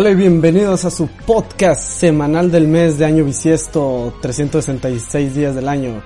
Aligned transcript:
Hola 0.00 0.10
y 0.10 0.14
bienvenidos 0.14 0.84
a 0.84 0.92
su 0.92 1.08
podcast 1.08 1.80
semanal 1.80 2.52
del 2.52 2.68
mes 2.68 2.98
de 2.98 3.04
año 3.04 3.24
bisiesto, 3.24 4.14
366 4.22 5.34
días 5.34 5.56
del 5.56 5.68
año, 5.68 6.00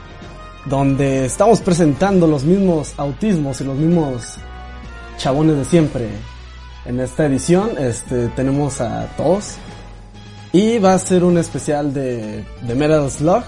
donde 0.64 1.26
estamos 1.26 1.60
presentando 1.60 2.26
los 2.26 2.42
mismos 2.42 2.94
autismos 2.96 3.60
y 3.60 3.64
los 3.64 3.76
mismos 3.76 4.36
chabones 5.18 5.58
de 5.58 5.64
siempre. 5.66 6.08
En 6.86 7.00
esta 7.00 7.26
edición 7.26 7.72
este, 7.76 8.28
tenemos 8.28 8.80
a 8.80 9.08
todos 9.14 9.56
y 10.54 10.78
va 10.78 10.94
a 10.94 10.98
ser 10.98 11.22
un 11.22 11.36
especial 11.36 11.92
de, 11.92 12.46
de 12.62 12.74
Metal 12.74 13.10
Slug. 13.10 13.42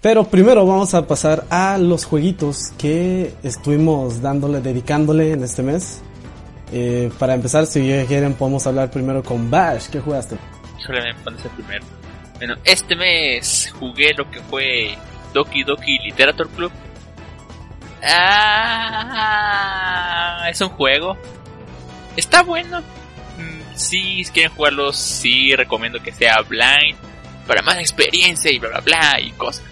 Pero 0.00 0.28
primero 0.28 0.64
vamos 0.64 0.94
a 0.94 1.08
pasar 1.08 1.44
a 1.50 1.76
los 1.76 2.04
jueguitos 2.04 2.68
que 2.78 3.34
estuvimos 3.42 4.22
dándole, 4.22 4.60
dedicándole 4.60 5.32
en 5.32 5.42
este 5.42 5.64
mes. 5.64 6.02
Eh, 6.72 7.10
para 7.18 7.34
empezar, 7.34 7.66
si 7.66 7.80
quieren, 8.06 8.34
podemos 8.34 8.66
hablar 8.66 8.90
primero 8.90 9.22
con 9.22 9.50
Bash. 9.50 9.88
¿Qué 9.88 10.00
jugaste? 10.00 10.36
Híjole, 10.78 11.02
me 11.02 11.10
el 11.10 11.16
primero. 11.56 11.84
Bueno, 12.36 12.54
este 12.64 12.96
mes 12.96 13.72
jugué 13.78 14.14
lo 14.14 14.30
que 14.30 14.40
fue 14.40 14.96
Doki 15.34 15.62
Doki 15.64 15.98
Literature 15.98 16.48
Club. 16.56 16.72
Ah, 18.82 19.68
es 20.50 20.60
un 20.60 20.70
juego. 20.70 21.16
Está 22.16 22.42
bueno. 22.42 22.80
Mm, 22.80 23.60
Si 23.74 24.24
quieren 24.32 24.52
jugarlo, 24.52 24.92
sí 24.92 25.54
recomiendo 25.54 26.00
que 26.02 26.12
sea 26.12 26.40
blind. 26.48 26.96
Para 27.46 27.62
más 27.62 27.78
experiencia 27.78 28.50
y 28.52 28.58
bla 28.58 28.68
bla 28.70 28.80
bla 28.80 29.20
y 29.20 29.30
cosas. 29.32 29.64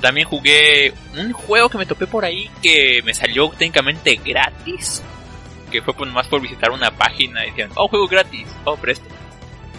También 0.00 0.26
jugué 0.28 0.92
un 1.16 1.32
juego 1.32 1.68
que 1.70 1.78
me 1.78 1.86
topé 1.86 2.06
por 2.06 2.24
ahí 2.24 2.50
que 2.60 3.00
me 3.04 3.14
salió 3.14 3.48
técnicamente 3.50 4.20
gratis 4.22 5.02
que 5.74 5.82
fue 5.82 6.06
más 6.06 6.28
por 6.28 6.40
visitar 6.40 6.70
una 6.70 6.92
página 6.92 7.44
y 7.44 7.50
decían, 7.50 7.70
oh, 7.74 7.88
juego 7.88 8.06
gratis, 8.06 8.46
oh, 8.64 8.76
preste. 8.76 9.08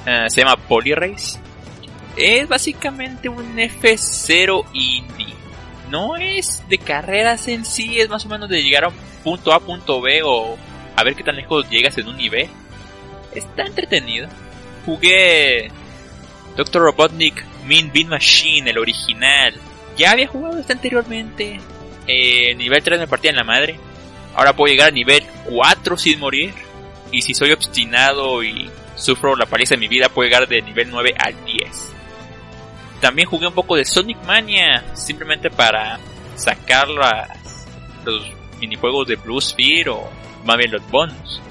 Uh, 0.01 0.29
se 0.29 0.41
llama 0.41 0.57
Polyrace. 0.57 1.39
Es 2.17 2.49
básicamente 2.49 3.29
un 3.29 3.55
F0 3.55 4.65
indie. 4.73 5.33
No 5.89 6.17
es 6.17 6.67
de 6.67 6.77
carreras 6.79 7.47
en 7.47 7.63
sí, 7.63 7.99
es 7.99 8.09
más 8.09 8.25
o 8.25 8.29
menos 8.29 8.49
de 8.49 8.61
llegar 8.61 8.83
a 8.83 8.87
un 8.89 8.95
punto 9.23 9.53
A, 9.53 9.61
punto 9.61 10.01
B 10.01 10.21
o 10.23 10.57
a 10.97 11.03
ver 11.03 11.15
qué 11.15 11.23
tan 11.23 11.37
lejos 11.37 11.69
llegas 11.69 11.97
en 11.97 12.09
un 12.09 12.17
nivel. 12.17 12.49
Está 13.33 13.63
entretenido. 13.63 14.27
Jugué 14.85 15.69
Dr. 16.57 16.81
Robotnik 16.81 17.41
Mean 17.65 17.89
Bean 17.93 18.09
Machine, 18.09 18.69
el 18.69 18.77
original. 18.77 19.53
Ya 19.97 20.11
había 20.11 20.27
jugado 20.27 20.59
este 20.59 20.73
anteriormente. 20.73 21.61
Eh, 22.05 22.53
nivel 22.55 22.83
3 22.83 22.99
me 22.99 23.07
partía 23.07 23.31
en 23.31 23.37
la 23.37 23.45
madre. 23.45 23.79
Ahora 24.35 24.53
puedo 24.53 24.71
llegar 24.71 24.89
a 24.89 24.91
nivel 24.91 25.25
4 25.45 25.97
sin 25.97 26.19
morir. 26.19 26.53
Y 27.11 27.21
si 27.21 27.33
soy 27.33 27.51
obstinado 27.51 28.43
y 28.43 28.69
sufro 28.95 29.35
la 29.35 29.45
paliza 29.45 29.75
de 29.75 29.79
mi 29.79 29.87
vida, 29.87 30.09
puedo 30.09 30.27
llegar 30.27 30.47
de 30.47 30.61
nivel 30.61 30.89
9 30.89 31.15
al 31.17 31.45
10. 31.45 31.91
También 32.99 33.27
jugué 33.27 33.47
un 33.47 33.53
poco 33.53 33.75
de 33.75 33.85
Sonic 33.85 34.21
Mania, 34.25 34.83
simplemente 34.93 35.49
para 35.49 35.99
sacar 36.35 36.87
las, 36.87 37.67
los 38.03 38.23
minijuegos 38.59 39.07
de 39.07 39.15
Blue 39.15 39.39
Sphere 39.39 39.89
o 39.89 40.09
más 40.43 40.57
bien 40.57 40.71
los 40.71 40.89
bonus. 40.89 41.41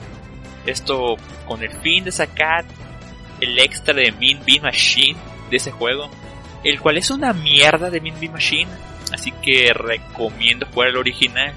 Esto 0.67 1.17
con 1.47 1.63
el 1.63 1.71
fin 1.81 2.05
de 2.05 2.13
sacar 2.13 2.65
el 3.41 3.59
extra 3.59 3.95
de 3.95 4.13
Mean 4.13 4.41
Bean 4.45 4.63
Machine 4.63 5.19
de 5.51 5.57
ese 5.57 5.71
juego, 5.71 6.11
el 6.63 6.81
cual 6.81 6.97
es 6.97 7.11
una 7.11 7.33
mierda 7.33 7.91
de 7.91 8.01
Mean 8.01 8.19
Bean 8.19 8.33
Machine, 8.33 8.71
así 9.13 9.33
que 9.43 9.73
recomiendo 9.75 10.67
jugar 10.67 10.91
el 10.91 10.97
original. 10.97 11.53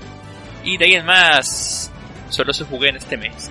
Y 0.63 0.77
de 0.77 0.85
ahí 0.85 0.93
en 0.93 1.05
más, 1.05 1.91
solo 2.29 2.53
se 2.53 2.65
jugué 2.65 2.89
en 2.89 2.97
este 2.97 3.17
mes. 3.17 3.49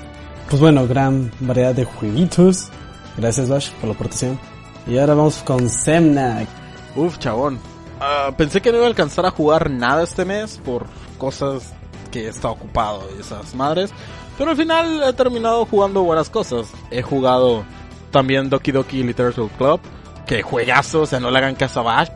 Pues 0.48 0.60
bueno, 0.60 0.86
gran 0.86 1.30
variedad 1.40 1.74
de 1.74 1.84
jueguitos. 1.84 2.68
Gracias, 3.16 3.48
Bash, 3.48 3.70
por 3.72 3.88
la 3.88 3.94
aportación. 3.94 4.38
Y 4.86 4.98
ahora 4.98 5.14
vamos 5.14 5.38
con 5.38 5.68
Semnak. 5.68 6.48
Uf, 6.94 7.18
chabón. 7.18 7.58
Uh, 7.98 8.32
pensé 8.34 8.60
que 8.60 8.70
no 8.70 8.76
iba 8.76 8.86
a 8.86 8.88
alcanzar 8.88 9.26
a 9.26 9.30
jugar 9.30 9.70
nada 9.70 10.02
este 10.02 10.24
mes 10.24 10.60
por 10.62 10.86
cosas 11.18 11.72
que 12.10 12.28
estaba 12.28 12.52
ocupado 12.52 13.08
y 13.16 13.20
esas 13.20 13.54
madres. 13.54 13.90
Pero 14.38 14.50
al 14.50 14.56
final 14.56 15.02
he 15.02 15.12
terminado 15.14 15.64
jugando 15.66 16.02
buenas 16.02 16.28
cosas. 16.28 16.68
He 16.90 17.02
jugado 17.02 17.64
también 18.10 18.50
Doki 18.50 18.70
Doki 18.70 19.02
Literature 19.02 19.50
Club. 19.56 19.80
Que 20.26 20.42
juegazo, 20.42 21.02
o 21.02 21.06
sea, 21.06 21.20
no 21.20 21.30
le 21.30 21.38
hagan 21.38 21.54
caso 21.54 21.80
a 21.80 21.82
Bash. 21.84 22.08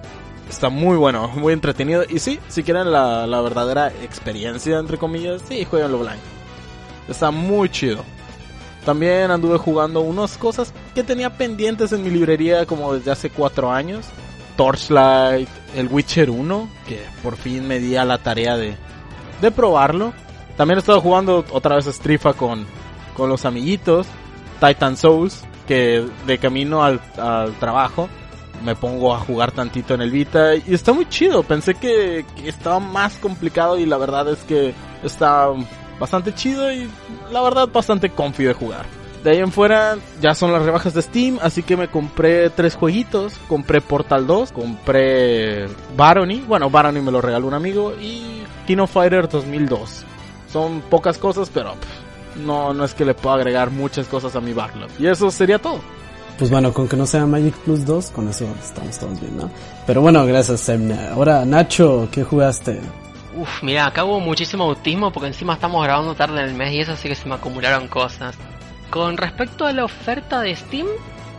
Está 0.50 0.68
muy 0.68 0.96
bueno, 0.96 1.28
muy 1.28 1.52
entretenido. 1.52 2.02
Y 2.08 2.18
sí, 2.18 2.40
si 2.48 2.64
quieren 2.64 2.90
la, 2.90 3.24
la 3.24 3.40
verdadera 3.40 3.86
experiencia, 4.02 4.78
entre 4.78 4.98
comillas, 4.98 5.42
sí, 5.48 5.64
jueguenlo 5.64 6.00
blind. 6.00 6.18
Está 7.08 7.30
muy 7.30 7.68
chido. 7.68 8.02
También 8.84 9.30
anduve 9.30 9.58
jugando 9.58 10.00
unas 10.00 10.36
cosas 10.36 10.74
que 10.92 11.04
tenía 11.04 11.30
pendientes 11.30 11.92
en 11.92 12.02
mi 12.02 12.10
librería 12.10 12.66
como 12.66 12.92
desde 12.94 13.12
hace 13.12 13.30
cuatro 13.30 13.70
años. 13.70 14.06
Torchlight, 14.56 15.48
el 15.76 15.86
Witcher 15.86 16.30
1, 16.30 16.68
que 16.88 17.00
por 17.22 17.36
fin 17.36 17.68
me 17.68 17.78
di 17.78 17.94
a 17.94 18.04
la 18.04 18.18
tarea 18.18 18.56
de, 18.56 18.74
de 19.40 19.50
probarlo. 19.52 20.12
También 20.56 20.78
he 20.78 20.80
estado 20.80 21.00
jugando 21.00 21.44
otra 21.52 21.76
vez 21.76 21.86
Strifa 21.86 22.32
con, 22.32 22.66
con 23.16 23.28
los 23.28 23.44
amiguitos. 23.44 24.08
Titan 24.60 24.96
Souls, 24.96 25.44
que 25.68 26.04
de 26.26 26.38
camino 26.38 26.82
al, 26.82 27.00
al 27.16 27.54
trabajo 27.60 28.08
me 28.62 28.74
pongo 28.74 29.14
a 29.14 29.18
jugar 29.18 29.52
tantito 29.52 29.94
en 29.94 30.02
el 30.02 30.10
Vita 30.10 30.56
y 30.56 30.74
está 30.74 30.92
muy 30.92 31.08
chido. 31.08 31.42
Pensé 31.42 31.74
que, 31.74 32.24
estaba 32.44 32.80
más 32.80 33.16
complicado 33.16 33.78
y 33.78 33.86
la 33.86 33.96
verdad 33.96 34.28
es 34.30 34.38
que 34.44 34.74
está 35.02 35.48
bastante 35.98 36.34
chido 36.34 36.72
y 36.72 36.88
la 37.30 37.42
verdad 37.42 37.68
bastante 37.68 38.10
confío 38.10 38.48
de 38.48 38.54
jugar. 38.54 38.86
De 39.22 39.32
ahí 39.32 39.38
en 39.38 39.52
fuera 39.52 39.98
ya 40.20 40.34
son 40.34 40.52
las 40.52 40.62
rebajas 40.62 40.94
de 40.94 41.02
Steam, 41.02 41.38
así 41.42 41.62
que 41.62 41.76
me 41.76 41.88
compré 41.88 42.48
tres 42.50 42.74
jueguitos. 42.74 43.34
Compré 43.48 43.80
Portal 43.80 44.26
2, 44.26 44.52
compré 44.52 45.68
Barony, 45.96 46.40
bueno 46.46 46.70
Barony 46.70 47.00
me 47.00 47.12
lo 47.12 47.20
regaló 47.20 47.46
un 47.46 47.54
amigo 47.54 47.94
y 48.00 48.42
Kino 48.66 48.86
Fighter 48.86 49.28
2002. 49.28 50.04
Son 50.50 50.80
pocas 50.80 51.18
cosas, 51.18 51.50
pero 51.52 51.74
pff, 51.74 52.36
no, 52.38 52.72
no 52.72 52.84
es 52.84 52.94
que 52.94 53.04
le 53.04 53.14
pueda 53.14 53.36
agregar 53.36 53.70
muchas 53.70 54.06
cosas 54.06 54.34
a 54.36 54.40
mi 54.40 54.52
backlog. 54.52 54.90
Y 54.98 55.06
eso 55.06 55.30
sería 55.30 55.58
todo. 55.58 55.80
Pues 56.40 56.50
bueno, 56.50 56.72
con 56.72 56.88
que 56.88 56.96
no 56.96 57.04
sea 57.04 57.26
Magic 57.26 57.54
Plus 57.54 57.84
2, 57.84 58.12
con 58.12 58.26
eso 58.26 58.46
estamos 58.58 58.98
todos 58.98 59.20
bien, 59.20 59.36
¿no? 59.36 59.50
Pero 59.86 60.00
bueno, 60.00 60.24
gracias, 60.24 60.60
Semna. 60.60 61.12
Ahora, 61.12 61.44
Nacho, 61.44 62.08
¿qué 62.10 62.24
jugaste? 62.24 62.80
Uf, 63.36 63.62
mira, 63.62 63.84
acá 63.84 64.04
hubo 64.04 64.20
muchísimo 64.20 64.64
autismo 64.64 65.12
porque 65.12 65.26
encima 65.26 65.52
estamos 65.52 65.84
grabando 65.84 66.14
tarde 66.14 66.40
en 66.40 66.48
el 66.48 66.54
mes 66.54 66.72
y 66.72 66.80
eso 66.80 66.96
sí 66.96 67.10
que 67.10 67.14
se 67.14 67.28
me 67.28 67.34
acumularon 67.34 67.88
cosas. 67.88 68.36
Con 68.88 69.18
respecto 69.18 69.66
a 69.66 69.72
la 69.74 69.84
oferta 69.84 70.40
de 70.40 70.56
Steam, 70.56 70.86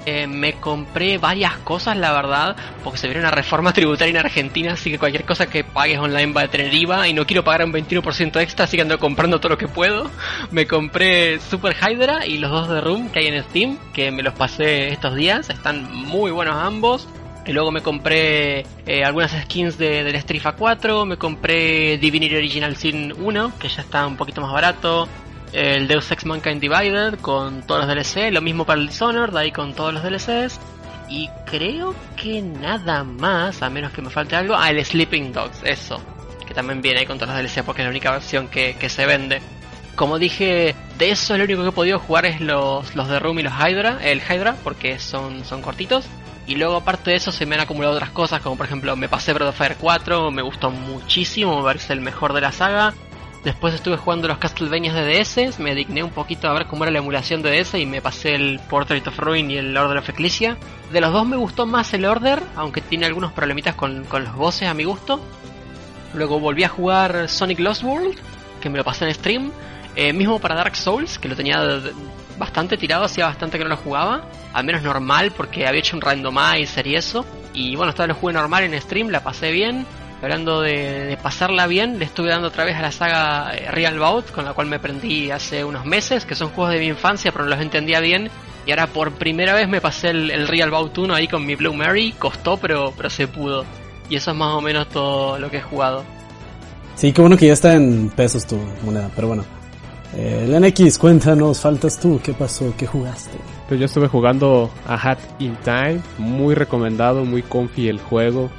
eh, 0.06 0.28
me 0.28 0.53
compré 0.53 1.17
varias 1.17 1.57
cosas, 1.57 1.97
la 1.97 2.12
verdad, 2.12 2.56
porque 2.84 2.97
se 3.00 3.07
viene 3.07 3.22
una 3.22 3.31
reforma 3.31 3.73
tributaria 3.73 4.12
en 4.12 4.25
Argentina, 4.25 4.73
así 4.73 4.91
que 4.91 5.00
cualquier 5.00 5.25
cosa 5.25 5.47
que 5.47 5.63
pagues 5.63 6.00
online 6.00 6.34
va 6.34 6.41
a 6.44 6.47
tener 6.47 6.73
IVA 6.73 7.07
y 7.07 7.13
no 7.13 7.25
quiero 7.25 7.44
pagar 7.44 7.66
un 7.66 7.73
21% 7.73 8.41
extra, 8.41 8.66
así 8.66 8.78
que 8.78 8.81
ando 8.81 9.00
comprando 9.00 9.40
todo 9.40 9.50
lo 9.50 9.57
que 9.57 9.67
puedo. 9.67 10.09
Me 10.51 10.67
compré 10.67 11.40
Super 11.40 11.75
Hydra 11.75 12.25
y 12.25 12.38
los 12.38 12.51
dos 12.51 12.69
de 12.69 12.81
Room 12.81 13.09
que 13.09 13.19
hay 13.19 13.28
en 13.28 13.44
Steam, 13.44 13.78
que 13.94 14.11
me 14.11 14.23
los 14.23 14.34
pasé 14.34 14.90
estos 14.90 15.16
días, 15.16 15.49
están 15.49 15.93
muy 15.93 16.31
buenos 16.31 16.55
ambos. 16.55 17.08
Y 17.43 17.53
luego 17.53 17.72
me 17.72 17.81
compré 17.81 18.66
eh, 18.85 19.03
algunas 19.03 19.31
skins 19.31 19.75
de, 19.79 20.03
del 20.03 20.16
Strifa 20.22 20.52
4, 20.52 21.05
me 21.08 21.17
compré 21.17 21.97
Divinity 21.97 22.35
Original 22.35 22.75
Sin 22.75 23.11
1, 23.20 23.53
que 23.58 23.67
ya 23.67 23.81
está 23.81 24.05
un 24.05 24.16
poquito 24.16 24.41
más 24.41 24.53
barato, 24.53 25.08
el 25.53 25.87
Deus 25.87 26.11
Ex 26.11 26.25
Mankind 26.25 26.61
Divided 26.61 27.19
con 27.19 27.63
todos 27.63 27.85
los 27.85 27.95
DLC, 27.95 28.31
lo 28.31 28.41
mismo 28.41 28.65
para 28.65 28.79
el 28.79 28.87
Dishonored, 28.87 29.35
ahí 29.35 29.51
con 29.51 29.73
todos 29.73 29.93
los 29.93 30.03
DLCs. 30.03 30.59
Y 31.09 31.29
creo 31.45 31.93
que 32.15 32.41
nada 32.41 33.03
más, 33.03 33.61
a 33.61 33.69
menos 33.69 33.91
que 33.91 34.01
me 34.01 34.09
falte 34.09 34.35
algo. 34.35 34.55
Ah, 34.55 34.69
el 34.69 34.83
Sleeping 34.83 35.33
Dogs, 35.33 35.61
eso. 35.63 36.01
Que 36.47 36.53
también 36.53 36.81
viene 36.81 37.01
ahí 37.01 37.05
con 37.05 37.17
todos 37.17 37.33
los 37.33 37.37
DLC 37.37 37.63
porque 37.63 37.81
es 37.81 37.85
la 37.85 37.91
única 37.91 38.11
versión 38.11 38.47
que, 38.47 38.75
que 38.79 38.87
se 38.87 39.05
vende. 39.05 39.41
Como 39.95 40.19
dije, 40.19 40.73
de 40.97 41.11
eso 41.11 41.37
lo 41.37 41.43
único 41.43 41.63
que 41.63 41.69
he 41.69 41.73
podido 41.73 41.99
jugar 41.99 42.25
es 42.25 42.39
los, 42.39 42.95
los 42.95 43.09
de 43.09 43.19
Room 43.19 43.39
y 43.39 43.43
los 43.43 43.53
Hydra, 43.53 43.99
el 44.01 44.21
Hydra, 44.21 44.55
porque 44.63 44.99
son, 44.99 45.43
son 45.43 45.61
cortitos. 45.61 46.05
Y 46.47 46.55
luego 46.55 46.77
aparte 46.77 47.11
de 47.11 47.17
eso 47.17 47.31
se 47.31 47.45
me 47.45 47.55
han 47.55 47.61
acumulado 47.61 47.93
otras 47.95 48.09
cosas, 48.09 48.41
como 48.41 48.55
por 48.55 48.65
ejemplo 48.65 48.95
me 48.95 49.07
pasé 49.07 49.33
Breath 49.33 49.49
of 49.49 49.57
Fire 49.57 49.75
4, 49.79 50.31
me 50.31 50.41
gustó 50.41 50.71
muchísimo, 50.71 51.57
me 51.57 51.63
parece 51.63 51.93
el 51.93 52.01
mejor 52.01 52.33
de 52.33 52.41
la 52.41 52.51
saga. 52.51 52.93
Después 53.43 53.73
estuve 53.73 53.97
jugando 53.97 54.28
los 54.28 54.38
Castlevania 54.38 54.93
de 54.93 55.20
DS, 55.20 55.58
me 55.59 55.73
digné 55.73 56.03
un 56.03 56.11
poquito 56.11 56.47
a 56.47 56.53
ver 56.53 56.67
cómo 56.67 56.84
era 56.84 56.91
la 56.91 56.99
emulación 56.99 57.41
de 57.41 57.59
DS 57.59 57.73
y 57.73 57.88
me 57.88 57.99
pasé 57.99 58.35
el 58.35 58.59
Portrait 58.70 59.05
of 59.08 59.17
Ruin 59.17 59.49
y 59.49 59.58
el 59.58 59.76
Order 59.76 59.97
of 59.97 60.09
Ecclesia. 60.09 60.58
De 60.91 61.02
los 61.02 61.11
dos 61.11 61.26
me 61.26 61.38
gustó 61.38 61.66
más 61.66 61.91
el 61.96 62.05
Order, 62.05 62.43
aunque 62.55 62.82
tiene 62.82 63.08
algunos 63.08 63.32
problemitas 63.32 63.73
con, 63.73 64.03
con 64.03 64.26
los 64.26 64.35
bosses 64.35 64.67
a 64.67 64.76
mi 64.76 64.84
gusto. 64.84 65.20
Luego 66.14 66.40
volví 66.40 66.64
a 66.64 66.70
jugar 66.70 67.28
Sonic 67.29 67.59
Lost 67.59 67.84
World, 67.84 68.16
que 68.61 68.70
me 68.70 68.78
lo 68.78 68.84
pasé 68.84 69.05
en 69.05 69.14
stream. 69.16 69.52
Eh, 69.96 70.14
mismo 70.14 70.40
para 70.40 70.55
Dark 70.55 70.76
Souls, 70.76 71.17
que 71.17 71.28
lo 71.28 71.35
tenía 71.35 71.82
bastante 72.37 72.78
tirado, 72.78 73.05
hacía 73.05 73.26
bastante 73.26 73.58
que 73.58 73.64
no 73.64 73.72
lo 73.72 73.78
jugaba. 73.78 74.23
Al 74.53 74.66
menos 74.66 74.84
normal, 74.84 75.32
porque 75.35 75.66
había 75.66 75.79
hecho 75.79 75.96
un 75.96 76.02
randomizer 76.02 76.85
y 76.85 76.96
eso. 76.96 77.26
Y 77.53 77.76
bueno, 77.76 77.90
esta 77.90 78.03
vez 78.03 78.09
lo 78.09 78.16
jugué 78.16 78.34
normal 78.34 78.64
en 78.64 78.79
stream, 78.79 79.09
la 79.09 79.23
pasé 79.23 79.52
bien. 79.52 79.85
Hablando 80.22 80.62
de, 80.62 81.06
de, 81.06 81.18
pasarla 81.18 81.66
bien, 81.66 81.97
le 81.97 82.06
estuve 82.06 82.29
dando 82.29 82.50
otra 82.50 82.64
vez 82.64 82.76
a 82.76 82.82
la 82.82 82.91
saga 82.91 83.52
Real 83.72 83.97
Bout, 83.97 84.32
con 84.32 84.46
la 84.46 84.53
cual 84.53 84.68
me 84.68 84.78
prendí 84.78 85.32
hace 85.32 85.64
unos 85.64 85.85
meses, 85.85 86.26
que 86.26 86.35
son 86.35 86.50
juegos 86.50 86.73
de 86.73 86.79
mi 86.79 86.88
infancia, 86.88 87.32
pero 87.32 87.46
no 87.46 87.50
los 87.52 87.59
entendía 87.59 88.00
bien. 88.00 88.29
Y 88.66 88.72
ahora 88.72 88.88
por 88.88 89.14
primera 89.14 89.56
vez 89.56 89.68
me 89.68 89.82
pasé 89.82 90.09
el, 90.09 90.29
el 90.29 90.47
Real 90.47 90.70
Bout 90.70 90.96
1 90.96 91.14
ahí 91.16 91.28
con 91.28 91.46
mi 91.46 91.56
Blue 91.56 91.73
Mary. 91.73 92.14
Costó, 92.18 92.58
pero, 92.58 92.94
pero 92.96 93.09
se 93.09 93.28
pudo. 93.28 93.66
Y 94.09 94.16
eso 94.16 94.32
es 94.32 94.38
más 94.38 94.53
o 94.53 94.62
menos 94.62 94.88
todo 94.90 95.40
lo 95.40 95.50
que 95.50 95.58
he 95.58 95.62
jugado. 95.62 96.03
Sí, 96.96 97.12
qué 97.14 97.22
bueno 97.22 97.38
que 97.38 97.47
ya 97.47 97.53
está 97.53 97.73
en 97.73 98.09
pesos 98.09 98.46
tu 98.46 98.58
moneda, 98.84 99.09
pero 99.16 99.28
bueno. 99.29 99.44
Eh, 100.16 100.46
el 100.46 100.62
NX, 100.62 100.97
cuéntanos, 100.97 101.62
faltas 101.62 101.97
tú, 101.97 102.20
¿qué 102.22 102.34
pasó? 102.34 102.73
¿Qué 102.78 102.85
jugaste? 102.85 103.38
Pues 103.68 103.79
yo 103.79 103.85
estuve 103.85 104.08
jugando 104.08 104.70
a 104.85 104.96
Hat 104.96 105.20
in 105.40 105.56
Time, 105.64 106.02
muy 106.18 106.53
recomendado, 106.53 107.23
muy 107.23 107.41
comfy 107.41 107.88
el 107.88 108.00
juego. 108.00 108.52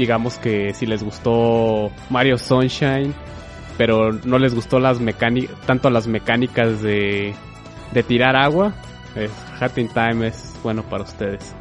Digamos 0.00 0.38
que 0.38 0.72
si 0.72 0.86
les 0.86 1.02
gustó 1.02 1.90
Mario 2.08 2.38
Sunshine, 2.38 3.12
pero 3.76 4.12
no 4.12 4.38
les 4.38 4.54
gustó 4.54 4.80
las 4.80 4.98
tanto 5.66 5.90
las 5.90 6.06
mecánicas 6.06 6.80
de, 6.80 7.34
tirar 8.08 8.34
agua, 8.34 8.72
in 9.76 9.88
Time 9.88 10.28
es 10.28 10.58
bueno 10.62 10.84
para 10.84 11.02
ustedes. 11.04 11.54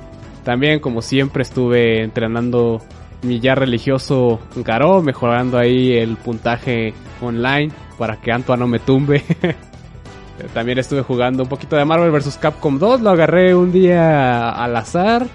También, 0.46 0.80
como 0.80 1.02
siempre, 1.02 1.44
estuve 1.44 2.02
entrenando 2.02 2.82
mi 3.24 3.42
ya 3.42 3.56
religioso 3.56 4.40
Garou, 4.56 5.04
mejorando 5.04 5.58
ahí 5.58 5.98
el 5.98 6.16
puntaje 6.16 6.94
online 7.20 7.74
para 7.98 8.22
que 8.22 8.32
Antoa 8.32 8.56
no 8.56 8.68
me 8.68 8.80
tumbe. 8.80 9.22
También 10.54 10.78
estuve 10.78 11.02
jugando 11.02 11.44
un 11.44 11.50
poquito 11.50 11.76
de 11.76 11.84
Marvel 11.84 12.10
vs. 12.10 12.38
Capcom 12.38 12.80
2, 12.80 13.02
lo 13.02 13.10
agarré 13.10 13.54
un 13.54 13.74
día 13.74 14.50
al 14.50 14.78
azar, 14.78 15.28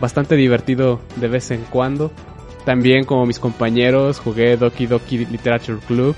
bastante 0.00 0.34
divertido 0.34 1.00
de 1.14 1.28
vez 1.28 1.52
en 1.52 1.62
cuando. 1.70 2.10
También 2.68 3.04
como 3.04 3.24
mis 3.24 3.38
compañeros 3.38 4.20
jugué 4.20 4.58
Doki 4.58 4.84
Doki 4.84 5.24
Literature 5.24 5.78
Club. 5.86 6.14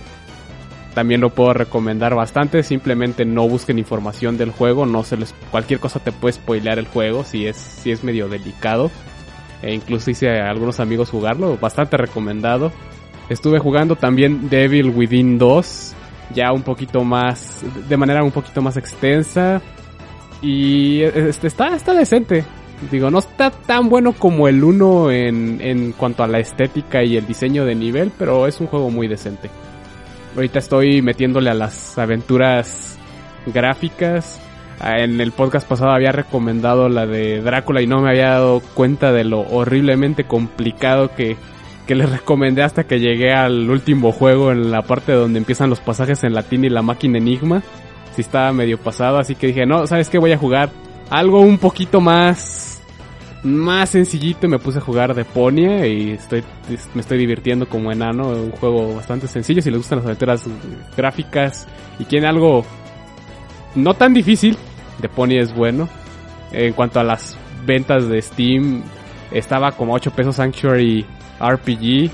También 0.94 1.20
lo 1.20 1.30
puedo 1.30 1.52
recomendar 1.52 2.16
bastante, 2.16 2.64
simplemente 2.64 3.24
no 3.24 3.48
busquen 3.48 3.78
información 3.78 4.36
del 4.36 4.50
juego, 4.50 4.84
no 4.84 5.04
se 5.04 5.16
les 5.16 5.32
cualquier 5.52 5.78
cosa 5.78 6.00
te 6.00 6.10
puede 6.10 6.32
spoilear 6.32 6.80
el 6.80 6.88
juego 6.88 7.22
si 7.22 7.46
es 7.46 7.56
si 7.56 7.92
es 7.92 8.02
medio 8.02 8.28
delicado. 8.28 8.90
E 9.62 9.72
incluso 9.72 10.10
hice 10.10 10.40
a 10.40 10.50
algunos 10.50 10.80
amigos 10.80 11.10
jugarlo, 11.10 11.56
bastante 11.56 11.96
recomendado. 11.96 12.72
Estuve 13.28 13.60
jugando 13.60 13.94
también 13.94 14.50
Devil 14.50 14.90
Within 14.90 15.38
2, 15.38 15.94
ya 16.34 16.50
un 16.52 16.62
poquito 16.62 17.04
más, 17.04 17.62
de 17.88 17.96
manera 17.96 18.24
un 18.24 18.32
poquito 18.32 18.60
más 18.60 18.76
extensa. 18.76 19.62
Y 20.42 21.02
este, 21.02 21.46
está, 21.46 21.76
está 21.76 21.94
decente. 21.94 22.44
Digo, 22.90 23.10
no 23.10 23.18
está 23.18 23.50
tan 23.50 23.90
bueno 23.90 24.12
como 24.12 24.48
el 24.48 24.64
1 24.64 25.10
en, 25.10 25.60
en 25.60 25.92
cuanto 25.92 26.22
a 26.22 26.26
la 26.26 26.38
estética 26.38 27.04
y 27.04 27.16
el 27.16 27.26
diseño 27.26 27.66
de 27.66 27.74
nivel, 27.74 28.10
pero 28.18 28.46
es 28.46 28.58
un 28.60 28.68
juego 28.68 28.90
muy 28.90 29.06
decente. 29.06 29.50
Ahorita 30.34 30.60
estoy 30.60 31.02
metiéndole 31.02 31.50
a 31.50 31.54
las 31.54 31.98
aventuras 31.98 32.96
gráficas. 33.46 34.40
Ah, 34.78 34.98
en 35.00 35.20
el 35.20 35.32
podcast 35.32 35.68
pasado 35.68 35.90
había 35.90 36.12
recomendado 36.12 36.88
la 36.88 37.06
de 37.06 37.42
Drácula 37.42 37.82
y 37.82 37.86
no 37.86 38.00
me 38.00 38.10
había 38.10 38.30
dado 38.30 38.60
cuenta 38.74 39.12
de 39.12 39.24
lo 39.24 39.40
horriblemente 39.40 40.24
complicado 40.24 41.14
que, 41.14 41.36
que 41.86 41.94
les 41.94 42.10
recomendé 42.18 42.62
hasta 42.62 42.84
que 42.84 42.98
llegué 42.98 43.32
al 43.32 43.68
último 43.68 44.12
juego 44.12 44.52
en 44.52 44.70
la 44.70 44.82
parte 44.82 45.12
donde 45.12 45.38
empiezan 45.38 45.68
los 45.68 45.80
pasajes 45.80 46.24
en 46.24 46.32
latín 46.32 46.64
y 46.64 46.70
la 46.70 46.82
máquina 46.82 47.18
enigma. 47.18 47.62
Si 48.14 48.22
estaba 48.22 48.52
medio 48.52 48.78
pasado, 48.78 49.18
así 49.18 49.34
que 49.34 49.48
dije, 49.48 49.66
no, 49.66 49.86
¿sabes 49.86 50.08
qué? 50.08 50.18
Voy 50.18 50.32
a 50.32 50.38
jugar 50.38 50.70
algo 51.10 51.40
un 51.40 51.58
poquito 51.58 52.00
más 52.00 52.69
más 53.42 53.90
sencillito 53.90 54.48
me 54.48 54.58
puse 54.58 54.78
a 54.78 54.82
jugar 54.82 55.14
de 55.14 55.24
Ponia 55.24 55.86
y 55.86 56.10
estoy 56.10 56.44
me 56.94 57.00
estoy 57.00 57.18
divirtiendo 57.18 57.66
como 57.68 57.90
enano, 57.90 58.28
un 58.28 58.50
juego 58.50 58.94
bastante 58.94 59.26
sencillo 59.26 59.62
si 59.62 59.70
les 59.70 59.78
gustan 59.78 59.98
las 59.98 60.06
aventuras 60.06 60.44
gráficas 60.96 61.66
y 61.98 62.04
quieren 62.04 62.28
algo 62.28 62.64
no 63.74 63.94
tan 63.94 64.12
difícil, 64.12 64.56
de 64.98 65.08
Ponia 65.08 65.40
es 65.40 65.54
bueno. 65.54 65.88
En 66.52 66.72
cuanto 66.72 66.98
a 67.00 67.04
las 67.04 67.36
ventas 67.64 68.08
de 68.08 68.20
Steam, 68.20 68.82
estaba 69.30 69.72
como 69.72 69.94
8 69.94 70.10
pesos 70.10 70.36
Sanctuary 70.36 71.06
RPG. 71.40 72.10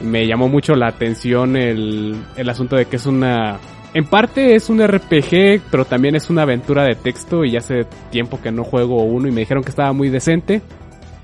Me 0.00 0.26
llamó 0.26 0.48
mucho 0.48 0.74
la 0.74 0.88
atención 0.88 1.56
el, 1.56 2.16
el 2.36 2.48
asunto 2.48 2.76
de 2.76 2.86
que 2.86 2.96
es 2.96 3.06
una 3.06 3.58
en 3.98 4.04
parte 4.04 4.54
es 4.54 4.70
un 4.70 4.80
RPG, 4.80 5.60
pero 5.72 5.84
también 5.84 6.14
es 6.14 6.30
una 6.30 6.42
aventura 6.42 6.84
de 6.84 6.94
texto 6.94 7.44
y 7.44 7.56
hace 7.56 7.84
tiempo 8.12 8.40
que 8.40 8.52
no 8.52 8.62
juego 8.62 9.02
uno 9.02 9.26
y 9.26 9.32
me 9.32 9.40
dijeron 9.40 9.64
que 9.64 9.70
estaba 9.70 9.92
muy 9.92 10.08
decente. 10.08 10.62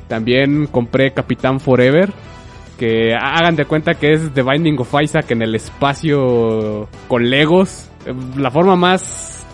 También 0.09 0.67
compré 0.67 1.13
Capitán 1.13 1.61
Forever, 1.61 2.13
que 2.77 3.15
hagan 3.15 3.55
de 3.55 3.65
cuenta 3.67 3.95
que 3.95 4.15
es 4.15 4.35
The 4.35 4.43
Binding 4.43 4.77
of 4.81 4.93
Isaac 5.01 5.31
en 5.31 5.43
el 5.43 5.55
espacio 5.55 6.89
con 7.07 7.31
Legos. 7.31 7.89
La 8.37 8.51
forma 8.51 8.75
más 8.75 9.47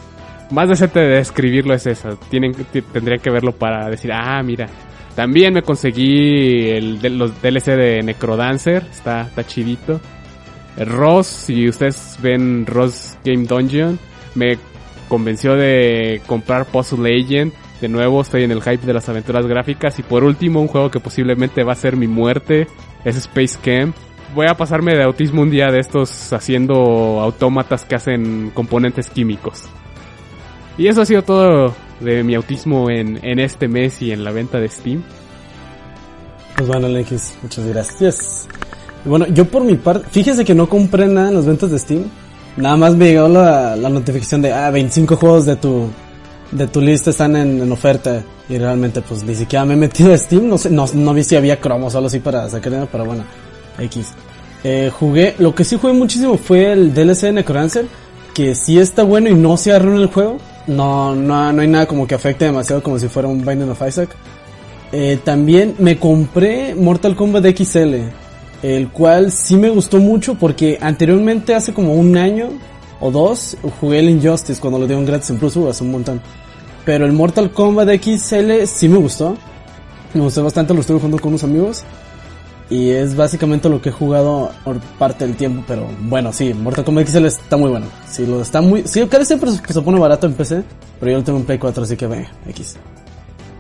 más 0.50 0.70
decente 0.70 1.00
de 1.00 1.16
describirlo 1.16 1.74
es 1.74 1.86
esa. 1.86 2.16
Tienen 2.30 2.52
tendrían 2.90 3.20
que 3.20 3.30
verlo 3.30 3.52
para 3.52 3.90
decir, 3.90 4.12
"Ah, 4.14 4.42
mira, 4.42 4.66
también 5.14 5.52
me 5.52 5.60
conseguí 5.60 6.80
los 6.80 7.42
DLC 7.42 7.76
de 7.76 8.02
Necrodancer, 8.02 8.86
está 8.90 9.26
está 9.26 9.44
chidito." 9.44 10.00
Ross, 10.76 11.26
si 11.26 11.68
ustedes 11.68 12.18
ven 12.22 12.66
Ross 12.66 13.16
Game 13.24 13.44
Dungeon, 13.44 13.98
me 14.34 14.58
convenció 15.08 15.54
de 15.54 16.22
comprar 16.26 16.66
Puzzle 16.66 17.22
Agent. 17.22 17.52
De 17.80 17.88
nuevo, 17.88 18.20
estoy 18.20 18.44
en 18.44 18.50
el 18.50 18.62
hype 18.62 18.86
de 18.86 18.92
las 18.92 19.08
aventuras 19.08 19.46
gráficas. 19.46 19.98
Y 19.98 20.02
por 20.02 20.24
último, 20.24 20.60
un 20.60 20.68
juego 20.68 20.90
que 20.90 21.00
posiblemente 21.00 21.64
va 21.64 21.72
a 21.72 21.76
ser 21.76 21.96
mi 21.96 22.06
muerte 22.06 22.66
es 23.04 23.16
Space 23.16 23.58
Camp. 23.62 23.96
Voy 24.34 24.46
a 24.48 24.54
pasarme 24.54 24.94
de 24.94 25.02
autismo 25.02 25.42
un 25.42 25.50
día 25.50 25.70
de 25.70 25.80
estos 25.80 26.32
haciendo 26.32 27.20
autómatas 27.20 27.84
que 27.84 27.96
hacen 27.96 28.50
componentes 28.54 29.10
químicos. 29.10 29.64
Y 30.78 30.86
eso 30.86 31.02
ha 31.02 31.06
sido 31.06 31.22
todo 31.22 31.74
de 31.98 32.22
mi 32.22 32.34
autismo 32.34 32.90
en, 32.90 33.18
en 33.22 33.40
este 33.40 33.66
mes 33.68 34.00
y 34.02 34.12
en 34.12 34.24
la 34.24 34.30
venta 34.30 34.58
de 34.58 34.68
Steam. 34.68 35.02
Pues 36.56 36.68
bueno, 36.68 36.88
muchas 36.88 37.66
gracias. 37.66 38.48
Bueno, 39.04 39.26
yo 39.28 39.46
por 39.46 39.64
mi 39.64 39.76
parte, 39.76 40.06
fíjese 40.10 40.44
que 40.44 40.54
no 40.54 40.68
compré 40.68 41.06
nada 41.06 41.28
en 41.28 41.34
las 41.34 41.46
ventas 41.46 41.70
de 41.70 41.78
Steam. 41.78 42.04
Nada 42.56 42.76
más 42.76 42.94
me 42.94 43.06
llegó 43.06 43.28
la, 43.28 43.76
la 43.76 43.88
notificación 43.88 44.42
de, 44.42 44.52
ah, 44.52 44.70
25 44.70 45.16
juegos 45.16 45.46
de 45.46 45.56
tu, 45.56 45.88
de 46.50 46.66
tu 46.66 46.80
lista 46.80 47.10
están 47.10 47.36
en, 47.36 47.70
oferta. 47.72 48.22
Y 48.48 48.58
realmente, 48.58 49.00
pues, 49.00 49.22
ni 49.22 49.34
siquiera 49.34 49.64
me 49.64 49.74
he 49.74 49.76
metido 49.76 50.12
a 50.12 50.18
Steam. 50.18 50.48
No 50.48 50.58
sé, 50.58 50.70
no, 50.70 50.86
no 50.92 51.14
vi 51.14 51.24
si 51.24 51.36
había 51.36 51.60
cromos 51.60 51.92
solo 51.92 52.08
así 52.08 52.18
para 52.18 52.48
sacar 52.48 52.72
dinero, 52.72 52.88
pero 52.90 53.04
bueno, 53.04 53.24
X. 53.78 54.08
Eh, 54.64 54.90
jugué, 54.92 55.34
lo 55.38 55.54
que 55.54 55.64
sí 55.64 55.78
jugué 55.80 55.94
muchísimo 55.94 56.36
fue 56.36 56.72
el 56.72 56.92
DLC 56.92 57.22
de 57.22 57.32
Necrodancer, 57.32 57.86
que 58.34 58.54
sí 58.54 58.78
está 58.78 59.04
bueno 59.04 59.30
y 59.30 59.34
no 59.34 59.56
se 59.56 59.72
arruina 59.72 60.02
el 60.02 60.08
juego. 60.08 60.38
No, 60.66 61.14
no, 61.14 61.52
no 61.52 61.62
hay 61.62 61.68
nada 61.68 61.86
como 61.86 62.06
que 62.06 62.14
afecte 62.14 62.44
demasiado 62.44 62.82
como 62.82 62.98
si 62.98 63.08
fuera 63.08 63.28
un 63.28 63.44
Binding 63.46 63.70
of 63.70 63.82
Isaac. 63.86 64.10
Eh, 64.92 65.18
también 65.24 65.76
me 65.78 65.98
compré 65.98 66.74
Mortal 66.74 67.14
Kombat 67.14 67.46
XL 67.56 67.94
el 68.62 68.90
cual 68.90 69.32
sí 69.32 69.56
me 69.56 69.70
gustó 69.70 69.98
mucho 69.98 70.34
porque 70.34 70.78
anteriormente 70.80 71.54
hace 71.54 71.72
como 71.72 71.94
un 71.94 72.16
año 72.16 72.50
o 73.00 73.10
dos 73.10 73.56
jugué 73.80 74.00
el 74.00 74.10
Injustice 74.10 74.60
cuando 74.60 74.78
lo 74.78 74.86
dieron 74.86 75.06
gratis 75.06 75.30
en 75.30 75.38
Plus 75.38 75.56
hace 75.56 75.82
un 75.82 75.92
montón. 75.92 76.20
Pero 76.84 77.06
el 77.06 77.12
Mortal 77.12 77.50
Kombat 77.50 77.88
XL 78.02 78.64
sí 78.66 78.88
me 78.88 78.98
gustó. 78.98 79.36
Me 80.12 80.22
gustó 80.22 80.42
bastante, 80.42 80.74
lo 80.74 80.80
estuve 80.80 80.98
jugando 80.98 81.18
con 81.18 81.28
unos 81.28 81.44
amigos. 81.44 81.84
Y 82.68 82.90
es 82.90 83.16
básicamente 83.16 83.68
lo 83.68 83.82
que 83.82 83.88
he 83.88 83.92
jugado 83.92 84.52
por 84.64 84.78
parte 84.98 85.26
del 85.26 85.36
tiempo, 85.36 85.64
pero 85.66 85.88
bueno, 86.02 86.32
sí, 86.32 86.54
Mortal 86.54 86.84
Kombat 86.84 87.08
XL 87.08 87.26
está 87.26 87.56
muy 87.56 87.70
bueno. 87.70 87.86
Sí, 88.08 88.24
lo 88.26 88.40
está 88.40 88.60
muy, 88.60 88.86
sí, 88.86 89.04
cada 89.08 89.24
siempre 89.24 89.50
se 89.50 89.82
pone 89.82 89.98
barato 89.98 90.26
en 90.26 90.34
PC, 90.34 90.62
pero 91.00 91.10
yo 91.10 91.18
lo 91.18 91.24
tengo 91.24 91.38
en 91.40 91.46
Play 91.46 91.58
4, 91.58 91.82
así 91.82 91.96
que 91.96 92.06
ve, 92.06 92.28
X. 92.48 92.76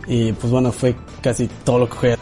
Y 0.06 0.32
pues 0.32 0.52
bueno, 0.52 0.70
fue 0.70 0.94
casi 1.20 1.48
todo 1.64 1.80
lo 1.80 1.88
que 1.88 1.96
jugué. 1.96 2.16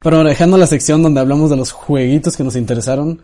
Pero 0.00 0.22
dejando 0.22 0.56
la 0.56 0.66
sección 0.66 1.02
donde 1.02 1.20
hablamos 1.20 1.50
de 1.50 1.56
los 1.56 1.72
jueguitos 1.72 2.36
que 2.36 2.44
nos 2.44 2.56
interesaron 2.56 3.22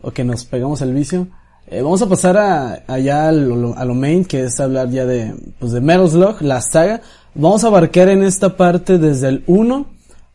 o 0.00 0.10
que 0.12 0.24
nos 0.24 0.44
pegamos 0.44 0.80
el 0.82 0.94
vicio, 0.94 1.28
eh, 1.66 1.80
vamos 1.80 2.02
a 2.02 2.08
pasar 2.08 2.36
a, 2.36 2.84
allá 2.86 3.28
a 3.28 3.32
lo, 3.32 3.94
main, 3.94 4.24
que 4.24 4.44
es 4.44 4.60
hablar 4.60 4.90
ya 4.90 5.06
de, 5.06 5.34
pues 5.58 5.72
de 5.72 5.80
Metal 5.80 6.08
Slug, 6.08 6.42
la 6.42 6.60
saga. 6.60 7.00
Vamos 7.34 7.64
a 7.64 7.68
abarcar 7.68 8.08
en 8.08 8.22
esta 8.24 8.56
parte 8.56 8.98
desde 8.98 9.28
el 9.28 9.44
1 9.46 9.86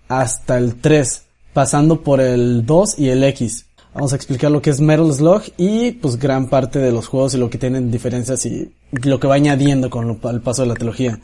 hasta 0.07 0.57
el 0.57 0.75
3, 0.75 1.23
pasando 1.53 2.01
por 2.01 2.21
el 2.21 2.65
2 2.65 2.99
y 2.99 3.09
el 3.09 3.23
X. 3.23 3.65
Vamos 3.93 4.13
a 4.13 4.15
explicar 4.15 4.51
lo 4.51 4.61
que 4.61 4.69
es 4.69 4.79
Metal 4.79 5.11
Slug 5.11 5.43
y 5.57 5.91
pues 5.91 6.17
gran 6.17 6.47
parte 6.47 6.79
de 6.79 6.91
los 6.91 7.07
juegos 7.07 7.33
y 7.33 7.37
lo 7.37 7.49
que 7.49 7.57
tienen 7.57 7.91
diferencias 7.91 8.45
y 8.45 8.73
lo 8.91 9.19
que 9.19 9.27
va 9.27 9.35
añadiendo 9.35 9.89
con 9.89 10.07
lo, 10.07 10.19
el 10.29 10.41
paso 10.41 10.61
de 10.61 10.69
la 10.69 10.75
trilogía. 10.75 11.19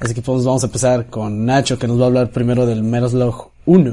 Así 0.00 0.14
que 0.14 0.22
pues 0.22 0.44
vamos 0.44 0.62
a 0.62 0.66
empezar 0.66 1.06
con 1.06 1.44
Nacho 1.44 1.78
que 1.78 1.86
nos 1.86 1.98
va 1.98 2.04
a 2.04 2.06
hablar 2.06 2.30
primero 2.30 2.66
del 2.66 2.82
Metal 2.82 3.10
Slug 3.10 3.50
1. 3.66 3.92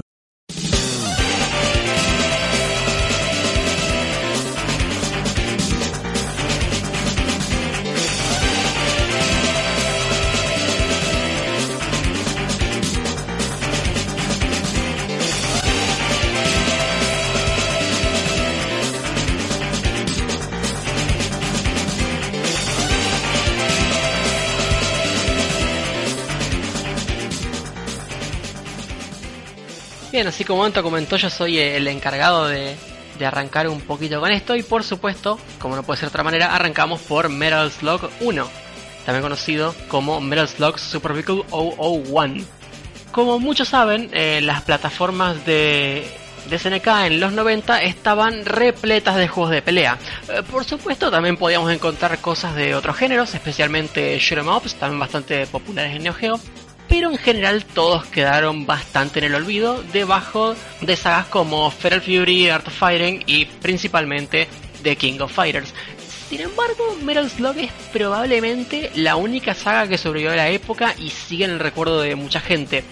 Bien, 30.19 30.27
así 30.27 30.43
como 30.43 30.65
Anto 30.65 30.83
comentó, 30.83 31.15
yo 31.15 31.29
soy 31.29 31.59
el 31.59 31.88
encargado 31.88 32.49
de, 32.49 32.75
de 33.17 33.25
arrancar 33.25 33.69
un 33.69 33.79
poquito 33.79 34.19
con 34.19 34.29
esto 34.31 34.53
y 34.53 34.63
por 34.63 34.83
supuesto, 34.83 35.39
como 35.59 35.77
no 35.77 35.83
puede 35.83 35.97
ser 35.97 36.09
de 36.09 36.09
otra 36.09 36.25
manera, 36.25 36.53
arrancamos 36.53 36.99
por 36.99 37.29
Metal 37.29 37.71
Slug 37.71 38.09
1, 38.19 38.49
también 39.05 39.21
conocido 39.21 39.73
como 39.88 40.19
Metal 40.19 40.45
Slug 40.45 40.77
Super 40.77 41.13
Vehicle 41.13 41.45
001. 41.49 42.43
Como 43.13 43.39
muchos 43.39 43.69
saben, 43.69 44.09
eh, 44.11 44.41
las 44.41 44.61
plataformas 44.63 45.45
de, 45.45 46.05
de 46.49 46.59
SNK 46.59 46.88
en 47.05 47.21
los 47.21 47.31
90 47.31 47.81
estaban 47.83 48.43
repletas 48.43 49.15
de 49.15 49.29
juegos 49.29 49.51
de 49.51 49.61
pelea. 49.61 49.97
Eh, 50.27 50.43
por 50.51 50.65
supuesto, 50.65 51.09
también 51.09 51.38
podíamos 51.38 51.71
encontrar 51.71 52.17
cosas 52.19 52.55
de 52.55 52.75
otros 52.75 52.97
géneros, 52.97 53.33
especialmente 53.33 54.19
shoot'em 54.19 54.49
ups, 54.49 54.75
también 54.75 54.99
bastante 54.99 55.47
populares 55.47 55.95
en 55.95 56.03
Neo 56.03 56.13
Geo 56.13 56.41
pero 56.89 57.12
en 57.12 57.17
general 57.17 57.63
todos 57.63 58.05
quedaron 58.08 58.65
bastante 58.65 59.19
en 59.19 59.25
el 59.25 59.36
olvido 59.36 59.81
debajo 59.93 60.55
de 60.81 60.96
sagas 60.98 61.27
como 61.27 61.69
Feral 61.72 62.01
Fury, 62.01 62.50
Art 62.50 62.67
of 62.67 62.74
Fighting 62.74 63.24
y 63.27 63.46
principalmente 63.46 64.48
The 64.84 64.96
King 64.96 65.19
of 65.22 65.31
Fighters. 65.31 65.74
Sin 66.29 66.41
embargo, 66.41 66.96
Metal 67.01 67.29
Slug 67.29 67.58
es 67.58 67.72
probablemente 67.93 68.91
la 68.96 69.15
única 69.15 69.53
saga 69.53 69.88
que 69.88 69.98
sobrevivió 69.98 70.34
a 70.34 70.36
la 70.36 70.50
época 70.50 70.93
y 70.98 71.10
sigue 71.10 71.46
en 71.46 71.51
el 71.51 71.60
recuerdo 71.60 72.01
de 72.01 72.15
mucha 72.15 72.39
gente. 72.39 72.84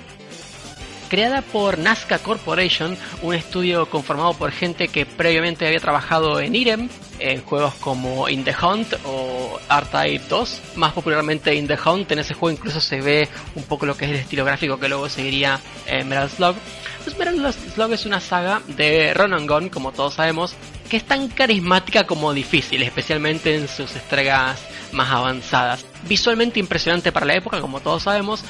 Creada 1.10 1.42
por 1.42 1.78
Nazca 1.78 2.20
Corporation, 2.20 2.98
un 3.22 3.34
estudio 3.34 3.90
conformado 3.90 4.34
por 4.34 4.52
gente 4.52 4.90
que 4.90 5.06
previamente 5.06 5.66
había 5.66 5.80
trabajado 5.80 6.42
en 6.42 6.54
Irem, 6.54 6.90
en 7.20 7.42
juegos 7.44 7.76
como 7.76 8.28
In 8.28 8.44
the 8.44 8.54
Hunt 8.62 8.94
o 9.06 9.58
R-Type 9.70 10.26
2, 10.28 10.62
más 10.76 10.92
popularmente 10.92 11.56
In 11.56 11.68
the 11.68 11.78
Hunt, 11.84 12.12
en 12.12 12.20
ese 12.20 12.34
juego 12.34 12.58
incluso 12.58 12.82
se 12.82 13.00
ve 13.00 13.30
un 13.56 13.64
poco 13.64 13.86
lo 13.86 13.96
que 13.96 14.06
es 14.06 14.12
el 14.12 14.18
estilo 14.18 14.44
gráfico 14.44 14.80
que 14.80 14.90
luego 14.90 15.08
seguiría 15.08 15.60
en 15.86 16.10
Metal 16.10 16.30
Slug. 16.30 16.56
Pues 17.06 17.18
Metal 17.18 17.54
Slug 17.54 17.94
es 17.94 18.06
una 18.06 18.20
saga 18.20 18.62
de 18.68 19.14
Run 19.14 19.34
and 19.34 19.50
Gun, 19.50 19.70
como 19.70 19.94
todos 19.94 20.16
sabemos, 20.16 20.56
que 20.90 20.98
es 20.98 21.06
tan 21.06 21.30
carismática 21.30 22.06
como 22.06 22.34
difícil, 22.34 22.84
especialmente 22.84 23.56
en 23.56 23.70
sus 23.70 23.96
entregas 23.96 24.60
más 24.92 25.10
avanzadas. 25.10 25.86
Visualmente 26.04 26.60
impresionante 26.60 27.12
para 27.12 27.26
la 27.26 27.36
época, 27.36 27.62
como 27.62 27.80
todos 27.80 28.04
sabemos, 28.04 28.44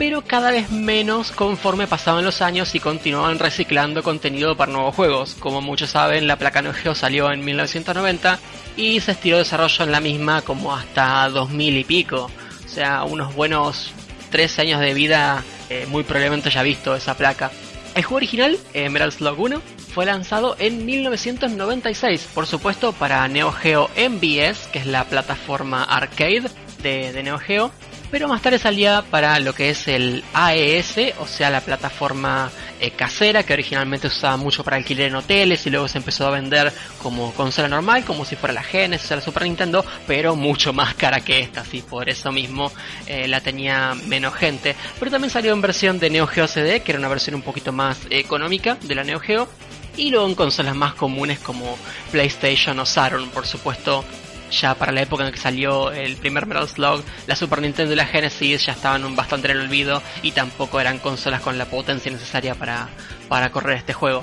pero 0.00 0.22
cada 0.22 0.50
vez 0.50 0.70
menos 0.70 1.30
conforme 1.30 1.86
pasaban 1.86 2.24
los 2.24 2.40
años 2.40 2.74
y 2.74 2.80
continuaban 2.80 3.38
reciclando 3.38 4.02
contenido 4.02 4.56
para 4.56 4.72
nuevos 4.72 4.94
juegos. 4.94 5.36
Como 5.38 5.60
muchos 5.60 5.90
saben, 5.90 6.26
la 6.26 6.36
placa 6.36 6.62
Neo 6.62 6.72
Geo 6.72 6.94
salió 6.94 7.30
en 7.30 7.44
1990 7.44 8.38
y 8.78 9.00
se 9.00 9.12
estiró 9.12 9.36
desarrollo 9.36 9.84
en 9.84 9.92
la 9.92 10.00
misma 10.00 10.40
como 10.40 10.74
hasta 10.74 11.28
2000 11.28 11.76
y 11.76 11.84
pico. 11.84 12.30
O 12.64 12.68
sea, 12.68 13.04
unos 13.04 13.34
buenos 13.34 13.92
13 14.30 14.62
años 14.62 14.80
de 14.80 14.94
vida 14.94 15.44
eh, 15.68 15.84
muy 15.86 16.02
probablemente 16.02 16.48
ya 16.48 16.62
visto 16.62 16.96
esa 16.96 17.14
placa. 17.14 17.50
El 17.94 18.02
juego 18.02 18.16
original, 18.16 18.58
Emerald 18.72 19.12
Slug 19.12 19.38
1, 19.38 19.62
fue 19.92 20.06
lanzado 20.06 20.56
en 20.58 20.86
1996, 20.86 22.26
por 22.32 22.46
supuesto 22.46 22.94
para 22.94 23.28
Neo 23.28 23.52
Geo 23.52 23.90
MVS, 23.98 24.68
que 24.72 24.78
es 24.78 24.86
la 24.86 25.04
plataforma 25.04 25.84
arcade 25.84 26.44
de, 26.82 27.12
de 27.12 27.22
Neo 27.22 27.38
Geo, 27.38 27.70
pero 28.10 28.28
más 28.28 28.42
tarde 28.42 28.58
salía 28.58 29.02
para 29.10 29.38
lo 29.38 29.52
que 29.54 29.70
es 29.70 29.88
el 29.88 30.24
AES, 30.34 31.14
o 31.18 31.26
sea, 31.26 31.50
la 31.50 31.60
plataforma 31.60 32.50
eh, 32.80 32.90
casera 32.90 33.42
que 33.42 33.52
originalmente 33.52 34.08
usaba 34.08 34.36
mucho 34.36 34.64
para 34.64 34.76
alquiler 34.76 35.08
en 35.08 35.16
hoteles 35.16 35.66
y 35.66 35.70
luego 35.70 35.86
se 35.86 35.98
empezó 35.98 36.26
a 36.26 36.30
vender 36.30 36.72
como 37.02 37.32
consola 37.32 37.68
normal, 37.68 38.04
como 38.04 38.24
si 38.24 38.36
fuera 38.36 38.54
la 38.54 38.62
Genesis 38.62 39.12
o 39.12 39.16
la 39.16 39.20
Super 39.20 39.44
Nintendo, 39.44 39.84
pero 40.06 40.34
mucho 40.34 40.72
más 40.72 40.94
cara 40.94 41.20
que 41.20 41.40
esta, 41.40 41.60
así 41.60 41.82
por 41.82 42.08
eso 42.08 42.32
mismo 42.32 42.72
eh, 43.06 43.28
la 43.28 43.40
tenía 43.40 43.94
menos 44.06 44.34
gente. 44.34 44.74
Pero 44.98 45.10
también 45.10 45.30
salió 45.30 45.52
en 45.52 45.60
versión 45.60 45.98
de 45.98 46.10
Neo 46.10 46.26
Geo 46.26 46.46
CD, 46.46 46.80
que 46.80 46.92
era 46.92 46.98
una 46.98 47.08
versión 47.08 47.36
un 47.36 47.42
poquito 47.42 47.72
más 47.72 47.98
económica 48.10 48.76
de 48.82 48.94
la 48.94 49.04
Neo 49.04 49.20
Geo. 49.20 49.48
Y 49.96 50.10
luego 50.10 50.26
en 50.26 50.34
consolas 50.34 50.74
más 50.74 50.94
comunes 50.94 51.40
como 51.40 51.76
PlayStation 52.10 52.78
o 52.78 52.86
Saturn, 52.86 53.28
por 53.30 53.46
supuesto, 53.46 54.04
ya 54.50 54.74
para 54.74 54.92
la 54.92 55.02
época 55.02 55.26
en 55.26 55.32
que 55.32 55.38
salió 55.38 55.90
el 55.92 56.16
primer 56.16 56.46
Metal 56.46 56.68
Slug, 56.68 57.02
la 57.26 57.36
Super 57.36 57.62
Nintendo 57.62 57.92
y 57.92 57.96
la 57.96 58.06
Genesis 58.06 58.66
ya 58.66 58.72
estaban 58.72 59.16
bastante 59.16 59.50
en 59.50 59.56
el 59.56 59.64
olvido 59.64 60.02
y 60.22 60.32
tampoco 60.32 60.80
eran 60.80 60.98
consolas 60.98 61.40
con 61.40 61.58
la 61.58 61.66
potencia 61.66 62.10
necesaria 62.10 62.54
para, 62.54 62.88
para 63.28 63.50
correr 63.50 63.78
este 63.78 63.92
juego. 63.92 64.22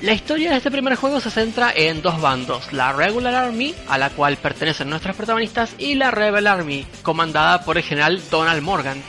La 0.00 0.12
historia 0.12 0.50
de 0.50 0.56
este 0.56 0.70
primer 0.70 0.96
juego 0.96 1.20
se 1.20 1.30
centra 1.30 1.72
en 1.74 2.02
dos 2.02 2.20
bandos, 2.20 2.72
la 2.72 2.92
Regular 2.92 3.34
Army, 3.34 3.74
a 3.88 3.96
la 3.96 4.10
cual 4.10 4.36
pertenecen 4.36 4.90
nuestros 4.90 5.16
protagonistas, 5.16 5.74
y 5.78 5.94
la 5.94 6.10
Rebel 6.10 6.46
Army, 6.46 6.84
comandada 7.02 7.62
por 7.64 7.78
el 7.78 7.84
general 7.84 8.20
Donald 8.30 8.60
Morgan, 8.62 9.00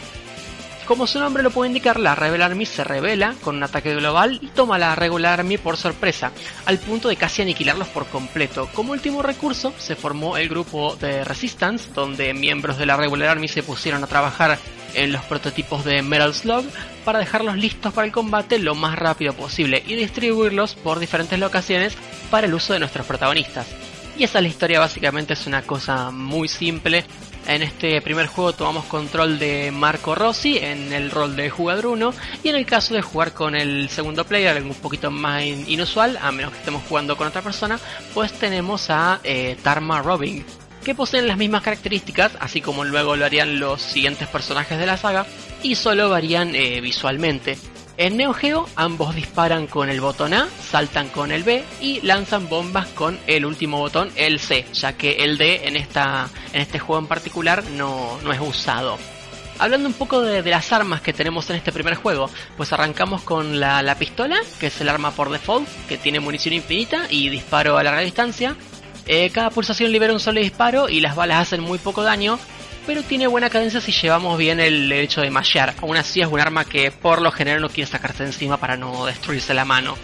como 0.85 1.07
su 1.07 1.19
nombre 1.19 1.43
lo 1.43 1.51
puede 1.51 1.69
indicar, 1.69 1.99
la 1.99 2.15
Rebel 2.15 2.41
Army 2.41 2.65
se 2.65 2.83
revela 2.83 3.35
con 3.41 3.55
un 3.55 3.63
ataque 3.63 3.95
global 3.95 4.39
y 4.41 4.47
toma 4.47 4.75
a 4.75 4.79
la 4.79 4.95
Regular 4.95 5.39
Army 5.39 5.57
por 5.57 5.77
sorpresa, 5.77 6.31
al 6.65 6.79
punto 6.79 7.09
de 7.09 7.15
casi 7.15 7.41
aniquilarlos 7.41 7.87
por 7.87 8.05
completo. 8.07 8.69
Como 8.73 8.91
último 8.91 9.21
recurso, 9.21 9.73
se 9.77 9.95
formó 9.95 10.37
el 10.37 10.49
grupo 10.49 10.95
de 10.95 11.23
Resistance, 11.23 11.89
donde 11.93 12.33
miembros 12.33 12.77
de 12.77 12.85
la 12.85 12.97
Regular 12.97 13.29
Army 13.29 13.47
se 13.47 13.63
pusieron 13.63 14.03
a 14.03 14.07
trabajar 14.07 14.57
en 14.93 15.11
los 15.11 15.23
prototipos 15.25 15.83
de 15.83 16.01
Metal 16.01 16.33
Slug 16.33 16.65
para 17.03 17.19
dejarlos 17.19 17.57
listos 17.57 17.93
para 17.93 18.07
el 18.07 18.13
combate 18.13 18.59
lo 18.59 18.75
más 18.75 18.97
rápido 18.97 19.33
posible 19.33 19.83
y 19.85 19.95
distribuirlos 19.95 20.75
por 20.75 20.99
diferentes 20.99 21.37
locaciones 21.39 21.95
para 22.31 22.47
el 22.47 22.53
uso 22.53 22.73
de 22.73 22.79
nuestros 22.79 23.05
protagonistas. 23.05 23.67
Y 24.17 24.23
esa 24.23 24.39
es 24.39 24.43
la 24.43 24.49
historia, 24.49 24.79
básicamente 24.79 25.33
es 25.33 25.45
una 25.45 25.61
cosa 25.63 26.11
muy 26.11 26.47
simple 26.47 27.05
en 27.47 27.61
este 27.61 28.01
primer 28.01 28.27
juego 28.27 28.53
tomamos 28.53 28.85
control 28.85 29.37
de 29.37 29.71
Marco 29.71 30.15
Rossi 30.15 30.57
en 30.57 30.91
el 30.93 31.11
rol 31.11 31.35
de 31.35 31.49
jugador 31.49 31.85
1 31.87 32.13
y 32.43 32.49
en 32.49 32.55
el 32.55 32.65
caso 32.65 32.95
de 32.95 33.01
jugar 33.01 33.33
con 33.33 33.55
el 33.55 33.89
segundo 33.89 34.25
player, 34.25 34.57
algo 34.57 34.69
un 34.69 34.75
poquito 34.75 35.11
más 35.11 35.43
inusual, 35.43 36.17
a 36.21 36.31
menos 36.31 36.51
que 36.51 36.59
estemos 36.59 36.83
jugando 36.87 37.15
con 37.15 37.27
otra 37.27 37.41
persona, 37.41 37.79
pues 38.13 38.33
tenemos 38.33 38.89
a 38.89 39.19
eh, 39.23 39.57
Tarma 39.61 40.01
Robin, 40.01 40.43
que 40.83 40.95
poseen 40.95 41.27
las 41.27 41.37
mismas 41.37 41.61
características, 41.61 42.31
así 42.39 42.61
como 42.61 42.83
luego 42.83 43.15
lo 43.15 43.25
harían 43.25 43.59
los 43.59 43.81
siguientes 43.81 44.27
personajes 44.27 44.79
de 44.79 44.85
la 44.87 44.97
saga, 44.97 45.25
y 45.61 45.75
solo 45.75 46.09
varían 46.09 46.55
eh, 46.55 46.81
visualmente. 46.81 47.57
En 47.97 48.17
Neo 48.17 48.33
Geo 48.33 48.67
ambos 48.75 49.15
disparan 49.15 49.67
con 49.67 49.89
el 49.89 50.01
botón 50.01 50.33
A, 50.33 50.49
saltan 50.61 51.07
con 51.07 51.31
el 51.31 51.43
B 51.43 51.63
y 51.79 52.01
lanzan 52.01 52.49
bombas 52.49 52.87
con 52.87 53.17
el 53.25 53.45
último 53.45 53.77
botón, 53.77 54.11
el 54.17 54.39
C, 54.39 54.65
ya 54.73 54.93
que 54.93 55.23
el 55.23 55.37
D 55.37 55.67
en, 55.67 55.77
esta, 55.77 56.29
en 56.51 56.61
este 56.61 56.77
juego 56.77 57.01
en 57.01 57.07
particular 57.07 57.63
no, 57.71 58.19
no 58.21 58.33
es 58.33 58.39
usado. 58.41 58.97
Hablando 59.57 59.87
un 59.87 59.93
poco 59.93 60.21
de, 60.21 60.43
las 60.43 60.73
armas 60.73 60.99
que 60.99 61.13
tenemos 61.13 61.49
en 61.49 61.55
este 61.55 61.71
primer 61.71 61.95
juego, 61.95 62.29
pues 62.57 62.73
arrancamos 62.73 63.21
con 63.21 63.61
la, 63.61 63.95
pistola, 63.97 64.37
que 64.59 64.67
es 64.67 64.81
el 64.81 64.89
arma 64.89 65.11
por 65.11 65.29
default, 65.29 65.67
que 65.87 65.97
tiene 65.97 66.19
munición 66.19 66.53
infinita 66.53 67.07
y 67.09 67.29
disparo 67.29 67.77
a 67.77 67.83
larga 67.83 68.01
distancia. 68.01 68.57
Eh, 69.07 69.29
cada 69.29 69.51
pulsación 69.51 69.93
libera 69.93 70.11
un 70.11 70.19
solo 70.19 70.41
disparo 70.41 70.89
y 70.89 70.99
las 70.99 71.15
balas 71.15 71.43
hacen 71.43 71.61
muy 71.61 71.77
poco 71.77 72.03
daño, 72.03 72.37
pero 72.85 73.03
tiene 73.03 73.27
buena 73.27 73.49
cadencia 73.49 73.81
si 73.81 73.91
llevamos 73.91 74.37
bien 74.37 74.59
el 74.59 74.91
hecho 74.91 75.21
de 75.21 75.29
mashear. 75.29 75.73
Aún 75.81 75.97
así 75.97 76.21
es 76.21 76.27
un 76.27 76.39
arma 76.39 76.65
que 76.65 76.91
por 76.91 77.21
lo 77.21 77.31
general 77.31 77.61
no 77.61 77.69
quiere 77.69 77.89
sacarse 77.89 78.23
encima 78.23 78.57
para 78.57 78.77
no 78.77 79.05
destruirse 79.05 79.53
la 79.53 79.65
mano. 79.65 79.97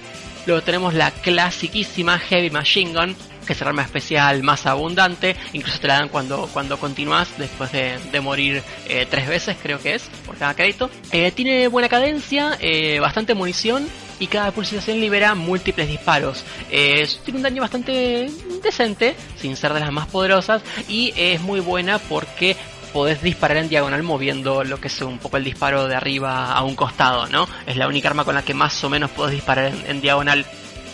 Luego 0.46 0.64
tenemos 0.64 0.94
la 0.94 1.12
clasiquísima 1.12 2.18
Heavy 2.18 2.50
Machine 2.50 2.94
Gun, 2.94 3.16
que 3.46 3.54
es 3.54 3.62
el 3.62 3.68
arma 3.68 3.84
especial 3.84 4.44
más 4.44 4.66
abundante, 4.66 5.36
incluso 5.54 5.80
te 5.80 5.88
la 5.88 5.96
dan 5.96 6.10
cuando, 6.10 6.48
cuando 6.54 6.78
continúas 6.78 7.30
después 7.38 7.72
de, 7.72 8.22
morir 8.22 8.62
eh, 8.88 9.08
tres 9.10 9.28
veces, 9.28 9.58
creo 9.62 9.80
que 9.80 9.96
es, 9.96 10.04
por 10.26 10.38
cada 10.38 10.54
crédito. 10.54 10.90
Eh, 11.12 11.32
tiene 11.32 11.68
buena 11.68 11.90
cadencia, 11.90 12.58
eh, 12.60 13.00
bastante 13.00 13.34
munición 13.34 13.88
y 14.20 14.28
cada 14.28 14.52
pulsación 14.52 15.00
libera 15.00 15.34
múltiples 15.34 15.88
disparos. 15.88 16.44
tiene 16.70 17.38
un 17.38 17.42
daño 17.42 17.62
bastante 17.62 18.30
decente, 18.64 19.16
sin 19.38 19.56
ser 19.56 19.74
de 19.74 19.80
las 19.80 19.92
más 19.92 20.08
poderosas, 20.08 20.62
y 20.88 21.14
es 21.16 21.42
muy 21.42 21.60
buena 21.60 21.98
porque 21.98 22.56
podés 22.92 23.22
disparar 23.22 23.58
en 23.58 23.70
diagonal 23.70 24.04
moviendo 24.04 24.64
lo 24.64 24.80
que 24.80 24.88
es 24.88 25.02
un 25.02 25.18
poco 25.18 25.38
el 25.38 25.44
disparo 25.44 25.88
de 25.88 25.96
arriba 25.96 26.52
a 26.52 26.64
un 26.64 26.76
costado, 26.76 27.28
¿no? 27.28 27.48
Es 27.66 27.78
la 27.78 27.88
única 27.88 28.10
arma 28.10 28.26
con 28.26 28.36
la 28.36 28.44
que 28.44 28.54
más 28.54 28.84
o 28.84 28.90
menos 28.90 29.10
podés 29.12 29.34
disparar 29.34 29.72
en, 29.88 30.02
diagonal. 30.02 30.46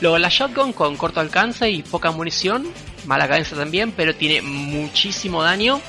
Luego 0.02 0.18
la 0.18 0.30
shotgun 0.30 0.74
con 0.74 0.96
corto 0.96 1.20
alcance 1.20 1.70
y 1.70 1.82
poca 1.82 2.12
munición, 2.12 2.68
mala 3.06 3.28
cadencia 3.28 3.58
también, 3.58 3.92
pero 3.92 4.16
tiene 4.16 4.42
muchísimo 4.42 5.44
daño. 5.44 5.82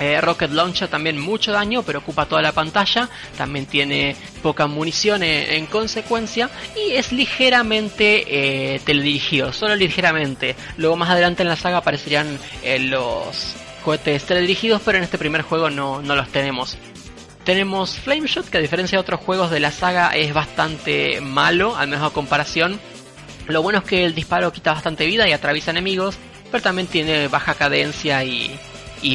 Eh, 0.00 0.20
Rocket 0.20 0.52
Launcher 0.52 0.88
también 0.88 1.18
mucho 1.18 1.52
daño, 1.52 1.82
pero 1.82 1.98
ocupa 1.98 2.26
toda 2.26 2.40
la 2.40 2.52
pantalla. 2.52 3.08
También 3.36 3.66
tiene 3.66 4.16
poca 4.42 4.66
munición 4.66 5.22
en, 5.22 5.66
consecuencia. 5.66 6.50
Y 6.76 6.92
es 6.92 7.12
ligeramente 7.12 8.74
eh, 8.74 8.80
teledirigido, 8.84 9.52
solo 9.52 9.74
ligeramente. 9.74 10.54
Luego 10.76 10.96
más 10.96 11.10
adelante 11.10 11.42
en 11.42 11.48
la 11.48 11.56
saga 11.56 11.78
aparecerían 11.78 12.38
eh, 12.62 12.78
los 12.78 13.56
cohetes 13.84 14.24
teledirigidos, 14.24 14.80
pero 14.84 14.98
en 14.98 15.04
este 15.04 15.18
primer 15.18 15.42
juego 15.42 15.68
no, 15.68 16.00
no 16.00 16.14
los 16.14 16.28
tenemos. 16.28 16.76
Tenemos 17.44 17.98
Flameshot, 17.98 18.48
que 18.48 18.58
a 18.58 18.60
diferencia 18.60 18.98
de 18.98 19.00
otros 19.00 19.20
juegos 19.20 19.50
de 19.50 19.58
la 19.58 19.72
saga 19.72 20.14
es 20.14 20.34
bastante 20.34 21.20
malo, 21.20 21.76
al 21.76 21.88
menos 21.88 22.06
a 22.06 22.14
comparación. 22.14 22.78
Lo 23.48 23.62
bueno 23.62 23.78
es 23.78 23.84
que 23.84 24.04
el 24.04 24.14
disparo 24.14 24.52
quita 24.52 24.72
bastante 24.72 25.06
vida 25.06 25.28
y 25.28 25.32
atraviesa 25.32 25.70
enemigos, 25.70 26.16
pero 26.50 26.62
también 26.62 26.86
tiene 26.86 27.28
baja 27.28 27.54
cadencia 27.54 28.22
y, 28.24 28.58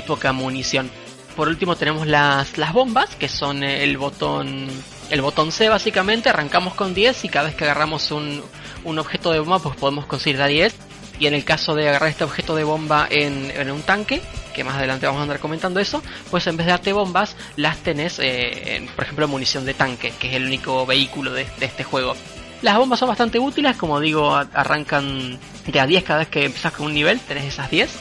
poca 0.08 0.34
munición. 0.34 0.90
Por 1.36 1.48
último 1.48 1.75
tenemos 1.75 2.08
las, 2.08 2.52
bombas, 2.74 3.16
que 3.16 3.30
son 3.30 3.63
el 3.63 3.98
botón 3.98 4.68
el 5.10 5.22
botón 5.22 5.52
C 5.52 5.70
básicamente, 5.70 6.30
arrancamos 6.30 6.74
con 6.74 6.94
10 6.94 7.25
y 7.25 7.30
cada 7.30 7.48
vez 7.48 7.56
que 7.56 7.66
agarramos 7.66 8.10
un, 8.12 8.42
un 8.84 9.00
objeto 9.00 9.32
de 9.32 9.40
bomba 9.40 9.60
pues 9.60 9.75
podemos 9.75 10.06
conseguir 10.06 10.42
a 10.42 10.48
10 10.48 10.74
y 11.20 11.28
en 11.28 11.34
el 11.34 11.44
caso 11.44 11.75
de 11.75 11.88
agarrar 11.88 12.10
este 12.10 12.24
objeto 12.24 12.56
de 12.56 12.63
bomba 12.63 13.08
en, 13.10 13.70
un 13.70 13.82
tanque, 13.84 14.22
que 14.54 14.63
más 14.63 14.75
adelante 14.75 15.06
vamos 15.06 15.20
a 15.20 15.24
andar 15.24 15.40
comentando 15.40 15.80
eso, 15.80 16.02
pues 16.32 16.48
en 16.48 16.58
vez 16.58 16.66
de 16.66 16.72
darte 16.72 16.94
bombas, 16.94 17.36
las 17.56 17.78
tenés, 17.78 18.20
eh, 18.20 18.75
en, 18.75 18.88
por 18.88 19.04
ejemplo, 19.06 19.28
munición 19.28 19.66
de 19.66 19.74
tanque, 19.74 20.13
que 20.20 20.30
es 20.30 20.36
el 20.36 20.46
único 20.46 20.86
vehículo 20.86 21.32
de, 21.32 21.46
este 21.62 21.84
juego. 21.84 22.16
Las 22.63 22.77
bombas 22.77 22.98
son 22.98 23.10
bastante 23.10 23.39
útiles, 23.39 23.75
como 23.75 24.00
digo, 24.00 24.34
arrancan 24.34 25.38
de 25.67 25.79
a 25.82 25.86
10 25.86 26.03
cada 26.05 26.20
vez 26.20 26.29
que 26.29 26.46
empiezas 26.46 26.72
con 26.72 26.86
un 26.86 26.93
nivel, 26.93 27.20
tenés 27.20 27.43
esas 27.43 27.70
10. 27.70 27.91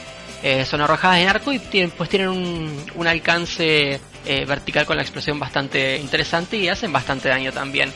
Eh, 0.41 0.65
son 0.65 0.79
arrojadas 0.79 1.19
en 1.19 1.27
arco 1.27 1.51
y 1.51 1.59
tienen, 1.59 1.91
pues 1.91 2.09
tienen 2.09 2.29
un, 2.29 3.07
alcance 3.07 3.99
eh, 4.25 4.45
vertical 4.45 4.85
con 4.85 4.95
la 4.95 5.01
explosión 5.01 5.37
bastante 5.37 5.97
interesante 5.97 6.55
y 6.55 6.69
hacen 6.69 6.93
bastante 6.93 7.27
daño 7.27 7.51
también. 7.51 7.91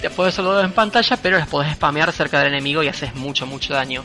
Te 0.00 0.08
puedes 0.08 0.34
solo 0.34 0.58
en 0.62 0.72
pantalla, 0.72 1.18
pero 1.18 1.36
las 1.36 1.46
podés 1.46 1.74
spamear 1.74 2.10
cerca 2.12 2.38
del 2.38 2.54
enemigo 2.54 2.82
y 2.82 2.88
haces 2.88 3.14
mucho, 3.14 3.44
mucho 3.44 3.74
daño. 3.74 4.02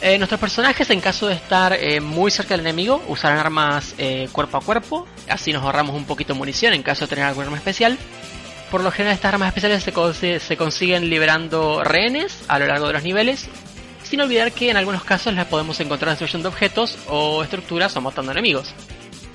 Eh, 0.00 0.18
nuestros 0.18 0.40
personajes, 0.40 0.90
en 0.90 1.00
caso 1.00 1.28
de 1.28 1.34
estar 1.34 1.78
muy 2.02 2.32
cerca 2.32 2.56
del 2.56 2.66
enemigo, 2.66 3.00
usarán 3.06 3.38
armas 3.38 3.94
cuerpo 4.32 4.56
a 4.56 4.60
cuerpo, 4.60 5.06
así 5.28 5.52
nos 5.52 5.62
ahorramos 5.62 5.94
un 5.94 6.04
poquito 6.04 6.32
de 6.32 6.38
munición 6.40 6.74
en 6.74 6.82
caso 6.82 7.04
de 7.04 7.10
tener 7.10 7.26
algún 7.26 7.44
arma 7.44 7.58
especial. 7.58 7.96
Por 8.70 8.82
lo 8.82 8.90
general, 8.90 9.14
estas 9.14 9.32
armas 9.34 9.48
especiales 9.48 9.82
se, 9.82 9.92
cons 9.92 10.18
se 10.18 10.56
consiguen 10.56 11.08
liberando 11.08 11.82
rehenes 11.82 12.44
a 12.48 12.58
lo 12.58 12.66
largo 12.66 12.88
de 12.88 12.92
los 12.92 13.02
niveles, 13.02 13.48
sin 14.02 14.20
olvidar 14.20 14.52
que 14.52 14.70
en 14.70 14.76
algunos 14.76 15.04
casos 15.04 15.34
las 15.34 15.46
podemos 15.46 15.80
encontrar 15.80 16.10
destruyendo 16.10 16.50
objetos 16.50 16.98
o 17.08 17.42
estructuras 17.42 17.96
o 17.96 18.00
matando 18.00 18.32
enemigos. 18.32 18.74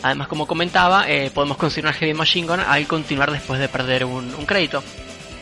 Además, 0.04 0.28
como 0.28 0.46
comentaba, 0.46 1.06
podemos 1.34 1.58
conseguir 1.58 1.86
una 1.86 1.94
Heavy 1.94 2.14
Machine 2.14 2.48
Gun 2.48 2.60
al 2.60 2.86
continuar 2.88 3.32
después 3.32 3.60
de 3.60 3.70
perder 3.70 4.04
un, 4.04 4.30
crédito. 4.46 4.84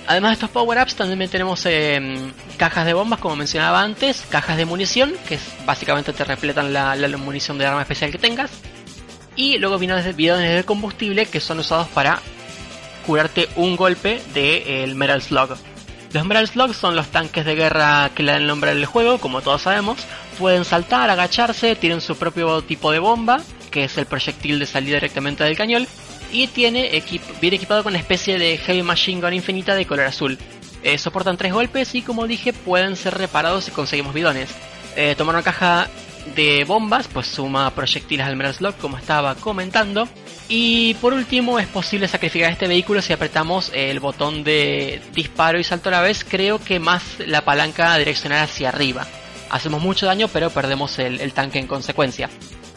Además 0.07 0.31
de 0.31 0.33
estos 0.33 0.50
power-ups, 0.51 0.95
también 0.95 1.29
tenemos 1.29 1.65
eh, 1.65 2.31
cajas 2.57 2.86
de 2.86 2.93
bombas, 2.93 3.19
como 3.19 3.36
mencionaba 3.36 3.81
antes, 3.81 4.24
cajas 4.29 4.57
de 4.57 4.65
munición, 4.65 5.13
que 5.27 5.39
básicamente 5.65 6.13
te 6.13 6.24
repletan 6.24 6.74
la, 6.74 6.95
munición 7.17 7.57
de 7.57 7.65
arma 7.65 7.81
especial 7.81 8.12
que 8.12 8.19
tengas. 8.19 8.51
Y 9.36 9.57
luego 9.57 9.79
bidones, 9.79 10.15
bidones 10.15 10.55
de 10.55 10.63
combustible 10.63 11.25
que 11.25 11.39
son 11.39 11.60
usados 11.60 11.88
para 11.88 12.21
curarte 13.05 13.50
un 13.55 13.75
golpe 13.75 14.22
del 14.34 14.89
de, 14.89 14.93
Metal 14.96 15.22
Slug. 15.22 15.58
Los 16.13 16.25
Metal 16.25 16.48
Slug 16.48 16.74
son 16.74 16.96
los 16.96 17.08
tanques 17.08 17.46
de 17.46 17.55
guerra 17.55 18.12
que 18.13 18.24
le 18.24 18.34
dan 18.34 18.41
el 18.41 18.48
nombre 18.48 18.72
al 18.72 18.86
juego, 18.86 19.17
como 19.20 19.41
todos 19.41 19.62
sabemos. 19.62 19.98
Pueden 20.38 20.65
saltar, 20.65 21.10
agacharse, 21.10 21.75
tienen 21.75 22.01
su 22.01 22.17
propio 22.17 22.62
tipo 22.62 22.91
de 22.91 23.00
bomba, 23.00 23.41
que 23.70 23.86
es 23.86 23.98
el 23.98 24.05
proyectil 24.05 24.60
de 24.60 24.65
salida 24.65 24.96
directamente 24.96 25.43
del 25.43 25.55
cañón 25.55 25.88
y 26.31 26.48
tiene 26.48 26.96
equip 26.96 27.22
viene 27.39 27.58
equipado 27.58 27.84
con 27.84 27.91
una 27.91 28.00
especie 28.00 28.39
de 28.39 28.58
Heavy 28.58 28.84
Machine 28.84 29.22
Gun 29.22 29.34
infinita 29.34 29.75
de 29.75 29.86
color 29.86 30.05
azul. 30.05 30.38
Eh, 30.84 30.98
soportan 30.98 31.38
tres 31.38 31.53
golpes 31.53 31.93
y 31.93 32.01
como 32.01 32.26
dije 32.28 32.54
pueden 32.54 32.95
ser 32.95 33.17
reparados 33.17 33.65
si 33.65 33.71
conseguimos 33.71 34.13
bidones. 34.13 34.49
Eh, 34.95 35.15
tomar 35.17 35.36
una 35.36 35.43
caja 35.43 35.88
de 36.36 36.63
bombas 36.63 37.08
pues 37.08 37.28
suma 37.28 37.69
proyectiles 37.71 38.26
al 38.26 38.36
Metal 38.36 38.54
Slug 38.54 38.76
como 38.78 38.97
estaba 38.97 39.36
comentando. 39.36 40.08
Y 40.54 40.96
por 40.96 41.14
último 41.14 41.60
es 41.60 41.68
posible 41.68 42.10
sacrificar 42.10 42.52
este 42.52 42.68
vehículo 42.68 43.02
si 43.02 43.14
apretamos 43.14 43.72
el 43.74 44.02
botón 44.02 44.44
de 44.44 45.02
disparo 45.14 45.58
y 45.58 45.64
salto 45.64 45.88
a 45.88 45.94
la 45.94 46.02
vez, 46.02 46.26
creo 46.28 46.60
que 46.60 46.78
más 46.78 47.20
la 47.26 47.46
palanca 47.46 47.98
direccional 47.98 48.44
hacia 48.44 48.68
arriba. 48.68 49.08
Hacemos 49.50 49.82
mucho 49.82 50.08
daño 50.08 50.28
pero 50.28 50.50
perdemos 50.50 51.00
el, 51.00 51.32
tanque 51.32 51.60
en 51.60 51.68
consecuencia. 51.68 52.30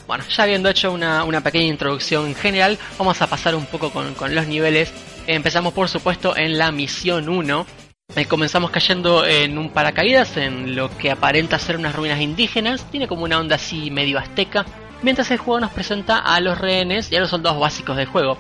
Bueno, 0.07 0.23
ya 0.29 0.45
habiendo 0.45 0.69
hecho 0.69 0.93
una, 0.93 1.41
pequeña 1.43 1.65
introducción 1.65 2.37
general, 2.37 2.79
vamos 2.97 3.21
a 3.21 3.27
pasar 3.27 3.57
un 3.57 3.67
poco 3.67 3.91
con, 3.91 4.15
con 4.15 4.37
los 4.37 4.47
niveles. 4.47 4.93
Empezamos 5.27 5.73
por 5.73 5.89
supuesto 5.89 6.37
en 6.37 6.57
la 6.57 6.71
misión 6.71 7.29
1. 7.29 7.67
Eh, 8.15 8.27
comenzamos 8.27 8.71
cayendo 8.71 9.27
en 9.27 9.59
un 9.59 9.71
paracaídas, 9.71 10.37
en 10.37 10.77
lo 10.77 10.97
que 10.97 11.11
aparenta 11.11 11.59
ser 11.59 11.77
unas 11.77 11.97
ruinas 11.97 12.21
indígenas. 12.21 12.89
Tiene 12.93 13.09
como 13.09 13.25
una 13.25 13.41
onda 13.41 13.57
así 13.57 13.91
medio 13.91 14.21
azteca. 14.21 14.65
Mientras 15.05 15.31
el 15.31 15.37
juego 15.37 15.61
nos 15.61 15.71
presenta 15.71 16.19
a 16.19 16.41
los 16.41 16.57
rehenes 16.57 17.13
y 17.13 17.17
a 17.17 17.21
los 17.21 17.29
soldados 17.29 17.61
básicos 17.61 17.95
del 17.95 18.07
juego. 18.07 18.39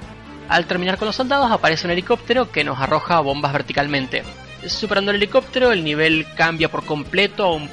Al 0.48 0.64
terminar 0.64 0.96
con 0.96 1.04
los 1.04 1.14
soldados 1.14 1.52
aparece 1.52 1.86
un 1.86 1.90
helicóptero 1.90 2.50
que 2.50 2.64
nos 2.64 2.80
arroja 2.80 3.20
bombas 3.20 3.52
verticalmente. 3.52 4.22
Superando 4.66 5.10
el 5.10 5.18
helicóptero 5.18 5.72
el 5.72 5.84
nivel 5.84 6.26
cambia 6.38 6.70
por 6.70 6.86
completo 6.86 7.52
un 7.52 7.68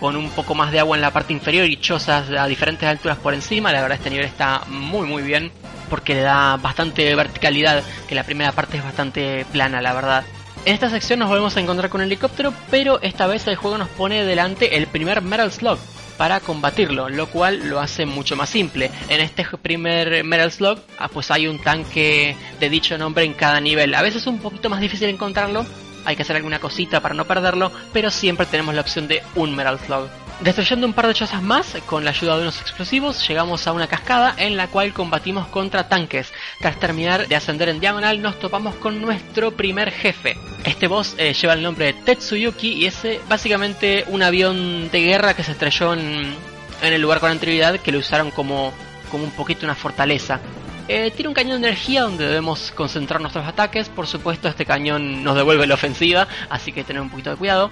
con 0.00 0.16
un 0.16 0.28
poco 0.30 0.56
más 0.56 0.72
de 0.72 0.80
agua 0.80 0.96
en 0.96 1.02
la 1.02 1.12
parte 1.12 1.32
inferior 1.32 1.66
y 1.66 1.76
chozas 1.76 2.28
a 2.30 2.48
diferentes 2.48 2.88
alturas 2.88 3.16
por 3.16 3.32
encima. 3.32 3.70
La 3.70 3.80
verdad 3.80 3.98
este 3.98 4.10
nivel 4.10 4.26
está 4.26 4.62
muy 4.66 5.06
muy 5.06 5.22
bien 5.22 5.52
porque 5.88 6.16
le 6.16 6.22
da 6.22 6.56
bastante 6.56 7.14
verticalidad, 7.14 7.84
que 8.08 8.16
la 8.16 8.24
primera 8.24 8.50
parte 8.50 8.76
es 8.76 8.82
bastante 8.82 9.46
plana, 9.52 9.80
la 9.80 9.92
verdad. 9.92 10.24
En 10.64 10.74
esta 10.74 10.90
sección 10.90 11.20
nos 11.20 11.28
volvemos 11.28 11.56
a 11.56 11.60
encontrar 11.60 11.90
con 11.90 12.00
el 12.00 12.08
helicóptero, 12.08 12.52
pero 12.72 13.00
esta 13.02 13.28
vez 13.28 13.46
el 13.46 13.54
juego 13.54 13.78
nos 13.78 13.88
pone 13.90 14.24
delante 14.24 14.76
el 14.76 14.88
primer 14.88 15.22
Metal 15.22 15.52
Slug 15.52 15.78
para 16.22 16.38
combatirlo, 16.38 17.08
lo 17.08 17.26
cual 17.26 17.68
lo 17.68 17.80
hace 17.80 18.06
mucho 18.06 18.36
más 18.36 18.48
simple. 18.48 18.92
En 19.08 19.20
este 19.20 19.44
primer 19.60 20.22
Metal 20.22 20.52
Slug, 20.52 20.78
ah, 20.96 21.08
pues 21.08 21.32
hay 21.32 21.48
un 21.48 21.58
tanque 21.58 22.36
de 22.60 22.70
dicho 22.70 22.96
nombre 22.96 23.24
en 23.24 23.32
cada 23.34 23.58
nivel. 23.58 23.92
A 23.92 24.02
veces 24.02 24.22
es 24.22 24.28
un 24.28 24.38
poquito 24.38 24.70
más 24.70 24.80
difícil 24.80 25.08
encontrarlo, 25.08 25.66
hay 26.04 26.14
que 26.14 26.22
hacer 26.22 26.36
alguna 26.36 26.60
cosita 26.60 27.00
para 27.00 27.16
no 27.16 27.24
perderlo, 27.24 27.72
pero 27.92 28.08
siempre 28.08 28.46
tenemos 28.46 28.72
la 28.72 28.82
opción 28.82 29.08
de 29.08 29.20
un 29.34 29.56
Metal 29.56 29.80
Slug. 29.80 30.21
Destruyendo 30.42 30.88
un 30.88 30.92
par 30.92 31.06
de 31.06 31.14
chozas 31.14 31.40
más, 31.40 31.76
con 31.86 32.04
la 32.04 32.10
ayuda 32.10 32.34
de 32.34 32.42
unos 32.42 32.60
explosivos, 32.60 33.28
llegamos 33.28 33.64
a 33.68 33.72
una 33.72 33.86
cascada 33.86 34.34
en 34.36 34.56
la 34.56 34.66
cual 34.66 34.92
combatimos 34.92 35.46
contra 35.46 35.88
tanques. 35.88 36.32
Tras 36.58 36.80
terminar 36.80 37.28
de 37.28 37.36
ascender 37.36 37.68
en 37.68 37.78
diagonal, 37.78 38.20
nos 38.20 38.40
topamos 38.40 38.74
con 38.74 39.00
nuestro 39.00 39.52
primer 39.52 39.92
jefe. 39.92 40.36
Este 40.64 40.88
boss 40.88 41.14
eh, 41.16 41.32
lleva 41.32 41.52
el 41.52 41.62
nombre 41.62 41.86
de 41.86 41.92
Tetsuyuki 41.92 42.72
y 42.72 42.86
es 42.86 43.04
eh, 43.04 43.20
básicamente 43.28 44.04
un 44.08 44.20
avión 44.20 44.90
de 44.90 45.00
guerra 45.02 45.34
que 45.34 45.44
se 45.44 45.52
estrelló 45.52 45.92
en, 45.92 46.34
el 46.82 47.00
lugar 47.00 47.20
con 47.20 47.30
anterioridad 47.30 47.78
que 47.78 47.92
lo 47.92 48.00
usaron 48.00 48.32
como, 48.32 48.72
como 49.12 49.22
un 49.22 49.30
poquito 49.30 49.64
una 49.64 49.76
fortaleza. 49.76 50.40
Eh, 50.88 51.12
tiene 51.14 51.28
un 51.28 51.34
cañón 51.34 51.62
de 51.62 51.68
energía 51.68 52.02
donde 52.02 52.26
debemos 52.26 52.72
concentrar 52.72 53.20
nuestros 53.20 53.46
ataques. 53.46 53.88
Por 53.88 54.08
supuesto, 54.08 54.48
este 54.48 54.66
cañón 54.66 55.22
nos 55.22 55.36
devuelve 55.36 55.68
la 55.68 55.74
ofensiva, 55.74 56.26
así 56.50 56.72
que 56.72 56.82
tener 56.82 57.00
un 57.00 57.10
poquito 57.10 57.30
de 57.30 57.36
cuidado. 57.36 57.70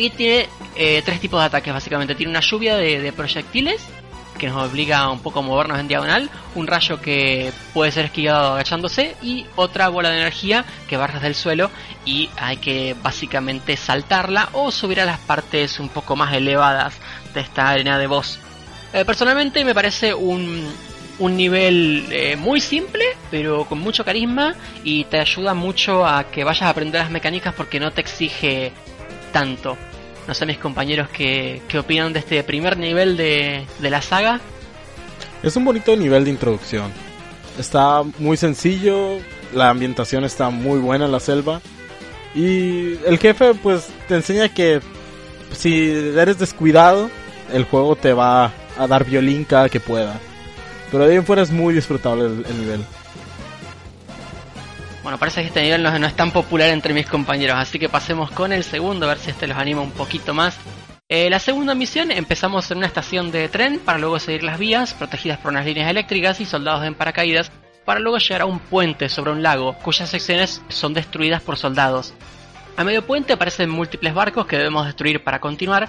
Y 0.00 0.08
tiene 0.08 0.48
eh, 0.76 1.02
tres 1.04 1.20
tipos 1.20 1.38
de 1.40 1.44
ataques, 1.44 1.74
básicamente. 1.74 2.14
Tiene 2.14 2.30
una 2.30 2.40
lluvia 2.40 2.74
de, 2.76 3.12
proyectiles 3.12 3.82
que 4.38 4.48
nos 4.48 4.70
obliga 4.70 5.10
un 5.10 5.20
poco 5.20 5.40
a 5.40 5.42
movernos 5.42 5.78
en 5.78 5.88
diagonal. 5.88 6.30
Un 6.54 6.66
rayo 6.66 7.02
que 7.02 7.52
puede 7.74 7.92
ser 7.92 8.06
esquivado 8.06 8.54
agachándose. 8.54 9.14
Y 9.20 9.44
otra 9.56 9.90
bola 9.90 10.08
de 10.08 10.16
energía 10.16 10.64
que 10.88 10.96
bajas 10.96 11.20
del 11.20 11.34
suelo 11.34 11.70
y 12.06 12.30
hay 12.38 12.56
que 12.56 12.96
básicamente 13.02 13.76
saltarla 13.76 14.48
o 14.54 14.70
subir 14.70 15.02
a 15.02 15.04
las 15.04 15.18
partes 15.18 15.78
un 15.78 15.90
poco 15.90 16.16
más 16.16 16.32
elevadas 16.32 16.94
de 17.34 17.42
esta 17.42 17.68
arena 17.68 17.98
de 17.98 18.06
boss. 18.06 18.38
Eh, 18.94 19.04
personalmente 19.04 19.62
me 19.66 19.74
parece 19.74 20.14
un, 20.14 20.66
un 21.18 21.36
nivel 21.36 22.06
eh, 22.10 22.36
muy 22.36 22.62
simple, 22.62 23.04
pero 23.30 23.66
con 23.66 23.78
mucho 23.78 24.02
carisma 24.02 24.54
y 24.82 25.04
te 25.04 25.20
ayuda 25.20 25.52
mucho 25.52 26.06
a 26.06 26.24
que 26.24 26.42
vayas 26.42 26.62
a 26.62 26.70
aprender 26.70 27.02
las 27.02 27.10
mecánicas 27.10 27.52
porque 27.52 27.78
no 27.78 27.92
te 27.92 28.00
exige 28.00 28.72
tanto. 29.30 29.76
No 30.30 30.34
sé 30.34 30.46
mis 30.46 30.58
compañeros 30.58 31.08
qué, 31.08 31.60
qué 31.66 31.80
opinan 31.80 32.12
de 32.12 32.20
este 32.20 32.44
primer 32.44 32.78
nivel 32.78 33.16
de, 33.16 33.66
de 33.80 33.90
la 33.90 34.00
saga. 34.00 34.38
Es 35.42 35.56
un 35.56 35.64
bonito 35.64 35.96
nivel 35.96 36.22
de 36.22 36.30
introducción. 36.30 36.92
Está 37.58 38.04
muy 38.16 38.36
sencillo, 38.36 39.18
la 39.52 39.70
ambientación 39.70 40.24
está 40.24 40.50
muy 40.50 40.78
buena 40.78 41.06
en 41.06 41.10
la 41.10 41.18
selva. 41.18 41.60
Y 42.32 42.94
el 43.06 43.18
jefe 43.18 43.54
pues 43.54 43.88
te 44.06 44.14
enseña 44.14 44.48
que 44.54 44.78
si 45.50 45.90
eres 46.16 46.38
descuidado, 46.38 47.10
el 47.52 47.64
juego 47.64 47.96
te 47.96 48.12
va 48.12 48.52
a 48.78 48.86
dar 48.86 49.04
violín 49.04 49.42
cada 49.42 49.68
que 49.68 49.80
pueda. 49.80 50.20
Pero 50.92 51.06
de 51.06 51.10
ahí 51.10 51.16
en 51.16 51.26
fuera 51.26 51.42
es 51.42 51.50
muy 51.50 51.74
disfrutable 51.74 52.26
el, 52.26 52.46
el, 52.48 52.60
nivel. 52.60 52.84
Bueno, 55.02 55.18
parece 55.18 55.40
que 55.40 55.48
este 55.48 55.62
nivel 55.62 55.82
no, 55.82 56.06
es 56.06 56.14
tan 56.14 56.30
popular 56.30 56.68
entre 56.68 56.92
mis 56.92 57.06
compañeros, 57.06 57.56
así 57.56 57.78
que 57.78 57.88
pasemos 57.88 58.30
con 58.30 58.52
el 58.52 58.64
segundo, 58.64 59.06
a 59.06 59.08
ver 59.10 59.18
si 59.18 59.30
este 59.30 59.46
los 59.46 59.56
anima 59.56 59.80
un 59.80 59.92
poquito 59.92 60.34
más. 60.34 60.58
Eh, 61.08 61.30
la 61.30 61.38
segunda 61.38 61.74
misión 61.74 62.10
empezamos 62.10 62.70
en 62.70 62.78
una 62.78 62.86
estación 62.86 63.32
de 63.32 63.48
tren 63.48 63.78
para 63.78 63.98
luego 63.98 64.18
seguir 64.18 64.42
las 64.42 64.58
vías, 64.58 64.92
protegidas 64.92 65.38
por 65.38 65.52
unas 65.52 65.64
líneas 65.64 65.90
eléctricas 65.90 66.40
y 66.40 66.44
soldados 66.44 66.84
en 66.84 66.94
paracaídas, 66.94 67.50
para 67.86 67.98
luego 67.98 68.18
llegar 68.18 68.42
a 68.42 68.46
un 68.46 68.58
puente 68.58 69.08
sobre 69.08 69.32
un 69.32 69.42
lago, 69.42 69.74
cuyas 69.78 70.10
secciones 70.10 70.62
son 70.68 70.92
destruidas 70.92 71.40
por 71.40 71.56
soldados. 71.56 72.12
A 72.76 72.84
medio 72.84 73.04
puente 73.04 73.32
aparecen 73.32 73.70
múltiples 73.70 74.12
barcos 74.12 74.46
que 74.46 74.58
debemos 74.58 74.84
destruir 74.84 75.24
para 75.24 75.40
continuar, 75.40 75.88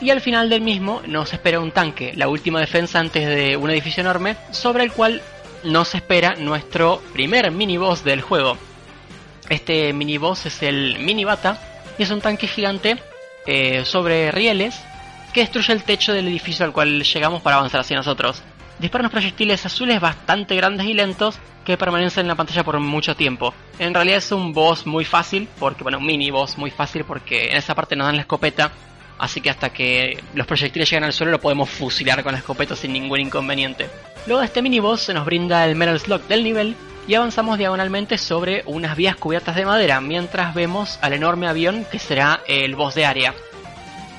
y 0.00 0.10
al 0.10 0.20
final 0.20 0.50
del 0.50 0.60
mismo 0.60 1.00
nos 1.06 1.32
espera 1.32 1.58
un 1.58 1.70
tanque, 1.70 2.12
la 2.16 2.28
última 2.28 2.60
defensa 2.60 3.00
antes 3.00 3.26
de 3.26 3.56
un 3.56 3.70
edificio 3.70 4.02
enorme, 4.02 4.36
sobre 4.50 4.84
el 4.84 4.92
cual 4.92 5.22
nos 5.64 5.94
espera 5.94 6.34
nuestro 6.36 7.02
primer 7.12 7.50
mini 7.50 7.76
boss 7.76 8.04
del 8.04 8.20
juego. 8.20 8.56
Este 9.48 9.92
mini 9.92 10.18
boss 10.18 10.46
es 10.46 10.62
el 10.62 10.98
Mini 11.00 11.24
Bata 11.24 11.58
y 11.98 12.02
es 12.02 12.10
un 12.10 12.20
tanque 12.20 12.46
gigante 12.46 12.96
eh, 13.46 13.84
sobre 13.84 14.30
rieles 14.30 14.80
que 15.32 15.40
destruye 15.40 15.72
el 15.72 15.82
techo 15.82 16.12
del 16.12 16.28
edificio 16.28 16.64
al 16.64 16.72
cual 16.72 17.02
llegamos 17.02 17.42
para 17.42 17.56
avanzar 17.56 17.80
hacia 17.80 17.96
nosotros. 17.96 18.42
Dispara 18.78 19.02
unos 19.02 19.12
proyectiles 19.12 19.64
azules 19.64 20.00
bastante 20.00 20.56
grandes 20.56 20.86
y 20.86 20.94
lentos 20.94 21.38
que 21.64 21.76
permanece 21.76 22.20
en 22.20 22.28
la 22.28 22.34
pantalla 22.34 22.64
por 22.64 22.78
mucho 22.80 23.14
tiempo. 23.14 23.54
En 23.78 23.94
realidad 23.94 24.18
es 24.18 24.32
un 24.32 24.52
boss 24.52 24.86
muy 24.86 25.04
fácil, 25.04 25.48
porque 25.58 25.82
bueno, 25.82 25.98
un 25.98 26.06
mini 26.06 26.30
boss 26.30 26.58
muy 26.58 26.70
fácil 26.70 27.04
porque 27.04 27.50
en 27.50 27.56
esa 27.56 27.74
parte 27.74 27.96
nos 27.96 28.06
dan 28.06 28.16
la 28.16 28.22
escopeta, 28.22 28.72
así 29.22 29.40
que 29.40 29.50
hasta 29.50 29.70
que 29.70 30.18
los 30.34 30.48
proyectiles 30.48 30.90
llegan 30.90 31.04
al 31.04 31.12
suelo 31.12 31.30
lo 31.30 31.40
podemos 31.40 31.70
fusilar 31.70 32.24
con 32.24 32.32
la 32.32 32.38
escopeta 32.38 32.74
sin 32.74 32.92
ningún 32.92 33.20
inconveniente. 33.20 33.88
Luego 34.26 34.40
de 34.40 34.46
este 34.46 34.62
mini 34.62 34.80
boss 34.80 35.02
se 35.02 35.14
nos 35.14 35.24
brinda 35.24 35.64
el 35.64 35.76
Metal 35.76 35.98
Slug 36.00 36.22
del 36.26 36.42
nivel 36.42 36.74
y 37.06 37.14
avanzamos 37.14 37.56
diagonalmente 37.56 38.18
sobre 38.18 38.64
unas 38.66 38.96
vías 38.96 39.14
cubiertas 39.14 39.54
de 39.54 39.64
madera 39.64 40.00
mientras 40.00 40.54
vemos 40.54 40.98
al 41.02 41.12
enorme 41.12 41.46
avión 41.46 41.86
que 41.88 42.00
será 42.00 42.40
el 42.48 42.74
boss 42.74 42.96
de 42.96 43.06
área. 43.06 43.32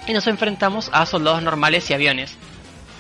Y 0.08 0.13
nos 0.13 0.26
enfrentamos 0.28 0.89
a 0.94 1.06
soldados 1.06 1.44
normales 1.44 1.89
y 1.89 1.94
aviones. 1.94 2.38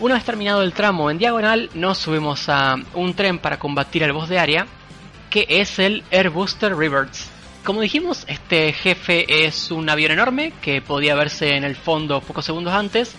Una 0.01 0.15
vez 0.15 0.25
terminado 0.25 0.61
el 0.61 0.73
tramo 0.73 1.09
en 1.09 1.17
diagonal, 1.17 1.69
nos 1.73 1.99
subimos 1.99 2.49
a 2.49 2.75
un 2.95 3.13
tren 3.13 3.39
para 3.39 3.59
combatir 3.59 4.03
al 4.03 4.11
boss 4.11 4.27
de 4.27 4.39
área, 4.39 4.67
que 5.29 5.45
es 5.47 5.79
el 5.79 6.03
Airbuster 6.11 6.75
Rivers. 6.75 7.29
Como 7.63 7.79
dijimos, 7.79 8.25
este 8.27 8.73
jefe 8.73 9.45
es 9.45 9.71
un 9.71 9.89
avión 9.89 10.11
enorme 10.11 10.51
que 10.61 10.81
podía 10.81 11.15
verse 11.15 11.55
en 11.55 11.63
el 11.63 11.77
fondo 11.77 12.19
pocos 12.19 12.43
segundos 12.43 12.73
antes. 12.73 13.15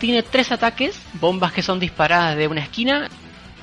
Tiene 0.00 0.24
tres 0.24 0.50
ataques, 0.50 1.00
bombas 1.20 1.52
que 1.52 1.62
son 1.62 1.78
disparadas 1.78 2.36
de 2.36 2.48
una 2.48 2.60
esquina 2.60 3.08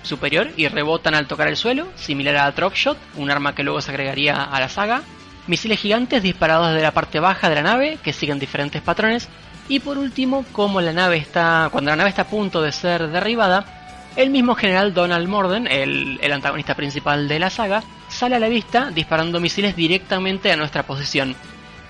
superior 0.03 0.49
y 0.55 0.69
rebotan 0.69 1.15
al 1.15 1.27
tocar 1.27 1.49
el 1.49 1.57
suelo, 1.57 1.89
similar 1.95 2.37
a 2.37 2.51
Dropshot, 2.51 2.97
un 3.17 3.29
arma 3.29 3.53
que 3.53 3.63
luego 3.63 3.81
se 3.81 3.91
agregaría 3.91 4.41
a 4.41 4.57
la 4.61 4.69
saga. 4.69 5.01
Misiles 5.47 5.81
gigantes 5.81 6.23
disparados 6.23 6.69
desde 6.69 6.83
la 6.83 6.93
parte 6.93 7.19
baja 7.19 7.49
de 7.49 7.55
la 7.55 7.63
nave, 7.63 7.99
que 8.01 8.13
siguen 8.13 8.39
diferentes 8.39 8.81
patrones. 8.81 9.27
Y 9.67 9.81
por 9.81 9.97
último, 9.97 10.45
como 10.53 10.79
la 10.79 10.93
nave 10.93 11.17
está, 11.17 11.67
cuando 11.73 11.91
la 11.91 11.97
nave 11.97 12.09
está 12.09 12.21
a 12.21 12.29
punto 12.29 12.61
de 12.61 12.71
ser 12.71 13.09
derribada, 13.09 13.80
el 14.15 14.29
mismo 14.29 14.55
general 14.55 14.93
Donald 14.93 15.27
Morden, 15.27 15.67
el, 15.67 16.19
el 16.21 16.31
antagonista 16.31 16.75
principal 16.75 17.27
de 17.27 17.39
la 17.39 17.49
saga, 17.49 17.83
sale 18.09 18.35
a 18.35 18.39
la 18.39 18.49
vista 18.49 18.91
disparando 18.91 19.39
misiles 19.39 19.75
directamente 19.75 20.51
a 20.51 20.55
nuestra 20.57 20.83
posición. 20.83 21.35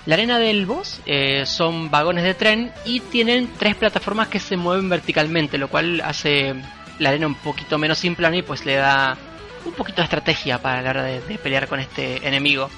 La 0.06 0.14
arena 0.14 0.38
del 0.38 0.66
boss 0.66 1.00
eh, 1.06 1.44
son 1.46 1.90
vagones 1.90 2.24
de 2.24 2.34
tren 2.34 2.72
y 2.84 3.00
tienen 3.00 3.50
tres 3.58 3.76
plataformas 3.76 4.28
que 4.28 4.40
se 4.40 4.56
mueven 4.56 4.88
verticalmente, 4.88 5.58
lo 5.58 5.68
cual 5.68 6.00
hace 6.04 6.54
la 6.98 7.10
arena 7.10 7.26
un 7.28 7.34
poquito 7.36 7.78
menos 7.78 7.98
simplona 7.98 8.36
y 8.36 8.42
pues 8.42 8.66
le 8.66 8.74
da 8.76 9.16
un 9.64 9.72
poquito 9.72 9.98
de 9.98 10.04
estrategia 10.04 10.60
para 10.60 10.82
la 10.82 10.90
hora 10.90 11.02
de, 11.04 11.20
pelear 11.38 11.68
con 11.68 11.78
este 11.78 12.26
enemigo. 12.26 12.68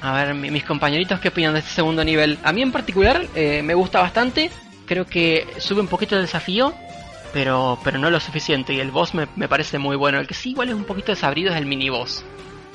A 0.00 0.12
ver, 0.14 0.34
mi- 0.34 0.50
mis 0.50 0.64
compañeritos, 0.64 1.20
¿qué 1.20 1.28
opinan 1.28 1.52
de 1.52 1.60
este 1.60 1.70
segundo 1.72 2.02
nivel? 2.02 2.38
A 2.42 2.52
mí 2.52 2.62
en 2.62 2.72
particular 2.72 3.26
eh, 3.34 3.60
me 3.62 3.74
gusta 3.74 4.00
bastante. 4.00 4.50
Creo 4.86 5.06
que 5.06 5.46
sube 5.58 5.80
un 5.80 5.86
poquito 5.86 6.16
el 6.16 6.22
desafío, 6.22 6.74
pero, 7.32 7.78
pero 7.84 7.98
no 7.98 8.10
lo 8.10 8.20
suficiente. 8.20 8.74
Y 8.74 8.80
el 8.80 8.90
boss 8.90 9.14
me, 9.14 9.26
me 9.36 9.48
parece 9.48 9.78
muy 9.78 9.96
bueno. 9.96 10.20
El 10.20 10.26
que 10.26 10.34
sí 10.34 10.50
igual 10.50 10.68
es 10.68 10.74
un 10.74 10.84
poquito 10.84 11.12
desabrido 11.12 11.52
es 11.52 11.56
el 11.56 11.66
mini 11.66 11.88
boss. 11.90 12.24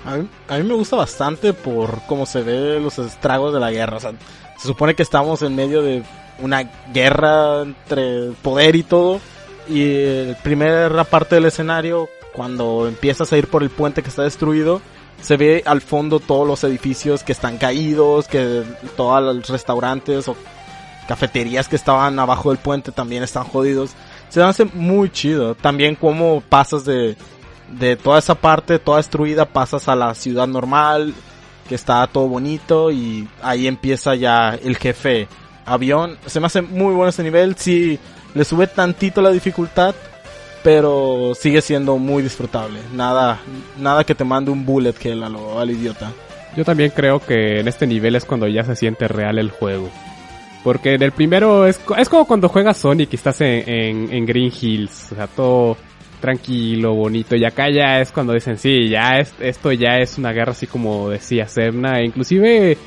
A 0.06 0.16
mí, 0.16 0.28
a 0.48 0.58
mí 0.58 0.64
me 0.64 0.74
gusta 0.74 0.96
bastante 0.96 1.54
por 1.54 2.02
cómo 2.08 2.26
se 2.26 2.42
ve 2.42 2.80
los 2.80 2.98
estragos 3.00 3.54
de 3.54 3.60
la 3.60 3.72
guerra. 3.72 4.00
Se 4.00 4.68
supone 4.68 4.96
que 4.96 5.04
estamos 5.04 5.42
en 5.42 5.56
medio 5.56 5.82
de 5.82 6.04
una 6.40 6.64
guerra 6.94 7.62
entre 7.62 8.32
poder 8.42 8.76
y 8.76 8.84
todo. 8.84 9.20
Y 9.68 10.26
la 10.28 10.38
primera 10.38 11.04
parte 11.04 11.36
del 11.36 11.46
escenario, 11.46 12.10
cuando 12.34 12.88
empiezas 12.88 13.32
a 13.34 13.38
ir 13.38 13.48
por 13.48 13.64
el 13.64 13.70
puente 13.70 14.02
que 14.02 14.10
está 14.10 14.24
destruido, 14.24 14.82
se 15.22 15.36
ve 15.36 15.64
al 15.66 15.82
fondo 15.82 16.20
todos 16.20 16.48
los 16.48 16.64
edificios 16.64 17.24
que 17.24 17.32
están 17.32 17.58
caídos, 17.58 18.28
que 18.28 18.64
todos 18.96 19.22
los 19.36 19.50
restaurantes 19.50 20.28
o 20.28 20.38
cafeterías 21.08 21.68
que 21.68 21.76
estaban 21.76 22.20
abajo 22.20 22.50
del 22.50 22.60
puente 22.60 22.92
también 22.92 23.24
están 23.24 23.44
jodidos. 23.44 23.92
Se 24.30 24.40
me 24.40 24.46
hace 24.46 24.66
muy 24.66 25.10
chido. 25.10 25.56
También 25.56 25.96
cómo 25.96 26.42
pasas 26.42 26.86
de, 26.86 27.16
de 27.72 27.96
toda 27.96 28.20
esa 28.20 28.36
parte, 28.36 28.80
toda 28.80 28.98
destruida, 28.98 29.46
pasas 29.46 29.88
a 29.88 29.96
la 29.96 30.14
ciudad 30.16 30.48
normal, 30.48 31.14
que 31.68 31.76
está 31.76 32.06
todo 32.08 32.28
bonito 32.28 32.92
y 32.92 33.28
ahí 33.42 33.68
empieza 33.68 34.16
ya 34.16 34.56
el 34.56 34.78
jefe 34.78 35.28
avión. 35.66 36.18
Se 36.26 36.40
me 36.40 36.48
hace 36.48 36.62
muy 36.62 36.94
bueno 36.94 37.10
ese 37.10 37.24
nivel, 37.24 37.56
sí 37.58 38.00
le 38.34 38.46
sube 38.46 38.68
tantito 38.68 39.22
la 39.22 39.32
dificultad, 39.32 39.96
pero 40.64 41.34
sigue 41.36 41.62
siendo 41.62 41.98
muy 41.98 42.24
disfrutable. 42.24 42.80
Nada, 42.94 43.40
nada 43.78 44.04
que 44.04 44.16
te 44.16 44.24
mande 44.24 44.52
un 44.52 44.66
bullet 44.66 44.94
que 44.94 45.12
a 45.12 45.16
lo, 45.16 45.60
al 45.60 45.72
idiota. 45.72 46.12
Yo 46.56 46.64
también 46.64 46.92
creo 46.92 47.20
que 47.20 47.60
en 47.60 47.68
este 47.68 47.86
nivel 47.86 48.16
es 48.16 48.26
cuando 48.26 48.48
ya 48.48 48.64
se 48.64 48.76
siente 48.76 49.08
real 49.08 49.38
el 49.38 49.52
juego. 49.52 49.90
Porque 50.68 50.96
en 50.96 51.02
el 51.02 51.14
primero 51.14 51.66
es, 51.66 51.80
es 51.98 52.10
como 52.10 52.28
cuando 52.28 52.50
juegas 52.50 52.76
Sonic 52.76 53.14
y 53.14 53.16
estás 53.16 53.40
en, 53.40 53.70
en, 53.70 54.12
en 54.12 54.26
Green 54.26 54.52
Hills. 54.52 55.14
O 55.14 55.16
sea, 55.16 55.26
todo 55.26 55.78
tranquilo, 56.20 56.94
bonito. 56.94 57.38
Y 57.38 57.46
acá 57.46 57.70
ya 57.70 58.02
es 58.02 58.12
cuando 58.12 58.34
dicen, 58.34 58.58
sí, 58.58 58.90
ya 58.90 59.18
es, 59.18 59.34
esto 59.40 59.72
ya 59.72 60.00
es 60.00 60.18
una 60.18 60.34
guerra 60.34 60.52
así 60.52 60.68
como 60.68 61.10
decía 61.10 61.48
Serna. 61.48 62.04
Inclusive 62.04 62.78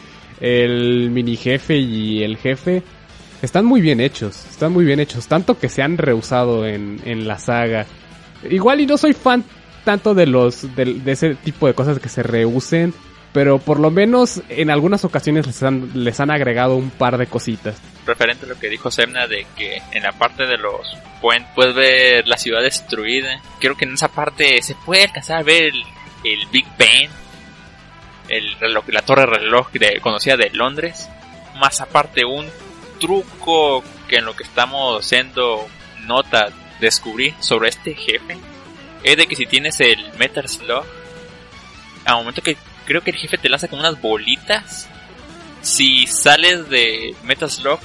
el 0.43 1.11
mini 1.11 1.37
jefe 1.37 1.79
y 1.79 2.23
el 2.23 2.37
jefe 2.37 2.83
están 3.41 3.65
muy 3.65 3.81
bien 3.81 4.03
hechos. 4.03 4.45
Están 4.51 4.75
muy 4.75 4.85
bien 4.85 5.01
hechos. 5.01 5.27
Tanto 5.27 5.59
que 5.59 5.71
se 5.71 5.81
han 5.81 5.97
rehusado 5.97 6.67
en, 6.67 7.01
en 7.07 7.27
la 7.27 7.39
saga. 7.39 7.87
Igual 8.51 8.83
y 8.83 8.87
no 8.87 8.99
soy 8.99 9.15
fan 9.15 9.43
tanto 9.87 10.15
de 10.15 10.27
los 10.27 10.77
de, 10.77 10.85
de 10.85 11.13
ese 11.13 11.35
tipo 11.35 11.67
de 11.67 11.73
cosas 11.73 11.99
que 11.99 12.11
se 12.11 12.23
rehusen 12.23 12.93
pero 13.33 13.59
por 13.59 13.79
lo 13.79 13.91
menos 13.91 14.43
en 14.49 14.71
algunas 14.71 15.05
ocasiones 15.05 15.47
les 15.47 15.63
han, 15.63 15.91
les 16.05 16.19
han 16.21 16.31
agregado 16.31 16.77
un 16.77 16.91
par 16.91 17.17
de 17.19 17.27
cositas. 17.27 17.81
Referente 18.07 18.47
a 18.47 18.49
lo 18.49 18.59
que 18.59 18.69
dijo 18.69 18.91
Semna 18.91 19.27
de 19.27 19.47
que 19.57 19.81
en 19.93 20.03
la 20.03 20.13
parte 20.13 20.47
de 20.47 20.57
los 20.57 20.97
puentes 21.21 21.53
puedes 21.55 21.75
ver 21.75 22.27
la 22.27 22.37
ciudad 22.37 22.63
destruida. 22.63 23.41
Creo 23.61 23.77
que 23.77 23.85
en 23.85 23.95
esa 23.95 24.09
parte 24.09 24.61
se 24.63 24.75
puede 24.75 25.05
alcanzar 25.05 25.39
a 25.39 25.43
ver 25.43 25.73
el, 26.25 26.47
Big 26.51 26.67
Ben, 26.77 27.11
el 28.29 28.55
reloj, 28.59 28.89
la 28.89 29.03
torre 29.03 29.27
reloj 29.27 29.71
de, 29.73 30.01
conocida 30.01 30.37
de 30.37 30.51
Londres. 30.51 31.09
Más 31.59 31.81
aparte 31.81 32.25
un 32.25 32.47
truco 32.99 33.85
que 34.09 34.17
en 34.17 34.25
lo 34.25 34.35
que 34.35 34.45
estamos 34.45 35.05
haciendo 35.05 35.67
nota 36.07 36.49
descubrí 36.81 37.35
sobre 37.41 37.69
este 37.69 37.95
jefe 37.95 38.39
es 39.03 39.17
de 39.17 39.27
que 39.27 39.37
si 39.37 39.47
tienes 39.47 39.81
el 39.81 40.13
Metal 40.19 40.49
Slug, 40.49 40.85
al 42.05 42.17
momento 42.17 42.43
que 42.43 42.57
creo 42.91 43.03
que 43.05 43.13
el 43.13 43.17
jefe 43.19 43.39
te 43.39 43.49
lanza 43.49 43.69
como 43.69 43.83
unas 43.83 44.01
bolitas. 44.01 44.89
Si 45.63 46.09
sales 46.09 46.69
de 46.69 47.15
Metal 47.23 47.49
Slug, 47.49 47.79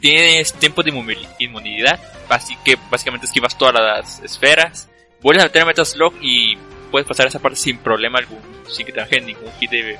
tienes 0.00 0.54
tiempo 0.54 0.82
de 0.82 0.90
inmuni- 0.90 1.28
inmunidad. 1.38 2.00
Así 2.30 2.56
que 2.64 2.78
básicamente 2.90 3.26
esquivas 3.26 3.58
todas 3.58 3.74
las 3.74 4.20
esferas. 4.20 4.88
Vuelves 5.20 5.44
a 5.44 5.48
meter 5.48 5.62
a 5.62 5.66
Metal 5.66 5.84
Slug 5.84 6.14
y 6.22 6.56
puedes 6.90 7.06
pasar 7.06 7.26
esa 7.26 7.40
parte 7.40 7.58
sin 7.58 7.76
problema 7.76 8.20
alguno. 8.20 8.40
Sin 8.70 8.86
que 8.86 8.92
te 8.92 9.00
bajen 9.00 9.26
ningún 9.26 9.52
hit 9.60 9.70
de 9.70 9.98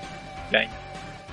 daño. 0.51 0.71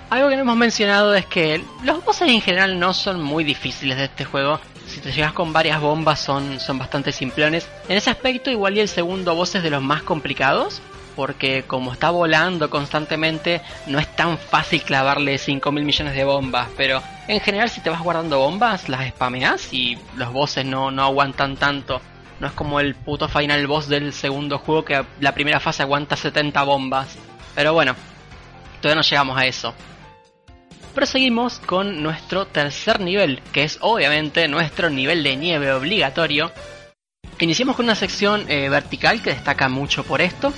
Algo 0.10 0.28
que 0.28 0.36
no 0.36 0.42
hemos 0.42 0.58
mencionado 0.58 1.16
es 1.16 1.26
que 1.26 1.64
los 1.86 2.04
bosses 2.04 2.28
en 2.28 2.42
general 2.42 2.78
no 2.78 2.94
son 2.94 3.22
muy 3.24 3.46
difíciles 3.46 3.98
de 3.98 4.06
este 4.06 4.26
juego. 4.26 4.60
Si 4.88 5.00
te 5.00 5.14
llegas 5.14 5.32
con 5.32 5.54
varias 5.54 5.80
bombas 5.80 6.20
son, 6.20 6.60
son 6.60 6.80
bastante 6.80 7.14
simplones. 7.14 7.66
En 7.88 7.96
ese 7.96 8.10
aspecto 8.10 8.52
igual 8.52 8.76
y 8.76 8.82
el 8.82 8.90
segundo 8.90 9.34
boss 9.36 9.56
es 9.56 9.64
de 9.64 9.70
los 9.70 9.82
más 9.82 10.04
complicados. 10.04 10.82
Porque 11.16 11.64
como 11.64 11.94
está 11.94 12.10
volando 12.10 12.70
constantemente, 12.70 13.62
no 13.88 14.00
es 14.00 14.16
tan 14.16 14.38
fácil 14.38 14.82
clavarle 14.84 15.38
5 15.38 15.72
mil 15.72 15.86
millones 15.86 16.14
de 16.14 16.24
bombas. 16.24 16.68
Pero 16.76 17.02
en 17.28 17.40
general 17.40 17.70
si 17.70 17.82
te 17.82 17.90
vas 17.90 18.02
guardando 18.02 18.40
bombas, 18.40 18.90
las 18.90 19.08
spameas 19.10 19.74
y 19.74 19.98
los 20.16 20.32
bosses 20.34 20.66
no, 20.66 20.92
no 20.92 21.04
aguantan 21.04 21.56
tanto. 21.56 22.02
No 22.40 22.48
es 22.48 22.54
como 22.54 22.80
el 22.80 22.96
puto 22.96 23.30
final 23.30 23.66
boss 23.68 23.88
del 23.88 24.12
segundo 24.12 24.60
juego 24.60 24.84
que 24.84 25.06
la 25.22 25.34
primera 25.34 25.60
fase 25.60 25.84
aguanta 25.84 26.16
70 26.16 26.64
bombas. 26.64 27.18
Pero 27.56 27.74
bueno, 27.74 27.96
todavía 28.82 29.02
no 29.02 29.08
llegamos 29.08 29.38
a 29.38 29.46
eso. 29.46 29.74
Proseguimos 30.94 31.60
con 31.60 32.02
nuestro 32.02 32.46
tercer 32.46 33.02
nivel, 33.02 33.42
que 33.52 33.64
es 33.64 33.78
obviamente 33.82 34.48
nuestro 34.48 34.90
nivel 34.90 35.24
de 35.24 35.36
nieve 35.36 35.74
obligatorio. 35.74 36.52
Iniciamos 37.40 37.76
con 37.76 37.86
una 37.86 37.96
sección 37.96 38.46
eh, 38.50 38.70
vertical 38.70 39.22
que 39.22 39.32
destaca 39.32 39.68
mucho 39.68 40.06
por 40.06 40.22
esto, 40.22 40.54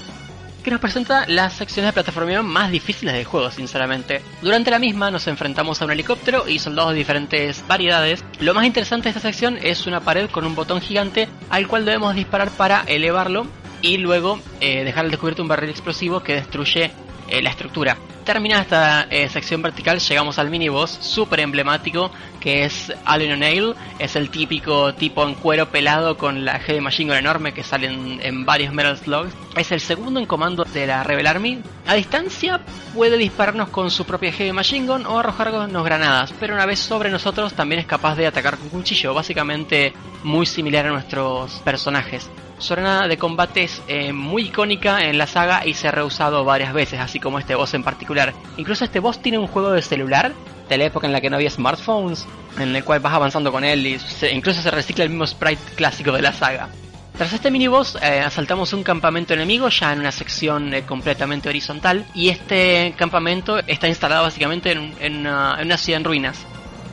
que 0.67 0.71
nos 0.71 0.81
presenta 0.81 1.25
las 1.27 1.53
secciones 1.53 1.87
de 1.87 1.93
plataforma 1.93 2.43
más 2.43 2.69
difíciles 2.69 3.13
del 3.13 3.23
juego, 3.23 3.49
sinceramente. 3.51 4.21
Durante 4.41 4.69
la 4.69 4.79
misma 4.79 5.09
nos 5.09 5.25
enfrentamos 5.27 5.81
a 5.81 5.85
un 5.85 5.91
helicóptero 5.91 6.49
y 6.49 6.59
soldados 6.59 6.91
de 6.91 6.97
diferentes 6.97 7.65
variedades. 7.69 8.25
Lo 8.41 8.53
más 8.53 8.65
interesante 8.65 9.03
de 9.05 9.11
esta 9.11 9.21
sección 9.21 9.57
es 9.61 9.87
una 9.87 10.01
pared 10.01 10.29
con 10.29 10.45
un 10.45 10.55
botón 10.55 10.81
gigante 10.81 11.29
al 11.49 11.69
cual 11.69 11.85
debemos 11.85 12.15
disparar 12.15 12.49
para 12.49 12.81
elevarlo 12.81 13.47
y 13.81 13.95
luego 13.95 14.41
eh, 14.59 14.83
dejar 14.83 15.05
al 15.05 15.11
descubierto 15.11 15.41
un 15.41 15.47
barril 15.47 15.69
explosivo 15.69 16.21
que 16.21 16.33
destruye 16.33 16.91
eh, 17.27 17.41
la 17.41 17.49
estructura. 17.49 17.97
Terminada 18.23 18.61
esta 18.61 19.07
eh, 19.09 19.29
sección 19.29 19.61
vertical, 19.61 19.99
llegamos 19.99 20.37
al 20.37 20.49
mini 20.49 20.67
boss 20.67 20.91
super 20.99 21.39
emblemático 21.39 22.11
que 22.41 22.65
es 22.65 22.93
Allen 23.05 23.31
O'Neill. 23.31 23.73
Es 23.99 24.15
el 24.15 24.29
típico 24.29 24.93
tipo 24.93 25.25
en 25.25 25.35
cuero 25.35 25.69
pelado 25.69 26.17
con 26.17 26.43
la 26.45 26.59
Heavy 26.59 26.81
Machine 26.81 27.11
Gun 27.11 27.19
enorme 27.19 27.53
que 27.53 27.63
sale 27.63 27.87
en, 27.87 28.19
en 28.21 28.45
varios 28.45 28.73
Metal 28.73 28.97
Slugs. 28.97 29.33
Es 29.55 29.71
el 29.71 29.79
segundo 29.79 30.19
en 30.19 30.25
comando 30.25 30.63
de 30.65 30.87
la 30.87 31.03
Rebel 31.03 31.27
Army. 31.27 31.61
A 31.85 31.95
distancia 31.95 32.61
puede 32.93 33.17
dispararnos 33.17 33.69
con 33.69 33.91
su 33.91 34.05
propia 34.05 34.31
Heavy 34.31 34.51
Machine 34.51 34.87
Gun 34.87 35.05
o 35.05 35.19
arrojarnos 35.19 35.85
granadas, 35.85 36.33
pero 36.39 36.53
una 36.53 36.65
vez 36.65 36.79
sobre 36.79 37.09
nosotros 37.09 37.53
también 37.53 37.79
es 37.79 37.87
capaz 37.87 38.15
de 38.15 38.27
atacar 38.27 38.57
con 38.57 38.69
cuchillo, 38.69 39.13
básicamente 39.13 39.93
muy 40.23 40.45
similar 40.45 40.85
a 40.85 40.91
nuestros 40.91 41.59
personajes. 41.65 42.29
Su 42.59 42.73
arena 42.73 43.07
de 43.07 43.17
combate 43.17 43.63
es 43.63 43.81
eh, 43.87 44.13
muy 44.13 44.47
icónica 44.47 45.01
en 45.01 45.17
la 45.17 45.27
saga 45.27 45.65
y 45.65 45.73
se 45.73 45.87
ha 45.87 45.91
reusado 45.91 46.43
varias 46.43 46.73
veces, 46.73 46.99
así 46.99 47.19
como 47.19 47.37
este 47.39 47.55
boss 47.55 47.73
en 47.75 47.83
particular. 47.83 48.33
Incluso 48.57 48.83
este 48.83 48.99
boss 48.99 49.21
tiene 49.21 49.37
un 49.37 49.47
juego 49.47 49.71
de 49.71 49.81
celular 49.81 50.33
de 50.67 50.77
la 50.77 50.85
época 50.85 51.07
en 51.07 51.13
la 51.13 51.21
que 51.21 51.29
no 51.29 51.35
había 51.35 51.49
smartphones, 51.49 52.27
en 52.57 52.75
el 52.75 52.83
cual 52.83 52.99
vas 52.99 53.13
avanzando 53.13 53.51
con 53.51 53.63
él 53.63 53.85
y 53.85 53.99
incluso 54.31 54.61
se 54.61 54.71
recicla 54.71 55.03
el 55.03 55.11
mismo 55.11 55.27
sprite 55.27 55.61
clásico 55.75 56.11
de 56.11 56.21
la 56.21 56.33
saga. 56.33 56.69
Tras 57.17 57.33
este 57.33 57.49
miniboss 57.49 57.97
eh, 58.01 58.19
asaltamos 58.19 58.73
un 58.73 58.83
campamento 58.83 59.33
enemigo 59.33 59.69
ya 59.69 59.91
en 59.91 60.01
una 60.01 60.11
sección 60.11 60.71
eh, 60.71 60.83
completamente 60.83 61.49
horizontal 61.49 62.05
y 62.13 62.29
este 62.29 62.93
campamento 62.95 63.57
está 63.65 63.87
instalado 63.87 64.23
básicamente 64.23 64.71
en, 64.71 65.17
una, 65.27 65.77
ciudad 65.77 65.99
en 65.99 66.03
ruinas. 66.03 66.45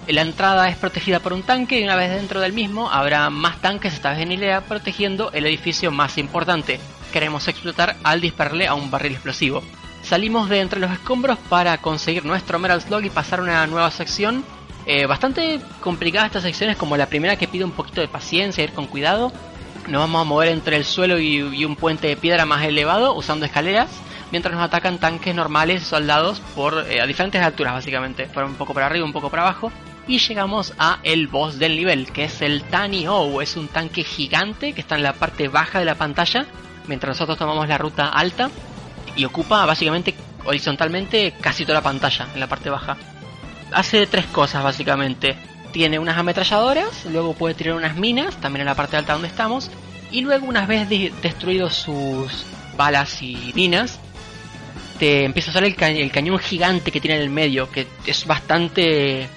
La 0.09 0.23
entrada 0.23 0.69
es 0.69 0.77
protegida 0.77 1.21
por 1.21 1.33
un 1.33 1.43
tanque 1.43 1.81
y 1.81 1.85
una 1.85 1.97
vez 1.97 2.11
dentro 2.11 2.41
del 2.41 2.53
mismo 2.53 2.91
habrá 2.91 3.31
más 3.31 3.61
tanques, 3.61 3.95
esta 3.95 4.11
vez 4.11 4.21
en 4.21 4.33
hilera, 4.33 4.63
protegiendo 4.63 5.31
el 5.33 5.47
edificio 5.47 5.91
más 5.91 6.19
importante. 6.19 6.79
Queremos 7.13 7.49
explotar 7.49 7.97
al 8.03 8.21
dispararle 8.21 8.67
a 8.67 8.75
un 8.75 8.91
barril 8.91 9.13
explosivo. 9.13 9.63
Salimos 10.03 10.49
de 10.49 10.61
entre 10.61 10.81
los 10.81 10.91
escombros 10.91 11.39
para 11.49 11.79
conseguir 11.79 12.25
nuestro 12.25 12.59
Emerald 12.59 12.83
Slug 12.83 13.05
y 13.05 13.11
pasar 13.11 13.39
a 13.39 13.43
una 13.43 13.67
nueva 13.67 13.91
sección. 13.91 14.45
Eh, 14.87 15.07
bastante 15.07 15.61
complicada 15.81 16.27
esta 16.27 16.41
sección, 16.43 16.69
es 16.69 16.77
como 16.77 16.97
la 16.97 17.07
primera 17.07 17.37
que 17.37 17.49
pide 17.49 17.65
un 17.65 17.73
poquito 17.73 18.03
de 18.03 18.09
paciencia, 18.09 18.63
ir 18.63 18.73
con 18.73 18.87
cuidado 18.87 19.33
nos 19.89 20.01
vamos 20.01 20.21
a 20.21 20.25
mover 20.25 20.49
entre 20.49 20.77
el 20.77 20.85
suelo 20.85 21.19
y, 21.19 21.65
un 21.65 21.77
puente 21.77 22.09
de 22.09 22.17
piedra 22.17 22.47
más 22.47 22.65
elevado 22.65 23.15
usando 23.15 23.45
escaleras, 23.47 23.91
mientras 24.31 24.55
nos 24.55 24.65
atacan 24.65 24.99
tanques 24.99 25.35
normales, 25.35 25.83
soldados, 25.83 26.41
por 26.55 26.87
eh, 26.89 27.01
a 27.01 27.07
diferentes 27.07 27.43
alturas 27.43 27.75
básicamente, 27.75 28.27
por 28.27 28.45
un 28.45 28.55
poco 28.55 28.75
para 28.75 28.87
arriba, 28.87 29.05
un 29.05 29.13
poco 29.13 29.31
para 29.31 29.43
abajo. 29.43 29.71
Y 30.07 30.19
llegamos 30.19 30.75
a 30.79 30.99
el 31.03 31.29
boss 31.29 31.59
del 31.59 31.77
nivel, 31.77 32.13
que 32.13 32.25
es 32.25 32.43
el 32.43 32.63
Tani 32.65 33.07
O, 33.09 33.41
es 33.41 33.57
un 33.57 33.69
tanque 33.69 34.05
gigante 34.05 34.75
que 34.75 34.83
está 34.83 34.97
en 34.97 35.03
la 35.03 35.15
parte 35.15 35.49
baja 35.49 35.79
de 35.79 35.87
la 35.87 35.95
pantalla, 35.95 36.47
mientras 36.87 37.17
nosotros 37.17 37.39
tomamos 37.39 37.67
la 37.69 37.79
ruta 37.79 38.09
alta 38.09 38.51
y 39.17 39.25
ocupa 39.25 39.65
básicamente 39.65 40.15
horizontalmente 40.45 41.33
casi 41.41 41.65
toda 41.65 41.79
la 41.79 41.83
pantalla 41.83 42.29
en 42.35 42.41
la 42.41 42.47
parte 42.47 42.69
baja. 42.69 42.99
Hace 43.73 44.07
tres 44.07 44.27
cosas 44.27 44.63
básicamente 44.63 45.37
tiene 45.73 45.99
unas 45.99 46.19
ametralladoras, 46.19 47.07
luego 47.07 47.35
puede 47.35 47.55
tirar 47.55 47.75
unas 47.75 47.97
minas, 47.97 48.37
también 48.37 48.61
en 48.61 48.67
la 48.67 48.75
parte 48.75 48.97
alta 48.97 49.15
donde 49.15 49.29
estamos, 49.29 49.71
y 50.11 50.21
luego 50.21 50.47
una 50.47 50.67
vez 50.67 50.89
destruidos 51.23 51.75
sus 51.75 52.45
balas 52.77 53.23
y 53.23 53.53
minas, 53.55 53.99
te 54.99 55.25
empieza 55.25 55.51
a 55.51 55.55
salir 55.55 55.75
el, 55.81 56.13
cañón 56.13 56.39
gigante 56.39 56.93
que 56.93 57.01
tiene 57.01 57.17
en 57.17 57.23
el 57.23 57.31
medio, 57.31 57.71
que 57.71 57.87
es 58.07 58.27
bastante 58.27 59.29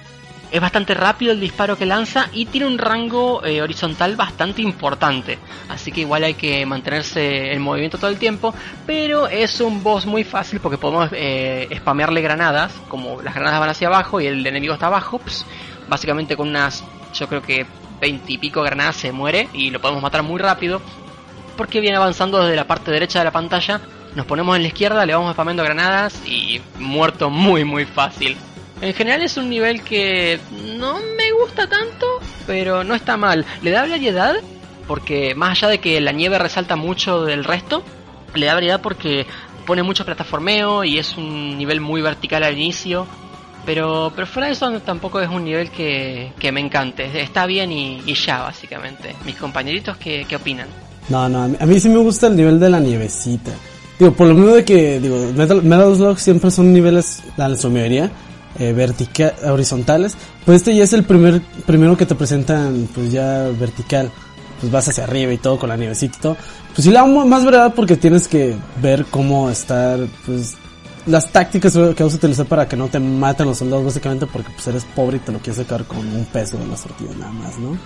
es 0.52 0.62
bastante 0.62 0.94
rápido 0.94 1.32
el 1.32 1.40
disparo 1.40 1.78
que 1.78 1.86
lanza 1.86 2.30
y 2.32 2.46
tiene 2.46 2.68
un 2.68 2.78
rango 2.78 3.44
eh, 3.46 3.62
horizontal 3.62 4.16
bastante 4.16 4.62
importante. 4.62 5.38
Así 5.70 5.92
que 5.92 6.02
igual 6.02 6.24
hay 6.24 6.36
que 6.36 6.66
mantenerse 6.66 7.52
en 7.52 7.62
movimiento 7.62 7.98
todo 7.98 8.10
el 8.10 8.18
tiempo. 8.18 8.54
Pero 8.86 9.28
es 9.28 9.60
un 9.60 9.84
boss 9.84 10.06
muy 10.06 10.24
fácil 10.24 10.60
porque 10.60 10.78
podemos 10.78 11.10
eh, 11.12 11.68
spamearle 11.78 12.22
granadas. 12.22 12.74
Como 12.88 13.22
las 13.22 13.36
granadas 13.36 13.60
van 13.60 13.70
hacia 13.70 13.88
abajo 13.88 14.22
y 14.22 14.28
el 14.28 14.46
enemigo 14.46 14.74
está 14.74 14.88
abajo 14.88 15.20
básicamente 15.88 16.36
con 16.36 16.50
unas, 16.50 16.84
yo 17.14 17.28
creo 17.28 17.42
que 17.42 17.66
20 18.02 18.34
y 18.34 18.38
pico 18.38 18.62
granadas 18.62 18.98
se 18.98 19.12
muere 19.12 19.50
y 19.54 19.70
lo 19.70 19.82
podemos 19.82 20.02
matar 20.02 20.24
muy 20.24 20.40
rápido. 20.40 20.82
Porque 21.56 21.82
viene 21.82 21.98
avanzando 21.98 22.42
desde 22.44 22.56
la 22.56 22.68
parte 22.68 22.92
derecha 22.92 23.20
de 23.20 23.26
la 23.26 23.32
pantalla, 23.32 23.82
nos 24.16 24.26
ponemos 24.28 24.56
en 24.56 24.62
la 24.62 24.68
izquierda, 24.68 25.06
le 25.06 25.16
vamos 25.16 25.34
spamando 25.34 25.64
granadas 25.64 26.22
y 26.26 26.62
muerto 26.78 27.30
muy 27.30 27.66
muy 27.66 27.86
fácil. 27.86 28.38
En 28.82 28.94
general 28.94 29.22
es 29.24 29.38
un 29.38 29.50
nivel 29.50 29.82
que 29.84 30.40
no 30.78 31.00
me 31.00 31.32
gusta 31.32 31.68
tanto, 31.68 32.06
pero 32.46 32.84
no 32.84 32.96
está 32.96 33.18
mal. 33.18 33.46
Le 33.62 33.72
da 33.72 33.88
variedad 33.88 34.36
porque 34.88 35.36
más 35.36 35.58
allá 35.58 35.70
de 35.70 35.80
que 35.80 36.00
la 36.00 36.12
nieve 36.12 36.38
resalta 36.40 36.76
mucho 36.76 37.26
del 37.26 37.44
resto, 37.44 37.84
le 38.36 38.46
da 38.46 38.54
variedad 38.54 38.82
porque 38.82 39.26
pone 39.66 39.84
mucho 39.84 40.06
plataformeo 40.06 40.84
y 40.84 40.98
es 40.98 41.18
un 41.18 41.58
nivel 41.58 41.82
muy 41.82 42.02
vertical 42.02 42.44
al 42.44 42.54
inicio 42.54 43.08
pero, 43.68 44.14
pero 44.16 44.26
fuera 44.26 44.48
de 44.48 44.54
eso 44.54 44.80
tampoco 44.80 45.20
es 45.20 45.28
un 45.28 45.44
nivel 45.44 45.70
que, 45.70 46.32
me 46.54 46.62
encante. 46.62 47.22
Está 47.22 47.46
bien 47.46 47.70
y, 47.70 48.02
ya, 48.14 48.40
básicamente. 48.40 49.14
Mis 49.26 49.36
compañeritos, 49.36 49.98
¿qué, 49.98 50.26
¿qué, 50.28 50.38
opinan? 50.38 50.70
No, 51.10 51.28
no, 51.28 51.44
a 51.44 51.66
mí, 51.66 51.78
sí 51.78 51.90
me 51.90 51.98
gusta 51.98 52.28
el 52.28 52.38
nivel 52.38 52.62
de 52.62 52.70
la 52.70 52.80
nievecita. 52.80 53.52
Digo, 54.00 54.14
por 54.14 54.28
lo 54.28 54.36
menos 54.36 54.56
de 54.56 54.64
que, 54.64 55.02
digo, 55.02 55.34
Metal, 55.36 55.62
Metal 55.64 55.94
Slug 55.98 56.18
siempre 56.18 56.50
son 56.50 56.72
niveles, 56.72 57.22
en 57.38 57.58
su 57.58 57.70
eh, 58.60 58.74
vertical, 58.74 59.34
horizontales. 59.46 60.16
Pues 60.46 60.58
este 60.58 60.76
ya 60.76 60.84
es 60.84 60.94
el 60.94 61.04
primer, 61.04 61.42
primero 61.66 61.98
que 61.98 62.06
te 62.06 62.16
presentan, 62.16 62.88
pues 62.94 63.12
ya 63.12 63.50
vertical. 63.60 64.12
Pues 64.60 64.72
vas 64.72 64.88
hacia 64.88 65.04
arriba 65.04 65.32
y 65.32 65.38
todo 65.38 65.60
con 65.60 65.70
la 65.70 65.78
nievecita 65.78 66.18
y 66.18 66.22
todo. 66.22 66.38
Pues 66.74 66.86
sí, 66.86 66.92
la 66.92 67.06
más 67.06 67.46
verdad 67.46 67.74
porque 67.76 67.96
tienes 67.96 68.28
que 68.28 68.56
ver 68.82 69.06
cómo 69.06 69.50
estar, 69.50 70.00
pues, 70.26 70.56
las 71.06 71.32
tácticas 71.32 71.74
que 71.74 72.04
vas 72.04 72.14
a 72.14 72.18
utilizar 72.18 72.46
para 72.46 72.68
que 72.68 72.76
no 72.76 72.88
te 72.88 73.00
maten 73.00 73.48
los 73.48 73.58
soldados, 73.58 73.86
básicamente 73.86 74.26
porque 74.26 74.50
pues 74.52 74.68
eres 74.68 74.84
pobre 74.84 75.18
y 75.18 75.20
te 75.22 75.32
lo 75.32 75.40
quieres 75.40 75.58
sacar 75.58 75.86
con 75.86 76.00
un 76.00 76.26
peso 76.26 76.58
de 76.58 76.68
la 76.68 76.76
sortida 76.76 77.12
nada 77.18 77.32
más, 77.32 77.58
¿no? 77.58 77.78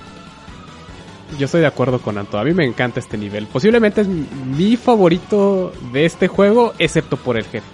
Yo 1.38 1.46
estoy 1.46 1.62
de 1.62 1.68
acuerdo 1.68 2.02
con 2.02 2.18
Anto, 2.18 2.38
a 2.38 2.44
mí 2.44 2.54
me 2.54 2.66
encanta 2.66 3.00
este 3.00 3.18
nivel. 3.18 3.48
Posiblemente 3.48 4.02
es 4.02 4.08
mi 4.08 4.76
favorito 4.76 5.72
de 5.94 6.06
este 6.06 6.28
juego, 6.28 6.74
excepto 6.78 7.16
por 7.16 7.38
el 7.38 7.46
jefe. 7.46 7.68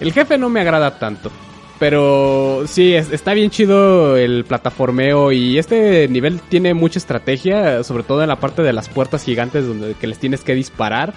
El 0.00 0.12
jefe 0.12 0.38
no 0.38 0.48
me 0.48 0.60
agrada 0.60 0.98
tanto. 0.98 1.30
Pero 1.78 2.64
sí, 2.66 2.94
está 2.94 3.34
bien 3.34 3.50
chido 3.50 4.16
el 4.16 4.44
plataformeo 4.44 5.30
y 5.30 5.58
este 5.58 6.08
nivel 6.08 6.40
tiene 6.40 6.72
mucha 6.72 6.98
estrategia, 6.98 7.84
sobre 7.84 8.02
todo 8.02 8.22
en 8.22 8.28
la 8.28 8.40
parte 8.40 8.62
de 8.62 8.72
las 8.72 8.88
puertas 8.88 9.22
gigantes 9.22 9.66
donde 9.66 9.94
que 9.94 10.06
les 10.06 10.18
tienes 10.18 10.42
que 10.42 10.54
disparar. 10.54 11.12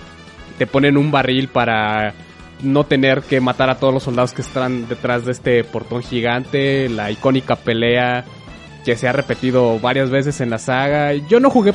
Te 0.57 0.67
ponen 0.67 0.97
un 0.97 1.11
barril 1.11 1.47
para 1.47 2.13
no 2.61 2.83
tener 2.83 3.21
que 3.21 3.39
matar 3.39 3.69
a 3.69 3.79
todos 3.79 3.93
los 3.93 4.03
soldados 4.03 4.33
que 4.33 4.41
están 4.41 4.89
detrás 4.89 5.25
de 5.25 5.31
este 5.31 5.63
portón 5.63 6.03
gigante, 6.03 6.89
la 6.89 7.09
icónica 7.09 7.55
pelea 7.55 8.25
que 8.83 8.97
se 8.97 9.07
ha 9.07 9.13
repetido 9.13 9.79
varias 9.79 10.09
veces 10.09 10.41
en 10.41 10.49
la 10.49 10.57
saga. 10.57 11.13
Yo 11.13 11.39
no 11.39 11.49
jugué 11.49 11.73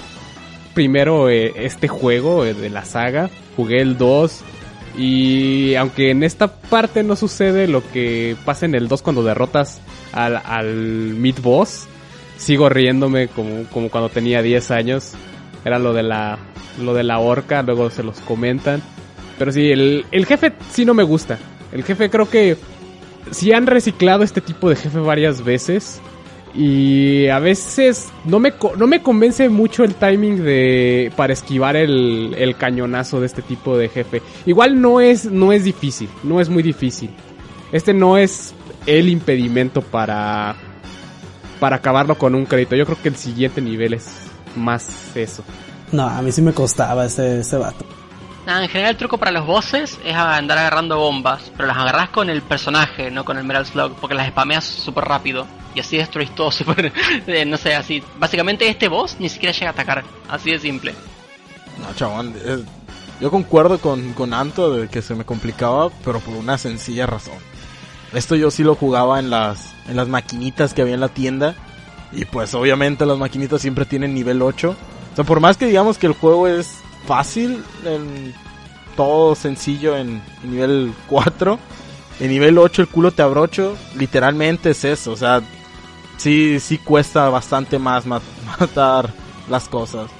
primero 0.74 1.30
eh, 1.30 1.52
este 1.56 1.88
juego 1.88 2.44
eh, 2.44 2.52
de 2.52 2.68
la 2.68 2.84
saga, 2.84 3.30
jugué 3.56 3.80
el 3.80 3.96
2 3.96 4.44
y 4.96 5.74
aunque 5.74 6.10
en 6.10 6.22
esta 6.22 6.48
parte 6.48 7.02
no 7.02 7.16
sucede 7.16 7.66
lo 7.66 7.82
que 7.92 8.36
pasa 8.44 8.66
en 8.66 8.74
el 8.74 8.88
2 8.88 9.02
cuando 9.02 9.22
derrotas 9.24 9.80
al, 10.12 10.40
al 10.44 10.74
mid 10.74 11.36
boss, 11.42 11.86
sigo 12.36 12.68
riéndome 12.68 13.28
como, 13.28 13.64
como 13.64 13.90
cuando 13.90 14.08
tenía 14.08 14.42
10 14.42 14.70
años. 14.70 15.12
Era 15.64 15.78
lo 15.78 15.92
de 15.92 16.02
la 16.02 16.38
lo 16.80 16.94
de 16.94 17.04
la 17.04 17.18
horca, 17.18 17.62
luego 17.62 17.90
se 17.90 18.02
los 18.02 18.20
comentan. 18.20 18.82
Pero 19.38 19.52
sí, 19.52 19.70
el, 19.70 20.04
el 20.10 20.26
jefe 20.26 20.52
sí 20.70 20.84
no 20.84 20.94
me 20.94 21.02
gusta. 21.02 21.38
El 21.72 21.84
jefe 21.84 22.10
creo 22.10 22.28
que 22.28 22.56
sí 23.30 23.52
han 23.52 23.66
reciclado 23.66 24.22
este 24.22 24.40
tipo 24.40 24.68
de 24.68 24.76
jefe 24.76 24.98
varias 24.98 25.42
veces. 25.42 26.00
Y 26.56 27.26
a 27.28 27.40
veces 27.40 28.12
no 28.24 28.38
me, 28.38 28.54
no 28.76 28.86
me 28.86 29.02
convence 29.02 29.48
mucho 29.48 29.82
el 29.82 29.96
timing 29.96 30.44
de 30.44 31.12
para 31.16 31.32
esquivar 31.32 31.74
el, 31.74 32.32
el, 32.38 32.56
cañonazo 32.56 33.18
de 33.18 33.26
este 33.26 33.42
tipo 33.42 33.76
de 33.76 33.88
jefe. 33.88 34.22
Igual 34.46 34.80
no 34.80 35.00
es, 35.00 35.24
no 35.24 35.52
es 35.52 35.64
difícil, 35.64 36.08
no 36.22 36.40
es 36.40 36.48
muy 36.48 36.62
difícil. 36.62 37.10
Este 37.72 37.92
no 37.92 38.16
es 38.16 38.54
el 38.86 39.08
impedimento 39.08 39.82
para, 39.82 40.54
para 41.58 41.76
acabarlo 41.76 42.16
con 42.16 42.36
un 42.36 42.46
crédito. 42.46 42.76
Yo 42.76 42.86
creo 42.86 43.02
que 43.02 43.08
el 43.08 43.16
siguiente 43.16 43.60
nivel 43.60 43.94
es 43.94 44.08
más 44.54 45.16
eso. 45.16 45.42
No, 45.90 46.06
a 46.08 46.22
mí 46.22 46.30
sí 46.30 46.40
me 46.40 46.52
costaba 46.52 47.06
ese, 47.06 47.40
ese 47.40 47.56
vato. 47.56 47.84
Nada, 48.46 48.62
en 48.62 48.68
general 48.68 48.92
el 48.92 48.96
truco 48.96 49.18
para 49.18 49.32
los 49.32 49.44
bosses 49.44 49.98
es 50.04 50.14
andar 50.14 50.58
agarrando 50.58 50.98
bombas, 50.98 51.50
pero 51.56 51.66
las 51.66 51.78
agarras 51.78 52.10
con 52.10 52.30
el 52.30 52.42
personaje, 52.42 53.10
no 53.10 53.24
con 53.24 53.38
el 53.38 53.44
Metal 53.44 53.66
Slug, 53.66 53.94
porque 53.96 54.14
las 54.14 54.28
spameas 54.28 54.64
súper 54.64 55.04
rápido 55.04 55.46
y 55.74 55.80
así 55.80 55.96
destruís 55.96 56.34
todo 56.34 56.50
súper, 56.52 56.92
eh, 57.26 57.44
no 57.44 57.56
sé, 57.56 57.74
así. 57.74 58.02
Básicamente 58.18 58.68
este 58.68 58.88
boss 58.88 59.16
ni 59.18 59.28
siquiera 59.28 59.52
llega 59.52 59.68
a 59.68 59.72
atacar, 59.72 60.04
así 60.28 60.50
de 60.50 60.58
simple. 60.58 60.94
No, 61.80 61.94
chabón, 61.94 62.34
yo 63.20 63.30
concuerdo 63.30 63.78
con, 63.78 64.12
con 64.12 64.32
Anto 64.34 64.74
de 64.74 64.88
que 64.88 65.02
se 65.02 65.14
me 65.14 65.24
complicaba, 65.24 65.90
pero 66.04 66.20
por 66.20 66.34
una 66.34 66.58
sencilla 66.58 67.06
razón. 67.06 67.38
Esto 68.12 68.36
yo 68.36 68.50
sí 68.50 68.62
lo 68.62 68.76
jugaba 68.76 69.18
en 69.18 69.30
las, 69.30 69.72
en 69.88 69.96
las 69.96 70.08
maquinitas 70.08 70.72
que 70.72 70.82
había 70.82 70.94
en 70.94 71.00
la 71.00 71.08
tienda. 71.08 71.54
Y 72.12 72.24
pues 72.26 72.54
obviamente 72.54 73.06
las 73.06 73.18
maquinitas 73.18 73.60
siempre 73.60 73.86
tienen 73.86 74.14
nivel 74.14 74.40
8. 74.40 74.70
O 74.70 75.16
sea, 75.16 75.24
por 75.24 75.40
más 75.40 75.56
que 75.56 75.66
digamos 75.66 75.98
que 75.98 76.06
el 76.06 76.12
juego 76.12 76.46
es 76.46 76.78
fácil, 77.06 77.62
en 77.84 78.34
todo 78.96 79.34
sencillo 79.34 79.96
en, 79.96 80.22
nivel 80.44 80.92
4. 81.08 81.58
En 82.20 82.28
nivel 82.28 82.58
8 82.58 82.82
el 82.82 82.88
culo 82.88 83.10
te 83.10 83.22
abrocho, 83.22 83.76
literalmente 83.96 84.70
es 84.70 84.84
eso, 84.84 85.12
o 85.12 85.16
sea, 85.16 85.42
sí, 86.16 86.60
sí 86.60 86.78
cuesta 86.78 87.28
bastante 87.28 87.78
más 87.78 88.06
matar 88.60 89.12
las 89.48 89.68
cosas. 89.68 90.10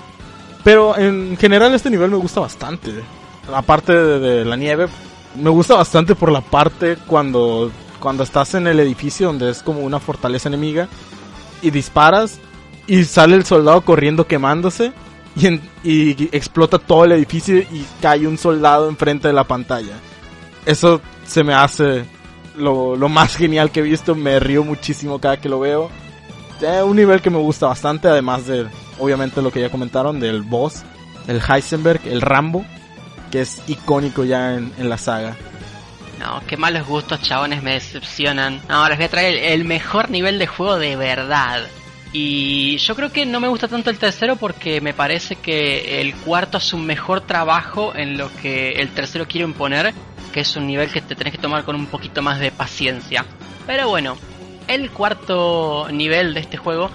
Pero 0.62 0.96
en 0.96 1.36
general 1.36 1.74
este 1.74 1.90
nivel 1.90 2.10
me 2.10 2.16
gusta 2.16 2.40
bastante. 2.40 2.92
Aparte 3.52 3.92
de, 3.92 4.18
de, 4.18 4.44
la 4.44 4.56
nieve, 4.56 4.86
me 5.34 5.50
gusta 5.50 5.74
bastante 5.74 6.14
por 6.14 6.32
la 6.32 6.40
parte 6.40 6.96
cuando, 7.06 7.70
cuando 8.00 8.22
estás 8.22 8.54
en 8.54 8.66
el 8.66 8.80
edificio 8.80 9.26
donde 9.26 9.50
es 9.50 9.62
como 9.62 9.80
una 9.80 10.00
fortaleza 10.00 10.48
enemiga 10.48 10.88
y 11.60 11.70
disparas 11.70 12.38
y 12.86 13.04
sale 13.04 13.36
el 13.36 13.44
soldado 13.44 13.82
corriendo 13.82 14.26
quemándose 14.26 14.92
y, 15.36 15.60
y 15.82 16.28
explota 16.32 16.78
todo 16.78 17.04
el 17.04 17.12
edificio 17.12 17.58
y 17.58 17.84
cae 18.00 18.26
un 18.26 18.38
soldado 18.38 18.88
enfrente 18.88 19.28
de 19.28 19.34
la 19.34 19.44
pantalla. 19.44 19.94
Eso 20.64 21.02
se 21.26 21.44
me 21.44 21.52
hace 21.52 22.04
lo, 22.56 22.96
lo 22.96 23.08
más 23.08 23.36
genial 23.36 23.70
que 23.70 23.80
he 23.80 23.82
visto. 23.82 24.14
Me 24.14 24.40
río 24.40 24.64
muchísimo 24.64 25.20
cada 25.20 25.38
que 25.38 25.48
lo 25.48 25.60
veo. 25.60 25.90
Es 26.60 26.82
un 26.82 26.96
nivel 26.96 27.20
que 27.20 27.30
me 27.30 27.38
gusta 27.38 27.66
bastante, 27.66 28.08
además 28.08 28.46
de, 28.46 28.66
obviamente, 28.98 29.42
lo 29.42 29.50
que 29.50 29.60
ya 29.60 29.70
comentaron 29.70 30.20
del 30.20 30.42
boss, 30.42 30.82
el 31.26 31.40
Heisenberg, 31.40 32.00
el 32.06 32.20
Rambo, 32.20 32.64
que 33.30 33.40
es 33.40 33.60
icónico 33.66 34.24
ya 34.24 34.54
en, 34.54 34.72
en 34.78 34.88
la 34.88 34.96
saga. 34.96 35.36
No, 36.20 36.40
qué 36.46 36.56
malos 36.56 36.86
gustos, 36.86 37.20
chabones, 37.20 37.62
me 37.62 37.72
decepcionan. 37.72 38.62
No, 38.68 38.88
les 38.88 38.96
voy 38.96 39.06
a 39.06 39.10
traer 39.10 39.34
el 39.52 39.64
mejor 39.64 40.10
nivel 40.10 40.38
de 40.38 40.46
juego 40.46 40.78
de 40.78 40.96
verdad. 40.96 41.66
Y 42.16 42.76
yo 42.76 42.94
creo 42.94 43.10
que 43.10 43.26
no 43.26 43.40
me 43.40 43.48
gusta 43.48 43.66
tanto 43.66 43.90
el 43.90 43.98
tercero 43.98 44.36
porque 44.36 44.80
me 44.80 44.94
parece 44.94 45.34
que 45.34 46.00
el 46.00 46.14
cuarto 46.14 46.58
hace 46.58 46.76
un 46.76 46.86
mejor 46.86 47.22
trabajo 47.22 47.92
en 47.96 48.16
lo 48.16 48.32
que 48.36 48.70
el 48.74 48.90
tercero 48.90 49.26
quiere 49.26 49.44
imponer, 49.48 49.92
que 50.32 50.38
es 50.38 50.54
un 50.54 50.64
nivel 50.68 50.92
que 50.92 51.00
te 51.00 51.16
tenés 51.16 51.32
que 51.32 51.42
tomar 51.42 51.64
con 51.64 51.74
un 51.74 51.86
poquito 51.86 52.22
más 52.22 52.38
de 52.38 52.52
paciencia. 52.52 53.24
Pero 53.66 53.88
bueno, 53.88 54.16
el 54.68 54.92
cuarto 54.92 55.88
nivel 55.90 56.34
de 56.34 56.40
este 56.40 56.56
juego 56.56 56.88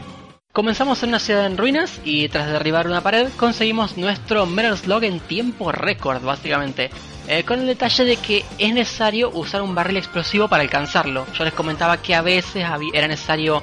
Comenzamos 0.53 1.03
en 1.03 1.09
una 1.09 1.19
ciudad 1.19 1.45
en 1.45 1.57
ruinas 1.57 2.01
y 2.03 2.27
tras 2.27 2.47
derribar 2.47 2.87
una 2.87 3.01
pared 3.01 3.29
conseguimos 3.37 3.97
nuestro 3.97 4.47
Metal 4.47 4.75
Slug 4.75 5.03
en 5.03 5.19
tiempo 5.19 5.71
récord 5.71 6.23
básicamente. 6.23 6.89
Eh, 7.27 7.43
con 7.43 7.59
el 7.59 7.67
detalle 7.67 8.03
de 8.03 8.15
que 8.15 8.43
es 8.57 8.73
necesario 8.73 9.29
usar 9.29 9.61
un 9.61 9.75
barril 9.75 9.97
explosivo 9.97 10.47
para 10.47 10.63
alcanzarlo. 10.63 11.27
Yo 11.33 11.43
les 11.43 11.53
comentaba 11.53 12.01
que 12.01 12.15
a 12.15 12.23
veces 12.23 12.65
era 12.93 13.07
necesario 13.07 13.61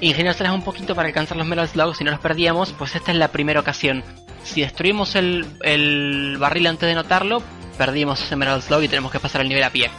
ingeniárselas 0.00 0.52
un 0.52 0.62
poquito 0.62 0.94
para 0.94 1.08
alcanzar 1.08 1.36
los 1.36 1.46
Metal 1.46 1.68
Slugs 1.68 1.98
si 1.98 2.04
no 2.04 2.10
los 2.10 2.20
perdíamos, 2.20 2.72
pues 2.72 2.94
esta 2.94 3.12
es 3.12 3.18
la 3.18 3.28
primera 3.28 3.60
ocasión. 3.60 4.04
Si 4.44 4.60
destruimos 4.60 5.16
el, 5.16 5.46
el 5.62 6.36
barril 6.38 6.66
antes 6.68 6.88
de 6.88 6.94
notarlo, 6.94 7.42
perdimos 7.76 8.22
ese 8.22 8.36
Metal 8.36 8.62
Slug 8.62 8.82
y 8.82 8.88
tenemos 8.88 9.12
que 9.12 9.20
pasar 9.20 9.40
el 9.40 9.48
nivel 9.48 9.64
a 9.64 9.70
pie. 9.70 9.90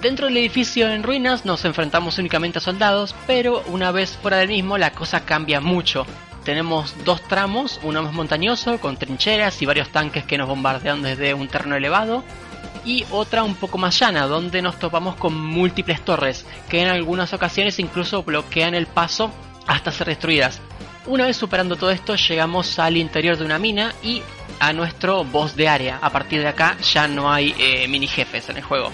Dentro 0.00 0.26
del 0.26 0.36
edificio 0.36 0.88
en 0.88 1.02
ruinas 1.02 1.44
nos 1.44 1.64
enfrentamos 1.64 2.18
únicamente 2.18 2.58
a 2.58 2.60
soldados, 2.60 3.14
pero 3.26 3.62
una 3.68 3.90
vez 3.90 4.16
fuera 4.20 4.36
del 4.36 4.48
mismo 4.48 4.78
la 4.78 4.92
cosa 4.92 5.24
cambia 5.24 5.60
mucho. 5.60 6.06
Tenemos 6.44 6.94
dos 7.04 7.22
tramos, 7.22 7.80
uno 7.82 8.04
más 8.04 8.12
montañoso, 8.12 8.78
con 8.78 8.96
trincheras 8.96 9.60
y 9.62 9.66
varios 9.66 9.88
tanques 9.88 10.24
que 10.24 10.38
nos 10.38 10.46
bombardean 10.46 11.02
desde 11.02 11.34
un 11.34 11.48
terreno 11.48 11.74
elevado, 11.74 12.22
y 12.86 13.04
otra 13.10 13.42
un 13.42 13.56
poco 13.56 13.76
más 13.76 13.98
llana, 13.98 14.26
donde 14.26 14.62
nos 14.62 14.78
topamos 14.78 15.16
con 15.16 15.38
múltiples 15.38 16.02
torres, 16.02 16.46
que 16.70 16.80
en 16.80 16.88
algunas 16.88 17.34
ocasiones 17.34 17.78
incluso 17.78 18.22
bloquean 18.22 18.74
el 18.74 18.86
paso 18.86 19.30
hasta 19.66 19.92
ser 19.92 20.06
destruidas. 20.06 20.60
Una 21.04 21.26
vez 21.26 21.36
superando 21.36 21.76
todo 21.76 21.90
esto, 21.90 22.16
llegamos 22.16 22.78
al 22.78 22.96
interior 22.96 23.36
de 23.36 23.44
una 23.44 23.58
mina 23.58 23.92
y 24.02 24.22
a 24.58 24.72
nuestro 24.72 25.24
boss 25.24 25.54
de 25.54 25.68
área. 25.68 25.98
A 26.00 26.10
partir 26.10 26.40
de 26.40 26.48
acá 26.48 26.78
ya 26.78 27.06
no 27.06 27.30
hay 27.30 27.54
eh, 27.58 27.86
mini 27.88 28.06
jefes 28.06 28.48
en 28.48 28.56
el 28.56 28.62
juego. 28.62 28.90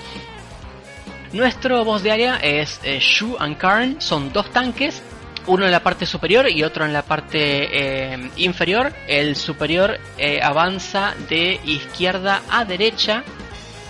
Nuestro 1.32 1.84
boss 1.84 2.02
de 2.02 2.10
área 2.10 2.36
es 2.36 2.80
eh, 2.82 2.98
Shu 3.00 3.36
and 3.38 3.56
Karn, 3.56 4.00
son 4.00 4.32
dos 4.32 4.50
tanques, 4.50 5.02
uno 5.46 5.64
en 5.64 5.72
la 5.72 5.82
parte 5.82 6.06
superior 6.06 6.48
y 6.50 6.62
otro 6.62 6.84
en 6.84 6.92
la 6.92 7.02
parte 7.02 8.12
eh, 8.12 8.30
inferior. 8.36 8.92
El 9.08 9.36
superior 9.36 9.98
eh, 10.18 10.40
avanza 10.42 11.14
de 11.28 11.60
izquierda 11.64 12.42
a 12.50 12.64
derecha, 12.64 13.24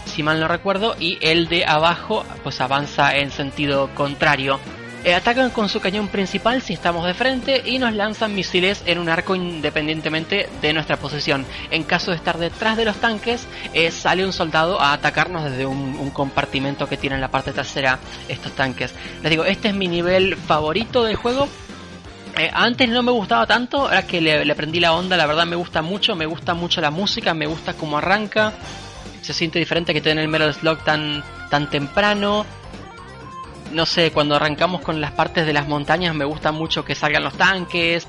si 0.04 0.22
mal 0.22 0.40
no 0.40 0.48
recuerdo, 0.48 0.96
y 0.98 1.18
el 1.20 1.48
de 1.48 1.64
abajo 1.64 2.24
pues 2.42 2.60
avanza 2.60 3.16
en 3.16 3.30
sentido 3.30 3.90
contrario. 3.94 4.60
Eh, 5.04 5.14
atacan 5.14 5.50
con 5.50 5.68
su 5.68 5.80
cañón 5.80 6.06
principal 6.06 6.62
si 6.62 6.74
estamos 6.74 7.04
de 7.04 7.14
frente 7.14 7.60
y 7.64 7.80
nos 7.80 7.92
lanzan 7.92 8.36
misiles 8.36 8.84
en 8.86 9.00
un 9.00 9.08
arco 9.08 9.34
independientemente 9.34 10.48
de 10.60 10.72
nuestra 10.72 10.96
posición. 10.96 11.44
En 11.72 11.82
caso 11.82 12.12
de 12.12 12.18
estar 12.18 12.38
detrás 12.38 12.76
de 12.76 12.84
los 12.84 12.96
tanques, 12.96 13.48
eh, 13.74 13.90
sale 13.90 14.24
un 14.24 14.32
soldado 14.32 14.80
a 14.80 14.92
atacarnos 14.92 15.42
desde 15.42 15.66
un, 15.66 16.10
compartimento 16.12 16.88
que 16.88 16.98
tiene 16.98 17.16
en 17.16 17.22
la 17.22 17.30
parte 17.30 17.52
trasera 17.52 17.98
estos 18.28 18.52
tanques. 18.52 18.94
Les 19.22 19.30
digo, 19.30 19.44
este 19.44 19.68
es 19.68 19.74
mi 19.74 19.88
nivel 19.88 20.36
favorito 20.36 21.02
del 21.02 21.16
juego. 21.16 21.48
Eh, 22.38 22.50
antes 22.52 22.88
no 22.88 23.02
me 23.02 23.10
gustaba 23.10 23.46
tanto, 23.46 23.80
ahora 23.80 24.06
que 24.06 24.20
le, 24.20 24.44
le 24.44 24.54
prendí 24.54 24.78
la 24.78 24.92
onda, 24.92 25.16
la 25.16 25.26
verdad 25.26 25.46
me 25.46 25.56
gusta 25.56 25.82
mucho, 25.82 26.14
me 26.14 26.26
gusta 26.26 26.54
mucho 26.54 26.80
la 26.80 26.90
música, 26.90 27.34
me 27.34 27.46
gusta 27.46 27.74
cómo 27.74 27.98
arranca. 27.98 28.52
Se 29.22 29.32
siente 29.32 29.58
diferente 29.58 29.94
que 29.94 30.00
tener 30.00 30.22
el 30.22 30.28
Metal 30.28 30.52
Slug 30.52 30.84
tan, 30.84 31.24
tan 31.48 31.70
temprano 31.70 32.44
no 33.72 33.86
sé, 33.86 34.12
cuando 34.12 34.36
arrancamos 34.36 34.82
con 34.82 35.00
las 35.00 35.12
partes 35.12 35.46
de 35.46 35.52
las 35.52 35.66
montañas 35.66 36.14
me 36.14 36.24
gusta 36.24 36.52
mucho 36.52 36.84
que 36.84 36.94
salgan 36.94 37.24
los 37.24 37.34
tanques. 37.34 38.06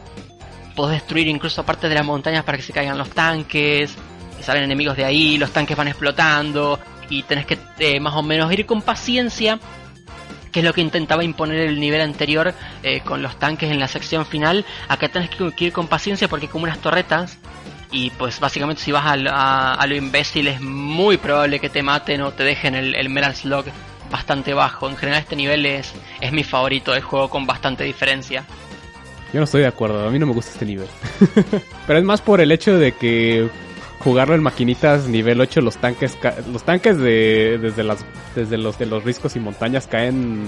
Podés 0.75 1.01
destruir 1.01 1.27
incluso 1.27 1.63
partes 1.63 1.89
de 1.89 1.95
las 1.95 2.05
montañas 2.05 2.43
para 2.43 2.57
que 2.57 2.63
se 2.63 2.73
caigan 2.73 2.97
los 2.97 3.09
tanques. 3.09 3.95
Salen 4.41 4.63
enemigos 4.63 4.97
de 4.97 5.05
ahí, 5.05 5.37
los 5.37 5.51
tanques 5.51 5.77
van 5.77 5.87
explotando. 5.87 6.79
Y 7.09 7.23
tenés 7.23 7.45
que 7.45 7.57
eh, 7.79 7.99
más 7.99 8.13
o 8.15 8.23
menos 8.23 8.51
ir 8.51 8.65
con 8.65 8.81
paciencia. 8.81 9.59
Que 10.51 10.59
es 10.59 10.65
lo 10.65 10.73
que 10.73 10.81
intentaba 10.81 11.23
imponer 11.23 11.59
el 11.59 11.79
nivel 11.79 12.01
anterior 12.01 12.53
eh, 12.83 13.01
con 13.01 13.21
los 13.23 13.37
tanques 13.39 13.71
en 13.71 13.79
la 13.79 13.87
sección 13.87 14.25
final. 14.25 14.65
Acá 14.87 15.09
tenés 15.09 15.29
que 15.29 15.65
ir 15.65 15.73
con 15.73 15.87
paciencia 15.87 16.27
porque 16.27 16.47
como 16.47 16.63
unas 16.65 16.79
torretas. 16.79 17.37
Y 17.93 18.09
pues 18.09 18.39
básicamente 18.39 18.81
si 18.81 18.91
vas 18.91 19.05
a, 19.05 19.73
a 19.75 19.87
lo 19.87 19.95
imbécil 19.95 20.47
es 20.47 20.59
muy 20.59 21.17
probable 21.17 21.59
que 21.59 21.69
te 21.69 21.83
maten 21.83 22.21
o 22.23 22.31
te 22.31 22.43
dejen 22.43 22.73
el, 22.73 22.95
el 22.95 23.07
Metal 23.07 23.35
Slug 23.35 23.65
bastante 24.11 24.53
bajo. 24.53 24.89
En 24.89 24.97
general 24.97 25.21
este 25.21 25.35
nivel 25.35 25.65
es, 25.65 25.93
es 26.19 26.31
mi 26.31 26.43
favorito 26.43 26.91
del 26.91 27.03
juego 27.03 27.29
con 27.29 27.45
bastante 27.45 27.83
diferencia. 27.83 28.45
Yo 29.31 29.39
no 29.39 29.45
estoy 29.45 29.61
de 29.61 29.67
acuerdo, 29.67 30.07
a 30.07 30.11
mí 30.11 30.19
no 30.19 30.25
me 30.25 30.33
gusta 30.33 30.51
este 30.51 30.65
nivel. 30.65 30.87
Pero 31.87 31.99
es 31.99 32.05
más 32.05 32.21
por 32.21 32.41
el 32.41 32.51
hecho 32.51 32.77
de 32.77 32.93
que 32.93 33.47
jugarlo 34.03 34.35
en 34.35 34.43
maquinitas 34.43 35.07
nivel 35.07 35.39
8 35.39 35.61
los 35.61 35.77
tanques 35.77 36.17
los 36.51 36.63
tanques 36.63 36.97
de 36.97 37.57
desde 37.61 37.83
las 37.83 38.05
desde 38.35 38.57
los 38.57 38.77
de 38.77 38.85
los 38.85 39.03
riscos 39.03 39.35
y 39.35 39.39
montañas 39.39 39.87
caen 39.87 40.43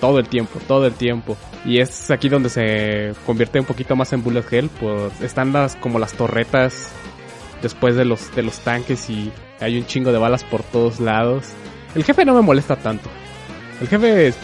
todo 0.00 0.18
el 0.18 0.28
tiempo, 0.28 0.60
todo 0.66 0.86
el 0.86 0.92
tiempo. 0.92 1.36
Y 1.64 1.78
es 1.78 2.10
aquí 2.10 2.28
donde 2.28 2.50
se 2.50 3.14
convierte 3.24 3.58
un 3.58 3.64
poquito 3.64 3.96
más 3.96 4.12
en 4.12 4.22
bullet 4.22 4.44
hell, 4.50 4.68
por 4.68 5.10
están 5.22 5.52
las 5.52 5.76
como 5.76 5.98
las 5.98 6.12
torretas 6.12 6.88
después 7.62 7.96
de 7.96 8.04
los 8.04 8.34
de 8.34 8.42
los 8.42 8.58
tanques 8.60 9.08
y 9.08 9.32
hay 9.60 9.78
un 9.78 9.86
chingo 9.86 10.12
de 10.12 10.18
balas 10.18 10.44
por 10.44 10.62
todos 10.62 11.00
lados. 11.00 11.46
El 11.94 12.04
jefe 12.04 12.24
no 12.24 12.34
me 12.34 12.42
molesta 12.42 12.76
tanto. 12.76 13.08
El 13.80 13.88
jefe 13.88 14.34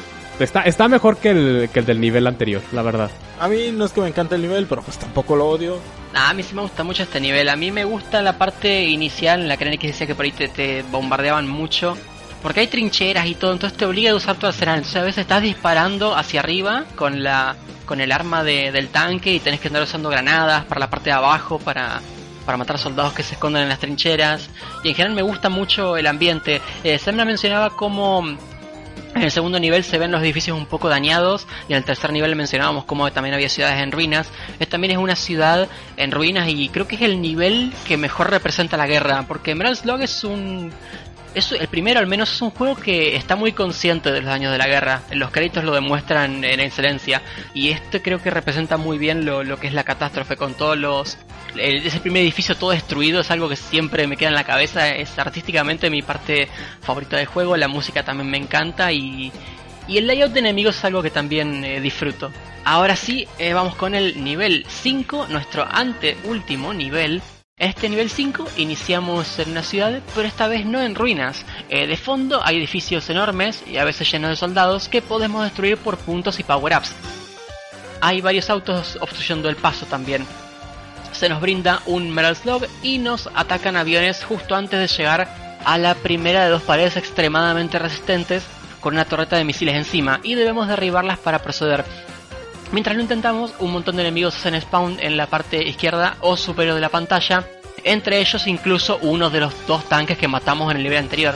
está 0.44 0.62
está 0.62 0.88
mejor 0.88 1.16
que 1.18 1.31
el 1.31 1.68
que 1.72 1.81
el 1.81 1.87
del 1.87 2.00
nivel 2.00 2.26
anterior, 2.26 2.62
la 2.72 2.83
verdad. 2.83 3.11
A 3.38 3.48
mí 3.48 3.70
no 3.72 3.85
es 3.85 3.92
que 3.92 4.00
me 4.00 4.09
encante 4.09 4.35
el 4.35 4.42
nivel, 4.42 4.66
pero 4.66 4.83
pues 4.83 4.98
tampoco 4.98 5.37
lo 5.37 5.48
odio. 5.48 5.79
Nah, 6.12 6.31
a 6.31 6.35
mí 6.35 6.42
sí 6.42 6.55
me 6.55 6.62
gusta 6.62 6.83
mucho 6.85 7.03
este 7.05 7.20
nivel. 7.20 7.48
A 7.48 7.57
mí 7.57 7.70
me 7.70 7.85
gusta 7.85 8.20
la 8.22 8.37
parte 8.38 8.85
inicial 8.85 9.40
en 9.42 9.48
la 9.48 9.57
que 9.57 9.64
Nenix 9.64 9.83
decía 9.85 10.07
que 10.07 10.14
por 10.14 10.24
ahí 10.24 10.33
te, 10.33 10.48
te 10.48 10.83
bombardeaban 10.90 11.48
mucho. 11.48 11.96
Porque 12.42 12.61
hay 12.61 12.66
trincheras 12.68 13.26
y 13.26 13.35
todo, 13.35 13.53
entonces 13.53 13.76
te 13.76 13.85
obliga 13.85 14.12
a 14.12 14.14
usar 14.14 14.35
tu 14.37 14.46
arsenal. 14.46 14.76
Entonces 14.79 15.00
a 15.00 15.05
veces 15.05 15.18
estás 15.22 15.42
disparando 15.42 16.16
hacia 16.16 16.40
arriba 16.40 16.85
con 16.96 17.22
la 17.22 17.55
con 17.87 18.00
el 18.00 18.12
arma 18.12 18.42
de- 18.44 18.70
del 18.72 18.88
tanque 18.88 19.35
y 19.35 19.40
tenés 19.40 19.61
que 19.61 19.66
andar 19.68 19.83
usando 19.83 20.09
granadas 20.09 20.64
para 20.64 20.79
la 20.79 20.88
parte 20.90 21.11
de 21.11 21.16
abajo 21.16 21.59
para, 21.59 22.00
para 22.46 22.56
matar 22.56 22.79
soldados 22.79 23.12
que 23.12 23.23
se 23.25 23.35
esconden 23.35 23.64
en 23.64 23.69
las 23.69 23.79
trincheras. 23.81 24.48
Y 24.85 24.88
en 24.90 24.94
general 24.94 25.14
me 25.17 25.23
gusta 25.23 25.48
mucho 25.48 25.96
el 25.96 26.06
ambiente. 26.06 26.60
Eh, 26.85 26.98
Semna 26.98 27.25
mencionaba 27.25 27.71
cómo 27.71 28.25
en 29.15 29.23
el 29.23 29.31
segundo 29.31 29.58
nivel 29.58 29.85
se 29.85 29.98
ven 29.98 30.13
los 30.13 30.23
edificios 30.23 30.56
un 30.56 30.67
poco 30.67 30.88
dañados 30.88 31.46
y 31.69 31.73
en 31.73 31.79
el 31.79 31.85
tercer 31.85 32.13
nivel 32.13 32.37
mencionábamos 32.37 32.85
cómo 32.85 33.11
también 33.13 33.35
había 33.35 33.48
ciudades 33.48 33.83
en 33.83 33.92
ruinas. 33.92 34.29
Esta 34.58 34.73
también 34.73 34.92
es 34.92 34.98
una 34.98 35.17
ciudad 35.17 35.69
en 35.96 36.11
ruinas 36.11 36.48
y 36.48 36.69
creo 36.69 36.87
que 36.87 36.96
es 36.96 37.02
el 37.02 37.21
nivel 37.21 37.73
que 37.87 37.96
mejor 37.96 38.31
representa 38.31 38.77
la 38.77 38.87
guerra, 38.87 39.25
porque 39.27 39.54
Metal 39.54 39.77
Slug 39.77 40.02
es 40.02 40.25
un... 40.25 40.73
Es, 41.33 41.52
el 41.52 41.68
primero 41.68 42.00
al 42.00 42.08
menos 42.08 42.33
es 42.33 42.42
un 42.42 42.50
juego 42.50 42.74
que 42.74 43.14
está 43.14 43.37
muy 43.37 43.52
consciente 43.52 44.10
de 44.10 44.20
los 44.20 44.28
daños 44.31 44.50
de 44.50 44.58
la 44.58 44.66
guerra. 44.66 45.02
Los 45.12 45.31
créditos 45.31 45.62
lo 45.62 45.72
demuestran 45.72 46.42
en 46.44 46.58
excelencia. 46.58 47.22
Y 47.54 47.68
este 47.70 48.02
creo 48.02 48.20
que 48.20 48.31
representa 48.31 48.76
muy 48.76 48.98
bien 48.98 49.24
lo, 49.24 49.44
lo 49.44 49.56
que 49.58 49.68
es 49.68 49.72
la 49.72 49.85
catástrofe 49.85 50.37
con 50.37 50.54
todos 50.54 50.76
los... 50.76 51.18
el- 51.56 51.87
ese 51.87 52.00
primer 52.00 52.22
edificio 52.22 52.56
todo 52.56 52.70
destruido 52.70 53.20
es 53.20 53.31
algo 53.31 53.48
que 53.48 53.54
siempre 53.56 54.08
me 54.08 54.16
queda 54.16 54.31
en 54.31 54.35
la 54.35 54.44
cabeza. 54.44 54.88
Es 54.88 55.16
artísticamente 55.20 55.88
mi 55.88 56.02
parte 56.02 56.48
favorita 56.83 57.16
del 57.16 57.26
juego. 57.26 57.56
La 57.56 57.68
música 57.68 58.02
también 58.02 58.28
me 58.28 58.38
encanta 58.38 58.90
y, 58.92 59.31
y 59.87 59.98
el 59.98 60.08
layout 60.08 60.33
de 60.33 60.40
enemigos 60.40 60.78
es 60.78 60.85
algo 60.85 61.00
que 61.00 61.10
también 61.10 61.64
eh, 61.64 61.81
disfruto. 61.81 62.33
Ahora 62.64 62.96
sí, 62.96 63.28
eh, 63.38 63.52
vamos 63.54 63.76
con 63.76 63.94
el 63.94 64.22
nivel 64.24 64.66
5, 64.68 65.28
nuestro 65.28 65.64
anteúltimo 65.70 66.74
nivel. 66.74 67.22
Este 67.61 67.90
nivel 67.90 68.08
5 68.08 68.52
iniciamos 68.56 69.38
en 69.38 69.50
una 69.50 69.63
ciudad, 69.63 70.00
pero 70.15 70.27
esta 70.27 70.48
vez 70.48 70.65
no 70.65 70.81
en 70.81 70.94
ruinas. 70.94 71.44
Eh, 71.69 71.87
de 71.87 71.98
fondo 71.98 72.40
hay 72.42 72.56
edificios 72.56 73.11
enormes 73.11 73.63
y 73.67 73.77
a 73.77 73.85
veces 73.85 74.11
llenos 74.11 74.31
de 74.31 74.37
soldados 74.37 74.88
que 74.88 75.02
podemos 75.02 75.44
destruir 75.44 75.77
por 75.77 75.98
puntos 75.98 76.40
y 76.40 76.42
power-ups. 76.42 76.90
Hay 78.00 78.23
varios 78.23 78.48
autos 78.48 78.96
obstruyendo 79.02 79.50
el 79.50 79.56
paso 79.56 79.85
también. 79.85 80.27
Se 81.13 81.29
nos 81.29 81.42
brinda 81.42 81.83
un 81.85 82.11
Metal 82.11 82.35
Slug 82.35 82.67
y 82.83 82.96
nos 82.96 83.29
atacan 83.35 83.77
aviones 83.77 84.25
justo 84.25 84.54
antes 84.54 84.81
de 84.81 84.96
llegar 84.96 85.29
a 85.63 85.77
la 85.77 85.94
primera 85.96 86.44
de 86.44 86.50
dos 86.50 86.63
paredes 86.63 86.96
extremadamente 86.96 87.79
resistentes 87.79 88.42
con 88.81 88.94
una 88.94 89.04
torreta 89.04 89.37
de 89.37 89.44
misiles 89.44 89.75
encima 89.75 90.21
y 90.23 90.35
debemos 90.35 90.67
derribarlas 90.67 91.19
para 91.19 91.40
proceder. 91.40 91.85
Mientras 92.73 92.94
lo 92.94 93.02
intentamos, 93.02 93.52
un 93.58 93.73
montón 93.73 93.96
de 93.96 94.02
enemigos 94.02 94.37
hacen 94.37 94.60
spawn 94.60 94.98
en 95.00 95.16
la 95.16 95.27
parte 95.27 95.66
izquierda 95.66 96.16
o 96.21 96.37
superior 96.37 96.77
de 96.77 96.81
la 96.81 96.88
pantalla, 96.88 97.44
entre 97.83 98.21
ellos 98.21 98.46
incluso 98.46 98.98
uno 99.02 99.29
de 99.29 99.40
los 99.40 99.66
dos 99.66 99.85
tanques 99.88 100.16
que 100.16 100.29
matamos 100.29 100.71
en 100.71 100.77
el 100.77 100.85
nivel 100.85 100.98
anterior. 100.98 101.35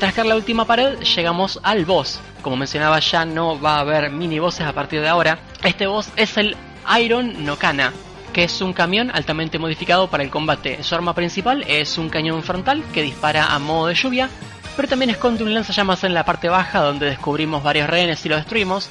Tras 0.00 0.14
caer 0.14 0.26
la 0.26 0.36
última 0.36 0.64
pared, 0.64 0.98
llegamos 1.00 1.60
al 1.62 1.84
boss. 1.84 2.20
Como 2.42 2.56
mencionaba 2.56 2.98
ya, 2.98 3.24
no 3.24 3.60
va 3.60 3.76
a 3.76 3.80
haber 3.80 4.10
mini 4.10 4.38
bosses 4.38 4.66
a 4.66 4.72
partir 4.72 5.00
de 5.00 5.08
ahora. 5.08 5.38
Este 5.62 5.86
boss 5.86 6.10
es 6.16 6.36
el 6.36 6.56
Iron 7.00 7.44
Nokana, 7.44 7.92
que 8.32 8.44
es 8.44 8.60
un 8.60 8.72
camión 8.72 9.10
altamente 9.12 9.58
modificado 9.58 10.08
para 10.08 10.24
el 10.24 10.30
combate. 10.30 10.82
Su 10.82 10.94
arma 10.96 11.14
principal 11.14 11.64
es 11.68 11.98
un 11.98 12.08
cañón 12.08 12.42
frontal 12.42 12.82
que 12.92 13.02
dispara 13.02 13.54
a 13.54 13.58
modo 13.58 13.88
de 13.88 13.94
lluvia, 13.94 14.28
pero 14.76 14.88
también 14.88 15.10
esconde 15.10 15.44
un 15.44 15.54
lanzallamas 15.54 16.02
en 16.04 16.14
la 16.14 16.24
parte 16.24 16.48
baja 16.48 16.80
donde 16.80 17.06
descubrimos 17.06 17.62
varios 17.62 17.90
rehenes 17.90 18.24
y 18.24 18.28
los 18.28 18.38
destruimos. 18.38 18.88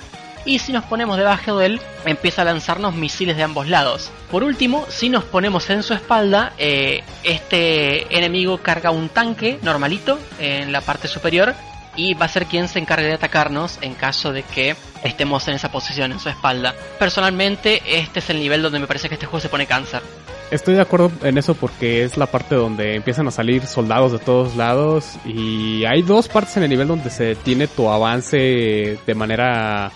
Y 0.47 0.59
si 0.59 0.71
nos 0.71 0.85
ponemos 0.85 1.17
debajo 1.17 1.57
de 1.57 1.65
él, 1.65 1.81
empieza 2.05 2.41
a 2.41 2.45
lanzarnos 2.45 2.95
misiles 2.95 3.35
de 3.35 3.43
ambos 3.43 3.67
lados. 3.67 4.09
Por 4.31 4.45
último, 4.45 4.85
si 4.87 5.09
nos 5.09 5.25
ponemos 5.25 5.69
en 5.69 5.83
su 5.83 5.93
espalda, 5.93 6.53
eh, 6.57 7.03
este 7.25 8.17
enemigo 8.17 8.57
carga 8.59 8.89
un 8.89 9.09
tanque 9.09 9.59
normalito 9.61 10.17
en 10.39 10.71
la 10.71 10.79
parte 10.79 11.09
superior 11.09 11.53
y 11.97 12.13
va 12.13 12.27
a 12.27 12.29
ser 12.29 12.45
quien 12.45 12.69
se 12.69 12.79
encargue 12.79 13.07
de 13.07 13.15
atacarnos 13.15 13.77
en 13.81 13.93
caso 13.93 14.31
de 14.31 14.43
que 14.43 14.77
estemos 15.03 15.45
en 15.49 15.55
esa 15.55 15.69
posición 15.69 16.13
en 16.13 16.19
su 16.19 16.29
espalda. 16.29 16.73
Personalmente, 16.97 17.81
este 17.85 18.19
es 18.19 18.29
el 18.29 18.39
nivel 18.39 18.61
donde 18.61 18.79
me 18.79 18.87
parece 18.87 19.09
que 19.09 19.15
este 19.15 19.25
juego 19.25 19.41
se 19.41 19.49
pone 19.49 19.65
cáncer. 19.65 20.01
Estoy 20.49 20.75
de 20.75 20.81
acuerdo 20.81 21.11
en 21.23 21.37
eso 21.37 21.55
porque 21.55 22.05
es 22.05 22.15
la 22.15 22.27
parte 22.27 22.55
donde 22.55 22.95
empiezan 22.95 23.27
a 23.27 23.31
salir 23.31 23.65
soldados 23.65 24.13
de 24.13 24.19
todos 24.19 24.55
lados 24.55 25.17
y 25.25 25.83
hay 25.83 26.03
dos 26.03 26.29
partes 26.29 26.55
en 26.55 26.63
el 26.63 26.69
nivel 26.69 26.87
donde 26.87 27.09
se 27.09 27.35
tiene 27.35 27.67
tu 27.67 27.89
avance 27.89 28.97
de 29.05 29.13
manera 29.13 29.91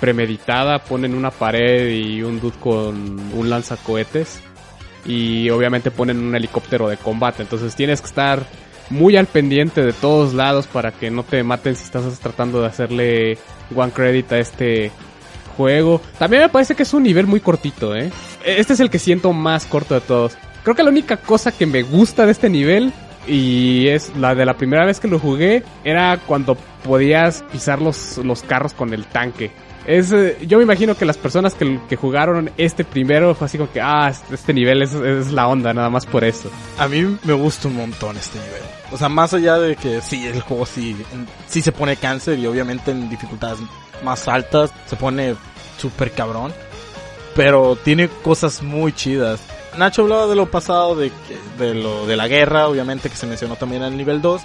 premeditada, 0.00 0.78
ponen 0.80 1.14
una 1.14 1.30
pared 1.30 1.90
y 1.90 2.22
un 2.22 2.40
dude 2.40 2.58
con 2.58 3.20
un 3.32 3.50
lanzacohetes 3.50 4.40
y 5.06 5.50
obviamente 5.50 5.90
ponen 5.90 6.22
un 6.22 6.34
helicóptero 6.34 6.88
de 6.88 6.96
combate, 6.96 7.42
entonces 7.42 7.74
tienes 7.74 8.00
que 8.00 8.06
estar 8.06 8.46
muy 8.90 9.16
al 9.16 9.26
pendiente 9.26 9.82
de 9.82 9.92
todos 9.92 10.34
lados 10.34 10.66
para 10.66 10.92
que 10.92 11.10
no 11.10 11.22
te 11.22 11.42
maten 11.42 11.76
si 11.76 11.84
estás 11.84 12.18
tratando 12.20 12.60
de 12.60 12.66
hacerle 12.66 13.38
one 13.74 13.92
credit 13.92 14.32
a 14.32 14.38
este 14.38 14.90
juego. 15.56 16.00
También 16.18 16.42
me 16.42 16.48
parece 16.48 16.74
que 16.74 16.82
es 16.82 16.92
un 16.92 17.02
nivel 17.02 17.26
muy 17.26 17.40
cortito, 17.40 17.94
¿eh? 17.94 18.10
Este 18.44 18.74
es 18.74 18.80
el 18.80 18.90
que 18.90 18.98
siento 18.98 19.32
más 19.32 19.66
corto 19.66 19.94
de 19.94 20.00
todos. 20.00 20.36
Creo 20.62 20.76
que 20.76 20.82
la 20.82 20.90
única 20.90 21.16
cosa 21.16 21.52
que 21.52 21.66
me 21.66 21.82
gusta 21.82 22.26
de 22.26 22.32
este 22.32 22.50
nivel 22.50 22.92
y 23.26 23.88
es 23.88 24.14
la 24.16 24.34
de 24.34 24.44
la 24.44 24.56
primera 24.56 24.84
vez 24.84 25.00
que 25.00 25.08
lo 25.08 25.18
jugué 25.18 25.62
era 25.82 26.18
cuando 26.26 26.56
podías 26.82 27.42
pisar 27.52 27.80
los, 27.80 28.18
los 28.18 28.42
carros 28.42 28.74
con 28.74 28.92
el 28.92 29.06
tanque. 29.06 29.50
Es, 29.86 30.12
eh, 30.12 30.38
yo 30.46 30.56
me 30.58 30.64
imagino 30.64 30.96
que 30.96 31.04
las 31.04 31.18
personas 31.18 31.54
que, 31.54 31.96
jugaron 31.96 32.50
este 32.56 32.84
primero 32.84 33.34
fue 33.34 33.46
así 33.46 33.58
como 33.58 33.70
que, 33.70 33.80
ah, 33.80 34.08
este, 34.10 34.34
este 34.34 34.54
nivel 34.54 34.82
es, 34.82 34.94
es, 34.94 35.30
la 35.30 35.46
onda, 35.46 35.74
nada 35.74 35.90
más 35.90 36.06
por 36.06 36.24
eso. 36.24 36.50
A 36.78 36.88
mí 36.88 37.18
me 37.22 37.32
gusta 37.34 37.68
un 37.68 37.76
montón 37.76 38.16
este 38.16 38.38
nivel. 38.38 38.62
O 38.92 38.96
sea, 38.96 39.08
más 39.08 39.34
allá 39.34 39.58
de 39.58 39.76
que 39.76 40.00
sí, 40.00 40.26
el 40.26 40.40
juego 40.40 40.64
sí, 40.64 40.96
sí 41.48 41.60
se 41.60 41.72
pone 41.72 41.96
cáncer 41.96 42.38
y 42.38 42.46
obviamente 42.46 42.92
en 42.92 43.10
dificultades 43.10 43.58
más 44.02 44.26
altas 44.26 44.72
se 44.86 44.96
pone 44.96 45.36
súper 45.76 46.12
cabrón. 46.12 46.52
Pero 47.36 47.76
tiene 47.76 48.08
cosas 48.08 48.62
muy 48.62 48.92
chidas. 48.92 49.42
Nacho 49.76 50.02
hablaba 50.02 50.28
de 50.28 50.36
lo 50.36 50.50
pasado, 50.50 50.94
de, 50.94 51.10
de 51.58 51.74
lo 51.74 52.06
de 52.06 52.16
la 52.16 52.28
guerra, 52.28 52.68
obviamente 52.68 53.10
que 53.10 53.16
se 53.16 53.26
mencionó 53.26 53.56
también 53.56 53.82
en 53.82 53.92
el 53.92 53.98
nivel 53.98 54.22
2 54.22 54.40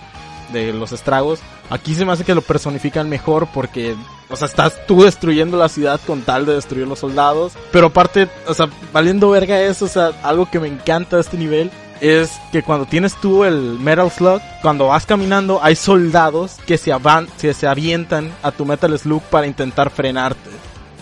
de 0.52 0.74
los 0.74 0.91
estragos. 0.91 1.39
Aquí 1.70 1.95
se 1.95 2.06
me 2.06 2.12
hace 2.12 2.24
que 2.24 2.36
lo 2.36 2.41
personifican 2.41 3.10
mejor 3.10 3.47
porque, 3.54 3.95
o 4.30 4.36
sea, 4.36 4.47
estás 4.47 4.86
tú 4.88 5.04
destruyendo 5.04 5.58
la 5.58 5.70
ciudad 5.70 6.00
con 6.06 6.22
tal 6.22 6.45
de 6.45 6.56
destruir 6.56 6.88
los 6.88 7.00
soldados. 7.00 7.54
Pero 7.72 7.88
aparte, 7.88 8.28
o 8.47 8.54
sea, 8.54 8.70
valiendo 8.91 9.30
verga 9.30 9.62
eso, 9.62 9.86
o 9.86 9.89
sea, 9.89 10.12
algo 10.24 10.50
que 10.50 10.60
me 10.60 10.68
encanta 10.68 11.18
de 11.18 11.22
este 11.22 11.38
nivel 11.38 11.72
es 12.02 12.32
que 12.52 12.64
cuando 12.64 12.86
tienes 12.86 13.16
tú 13.16 13.43
el 13.43 13.78
Metal 13.80 14.10
Slug, 14.10 14.41
cuando 14.62 14.88
vas 14.88 15.06
caminando, 15.06 15.60
hay 15.62 15.76
soldados 15.76 16.56
que 16.66 16.78
se, 16.78 16.91
avan 16.91 17.28
que 17.39 17.54
se 17.54 17.68
avientan 17.68 18.32
a 18.41 18.52
tu 18.52 18.66
Metal 18.66 18.97
Slug 18.97 19.22
para 19.24 19.47
intentar 19.47 19.89
frenarte. 19.89 20.50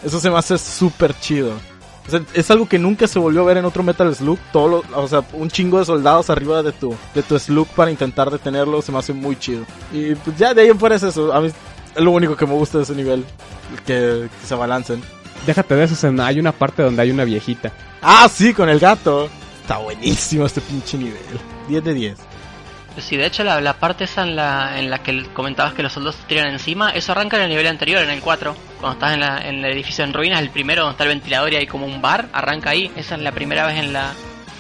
Eso 0.04 0.20
se 0.20 0.30
me 0.30 0.38
hace 0.38 0.58
súper 0.58 1.18
chido. 1.20 1.54
O 2.08 2.12
sea, 2.12 2.22
es 2.34 2.50
algo 2.52 2.68
que 2.68 2.80
nunca 2.80 3.08
se 3.08 3.20
volvió 3.20 3.42
a 3.42 3.46
ver 3.46 3.58
en 3.58 3.66
otro 3.66 3.84
Metal 3.84 4.14
Slug. 4.16 4.40
Todo 4.52 4.68
lo, 4.68 4.84
o 5.02 5.08
sea, 5.08 5.24
un 5.34 5.50
chingo 5.50 5.80
de 5.80 5.86
soldados 5.86 6.30
arriba 6.30 6.64
de 6.64 6.72
tu, 6.72 6.96
de 7.14 7.24
tu 7.24 7.38
Slug 7.38 7.68
para 7.68 7.92
intentar 7.92 8.32
detenerlo 8.32 8.82
se 8.82 8.92
me 8.92 9.00
hace 9.00 9.14
muy 9.14 9.38
chido. 9.38 9.66
Y 9.92 10.16
pues 10.16 10.38
ya 10.38 10.54
de 10.54 10.62
ahí 10.62 10.70
en 10.70 10.80
fuera 10.80 10.96
es 10.96 11.04
eso. 11.04 11.34
A 11.34 11.42
mí 11.42 11.48
es 11.48 12.02
lo 12.02 12.12
único 12.12 12.36
que 12.36 12.46
me 12.46 12.54
gusta 12.54 12.78
de 12.78 12.86
ese 12.86 12.96
nivel. 12.96 13.26
Que, 13.86 14.30
que 14.42 14.48
se 14.48 14.56
balancen. 14.56 15.02
Déjate 15.46 15.76
de 15.76 15.84
eso, 15.84 16.14
hay 16.22 16.40
una 16.40 16.52
parte 16.52 16.84
donde 16.84 17.02
hay 17.02 17.12
una 17.12 17.26
viejita. 17.26 17.72
Ah, 18.02 18.30
sí, 18.34 18.54
con 18.54 18.70
el 18.70 18.80
gato. 18.80 19.30
Está 19.62 19.78
buenísimo 19.78 20.46
este 20.46 20.62
pinche 20.62 20.98
nivel. 20.98 21.18
10 21.68 21.84
de 21.84 21.94
10. 21.94 22.18
Sí, 23.00 23.16
de 23.16 23.26
hecho 23.26 23.44
la, 23.44 23.62
la, 23.62 23.74
parte 23.74 24.06
esa 24.06 24.24
en 24.24 24.36
la, 24.36 24.80
en 24.80 24.90
la 24.90 25.00
que 25.00 25.24
comentabas 25.34 25.74
que 25.74 25.84
los 25.84 25.94
soldados 25.94 26.18
te 26.18 26.28
tiran 26.28 26.48
encima, 26.48 26.90
eso 26.92 27.12
arranca 27.12 27.38
en 27.38 27.44
el 27.44 27.50
nivel 27.50 27.68
anterior, 27.68 28.02
en 28.04 28.10
el 28.10 28.22
4. 28.22 28.56
Cuando 28.80 28.94
estás 28.94 29.14
en, 29.14 29.20
la, 29.20 29.48
en 29.48 29.64
el 29.64 29.72
edificio 29.72 30.04
en 30.04 30.14
ruinas, 30.14 30.42
el 30.42 30.50
primero 30.50 30.82
donde 30.82 30.94
está 30.94 31.04
el 31.04 31.10
ventilador 31.10 31.54
y 31.54 31.58
hay 31.58 31.68
como 31.68 31.86
un 31.86 32.02
bar, 32.02 32.28
arranca 32.34 32.72
ahí. 32.72 32.92
Esa 32.96 33.16
es 33.16 33.22
la 33.22 33.32
primera 33.32 33.66
vez 33.66 33.78
en 33.78 33.94
la, 33.94 34.14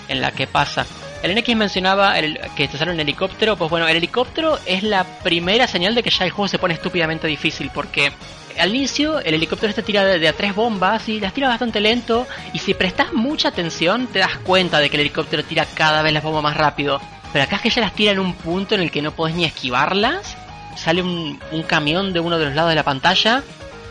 en 0.07 0.21
la 0.21 0.31
que 0.31 0.47
pasa. 0.47 0.85
El 1.23 1.35
NX 1.35 1.55
mencionaba 1.55 2.13
que 2.55 2.67
te 2.67 2.77
sale 2.77 2.91
un 2.91 2.99
helicóptero, 2.99 3.57
pues 3.57 3.71
bueno, 3.71 3.87
el 3.87 3.97
helicóptero 3.97 4.59
es 4.65 4.83
la 4.83 5.03
primera 5.03 5.67
señal 5.67 5.95
de 5.95 6.03
que 6.03 6.11
ya 6.11 6.25
el 6.25 6.31
juego 6.31 6.47
se 6.47 6.59
pone 6.59 6.75
estúpidamente 6.75 7.27
difícil, 7.27 7.71
porque 7.73 8.11
al 8.59 8.73
inicio 8.73 9.19
el 9.19 9.33
helicóptero 9.33 9.73
te 9.73 9.81
tira 9.81 10.03
de, 10.03 10.19
de, 10.19 10.27
a 10.27 10.33
tres 10.33 10.53
bombas 10.53 11.09
y 11.09 11.19
las 11.19 11.33
tira 11.33 11.47
bastante 11.47 11.79
lento, 11.79 12.27
y 12.53 12.59
si 12.59 12.75
prestas 12.75 13.13
mucha 13.13 13.49
atención 13.49 14.07
te 14.07 14.19
das 14.19 14.37
cuenta 14.37 14.79
de 14.79 14.89
que 14.89 14.97
el 14.97 15.01
helicóptero 15.01 15.43
tira 15.43 15.65
cada 15.65 16.03
vez 16.03 16.13
las 16.13 16.23
bombas 16.23 16.43
más 16.43 16.57
rápido. 16.57 17.01
Pero 17.33 17.43
acá 17.43 17.57
es 17.57 17.61
que 17.61 17.69
ya 17.69 17.81
las 17.81 17.93
tira 17.93 18.11
en 18.11 18.19
un 18.19 18.33
punto 18.33 18.75
en 18.75 18.81
el 18.81 18.91
que 18.91 19.01
no 19.01 19.11
podés 19.11 19.35
ni 19.35 19.45
esquivarlas. 19.45 20.37
Sale 20.75 21.01
un, 21.01 21.39
un 21.51 21.63
camión 21.63 22.13
de 22.13 22.19
uno 22.19 22.37
de 22.37 22.45
los 22.45 22.55
lados 22.55 22.69
de 22.69 22.75
la 22.75 22.83
pantalla 22.83 23.43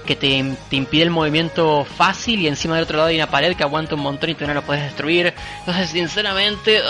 que 0.06 0.16
te, 0.16 0.56
te, 0.70 0.76
impide 0.76 1.02
el 1.02 1.10
movimiento 1.10 1.84
fácil 1.84 2.40
y 2.40 2.46
encima 2.46 2.76
del 2.76 2.84
otro 2.84 2.96
lado 2.96 3.08
hay 3.08 3.16
una 3.16 3.28
pared 3.28 3.54
que 3.56 3.64
aguanta 3.64 3.96
un 3.96 4.02
montón 4.02 4.30
y 4.30 4.34
tú 4.34 4.46
no 4.46 4.54
lo 4.54 4.62
puedes 4.62 4.84
destruir. 4.84 5.34
Entonces, 5.58 5.90
sinceramente, 5.90 6.80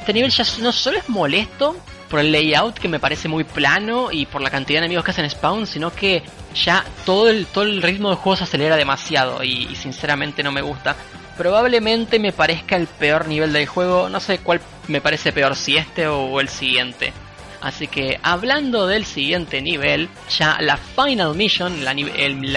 este 0.00 0.12
nivel 0.12 0.30
ya 0.30 0.44
no 0.60 0.72
solo 0.72 0.98
es 0.98 1.08
molesto 1.08 1.76
por 2.08 2.20
el 2.20 2.32
layout 2.32 2.78
que 2.78 2.88
me 2.88 2.98
parece 2.98 3.28
muy 3.28 3.44
plano 3.44 4.10
y 4.10 4.26
por 4.26 4.40
la 4.40 4.50
cantidad 4.50 4.76
de 4.80 4.86
enemigos 4.86 5.04
que 5.04 5.10
hacen 5.10 5.28
spawn, 5.28 5.66
sino 5.66 5.92
que 5.92 6.22
ya 6.54 6.84
todo 7.04 7.28
el, 7.28 7.46
todo 7.46 7.64
el 7.64 7.82
ritmo 7.82 8.08
del 8.08 8.18
juego 8.18 8.36
se 8.36 8.44
acelera 8.44 8.76
demasiado 8.76 9.44
y 9.44 9.74
sinceramente 9.76 10.42
no 10.42 10.52
me 10.52 10.62
gusta. 10.62 10.96
Probablemente 11.36 12.18
me 12.18 12.32
parezca 12.32 12.76
el 12.76 12.86
peor 12.86 13.28
nivel 13.28 13.52
del 13.52 13.66
juego, 13.66 14.08
no 14.08 14.20
sé 14.20 14.38
cuál 14.38 14.60
me 14.88 15.00
parece 15.00 15.32
peor, 15.32 15.54
si 15.54 15.76
este 15.76 16.06
o 16.08 16.40
el 16.40 16.48
siguiente. 16.48 17.12
Así 17.60 17.88
que 17.88 18.18
hablando 18.22 18.86
del 18.86 19.04
siguiente 19.04 19.60
nivel, 19.60 20.08
ya 20.30 20.58
la 20.60 20.76
Final 20.76 21.34
Mission, 21.34 21.84
la, 21.84 21.94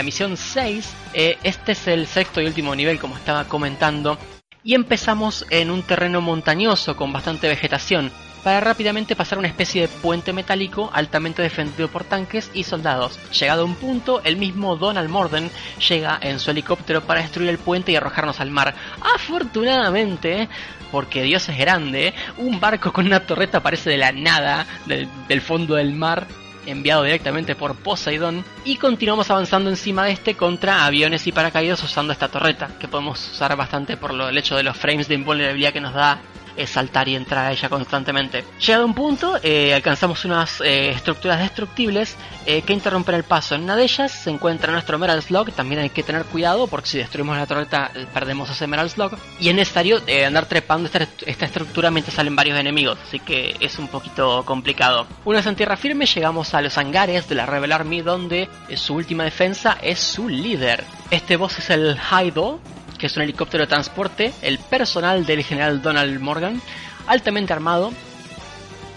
misión 0.04 0.38
6, 0.38 0.94
eh, 1.14 1.38
este 1.44 1.72
es 1.72 1.88
el 1.88 2.06
sexto 2.08 2.42
y 2.42 2.46
último 2.46 2.76
nivel 2.76 3.00
como 3.00 3.16
estaba 3.16 3.46
comentando. 3.46 4.18
Y 4.64 4.76
empezamos 4.76 5.46
en 5.50 5.72
un 5.72 5.84
terreno 5.84 6.22
montañoso 6.22 6.96
con 6.96 7.14
bastante 7.14 7.48
vegetación, 7.48 8.12
para 8.44 8.60
rápidamente 8.60 9.16
pasar 9.16 9.38
una 9.38 9.48
especie 9.48 9.82
de 9.82 9.88
puente 9.88 10.34
metálico 10.34 10.90
altamente 10.94 11.42
defendido 11.42 11.88
por 11.88 12.04
tanques 12.04 12.50
y 12.54 12.64
soldados. 12.64 13.20
Llegado 13.32 13.64
a 13.64 13.66
un 13.66 13.76
punto, 13.76 14.22
el 14.24 14.38
mismo 14.38 14.76
Donald 14.76 15.10
Morden 15.10 15.50
llega 15.88 16.18
en 16.22 16.40
su 16.40 16.52
helicóptero 16.52 17.02
para 17.02 17.22
destruir 17.22 17.50
el 17.50 17.58
puente 17.58 17.92
y 17.92 17.96
arrojarnos 17.96 18.40
al 18.40 18.52
mar. 18.52 18.76
Afortunadamente, 19.16 20.50
porque 20.92 21.24
Dios 21.24 21.48
es 21.50 21.58
grande, 21.58 22.14
un 22.38 22.60
barco 22.60 22.92
con 22.92 23.06
una 23.06 23.22
torreta 23.22 23.60
aparece 23.60 23.90
de 23.90 23.98
la 23.98 24.12
nada, 24.12 24.66
del, 24.86 25.42
fondo 25.42 25.76
del 25.76 25.94
mar, 25.94 26.28
enviado 26.66 27.04
directamente 27.04 27.56
por 27.56 27.76
Poseidon, 27.76 28.44
y 28.66 28.78
continuamos 28.78 29.30
avanzando 29.30 29.70
encima 29.70 30.06
de 30.06 30.12
este 30.12 30.36
contra 30.36 30.86
aviones 30.86 31.26
y 31.28 31.32
paracaídas 31.32 31.84
usando 31.84 32.14
esta 32.14 32.30
torreta, 32.30 32.70
que 32.80 32.88
podemos 32.88 33.32
usar 33.32 33.56
bastante 33.56 33.98
por 33.98 34.14
lo, 34.14 34.30
el 34.30 34.38
hecho 34.38 34.56
de 34.56 34.64
los 34.64 34.78
frames 34.78 35.08
de 35.08 35.16
invulnerabilidad 35.16 35.74
que 35.74 35.82
nos 35.82 35.94
da 35.94 36.20
es 36.60 36.70
saltar 36.70 37.07
y 37.07 37.16
entrar 37.16 37.45
a 37.45 37.51
ella 37.51 37.70
constantemente. 37.70 38.43
Llegado 38.60 38.84
a 38.84 38.86
un 38.86 38.93
punto, 38.93 39.39
eh, 39.41 39.74
alcanzamos 39.74 40.26
unas 40.26 40.62
eh, 40.62 40.91
estructuras 40.91 41.39
destructibles 41.39 42.18
eh, 42.45 42.62
que 42.62 42.74
interrumpen 42.74 43.16
el 43.16 43.24
paso. 43.24 43.55
En 43.55 43.64
una 43.64 43.76
de 43.76 43.84
ellas 43.84 44.12
se 44.12 44.30
encuentra 44.30 44.72
nuestro 44.72 44.97
Emerald 44.97 45.24
Slug, 45.24 45.51
también 45.53 45.82
hay 45.82 45.89
que 45.89 46.03
tener 46.03 46.26
cuidado 46.26 46.68
porque 46.68 46.89
si 46.89 46.97
destruimos 46.97 47.38
la 47.38 47.45
torreta 47.45 47.91
perdemos 48.14 48.49
ese 48.49 48.66
Emerald 48.66 48.91
Slug. 48.91 49.18
Y 49.39 49.49
es 49.49 49.55
necesario 49.55 50.01
andar 50.26 50.45
trepando 50.45 50.88
esta, 50.88 51.07
esta, 51.26 51.45
estructura 51.45 51.89
mientras 51.91 52.16
salen 52.16 52.36
varios 52.36 52.60
enemigos, 52.60 52.97
así 53.07 53.20
que 53.20 53.55
es 53.60 53.80
un 53.80 53.88
poquito 53.88 54.43
complicado. 54.45 55.07
Una 55.26 55.39
vez 55.39 55.47
en 55.47 55.55
tierra 55.55 55.78
firme 55.78 56.05
llegamos 56.05 56.53
a 56.53 56.62
los 56.62 56.78
hangares 56.78 57.28
de 57.30 57.36
la 57.36 57.45
Rebel 57.45 57.72
Army 57.72 58.01
donde 58.01 58.49
su 58.76 58.95
última 58.95 59.24
defensa 59.24 59.78
es 59.82 59.99
su 59.99 60.28
líder. 60.28 60.84
Este 61.12 61.38
boss 61.38 61.60
es 61.60 61.70
el 61.70 61.97
Haido, 62.10 62.60
que 63.00 63.08
es 63.08 63.16
un 63.16 63.24
helicóptero 63.24 63.64
de 63.64 63.68
transporte, 63.68 64.32
el 64.43 64.60
personal 64.60 65.26
del 65.26 65.43
general 65.43 65.82
Donald 65.82 66.20
Morgan, 66.20 66.62
altamente 67.08 67.54
armado, 67.54 67.91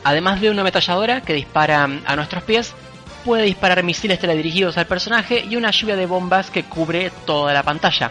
además 0.04 0.42
de 0.42 0.50
una 0.50 0.60
ametralladora 0.60 1.22
que 1.22 1.32
dispara 1.32 1.84
a 1.84 2.16
nuestros 2.16 2.42
pies 2.42 2.74
puede 3.24 3.44
disparar 3.44 3.82
misiles 3.82 4.18
teledirigidos 4.18 4.76
al 4.76 4.86
personaje 4.86 5.44
y 5.48 5.56
una 5.56 5.70
lluvia 5.70 5.96
de 5.96 6.06
bombas 6.06 6.50
que 6.50 6.64
cubre 6.64 7.10
toda 7.24 7.52
la 7.52 7.62
pantalla. 7.62 8.10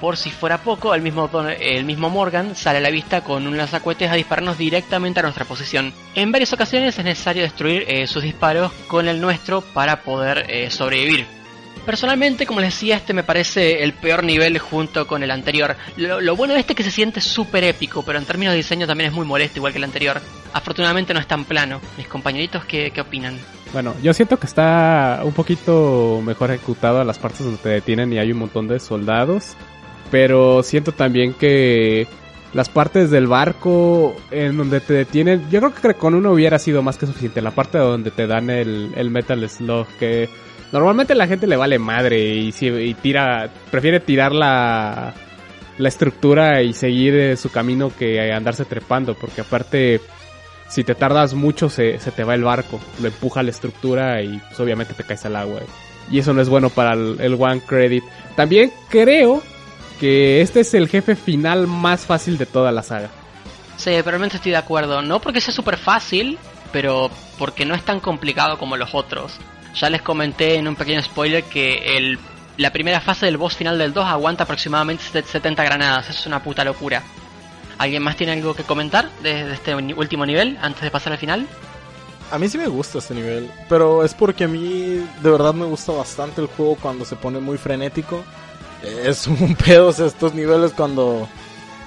Por 0.00 0.16
si 0.16 0.30
fuera 0.30 0.58
poco, 0.58 0.94
el 0.94 1.02
mismo, 1.02 1.30
el 1.58 1.84
mismo 1.84 2.10
Morgan 2.10 2.54
sale 2.54 2.78
a 2.78 2.80
la 2.80 2.90
vista 2.90 3.22
con 3.22 3.46
un 3.46 3.56
lanzacuetes 3.56 4.10
a 4.10 4.14
dispararnos 4.14 4.58
directamente 4.58 5.20
a 5.20 5.22
nuestra 5.22 5.44
posición. 5.44 5.92
En 6.14 6.30
varias 6.30 6.52
ocasiones 6.52 6.98
es 6.98 7.04
necesario 7.04 7.42
destruir 7.42 7.84
eh, 7.88 8.06
sus 8.06 8.22
disparos 8.22 8.72
con 8.86 9.08
el 9.08 9.20
nuestro 9.20 9.62
para 9.62 10.02
poder 10.02 10.46
eh, 10.48 10.70
sobrevivir. 10.70 11.43
Personalmente, 11.86 12.46
como 12.46 12.60
les 12.60 12.72
decía, 12.72 12.96
este 12.96 13.12
me 13.12 13.22
parece 13.22 13.82
el 13.82 13.92
peor 13.92 14.24
nivel 14.24 14.58
junto 14.58 15.06
con 15.06 15.22
el 15.22 15.30
anterior. 15.30 15.76
Lo, 15.96 16.34
bueno 16.34 16.54
de 16.54 16.60
este 16.60 16.72
es 16.72 16.76
que 16.78 16.82
se 16.82 16.90
siente 16.90 17.20
súper 17.20 17.62
épico, 17.64 18.02
pero 18.02 18.18
en 18.18 18.24
términos 18.24 18.52
de 18.52 18.58
diseño 18.58 18.86
también 18.86 19.10
es 19.10 19.14
muy 19.14 19.26
molesto, 19.26 19.58
igual 19.58 19.72
que 19.72 19.78
el 19.78 19.84
anterior. 19.84 20.20
Afortunadamente 20.54 21.12
no 21.12 21.20
es 21.20 21.26
tan 21.26 21.44
plano. 21.44 21.80
Mis 21.98 22.08
compañeritos, 22.08 22.64
¿qué, 22.64 22.90
qué 22.90 23.02
opinan? 23.02 23.38
Bueno, 23.72 23.94
yo 24.02 24.14
siento 24.14 24.38
que 24.38 24.46
está 24.46 25.20
un 25.24 25.32
poquito 25.32 26.22
mejor 26.24 26.52
ejecutado 26.52 27.00
a 27.00 27.04
las 27.04 27.18
partes 27.18 27.40
donde 27.40 27.58
te 27.58 27.68
detienen 27.68 28.12
y 28.12 28.18
hay 28.18 28.32
un 28.32 28.38
montón 28.38 28.66
de 28.66 28.80
soldados. 28.80 29.54
Pero 30.10 30.62
siento 30.62 30.92
también 30.92 31.34
que 31.34 32.06
las 32.54 32.68
partes 32.68 33.10
del 33.10 33.26
barco 33.26 34.14
en 34.30 34.56
donde 34.56 34.80
te 34.80 34.94
detienen, 34.94 35.50
yo 35.50 35.60
creo 35.60 35.74
que 35.74 35.94
con 35.94 36.14
uno 36.14 36.30
hubiera 36.30 36.58
sido 36.58 36.82
más 36.82 36.96
que 36.96 37.06
suficiente. 37.06 37.42
La 37.42 37.50
parte 37.50 37.78
donde 37.78 38.10
te 38.10 38.26
dan 38.26 38.48
el, 38.48 38.92
el 38.96 39.10
Metal 39.10 39.46
Slug, 39.48 39.88
que 39.98 40.30
Normalmente 40.74 41.14
la 41.14 41.28
gente 41.28 41.46
le 41.46 41.56
vale 41.56 41.78
madre 41.78 42.18
y, 42.18 42.94
tira, 42.94 43.48
prefiere 43.70 44.00
tirar 44.00 44.32
la, 44.32 45.14
estructura 45.78 46.62
y 46.62 46.72
seguir 46.72 47.14
eh, 47.14 47.36
su 47.36 47.48
camino 47.48 47.92
que 47.96 48.32
andarse 48.32 48.64
trepando, 48.64 49.14
porque 49.14 49.42
aparte, 49.42 50.00
si 50.68 50.82
te 50.82 50.96
tardas 50.96 51.32
mucho 51.34 51.68
se, 51.68 51.92
te 51.98 52.24
va 52.24 52.34
el 52.34 52.42
barco, 52.42 52.80
lo 53.00 53.06
empuja 53.06 53.44
la 53.44 53.50
estructura 53.50 54.20
y 54.20 54.38
pues, 54.38 54.58
obviamente 54.58 54.94
te 54.94 55.04
caes 55.04 55.24
al 55.26 55.36
agua. 55.36 55.60
Y 56.10 56.18
eso 56.18 56.34
no 56.34 56.42
es 56.42 56.48
bueno 56.48 56.70
para 56.70 56.94
el, 56.94 57.36
One 57.38 57.60
Credit. 57.60 58.02
También 58.34 58.72
creo 58.88 59.44
que 60.00 60.40
este 60.40 60.58
es 60.58 60.74
el 60.74 60.88
jefe 60.88 61.14
final 61.14 61.68
más 61.68 62.04
fácil 62.04 62.36
de 62.36 62.46
toda 62.46 62.72
la 62.72 62.82
saga. 62.82 63.10
Sí, 63.76 63.92
probablemente 63.98 64.38
estoy 64.38 64.50
de 64.50 64.58
acuerdo. 64.58 65.02
No 65.02 65.20
porque 65.20 65.40
sea 65.40 65.54
súper 65.54 65.76
fácil, 65.76 66.36
pero 66.72 67.12
porque 67.38 67.64
no 67.64 67.76
es 67.76 67.84
tan 67.84 68.00
complicado 68.00 68.58
como 68.58 68.76
los 68.76 68.92
otros. 68.92 69.38
Ya 69.74 69.90
les 69.90 70.02
comenté 70.02 70.54
en 70.54 70.68
un 70.68 70.76
pequeño 70.76 71.02
spoiler 71.02 71.44
que 71.44 71.96
el, 71.96 72.18
la 72.56 72.72
primera 72.72 73.00
fase 73.00 73.26
del 73.26 73.36
boss 73.36 73.56
final 73.56 73.78
del 73.78 73.92
2 73.92 74.04
aguanta 74.04 74.44
aproximadamente 74.44 75.04
70 75.04 75.64
granadas. 75.64 76.10
Es 76.10 76.26
una 76.26 76.42
puta 76.42 76.64
locura. 76.64 77.02
¿Alguien 77.78 78.02
más 78.02 78.16
tiene 78.16 78.32
algo 78.32 78.54
que 78.54 78.62
comentar 78.62 79.10
de, 79.22 79.52
este 79.52 79.74
último 79.74 80.24
nivel 80.24 80.58
antes 80.62 80.82
de 80.82 80.90
pasar 80.90 81.12
al 81.12 81.18
final? 81.18 81.46
A 82.30 82.38
mí 82.38 82.48
sí 82.48 82.56
me 82.56 82.68
gusta 82.68 82.98
este 82.98 83.14
nivel, 83.14 83.50
pero 83.68 84.04
es 84.04 84.14
porque 84.14 84.44
a 84.44 84.48
mí 84.48 85.04
de 85.22 85.30
verdad 85.30 85.52
me 85.52 85.66
gusta 85.66 85.92
bastante 85.92 86.40
el 86.40 86.46
juego 86.46 86.76
cuando 86.76 87.04
se 87.04 87.16
pone 87.16 87.40
muy 87.40 87.58
frenético. 87.58 88.24
Es 88.82 89.26
un 89.26 89.56
pedo 89.64 89.90
estos 89.90 90.34
niveles 90.34 90.72
cuando, 90.72 91.28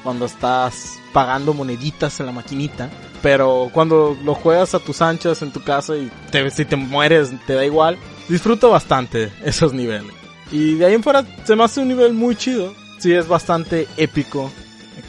cuando 0.04 0.26
estás 0.26 1.00
pagando 1.14 1.54
moneditas 1.54 2.20
en 2.20 2.26
la 2.26 2.32
maquinita. 2.32 2.90
Pero 3.22 3.70
cuando 3.74 4.18
lo 4.24 4.36
juegas 4.36 4.76
a 4.76 4.80
tus 4.80 5.02
anchas 5.02 5.42
en 5.42 5.52
tu 5.52 5.64
casa 5.64 5.96
y 5.96 6.12
te, 6.32 6.50
si 6.52 6.66
te 6.66 6.76
mueres 6.76 7.32
te 7.46 7.54
da 7.54 7.66
igual, 7.66 7.98
disfruto 8.30 8.70
bastante 8.70 9.32
esos 9.44 9.74
niveles. 9.74 10.14
Y 10.52 10.76
de 10.76 10.86
ahí 10.86 10.94
en 10.94 11.04
fuera 11.04 11.26
se 11.44 11.56
me 11.56 11.64
hace 11.64 11.82
un 11.82 11.88
nivel 11.88 12.14
muy 12.14 12.36
chido. 12.36 12.74
Sí, 13.00 13.14
es 13.14 13.28
bastante 13.28 13.88
épico 13.98 14.52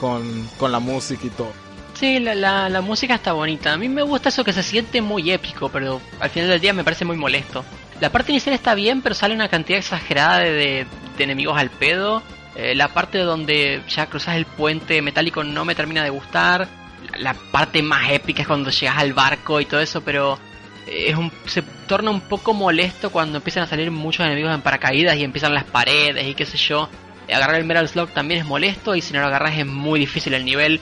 con, 0.00 0.48
con 0.58 0.72
la 0.72 0.78
música 0.78 1.26
y 1.26 1.30
todo. 1.30 1.52
Sí, 1.94 2.20
la, 2.20 2.68
la, 2.68 2.80
música 2.80 3.16
está 3.16 3.32
bonita. 3.32 3.72
A 3.72 3.76
mí 3.76 3.88
me 3.88 4.02
gusta 4.02 4.28
eso 4.28 4.44
que 4.44 4.52
se 4.52 4.62
siente 4.62 5.02
muy 5.02 5.32
épico, 5.32 5.68
pero 5.68 6.00
al 6.20 6.30
final 6.30 6.48
del 6.48 6.60
día 6.60 6.72
me 6.72 6.84
parece 6.84 7.04
muy 7.04 7.16
molesto. 7.16 7.64
La 8.00 8.10
parte 8.10 8.30
inicial 8.30 8.54
está 8.54 8.74
bien, 8.76 9.02
pero 9.02 9.16
sale 9.16 9.34
una 9.34 9.48
cantidad 9.48 9.80
exagerada 9.80 10.38
de, 10.38 10.86
de, 11.16 11.24
enemigos 11.24 11.58
al 11.58 11.70
pedo. 11.70 12.22
Eh, 12.56 12.74
la 12.74 12.88
parte 12.88 13.18
donde 13.18 13.82
ya 13.88 14.06
cruzas 14.06 14.36
el 14.36 14.46
puente 14.46 15.00
metálico 15.02 15.44
no 15.44 15.64
me 15.64 15.74
termina 15.74 16.02
de 16.02 16.10
gustar 16.10 16.68
la 17.16 17.34
parte 17.34 17.82
más 17.82 18.10
épica 18.10 18.42
es 18.42 18.48
cuando 18.48 18.70
llegas 18.70 18.98
al 18.98 19.12
barco 19.12 19.60
y 19.60 19.66
todo 19.66 19.80
eso, 19.80 20.02
pero 20.02 20.38
es 20.86 21.16
un, 21.16 21.32
se 21.46 21.62
torna 21.86 22.10
un 22.10 22.20
poco 22.20 22.54
molesto 22.54 23.10
cuando 23.10 23.38
empiezan 23.38 23.64
a 23.64 23.66
salir 23.66 23.90
muchos 23.90 24.26
enemigos 24.26 24.54
en 24.54 24.62
paracaídas 24.62 25.16
y 25.16 25.24
empiezan 25.24 25.54
las 25.54 25.64
paredes 25.64 26.26
y 26.26 26.34
qué 26.34 26.46
sé 26.46 26.56
yo. 26.56 26.88
Agarrar 27.30 27.56
el 27.56 27.66
Metal 27.66 27.86
Slug 27.86 28.10
también 28.10 28.40
es 28.40 28.46
molesto 28.46 28.94
y 28.94 29.02
si 29.02 29.12
no 29.12 29.20
lo 29.20 29.26
agarras 29.26 29.58
es 29.58 29.66
muy 29.66 30.00
difícil 30.00 30.32
el 30.34 30.44
nivel. 30.44 30.80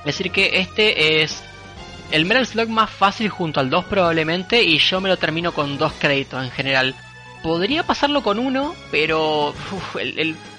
Es 0.00 0.04
decir 0.04 0.32
que 0.32 0.58
este 0.58 1.22
es 1.22 1.44
el 2.10 2.24
Metal 2.24 2.44
Slug 2.44 2.68
más 2.68 2.90
fácil 2.90 3.28
junto 3.28 3.60
al 3.60 3.70
2 3.70 3.84
probablemente 3.84 4.62
y 4.62 4.78
yo 4.78 5.00
me 5.00 5.08
lo 5.08 5.16
termino 5.16 5.52
con 5.52 5.78
dos 5.78 5.92
créditos 5.98 6.42
en 6.42 6.50
general. 6.50 6.94
Podría 7.42 7.84
pasarlo 7.84 8.22
con 8.22 8.38
uno, 8.38 8.74
pero 8.90 9.54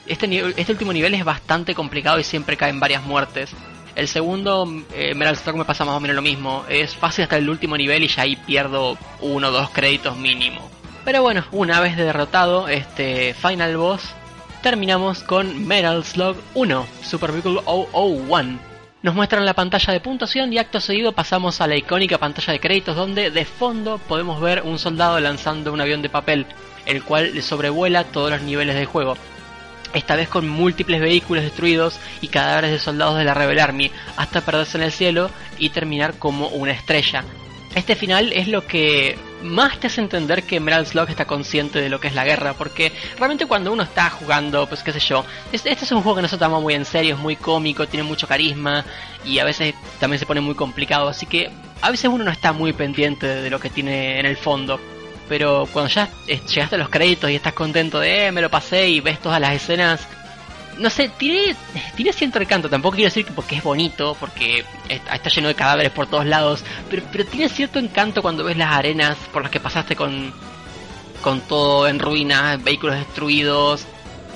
este, 0.06 0.54
este 0.58 0.72
último 0.72 0.94
nivel 0.94 1.14
es 1.14 1.24
bastante 1.24 1.76
complicado 1.76 2.20
y 2.20 2.24
siempre 2.24 2.58
caen 2.58 2.80
varias 2.80 3.04
muertes. 3.04 3.52
El 3.96 4.08
segundo, 4.08 4.68
eh, 4.94 5.14
Slug 5.36 5.58
me 5.58 5.66
pasa 5.66 5.86
más 5.86 5.96
o 5.96 6.00
menos 6.00 6.16
lo 6.16 6.22
mismo. 6.22 6.66
Es 6.70 6.96
fácil 6.96 7.24
hasta 7.24 7.38
el 7.38 7.50
último 7.50 7.78
nivel 7.78 8.04
y 8.04 8.08
ya 8.08 8.24
ahí 8.24 8.36
pierdo 8.36 8.98
uno 9.20 9.50
o 9.50 9.52
dos 9.52 9.70
créditos 9.70 10.18
mínimo. 10.18 10.70
Pero 11.04 11.22
bueno, 11.22 11.46
una 11.52 11.80
vez 11.80 11.98
derrotado 11.98 12.68
este 12.68 13.34
final 13.34 13.76
boss, 13.76 14.02
terminamos 14.62 15.24
con 15.24 15.68
Metal 15.68 16.04
Slug 16.04 16.38
1, 16.54 16.86
Super 17.04 17.32
Vehicle 17.32 17.62
001. 17.66 18.60
Nos 19.04 19.16
muestran 19.16 19.46
la 19.46 19.56
pantalla 19.56 19.94
de 19.94 20.00
puntuación 20.00 20.54
y 20.54 20.60
acto 20.60 20.80
seguido 20.80 21.12
pasamos 21.12 21.60
a 21.60 21.66
la 21.66 21.76
icónica 21.76 22.20
pantalla 22.20 22.54
de 22.54 22.60
créditos 22.60 22.96
donde 22.96 23.32
de 23.32 23.46
fondo 23.46 23.98
podemos 23.98 24.40
ver 24.40 24.62
un 24.62 24.78
soldado 24.78 25.20
lanzando 25.20 25.74
un 25.74 25.82
avión 25.82 26.04
de 26.04 26.10
papel, 26.10 26.46
el 26.86 27.04
cual 27.04 27.42
sobrevuela 27.42 28.04
todos 28.04 28.30
los 28.30 28.42
niveles 28.44 28.76
del 28.76 28.86
juego 28.86 29.18
esta 29.94 30.16
vez 30.16 30.30
con 30.30 30.48
múltiples 30.48 31.02
vehículos 31.02 31.44
destruidos 31.44 32.00
y 32.22 32.28
cadáveres 32.28 32.72
de 32.72 32.80
soldados 32.80 33.18
de 33.18 33.24
la 33.24 33.34
Rebel 33.34 33.60
Army, 33.60 33.92
hasta 34.18 34.42
perderse 34.42 34.78
en 34.78 34.84
el 34.84 34.92
cielo 34.92 35.30
y 35.58 35.70
terminar 35.70 36.16
como 36.18 36.48
una 36.48 36.72
estrella. 36.72 37.24
Este 37.76 37.96
final 37.96 38.34
es 38.34 38.50
lo 38.50 38.68
que 38.68 39.18
más 39.44 39.80
te 39.80 39.88
hace 39.88 40.02
entender 40.02 40.44
que 40.44 40.58
Emerald 40.58 40.88
Slug 40.88 41.10
está 41.10 41.26
consciente 41.26 41.80
de 41.80 41.90
lo 41.90 42.02
que 42.02 42.10
es 42.10 42.16
la 42.16 42.26
guerra, 42.26 42.54
porque 42.54 42.92
realmente 43.18 43.46
cuando 43.46 43.72
uno 43.72 43.84
está 43.84 44.10
jugando, 44.10 44.68
pues 44.68 44.84
qué 44.84 44.92
sé 44.92 45.00
yo, 45.00 45.26
este 45.54 45.72
es 45.72 45.92
un 45.92 46.02
juego 46.02 46.18
que 46.18 46.22
no 46.22 46.28
se 46.28 46.38
toma 46.38 46.60
muy 46.60 46.74
en 46.74 46.84
serio, 46.84 47.16
es 47.16 47.20
muy 47.20 47.38
cómico, 47.38 47.88
tiene 47.88 48.04
mucho 48.04 48.28
carisma 48.28 48.84
y 49.24 49.40
a 49.40 49.46
veces 49.46 49.74
también 50.00 50.20
se 50.20 50.26
pone 50.26 50.42
muy 50.42 50.56
complicado, 50.56 51.08
así 51.08 51.26
que 51.26 51.50
a 51.82 51.90
veces 51.90 52.10
uno 52.12 52.26
no 52.26 52.32
está 52.32 52.52
muy 52.52 52.74
pendiente 52.74 53.26
de 53.26 53.50
lo 53.50 53.60
que 53.60 53.70
tiene 53.70 54.20
en 54.20 54.26
el 54.26 54.36
fondo 54.36 54.80
pero 55.32 55.66
cuando 55.72 55.90
ya 55.90 56.10
llegaste 56.28 56.76
a 56.76 56.78
los 56.78 56.90
créditos 56.90 57.32
y 57.32 57.36
estás 57.36 57.54
contento 57.54 58.02
de, 58.02 58.26
eh, 58.26 58.32
me 58.34 58.42
lo 58.42 58.50
pasé 58.50 58.90
y 58.90 59.00
ves 59.00 59.18
todas 59.22 59.40
las 59.40 59.54
escenas, 59.54 60.06
no 60.78 60.90
sé, 60.90 61.10
tiene, 61.18 61.56
tiene 61.96 62.12
cierto 62.12 62.42
encanto, 62.42 62.70
tampoco 62.70 62.98
quiero 62.98 63.08
decir 63.08 63.26
que 63.26 63.32
porque 63.32 63.56
es 63.56 63.64
bonito, 63.64 64.18
porque 64.20 64.66
está 64.90 65.30
lleno 65.30 65.48
de 65.48 65.56
cadáveres 65.56 65.94
por 65.94 66.08
todos 66.08 66.26
lados, 66.26 66.66
pero, 66.90 67.04
pero 67.14 67.24
tiene 67.26 67.48
cierto 67.48 67.80
encanto 67.80 68.22
cuando 68.22 68.44
ves 68.44 68.58
las 68.58 68.74
arenas 68.74 69.16
por 69.32 69.44
las 69.44 69.52
que 69.54 69.62
pasaste 69.62 69.96
con, 69.96 70.34
con 71.22 71.40
todo 71.40 71.88
en 71.88 72.00
ruinas, 72.00 72.62
vehículos 72.62 72.98
destruidos, 72.98 73.86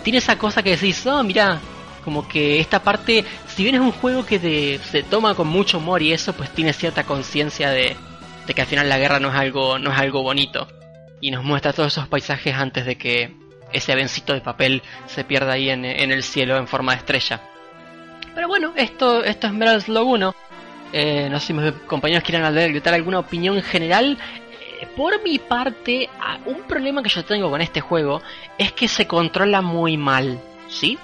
tiene 0.01 0.19
esa 0.19 0.37
cosa 0.37 0.63
que 0.63 0.77
decís, 0.77 1.05
oh, 1.07 1.21
mira, 1.23 1.59
como 2.05 2.25
que 2.25 2.61
esta 2.61 2.81
parte, 2.81 3.25
si 3.53 3.63
bien 3.63 3.75
es 3.75 3.81
un 3.81 3.91
juego 3.91 4.25
que 4.25 4.79
se 4.79 5.03
toma 5.03 5.35
con 5.35 5.47
mucho 5.47 5.79
humor 5.79 6.01
y 6.01 6.13
eso, 6.13 6.31
pues 6.31 6.51
tiene 6.51 6.71
cierta 6.71 7.03
conciencia 7.03 7.69
de, 7.71 7.97
de 8.47 8.53
que 8.53 8.61
al 8.61 8.67
final 8.67 8.87
la 8.87 8.97
guerra 8.97 9.19
no 9.19 9.27
es 9.27 9.35
algo, 9.35 9.77
no 9.77 9.91
es 9.91 9.99
algo 9.99 10.23
bonito 10.23 10.69
y 11.21 11.31
nos 11.31 11.43
muestra 11.43 11.73
todos 11.73 11.93
esos 11.93 12.07
paisajes 12.07 12.53
antes 12.55 12.85
de 12.85 12.97
que 12.97 13.35
ese 13.71 13.91
avencito 13.91 14.33
de 14.33 14.41
papel 14.41 14.81
se 15.07 15.23
pierda 15.23 15.53
ahí 15.53 15.69
en, 15.69 15.85
el 15.85 16.23
cielo 16.23 16.57
en 16.57 16.67
forma 16.67 16.93
de 16.93 16.99
estrella. 16.99 17.41
Pero 18.33 18.47
bueno, 18.47 18.73
esto, 18.75 19.23
esto 19.23 19.47
es 19.47 19.53
Metal 19.53 19.81
Slug 19.81 20.07
1. 20.07 20.35
Eh, 20.93 21.27
no 21.29 21.39
sé 21.39 21.47
si 21.47 21.53
mis 21.53 21.71
compañeros 21.87 22.23
quieran 22.23 22.53
gritar 22.53 22.93
alguna 22.93 23.19
opinión 23.19 23.61
general. 23.61 24.17
Eh, 24.81 24.87
por 24.95 25.21
mi 25.23 25.39
parte, 25.39 26.09
un 26.45 26.63
problema 26.63 27.01
que 27.01 27.09
yo 27.09 27.25
tengo 27.25 27.49
con 27.49 27.61
este 27.61 27.81
juego 27.81 28.21
es 28.57 28.71
que 28.71 28.87
se 28.87 29.07
controla 29.07 29.61
muy 29.61 29.97
mal, 29.97 30.39
¿sí? 30.67 30.97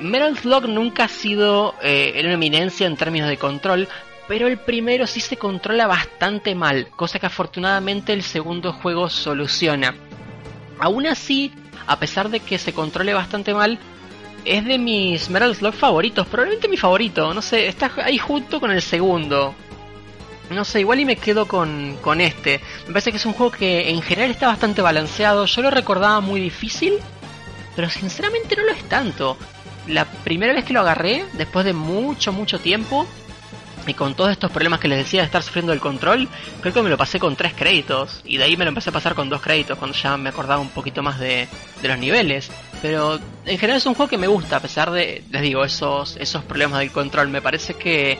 Metal 0.00 0.36
Slug 0.36 0.68
nunca 0.68 1.04
ha 1.04 1.08
sido 1.08 1.74
eh, 1.82 2.20
una 2.22 2.34
eminencia 2.34 2.86
en 2.86 2.96
términos 2.96 3.28
de 3.28 3.38
control, 3.38 3.88
pero 4.28 4.48
el 4.48 4.58
primero 4.58 5.06
sí 5.06 5.20
se 5.20 5.36
controla 5.36 5.86
bastante 5.86 6.54
mal, 6.54 6.88
cosa 6.88 7.18
que 7.18 7.26
afortunadamente 7.26 8.12
el 8.12 8.22
segundo 8.22 8.72
juego 8.72 9.08
soluciona. 9.08 9.94
Aún 10.78 11.06
así, 11.06 11.52
a 11.86 11.98
pesar 11.98 12.28
de 12.28 12.40
que 12.40 12.58
se 12.58 12.72
controle 12.72 13.14
bastante 13.14 13.54
mal, 13.54 13.78
es 14.44 14.64
de 14.64 14.78
mis 14.78 15.30
Metal 15.30 15.54
Slug 15.54 15.74
favoritos, 15.74 16.26
probablemente 16.26 16.68
mi 16.68 16.76
favorito, 16.76 17.34
no 17.34 17.42
sé, 17.42 17.66
está 17.66 17.90
ahí 18.04 18.18
junto 18.18 18.60
con 18.60 18.70
el 18.70 18.82
segundo. 18.82 19.54
No 20.50 20.64
sé, 20.64 20.80
igual 20.80 21.00
y 21.00 21.04
me 21.04 21.16
quedo 21.16 21.46
con, 21.46 21.98
con 22.00 22.20
este. 22.20 22.60
Me 22.86 22.92
parece 22.92 23.10
que 23.10 23.16
es 23.16 23.26
un 23.26 23.32
juego 23.32 23.50
que 23.50 23.90
en 23.90 24.00
general 24.00 24.30
está 24.30 24.46
bastante 24.46 24.80
balanceado. 24.80 25.44
Yo 25.46 25.60
lo 25.60 25.70
recordaba 25.70 26.20
muy 26.20 26.40
difícil, 26.40 26.94
pero 27.74 27.90
sinceramente 27.90 28.54
no 28.54 28.62
lo 28.62 28.70
es 28.70 28.84
tanto. 28.88 29.36
La 29.88 30.04
primera 30.04 30.52
vez 30.52 30.64
que 30.64 30.72
lo 30.72 30.80
agarré, 30.80 31.24
después 31.32 31.64
de 31.64 31.72
mucho, 31.72 32.32
mucho 32.32 32.60
tiempo, 32.60 33.08
Y 33.86 33.94
con 33.94 34.14
todos 34.14 34.30
estos 34.30 34.50
problemas 34.50 34.80
que 34.80 34.88
les 34.88 34.98
decía 34.98 35.20
de 35.20 35.26
estar 35.26 35.42
sufriendo 35.42 35.72
el 35.72 35.80
control, 35.80 36.28
creo 36.60 36.74
que 36.74 36.82
me 36.82 36.90
lo 36.90 36.96
pasé 36.96 37.18
con 37.18 37.36
tres 37.36 37.54
créditos. 37.54 38.20
Y 38.24 38.36
de 38.36 38.44
ahí 38.44 38.56
me 38.56 38.64
lo 38.64 38.70
empecé 38.70 38.90
a 38.90 38.92
pasar 38.92 39.14
con 39.14 39.28
dos 39.28 39.40
créditos 39.40 39.78
cuando 39.78 39.96
ya 39.96 40.16
me 40.16 40.28
acordaba 40.28 40.60
un 40.60 40.70
poquito 40.70 41.02
más 41.02 41.18
de, 41.18 41.48
los 41.82 41.98
niveles. 41.98 42.50
Pero 42.82 43.18
en 43.44 43.58
general 43.58 43.78
es 43.78 43.86
un 43.86 43.94
juego 43.94 44.10
que 44.10 44.18
me 44.18 44.26
gusta, 44.26 44.56
a 44.56 44.60
pesar 44.60 44.90
de, 44.90 45.24
les 45.30 45.42
digo, 45.42 45.64
esos, 45.64 46.16
esos 46.16 46.42
problemas 46.44 46.80
del 46.80 46.90
control. 46.90 47.28
Me 47.28 47.42
parece 47.42 47.74
que 47.74 48.18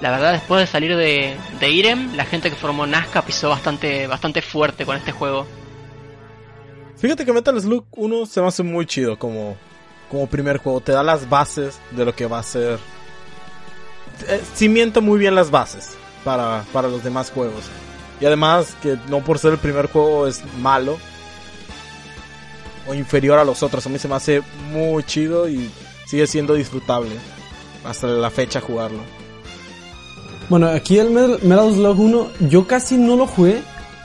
la 0.00 0.10
verdad 0.10 0.32
después 0.32 0.60
de 0.60 0.66
salir 0.66 0.96
de, 0.96 1.36
de 1.58 1.70
Irem, 1.70 2.14
la 2.16 2.24
gente 2.24 2.50
que 2.50 2.56
formó 2.56 2.86
Nazca 2.86 3.22
pisó 3.22 3.48
bastante, 3.48 4.06
bastante 4.06 4.42
fuerte 4.42 4.84
con 4.84 4.96
este 4.96 5.12
juego. 5.12 5.46
Fíjate 6.96 7.24
que 7.24 7.32
Metal 7.32 7.60
Slug 7.60 7.84
1 7.92 8.26
se 8.26 8.40
me 8.40 8.48
hace 8.48 8.62
muy 8.62 8.86
chido 8.86 9.18
como, 9.18 9.56
como 10.10 10.26
primer 10.26 10.58
juego. 10.58 10.80
Te 10.80 10.92
da 10.92 11.02
las 11.02 11.28
bases 11.28 11.78
de 11.90 12.04
lo 12.04 12.14
que 12.14 12.26
va 12.26 12.38
a 12.38 12.42
ser. 12.42 12.78
Eh, 14.28 14.42
cimienta 14.54 15.00
muy 15.00 15.18
bien 15.18 15.34
las 15.34 15.50
bases 15.50 15.90
para, 16.24 16.64
para 16.72 16.88
los 16.88 17.02
demás 17.04 17.30
juegos. 17.30 17.64
Y 18.20 18.26
además 18.26 18.74
que 18.82 18.96
no 19.08 19.20
por 19.20 19.38
ser 19.38 19.52
el 19.52 19.58
primer 19.58 19.88
juego 19.88 20.26
es 20.26 20.42
malo 20.58 20.98
o 22.88 22.94
inferior 22.94 23.38
a 23.38 23.44
los 23.44 23.62
otros. 23.62 23.86
A 23.86 23.88
mí 23.88 23.98
se 23.98 24.08
me 24.08 24.14
hace 24.14 24.42
muy 24.72 25.04
chido 25.04 25.48
y 25.48 25.70
sigue 26.06 26.26
siendo 26.26 26.54
disfrutable 26.54 27.16
hasta 27.84 28.06
la 28.06 28.30
fecha 28.30 28.60
jugarlo. 28.60 29.00
Bueno, 30.48 30.68
aquí 30.68 30.98
el 30.98 31.10
Metal 31.10 31.74
Slug 31.74 31.98
1 31.98 32.28
yo 32.48 32.66
casi 32.66 32.96
no 32.96 33.16
lo 33.16 33.26
jugué. 33.26 33.62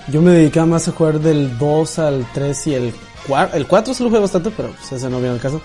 Yo 0.08 0.22
me 0.22 0.32
dedicaba 0.32 0.66
más 0.66 0.88
a 0.88 0.92
jugar 0.92 1.20
del 1.20 1.58
2 1.58 2.00
al 2.00 2.26
3 2.34 2.68
y 2.68 2.74
el 2.74 2.94
4. 3.28 3.58
El 3.58 3.68
4 3.68 3.94
se 3.94 4.04
lo 4.04 4.10
jugué 4.10 4.22
bastante, 4.22 4.50
pero 4.50 4.72
pues 4.72 4.92
ese 4.92 5.10
no 5.10 5.20
viene 5.20 5.36
al 5.36 5.40
caso. 5.40 5.62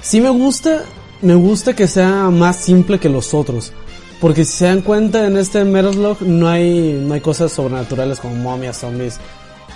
Sí 0.00 0.20
me 0.20 0.30
gusta, 0.30 0.82
me 1.22 1.34
gusta 1.34 1.74
que 1.74 1.86
sea 1.86 2.30
más 2.30 2.56
simple 2.56 2.98
que 2.98 3.08
los 3.08 3.34
otros. 3.34 3.72
Porque 4.20 4.44
si 4.44 4.52
se 4.52 4.64
dan 4.66 4.82
cuenta 4.82 5.26
en 5.26 5.36
este 5.36 5.64
Metal 5.64 5.94
Slug 5.94 6.22
no 6.22 6.48
hay, 6.48 7.00
no 7.00 7.14
hay 7.14 7.20
cosas 7.20 7.52
sobrenaturales 7.52 8.18
como 8.18 8.34
momias, 8.34 8.78
zombies, 8.78 9.18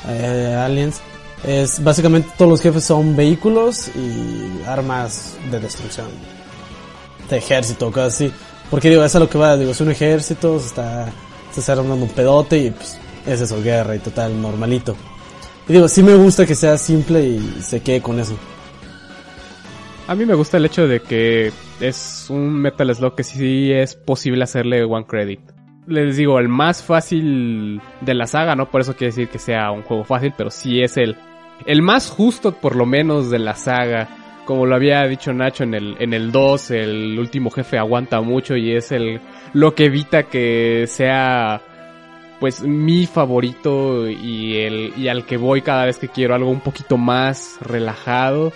eh, 0.09 0.57
aliens. 0.59 1.01
Es 1.45 1.82
básicamente 1.82 2.28
todos 2.36 2.51
los 2.51 2.61
jefes 2.61 2.84
son 2.84 3.16
vehículos 3.16 3.88
y 3.88 4.66
armas 4.66 5.34
de 5.51 5.61
destrucción. 5.61 6.09
De 7.28 7.38
ejército, 7.38 7.93
así. 7.97 8.32
Porque 8.70 8.88
digo, 8.88 9.05
eso 9.05 9.18
es 9.18 9.22
lo 9.22 9.28
que 9.28 9.38
va, 9.38 9.57
digo, 9.57 9.70
es 9.70 9.80
un 9.80 9.90
ejército, 9.90 10.59
se 10.59 10.66
está, 10.66 11.12
se 11.53 11.61
está 11.61 11.72
armando 11.72 12.05
un 12.05 12.11
pedote 12.11 12.59
y 12.59 12.70
pues 12.70 12.97
es 13.26 13.40
eso, 13.40 13.62
guerra 13.62 13.95
y 13.95 13.99
total, 13.99 14.40
normalito. 14.40 14.97
Y 15.68 15.74
digo, 15.74 15.88
sí 15.88 16.03
me 16.03 16.14
gusta 16.14 16.47
que 16.47 16.55
sea 16.55 16.76
simple 16.78 17.22
y 17.22 17.62
se 17.62 17.80
quede 17.80 18.03
con 18.03 18.18
eso. 18.18 18.34
A 20.13 20.15
mí 20.15 20.27
me 20.27 20.35
gusta 20.35 20.59
el 20.59 20.67
hecho 20.67 20.87
de 20.87 21.01
que 21.01 21.51
es 21.81 22.27
un 22.29 22.53
Metal 22.61 22.95
Slug 22.95 23.15
que 23.15 23.25
sí 23.25 23.73
es 23.73 23.95
posible 23.95 24.45
hacerle 24.45 24.85
one 24.85 25.07
credit. 25.07 25.41
Les 25.87 26.19
digo, 26.19 26.39
el 26.39 26.49
más 26.49 26.83
fácil 26.83 27.81
de 28.03 28.13
la 28.13 28.27
saga, 28.27 28.55
no 28.55 28.71
por 28.71 28.83
eso 28.83 28.93
quiere 28.93 29.07
decir 29.07 29.29
que 29.29 29.39
sea 29.39 29.71
un 29.71 29.81
juego 29.81 30.05
fácil, 30.05 30.35
pero 30.37 30.51
sí 30.51 30.83
es 30.83 30.99
el, 30.99 31.17
el 31.65 31.81
más 31.81 32.11
justo 32.11 32.53
por 32.53 32.77
lo 32.77 32.85
menos 32.85 33.31
de 33.31 33.39
la 33.39 33.55
saga. 33.55 34.43
Como 34.45 34.67
lo 34.67 34.75
había 34.75 35.01
dicho 35.05 35.33
Nacho 35.33 35.65
en 35.65 35.73
el, 35.73 35.97
en 35.99 36.13
el 36.13 36.31
2, 36.31 36.73
el 36.73 37.19
último 37.19 37.49
jefe 37.49 37.79
aguanta 37.79 38.21
mucho 38.21 38.55
y 38.55 38.77
es 38.77 38.93
el, 38.93 39.19
lo 39.55 39.75
que 39.75 39.87
evita 39.87 40.25
que 40.25 40.85
sea 40.89 41.63
pues 42.39 42.63
mi 42.63 43.07
favorito 43.07 44.11
y 44.11 44.59
el 44.59 44.93
y 44.95 45.09
al 45.09 45.25
que 45.25 45.39
voy 45.39 45.63
cada 45.63 45.87
vez 45.87 45.97
que 45.97 46.09
quiero 46.09 46.35
algo 46.35 46.51
un 46.51 46.61
poquito 46.61 46.99
más 46.99 47.57
relajado. 47.63 48.53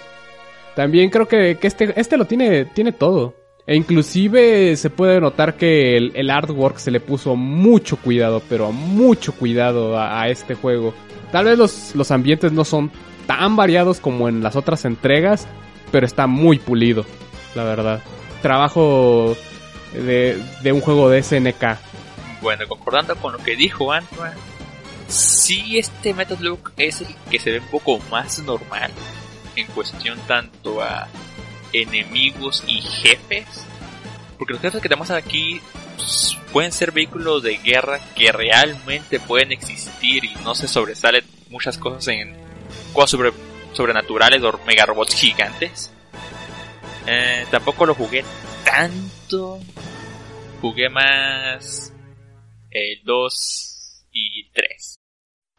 También 0.77 1.09
creo 1.09 1.27
que, 1.27 1.57
que 1.57 1.66
este, 1.66 1.99
este 1.99 2.18
lo 2.18 2.27
tiene, 2.27 2.66
tiene 2.66 2.93
todo. 2.93 3.35
E 3.66 3.74
inclusive 3.74 4.77
se 4.77 4.91
puede 4.91 5.18
notar 5.22 5.57
que 5.57 5.97
el, 5.97 6.12
el 6.14 6.31
artwork 6.31 6.77
se 6.77 6.91
le 6.91 7.01
puso 7.01 7.35
mucho 7.35 7.97
cuidado, 7.97 8.43
pero 8.47 8.70
mucho 8.72 9.33
cuidado 9.33 9.99
a, 9.99 10.29
este 10.29 10.55
juego. 10.55 10.93
Tal 11.33 11.47
vez 11.47 11.57
los, 11.57 11.95
los 11.95 12.11
ambientes 12.11 12.53
no 12.53 12.64
son 12.64 12.93
tan 13.27 13.57
variados 13.57 14.01
como 14.01 14.29
en 14.29 14.43
las 14.43 14.55
otras 14.55 14.85
entregas, 14.85 15.49
pero 15.91 16.05
está 16.05 16.27
muy 16.27 16.59
pulido, 16.59 17.07
la 17.55 17.64
verdad. 17.64 18.03
Trabajo 18.43 19.35
de, 19.95 20.39
de 20.62 20.72
un 20.72 20.83
juego 20.83 21.09
de 21.09 21.22
SNK. 21.22 21.79
Bueno, 22.43 22.68
concordando 22.68 23.16
con 23.16 23.33
lo 23.33 23.39
que 23.39 23.57
dijo 23.57 23.93
Antoine, 23.93 24.37
sí 25.09 25.79
este 25.79 26.12
Metal 26.12 26.37
Slug 26.37 26.70
es 26.77 27.01
el 27.01 27.09
que 27.31 27.41
se 27.41 27.51
ve 27.51 27.61
un 27.61 27.68
poco 27.68 27.99
más 28.11 28.41
normal 28.41 28.93
en 29.57 29.67
cuestión 29.69 30.19
tanto 30.27 30.83
a 30.83 31.09
enemigos 31.73 32.65
y 32.67 32.81
jefes. 32.81 33.67
Porque 34.39 34.53
los 34.55 34.63
jefes 34.63 34.81
que 34.81 34.89
tenemos 34.89 35.11
aquí 35.11 35.61
pueden 36.53 36.73
ser 36.73 36.93
vehículos 36.93 37.43
de 37.43 37.57
guerra 37.59 38.01
que 38.15 38.33
realmente 38.33 39.21
pueden 39.21 39.53
existir 39.53 40.25
y 40.25 40.35
no 40.45 40.55
se 40.55 40.69
sobresalen 40.69 41.25
muchas 41.51 41.79
cosas 41.79 42.09
en 42.09 42.37
cosas 42.93 43.11
sobre, 43.11 43.33
sobrenaturales 43.73 44.43
o 44.43 44.59
mega 44.67 44.87
robots 44.87 45.15
gigantes. 45.15 45.93
Eh, 47.07 47.47
tampoco 47.51 47.87
lo 47.87 47.95
jugué 47.95 48.25
tanto. 48.65 49.61
Jugué 50.61 50.89
más 50.89 51.93
el 52.71 53.01
2 53.05 54.03
y 54.13 54.49
3. 54.51 54.96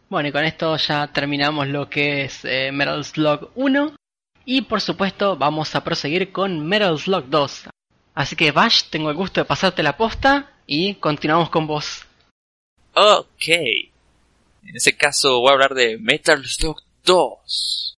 Bueno, 0.09 0.29
y 0.29 0.31
con 0.31 0.45
esto 0.45 0.77
ya 0.77 1.07
terminamos 1.07 1.67
lo 1.67 1.89
que 1.89 2.23
es 2.23 2.45
eh, 2.45 2.71
Metal 2.71 3.03
Slug 3.03 3.51
1. 3.55 3.95
Y 4.45 4.61
por 4.61 4.79
supuesto 4.79 5.35
vamos 5.35 5.75
a 5.75 5.83
proseguir 5.83 6.31
con 6.31 6.65
Metal 6.65 6.97
Slug 6.97 7.25
2. 7.25 7.63
Así 8.15 8.35
que 8.37 8.51
Bash, 8.51 8.83
tengo 8.89 9.09
el 9.09 9.17
gusto 9.17 9.41
de 9.41 9.45
pasarte 9.45 9.83
la 9.83 9.97
posta 9.97 10.53
y 10.65 10.95
continuamos 10.95 11.49
con 11.49 11.67
vos. 11.67 12.05
Ok. 12.93 13.47
En 13.47 14.75
ese 14.75 14.95
caso 14.95 15.41
voy 15.41 15.49
a 15.49 15.53
hablar 15.53 15.73
de 15.73 15.97
Metal 15.97 16.43
Slug 16.45 16.81
2. 17.03 17.95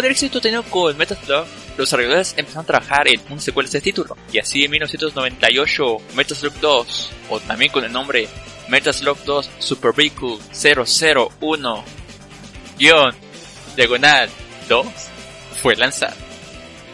Después 0.00 0.18
del 0.18 0.28
éxito 0.28 0.40
tenido 0.40 0.62
con 0.62 0.96
Metal 0.96 1.18
Slug, 1.22 1.44
los 1.76 1.86
desarrolladores 1.90 2.32
empezaron 2.38 2.64
a 2.64 2.66
trabajar 2.66 3.06
en 3.06 3.20
un 3.28 3.38
secuela 3.38 3.68
de 3.68 3.76
este 3.76 3.92
título, 3.92 4.16
y 4.32 4.38
así 4.38 4.64
en 4.64 4.70
1998 4.70 5.98
Metal 6.14 6.36
Slug 6.38 6.54
2, 6.58 7.10
o 7.28 7.40
también 7.40 7.70
con 7.70 7.84
el 7.84 7.92
nombre 7.92 8.26
Metal 8.70 8.94
Slug 8.94 9.18
2 9.24 9.50
Super 9.58 9.92
Vehicle 9.92 10.38
001 10.54 11.84
diagonal 13.76 14.30
2 14.70 14.86
fue 15.60 15.76
lanzado. 15.76 16.16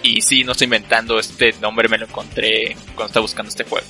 Y 0.03 0.21
sí, 0.21 0.43
no 0.43 0.51
estoy 0.51 0.65
inventando 0.65 1.21
este 1.21 1.53
nombre, 1.61 1.89
me 1.89 1.99
lo 1.99 2.07
encontré 2.07 2.77
cuando 2.97 3.07
estaba 3.07 3.23
buscando 3.23 3.51
este 3.51 3.63
juego. 3.63 3.87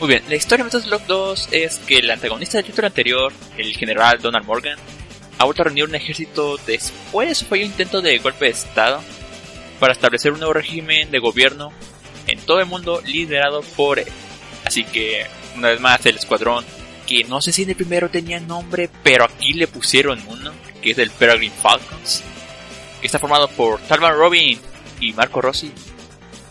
Muy 0.00 0.08
bien, 0.08 0.24
la 0.28 0.34
historia 0.34 0.64
de 0.64 0.72
Metal 0.72 0.82
Slug 0.82 1.06
2 1.06 1.48
es 1.52 1.78
que 1.86 1.98
el 1.98 2.10
antagonista 2.10 2.58
del 2.58 2.66
título 2.66 2.88
anterior, 2.88 3.32
el 3.56 3.76
general 3.76 4.18
Donald 4.20 4.44
Morgan, 4.44 4.76
ha 5.40 5.44
vuelto 5.46 5.62
a 5.62 5.64
reunir 5.64 5.84
un 5.84 5.94
ejército 5.94 6.58
después 6.66 7.30
de 7.30 7.34
su 7.34 7.56
intento 7.56 8.02
de 8.02 8.18
golpe 8.18 8.44
de 8.44 8.50
estado 8.50 9.00
para 9.78 9.94
establecer 9.94 10.32
un 10.32 10.38
nuevo 10.38 10.52
régimen 10.52 11.10
de 11.10 11.18
gobierno 11.18 11.72
en 12.26 12.38
todo 12.40 12.60
el 12.60 12.66
mundo 12.66 13.00
liderado 13.06 13.62
por 13.74 13.98
él. 13.98 14.06
Así 14.66 14.84
que, 14.84 15.26
una 15.56 15.68
vez 15.70 15.80
más, 15.80 16.04
el 16.04 16.16
escuadrón, 16.18 16.66
que 17.06 17.24
no 17.24 17.40
sé 17.40 17.52
si 17.52 17.62
en 17.62 17.70
el 17.70 17.74
primero 17.74 18.10
tenía 18.10 18.38
nombre, 18.38 18.90
pero 19.02 19.24
aquí 19.24 19.54
le 19.54 19.66
pusieron 19.66 20.22
uno, 20.28 20.52
que 20.82 20.90
es 20.90 20.98
el 20.98 21.10
Peregrine 21.10 21.54
Falcons, 21.54 22.22
que 23.00 23.06
está 23.06 23.18
formado 23.18 23.48
por 23.48 23.80
Talman 23.80 24.18
Robin 24.18 24.60
y 25.00 25.14
Marco 25.14 25.40
Rossi, 25.40 25.72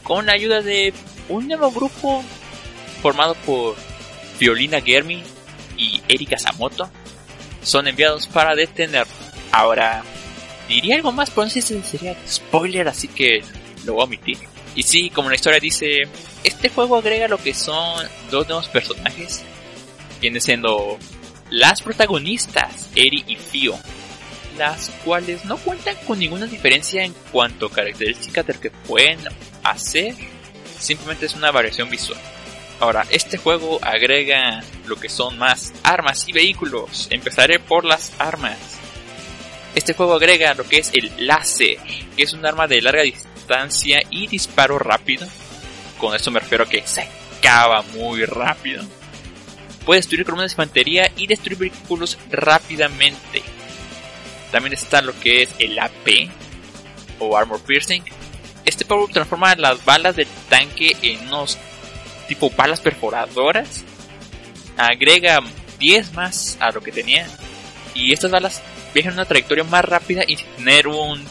con 0.01 0.25
la 0.25 0.33
ayuda 0.33 0.63
de 0.63 0.95
un 1.29 1.47
nuevo 1.47 1.69
grupo 1.69 2.23
formado 3.03 3.35
por 3.45 3.75
Violina 4.39 4.81
Germi 4.81 5.21
y 5.77 6.01
Erika 6.07 6.39
Samoto, 6.39 6.89
son 7.61 7.87
enviados 7.87 8.27
para 8.27 8.55
detener. 8.55 9.05
Ahora, 9.51 10.03
diría 10.67 10.95
algo 10.95 11.11
más, 11.11 11.29
pero 11.29 11.43
no 11.43 11.49
sé 11.49 11.61
si 11.61 11.81
sería 11.81 12.15
spoiler, 12.27 12.87
así 12.87 13.07
que 13.07 13.43
lo 13.85 13.93
voy 13.93 14.01
a 14.01 14.05
omitir. 14.05 14.37
Y 14.75 14.83
sí, 14.83 15.09
como 15.09 15.29
la 15.29 15.35
historia 15.35 15.59
dice, 15.59 16.03
este 16.43 16.69
juego 16.69 16.97
agrega 16.97 17.27
lo 17.27 17.37
que 17.37 17.53
son 17.53 18.07
dos 18.31 18.47
nuevos 18.47 18.69
personajes, 18.69 19.43
viene 20.21 20.39
siendo 20.39 20.97
las 21.49 21.81
protagonistas, 21.81 22.89
Eri 22.95 23.23
y 23.27 23.35
Fio, 23.35 23.75
las 24.57 24.89
cuales 25.03 25.45
no 25.45 25.57
cuentan 25.57 25.95
con 26.05 26.19
ninguna 26.19 26.45
diferencia 26.45 27.03
en 27.03 27.13
cuanto 27.31 27.67
a 27.67 27.71
características 27.71 28.45
de 28.45 28.53
lo 28.53 28.59
que 28.59 28.71
pueden 28.71 29.19
hacer, 29.63 30.13
simplemente 30.79 31.25
es 31.25 31.33
una 31.33 31.51
variación 31.51 31.89
visual. 31.89 32.19
Ahora, 32.79 33.05
este 33.09 33.37
juego 33.37 33.79
agrega 33.81 34.63
lo 34.85 34.95
que 34.95 35.09
son 35.09 35.37
más 35.37 35.73
armas 35.83 36.27
y 36.27 36.31
vehículos. 36.31 37.07
Empezaré 37.09 37.59
por 37.59 37.83
las 37.83 38.13
armas. 38.19 38.57
Este 39.75 39.93
juego 39.93 40.13
agrega 40.13 40.53
lo 40.53 40.63
que 40.63 40.77
es 40.77 40.91
el 40.93 41.11
láser, 41.27 41.77
que 42.15 42.23
es 42.23 42.33
un 42.33 42.45
arma 42.45 42.67
de 42.67 42.81
larga 42.81 43.03
distancia 43.03 43.99
y 44.09 44.27
disparo 44.27 44.79
rápido. 44.79 45.27
Con 45.97 46.15
esto 46.15 46.31
me 46.31 46.39
refiero 46.39 46.63
a 46.63 46.69
que 46.69 46.81
se 46.87 47.07
acaba 47.37 47.81
muy 47.81 48.23
rápido. 48.23 48.83
Puede 49.85 49.99
destruir 49.99 50.25
columnas 50.25 50.51
de 50.51 50.53
infantería 50.53 51.11
y 51.17 51.27
destruir 51.27 51.59
vehículos 51.59 52.17
rápidamente. 52.29 53.43
También 54.51 54.73
está 54.73 55.01
lo 55.01 55.19
que 55.19 55.43
es 55.43 55.49
el 55.59 55.77
AP 55.77 56.29
o 57.19 57.35
Armor 57.37 57.61
Piercing. 57.61 58.03
Este 58.65 58.85
power 58.85 59.11
transforma 59.11 59.55
las 59.55 59.83
balas 59.83 60.15
del 60.15 60.27
tanque 60.49 60.95
en 61.01 61.27
unos 61.27 61.57
tipo 62.29 62.49
balas 62.51 62.79
perforadoras. 62.79 63.83
Agrega 64.77 65.39
10 65.79 66.13
más 66.13 66.57
a 66.61 66.71
lo 66.71 66.81
que 66.81 66.93
tenía. 66.93 67.27
Y 67.93 68.13
estas 68.13 68.31
balas 68.31 68.61
viajan 68.93 69.13
una 69.13 69.25
trayectoria 69.25 69.65
más 69.65 69.83
rápida 69.83 70.23
y 70.25 70.37
tener 70.37 70.87
un, 70.87 71.25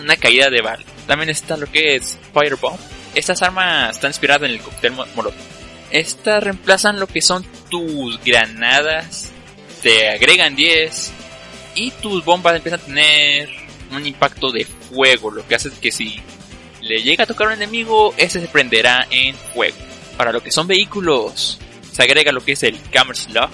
una 0.00 0.16
caída 0.16 0.48
de 0.48 0.62
bala. 0.62 0.84
También 1.06 1.28
está 1.28 1.58
lo 1.58 1.70
que 1.70 1.96
es 1.96 2.18
Firebomb. 2.32 2.78
Estas 3.14 3.42
armas 3.42 3.96
están 3.96 4.10
inspiradas 4.10 4.48
en 4.48 4.54
el 4.54 4.62
cóctel 4.62 4.92
molotov. 4.92 5.34
Estas 5.90 6.42
reemplazan 6.42 6.98
lo 6.98 7.06
que 7.06 7.20
son 7.20 7.44
tus 7.68 8.18
granadas. 8.24 9.30
Te 9.82 10.08
agregan 10.08 10.56
10. 10.56 11.12
Y 11.74 11.90
tus 11.90 12.24
bombas 12.24 12.56
empiezan 12.56 12.80
a 12.80 12.84
tener 12.84 13.48
un 13.90 14.06
impacto 14.06 14.50
de 14.50 14.64
fuego. 14.64 15.30
Lo 15.30 15.46
que 15.46 15.56
hace 15.56 15.70
que 15.80 15.92
si 15.92 16.20
le 16.80 17.02
llega 17.02 17.24
a 17.24 17.26
tocar 17.26 17.48
un 17.48 17.54
enemigo, 17.54 18.14
ese 18.16 18.40
se 18.40 18.48
prenderá 18.48 19.06
en 19.10 19.34
fuego. 19.34 19.76
Para 20.16 20.32
lo 20.32 20.42
que 20.42 20.52
son 20.52 20.66
vehículos, 20.66 21.58
se 21.92 22.02
agrega 22.02 22.32
lo 22.32 22.44
que 22.44 22.52
es 22.52 22.62
el 22.62 22.80
Camera 22.90 23.18
Slug, 23.18 23.50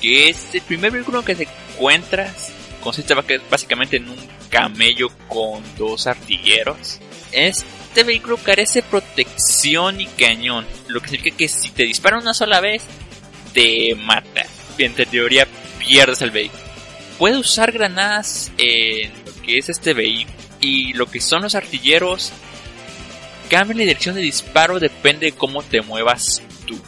que 0.00 0.28
es 0.28 0.54
el 0.54 0.62
primer 0.62 0.92
vehículo 0.92 1.24
que 1.24 1.34
te 1.34 1.48
encuentras. 1.74 2.52
Consiste 2.80 3.14
básicamente 3.50 3.96
en 3.96 4.08
un 4.08 4.18
camello 4.50 5.08
con 5.28 5.62
dos 5.76 6.06
artilleros. 6.06 7.00
Este 7.32 8.04
vehículo 8.04 8.36
carece 8.38 8.82
de 8.82 8.88
protección 8.88 10.00
y 10.00 10.06
cañón, 10.06 10.66
lo 10.88 11.00
que 11.00 11.08
significa 11.10 11.36
que 11.36 11.48
si 11.48 11.70
te 11.70 11.84
disparan 11.84 12.22
una 12.22 12.34
sola 12.34 12.60
vez, 12.60 12.82
te 13.52 13.94
mata. 13.94 14.46
En 14.78 14.94
teoría, 14.94 15.46
pierdes 15.80 16.22
el 16.22 16.30
vehículo. 16.30 16.62
Puede 17.18 17.36
usar 17.36 17.72
granadas 17.72 18.52
en 18.58 19.12
lo 19.24 19.42
que 19.42 19.58
es 19.58 19.68
este 19.68 19.92
vehículo 19.92 20.36
y 20.60 20.92
lo 20.92 21.06
que 21.06 21.20
son 21.20 21.42
los 21.42 21.54
artilleros 21.54 22.32
cambia 23.48 23.76
la 23.76 23.82
dirección 23.82 24.14
de 24.14 24.20
disparo 24.20 24.78
depende 24.78 25.26
de 25.26 25.32
cómo 25.32 25.62
te 25.62 25.80
muevas 25.80 26.42
tú. 26.66 26.78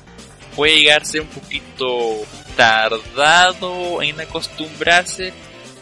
Puede 0.54 0.76
llegarse 0.76 1.20
un 1.20 1.28
poquito 1.28 2.16
tardado 2.56 4.02
en 4.02 4.20
acostumbrarse 4.20 5.32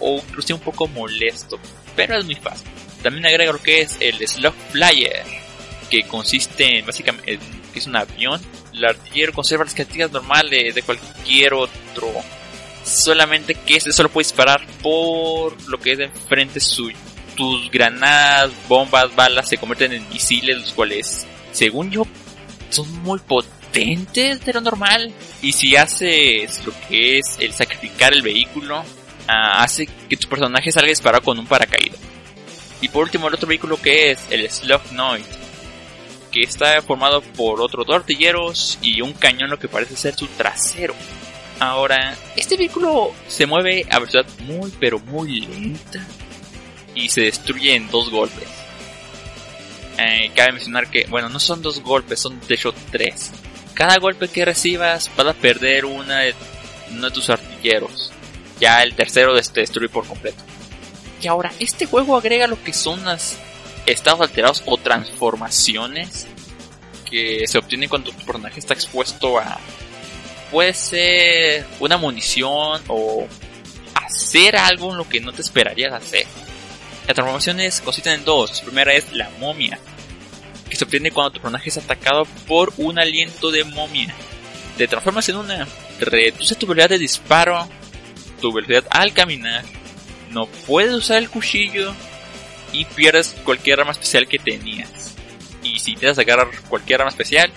o 0.01 0.17
incluso 0.17 0.55
un 0.55 0.61
poco 0.61 0.87
molesto, 0.87 1.59
pero 1.97 2.19
es 2.19 2.25
muy 2.25 2.37
fácil. 2.37 2.69
También 3.03 3.27
agrega 3.27 3.53
lo 3.53 3.63
que 3.63 3.81
es 3.81 3.97
el 4.01 4.27
Slug 4.27 4.55
Flyer, 4.71 5.25
que 5.91 6.05
consiste 6.05 6.79
en 6.79 6.87
básicamente 6.87 7.35
en, 7.35 7.41
que 7.73 7.79
es 7.79 7.87
un 7.87 7.97
avión. 7.97 8.41
El 8.73 8.85
artillero 8.85 9.33
conserva 9.33 9.65
las 9.65 9.75
características 9.75 10.13
normales 10.13 10.75
de 10.75 10.83
cualquier 10.83 11.55
otro, 11.55 12.13
solamente 12.85 13.55
que 13.55 13.77
este 13.77 13.93
solo 13.93 14.09
puede 14.09 14.27
disparar 14.27 14.65
por 14.83 15.61
lo 15.69 15.79
que 15.79 15.93
es 15.93 15.99
de 15.99 16.05
enfrente 16.05 16.61
suyo 16.61 16.97
tus 17.39 17.71
granadas, 17.71 18.51
bombas, 18.69 19.15
balas 19.15 19.49
se 19.49 19.59
convierten 19.59 19.93
en 19.93 20.09
misiles, 20.09 20.59
los 20.59 20.73
cuales, 20.73 21.25
según 21.53 21.89
yo, 21.93 22.05
son 22.69 22.93
muy 23.05 23.21
potentes 23.21 24.45
de 24.45 24.53
lo 24.53 24.61
normal. 24.61 25.13
Y 25.41 25.53
si 25.53 25.77
haces 25.77 26.67
lo 26.67 26.73
que 26.89 27.21
es 27.21 27.39
el 27.39 27.53
sacrificar 27.53 28.13
el 28.13 28.23
vehículo, 28.23 28.83
ah, 29.29 29.63
hace 29.63 29.87
que 29.87 30.17
tu 30.17 30.29
personaje 30.29 30.73
salga 30.73 30.89
disparado 30.89 31.23
con 31.23 31.39
un 31.39 31.47
paracaídas. 31.47 32.01
Y 32.81 32.89
por 32.89 33.05
último, 33.05 33.29
el 33.29 33.35
otro 33.35 33.47
vehículo 33.47 33.81
que 33.81 34.11
es 34.11 34.19
el 34.31 34.51
Slugnoid, 34.51 35.23
que 36.33 36.43
está 36.43 36.83
formado 36.83 37.23
por 37.23 37.61
otros 37.61 37.87
dos 37.87 37.97
artilleros 37.97 38.81
y 38.83 39.01
un 39.01 39.13
cañón, 39.13 39.49
lo 39.49 39.61
que 39.61 39.69
parece 39.69 39.97
ser 39.97 40.17
su 40.17 40.27
trasero. 40.27 40.95
Ahora, 41.61 42.17
este 42.35 42.57
vehículo 42.57 43.13
se 43.29 43.47
mueve 43.47 43.87
a 43.91 44.01
velocidad 44.01 44.27
muy 44.41 44.73
pero 44.81 44.99
muy 44.99 45.41
lenta 45.41 46.05
y 46.99 47.09
se 47.09 47.23
destruye 47.23 47.75
en 47.75 47.91
dos 47.91 48.11
golpes. 48.11 48.49
Eh, 49.99 50.31
cabe 50.35 50.53
mencionar 50.53 50.91
que, 50.91 51.07
bueno, 51.09 51.29
no 51.29 51.41
son 51.41 51.63
dos 51.63 51.81
golpes, 51.81 52.21
son 52.21 52.41
de 52.47 52.55
hecho 52.55 52.75
tres. 52.91 53.31
Cada 53.75 53.99
golpe 53.99 54.29
que 54.29 54.45
recibas 54.45 55.11
vas 55.17 55.27
a 55.27 55.35
perder 55.35 55.85
una 55.85 56.21
de, 56.21 56.35
uno 56.91 57.07
de 57.09 57.13
tus 57.13 57.31
artilleros. 57.31 58.13
Ya 58.61 58.83
el 58.83 58.95
tercero 58.95 59.41
se 59.41 59.53
destruye 59.61 59.89
por 59.89 60.07
completo. 60.07 60.43
Y 61.23 61.27
ahora, 61.27 61.53
este 61.59 61.87
juego 61.87 62.17
agrega 62.17 62.47
lo 62.47 62.63
que 62.63 62.73
son 62.73 63.05
los 63.05 63.37
estados 63.87 64.21
alterados 64.21 64.63
o 64.67 64.77
transformaciones 64.77 66.27
que 67.09 67.47
se 67.47 67.59
obtienen 67.59 67.89
cuando 67.89 68.11
tu 68.11 68.25
personaje 68.25 68.61
está 68.61 68.75
expuesto 68.75 69.39
a... 69.39 69.59
Puede 70.51 70.75
ser 70.75 71.67
una 71.79 71.97
munición 71.99 72.83
o 72.89 73.27
hacer 73.95 74.57
algo 74.57 74.93
en 74.93 74.97
lo 74.97 75.09
que 75.09 75.21
no 75.21 75.33
te 75.33 75.43
esperarías 75.43 75.93
hacer. 75.93 76.27
Las 77.09 77.15
transformaciones 77.15 77.81
consisten 77.81 78.13
en 78.13 78.25
dos. 78.27 78.59
La 78.59 78.65
primera 78.65 78.93
es 78.93 79.11
la 79.15 79.31
momia, 79.41 79.79
que 80.69 80.77
se 80.77 80.85
obtiene 80.85 81.11
cuando 81.11 81.31
tu 81.31 81.41
personaje 81.41 81.71
es 81.71 81.79
atacado 81.79 82.27
por 82.47 82.71
un 82.77 82.99
aliento 82.99 83.51
de 83.51 83.65
momia. 83.65 84.15
Te 84.77 84.87
transformas 84.87 85.27
en 85.31 85.37
una, 85.37 85.67
reduce 86.01 86.55
tu 86.55 86.67
velocidad 86.67 86.91
de 86.91 86.99
disparo, 86.99 87.67
tu 88.43 88.53
velocidad 88.53 88.85
al 88.91 89.15
caminar, 89.15 89.65
no 90.33 90.45
puedes 90.67 90.93
usar 90.93 91.17
el 91.17 91.31
cuchillo 91.31 91.95
y 92.75 92.85
pierdes 92.85 93.35
cualquier 93.43 93.81
arma 93.81 93.93
especial 93.93 94.29
que 94.29 94.39
tenías. 94.39 95.15
Y 95.63 95.79
si 95.79 95.97
a 96.05 96.11
agarrar 96.11 96.51
cualquier 96.69 97.01
arma 97.01 97.11
especial, 97.11 97.51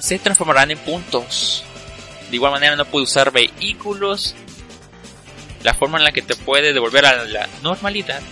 se 0.00 0.18
transformarán 0.18 0.70
en 0.70 0.78
puntos. 0.78 1.62
De 2.30 2.36
igual 2.36 2.52
manera 2.52 2.74
no 2.74 2.86
puedes 2.86 3.10
usar 3.10 3.32
vehículos. 3.32 4.34
La 5.62 5.74
forma 5.74 5.98
en 5.98 6.04
la 6.04 6.12
que 6.12 6.22
te 6.22 6.36
puede 6.36 6.72
devolver 6.72 7.04
a 7.04 7.24
la 7.24 7.50
normalidad 7.62 8.22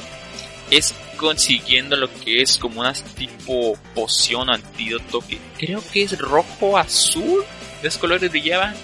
es 0.71 0.95
consiguiendo 1.17 1.97
lo 1.97 2.13
que 2.13 2.43
es 2.43 2.59
como 2.59 2.81
una 2.81 2.93
tipo 2.93 3.79
poción 3.95 4.49
o 4.49 4.53
antídoto 4.53 5.21
que 5.21 5.39
creo 5.57 5.83
que 5.93 6.03
es 6.03 6.19
rojo 6.19 6.77
azul 6.77 7.45
de 7.83 7.89
esos 7.89 8.01
colores 8.01 8.31
brillaban 8.31 8.75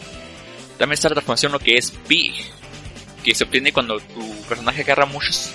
también 0.78 0.95
está 0.95 1.09
la 1.09 1.16
transformación 1.16 1.53
lo 1.53 1.59
que 1.59 1.76
es 1.76 1.93
Big 2.09 2.33
que 3.24 3.35
se 3.35 3.45
obtiene 3.45 3.72
cuando 3.72 3.99
tu 3.99 4.43
personaje 4.49 4.83
agarra 4.83 5.07
muchos 5.07 5.51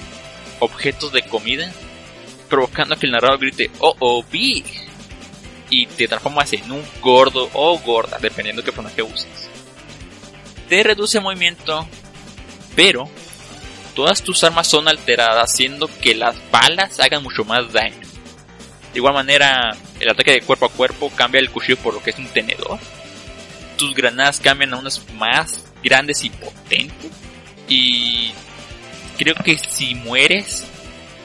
objetos 0.59 1.11
de 1.11 1.23
comida 1.23 1.71
provocando 2.49 2.97
que 2.97 3.05
el 3.05 3.11
narrador 3.11 3.39
grite 3.39 3.71
oh 3.79 3.95
oh 3.99 4.23
Big 4.23 4.65
y 5.69 5.85
te 5.85 6.07
transformas 6.07 6.53
en 6.53 6.71
un 6.71 6.83
gordo 7.01 7.49
o 7.53 7.77
gorda 7.79 8.17
dependiendo 8.19 8.61
de 8.61 8.65
qué 8.65 8.71
personaje 8.71 9.03
uses. 9.03 9.49
Te 10.69 10.83
reduce 10.83 11.19
movimiento 11.19 11.87
pero 12.75 13.09
todas 13.97 14.21
tus 14.21 14.43
armas 14.43 14.67
son 14.67 14.87
alteradas, 14.87 15.51
haciendo 15.51 15.89
que 15.99 16.13
las 16.13 16.35
balas 16.51 16.99
hagan 16.99 17.23
mucho 17.23 17.43
más 17.43 17.73
daño. 17.73 17.97
De 18.93 18.99
igual 18.99 19.15
manera, 19.15 19.75
el 19.99 20.07
ataque 20.07 20.33
de 20.33 20.41
cuerpo 20.41 20.67
a 20.67 20.69
cuerpo 20.69 21.09
cambia 21.15 21.41
el 21.41 21.49
cuchillo 21.49 21.77
por 21.77 21.95
lo 21.95 22.03
que 22.03 22.11
es 22.11 22.19
un 22.19 22.27
tenedor. 22.27 22.77
Tus 23.75 23.95
granadas 23.95 24.39
cambian 24.39 24.75
a 24.75 24.77
unas 24.77 25.01
más 25.15 25.65
grandes 25.83 26.23
y 26.23 26.29
potentes. 26.29 27.11
Y 27.67 28.33
creo 29.17 29.33
que 29.33 29.57
si 29.57 29.95
mueres, 29.95 30.67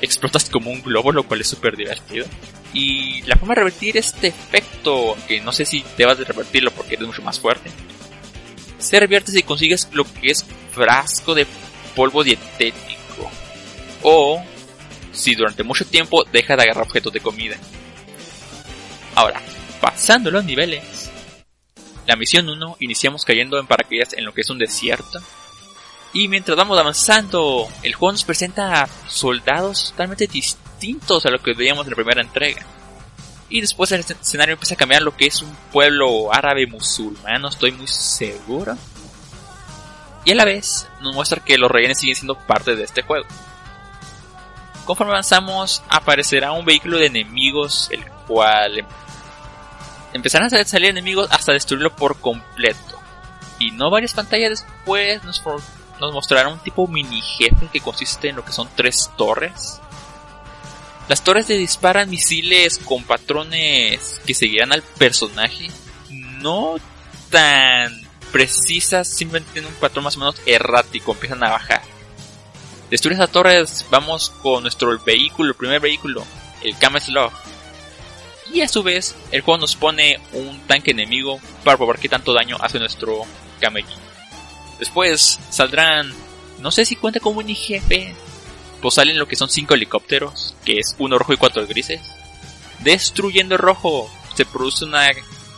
explotas 0.00 0.48
como 0.48 0.70
un 0.70 0.80
globo, 0.80 1.12
lo 1.12 1.24
cual 1.24 1.42
es 1.42 1.48
súper 1.48 1.76
divertido. 1.76 2.24
Y 2.72 3.20
la 3.26 3.36
forma 3.36 3.54
de 3.54 3.60
revertir 3.60 3.98
este 3.98 4.28
efecto, 4.28 5.14
que 5.28 5.42
no 5.42 5.52
sé 5.52 5.66
si 5.66 5.84
debas 5.98 6.16
de 6.16 6.24
revertirlo 6.24 6.70
porque 6.70 6.94
es 6.94 7.00
mucho 7.02 7.20
más 7.20 7.38
fuerte, 7.38 7.70
se 8.78 8.98
revierte 8.98 9.30
si 9.30 9.42
consigues 9.42 9.90
lo 9.92 10.04
que 10.04 10.30
es 10.30 10.46
frasco 10.72 11.34
de 11.34 11.46
polvo 11.94 12.24
dietético. 12.24 13.30
O 14.02 14.42
si 15.12 15.34
durante 15.34 15.62
mucho 15.62 15.86
tiempo 15.86 16.24
deja 16.32 16.56
de 16.56 16.62
agarrar 16.62 16.84
objetos 16.84 17.12
de 17.12 17.20
comida. 17.20 17.56
Ahora, 19.14 19.40
pasando 19.80 20.30
los 20.30 20.44
niveles. 20.44 21.10
La 22.06 22.16
misión 22.16 22.48
1 22.48 22.78
iniciamos 22.80 23.24
cayendo 23.24 23.58
en 23.58 23.66
paracaídas 23.66 24.14
en 24.14 24.24
lo 24.24 24.32
que 24.32 24.40
es 24.40 24.50
un 24.50 24.58
desierto. 24.58 25.20
Y 26.14 26.28
mientras 26.28 26.56
vamos 26.56 26.78
avanzando, 26.78 27.68
el 27.82 27.94
juego 27.94 28.12
nos 28.12 28.24
presenta 28.24 28.88
soldados 29.06 29.90
totalmente 29.90 30.26
distintos 30.26 31.24
a 31.24 31.30
lo 31.30 31.38
que 31.38 31.54
veíamos 31.54 31.86
en 31.86 31.90
la 31.90 31.96
primera 31.96 32.22
entrega. 32.22 32.66
Y 33.48 33.60
después 33.60 33.92
el 33.92 34.00
escenario 34.00 34.54
empieza 34.54 34.74
a 34.74 34.78
cambiar 34.78 35.02
lo 35.02 35.16
que 35.16 35.26
es 35.26 35.42
un 35.42 35.54
pueblo 35.72 36.32
árabe 36.32 36.66
musulmán, 36.66 37.42
no 37.42 37.48
estoy 37.48 37.70
muy 37.72 37.86
seguro 37.86 38.76
y 40.24 40.32
a 40.32 40.34
la 40.34 40.44
vez 40.44 40.88
nos 41.00 41.14
muestra 41.14 41.42
que 41.42 41.58
los 41.58 41.70
rehenes 41.70 41.98
siguen 41.98 42.16
siendo 42.16 42.36
parte 42.36 42.76
de 42.76 42.84
este 42.84 43.02
juego. 43.02 43.26
Conforme 44.84 45.12
avanzamos, 45.12 45.82
aparecerá 45.88 46.52
un 46.52 46.64
vehículo 46.64 46.98
de 46.98 47.06
enemigos, 47.06 47.88
el 47.90 48.04
cual 48.26 48.84
empezarán 50.12 50.52
a 50.52 50.64
salir 50.64 50.90
enemigos 50.90 51.28
hasta 51.30 51.52
destruirlo 51.52 51.94
por 51.94 52.20
completo. 52.20 53.00
Y 53.58 53.70
no 53.70 53.90
varias 53.90 54.14
pantallas 54.14 54.50
después 54.50 55.22
nos, 55.24 55.42
nos 56.00 56.12
mostrarán 56.12 56.52
un 56.52 56.58
tipo 56.58 56.86
mini 56.88 57.20
jefe 57.20 57.68
que 57.72 57.80
consiste 57.80 58.28
en 58.28 58.36
lo 58.36 58.44
que 58.44 58.52
son 58.52 58.68
tres 58.74 59.10
torres. 59.16 59.80
Las 61.08 61.22
torres 61.22 61.46
te 61.46 61.54
disparan 61.54 62.10
misiles 62.10 62.78
con 62.78 63.04
patrones 63.04 64.20
que 64.26 64.34
seguirán 64.34 64.72
al 64.72 64.82
personaje. 64.82 65.70
No 66.10 66.76
tan 67.30 68.01
precisas, 68.32 69.06
simplemente 69.06 69.52
tienen 69.52 69.70
un 69.72 69.78
patrón 69.78 70.04
más 70.04 70.16
o 70.16 70.20
menos 70.20 70.40
errático, 70.46 71.12
empiezan 71.12 71.44
a 71.44 71.50
bajar. 71.50 71.82
Destruir 72.90 73.14
esas 73.14 73.30
torres, 73.30 73.86
vamos 73.90 74.30
con 74.42 74.62
nuestro 74.62 74.98
vehículo, 74.98 75.50
el 75.50 75.56
primer 75.56 75.80
vehículo, 75.80 76.24
el 76.62 76.76
Cameslog. 76.78 77.32
Y 78.52 78.60
a 78.60 78.68
su 78.68 78.82
vez, 78.82 79.14
el 79.30 79.42
juego 79.42 79.60
nos 79.60 79.76
pone 79.76 80.18
un 80.32 80.60
tanque 80.66 80.90
enemigo 80.90 81.40
para 81.64 81.76
probar 81.76 81.98
qué 81.98 82.08
tanto 82.08 82.34
daño 82.34 82.56
hace 82.60 82.78
nuestro 82.78 83.22
camellín. 83.60 83.96
Después 84.78 85.38
saldrán, 85.50 86.12
no 86.58 86.70
sé 86.70 86.84
si 86.84 86.96
cuenta 86.96 87.20
como 87.20 87.38
un 87.38 87.54
jefe, 87.54 88.14
pues 88.82 88.94
salen 88.94 89.18
lo 89.18 89.28
que 89.28 89.36
son 89.36 89.48
5 89.48 89.74
helicópteros, 89.74 90.54
que 90.64 90.78
es 90.78 90.96
uno 90.98 91.16
rojo 91.18 91.32
y 91.32 91.36
cuatro 91.36 91.66
grises. 91.66 92.00
Destruyendo 92.80 93.54
el 93.54 93.60
rojo, 93.60 94.10
se 94.34 94.44
produce 94.44 94.84
una 94.84 95.08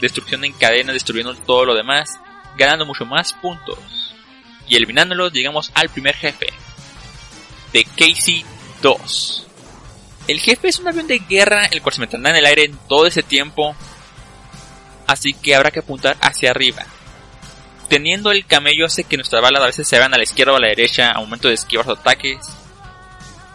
destrucción 0.01 0.45
en 0.45 0.53
cadena, 0.53 0.93
destruyendo 0.93 1.35
todo 1.35 1.65
lo 1.65 1.75
demás, 1.75 2.21
ganando 2.57 2.87
mucho 2.87 3.05
más 3.05 3.33
puntos. 3.33 4.15
Y 4.67 4.77
eliminándolos, 4.77 5.33
llegamos 5.33 5.71
al 5.75 5.89
primer 5.91 6.15
jefe, 6.15 6.47
de 7.73 7.85
Casey 7.85 8.45
2. 8.83 9.47
El 10.27 10.41
jefe 10.41 10.69
es 10.69 10.79
un 10.79 10.89
avión 10.89 11.07
de 11.07 11.19
guerra, 11.19 11.67
el 11.67 11.83
cual 11.83 11.95
se 11.95 12.01
mantendrá 12.01 12.31
en 12.31 12.37
el 12.37 12.47
aire 12.47 12.65
en 12.65 12.79
todo 12.89 13.07
ese 13.07 13.23
tiempo, 13.23 13.77
así 15.07 15.35
que 15.35 15.55
habrá 15.55 15.71
que 15.71 15.81
apuntar 15.81 16.17
hacia 16.21 16.51
arriba. 16.51 16.87
Teniendo 17.89 18.31
el 18.31 18.47
camello 18.47 18.87
hace 18.87 19.05
que 19.05 19.17
nuestras 19.17 19.43
balas 19.43 19.63
a 19.63 19.67
veces 19.67 19.87
se 19.87 19.99
vean 19.99 20.15
a 20.15 20.17
la 20.17 20.23
izquierda 20.23 20.55
o 20.55 20.57
a 20.57 20.61
la 20.61 20.69
derecha 20.69 21.13
a 21.13 21.21
momento 21.21 21.49
de 21.49 21.55
esquivar 21.55 21.87
los 21.87 21.99
ataques. 21.99 22.39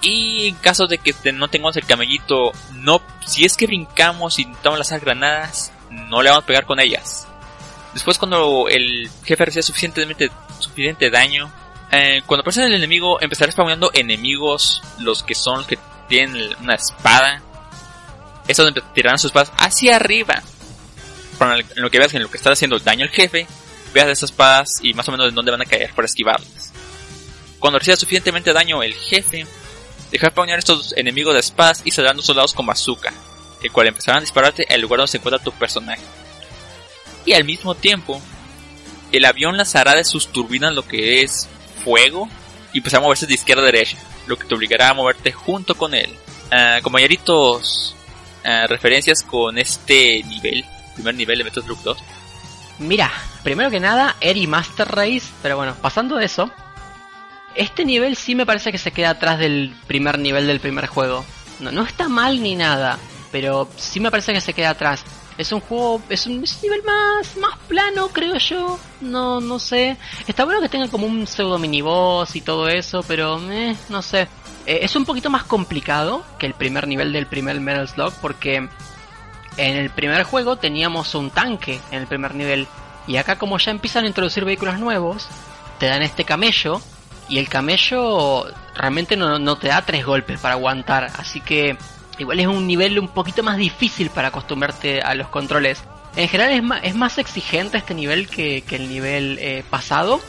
Y 0.02 0.48
en 0.48 0.56
caso 0.56 0.86
de 0.86 1.00
que 1.00 1.14
no 1.34 1.48
tengamos 1.48 1.76
el 1.76 1.86
camellito, 1.86 2.52
no, 2.74 3.02
si 3.26 3.46
es 3.46 3.58
que 3.58 3.66
brincamos 3.66 4.38
y 4.38 4.44
intentamos 4.44 4.80
lanzar 4.80 5.00
granadas, 5.00 5.72
no 5.90 6.22
le 6.22 6.30
vamos 6.30 6.44
a 6.44 6.48
pegar 6.48 6.66
con 6.66 6.80
ellas. 6.80 7.28
Después 7.94 8.18
cuando 8.18 8.68
el 8.70 9.10
jefe 9.24 9.46
recibe 9.46 9.64
suficientemente 9.64 10.30
suficiente 10.60 11.10
daño, 11.10 11.52
eh, 11.92 12.22
cuando 12.26 12.42
aparece 12.42 12.66
el 12.66 12.76
enemigo 12.76 13.20
empezará 13.22 13.52
spawnando 13.52 13.90
enemigos, 13.94 14.82
los 15.00 15.24
que 15.24 15.34
son 15.34 15.60
los 15.60 15.68
que 15.68 15.80
tienen 16.08 16.56
una 16.62 16.76
espada. 16.76 17.42
Donde 18.58 18.82
tirarán 18.96 19.20
sus 19.20 19.30
espadas 19.30 19.52
hacia 19.58 19.96
arriba. 19.96 20.42
en 21.40 21.84
lo 21.84 21.92
que 21.92 22.00
veas 22.00 22.14
en 22.16 22.24
lo 22.24 22.32
que 22.32 22.38
está 22.38 22.52
haciendo 22.52 22.80
daño 22.80 23.06
el 23.06 23.12
jefe, 23.12 23.46
veas 23.94 24.08
esas 24.08 24.32
espadas 24.32 24.80
y 24.82 24.96
más 24.96 25.08
o 25.08 25.12
menos 25.12 25.30
en 25.30 25.36
dónde 25.36 25.52
van 25.52 25.62
a 25.62 25.66
caer 25.66 25.94
para 25.94 26.08
esquivarlas. 26.08 26.74
Cuando 27.60 27.78
reciba 27.78 27.96
suficientemente 27.96 28.52
daño 28.52 28.82
el 28.82 28.96
jefe, 28.96 29.46
deja 30.12 30.30
spawnear 30.32 30.58
estos 30.58 30.98
enemigos 30.98 31.36
de 31.36 31.42
espadas 31.42 31.84
y 31.86 31.92
saldrán 31.92 32.18
dos 32.18 32.26
soldados 32.26 32.56
con 32.56 32.66
bazooka, 32.66 33.14
el 33.62 33.72
cual 33.72 33.88
empezarán 33.88 34.18
a 34.18 34.22
dispararte 34.22 34.66
al 34.68 34.82
lugar 34.82 34.98
donde 34.98 35.12
se 35.12 35.18
encuentra 35.18 35.44
tu 35.44 35.52
personaje. 35.52 36.02
Y 37.30 37.34
al 37.36 37.44
mismo 37.44 37.76
tiempo, 37.76 38.20
el 39.12 39.24
avión 39.24 39.56
lanzará 39.56 39.94
de 39.94 40.04
sus 40.04 40.30
turbinas 40.30 40.74
lo 40.74 40.88
que 40.88 41.22
es 41.22 41.48
fuego 41.84 42.28
y 42.74 42.80
empezará 42.80 43.02
a 43.02 43.04
moverse 43.04 43.28
de 43.28 43.36
izquierda 43.36 43.62
a 43.62 43.66
derecha, 43.68 43.98
lo 44.26 44.36
que 44.36 44.48
te 44.48 44.56
obligará 44.56 44.90
a 44.90 44.94
moverte 44.96 45.32
junto 45.32 45.76
con 45.76 45.94
él. 45.94 46.10
Uh, 46.52 46.82
compañeritos, 46.82 47.96
uh, 48.44 48.66
referencias 48.66 49.22
con 49.22 49.60
este 49.60 50.24
nivel, 50.24 50.66
primer 50.96 51.14
nivel 51.14 51.38
de 51.38 51.44
Metal 51.44 51.62
Slug 51.62 51.84
2. 51.84 51.98
Mira, 52.80 53.12
primero 53.44 53.70
que 53.70 53.80
nada, 53.80 54.16
Eri 54.22 54.48
Master 54.48 54.88
Race, 54.88 55.28
pero 55.44 55.56
bueno, 55.56 55.76
pasando 55.80 56.16
de 56.16 56.26
eso, 56.26 56.50
este 57.54 57.86
nivel 57.86 58.16
sí 58.16 58.34
me 58.34 58.48
parece 58.48 58.72
que 58.72 58.80
se 58.80 58.90
queda 58.90 59.12
atrás 59.12 59.38
del 59.38 59.76
primer 59.86 60.18
nivel 60.18 60.48
del 60.48 60.60
primer 60.60 60.88
juego. 60.88 61.24
No, 61.60 61.72
no 61.72 61.84
está 61.84 62.10
mal 62.10 62.42
ni 62.42 62.56
nada, 62.56 62.98
pero 63.32 63.70
sí 63.78 64.00
me 64.00 64.10
parece 64.10 64.34
que 64.34 64.42
se 64.42 64.54
queda 64.54 64.72
atrás. 64.72 65.04
Es 65.40 65.54
un 65.54 65.62
juego, 65.62 66.02
es 66.10 66.26
un, 66.26 66.44
nivel 66.62 66.84
más, 66.84 67.38
más 67.38 67.58
plano, 67.70 68.10
creo 68.10 68.38
yo. 68.38 68.78
No, 69.00 69.40
no 69.40 69.58
sé. 69.58 69.96
Está 70.28 70.44
bueno 70.44 70.60
que 70.60 70.68
tenga 70.68 70.90
como 70.90 71.08
un 71.08 71.26
pseudo 71.26 71.58
miniboss 71.58 72.36
y 72.36 72.42
todo 72.42 72.68
eso, 72.68 73.04
pero 73.08 73.40
eh, 73.50 73.74
no 73.88 74.02
sé. 74.02 74.28
Eh, 74.66 74.80
es 74.82 74.98
un 74.98 75.06
poquito 75.06 75.30
más 75.30 75.44
complicado 75.46 76.26
que 76.38 76.46
el 76.46 76.54
primer 76.56 76.90
nivel 76.90 77.14
del 77.14 77.26
primer 77.26 77.58
Metal 77.62 77.88
Slug 77.88 78.14
porque 78.22 78.68
en 79.56 79.76
el 79.78 79.90
primer 79.92 80.24
juego 80.24 80.58
teníamos 80.58 81.16
un 81.16 81.30
tanque 81.30 81.80
en 81.92 82.02
el 82.02 82.08
primer 82.08 82.36
nivel 82.36 82.68
y 83.08 83.16
acá 83.16 83.38
como 83.38 83.58
ya 83.60 83.72
empiezan 83.72 84.04
a 84.04 84.08
introducir 84.08 84.44
vehículos 84.44 84.78
nuevos, 84.78 85.30
te 85.80 85.86
dan 85.86 86.02
este 86.02 86.26
camello 86.26 86.82
y 87.30 87.38
el 87.38 87.48
camello 87.48 88.46
realmente 88.76 89.16
no, 89.16 89.40
no 89.40 89.58
te 89.58 89.70
da 89.70 89.84
tres 89.84 90.06
golpes 90.06 90.38
para 90.42 90.56
aguantar, 90.56 91.12
así 91.18 91.40
que 91.40 91.78
Igual 92.20 92.40
es 92.42 92.48
un 92.48 92.68
nivel 92.68 93.00
un 93.00 93.08
poquito 93.08 93.44
más 93.44 93.58
difícil 93.58 94.10
para 94.10 94.28
acostumbrarte 94.28 95.02
a 95.02 95.16
los 95.16 95.30
controles. 95.30 95.82
En 96.16 96.28
general 96.28 96.54
es 96.54 96.64
más, 96.64 96.82
es 96.84 96.94
más 96.94 97.18
exigente 97.18 97.78
este 97.78 97.94
nivel 97.94 98.28
que, 98.28 98.64
el 98.70 98.90
nivel 98.90 99.38
eh, 99.40 99.64
pasado. 99.70 100.20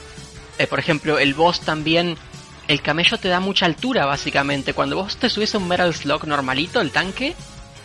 Eh, 0.59 0.67
por 0.67 0.79
ejemplo, 0.79 1.19
el 1.19 1.35
boss 1.35 1.61
también... 1.61 2.17
El 2.69 2.83
camello 2.83 3.19
te 3.19 3.27
da 3.27 3.41
mucha 3.41 3.67
altura 3.67 4.07
básicamente. 4.07 4.75
Cuando 4.75 4.95
vos 4.95 5.17
te 5.17 5.29
subís 5.29 5.53
a 5.57 5.59
un 5.59 5.67
Metal 5.67 5.93
Slug 5.93 6.25
normalito, 6.29 6.81
el 6.81 6.93
tanque, 6.93 7.35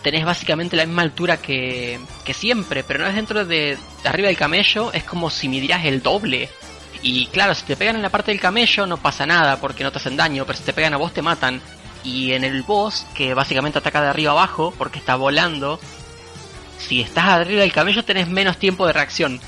tenés 0.04 0.24
básicamente 0.24 0.76
la 0.76 0.86
misma 0.86 1.02
altura 1.02 1.38
que, 1.38 2.00
que 2.24 2.36
siempre. 2.36 2.84
Pero 2.84 3.04
no 3.04 3.10
es 3.10 3.16
dentro 3.16 3.46
de, 3.46 3.80
de 4.04 4.10
arriba 4.10 4.28
del 4.28 4.38
camello, 4.38 4.94
es 4.94 5.04
como 5.04 5.32
si 5.32 5.50
midieras 5.50 5.86
el 5.86 6.04
doble. 6.04 6.50
Y 7.02 7.26
claro, 7.28 7.56
si 7.56 7.66
te 7.66 7.76
pegan 7.76 7.96
en 7.96 8.04
la 8.04 8.10
parte 8.10 8.30
del 8.32 8.40
camello 8.40 8.86
no 8.86 8.98
pasa 8.98 9.26
nada 9.26 9.60
porque 9.60 9.84
no 9.84 9.92
te 9.92 9.98
hacen 9.98 10.16
daño, 10.18 10.46
pero 10.46 10.58
si 10.58 10.64
te 10.64 10.74
pegan 10.74 10.94
a 10.94 10.98
vos 10.98 11.14
te 11.14 11.24
matan. 11.24 11.60
Y 12.06 12.32
en 12.34 12.46
el 12.46 12.64
boss, 12.64 13.06
que 13.14 13.34
básicamente 13.34 13.80
ataca 13.80 14.02
de 14.02 14.08
arriba 14.08 14.32
abajo 14.32 14.74
porque 14.78 15.00
está 15.00 15.16
volando, 15.18 15.80
si 16.78 17.02
estás 17.02 17.26
arriba 17.26 17.62
del 17.62 17.74
camello 17.74 18.06
tenés 18.06 18.30
menos 18.30 18.58
tiempo 18.58 18.86
de 18.88 18.94
reacción. 18.94 19.42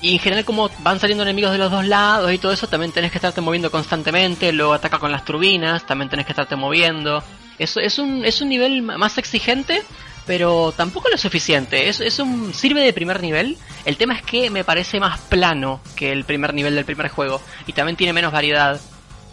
Y 0.00 0.12
en 0.12 0.18
general 0.20 0.44
como 0.44 0.70
van 0.80 1.00
saliendo 1.00 1.24
enemigos 1.24 1.50
de 1.50 1.58
los 1.58 1.70
dos 1.70 1.84
lados 1.84 2.32
y 2.32 2.38
todo 2.38 2.52
eso, 2.52 2.68
también 2.68 2.92
tenés 2.92 3.10
que 3.10 3.18
estarte 3.18 3.40
moviendo 3.40 3.70
constantemente, 3.70 4.52
luego 4.52 4.74
ataca 4.74 4.98
con 4.98 5.10
las 5.10 5.24
turbinas, 5.24 5.86
también 5.86 6.08
tenés 6.08 6.26
que 6.26 6.32
estarte 6.32 6.54
moviendo. 6.54 7.22
Eso 7.58 7.80
es 7.80 7.98
un, 7.98 8.24
es 8.24 8.40
un 8.40 8.48
nivel 8.48 8.82
más 8.82 9.18
exigente, 9.18 9.82
pero 10.26 10.72
tampoco 10.76 11.08
lo 11.08 11.18
suficiente. 11.18 11.88
Es, 11.88 12.00
es 12.00 12.20
un 12.20 12.54
sirve 12.54 12.82
de 12.82 12.92
primer 12.92 13.20
nivel. 13.20 13.56
El 13.84 13.96
tema 13.96 14.14
es 14.14 14.22
que 14.22 14.50
me 14.50 14.62
parece 14.62 15.00
más 15.00 15.18
plano 15.18 15.80
que 15.96 16.12
el 16.12 16.24
primer 16.24 16.54
nivel 16.54 16.76
del 16.76 16.84
primer 16.84 17.08
juego 17.08 17.40
y 17.66 17.72
también 17.72 17.96
tiene 17.96 18.12
menos 18.12 18.30
variedad. 18.30 18.80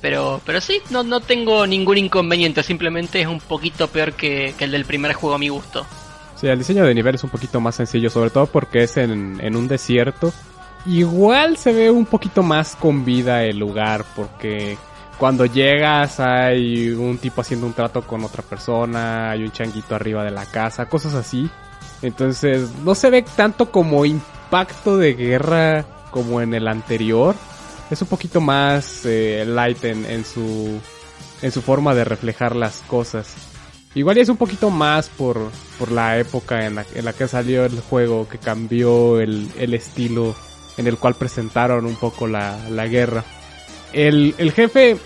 Pero, 0.05 0.39
pero 0.45 0.61
sí, 0.61 0.83
no, 0.91 1.01
no 1.01 1.19
tengo 1.19 1.65
ningún 1.65 1.97
inconveniente, 1.97 2.61
simplemente 2.61 3.21
es 3.21 3.25
un 3.25 3.39
poquito 3.39 3.87
peor 3.87 4.13
que, 4.13 4.53
el 4.59 4.69
del 4.69 4.85
primer 4.85 5.13
juego 5.13 5.33
a 5.33 5.39
mi 5.39 5.49
gusto. 5.49 5.83
Sí, 6.35 6.45
el 6.45 6.59
diseño 6.59 6.85
de 6.85 6.93
nivel 6.93 7.15
es 7.15 7.23
un 7.23 7.31
poquito 7.31 7.59
más 7.59 7.73
sencillo, 7.73 8.11
sobre 8.11 8.29
todo 8.29 8.45
porque 8.45 8.83
es 8.83 8.97
en, 8.97 9.41
en 9.41 9.55
un 9.55 9.67
desierto. 9.67 10.31
Igual 10.85 11.57
se 11.57 11.73
ve 11.73 11.89
un 11.89 12.05
poquito 12.05 12.43
más 12.43 12.75
con 12.75 13.03
vida 13.03 13.45
el 13.45 13.57
lugar, 13.57 14.05
porque 14.15 14.77
cuando 15.17 15.47
llegas 15.47 16.19
hay 16.19 16.89
un 16.89 17.17
tipo 17.17 17.41
haciendo 17.41 17.65
un 17.65 17.73
trato 17.73 18.03
con 18.03 18.23
otra 18.23 18.43
persona, 18.43 19.31
hay 19.31 19.41
un 19.41 19.51
changuito 19.51 19.95
arriba 19.95 20.23
de 20.23 20.29
la 20.29 20.45
casa, 20.45 20.85
cosas 20.85 21.15
así. 21.15 21.49
Entonces 22.03 22.69
no 22.83 22.93
se 22.93 23.09
ve 23.09 23.25
tanto 23.35 23.71
como 23.71 24.05
impacto 24.05 24.97
de 24.97 25.15
guerra 25.15 25.83
como 26.11 26.41
en 26.41 26.53
el 26.53 26.67
anterior 26.67 27.35
es 27.89 28.01
un 28.01 28.07
poquito 28.07 28.41
más 28.41 29.05
eh, 29.05 29.45
light 29.47 29.83
en, 29.85 30.25
su 30.25 30.79
en 31.41 31.51
su 31.51 31.61
forma 31.61 31.93
de 31.93 32.03
reflejar 32.03 32.55
las 32.55 32.81
cosas. 32.87 33.33
Igual 33.93 34.17
es 34.17 34.29
un 34.29 34.37
poquito 34.37 34.69
más 34.69 35.07
por, 35.09 35.51
por 35.79 35.91
la 35.91 36.17
época 36.19 36.65
en 36.65 36.75
la, 36.75 36.85
en 36.93 37.05
la 37.05 37.13
que 37.13 37.27
salió 37.27 37.63
el 37.63 37.79
juego, 37.79 38.27
que 38.27 38.37
cambió 38.37 39.21
el, 39.21 39.49
el 39.57 39.73
estilo 39.73 40.35
en 40.77 40.87
el 40.87 40.97
cual 40.97 41.15
presentaron 41.15 41.85
un 41.85 41.95
poco 41.95 42.27
la, 42.27 42.57
la 42.69 42.87
guerra. 42.87 43.23
El, 43.93 44.35
el 44.37 44.51
jefe 44.51 44.97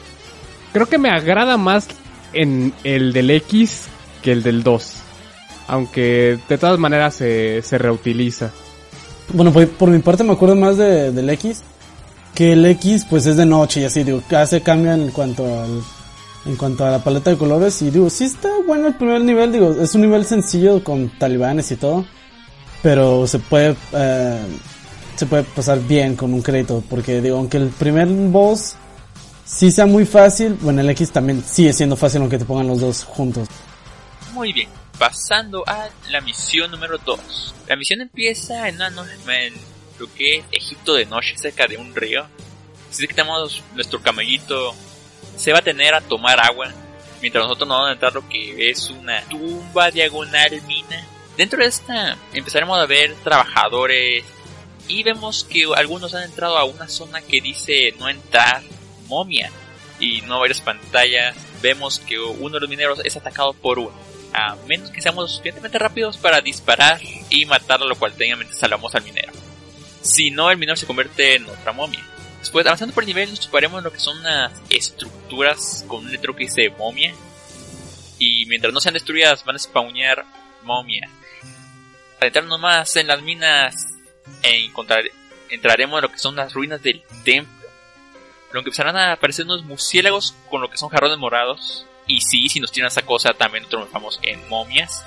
creo 0.73 0.87
que 0.87 0.97
me 0.97 1.09
agrada 1.09 1.57
más 1.57 1.87
en 2.33 2.73
el 2.83 3.13
del 3.13 3.29
X 3.29 3.87
que 4.23 4.31
el 4.31 4.41
del 4.41 4.63
2. 4.63 4.95
Aunque 5.67 6.39
de 6.49 6.57
todas 6.57 6.79
maneras 6.79 7.13
se, 7.13 7.61
se 7.61 7.77
reutiliza. 7.77 8.51
Bueno, 9.31 9.53
por, 9.53 9.67
por 9.69 9.89
mi 9.89 9.99
parte 9.99 10.23
me 10.23 10.33
acuerdo 10.33 10.55
más 10.55 10.77
de, 10.77 11.11
del 11.11 11.29
X 11.29 11.61
que 12.39 12.53
el 12.53 12.65
X 12.65 13.05
pues 13.09 13.25
es 13.25 13.35
de 13.35 13.45
noche 13.45 13.81
y 13.81 13.83
así, 13.83 14.01
digo, 14.05 14.23
hace 14.31 14.61
cambio 14.61 14.93
en 14.93 15.11
cuanto 15.11 15.43
al, 15.61 15.83
en 16.45 16.55
cuanto 16.55 16.85
a 16.85 16.91
la 16.91 17.03
paleta 17.03 17.31
de 17.31 17.37
colores 17.37 17.81
y 17.81 17.89
digo, 17.89 18.09
sí 18.09 18.23
está 18.23 18.47
bueno 18.65 18.87
el 18.87 18.95
primer 18.95 19.19
nivel, 19.19 19.51
digo, 19.51 19.75
es 19.77 19.93
un 19.93 20.03
nivel 20.03 20.25
sencillo 20.25 20.81
con 20.81 21.09
talibanes 21.19 21.69
y 21.71 21.75
todo, 21.75 22.05
pero 22.81 23.27
se 23.27 23.39
puede, 23.39 23.75
eh, 23.91 24.41
se 25.17 25.25
puede 25.25 25.43
pasar 25.43 25.85
bien 25.85 26.15
con 26.15 26.33
un 26.33 26.41
crédito, 26.41 26.81
porque 26.89 27.19
digo, 27.19 27.35
aunque 27.39 27.57
el 27.57 27.71
primer 27.71 28.07
boss 28.07 28.75
sí 29.43 29.69
sea 29.69 29.85
muy 29.85 30.05
fácil, 30.05 30.53
bueno, 30.61 30.79
el 30.79 30.89
X 30.91 31.11
también 31.11 31.43
sigue 31.43 31.73
siendo 31.73 31.97
fácil 31.97 32.21
aunque 32.21 32.37
te 32.37 32.45
pongan 32.45 32.67
los 32.67 32.79
dos 32.79 33.03
juntos. 33.03 33.49
Muy 34.31 34.53
bien. 34.53 34.69
pasando 34.97 35.61
a 35.67 35.89
la 36.09 36.21
misión 36.21 36.71
número 36.71 36.97
2. 37.05 37.55
La 37.67 37.75
misión 37.75 37.99
empieza 37.99 38.69
en, 38.69 38.75
una 38.75 38.87
en 38.87 39.53
lo 39.99 40.11
que 40.13 40.43
Egipto 40.51 40.93
de 40.93 41.05
noche, 41.05 41.37
cerca 41.37 41.67
de 41.67 41.77
un 41.77 41.93
río. 41.95 42.25
Así 42.89 43.07
que 43.07 43.13
tenemos 43.13 43.63
nuestro 43.75 44.01
camellito, 44.01 44.73
se 45.35 45.51
va 45.51 45.59
a 45.59 45.63
tener 45.63 45.93
a 45.93 46.01
tomar 46.01 46.39
agua, 46.39 46.73
mientras 47.21 47.43
nosotros 47.43 47.67
nos 47.67 47.77
vamos 47.77 47.89
a 47.89 47.93
entrar 47.93 48.13
lo 48.13 48.27
que 48.27 48.69
es 48.69 48.89
una 48.89 49.21
tumba 49.25 49.91
diagonal 49.91 50.61
mina. 50.63 51.05
Dentro 51.37 51.59
de 51.59 51.67
esta 51.67 52.17
empezaremos 52.33 52.77
a 52.79 52.85
ver 52.85 53.15
trabajadores 53.23 54.23
y 54.87 55.03
vemos 55.03 55.43
que 55.43 55.65
algunos 55.75 56.13
han 56.15 56.23
entrado 56.23 56.57
a 56.57 56.63
una 56.63 56.87
zona 56.87 57.21
que 57.21 57.41
dice 57.41 57.93
no 57.99 58.09
entrar 58.09 58.63
momia 59.07 59.51
y 59.99 60.21
no 60.21 60.39
varias 60.39 60.61
pantallas 60.61 61.35
vemos 61.61 61.99
que 61.99 62.19
uno 62.19 62.55
de 62.55 62.61
los 62.61 62.69
mineros 62.69 62.99
es 63.03 63.15
atacado 63.15 63.53
por 63.53 63.79
uno 63.79 64.09
a 64.33 64.55
menos 64.67 64.91
que 64.91 65.01
seamos 65.01 65.31
suficientemente 65.31 65.79
rápidos 65.79 66.17
para 66.17 66.41
disparar 66.41 66.99
y 67.29 67.45
matarlo, 67.45 67.87
lo 67.87 67.95
cual 67.95 68.13
técnicamente 68.13 68.53
salvamos 68.53 68.93
al 68.95 69.03
minero. 69.03 69.31
Si 70.01 70.31
no, 70.31 70.49
el 70.49 70.57
minero 70.57 70.75
se 70.75 70.85
convierte 70.85 71.35
en 71.35 71.45
otra 71.49 71.73
momia. 71.73 72.03
Después, 72.39 72.65
avanzando 72.65 72.93
por 72.93 73.03
el 73.03 73.07
nivel, 73.07 73.29
nos 73.29 73.41
toparemos 73.41 73.79
en 73.79 73.83
lo 73.83 73.91
que 73.91 73.99
son 73.99 74.17
unas 74.19 74.51
estructuras 74.69 75.83
con 75.87 76.05
un 76.05 76.11
letrero 76.11 76.35
que 76.35 76.45
dice 76.45 76.69
momia. 76.69 77.13
Y 78.17 78.45
mientras 78.45 78.73
no 78.73 78.79
sean 78.79 78.93
destruidas, 78.93 79.43
van 79.43 79.55
a 79.55 79.59
spawnear 79.59 80.25
momia. 80.63 81.09
Para 82.15 82.27
entrar 82.27 82.45
nomás 82.45 82.95
en 82.95 83.07
las 83.07 83.21
minas, 83.21 83.75
e 84.43 84.65
encontrar, 84.65 85.03
entraremos 85.49 85.97
en 85.97 86.01
lo 86.03 86.11
que 86.11 86.19
son 86.19 86.35
las 86.35 86.53
ruinas 86.53 86.81
del 86.81 87.03
templo. 87.23 87.67
Lo 88.51 88.63
que 88.63 88.69
empezarán 88.69 88.97
a 88.97 89.13
aparecer 89.13 89.45
unos 89.45 89.63
murciélagos 89.63 90.33
con 90.49 90.61
lo 90.61 90.69
que 90.69 90.77
son 90.77 90.89
jarrones 90.89 91.17
morados 91.17 91.85
y 92.07 92.21
sí, 92.21 92.49
si 92.49 92.59
nos 92.59 92.71
tiran 92.71 92.87
esa 92.87 93.03
cosa, 93.03 93.33
también 93.33 93.63
nos 93.63 93.69
transformamos 93.69 94.19
en 94.23 94.49
momias. 94.49 95.05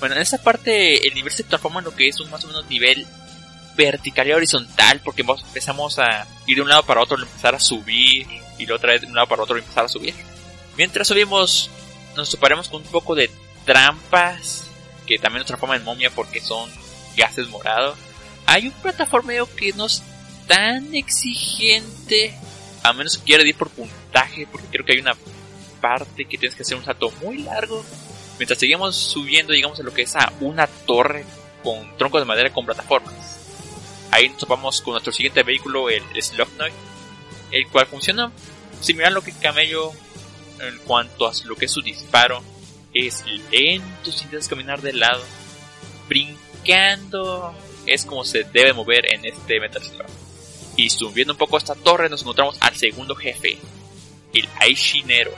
Bueno, 0.00 0.16
en 0.16 0.22
esta 0.22 0.42
parte 0.42 1.06
el 1.06 1.14
nivel 1.14 1.32
se 1.32 1.44
transforma 1.44 1.80
en 1.80 1.84
lo 1.84 1.94
que 1.94 2.08
es 2.08 2.18
un 2.18 2.30
más 2.30 2.42
o 2.44 2.48
menos 2.48 2.68
nivel 2.68 3.06
vertical 3.76 4.28
y 4.28 4.32
horizontal, 4.32 5.00
porque 5.04 5.22
empezamos 5.22 5.98
a 5.98 6.26
ir 6.46 6.56
de 6.56 6.62
un 6.62 6.68
lado 6.68 6.84
para 6.84 7.00
otro, 7.00 7.16
empezar 7.20 7.54
a 7.54 7.60
subir, 7.60 8.26
y 8.58 8.66
la 8.66 8.76
otra 8.76 8.92
vez 8.92 9.02
de 9.02 9.06
un 9.06 9.14
lado 9.14 9.28
para 9.28 9.42
otro 9.42 9.56
empezar 9.56 9.84
a 9.84 9.88
subir. 9.88 10.14
Mientras 10.76 11.08
subimos, 11.08 11.70
nos 12.16 12.30
toparemos 12.30 12.68
con 12.68 12.82
un 12.82 12.88
poco 12.88 13.14
de 13.14 13.30
trampas, 13.64 14.68
que 15.06 15.18
también 15.18 15.40
nos 15.40 15.46
transforman 15.46 15.80
en 15.80 15.84
momia 15.84 16.10
porque 16.10 16.40
son 16.40 16.70
gases 17.16 17.48
morados. 17.48 17.98
Hay 18.46 18.68
un 18.68 18.72
plataformeo 18.74 19.48
que 19.54 19.72
no 19.72 19.86
es 19.86 20.02
tan 20.46 20.94
exigente, 20.94 22.34
a 22.82 22.92
menos 22.92 23.18
que 23.18 23.24
quiera 23.24 23.46
ir 23.46 23.56
por 23.56 23.70
puntaje, 23.70 24.46
porque 24.50 24.68
creo 24.68 24.84
que 24.84 24.92
hay 24.92 24.98
una 24.98 25.16
parte 25.80 26.24
que 26.24 26.38
tienes 26.38 26.56
que 26.56 26.62
hacer 26.62 26.76
un 26.76 26.84
salto 26.84 27.10
muy 27.22 27.38
largo. 27.38 27.84
Mientras 28.38 28.58
seguimos 28.58 28.96
subiendo, 28.96 29.52
llegamos 29.52 29.78
a 29.80 29.82
lo 29.82 29.94
que 29.94 30.02
es 30.02 30.16
a 30.16 30.32
una 30.40 30.66
torre 30.66 31.24
con 31.62 31.96
troncos 31.96 32.20
de 32.20 32.26
madera 32.26 32.52
con 32.52 32.66
plataformas. 32.66 33.43
Ahí 34.14 34.28
nos 34.28 34.38
topamos 34.38 34.80
con 34.80 34.92
nuestro 34.92 35.12
siguiente 35.12 35.42
vehículo, 35.42 35.90
el 35.90 36.04
Slugnoid, 36.22 36.72
el 37.50 37.66
cual 37.66 37.88
funciona 37.88 38.30
similar 38.80 39.10
a 39.10 39.14
lo 39.14 39.24
que 39.24 39.32
Camello 39.32 39.90
en 40.60 40.78
cuanto 40.84 41.26
a 41.26 41.32
lo 41.46 41.56
que 41.56 41.64
es 41.64 41.72
su 41.72 41.82
disparo. 41.82 42.40
Es 42.92 43.24
lento, 43.50 44.12
tienes 44.12 44.46
que 44.46 44.50
caminar 44.54 44.82
de 44.82 44.92
lado, 44.92 45.24
brincando. 46.08 47.52
Es 47.86 48.04
como 48.04 48.24
se 48.24 48.44
debe 48.44 48.72
mover 48.72 49.12
en 49.12 49.24
este 49.24 49.58
Metal 49.58 49.82
Slug. 49.82 50.06
Y 50.76 50.90
subiendo 50.90 51.32
un 51.32 51.38
poco 51.38 51.58
esta 51.58 51.74
torre 51.74 52.08
nos 52.08 52.22
encontramos 52.22 52.56
al 52.60 52.76
segundo 52.76 53.16
jefe, 53.16 53.58
el 54.32 54.48
Aishinero 54.60 55.32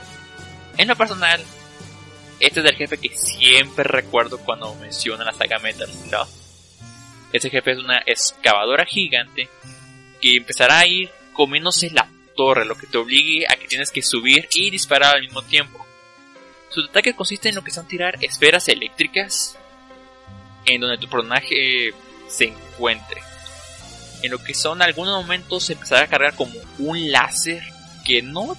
en 0.77 0.87
lo 0.87 0.95
personal, 0.95 1.43
este 2.39 2.59
es 2.59 2.65
el 2.67 2.75
jefe 2.75 2.99
que 2.99 3.09
siempre 3.09 3.85
recuerdo 3.85 4.37
cuando 4.37 4.75
menciona 4.75 5.25
la 5.25 5.33
saga 5.33 5.57
Metal 5.57 5.91
Slug. 5.91 6.46
Este 7.33 7.49
jefe 7.49 7.71
es 7.71 7.77
una 7.79 8.01
excavadora 8.05 8.85
gigante 8.85 9.49
que 10.21 10.37
empezará 10.37 10.79
a 10.79 10.87
ir 10.87 11.09
comiéndose 11.33 11.89
la 11.91 12.09
torre, 12.35 12.65
lo 12.65 12.77
que 12.77 12.87
te 12.87 12.97
obligue 12.97 13.45
a 13.49 13.55
que 13.55 13.67
tienes 13.67 13.91
que 13.91 14.01
subir 14.01 14.47
y 14.53 14.69
disparar 14.69 15.15
al 15.15 15.21
mismo 15.21 15.41
tiempo. 15.41 15.85
Su 16.69 16.81
ataque 16.81 17.15
consiste 17.15 17.49
en 17.49 17.55
lo 17.55 17.63
que 17.63 17.71
son 17.71 17.87
tirar 17.87 18.17
esferas 18.21 18.67
eléctricas 18.67 19.57
en 20.65 20.81
donde 20.81 20.97
tu 20.97 21.07
personaje 21.07 21.93
se 22.27 22.45
encuentre. 22.45 23.21
En 24.21 24.31
lo 24.31 24.43
que 24.43 24.53
son 24.53 24.81
algunos 24.81 25.15
momentos 25.21 25.69
empezará 25.69 26.03
a 26.03 26.07
cargar 26.07 26.35
como 26.35 26.53
un 26.79 27.11
láser 27.11 27.63
que 28.05 28.21
no 28.21 28.57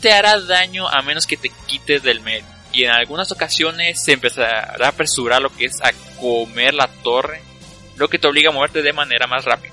te 0.00 0.12
hará 0.12 0.40
daño 0.40 0.88
a 0.88 1.02
menos 1.02 1.26
que 1.26 1.36
te 1.36 1.50
quites 1.66 2.02
del 2.02 2.20
medio. 2.20 2.46
Y 2.72 2.84
en 2.84 2.90
algunas 2.90 3.32
ocasiones 3.32 4.02
se 4.02 4.12
empezará 4.12 4.76
a 4.86 4.88
apresurar 4.88 5.40
lo 5.42 5.50
que 5.50 5.66
es 5.66 5.80
a 5.82 5.92
comer 6.20 6.74
la 6.74 6.88
torre, 7.02 7.42
lo 7.98 8.08
que 8.08 8.18
te 8.18 8.28
obliga 8.28 8.50
a 8.50 8.52
moverte 8.52 8.82
de 8.82 8.92
manera 8.92 9.26
más 9.26 9.44
rápida. 9.44 9.72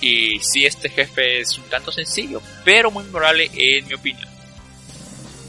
Y 0.00 0.38
si 0.40 0.64
este 0.64 0.88
jefe 0.88 1.40
es 1.40 1.58
un 1.58 1.64
tanto 1.64 1.90
sencillo, 1.90 2.40
pero 2.64 2.90
muy 2.90 3.04
memorable 3.04 3.50
en 3.52 3.86
mi 3.86 3.94
opinión. 3.94 4.28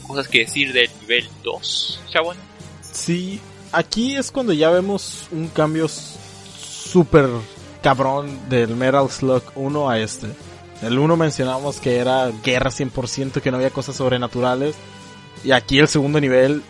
Cosas 0.06 0.26
que 0.26 0.40
decir 0.40 0.72
del 0.72 0.90
nivel 1.02 1.28
2, 1.44 2.00
chabón. 2.10 2.36
Sí, 2.92 3.40
aquí 3.70 4.16
es 4.16 4.32
cuando 4.32 4.52
ya 4.52 4.70
vemos 4.70 5.28
un 5.30 5.46
cambio 5.48 5.88
súper 5.88 7.28
cabrón 7.80 8.48
del 8.48 8.74
Metal 8.74 9.08
Slug 9.08 9.44
1 9.54 9.88
a 9.88 10.00
este. 10.00 10.26
El 10.82 10.98
1 10.98 11.16
mencionamos 11.16 11.78
que 11.78 11.98
era 11.98 12.32
guerra 12.42 12.70
100%, 12.70 13.40
que 13.40 13.50
no 13.50 13.58
había 13.58 13.70
cosas 13.70 13.96
sobrenaturales. 13.96 14.74
Y 15.44 15.52
aquí 15.52 15.78
el 15.78 15.88
segundo 15.88 16.20
nivel 16.20 16.62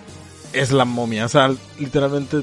es 0.53 0.73
la 0.73 0.85
momia. 0.85 1.25
O 1.25 1.29
sea, 1.29 1.51
literalmente, 1.79 2.43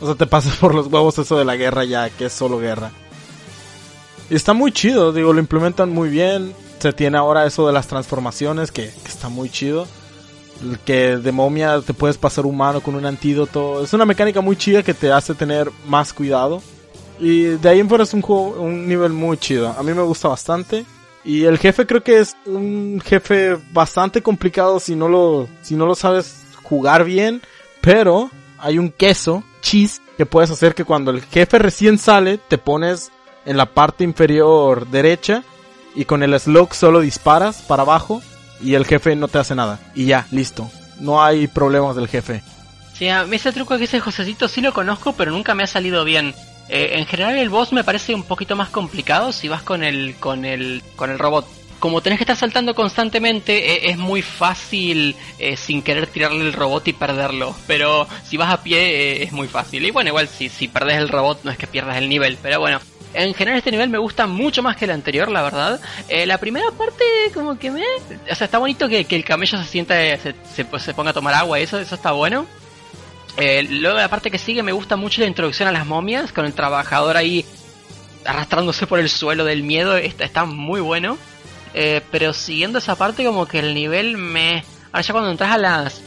o 0.00 0.06
sea, 0.06 0.14
te 0.14 0.26
pasas 0.26 0.56
por 0.56 0.74
los 0.74 0.86
huevos 0.86 1.18
eso 1.18 1.38
de 1.38 1.44
la 1.44 1.56
guerra 1.56 1.84
ya, 1.84 2.10
que 2.10 2.26
es 2.26 2.32
solo 2.32 2.58
guerra. 2.58 2.90
Y 4.30 4.34
está 4.34 4.52
muy 4.52 4.72
chido, 4.72 5.12
digo, 5.12 5.32
lo 5.32 5.40
implementan 5.40 5.90
muy 5.90 6.08
bien. 6.08 6.54
Se 6.78 6.92
tiene 6.92 7.18
ahora 7.18 7.44
eso 7.46 7.66
de 7.66 7.72
las 7.72 7.88
transformaciones, 7.88 8.70
que, 8.70 8.90
está 9.04 9.28
muy 9.28 9.50
chido. 9.50 9.86
Que 10.84 11.16
de 11.16 11.32
momia 11.32 11.80
te 11.80 11.94
puedes 11.94 12.16
pasar 12.16 12.46
humano 12.46 12.80
con 12.80 12.94
un 12.94 13.04
antídoto. 13.06 13.82
Es 13.82 13.92
una 13.92 14.06
mecánica 14.06 14.40
muy 14.40 14.56
chida 14.56 14.82
que 14.82 14.94
te 14.94 15.10
hace 15.10 15.34
tener 15.34 15.70
más 15.86 16.12
cuidado. 16.12 16.62
Y 17.18 17.42
de 17.42 17.68
ahí 17.68 17.80
en 17.80 17.88
fuera 17.88 18.04
es 18.04 18.14
un 18.14 18.22
juego, 18.22 18.62
un 18.62 18.88
nivel 18.88 19.12
muy 19.12 19.36
chido. 19.36 19.68
A 19.76 19.82
mí 19.82 19.92
me 19.92 20.02
gusta 20.02 20.28
bastante. 20.28 20.86
Y 21.24 21.44
el 21.44 21.58
jefe 21.58 21.86
creo 21.86 22.02
que 22.02 22.20
es 22.20 22.36
un 22.46 23.02
jefe 23.04 23.58
bastante 23.72 24.22
complicado 24.22 24.80
si 24.80 24.94
no 24.94 25.08
lo, 25.08 25.48
si 25.60 25.74
no 25.74 25.86
lo 25.86 25.94
sabes 25.94 26.36
jugar 26.62 27.04
bien, 27.04 27.42
pero 27.80 28.30
hay 28.60 28.78
un 28.78 28.90
queso, 28.90 29.42
cheese, 29.62 30.00
que 30.16 30.26
puedes 30.26 30.50
hacer 30.50 30.74
que 30.74 30.84
cuando 30.84 31.10
el 31.10 31.22
jefe 31.22 31.58
recién 31.58 31.98
sale, 31.98 32.38
te 32.38 32.58
pones 32.58 33.10
en 33.44 33.56
la 33.56 33.66
parte 33.66 34.04
inferior 34.04 34.86
derecha 34.88 35.42
y 35.94 36.04
con 36.04 36.22
el 36.22 36.38
slug 36.38 36.74
solo 36.74 37.00
disparas 37.00 37.62
para 37.62 37.82
abajo 37.82 38.22
y 38.62 38.74
el 38.74 38.86
jefe 38.86 39.16
no 39.16 39.28
te 39.28 39.38
hace 39.38 39.54
nada. 39.54 39.80
Y 39.94 40.06
ya, 40.06 40.26
listo. 40.30 40.70
No 40.98 41.22
hay 41.22 41.46
problemas 41.46 41.96
del 41.96 42.08
jefe. 42.08 42.42
Sí, 42.92 43.08
ese 43.08 43.52
truco 43.52 43.74
que 43.74 43.82
dice 43.82 44.00
Josecito 44.00 44.46
sí 44.46 44.60
lo 44.60 44.74
conozco, 44.74 45.14
pero 45.14 45.30
nunca 45.30 45.54
me 45.54 45.62
ha 45.62 45.66
salido 45.66 46.04
bien. 46.04 46.34
Eh, 46.68 46.98
en 46.98 47.06
general 47.06 47.36
el 47.36 47.48
boss 47.48 47.72
me 47.72 47.82
parece 47.82 48.14
un 48.14 48.22
poquito 48.22 48.54
más 48.54 48.68
complicado 48.68 49.32
si 49.32 49.48
vas 49.48 49.62
con 49.62 49.82
el, 49.82 50.14
con 50.16 50.44
el, 50.44 50.82
con 50.96 51.10
el 51.10 51.18
robot. 51.18 51.46
Como 51.80 52.00
tenés 52.00 52.18
que 52.18 52.24
estar 52.24 52.36
saltando 52.36 52.74
constantemente, 52.74 53.72
eh, 53.72 53.90
es 53.90 53.98
muy 53.98 54.22
fácil 54.22 55.16
eh, 55.38 55.56
sin 55.56 55.82
querer 55.82 56.06
tirarle 56.06 56.42
el 56.42 56.52
robot 56.52 56.86
y 56.88 56.92
perderlo. 56.92 57.56
Pero 57.66 58.06
si 58.24 58.36
vas 58.36 58.52
a 58.52 58.62
pie 58.62 59.22
es 59.22 59.32
muy 59.32 59.48
fácil. 59.48 59.84
Y 59.84 59.90
bueno, 59.90 60.08
igual 60.10 60.28
si, 60.28 60.48
si 60.48 60.68
perdés 60.68 60.98
el 60.98 61.08
robot 61.08 61.40
no 61.42 61.50
es 61.50 61.58
que 61.58 61.66
pierdas 61.66 61.96
el 61.96 62.08
nivel. 62.08 62.38
Pero 62.40 62.60
bueno, 62.60 62.80
en 63.14 63.34
general 63.34 63.58
este 63.58 63.72
nivel 63.72 63.88
me 63.88 63.98
gusta 63.98 64.28
mucho 64.28 64.62
más 64.62 64.76
que 64.76 64.84
el 64.84 64.92
anterior, 64.92 65.28
la 65.30 65.42
verdad. 65.42 65.80
la 66.08 66.38
primera 66.38 66.70
parte 66.70 67.04
como 67.34 67.58
que 67.58 67.72
me... 67.72 67.82
O 68.30 68.34
sea, 68.34 68.44
está 68.44 68.58
bonito 68.58 68.88
que, 68.88 69.04
el 69.08 69.24
camello 69.24 69.58
se 69.58 69.64
sienta, 69.64 69.94
se, 69.94 70.34
se, 70.54 70.66
se 70.78 70.94
ponga 70.94 71.10
a 71.10 71.14
tomar 71.14 71.34
agua, 71.34 71.58
eso, 71.58 71.80
eso 71.80 71.96
está 71.96 72.12
bueno. 72.12 72.46
Eh, 73.36 73.62
luego 73.62 73.96
la 73.96 74.08
parte 74.08 74.30
que 74.30 74.38
sigue 74.38 74.62
me 74.62 74.72
gusta 74.72 74.96
mucho 74.96 75.20
la 75.20 75.26
introducción 75.26 75.68
a 75.68 75.72
las 75.72 75.86
momias, 75.86 76.32
con 76.32 76.44
el 76.44 76.52
trabajador 76.52 77.16
ahí 77.16 77.44
arrastrándose 78.24 78.86
por 78.86 78.98
el 78.98 79.08
suelo 79.08 79.44
del 79.44 79.62
miedo, 79.62 79.96
está, 79.96 80.24
está 80.24 80.44
muy 80.44 80.80
bueno. 80.80 81.16
Eh, 81.74 82.02
pero 82.10 82.32
siguiendo 82.32 82.78
esa 82.78 82.96
parte 82.96 83.24
como 83.24 83.46
que 83.46 83.60
el 83.60 83.74
nivel 83.74 84.16
me... 84.16 84.64
Ahora 84.92 85.02
ya 85.02 85.12
cuando 85.12 85.30
entras 85.30 85.52
a 85.52 85.58
las 85.58 86.02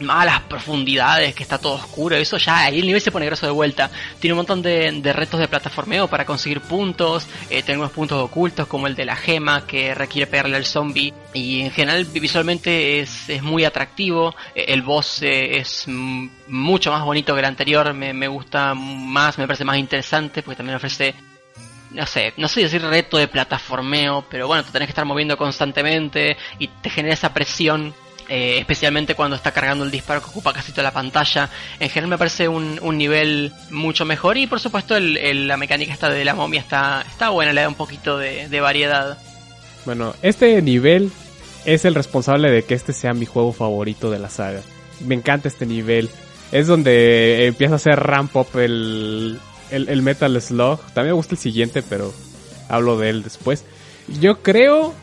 las 0.00 0.40
profundidades, 0.42 1.34
que 1.34 1.42
está 1.42 1.58
todo 1.58 1.74
oscuro, 1.74 2.16
eso 2.16 2.36
ya 2.36 2.64
ahí 2.64 2.80
el 2.80 2.86
nivel 2.86 3.00
se 3.00 3.10
pone 3.10 3.26
grosso 3.26 3.46
de 3.46 3.52
vuelta. 3.52 3.90
Tiene 4.18 4.34
un 4.34 4.38
montón 4.38 4.62
de, 4.62 5.12
retos 5.12 5.40
de 5.40 5.48
plataformeo 5.48 6.08
para 6.08 6.24
conseguir 6.24 6.60
puntos, 6.60 7.26
eh, 7.50 7.62
tenemos 7.62 7.90
puntos 7.90 8.20
ocultos 8.20 8.66
como 8.66 8.86
el 8.86 8.94
de 8.94 9.04
la 9.04 9.16
gema 9.16 9.66
que 9.66 9.94
requiere 9.94 10.26
pegarle 10.26 10.56
al 10.56 10.64
zombie. 10.64 11.12
Y 11.32 11.60
en 11.62 11.70
general 11.70 12.04
visualmente 12.04 13.00
es, 13.00 13.28
es 13.28 13.42
muy 13.42 13.64
atractivo, 13.64 14.34
eh, 14.54 14.66
el 14.68 14.82
boss 14.82 15.22
eh, 15.22 15.58
es 15.58 15.86
mucho 15.86 16.90
más 16.90 17.04
bonito 17.04 17.34
que 17.34 17.40
el 17.40 17.46
anterior, 17.46 17.92
me, 17.94 18.12
me 18.12 18.28
gusta 18.28 18.74
más, 18.74 19.38
me 19.38 19.46
parece 19.46 19.64
más 19.64 19.78
interesante 19.78 20.42
porque 20.42 20.56
también 20.56 20.76
ofrece 20.76 21.14
no 21.94 22.06
sé, 22.06 22.34
no 22.36 22.48
sé 22.48 22.62
decir 22.62 22.82
reto 22.82 23.16
de 23.16 23.28
plataformeo, 23.28 24.24
pero 24.28 24.46
bueno, 24.46 24.64
te 24.64 24.72
tenés 24.72 24.88
que 24.88 24.92
estar 24.92 25.04
moviendo 25.04 25.36
constantemente 25.36 26.36
y 26.58 26.68
te 26.68 26.90
genera 26.90 27.14
esa 27.14 27.32
presión 27.32 27.94
eh, 28.28 28.56
especialmente 28.58 29.14
cuando 29.14 29.36
está 29.36 29.52
cargando 29.52 29.84
el 29.84 29.90
disparo 29.90 30.22
que 30.22 30.30
ocupa 30.30 30.52
casi 30.52 30.72
toda 30.72 30.84
la 30.84 30.92
pantalla. 30.92 31.50
En 31.78 31.90
general 31.90 32.10
me 32.10 32.18
parece 32.18 32.48
un, 32.48 32.78
un 32.82 32.96
nivel 32.96 33.52
mucho 33.70 34.04
mejor 34.04 34.38
y 34.38 34.46
por 34.46 34.60
supuesto 34.60 34.98
la 34.98 35.56
mecánica 35.56 35.92
esta 35.92 36.08
de 36.08 36.24
la 36.24 36.34
momia 36.34 36.60
está, 36.60 37.04
está 37.08 37.28
buena, 37.30 37.52
le 37.52 37.60
da 37.60 37.68
un 37.68 37.74
poquito 37.74 38.18
de, 38.18 38.48
de 38.48 38.60
variedad. 38.60 39.18
Bueno, 39.84 40.14
este 40.22 40.60
nivel 40.62 41.12
es 41.64 41.84
el 41.84 41.94
responsable 41.94 42.50
de 42.50 42.64
que 42.64 42.74
este 42.74 42.92
sea 42.92 43.12
mi 43.12 43.26
juego 43.26 43.52
favorito 43.52 44.10
de 44.10 44.18
la 44.18 44.30
saga. 44.30 44.62
Me 45.00 45.14
encanta 45.14 45.48
este 45.48 45.66
nivel. 45.66 46.08
Es 46.50 46.66
donde 46.66 47.46
empieza 47.46 47.74
a 47.74 47.76
hacer 47.76 48.00
ramp 48.00 48.34
up 48.36 48.58
el, 48.58 49.38
el, 49.74 49.88
el 49.88 50.02
Metal 50.02 50.40
Slug. 50.40 50.80
También 50.94 51.08
me 51.08 51.12
gusta 51.12 51.34
el 51.34 51.40
siguiente, 51.40 51.82
pero 51.82 52.12
hablo 52.68 52.98
de 52.98 53.10
él 53.10 53.22
después. 53.22 53.64
Yo 54.20 54.42
creo 54.42 54.94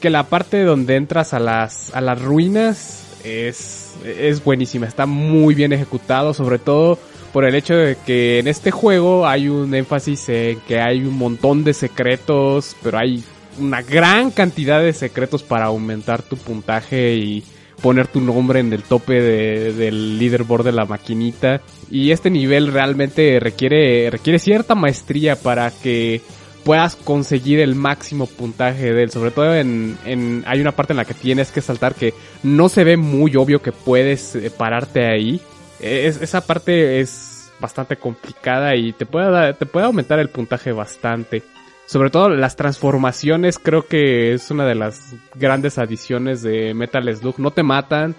que 0.00 0.10
la 0.10 0.24
parte 0.24 0.62
donde 0.62 0.96
entras 0.96 1.34
a 1.34 1.38
las, 1.38 1.94
a 1.94 2.00
las 2.00 2.20
ruinas 2.20 3.04
es, 3.24 3.94
es 4.04 4.44
buenísima. 4.44 4.86
Está 4.86 5.06
muy 5.06 5.54
bien 5.54 5.72
ejecutado, 5.72 6.34
sobre 6.34 6.58
todo 6.58 6.98
por 7.32 7.44
el 7.44 7.54
hecho 7.54 7.74
de 7.74 7.96
que 8.06 8.38
en 8.38 8.48
este 8.48 8.70
juego 8.70 9.26
hay 9.26 9.48
un 9.48 9.74
énfasis 9.74 10.28
en 10.30 10.60
que 10.60 10.80
hay 10.80 11.00
un 11.04 11.18
montón 11.18 11.64
de 11.64 11.74
secretos, 11.74 12.76
pero 12.82 12.98
hay 12.98 13.22
una 13.58 13.82
gran 13.82 14.30
cantidad 14.30 14.80
de 14.80 14.92
secretos 14.92 15.42
para 15.42 15.66
aumentar 15.66 16.22
tu 16.22 16.36
puntaje 16.36 17.14
y 17.14 17.44
poner 17.82 18.06
tu 18.08 18.20
nombre 18.20 18.60
en 18.60 18.72
el 18.72 18.82
tope 18.82 19.20
de- 19.20 19.72
del 19.72 20.18
leaderboard 20.18 20.64
de 20.64 20.72
la 20.72 20.84
maquinita. 20.86 21.60
Y 21.90 22.10
este 22.10 22.30
nivel 22.30 22.72
realmente 22.72 23.38
requiere, 23.40 24.10
requiere 24.10 24.38
cierta 24.38 24.74
maestría 24.74 25.36
para 25.36 25.70
que 25.70 26.20
puedas 26.64 26.96
conseguir 26.96 27.60
el 27.60 27.74
máximo 27.76 28.26
puntaje 28.26 28.92
de 28.92 29.04
él. 29.04 29.10
Sobre 29.10 29.30
todo 29.30 29.54
en, 29.54 29.96
en, 30.04 30.42
hay 30.46 30.60
una 30.60 30.72
parte 30.72 30.92
en 30.92 30.96
la 30.96 31.04
que 31.04 31.14
tienes 31.14 31.52
que 31.52 31.60
saltar 31.60 31.94
que 31.94 32.12
no 32.42 32.68
se 32.68 32.82
ve 32.82 32.96
muy 32.96 33.36
obvio 33.36 33.62
que 33.62 33.72
puedes 33.72 34.34
eh, 34.34 34.50
pararte 34.50 35.06
ahí. 35.06 35.40
Es- 35.78 36.20
esa 36.20 36.40
parte 36.44 37.00
es 37.00 37.50
bastante 37.60 37.96
complicada 37.96 38.74
y 38.74 38.92
te 38.92 39.06
puede, 39.06 39.54
te 39.54 39.64
puede 39.66 39.86
aumentar 39.86 40.18
el 40.18 40.28
puntaje 40.28 40.72
bastante. 40.72 41.42
Sobre 41.86 42.10
todo 42.10 42.28
las 42.28 42.56
transformaciones 42.56 43.58
creo 43.58 43.86
que 43.86 44.34
es 44.34 44.50
una 44.50 44.66
de 44.66 44.74
las 44.74 45.14
grandes 45.36 45.78
adiciones 45.78 46.42
de 46.42 46.74
Metal 46.74 47.14
Slug. 47.16 47.38
No 47.38 47.52
te 47.52 47.62
matan, 47.62 48.14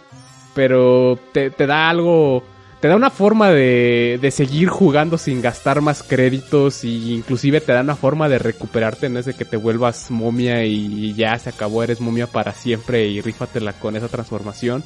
pero 0.55 1.19
te, 1.33 1.49
da 1.67 1.89
algo, 1.89 2.43
te 2.79 2.87
da 2.87 2.95
una 2.95 3.09
forma 3.09 3.51
de, 3.51 4.19
de 4.21 4.31
seguir 4.31 4.69
jugando 4.69 5.17
sin 5.17 5.41
gastar 5.41 5.81
más 5.81 6.01
créditos 6.01 6.85
y 6.85 7.13
inclusive 7.15 7.59
te 7.59 7.73
da 7.73 7.81
una 7.81 7.97
forma 7.97 8.29
de 8.29 8.39
recuperarte 8.39 9.07
en 9.07 9.15
de 9.15 9.33
que 9.33 9.43
te 9.45 9.57
vuelvas 9.57 10.11
momia 10.11 10.63
y 10.65 11.13
ya 11.13 11.37
se 11.37 11.49
acabó, 11.49 11.83
eres 11.83 11.99
momia 11.99 12.27
para 12.27 12.53
siempre 12.53 13.05
y 13.07 13.19
rífatela 13.19 13.73
con 13.73 13.97
esa 13.97 14.07
transformación. 14.07 14.81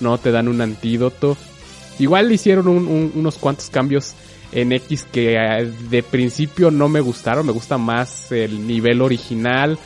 No, 0.00 0.16
te 0.16 0.30
dan 0.30 0.48
un 0.48 0.62
antídoto. 0.62 1.36
Igual 1.98 2.32
hicieron 2.32 2.68
un- 2.68 2.86
un- 2.88 3.12
unos 3.14 3.36
cuantos 3.36 3.68
cambios 3.70 4.14
en 4.52 4.72
X 4.72 5.06
que 5.10 5.34
eh, 5.34 5.72
de 5.90 6.02
principio 6.02 6.70
no 6.70 6.88
me 6.88 7.00
gustaron, 7.00 7.46
me 7.46 7.52
gusta 7.52 7.78
más 7.78 8.30
el 8.32 8.66
nivel 8.66 9.02
original, 9.02 9.78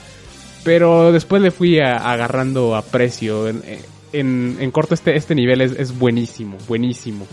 pero 0.65 1.13
después 1.13 1.43
le 1.43 1.51
fui 1.51 1.81
agarrando 1.81 2.77
aprecio. 2.77 3.49
En, 3.49 3.63
en, 4.13 4.57
en 4.61 4.71
corto 4.71 4.95
este, 4.95 5.17
este 5.17 5.35
nivel 5.35 5.61
es, 5.61 5.99
buenísimo, 5.99 6.57
buenísimo. 6.69 7.27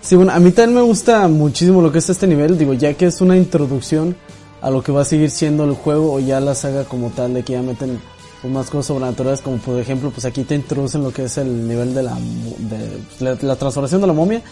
Sí, 0.00 0.16
bueno, 0.16 0.32
a 0.32 0.40
mí 0.40 0.50
también 0.50 0.76
me 0.76 0.82
gusta 0.82 1.28
muchísimo 1.28 1.80
lo 1.80 1.92
que 1.92 1.98
es 1.98 2.10
este 2.10 2.26
nivel, 2.26 2.58
digo, 2.58 2.74
ya 2.74 2.94
que 2.94 3.06
es 3.06 3.20
una 3.20 3.36
introducción 3.36 4.16
a 4.60 4.70
lo 4.70 4.82
que 4.82 4.92
va 4.92 5.02
a 5.02 5.04
seguir 5.04 5.30
siendo 5.30 5.64
el 5.64 5.72
juego 5.72 6.12
o 6.12 6.20
ya 6.20 6.40
la 6.40 6.54
saga 6.54 6.84
como 6.84 7.10
tal, 7.10 7.34
de 7.34 7.42
que 7.42 7.52
ya 7.52 7.62
meten 7.62 8.00
pues, 8.40 8.52
más 8.52 8.68
cosas 8.68 8.86
sobrenaturales, 8.86 9.40
como 9.40 9.58
por 9.58 9.78
ejemplo, 9.78 10.10
pues 10.10 10.24
aquí 10.24 10.42
te 10.42 10.54
introducen 10.54 11.02
lo 11.02 11.12
que 11.12 11.24
es 11.24 11.38
el 11.38 11.68
nivel 11.68 11.94
de 11.94 12.02
la, 12.02 12.16
de 12.18 13.36
la 13.42 13.56
transformación 13.56 14.00
de 14.00 14.06
la 14.06 14.12
momia 14.12 14.42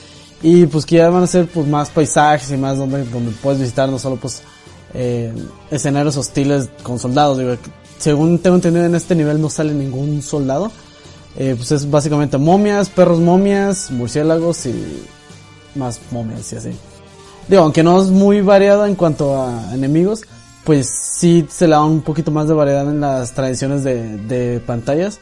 y 0.42 0.66
pues 0.66 0.86
que 0.86 0.96
ya 0.96 1.10
van 1.10 1.22
a 1.22 1.26
ser 1.26 1.46
pues 1.46 1.66
más 1.66 1.90
paisajes 1.90 2.50
y 2.50 2.56
más 2.56 2.78
donde, 2.78 3.04
donde 3.04 3.32
puedes 3.42 3.60
visitar 3.60 3.88
no 3.88 3.98
solo 3.98 4.16
pues 4.16 4.42
eh, 4.94 5.32
escenarios 5.70 6.16
hostiles 6.16 6.68
con 6.82 6.98
soldados, 6.98 7.38
digo, 7.38 7.56
según 7.98 8.38
tengo 8.38 8.56
entendido 8.56 8.86
en 8.86 8.94
este 8.94 9.14
nivel 9.14 9.40
no 9.40 9.50
sale 9.50 9.74
ningún 9.74 10.22
soldado, 10.22 10.72
eh, 11.36 11.54
pues 11.56 11.70
es 11.72 11.90
básicamente 11.90 12.38
momias, 12.38 12.88
perros 12.88 13.20
momias, 13.20 13.90
murciélagos 13.90 14.66
y 14.66 15.02
más 15.74 16.00
momias 16.10 16.52
y 16.52 16.56
así. 16.56 16.70
Digo, 17.46 17.62
aunque 17.62 17.82
no 17.82 18.00
es 18.00 18.08
muy 18.08 18.40
variado 18.40 18.86
en 18.86 18.94
cuanto 18.94 19.40
a 19.40 19.74
enemigos, 19.74 20.22
pues 20.64 20.88
sí 20.88 21.46
se 21.48 21.66
le 21.66 21.72
da 21.72 21.84
un 21.84 22.00
poquito 22.00 22.30
más 22.30 22.48
de 22.48 22.54
variedad 22.54 22.88
en 22.88 23.00
las 23.00 23.32
tradiciones 23.32 23.84
de, 23.84 24.18
de 24.18 24.60
pantallas. 24.60 25.20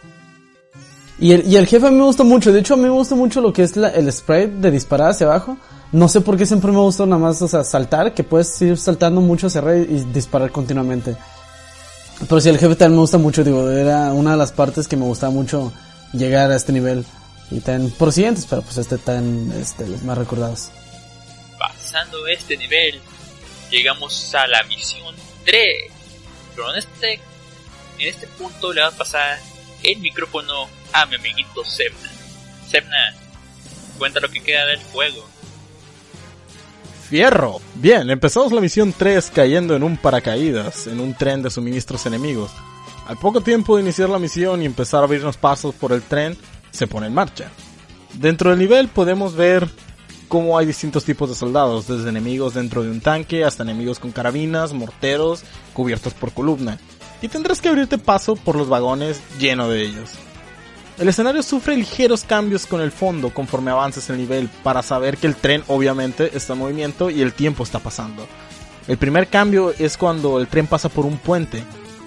Y 1.21 1.33
el, 1.33 1.47
y 1.47 1.57
el 1.57 1.67
jefe 1.67 1.87
a 1.87 1.91
mí 1.91 1.97
me 1.97 2.05
gusta 2.05 2.23
mucho, 2.25 2.53
de 2.53 2.61
hecho 2.61 2.75
a 2.75 2.77
mí 2.77 2.85
me 2.85 2.91
gusta 2.91 3.15
mucho 3.17 3.41
lo 3.41 3.53
que 3.53 3.63
es 3.65 3.77
la- 3.77 3.89
el 3.89 4.11
sprite 4.13 4.49
de 4.59 4.71
disparar 4.71 5.11
hacia 5.11 5.27
abajo. 5.27 5.57
No 5.91 6.09
sé 6.09 6.21
por 6.21 6.37
qué 6.37 6.47
siempre 6.47 6.71
me 6.71 6.79
gusta 6.79 7.07
nada 7.07 7.19
más, 7.21 7.41
o 7.43 7.49
sea, 7.49 7.65
saltar, 7.65 8.15
que 8.15 8.23
puedes 8.23 8.61
ir 8.63 8.77
saltando 8.77 9.21
mucho 9.21 9.47
hacia 9.49 9.61
arriba 9.63 9.87
y 9.91 10.05
disparar 10.13 10.53
continuamente. 10.53 11.17
Pero 12.29 12.41
sí, 12.41 12.49
el 12.51 12.59
jefe 12.59 12.75
también 12.77 12.97
me 12.97 13.01
gusta 13.01 13.19
mucho, 13.19 13.43
digo, 13.43 13.69
era 13.71 14.13
una 14.13 14.33
de 14.33 14.37
las 14.37 14.53
partes 14.53 14.87
que 14.87 14.97
me 14.97 15.05
gustaba 15.07 15.33
mucho 15.33 15.73
llegar 16.13 16.51
a 16.51 16.57
este 16.57 16.73
nivel. 16.73 17.05
Y 17.51 17.61
también 17.61 17.91
por 17.93 18.13
siguientes, 18.13 18.47
pero 18.49 18.61
pues 18.63 18.77
este 18.77 18.99
tan, 18.99 19.51
este, 19.53 19.89
los 19.89 20.03
más 20.03 20.19
recordados. 20.19 20.71
Pasando 21.59 22.27
este 22.27 22.57
nivel, 22.57 23.01
llegamos 23.71 24.35
a 24.35 24.47
la 24.47 24.63
misión 24.65 25.15
3. 25.45 25.65
Pero 26.55 26.71
en 26.73 26.79
este, 26.79 27.15
en 27.99 28.09
este 28.09 28.27
punto 28.27 28.73
le 28.73 28.81
vamos 28.83 28.95
a 28.95 28.99
pasar 28.99 29.39
el 29.83 29.99
micrófono 30.01 30.67
a 30.93 31.07
mi 31.07 31.17
amiguito 31.17 31.65
Sebna. 31.65 32.11
Sebna, 32.69 33.15
cuenta 33.99 34.21
lo 34.21 34.29
que 34.29 34.43
queda 34.43 34.67
del 34.67 34.83
juego. 34.85 35.25
Fierro. 37.09 37.61
Bien, 37.75 38.11
empezamos 38.11 38.53
la 38.53 38.61
misión 38.61 38.93
3 38.93 39.31
cayendo 39.35 39.75
en 39.75 39.83
un 39.83 39.97
paracaídas, 39.97 40.87
en 40.87 41.01
un 41.01 41.15
tren 41.15 41.43
de 41.43 41.51
suministros 41.51 42.05
enemigos. 42.05 42.51
Al 43.07 43.17
poco 43.17 43.41
tiempo 43.41 43.77
de 43.77 43.83
iniciar 43.83 44.11
la 44.11 44.19
misión 44.19 44.63
y 44.63 44.67
empezar 44.67 45.01
a 45.01 45.05
abrirnos 45.05 45.39
pasos 45.39 45.75
por 45.75 45.93
el 45.93 46.03
tren, 46.03 46.37
se 46.71 46.87
pone 46.87 47.07
en 47.07 47.15
marcha. 47.15 47.51
Dentro 48.13 48.51
del 48.51 48.59
nivel 48.59 48.89
podemos 48.89 49.35
ver 49.35 49.67
cómo 50.29 50.59
hay 50.59 50.67
distintos 50.67 51.05
tipos 51.05 51.31
de 51.31 51.35
soldados, 51.35 51.89
desde 51.89 52.11
enemigos 52.11 52.53
dentro 52.53 52.83
de 52.83 52.91
un 52.91 53.01
tanque 53.01 53.45
hasta 53.45 53.63
enemigos 53.63 53.99
con 53.99 54.13
carabinas, 54.13 54.75
morteros, 54.75 55.45
cubiertos 55.73 56.13
por 56.13 56.33
columna. 56.33 56.79
Y 57.23 57.29
tendrás 57.29 57.63
que 57.63 57.71
abrirte 57.71 57.97
paso 57.97 58.37
por 58.37 58.55
los 58.55 58.69
vagones 58.69 59.23
lleno 59.39 59.71
de 59.71 59.83
ellos. 59.83 60.11
El 60.99 61.09
escenario 61.09 61.45
sufre 61.45 61.77
ligeros 61.77 62.25
cambios 62.25 62.67
con 62.67 62.81
el 62.81 62.91
fondo 62.91 63.31
conforme 63.31 63.71
avances 63.71 64.11
el 64.11 64.17
nivel 64.17 64.49
para 64.65 64.83
saber 64.83 65.17
que 65.17 65.29
el 65.29 65.37
tren 65.37 65.63
obviamente 65.69 66.37
está 66.37 66.55
en 66.55 66.59
movimiento 66.59 67.09
y 67.09 67.23
el 67.23 67.35
tiempo 67.35 67.63
está 67.63 67.79
pasando. 67.79 68.27
El 68.89 68.99
primer 68.99 69.29
cambio 69.29 69.73
es 69.79 69.97
cuando 69.97 70.41
el 70.41 70.49
tren 70.49 70.67
pasa 70.67 70.89
por 70.89 71.07
un 71.07 71.19
puente. 71.19 71.63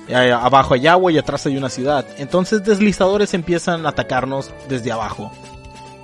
Eh, 0.10 0.32
Abajo 0.34 0.74
hay 0.74 0.88
agua 0.88 1.10
y 1.10 1.18
atrás 1.18 1.46
hay 1.46 1.56
una 1.56 1.70
ciudad. 1.70 2.06
Entonces 2.18 2.66
deslizadores 2.66 3.34
empiezan 3.34 3.86
a 3.86 3.90
atacarnos 3.90 4.52
desde 4.68 4.92
abajo. 4.92 5.32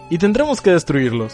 Y 0.09 0.17
tendremos 0.17 0.61
que 0.61 0.71
destruirlos. 0.71 1.33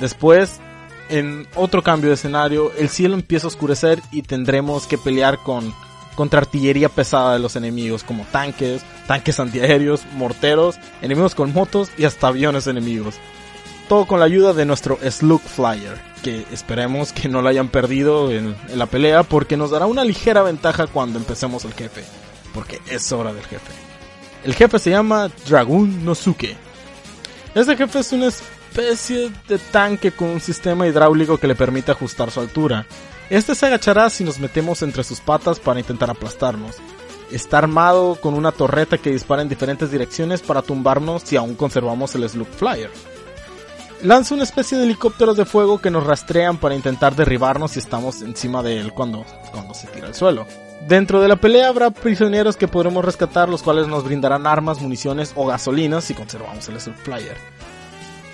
Después, 0.00 0.60
en 1.08 1.48
otro 1.56 1.82
cambio 1.82 2.10
de 2.10 2.14
escenario, 2.14 2.70
el 2.78 2.88
cielo 2.88 3.14
empieza 3.14 3.46
a 3.46 3.48
oscurecer 3.48 4.00
y 4.12 4.22
tendremos 4.22 4.86
que 4.86 4.98
pelear 4.98 5.38
con 5.38 5.74
contra 6.14 6.40
artillería 6.40 6.88
pesada 6.88 7.34
de 7.34 7.38
los 7.38 7.56
enemigos, 7.56 8.04
como 8.04 8.24
tanques, 8.24 8.82
tanques 9.06 9.40
antiaéreos, 9.40 10.02
morteros, 10.14 10.76
enemigos 11.00 11.34
con 11.34 11.52
motos 11.52 11.90
y 11.96 12.04
hasta 12.04 12.28
aviones 12.28 12.66
enemigos. 12.66 13.16
Todo 13.88 14.06
con 14.06 14.20
la 14.20 14.26
ayuda 14.26 14.52
de 14.52 14.64
nuestro 14.64 14.98
Slug 15.02 15.42
Flyer, 15.42 16.00
que 16.22 16.46
esperemos 16.52 17.12
que 17.12 17.28
no 17.28 17.42
lo 17.42 17.48
hayan 17.48 17.68
perdido 17.68 18.30
en, 18.30 18.56
la 18.74 18.86
pelea 18.86 19.22
porque 19.22 19.56
nos 19.56 19.70
dará 19.70 19.86
una 19.86 20.04
ligera 20.04 20.42
ventaja 20.42 20.86
cuando 20.86 21.18
empecemos 21.18 21.64
el 21.64 21.74
jefe, 21.74 22.04
porque 22.54 22.80
es 22.88 23.10
hora 23.12 23.32
del 23.32 23.44
jefe. 23.44 23.72
El 24.44 24.54
jefe 24.54 24.78
se 24.78 24.90
llama 24.90 25.30
Dragoon 25.48 26.04
Nosuke. 26.04 26.56
Este 27.54 27.76
jefe 27.76 27.98
es 27.98 28.12
una 28.12 28.28
especie 28.28 29.30
de 29.46 29.58
tanque 29.58 30.12
con 30.12 30.28
un 30.28 30.40
sistema 30.40 30.86
hidráulico 30.86 31.38
que 31.38 31.46
le 31.46 31.54
permite 31.54 31.92
ajustar 31.92 32.30
su 32.30 32.40
altura. 32.40 32.86
Este 33.32 33.54
se 33.54 33.64
agachará 33.64 34.10
si 34.10 34.24
nos 34.24 34.38
metemos 34.38 34.82
entre 34.82 35.02
sus 35.02 35.20
patas 35.20 35.58
para 35.58 35.80
intentar 35.80 36.10
aplastarnos. 36.10 36.76
Está 37.30 37.56
armado 37.56 38.16
con 38.16 38.34
una 38.34 38.52
torreta 38.52 38.98
que 38.98 39.10
dispara 39.10 39.40
en 39.40 39.48
diferentes 39.48 39.90
direcciones 39.90 40.42
para 40.42 40.60
tumbarnos 40.60 41.22
si 41.22 41.36
aún 41.36 41.54
conservamos 41.54 42.14
el 42.14 42.28
Slug 42.28 42.46
Flyer. 42.48 42.90
Lanza 44.02 44.34
una 44.34 44.42
especie 44.44 44.76
de 44.76 44.84
helicópteros 44.84 45.38
de 45.38 45.46
fuego 45.46 45.80
que 45.80 45.90
nos 45.90 46.04
rastrean 46.04 46.58
para 46.58 46.74
intentar 46.74 47.16
derribarnos 47.16 47.70
si 47.70 47.78
estamos 47.78 48.20
encima 48.20 48.62
de 48.62 48.78
él 48.78 48.92
cuando, 48.92 49.24
cuando 49.50 49.72
se 49.72 49.86
tira 49.86 50.08
al 50.08 50.14
suelo. 50.14 50.46
Dentro 50.86 51.22
de 51.22 51.28
la 51.28 51.36
pelea 51.36 51.68
habrá 51.68 51.90
prisioneros 51.90 52.58
que 52.58 52.68
podremos 52.68 53.02
rescatar, 53.02 53.48
los 53.48 53.62
cuales 53.62 53.88
nos 53.88 54.04
brindarán 54.04 54.46
armas, 54.46 54.82
municiones 54.82 55.32
o 55.36 55.46
gasolinas 55.46 56.04
si 56.04 56.12
conservamos 56.12 56.68
el 56.68 56.78
Slug 56.78 56.96
Flyer. 56.96 57.38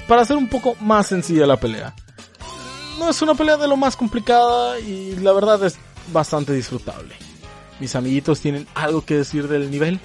Para 0.08 0.22
hacer 0.22 0.36
un 0.36 0.48
poco 0.48 0.74
más 0.80 1.06
sencilla 1.06 1.46
la 1.46 1.56
pelea. 1.56 1.94
No 2.98 3.08
es 3.10 3.22
una 3.22 3.34
pelea 3.34 3.56
de 3.56 3.68
lo 3.68 3.76
más 3.76 3.96
complicada 3.96 4.78
y 4.80 5.16
la 5.16 5.32
verdad 5.32 5.64
es 5.64 5.78
bastante 6.12 6.52
disfrutable. 6.52 7.14
Mis 7.80 7.94
amiguitos 7.94 8.40
tienen 8.40 8.66
algo 8.74 9.04
que 9.04 9.14
decir 9.14 9.46
del 9.46 9.70
nivel. 9.70 10.00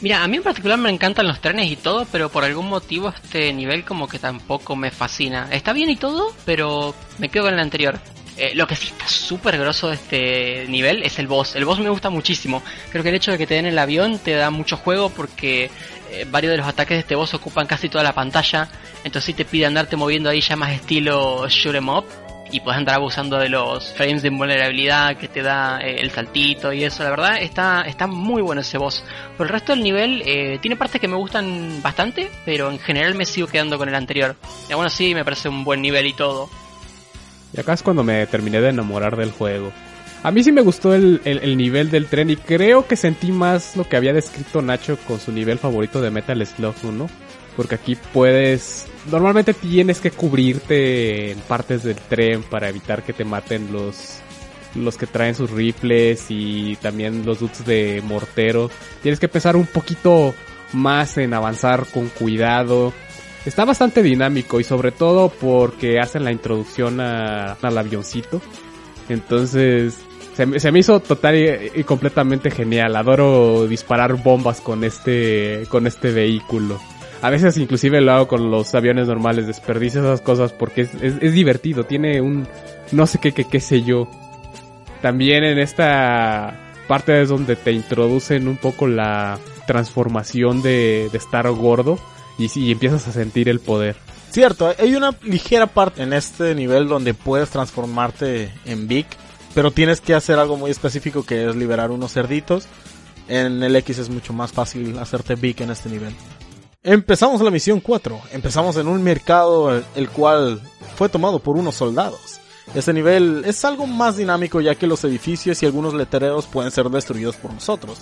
Mira, 0.00 0.24
a 0.24 0.28
mí 0.28 0.38
en 0.38 0.42
particular 0.42 0.78
me 0.78 0.90
encantan 0.90 1.28
los 1.28 1.40
trenes 1.40 1.70
y 1.70 1.76
todo, 1.76 2.06
pero 2.10 2.28
por 2.28 2.42
algún 2.42 2.68
motivo 2.68 3.10
este 3.10 3.52
nivel 3.52 3.84
como 3.84 4.08
que 4.08 4.18
tampoco 4.18 4.74
me 4.74 4.90
fascina. 4.90 5.48
Está 5.52 5.72
bien 5.72 5.90
y 5.90 5.96
todo, 5.96 6.34
pero 6.44 6.94
me 7.18 7.28
quedo 7.28 7.44
con 7.44 7.54
el 7.54 7.60
anterior. 7.60 8.00
Eh, 8.36 8.52
lo 8.54 8.66
que 8.66 8.74
sí 8.74 8.88
está 8.88 9.06
súper 9.06 9.58
grosso 9.58 9.88
de 9.88 9.94
este 9.94 10.66
nivel 10.68 11.02
es 11.02 11.18
el 11.18 11.28
boss. 11.28 11.54
El 11.54 11.66
boss 11.66 11.80
me 11.80 11.90
gusta 11.90 12.08
muchísimo. 12.08 12.62
Creo 12.90 13.02
que 13.02 13.10
el 13.10 13.14
hecho 13.14 13.30
de 13.30 13.38
que 13.38 13.46
te 13.46 13.54
den 13.54 13.66
el 13.66 13.78
avión 13.78 14.18
te 14.18 14.32
da 14.32 14.50
mucho 14.50 14.78
juego 14.78 15.10
porque 15.10 15.70
eh, 16.12 16.26
varios 16.30 16.52
de 16.52 16.58
los 16.58 16.66
ataques 16.66 16.96
de 16.96 17.00
este 17.00 17.14
boss 17.14 17.34
ocupan 17.34 17.66
casi 17.66 17.88
toda 17.88 18.04
la 18.04 18.12
pantalla. 18.12 18.68
Entonces 19.04 19.24
sí 19.24 19.34
te 19.34 19.44
pide 19.44 19.66
andarte 19.66 19.96
moviendo 19.96 20.28
ahí 20.30 20.40
ya 20.40 20.56
más 20.56 20.72
estilo 20.72 21.48
shoot 21.48 21.74
'em 21.74 21.88
up 21.88 22.04
y 22.52 22.60
puedes 22.60 22.78
andar 22.78 22.96
abusando 22.96 23.38
de 23.38 23.48
los 23.48 23.92
frames 23.94 24.20
de 24.20 24.28
invulnerabilidad 24.28 25.16
que 25.16 25.26
te 25.26 25.42
da 25.42 25.80
eh, 25.80 25.96
el 26.00 26.10
saltito 26.10 26.72
y 26.72 26.84
eso. 26.84 27.02
La 27.02 27.10
verdad 27.10 27.40
está, 27.40 27.80
está 27.82 28.06
muy 28.06 28.42
bueno 28.42 28.60
ese 28.60 28.76
boss. 28.76 29.02
Por 29.38 29.46
el 29.46 29.52
resto 29.52 29.72
del 29.72 29.82
nivel 29.82 30.22
eh, 30.26 30.58
tiene 30.60 30.76
partes 30.76 31.00
que 31.00 31.08
me 31.08 31.16
gustan 31.16 31.80
bastante, 31.82 32.30
pero 32.44 32.70
en 32.70 32.78
general 32.78 33.14
me 33.14 33.24
sigo 33.24 33.46
quedando 33.46 33.78
con 33.78 33.88
el 33.88 33.94
anterior. 33.94 34.36
Y 34.68 34.74
bueno, 34.74 34.90
sí, 34.90 35.14
me 35.14 35.24
parece 35.24 35.48
un 35.48 35.64
buen 35.64 35.80
nivel 35.80 36.06
y 36.06 36.12
todo. 36.12 36.50
Y 37.54 37.60
acá 37.60 37.72
es 37.72 37.82
cuando 37.82 38.04
me 38.04 38.26
terminé 38.26 38.60
de 38.60 38.68
enamorar 38.68 39.16
del 39.16 39.30
juego. 39.30 39.72
A 40.22 40.30
mí 40.30 40.44
sí 40.44 40.52
me 40.52 40.62
gustó 40.62 40.94
el, 40.94 41.20
el, 41.24 41.38
el, 41.38 41.56
nivel 41.56 41.90
del 41.90 42.06
tren 42.06 42.30
y 42.30 42.36
creo 42.36 42.86
que 42.86 42.94
sentí 42.94 43.32
más 43.32 43.76
lo 43.76 43.88
que 43.88 43.96
había 43.96 44.12
descrito 44.12 44.62
Nacho 44.62 44.96
con 45.06 45.18
su 45.18 45.32
nivel 45.32 45.58
favorito 45.58 46.00
de 46.00 46.10
Metal 46.10 46.46
Slug 46.46 46.76
1. 46.82 47.08
Porque 47.56 47.74
aquí 47.74 47.96
puedes... 48.12 48.86
Normalmente 49.10 49.52
tienes 49.52 50.00
que 50.00 50.12
cubrirte 50.12 51.32
en 51.32 51.40
partes 51.40 51.82
del 51.82 51.96
tren 51.96 52.42
para 52.44 52.68
evitar 52.68 53.02
que 53.02 53.12
te 53.12 53.24
maten 53.24 53.72
los 53.72 54.20
los 54.74 54.96
que 54.96 55.06
traen 55.06 55.34
sus 55.34 55.50
rifles 55.50 56.26
y 56.30 56.76
también 56.76 57.26
los 57.26 57.40
dudes 57.40 57.64
de 57.66 58.02
mortero. 58.04 58.70
Tienes 59.02 59.20
que 59.20 59.28
pensar 59.28 59.56
un 59.56 59.66
poquito 59.66 60.34
más 60.72 61.18
en 61.18 61.34
avanzar 61.34 61.86
con 61.92 62.08
cuidado. 62.08 62.92
Está 63.44 63.64
bastante 63.64 64.02
dinámico 64.02 64.60
y 64.60 64.64
sobre 64.64 64.92
todo 64.92 65.28
porque 65.28 65.98
hacen 65.98 66.24
la 66.24 66.32
introducción 66.32 67.00
al 67.00 67.78
avioncito. 67.78 68.40
Entonces 69.08 69.98
se, 70.34 70.60
se, 70.60 70.72
me 70.72 70.78
hizo 70.78 71.00
total 71.00 71.70
y, 71.74 71.84
completamente 71.84 72.50
genial. 72.50 72.96
Adoro 72.96 73.66
disparar 73.66 74.22
bombas 74.22 74.60
con 74.60 74.84
este, 74.84 75.64
con 75.68 75.86
este 75.86 76.10
vehículo. 76.12 76.80
A 77.20 77.30
veces 77.30 77.56
inclusive 77.56 78.00
lo 78.00 78.12
hago 78.12 78.28
con 78.28 78.50
los 78.50 78.74
aviones 78.74 79.06
normales, 79.06 79.46
desperdicio 79.46 80.00
esas 80.00 80.20
cosas 80.20 80.52
porque 80.52 80.82
es, 80.82 80.94
es, 81.00 81.14
es 81.20 81.32
divertido, 81.32 81.84
tiene 81.84 82.20
un 82.20 82.48
no 82.90 83.06
sé 83.06 83.18
qué, 83.18 83.32
qué, 83.32 83.44
qué 83.44 83.60
sé 83.60 83.82
yo. 83.82 84.08
También 85.00 85.44
en 85.44 85.58
esta 85.58 86.58
parte 86.88 87.22
es 87.22 87.28
donde 87.28 87.56
te 87.56 87.72
introducen 87.72 88.48
un 88.48 88.56
poco 88.56 88.86
la 88.86 89.38
transformación 89.66 90.62
de, 90.62 91.08
de 91.10 91.18
estar 91.18 91.48
gordo 91.52 91.98
y, 92.38 92.50
y 92.58 92.72
empiezas 92.72 93.06
a 93.08 93.12
sentir 93.12 93.48
el 93.48 93.60
poder. 93.60 93.96
Cierto, 94.30 94.74
hay 94.78 94.94
una 94.94 95.14
ligera 95.22 95.66
parte 95.66 96.02
en 96.02 96.12
este 96.12 96.54
nivel 96.54 96.88
donde 96.88 97.12
puedes 97.12 97.50
transformarte 97.50 98.50
en 98.64 98.88
Big, 98.88 99.06
pero 99.54 99.70
tienes 99.70 100.00
que 100.00 100.14
hacer 100.14 100.38
algo 100.38 100.56
muy 100.56 100.70
específico 100.70 101.24
que 101.24 101.48
es 101.48 101.56
liberar 101.56 101.90
unos 101.90 102.12
cerditos. 102.12 102.66
En 103.28 103.62
el 103.62 103.76
X 103.76 103.98
es 103.98 104.10
mucho 104.10 104.32
más 104.32 104.52
fácil 104.52 104.98
hacerte 104.98 105.34
Big 105.34 105.60
en 105.62 105.70
este 105.70 105.88
nivel. 105.88 106.14
Empezamos 106.82 107.40
la 107.40 107.50
misión 107.50 107.80
4. 107.80 108.20
Empezamos 108.32 108.76
en 108.76 108.88
un 108.88 109.02
mercado 109.02 109.82
el 109.94 110.08
cual 110.10 110.60
fue 110.96 111.08
tomado 111.08 111.38
por 111.38 111.56
unos 111.56 111.76
soldados. 111.76 112.40
Este 112.74 112.92
nivel 112.92 113.42
es 113.44 113.64
algo 113.64 113.86
más 113.86 114.16
dinámico 114.16 114.60
ya 114.60 114.74
que 114.74 114.86
los 114.86 115.04
edificios 115.04 115.62
y 115.62 115.66
algunos 115.66 115.94
letreros 115.94 116.46
pueden 116.46 116.70
ser 116.70 116.88
destruidos 116.88 117.36
por 117.36 117.52
nosotros. 117.52 118.00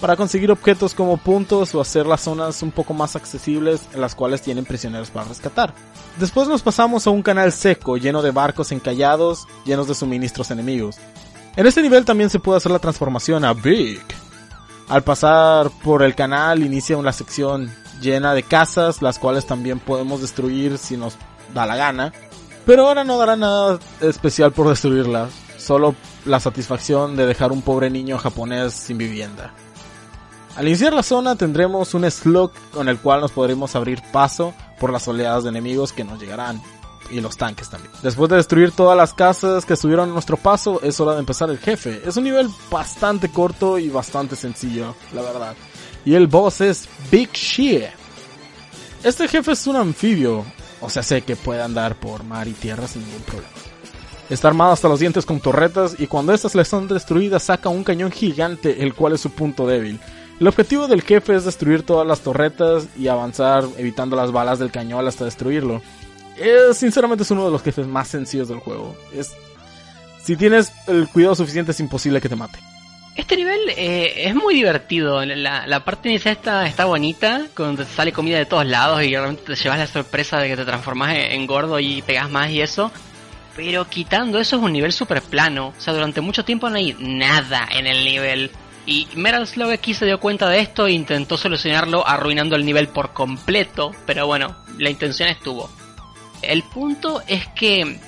Para 0.00 0.16
conseguir 0.16 0.50
objetos 0.50 0.94
como 0.94 1.18
puntos 1.18 1.74
o 1.74 1.80
hacer 1.80 2.06
las 2.06 2.22
zonas 2.22 2.62
un 2.62 2.70
poco 2.70 2.94
más 2.94 3.16
accesibles 3.16 3.82
en 3.92 4.00
las 4.00 4.14
cuales 4.14 4.40
tienen 4.40 4.64
prisioneros 4.64 5.10
para 5.10 5.28
rescatar. 5.28 5.74
Después 6.18 6.48
nos 6.48 6.62
pasamos 6.62 7.06
a 7.06 7.10
un 7.10 7.22
canal 7.22 7.52
seco 7.52 7.98
lleno 7.98 8.22
de 8.22 8.30
barcos 8.30 8.72
encallados 8.72 9.46
llenos 9.66 9.88
de 9.88 9.94
suministros 9.94 10.50
enemigos. 10.50 10.96
En 11.56 11.66
este 11.66 11.82
nivel 11.82 12.04
también 12.04 12.30
se 12.30 12.38
puede 12.38 12.56
hacer 12.56 12.72
la 12.72 12.78
transformación 12.78 13.44
a 13.44 13.52
Big. 13.52 14.00
Al 14.88 15.02
pasar 15.02 15.70
por 15.84 16.02
el 16.02 16.14
canal 16.14 16.62
inicia 16.62 16.96
una 16.96 17.12
sección 17.12 17.70
llena 18.00 18.34
de 18.34 18.42
casas, 18.42 19.02
las 19.02 19.18
cuales 19.18 19.46
también 19.46 19.78
podemos 19.78 20.20
destruir 20.20 20.78
si 20.78 20.96
nos 20.96 21.16
da 21.54 21.66
la 21.66 21.76
gana. 21.76 22.12
Pero 22.66 22.88
ahora 22.88 23.04
no 23.04 23.18
dará 23.18 23.36
nada 23.36 23.78
especial 24.00 24.52
por 24.52 24.68
destruirlas, 24.68 25.30
solo 25.58 25.94
la 26.24 26.40
satisfacción 26.40 27.16
de 27.16 27.26
dejar 27.26 27.52
un 27.52 27.62
pobre 27.62 27.90
niño 27.90 28.18
japonés 28.18 28.72
sin 28.72 28.98
vivienda. 28.98 29.52
Al 30.56 30.66
iniciar 30.66 30.92
la 30.92 31.02
zona 31.02 31.36
tendremos 31.36 31.94
un 31.94 32.10
slug 32.10 32.52
con 32.72 32.88
el 32.88 32.98
cual 32.98 33.20
nos 33.20 33.32
podremos 33.32 33.74
abrir 33.76 34.02
paso 34.12 34.52
por 34.78 34.92
las 34.92 35.06
oleadas 35.06 35.44
de 35.44 35.50
enemigos 35.50 35.92
que 35.92 36.04
nos 36.04 36.20
llegarán. 36.20 36.60
Y 37.10 37.20
los 37.20 37.36
tanques 37.36 37.68
también. 37.68 37.92
Después 38.02 38.30
de 38.30 38.36
destruir 38.36 38.70
todas 38.70 38.96
las 38.96 39.14
casas 39.14 39.64
que 39.64 39.72
estuvieron 39.72 40.10
a 40.10 40.12
nuestro 40.12 40.36
paso, 40.36 40.80
es 40.82 41.00
hora 41.00 41.14
de 41.14 41.20
empezar 41.20 41.50
el 41.50 41.58
jefe. 41.58 42.00
Es 42.06 42.16
un 42.16 42.22
nivel 42.22 42.48
bastante 42.70 43.30
corto 43.30 43.78
y 43.78 43.88
bastante 43.88 44.36
sencillo, 44.36 44.94
la 45.12 45.22
verdad. 45.22 45.56
Y 46.04 46.14
el 46.14 46.28
boss 46.28 46.60
es 46.60 46.88
Big 47.10 47.32
Shie. 47.32 47.90
Este 49.02 49.26
jefe 49.26 49.52
es 49.52 49.66
un 49.66 49.76
anfibio, 49.76 50.44
o 50.80 50.88
sea, 50.88 51.02
sé 51.02 51.22
que 51.22 51.34
puede 51.34 51.62
andar 51.62 51.96
por 51.98 52.22
mar 52.22 52.46
y 52.46 52.52
tierra 52.52 52.86
sin 52.86 53.02
ningún 53.02 53.22
problema. 53.22 53.50
Está 54.28 54.46
armado 54.46 54.70
hasta 54.70 54.88
los 54.88 55.00
dientes 55.00 55.26
con 55.26 55.40
torretas 55.40 55.96
y 55.98 56.06
cuando 56.06 56.32
estas 56.32 56.54
le 56.54 56.64
son 56.64 56.86
destruidas 56.86 57.42
saca 57.42 57.68
un 57.68 57.82
cañón 57.82 58.12
gigante, 58.12 58.84
el 58.84 58.94
cual 58.94 59.14
es 59.14 59.20
su 59.20 59.30
punto 59.30 59.66
débil. 59.66 59.98
El 60.40 60.48
objetivo 60.48 60.88
del 60.88 61.02
jefe 61.02 61.36
es 61.36 61.44
destruir 61.44 61.82
todas 61.82 62.06
las 62.06 62.22
torretas 62.22 62.88
y 62.98 63.08
avanzar 63.08 63.64
evitando 63.76 64.16
las 64.16 64.32
balas 64.32 64.58
del 64.58 64.70
cañón 64.70 65.06
hasta 65.06 65.26
destruirlo. 65.26 65.82
Es, 66.38 66.78
sinceramente 66.78 67.24
es 67.24 67.30
uno 67.30 67.44
de 67.44 67.50
los 67.50 67.62
jefes 67.62 67.86
más 67.86 68.08
sencillos 68.08 68.48
del 68.48 68.60
juego. 68.60 68.96
Es, 69.14 69.32
si 70.22 70.36
tienes 70.36 70.72
el 70.86 71.08
cuidado 71.08 71.34
suficiente 71.34 71.72
es 71.72 71.80
imposible 71.80 72.22
que 72.22 72.30
te 72.30 72.36
mate. 72.36 72.58
Este 73.16 73.36
nivel 73.36 73.60
eh, 73.76 74.14
es 74.28 74.34
muy 74.34 74.54
divertido. 74.54 75.22
La, 75.26 75.84
parte 75.84 76.08
inicial 76.08 76.36
está, 76.36 76.66
está 76.66 76.86
bonita, 76.86 77.46
cuando 77.54 77.84
te 77.84 77.90
sale 77.90 78.10
comida 78.10 78.38
de 78.38 78.46
todos 78.46 78.64
lados 78.64 79.02
y 79.02 79.10
realmente 79.10 79.42
te 79.42 79.56
llevas 79.56 79.78
la 79.78 79.86
sorpresa 79.86 80.38
de 80.38 80.48
que 80.48 80.56
te 80.56 80.64
transformas 80.64 81.16
en 81.16 81.46
gordo 81.46 81.78
y 81.78 82.00
pegas 82.00 82.30
más 82.30 82.48
y 82.48 82.62
eso. 82.62 82.90
Pero 83.56 83.86
quitando 83.90 84.38
eso 84.38 84.56
es 84.56 84.62
un 84.62 84.72
nivel 84.72 84.94
super 84.94 85.20
plano. 85.20 85.74
O 85.76 85.80
sea, 85.80 85.92
durante 85.92 86.22
mucho 86.22 86.46
tiempo 86.46 86.70
no 86.70 86.76
hay 86.76 86.96
nada 86.98 87.68
en 87.70 87.86
el 87.86 88.04
nivel. 88.04 88.50
Y 88.86 89.08
Metal 89.14 89.46
Slug 89.46 89.72
X 89.72 89.98
se 89.98 90.06
dio 90.06 90.18
cuenta 90.18 90.48
de 90.48 90.60
esto 90.60 90.86
e 90.86 90.92
intentó 90.92 91.36
solucionarlo 91.36 92.06
arruinando 92.06 92.56
el 92.56 92.64
nivel 92.64 92.88
por 92.88 93.12
completo. 93.12 93.92
Pero 94.06 94.26
bueno, 94.26 94.56
la 94.78 94.90
intención 94.90 95.28
estuvo. 95.28 95.70
El 96.42 96.62
punto 96.62 97.22
es 97.26 97.46
que 97.48 98.00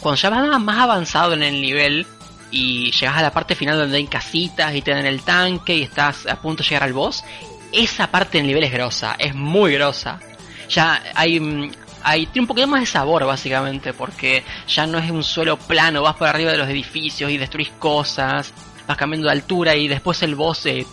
cuando 0.00 0.20
ya 0.20 0.30
vas 0.30 0.60
más 0.60 0.78
avanzado 0.78 1.34
en 1.34 1.42
el 1.42 1.60
nivel 1.60 2.06
y 2.50 2.90
llegas 2.90 3.16
a 3.16 3.22
la 3.22 3.32
parte 3.32 3.54
final 3.54 3.78
donde 3.78 3.98
hay 3.98 4.06
casitas 4.06 4.74
y 4.74 4.82
te 4.82 4.90
dan 4.90 5.06
el 5.06 5.22
tanque 5.22 5.76
y 5.76 5.82
estás 5.82 6.26
a 6.26 6.40
punto 6.40 6.62
de 6.62 6.68
llegar 6.68 6.82
al 6.84 6.92
boss, 6.92 7.24
esa 7.72 8.10
parte 8.10 8.38
del 8.38 8.46
nivel 8.46 8.64
es 8.64 8.72
grosa, 8.72 9.16
es 9.18 9.34
muy 9.34 9.74
grosa. 9.74 10.20
Ya 10.68 11.02
hay, 11.14 11.70
hay 12.02 12.26
tiene 12.26 12.42
un 12.42 12.46
poquito 12.46 12.66
más 12.66 12.80
de 12.80 12.86
sabor 12.86 13.24
básicamente 13.24 13.92
porque 13.92 14.44
ya 14.66 14.86
no 14.86 14.98
es 14.98 15.10
un 15.10 15.22
suelo 15.22 15.56
plano, 15.56 16.02
vas 16.02 16.16
por 16.16 16.28
arriba 16.28 16.52
de 16.52 16.58
los 16.58 16.68
edificios 16.68 17.30
y 17.30 17.38
destruís 17.38 17.70
cosas, 17.78 18.52
vas 18.90 18.98
cambiando 18.98 19.28
de 19.28 19.32
altura 19.32 19.76
y 19.76 19.88
después 19.88 20.22
el 20.22 20.34
boss 20.34 20.66
eh, 20.66 20.86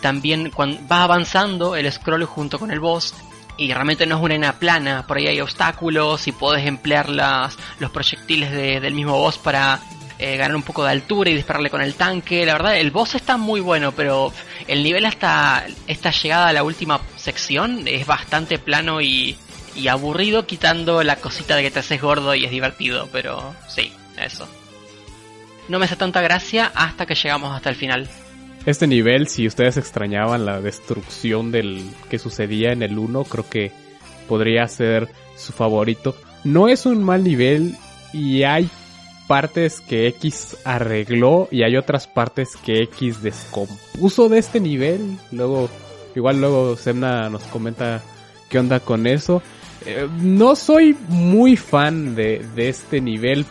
también 0.00 0.50
cuando 0.50 0.78
va 0.90 1.02
avanzando 1.02 1.76
el 1.76 1.90
scroll 1.90 2.24
junto 2.24 2.58
con 2.58 2.70
el 2.70 2.80
boss 2.80 3.14
y 3.56 3.72
realmente 3.72 4.06
no 4.06 4.16
es 4.16 4.22
una 4.22 4.34
arena 4.34 4.52
plana, 4.58 5.06
por 5.06 5.18
ahí 5.18 5.26
hay 5.26 5.40
obstáculos 5.40 6.26
y 6.26 6.32
puedes 6.32 6.66
emplear 6.66 7.08
las, 7.08 7.58
los 7.78 7.90
proyectiles 7.90 8.50
de, 8.50 8.80
del 8.80 8.94
mismo 8.94 9.18
boss 9.18 9.36
para 9.36 9.80
eh, 10.18 10.36
ganar 10.36 10.56
un 10.56 10.62
poco 10.62 10.84
de 10.84 10.90
altura 10.90 11.30
y 11.30 11.34
dispararle 11.34 11.68
con 11.70 11.82
el 11.82 11.94
tanque. 11.94 12.46
La 12.46 12.54
verdad, 12.54 12.76
el 12.76 12.90
boss 12.90 13.16
está 13.16 13.36
muy 13.36 13.60
bueno, 13.60 13.92
pero 13.92 14.32
el 14.66 14.82
nivel 14.82 15.04
hasta 15.04 15.66
esta 15.86 16.10
llegada 16.10 16.48
a 16.48 16.52
la 16.52 16.62
última 16.62 17.00
sección 17.16 17.86
es 17.86 18.06
bastante 18.06 18.58
plano 18.58 19.00
y, 19.02 19.36
y 19.74 19.88
aburrido, 19.88 20.46
quitando 20.46 21.02
la 21.02 21.16
cosita 21.16 21.56
de 21.56 21.62
que 21.62 21.70
te 21.70 21.80
haces 21.80 22.00
gordo 22.00 22.34
y 22.34 22.44
es 22.44 22.50
divertido, 22.50 23.08
pero 23.12 23.54
sí, 23.68 23.92
eso. 24.16 24.48
No 25.70 25.78
me 25.78 25.84
hace 25.84 25.94
tanta 25.94 26.20
gracia 26.20 26.72
hasta 26.74 27.06
que 27.06 27.14
llegamos 27.14 27.54
hasta 27.54 27.70
el 27.70 27.76
final. 27.76 28.08
Este 28.66 28.88
nivel, 28.88 29.28
si 29.28 29.46
ustedes 29.46 29.76
extrañaban 29.76 30.44
la 30.44 30.60
destrucción 30.60 31.52
del 31.52 31.88
que 32.10 32.18
sucedía 32.18 32.72
en 32.72 32.82
el 32.82 32.98
1, 32.98 33.22
creo 33.22 33.48
que 33.48 33.70
podría 34.26 34.66
ser 34.66 35.08
su 35.36 35.52
favorito. 35.52 36.16
No 36.42 36.66
es 36.66 36.86
un 36.86 37.04
mal 37.04 37.22
nivel 37.22 37.76
y 38.12 38.42
hay 38.42 38.68
partes 39.28 39.80
que 39.80 40.08
X 40.08 40.56
arregló 40.64 41.46
y 41.52 41.62
hay 41.62 41.76
otras 41.76 42.08
partes 42.08 42.56
que 42.56 42.82
X 42.82 43.22
descompuso 43.22 44.28
de 44.28 44.38
este 44.38 44.58
nivel. 44.58 45.18
Luego, 45.30 45.70
igual 46.16 46.40
luego 46.40 46.76
Semna 46.76 47.30
nos 47.30 47.44
comenta 47.44 48.02
qué 48.48 48.58
onda 48.58 48.80
con 48.80 49.06
eso. 49.06 49.40
Eh, 49.86 50.08
no 50.18 50.56
soy 50.56 50.96
muy 51.06 51.56
fan 51.56 52.16
de, 52.16 52.44
de 52.56 52.68
este 52.68 53.00
nivel, 53.00 53.46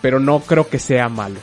pero 0.00 0.20
no 0.20 0.40
creo 0.40 0.68
que 0.68 0.78
sea 0.78 1.08
malo. 1.08 1.40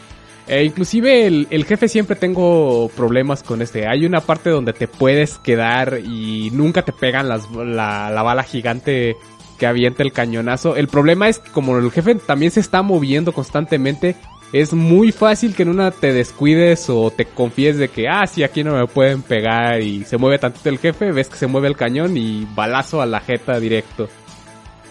Eh, 0.48 0.64
inclusive 0.64 1.26
el, 1.26 1.48
el, 1.50 1.66
jefe 1.66 1.88
siempre 1.88 2.16
tengo 2.16 2.90
problemas 2.96 3.42
con 3.42 3.62
este. 3.62 3.88
Hay 3.88 4.06
una 4.06 4.22
parte 4.22 4.52
donde 4.52 4.74
te 4.74 4.88
puedes 4.88 5.40
quedar 5.40 6.00
y 6.06 6.52
nunca 6.52 6.84
te 6.84 6.92
pegan 6.92 7.28
las, 7.28 7.50
la, 7.52 8.12
la 8.12 8.22
bala 8.22 8.44
gigante 8.44 9.18
que 9.58 9.66
avienta 9.66 10.04
el 10.04 10.12
cañonazo. 10.12 10.76
El 10.76 10.88
problema 10.88 11.30
es 11.30 11.40
que 11.40 11.50
como 11.52 11.78
el 11.78 11.92
jefe 11.92 12.16
también 12.16 12.52
se 12.52 12.60
está 12.60 12.84
moviendo 12.84 13.34
constantemente, 13.34 14.16
es 14.54 14.74
muy 14.74 15.12
fácil 15.12 15.56
que 15.56 15.64
en 15.64 15.70
una 15.70 15.92
te 15.92 16.14
descuides 16.14 16.90
o 16.90 17.12
te 17.12 17.26
confíes 17.26 17.78
de 17.78 17.90
que, 17.90 18.08
ah, 18.08 18.26
sí, 18.28 18.44
aquí 18.44 18.64
no 18.64 18.76
me 18.76 18.88
pueden 18.88 19.22
pegar 19.22 19.82
y 19.82 20.04
se 20.06 20.18
mueve 20.18 20.40
tantito 20.40 20.70
el 20.70 20.80
jefe, 20.80 21.12
ves 21.12 21.30
que 21.30 21.38
se 21.38 21.48
mueve 21.48 21.68
el 21.68 21.76
cañón 21.76 22.16
y 22.18 22.48
balazo 22.54 23.02
a 23.02 23.06
la 23.06 23.20
jeta 23.20 23.60
directo. 23.60 24.08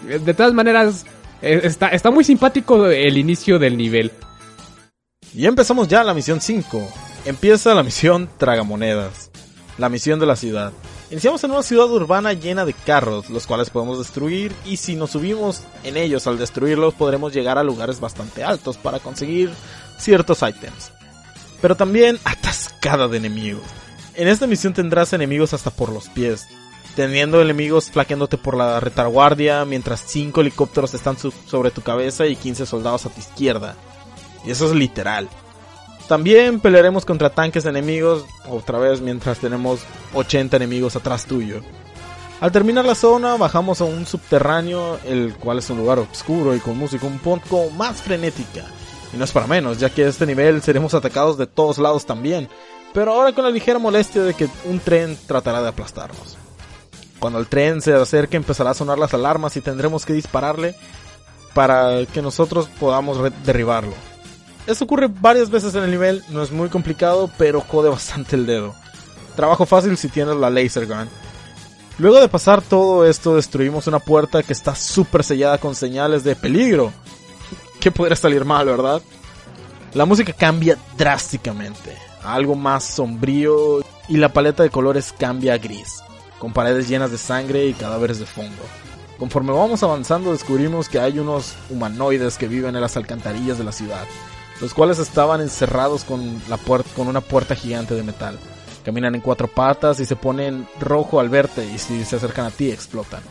De 0.03 0.33
todas 0.33 0.53
maneras, 0.53 1.05
eh, 1.05 1.14
está, 1.45 1.89
está 1.89 2.11
muy 2.11 2.23
simpático 2.23 2.87
el 2.87 3.17
inicio 3.17 3.59
del 3.59 3.77
nivel. 3.77 4.11
Y 5.33 5.45
empezamos 5.45 5.87
ya 5.87 6.03
la 6.03 6.13
misión 6.13 6.41
5. 6.41 6.87
Empieza 7.25 7.75
la 7.75 7.83
misión 7.83 8.29
Tragamonedas. 8.37 9.31
La 9.77 9.89
misión 9.89 10.19
de 10.19 10.25
la 10.25 10.35
ciudad. 10.35 10.71
Iniciamos 11.11 11.43
en 11.43 11.51
una 11.51 11.61
ciudad 11.61 11.91
urbana 11.91 12.33
llena 12.33 12.65
de 12.65 12.73
carros, 12.73 13.29
los 13.29 13.45
cuales 13.45 13.69
podemos 13.69 13.99
destruir 13.99 14.53
y 14.65 14.77
si 14.77 14.95
nos 14.95 15.11
subimos 15.11 15.61
en 15.83 15.97
ellos 15.97 16.25
al 16.25 16.39
destruirlos 16.39 16.95
podremos 16.95 17.31
llegar 17.31 17.59
a 17.59 17.63
lugares 17.63 17.99
bastante 17.99 18.43
altos 18.43 18.77
para 18.77 18.99
conseguir 18.99 19.51
ciertos 19.99 20.41
ítems. 20.41 20.91
Pero 21.61 21.75
también 21.75 22.17
atascada 22.23 23.07
de 23.07 23.17
enemigos. 23.17 23.63
En 24.15 24.27
esta 24.27 24.47
misión 24.47 24.73
tendrás 24.73 25.13
enemigos 25.13 25.53
hasta 25.53 25.69
por 25.69 25.89
los 25.89 26.09
pies, 26.09 26.47
teniendo 26.95 27.41
enemigos 27.41 27.91
flaqueándote 27.91 28.37
por 28.37 28.55
la 28.55 28.79
retaguardia 28.79 29.65
mientras 29.65 30.01
5 30.07 30.41
helicópteros 30.41 30.93
están 30.93 31.17
sobre 31.17 31.71
tu 31.71 31.81
cabeza 31.81 32.25
y 32.25 32.35
15 32.35 32.65
soldados 32.65 33.05
a 33.05 33.09
tu 33.09 33.19
izquierda. 33.19 33.75
Y 34.45 34.51
eso 34.51 34.65
es 34.67 34.73
literal. 34.73 35.29
También 36.07 36.59
pelearemos 36.59 37.03
contra 37.03 37.31
tanques 37.31 37.65
enemigos, 37.65 38.25
otra 38.47 38.77
vez 38.77 39.01
mientras 39.01 39.39
tenemos 39.39 39.81
80 40.13 40.57
enemigos 40.57 40.95
atrás 40.95 41.25
tuyo. 41.25 41.61
Al 42.41 42.51
terminar 42.51 42.85
la 42.85 42.95
zona 42.95 43.37
bajamos 43.37 43.81
a 43.81 43.85
un 43.85 44.05
subterráneo, 44.05 44.99
el 45.05 45.33
cual 45.35 45.59
es 45.59 45.69
un 45.69 45.77
lugar 45.77 45.99
oscuro 45.99 46.55
y 46.55 46.59
con 46.59 46.77
música 46.77 47.07
un 47.07 47.19
poco 47.19 47.69
más 47.71 48.01
frenética. 48.01 48.65
Y 49.13 49.17
no 49.17 49.23
es 49.23 49.31
para 49.31 49.47
menos, 49.47 49.79
ya 49.79 49.89
que 49.89 50.05
a 50.05 50.09
este 50.09 50.25
nivel 50.25 50.61
seremos 50.61 50.93
atacados 50.93 51.37
de 51.37 51.47
todos 51.47 51.77
lados 51.79 52.05
también, 52.05 52.49
pero 52.93 53.13
ahora 53.13 53.33
con 53.33 53.43
la 53.43 53.49
ligera 53.49 53.79
molestia 53.79 54.21
de 54.21 54.33
que 54.33 54.47
un 54.65 54.79
tren 54.79 55.17
tratará 55.27 55.61
de 55.61 55.69
aplastarnos. 55.69 56.37
Cuando 57.25 57.39
el 57.39 57.47
tren 57.47 57.81
se 57.81 57.91
acerque 57.91 58.37
empezará 58.37 58.69
a 58.69 58.75
sonar 58.75 58.99
las 58.99 59.15
alarmas 59.15 59.57
y 59.57 59.61
tendremos 59.61 60.05
que 60.05 60.13
dispararle 60.13 60.75
para 61.55 62.05
que 62.05 62.21
nosotros 62.21 62.69
podamos 62.79 63.17
derribarlo. 63.43 63.95
Esto 64.67 64.85
ocurre 64.85 65.07
varias 65.07 65.49
veces 65.49 65.73
en 65.73 65.85
el 65.85 65.89
nivel, 65.89 66.23
no 66.29 66.43
es 66.43 66.51
muy 66.51 66.69
complicado, 66.69 67.27
pero 67.35 67.61
jode 67.61 67.89
bastante 67.89 68.35
el 68.35 68.45
dedo. 68.45 68.75
Trabajo 69.35 69.65
fácil 69.65 69.97
si 69.97 70.07
tienes 70.07 70.35
la 70.35 70.51
laser 70.51 70.85
gun. 70.85 71.09
Luego 71.97 72.19
de 72.19 72.29
pasar 72.29 72.61
todo 72.61 73.07
esto, 73.07 73.37
destruimos 73.37 73.87
una 73.87 73.97
puerta 73.97 74.43
que 74.43 74.53
está 74.53 74.75
súper 74.75 75.23
sellada 75.23 75.57
con 75.57 75.73
señales 75.73 76.23
de 76.23 76.35
peligro. 76.35 76.93
¿Qué 77.79 77.89
podría 77.89 78.17
salir 78.17 78.45
mal, 78.45 78.67
verdad? 78.67 79.01
La 79.95 80.05
música 80.05 80.31
cambia 80.31 80.77
drásticamente, 80.95 81.97
algo 82.23 82.53
más 82.53 82.83
sombrío 82.83 83.79
y 84.07 84.17
la 84.17 84.31
paleta 84.31 84.61
de 84.61 84.69
colores 84.69 85.11
cambia 85.17 85.55
a 85.55 85.57
gris, 85.57 86.03
con 86.39 86.53
paredes 86.53 86.87
llenas 86.87 87.11
de 87.11 87.17
sangre 87.17 87.65
y 87.67 87.73
cadáveres 87.73 88.19
de 88.19 88.25
fondo. 88.25 88.61
Conforme 89.17 89.51
vamos 89.51 89.81
avanzando 89.83 90.31
descubrimos 90.31 90.89
que 90.89 90.99
hay 90.99 91.19
unos 91.19 91.55
humanoides 91.69 92.37
que 92.37 92.47
viven 92.47 92.75
en 92.75 92.81
las 92.81 92.97
alcantarillas 92.97 93.57
de 93.57 93.63
la 93.63 93.71
ciudad 93.71 94.05
los 94.61 94.73
cuales 94.73 94.99
estaban 94.99 95.41
encerrados 95.41 96.03
con, 96.03 96.41
la 96.47 96.57
con 96.95 97.07
una 97.07 97.21
puerta 97.21 97.55
gigante 97.55 97.93
de 97.93 98.03
metal. 98.03 98.37
Caminan 98.83 99.15
en 99.15 99.21
cuatro 99.21 99.47
patas 99.47 99.99
y 99.99 100.05
se 100.05 100.15
ponen 100.15 100.67
rojo 100.79 101.19
al 101.19 101.29
verte 101.29 101.65
y 101.65 101.77
si 101.77 102.05
se 102.05 102.17
acercan 102.17 102.45
a 102.45 102.51
ti 102.51 102.71
explotan. 102.71 103.21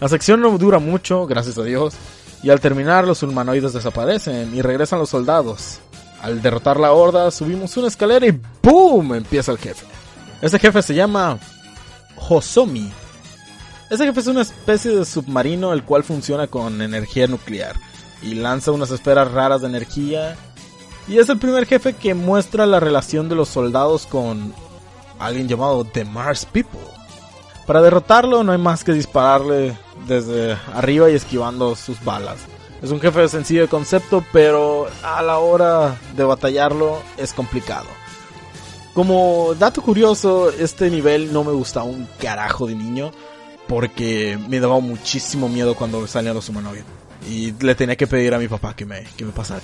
La 0.00 0.08
sección 0.08 0.40
no 0.40 0.56
dura 0.56 0.78
mucho, 0.78 1.26
gracias 1.26 1.58
a 1.58 1.64
Dios, 1.64 1.94
y 2.42 2.50
al 2.50 2.60
terminar 2.60 3.06
los 3.06 3.22
humanoides 3.22 3.72
desaparecen 3.72 4.54
y 4.54 4.62
regresan 4.62 5.00
los 5.00 5.10
soldados. 5.10 5.80
Al 6.22 6.40
derrotar 6.40 6.78
la 6.78 6.92
horda 6.92 7.30
subimos 7.30 7.76
una 7.76 7.88
escalera 7.88 8.26
y 8.26 8.40
¡boom! 8.62 9.14
empieza 9.14 9.52
el 9.52 9.58
jefe. 9.58 9.84
Ese 10.40 10.58
jefe 10.58 10.82
se 10.82 10.94
llama 10.94 11.38
Hosomi. 12.28 12.90
Ese 13.90 14.04
jefe 14.04 14.20
es 14.20 14.26
una 14.26 14.42
especie 14.42 14.90
de 14.90 15.04
submarino 15.04 15.72
el 15.72 15.82
cual 15.84 16.04
funciona 16.04 16.46
con 16.46 16.82
energía 16.82 17.26
nuclear 17.26 17.76
y 18.22 18.34
lanza 18.34 18.72
unas 18.72 18.90
esferas 18.90 19.30
raras 19.30 19.62
de 19.62 19.68
energía. 19.68 20.36
Y 21.06 21.18
es 21.18 21.28
el 21.28 21.38
primer 21.38 21.66
jefe 21.66 21.94
que 21.94 22.14
muestra 22.14 22.66
la 22.66 22.80
relación 22.80 23.28
de 23.28 23.34
los 23.34 23.48
soldados 23.48 24.06
con 24.06 24.52
alguien 25.18 25.48
llamado 25.48 25.84
The 25.84 26.04
Mars 26.04 26.44
People. 26.44 26.80
Para 27.66 27.82
derrotarlo 27.82 28.44
no 28.44 28.52
hay 28.52 28.58
más 28.58 28.84
que 28.84 28.92
dispararle 28.92 29.76
desde 30.06 30.56
arriba 30.74 31.10
y 31.10 31.14
esquivando 31.14 31.76
sus 31.76 32.02
balas. 32.04 32.38
Es 32.82 32.90
un 32.90 33.00
jefe 33.00 33.28
sencillo 33.28 33.62
de 33.62 33.68
concepto, 33.68 34.24
pero 34.32 34.86
a 35.02 35.20
la 35.22 35.38
hora 35.38 35.98
de 36.16 36.24
batallarlo 36.24 37.02
es 37.16 37.32
complicado. 37.32 37.86
Como 38.94 39.54
dato 39.54 39.82
curioso, 39.82 40.50
este 40.50 40.90
nivel 40.90 41.32
no 41.32 41.44
me 41.44 41.52
gustaba 41.52 41.86
un 41.86 42.08
carajo 42.18 42.66
de 42.66 42.74
niño 42.74 43.12
porque 43.68 44.38
me 44.48 44.58
daba 44.58 44.80
muchísimo 44.80 45.48
miedo 45.48 45.74
cuando 45.74 46.06
salían 46.06 46.34
los 46.34 46.48
humanoides. 46.48 46.84
Y 47.28 47.52
le 47.52 47.74
tenía 47.74 47.96
que 47.96 48.06
pedir 48.06 48.34
a 48.34 48.38
mi 48.38 48.48
papá 48.48 48.74
que 48.74 48.86
me, 48.86 49.04
que 49.16 49.24
me 49.24 49.32
pasara. 49.32 49.60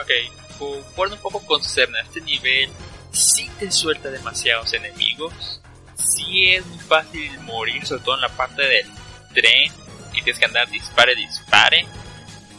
Ok, 0.00 0.58
concuerdo 0.58 1.14
un 1.14 1.20
poco 1.22 1.40
con 1.46 1.62
Cerna. 1.62 2.00
Este 2.00 2.20
nivel 2.20 2.70
sí 3.12 3.48
te 3.58 3.70
suelta 3.70 4.10
demasiados 4.10 4.72
enemigos. 4.72 5.60
Sí 5.94 6.52
es 6.52 6.66
muy 6.66 6.78
fácil 6.80 7.38
morir, 7.40 7.86
sobre 7.86 8.02
todo 8.02 8.16
en 8.16 8.22
la 8.22 8.28
parte 8.30 8.62
del 8.62 8.86
tren. 9.32 9.72
Y 10.12 10.22
tienes 10.22 10.38
que 10.38 10.46
andar 10.46 10.68
dispare, 10.68 11.14
dispare. 11.14 11.86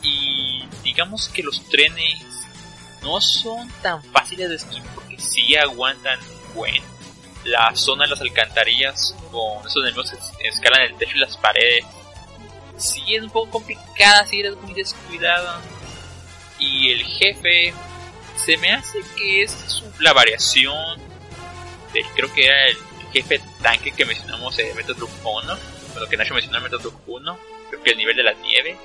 Y 0.03 0.63
digamos 0.83 1.27
que 1.29 1.43
los 1.43 1.67
trenes 1.69 2.30
no 3.01 3.19
son 3.21 3.69
tan 3.81 4.03
fáciles 4.03 4.49
de 4.49 4.55
esquivar 4.55 4.93
porque 4.95 5.17
sí 5.19 5.55
aguantan 5.55 6.19
buen. 6.53 6.81
La 7.43 7.75
zona 7.75 8.03
de 8.03 8.11
las 8.11 8.21
alcantarillas 8.21 9.15
con 9.31 9.65
esos 9.65 9.83
enemigos 9.83 10.13
que 10.37 10.47
escalan 10.47 10.81
el 10.81 10.97
techo 10.97 11.15
y 11.15 11.19
las 11.19 11.37
paredes 11.37 11.85
sí 12.77 13.01
es 13.15 13.23
un 13.23 13.29
poco 13.29 13.51
complicada 13.51 14.25
si 14.25 14.39
eres 14.39 14.55
muy 14.57 14.73
descuidado. 14.73 15.59
Y 16.59 16.91
el 16.91 17.03
jefe 17.03 17.73
se 18.35 18.57
me 18.57 18.71
hace 18.71 18.99
que 19.17 19.43
es 19.43 19.83
la 19.99 20.13
variación 20.13 20.99
del 21.93 22.05
creo 22.15 22.33
que 22.33 22.45
era 22.45 22.67
el 22.67 22.77
jefe 23.11 23.41
tanque 23.61 23.91
que 23.91 24.05
mencionamos 24.05 24.57
en 24.59 24.75
Metal 24.75 24.95
Slug 24.95 25.09
1, 25.23 25.57
lo 25.99 26.07
que 26.07 26.17
Nacho 26.17 26.33
mencionó 26.33 26.57
en 26.57 26.63
Metal 26.63 26.79
Slug 26.79 26.95
1, 27.07 27.39
creo 27.69 27.83
que 27.83 27.91
el 27.91 27.97
nivel 27.97 28.15
de 28.15 28.23
la 28.23 28.33
nieve. 28.33 28.77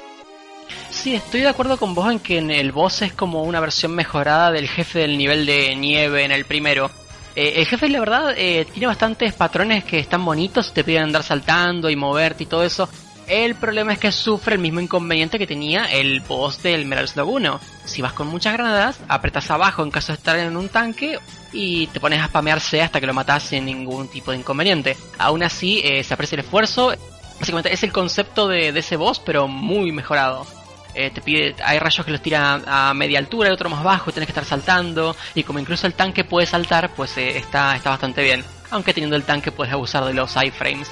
Sí, 1.06 1.14
estoy 1.14 1.42
de 1.42 1.48
acuerdo 1.48 1.76
con 1.76 1.94
vos 1.94 2.10
en 2.10 2.18
que 2.18 2.38
el 2.38 2.72
boss 2.72 3.02
es 3.02 3.12
como 3.12 3.44
una 3.44 3.60
versión 3.60 3.94
mejorada 3.94 4.50
del 4.50 4.66
jefe 4.66 4.98
del 4.98 5.16
nivel 5.16 5.46
de 5.46 5.76
nieve 5.76 6.24
en 6.24 6.32
el 6.32 6.44
primero. 6.44 6.90
Eh, 7.36 7.52
el 7.58 7.66
jefe, 7.66 7.88
la 7.88 8.00
verdad, 8.00 8.34
eh, 8.36 8.66
tiene 8.72 8.88
bastantes 8.88 9.32
patrones 9.32 9.84
que 9.84 10.00
están 10.00 10.24
bonitos, 10.24 10.74
te 10.74 10.82
piden 10.82 11.04
andar 11.04 11.22
saltando 11.22 11.88
y 11.90 11.94
moverte 11.94 12.42
y 12.42 12.46
todo 12.46 12.64
eso. 12.64 12.88
El 13.28 13.54
problema 13.54 13.92
es 13.92 14.00
que 14.00 14.10
sufre 14.10 14.56
el 14.56 14.60
mismo 14.60 14.80
inconveniente 14.80 15.38
que 15.38 15.46
tenía 15.46 15.84
el 15.84 16.22
boss 16.22 16.60
del 16.64 16.86
Metal 16.86 17.06
Slug 17.06 17.28
1. 17.28 17.60
Si 17.84 18.02
vas 18.02 18.12
con 18.12 18.26
muchas 18.26 18.54
granadas, 18.54 18.98
apretas 19.06 19.48
abajo 19.52 19.84
en 19.84 19.92
caso 19.92 20.10
de 20.10 20.16
estar 20.16 20.36
en 20.36 20.56
un 20.56 20.68
tanque 20.70 21.20
y 21.52 21.86
te 21.86 22.00
pones 22.00 22.20
a 22.20 22.26
spamearse 22.26 22.82
hasta 22.82 22.98
que 22.98 23.06
lo 23.06 23.14
matas 23.14 23.44
sin 23.44 23.64
ningún 23.64 24.08
tipo 24.08 24.32
de 24.32 24.38
inconveniente. 24.38 24.96
Aún 25.18 25.44
así, 25.44 25.80
eh, 25.84 26.02
se 26.02 26.14
aprecia 26.14 26.34
el 26.34 26.44
esfuerzo. 26.44 26.92
Básicamente 27.38 27.72
es 27.72 27.84
el 27.84 27.92
concepto 27.92 28.48
de, 28.48 28.70
ese 28.70 28.96
boss, 28.96 29.20
pero 29.20 29.46
muy 29.46 29.92
mejorado. 29.92 30.55
Eh, 30.97 31.10
te 31.10 31.20
pide, 31.20 31.55
hay 31.62 31.78
rayos 31.78 32.05
que 32.05 32.10
los 32.10 32.23
tira 32.23 32.60
a 32.66 32.94
media 32.94 33.18
altura 33.18 33.51
y 33.51 33.52
otro 33.52 33.68
más 33.68 33.85
bajo 33.85 34.12
tienes 34.12 34.27
que 34.27 34.32
estar 34.32 34.44
saltando. 34.44 35.14
Y 35.35 35.43
como 35.43 35.59
incluso 35.59 35.86
el 35.86 35.94
tanque 35.94 36.24
puede 36.24 36.47
saltar, 36.47 36.90
pues 36.94 37.16
eh, 37.18 37.36
está, 37.36 37.77
está 37.77 37.90
bastante 37.90 38.23
bien. 38.23 38.44
Aunque 38.70 38.94
teniendo 38.94 39.16
el 39.16 39.24
tanque 39.24 39.52
puedes 39.52 39.73
abusar 39.73 40.05
de 40.05 40.14
los 40.14 40.35
iframes 40.43 40.90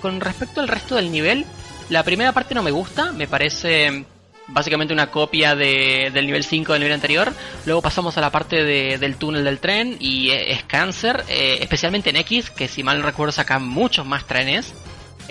con 0.00 0.20
respecto 0.20 0.60
al 0.60 0.68
resto 0.68 0.96
del 0.96 1.12
nivel, 1.12 1.46
la 1.88 2.02
primera 2.02 2.32
parte 2.32 2.54
no 2.54 2.62
me 2.62 2.70
gusta, 2.70 3.12
me 3.12 3.28
parece 3.28 4.04
básicamente 4.48 4.92
una 4.92 5.10
copia 5.10 5.54
de, 5.54 6.10
del 6.12 6.26
nivel 6.26 6.44
5 6.44 6.72
del 6.72 6.80
nivel 6.80 6.94
anterior. 6.94 7.32
Luego 7.66 7.82
pasamos 7.82 8.16
a 8.18 8.20
la 8.20 8.30
parte 8.30 8.64
del 8.64 9.16
túnel 9.16 9.44
del 9.44 9.58
tren 9.58 9.96
y 10.00 10.30
es 10.30 10.64
cáncer, 10.64 11.24
eh, 11.28 11.58
especialmente 11.60 12.10
en 12.10 12.16
X, 12.16 12.50
que 12.50 12.68
si 12.68 12.82
mal 12.82 12.98
no 12.98 13.06
recuerdo 13.06 13.32
saca 13.32 13.58
muchos 13.58 14.06
más 14.06 14.26
trenes. 14.26 14.72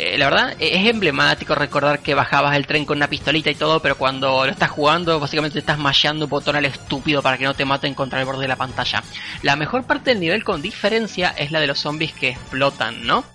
Eh, 0.02 0.18
la 0.18 0.30
verdad 0.30 0.56
es 0.60 0.88
emblemático 0.88 1.56
recordar 1.56 2.00
que 2.00 2.16
bajabas 2.16 2.56
el 2.56 2.66
tren 2.66 2.86
con 2.86 2.96
una 2.96 3.10
pistolita 3.10 3.50
y 3.50 3.56
todo, 3.56 3.82
pero 3.82 3.98
cuando 3.98 4.46
lo 4.46 4.50
estás 4.50 4.70
jugando 4.70 5.20
básicamente 5.20 5.60
estás 5.60 5.78
mashando 5.78 6.24
un 6.24 6.30
botón 6.30 6.56
al 6.56 6.64
estúpido 6.64 7.22
para 7.22 7.38
que 7.38 7.44
no 7.44 7.54
te 7.54 7.66
maten 7.66 7.94
contra 7.94 8.18
el 8.18 8.26
borde 8.26 8.44
de 8.44 8.48
la 8.48 8.56
pantalla. 8.56 9.04
La 9.42 9.58
mejor 9.58 9.84
parte 9.84 10.12
del 10.12 10.22
nivel 10.22 10.46
con 10.46 10.62
diferencia 10.62 11.36
es 11.38 11.52
la 11.52 11.60
de 11.60 11.68
los 11.68 11.80
zombies 11.80 12.14
que 12.14 12.30
explotan, 12.30 13.06
¿no? 13.06 13.26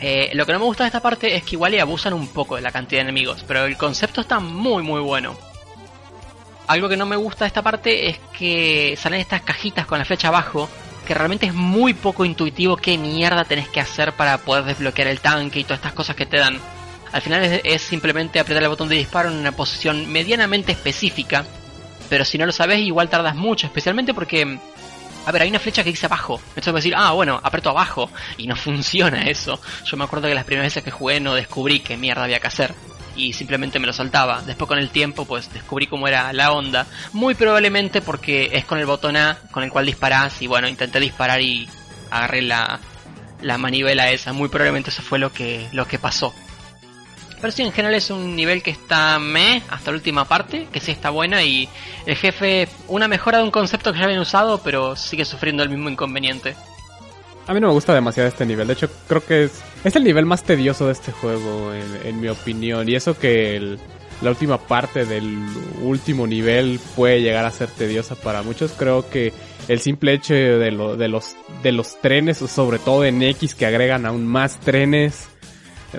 Eh, 0.00 0.30
lo 0.34 0.44
que 0.44 0.54
no 0.54 0.58
me 0.58 0.64
gusta 0.64 0.82
de 0.82 0.88
esta 0.88 1.00
parte 1.00 1.36
es 1.36 1.44
que 1.44 1.54
igual 1.54 1.72
y 1.74 1.78
abusan 1.78 2.14
un 2.14 2.26
poco 2.26 2.56
de 2.56 2.62
la 2.62 2.72
cantidad 2.72 3.02
de 3.02 3.02
enemigos, 3.02 3.44
pero 3.46 3.64
el 3.64 3.76
concepto 3.76 4.22
está 4.22 4.40
muy 4.40 4.82
muy 4.82 5.00
bueno. 5.00 5.36
algo 6.66 6.88
que 6.88 6.96
no 6.96 7.06
me 7.06 7.14
gusta 7.14 7.44
de 7.44 7.46
esta 7.46 7.62
parte 7.62 8.08
es 8.08 8.18
que 8.36 8.96
salen 8.98 9.20
estas 9.20 9.42
cajitas 9.42 9.86
con 9.86 10.00
la 10.00 10.04
flecha 10.04 10.28
abajo, 10.28 10.68
que 11.06 11.14
realmente 11.14 11.46
es 11.46 11.54
muy 11.54 11.94
poco 11.94 12.24
intuitivo 12.24 12.76
qué 12.76 12.98
mierda 12.98 13.44
tenés 13.44 13.68
que 13.68 13.80
hacer 13.80 14.12
para 14.12 14.36
poder 14.38 14.64
desbloquear 14.64 15.08
el 15.08 15.20
tanque 15.20 15.60
y 15.60 15.64
todas 15.64 15.78
estas 15.78 15.94
cosas 15.94 16.16
que 16.16 16.26
te 16.26 16.36
dan. 16.36 16.58
Al 17.12 17.22
final 17.22 17.60
es, 17.64 17.82
simplemente 17.82 18.38
apretar 18.38 18.62
el 18.62 18.68
botón 18.68 18.88
de 18.88 18.96
disparo 18.96 19.30
en 19.30 19.36
una 19.36 19.52
posición 19.52 20.10
medianamente 20.12 20.72
específica, 20.72 21.46
pero 22.10 22.24
si 22.24 22.36
no 22.36 22.44
lo 22.44 22.52
sabes 22.52 22.80
igual 22.80 23.08
tardas 23.08 23.36
mucho, 23.36 23.66
especialmente 23.66 24.12
porque 24.12 24.58
a 25.24 25.32
ver, 25.32 25.42
hay 25.42 25.48
una 25.48 25.58
flecha 25.58 25.82
que 25.82 25.90
dice 25.90 26.06
abajo. 26.06 26.40
Entonces 26.50 26.72
voy 26.72 26.78
a 26.78 26.82
decir, 26.82 26.94
ah, 26.96 27.12
bueno, 27.12 27.40
aprieto 27.42 27.70
abajo. 27.70 28.10
Y 28.36 28.46
no 28.46 28.54
funciona 28.56 29.24
eso. 29.24 29.60
Yo 29.84 29.96
me 29.96 30.04
acuerdo 30.04 30.28
que 30.28 30.34
las 30.34 30.44
primeras 30.44 30.72
veces 30.72 30.84
que 30.84 30.92
jugué 30.92 31.18
no 31.18 31.34
descubrí 31.34 31.80
qué 31.80 31.96
mierda 31.96 32.24
había 32.24 32.38
que 32.38 32.46
hacer. 32.46 32.74
Y 33.16 33.32
simplemente 33.32 33.78
me 33.78 33.86
lo 33.86 33.92
saltaba. 33.92 34.42
Después 34.42 34.68
con 34.68 34.78
el 34.78 34.90
tiempo, 34.90 35.24
pues 35.24 35.52
descubrí 35.52 35.86
cómo 35.86 36.06
era 36.06 36.32
la 36.32 36.52
onda. 36.52 36.86
Muy 37.12 37.34
probablemente 37.34 38.02
porque 38.02 38.50
es 38.52 38.64
con 38.64 38.78
el 38.78 38.86
botón 38.86 39.16
A 39.16 39.38
con 39.50 39.62
el 39.62 39.70
cual 39.70 39.86
disparás. 39.86 40.42
Y 40.42 40.46
bueno, 40.46 40.68
intenté 40.68 41.00
disparar 41.00 41.40
y 41.40 41.68
agarré 42.10 42.42
la, 42.42 42.78
la 43.42 43.58
manivela 43.58 44.10
esa. 44.10 44.32
Muy 44.32 44.48
probablemente 44.48 44.90
eso 44.90 45.02
fue 45.02 45.18
lo 45.18 45.32
que, 45.32 45.68
lo 45.72 45.86
que 45.86 45.98
pasó. 45.98 46.34
Pero 47.40 47.52
sí, 47.52 47.62
en 47.62 47.72
general 47.72 47.94
es 47.94 48.10
un 48.10 48.34
nivel 48.34 48.62
que 48.62 48.70
está 48.70 49.18
me 49.18 49.62
hasta 49.68 49.90
la 49.90 49.96
última 49.96 50.24
parte, 50.24 50.68
que 50.72 50.80
sí 50.80 50.90
está 50.90 51.10
buena 51.10 51.42
y 51.42 51.68
el 52.06 52.16
jefe, 52.16 52.68
una 52.88 53.08
mejora 53.08 53.38
de 53.38 53.44
un 53.44 53.50
concepto 53.50 53.92
que 53.92 53.98
ya 53.98 54.06
habían 54.06 54.20
usado, 54.20 54.62
pero 54.62 54.96
sigue 54.96 55.24
sufriendo 55.24 55.62
el 55.62 55.68
mismo 55.68 55.90
inconveniente. 55.90 56.56
A 57.46 57.54
mí 57.54 57.60
no 57.60 57.68
me 57.68 57.72
gusta 57.72 57.94
demasiado 57.94 58.28
este 58.28 58.44
nivel, 58.44 58.66
de 58.66 58.72
hecho 58.72 58.88
creo 59.06 59.24
que 59.24 59.44
es, 59.44 59.52
es 59.84 59.94
el 59.94 60.02
nivel 60.02 60.26
más 60.26 60.42
tedioso 60.42 60.86
de 60.86 60.92
este 60.92 61.12
juego, 61.12 61.72
en, 61.72 62.20
mi 62.20 62.28
opinión, 62.28 62.88
y 62.88 62.96
eso 62.96 63.16
que 63.16 63.56
el, 63.56 63.78
la 64.20 64.30
última 64.30 64.58
parte 64.58 65.04
del 65.04 65.38
último 65.80 66.26
nivel 66.26 66.80
puede 66.96 67.22
llegar 67.22 67.44
a 67.44 67.52
ser 67.52 67.68
tediosa 67.68 68.16
para 68.16 68.42
muchos, 68.42 68.72
creo 68.72 69.08
que 69.08 69.32
el 69.68 69.78
simple 69.78 70.14
hecho 70.14 70.34
de, 70.34 70.72
lo, 70.72 70.96
de, 70.96 71.06
los, 71.06 71.36
de 71.62 71.70
los 71.70 72.00
trenes, 72.00 72.38
sobre 72.38 72.80
todo 72.80 73.04
en 73.04 73.22
X 73.22 73.54
que 73.54 73.66
agregan 73.66 74.06
aún 74.06 74.26
más 74.26 74.58
trenes, 74.58 75.28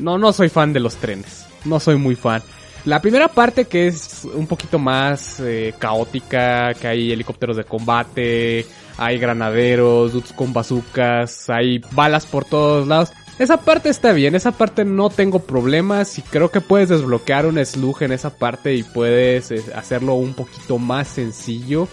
no, 0.01 0.17
no 0.17 0.33
soy 0.33 0.49
fan 0.49 0.73
de 0.73 0.79
los 0.79 0.95
trenes. 0.97 1.45
No 1.65 1.79
soy 1.79 1.97
muy 1.97 2.15
fan. 2.15 2.41
La 2.85 3.01
primera 3.01 3.27
parte 3.27 3.65
que 3.65 3.87
es 3.87 4.23
un 4.23 4.47
poquito 4.47 4.79
más 4.79 5.39
eh, 5.41 5.73
caótica, 5.77 6.73
que 6.73 6.87
hay 6.87 7.11
helicópteros 7.11 7.57
de 7.57 7.65
combate, 7.65 8.65
hay 8.97 9.19
granaderos, 9.19 10.13
dudes 10.13 10.33
con 10.33 10.53
bazucas, 10.53 11.49
hay 11.49 11.79
balas 11.91 12.25
por 12.25 12.45
todos 12.45 12.87
lados. 12.87 13.11
Esa 13.39 13.57
parte 13.57 13.89
está 13.89 14.13
bien, 14.13 14.33
esa 14.33 14.51
parte 14.51 14.83
no 14.83 15.09
tengo 15.09 15.39
problemas 15.39 16.17
y 16.17 16.23
creo 16.23 16.49
que 16.49 16.61
puedes 16.61 16.89
desbloquear 16.89 17.45
un 17.45 17.63
slug 17.63 18.01
en 18.01 18.11
esa 18.11 18.31
parte 18.31 18.73
y 18.73 18.83
puedes 18.83 19.51
eh, 19.51 19.63
hacerlo 19.75 20.15
un 20.15 20.33
poquito 20.33 20.79
más 20.79 21.07
sencillo. 21.07 21.87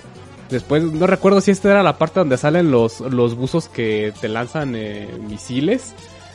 Después, 0.49 0.83
no 0.83 1.07
recuerdo 1.07 1.41
si 1.41 1.51
esta 1.51 1.71
era 1.71 1.83
la 1.83 1.99
parte 1.99 2.21
donde 2.21 2.39
salen 2.39 2.71
los, 2.71 3.01
los 3.01 3.35
buzos 3.35 3.69
que 3.69 4.13
te 4.21 4.29
lanzan 4.29 4.75
eh, 4.75 5.09
misiles 5.29 5.95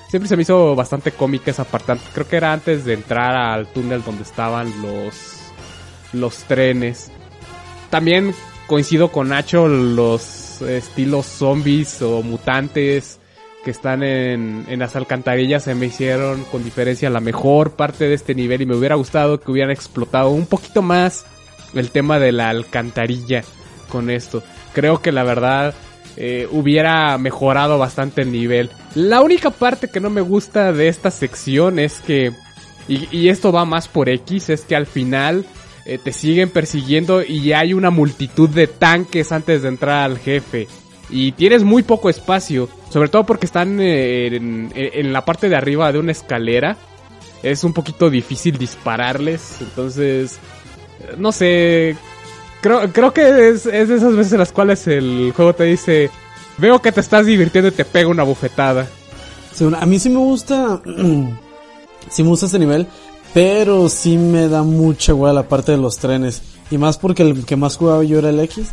siempre 0.10 0.28
se 0.28 0.36
me 0.36 0.42
hizo 0.42 0.76
bastante 0.76 1.12
cómica 1.12 1.52
esa 1.52 1.64
parte. 1.64 1.94
Creo 2.14 2.28
que 2.28 2.38
era 2.38 2.52
antes 2.52 2.84
de 2.84 2.94
entrar 2.94 3.36
al 3.36 3.68
túnel 3.68 4.04
donde 4.04 4.24
estaban 4.24 4.74
los, 4.82 5.52
los 6.14 6.44
trenes. 6.46 7.12
También 7.90 8.34
coincido 8.68 9.12
con 9.12 9.30
Nacho 9.30 9.68
los 9.68 10.49
estilos 10.62 11.26
zombies 11.26 12.02
o 12.02 12.22
mutantes 12.22 13.20
que 13.64 13.72
están 13.72 14.04
en, 14.04 14.66
en 14.70 14.80
las 14.80 14.96
alcantarillas 14.96 15.64
se 15.64 15.76
me 15.76 15.88
hicieron 15.88 16.44
con 16.46 16.64
diferencia 16.64 17.10
la 17.10 17.20
mejor 17.20 17.72
parte 17.72 18.08
de 18.08 18.14
este 18.14 18.34
nivel 18.34 18.62
y 18.62 18.66
me 18.66 18.76
hubiera 18.76 18.96
gustado 18.96 19.40
que 19.40 19.52
hubieran 19.52 19.72
explotado 19.72 20.30
un 20.30 20.46
poquito 20.46 20.82
más 20.82 21.26
el 21.74 21.92
tema 21.92 22.20
de 22.20 22.32
la 22.32 22.50
alcantarilla 22.50 23.44
con 23.90 24.10
esto. 24.10 24.44
Creo 24.74 25.02
que 25.02 25.12
la 25.12 25.24
verdad 25.24 25.74
eh, 26.16 26.48
hubiera 26.52 27.18
mejorado 27.18 27.78
bastante 27.78 28.22
el 28.22 28.32
nivel. 28.32 28.70
La 28.96 29.22
única 29.22 29.52
parte 29.52 29.90
que 29.90 30.00
no 30.00 30.10
me 30.10 30.22
gusta 30.22 30.72
de 30.72 30.88
esta 30.88 31.12
sección 31.12 31.80
es 31.80 32.02
que, 32.02 32.32
y, 32.88 33.30
esto 33.30 33.52
va 33.52 33.66
más 33.66 33.88
por 33.88 34.10
X, 34.10 34.50
es 34.50 34.62
que 34.62 34.76
al 34.76 34.86
final 34.86 35.46
eh, 35.86 35.98
te 35.98 36.12
siguen 36.12 36.50
persiguiendo 36.50 37.24
y 37.24 37.54
hay 37.54 37.74
una 37.74 37.90
multitud 37.90 38.50
de 38.50 38.68
tanques 38.68 39.32
antes 39.32 39.62
de 39.62 39.70
entrar 39.70 40.04
al 40.04 40.18
jefe. 40.18 40.68
Y 41.10 41.32
tienes 41.32 41.64
muy 41.64 41.84
poco 41.84 42.10
espacio, 42.10 42.70
sobre 42.90 43.10
todo 43.10 43.26
porque 43.26 43.46
están 43.46 43.80
eh, 43.80 44.36
en, 44.36 44.72
en 44.76 45.14
la 45.14 45.26
parte 45.26 45.50
de 45.50 45.56
arriba 45.56 45.92
de 45.92 46.00
una 46.00 46.12
escalera. 46.12 46.78
Es 47.42 47.64
un 47.64 47.74
poquito 47.74 48.10
difícil 48.10 48.58
dispararles, 48.58 49.58
entonces 49.62 50.40
no 51.18 51.32
sé, 51.32 51.96
Creo, 52.62 52.92
creo 52.92 53.14
que 53.14 53.50
es, 53.50 53.66
es 53.66 53.88
de 53.88 53.96
esas 53.96 54.16
veces 54.16 54.34
en 54.34 54.40
las 54.40 54.52
cuales 54.52 54.86
el 54.88 55.32
juego 55.36 55.54
te 55.54 55.64
dice, 55.64 56.10
veo 56.58 56.82
que 56.82 56.92
te 56.92 57.00
estás 57.00 57.26
divirtiendo 57.26 57.70
y 57.70 57.74
te 57.74 57.86
pega 57.86 58.10
una 58.10 58.24
bufetada. 58.24 58.88
a 59.80 59.86
mí 59.86 60.00
sí 60.00 60.10
me 60.10 60.18
gusta, 60.18 60.82
sí 62.10 62.24
me 62.24 62.30
gusta 62.30 62.48
este 62.48 62.60
nivel, 62.60 62.88
pero 63.34 63.90
sí 63.90 64.18
me 64.18 64.48
da 64.48 64.64
mucha 64.64 65.12
igual 65.12 65.36
la 65.36 65.48
parte 65.48 65.72
de 65.72 65.78
los 65.78 65.98
trenes. 65.98 66.42
Y 66.72 66.78
más 66.78 66.98
porque 66.98 67.24
el 67.24 67.46
que 67.46 67.56
más 67.56 67.78
jugaba 67.78 68.04
yo 68.04 68.20
era 68.20 68.30
el 68.30 68.40
X. 68.40 68.70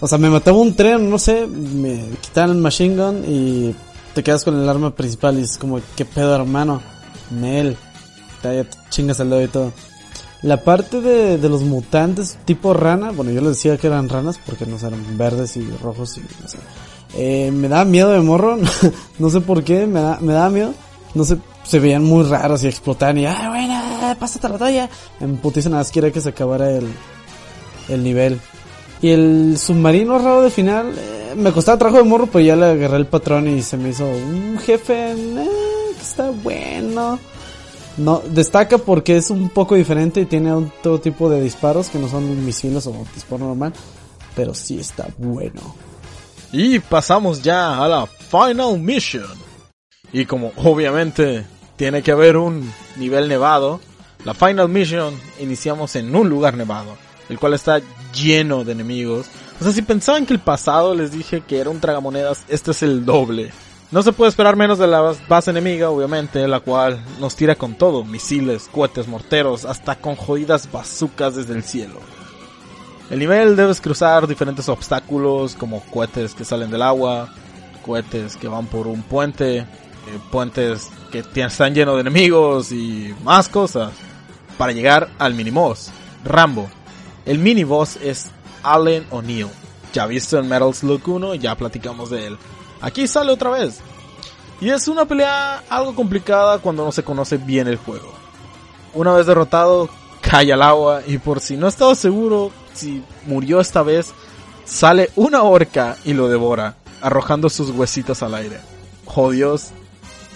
O 0.00 0.08
sea, 0.08 0.18
me 0.18 0.30
mataba 0.30 0.58
un 0.58 0.74
tren, 0.74 1.08
no 1.08 1.18
sé, 1.18 1.46
me 1.46 2.04
quitaban 2.20 2.50
el 2.50 2.56
machine 2.58 2.96
gun 2.96 3.24
y 3.26 3.74
te 4.14 4.22
quedas 4.22 4.44
con 4.44 4.60
el 4.60 4.68
arma 4.68 4.94
principal 4.94 5.38
y 5.38 5.42
es 5.42 5.56
como, 5.56 5.80
¿qué 5.96 6.04
pedo 6.04 6.34
hermano? 6.34 6.82
Nel, 7.30 7.76
te 8.42 8.66
chingas 8.90 9.20
el 9.20 9.30
dedo 9.30 9.42
y 9.42 9.48
todo. 9.48 9.72
La 10.42 10.62
parte 10.62 11.00
de, 11.00 11.38
de, 11.38 11.48
los 11.48 11.62
mutantes 11.62 12.36
tipo 12.44 12.74
rana, 12.74 13.12
bueno, 13.12 13.30
yo 13.30 13.40
les 13.40 13.50
decía 13.50 13.78
que 13.78 13.86
eran 13.86 14.10
ranas 14.10 14.38
porque 14.44 14.66
no 14.66 14.78
sé, 14.78 14.88
eran 14.88 15.16
verdes 15.16 15.56
y 15.56 15.66
rojos 15.82 16.18
y 16.18 16.20
no 16.20 16.48
sé. 16.48 16.58
Eh, 17.16 17.50
me 17.50 17.68
da 17.68 17.84
miedo 17.84 18.10
de 18.10 18.20
morro, 18.20 18.58
no 19.18 19.30
sé 19.30 19.40
por 19.40 19.64
qué, 19.64 19.86
me 19.86 20.00
da, 20.00 20.18
me 20.20 20.32
da 20.34 20.50
miedo. 20.50 20.74
No 21.14 21.24
sé, 21.24 21.38
se 21.64 21.80
veían 21.80 22.04
muy 22.04 22.24
raros 22.24 22.62
y 22.62 22.68
explotaban 22.68 23.18
y, 23.18 23.26
ah, 23.26 23.48
bueno, 23.48 24.16
pásate 24.18 24.48
la 24.48 24.58
toalla. 24.58 24.90
En 25.20 25.36
putiza 25.38 25.68
nada 25.68 25.82
más 25.82 25.90
que 25.90 26.20
se 26.20 26.28
acabara 26.28 26.70
el, 26.70 26.86
el 27.88 28.04
nivel. 28.04 28.40
Y 29.02 29.10
el 29.10 29.56
submarino 29.58 30.18
raro 30.18 30.42
de 30.42 30.50
final, 30.50 30.94
eh, 30.96 31.34
me 31.36 31.52
costaba 31.52 31.78
trabajo 31.78 32.02
de 32.02 32.08
morro, 32.08 32.26
pero 32.26 32.44
ya 32.44 32.56
le 32.56 32.66
agarré 32.66 32.96
el 32.96 33.06
patrón 33.06 33.48
y 33.48 33.62
se 33.62 33.76
me 33.76 33.90
hizo 33.90 34.06
un 34.06 34.58
jefe, 34.58 35.12
eh, 35.12 35.48
está 36.00 36.30
bueno. 36.30 37.18
No, 37.96 38.22
destaca 38.28 38.78
porque 38.78 39.16
es 39.16 39.30
un 39.30 39.50
poco 39.50 39.74
diferente 39.74 40.20
y 40.20 40.24
tiene 40.24 40.52
otro 40.52 41.00
tipo 41.00 41.30
de 41.30 41.40
disparos 41.40 41.88
que 41.88 41.98
no 41.98 42.08
son 42.08 42.44
misiles 42.44 42.86
o 42.86 42.94
disparo 43.14 43.46
normal, 43.46 43.72
pero 44.34 44.54
sí 44.54 44.80
está 44.80 45.06
bueno. 45.18 45.74
Y 46.50 46.78
pasamos 46.78 47.42
ya 47.42 47.82
a 47.82 47.88
la 47.88 48.06
Final 48.06 48.78
Mission. 48.78 49.26
Y 50.12 50.24
como 50.24 50.52
obviamente 50.56 51.44
tiene 51.76 52.02
que 52.02 52.12
haber 52.12 52.36
un 52.36 52.72
nivel 52.96 53.28
nevado, 53.28 53.80
la 54.24 54.34
Final 54.34 54.68
Mission 54.68 55.14
iniciamos 55.38 55.96
en 55.96 56.14
un 56.14 56.28
lugar 56.28 56.56
nevado, 56.56 56.96
el 57.28 57.38
cual 57.38 57.54
está 57.54 57.80
lleno 58.14 58.64
de 58.64 58.72
enemigos. 58.72 59.26
O 59.60 59.64
sea, 59.64 59.72
si 59.72 59.82
pensaban 59.82 60.24
que 60.24 60.32
el 60.32 60.40
pasado 60.40 60.94
les 60.94 61.12
dije 61.12 61.42
que 61.46 61.58
era 61.58 61.70
un 61.70 61.80
tragamonedas, 61.80 62.44
este 62.48 62.70
es 62.70 62.82
el 62.82 63.04
doble. 63.04 63.52
No 63.90 64.02
se 64.02 64.12
puede 64.12 64.30
esperar 64.30 64.56
menos 64.56 64.78
de 64.78 64.86
la 64.86 65.14
base 65.28 65.50
enemiga, 65.50 65.90
obviamente, 65.90 66.48
la 66.48 66.60
cual 66.60 67.04
nos 67.20 67.36
tira 67.36 67.54
con 67.54 67.74
todo, 67.74 68.02
misiles, 68.02 68.68
cohetes, 68.72 69.06
morteros, 69.06 69.64
hasta 69.64 69.96
con 69.96 70.16
jodidas 70.16 70.72
bazucas 70.72 71.36
desde 71.36 71.54
el 71.54 71.62
cielo. 71.62 72.00
El 73.10 73.18
nivel 73.18 73.54
debes 73.56 73.80
cruzar 73.80 74.26
diferentes 74.26 74.68
obstáculos 74.68 75.54
como 75.54 75.80
cohetes 75.80 76.34
que 76.34 76.46
salen 76.46 76.70
del 76.70 76.82
agua, 76.82 77.28
cohetes 77.84 78.36
que 78.36 78.48
van 78.48 78.66
por 78.66 78.86
un 78.86 79.02
puente, 79.02 79.66
puentes 80.30 80.90
que 81.10 81.24
están 81.40 81.74
llenos 81.74 81.94
de 81.94 82.02
enemigos 82.02 82.72
y 82.72 83.14
más 83.22 83.48
cosas 83.48 83.92
para 84.58 84.72
llegar 84.72 85.08
al 85.18 85.34
miniboss, 85.34 85.90
Rambo. 86.24 86.68
El 87.24 87.38
miniboss 87.38 87.96
es 87.96 88.30
Allen 88.62 89.06
O'Neill. 89.10 89.48
Ya 89.92 90.06
visto 90.06 90.38
en 90.38 90.48
Metal 90.48 90.74
Slug 90.74 91.06
1, 91.06 91.36
ya 91.36 91.54
platicamos 91.54 92.10
de 92.10 92.26
él. 92.26 92.38
Aquí 92.80 93.06
sale 93.06 93.32
otra 93.32 93.50
vez. 93.50 93.80
Y 94.60 94.70
es 94.70 94.88
una 94.88 95.04
pelea 95.04 95.62
algo 95.68 95.94
complicada 95.94 96.58
cuando 96.58 96.84
no 96.84 96.92
se 96.92 97.02
conoce 97.02 97.36
bien 97.36 97.68
el 97.68 97.76
juego. 97.76 98.12
Una 98.92 99.12
vez 99.12 99.26
derrotado, 99.26 99.88
cae 100.20 100.52
al 100.52 100.62
agua 100.62 101.02
y 101.06 101.18
por 101.18 101.40
si 101.40 101.56
no 101.56 101.68
estaba 101.68 101.94
seguro 101.94 102.50
si 102.72 103.02
murió 103.26 103.60
esta 103.60 103.82
vez, 103.82 104.12
sale 104.64 105.10
una 105.16 105.42
orca 105.42 105.96
y 106.04 106.12
lo 106.12 106.28
devora, 106.28 106.76
arrojando 107.00 107.48
sus 107.48 107.70
huesitos 107.70 108.22
al 108.22 108.34
aire. 108.34 108.60
Jodios, 109.04 109.70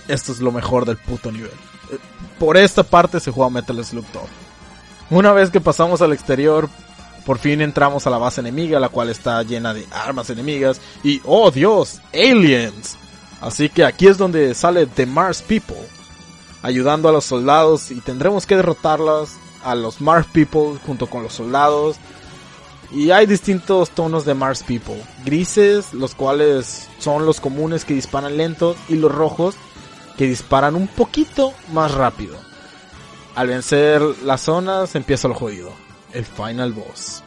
esto 0.09 0.33
es 0.33 0.41
lo 0.41 0.51
mejor 0.53 0.85
del 0.85 0.97
puto 0.97 1.31
nivel. 1.31 1.51
Por 2.39 2.57
esta 2.57 2.83
parte 2.83 3.21
se 3.21 3.31
juega 3.31 3.51
Metal 3.51 3.85
Slug 3.85 4.07
Top. 4.07 4.27
Una 5.11 5.33
vez 5.33 5.51
que 5.51 5.61
pasamos 5.61 6.03
al 6.03 6.13
exterior, 6.13 6.69
por 7.25 7.39
fin 7.39 7.61
entramos 7.61 8.07
a 8.07 8.11
la 8.11 8.19
base 8.19 8.41
enemiga, 8.41 8.81
la 8.81 8.89
cual 8.89 9.11
está 9.11 9.43
llena 9.43 9.75
de 9.75 9.87
armas 9.91 10.31
enemigas 10.31 10.81
y, 11.03 11.21
oh 11.25 11.51
Dios, 11.51 12.01
aliens. 12.13 12.97
Así 13.41 13.69
que 13.69 13.85
aquí 13.85 14.07
es 14.07 14.19
donde 14.19 14.55
sale 14.55 14.87
The 14.87 15.07
Mars 15.07 15.43
People, 15.43 15.77
ayudando 16.63 17.09
a 17.09 17.13
los 17.13 17.25
soldados 17.25 17.91
y 17.91 18.01
tendremos 18.01 18.47
que 18.47 18.57
derrotarlas 18.57 19.37
a 19.63 19.75
los 19.75 20.01
Mars 20.01 20.27
People 20.33 20.79
junto 20.87 21.07
con 21.07 21.23
los 21.23 21.35
soldados. 21.35 21.97
Y 22.91 23.11
hay 23.11 23.27
distintos 23.27 23.91
tonos 23.91 24.25
de 24.25 24.33
Mars 24.33 24.63
People. 24.63 25.03
Grises, 25.25 25.93
los 25.93 26.15
cuales 26.15 26.89
son 26.99 27.27
los 27.27 27.39
comunes 27.41 27.85
que 27.85 27.93
disparan 27.93 28.39
lentos, 28.39 28.77
y 28.89 28.95
los 28.95 29.15
rojos, 29.15 29.57
que 30.19 30.27
disparan 30.27 30.75
un 30.75 30.89
poquito 30.89 31.55
más 31.73 31.93
rápido. 31.93 32.37
Al 33.37 33.47
vencer 33.47 34.03
las 34.25 34.41
zonas 34.41 34.97
empieza 34.97 35.29
lo 35.29 35.35
jodido. 35.35 35.71
El 36.13 36.25
Final 36.25 36.73
Boss. 36.73 37.23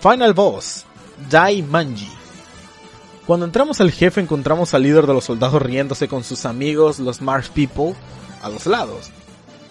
Final 0.00 0.32
Boss. 0.32 0.86
Dai 1.30 1.62
Manji. 1.62 2.10
Cuando 3.26 3.44
entramos 3.44 3.82
al 3.82 3.92
jefe 3.92 4.22
encontramos 4.22 4.72
al 4.72 4.82
líder 4.82 5.06
de 5.06 5.12
los 5.12 5.24
soldados 5.24 5.60
riéndose 5.60 6.08
con 6.08 6.24
sus 6.24 6.46
amigos, 6.46 6.98
los 6.98 7.20
Mars 7.20 7.50
People, 7.50 7.94
a 8.40 8.48
los 8.48 8.64
lados. 8.64 9.10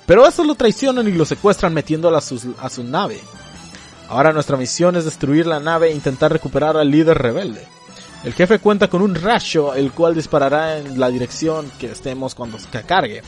Pero 0.06 0.28
estos 0.28 0.46
lo 0.46 0.54
traicionan 0.54 1.08
y 1.08 1.14
lo 1.14 1.26
secuestran 1.26 1.74
metiéndolo 1.74 2.16
a, 2.16 2.20
a 2.20 2.70
su 2.70 2.84
nave. 2.84 3.20
Ahora 4.08 4.34
nuestra 4.34 4.56
misión 4.56 4.96
es 4.96 5.06
destruir 5.06 5.48
la 5.48 5.60
nave 5.60 5.90
e 5.90 5.96
intentar 5.96 6.32
recuperar 6.32 6.78
al 6.78 6.92
líder 6.92 7.18
rebelde. 7.18 7.68
El 8.24 8.34
jefe 8.34 8.60
cuenta 8.60 8.90
con 8.90 9.02
un 9.02 9.16
rayo 9.16 9.74
el 9.74 9.92
cual 9.92 10.16
disparará 10.16 10.78
en 10.78 11.00
la 11.00 11.10
dirección 11.10 11.72
que 11.80 11.92
estemos 11.92 12.36
cuando 12.36 12.60
se 12.60 12.68
cargue. 12.84 13.22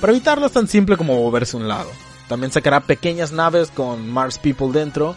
Para 0.00 0.12
evitarlo 0.12 0.46
es 0.46 0.52
tan 0.52 0.68
simple 0.68 0.96
como 0.96 1.16
moverse 1.16 1.56
a 1.56 1.60
un 1.60 1.68
lado. 1.68 1.90
También 2.28 2.52
sacará 2.52 2.80
pequeñas 2.80 3.32
naves 3.32 3.70
con 3.70 4.08
Mars 4.08 4.38
People 4.38 4.68
dentro 4.72 5.16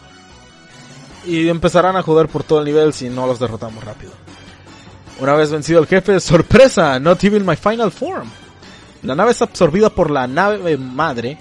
y 1.25 1.49
empezarán 1.49 1.97
a 1.97 2.03
joder 2.03 2.29
por 2.29 2.43
todo 2.43 2.59
el 2.59 2.65
nivel 2.65 2.93
si 2.93 3.09
no 3.09 3.27
los 3.27 3.39
derrotamos 3.39 3.83
rápido. 3.83 4.13
Una 5.19 5.33
vez 5.33 5.51
vencido 5.51 5.79
el 5.79 5.87
jefe, 5.87 6.19
sorpresa, 6.19 6.99
not 6.99 7.23
even 7.23 7.45
my 7.45 7.55
final 7.55 7.91
form. 7.91 8.29
La 9.03 9.13
nave 9.13 9.31
es 9.31 9.41
absorbida 9.41 9.89
por 9.89 10.09
la 10.09 10.25
nave 10.25 10.77
madre 10.77 11.37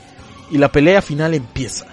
y 0.50 0.58
la 0.58 0.70
pelea 0.70 1.00
final 1.00 1.34
empieza. 1.34 1.86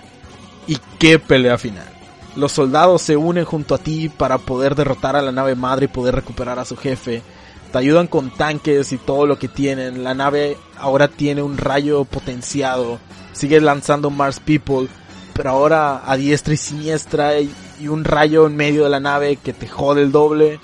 ¿Y 0.66 0.78
qué 1.00 1.20
pelea 1.20 1.58
final? 1.58 1.97
Los 2.38 2.52
soldados 2.52 3.02
se 3.02 3.18
unen 3.18 3.46
junto 3.46 3.74
a 3.74 3.80
ti 3.80 4.10
para 4.10 4.38
poder 4.38 4.76
derrotar 4.76 5.16
a 5.16 5.24
la 5.24 5.32
nave 5.32 5.56
madre 5.56 5.86
y 5.86 5.88
poder 5.88 6.14
recuperar 6.14 6.60
a 6.60 6.66
su 6.66 6.78
jefe. 6.78 7.24
Te 7.72 7.78
ayudan 7.80 8.06
con 8.06 8.30
tanques 8.30 8.92
y 8.92 9.00
todo 9.00 9.26
lo 9.26 9.40
que 9.40 9.48
tienen. 9.48 10.04
La 10.04 10.14
nave 10.14 10.56
ahora 10.78 11.08
tiene 11.08 11.42
un 11.42 11.58
rayo 11.58 12.06
potenciado. 12.06 13.00
Sigue 13.34 13.60
lanzando 13.60 14.12
Mars 14.12 14.40
People, 14.40 14.88
pero 15.34 15.50
ahora 15.50 16.04
a 16.06 16.16
diestra 16.16 16.54
y 16.54 16.58
siniestra 16.58 17.40
y, 17.40 17.52
un 17.88 18.04
rayo 18.04 18.46
en 18.46 18.56
medio 18.56 18.84
de 18.84 18.92
la 18.92 19.00
nave 19.00 19.38
que 19.38 19.54
te 19.54 19.68
jode 19.68 20.04
el 20.04 20.12
doble. 20.12 20.60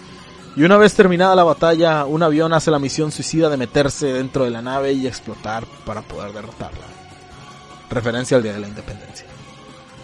Y 0.55 0.61
una 0.61 0.77
vez 0.77 0.93
terminada 0.93 1.35
la 1.35 1.43
batalla, 1.43 2.05
un 2.05 2.21
avión 2.21 2.53
hace 2.53 2.69
la 2.69 2.77
misión 2.77 3.11
suicida 3.11 3.49
de 3.49 3.57
meterse 3.57 4.13
dentro 4.13 4.43
de 4.43 4.51
la 4.51 4.61
nave 4.61 4.93
y 4.93 5.07
explotar 5.07 5.65
para 5.87 6.03
poder 6.03 6.33
derrotarla. 6.33 6.85
Referencia 7.89 8.37
al 8.37 8.43
Día 8.43 8.53
de 8.53 8.59
la 8.59 8.67
Independencia. 8.67 9.32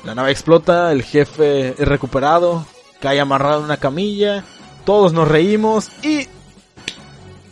La 0.04 0.16
nave 0.16 0.32
explota, 0.32 0.92
el 0.92 1.04
jefe 1.04 1.70
es 1.70 1.88
recuperado, 1.88 2.66
cae 3.00 3.20
amarrado 3.20 3.60
en 3.60 3.66
una 3.66 3.78
camilla, 3.78 4.44
todos 4.86 5.14
nos 5.14 5.28
reímos 5.28 5.90
y 6.04 6.28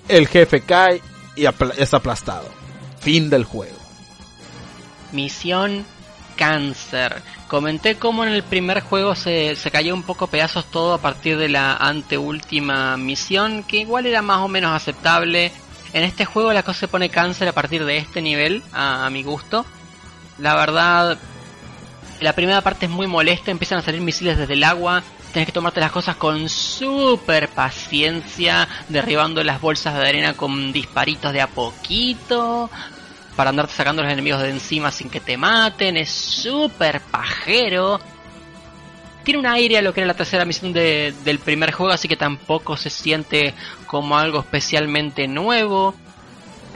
el 0.07 0.27
jefe 0.27 0.61
cae 0.61 1.01
y 1.35 1.45
es 1.45 1.93
aplastado. 1.93 2.47
Fin 2.99 3.29
del 3.29 3.43
juego. 3.43 3.77
Misión 5.11 5.85
cáncer. 6.37 7.21
Comenté 7.47 7.95
cómo 7.95 8.23
en 8.23 8.31
el 8.31 8.43
primer 8.43 8.81
juego 8.81 9.15
se, 9.15 9.55
se 9.55 9.71
cayó 9.71 9.93
un 9.93 10.03
poco 10.03 10.27
pedazos 10.27 10.65
todo 10.65 10.93
a 10.93 11.01
partir 11.01 11.37
de 11.37 11.49
la 11.49 11.75
anteúltima 11.75 12.95
misión, 12.97 13.63
que 13.63 13.77
igual 13.77 14.05
era 14.05 14.21
más 14.21 14.39
o 14.39 14.47
menos 14.47 14.73
aceptable. 14.73 15.51
En 15.93 16.03
este 16.03 16.25
juego 16.25 16.53
la 16.53 16.63
cosa 16.63 16.81
se 16.81 16.87
pone 16.87 17.09
cáncer 17.09 17.47
a 17.47 17.53
partir 17.53 17.85
de 17.85 17.97
este 17.97 18.21
nivel, 18.21 18.63
a, 18.71 19.05
a 19.05 19.09
mi 19.09 19.23
gusto. 19.23 19.65
La 20.37 20.55
verdad, 20.55 21.17
la 22.19 22.33
primera 22.33 22.61
parte 22.61 22.85
es 22.85 22.91
muy 22.91 23.07
molesta, 23.07 23.51
empiezan 23.51 23.79
a 23.79 23.81
salir 23.81 24.01
misiles 24.01 24.37
desde 24.37 24.53
el 24.53 24.63
agua, 24.63 25.03
Tienes 25.31 25.47
que 25.47 25.53
tomarte 25.53 25.79
las 25.79 25.91
cosas 25.91 26.15
con 26.15 26.49
super 26.49 27.49
paciencia, 27.49 28.67
derribando 28.87 29.43
las 29.43 29.59
bolsas 29.59 29.93
de 29.95 30.07
arena 30.07 30.33
con 30.33 30.71
disparitos 30.71 31.33
de 31.33 31.41
a 31.41 31.47
poquito, 31.47 32.69
para 33.35 33.51
andarte 33.51 33.73
sacando 33.73 34.01
a 34.01 34.05
los 34.05 34.13
enemigos 34.13 34.41
de 34.41 34.49
encima 34.49 34.91
sin 34.91 35.09
que 35.09 35.19
te 35.19 35.37
maten, 35.37 35.97
es 35.97 36.09
súper 36.09 37.01
pajero. 37.01 37.99
Tiene 39.23 39.39
un 39.39 39.45
aire 39.45 39.77
a 39.77 39.81
lo 39.81 39.93
que 39.93 39.99
era 39.99 40.07
la 40.07 40.13
tercera 40.13 40.45
misión 40.45 40.71
de, 40.71 41.13
del 41.23 41.39
primer 41.39 41.73
juego, 41.73 41.91
así 41.91 42.07
que 42.07 42.15
tampoco 42.15 42.77
se 42.77 42.89
siente 42.89 43.53
como 43.85 44.17
algo 44.17 44.39
especialmente 44.39 45.27
nuevo. 45.27 45.93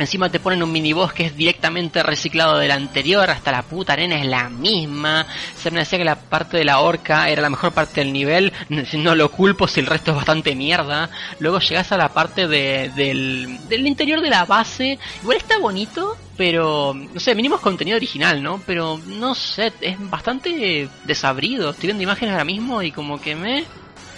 Encima 0.01 0.29
te 0.29 0.39
ponen 0.39 0.63
un 0.63 0.71
miniboss 0.71 1.13
que 1.13 1.25
es 1.25 1.35
directamente 1.35 2.03
reciclado 2.03 2.57
del 2.57 2.71
anterior, 2.71 3.29
hasta 3.29 3.51
la 3.51 3.61
puta 3.61 3.93
arena 3.93 4.19
es 4.19 4.25
la 4.25 4.49
misma. 4.49 5.27
Se 5.55 5.71
me 5.71 5.79
decía 5.79 5.99
que 5.99 6.05
la 6.05 6.15
parte 6.15 6.57
de 6.57 6.65
la 6.65 6.79
horca 6.79 7.29
era 7.29 7.41
la 7.41 7.49
mejor 7.49 7.71
parte 7.71 8.01
del 8.01 8.11
nivel, 8.11 8.51
no 8.93 9.15
lo 9.15 9.31
culpo 9.31 9.67
si 9.67 9.79
el 9.79 9.85
resto 9.85 10.11
es 10.11 10.17
bastante 10.17 10.55
mierda. 10.55 11.09
Luego 11.39 11.59
llegas 11.59 11.91
a 11.91 11.97
la 11.97 12.09
parte 12.09 12.47
de, 12.47 12.91
del, 12.95 13.59
del 13.69 13.87
interior 13.87 14.21
de 14.21 14.29
la 14.29 14.45
base, 14.45 14.97
igual 15.21 15.37
está 15.37 15.59
bonito, 15.59 16.17
pero 16.35 16.95
no 16.95 17.19
sé, 17.19 17.35
mínimo 17.35 17.57
es 17.57 17.61
contenido 17.61 17.97
original, 17.97 18.41
¿no? 18.41 18.59
Pero 18.65 18.99
no 19.05 19.35
sé, 19.35 19.71
es 19.81 19.97
bastante 20.09 20.89
desabrido. 21.05 21.69
Estoy 21.69 21.87
viendo 21.87 22.03
imágenes 22.03 22.33
ahora 22.33 22.45
mismo 22.45 22.81
y 22.81 22.91
como 22.91 23.21
que 23.21 23.35
me 23.35 23.65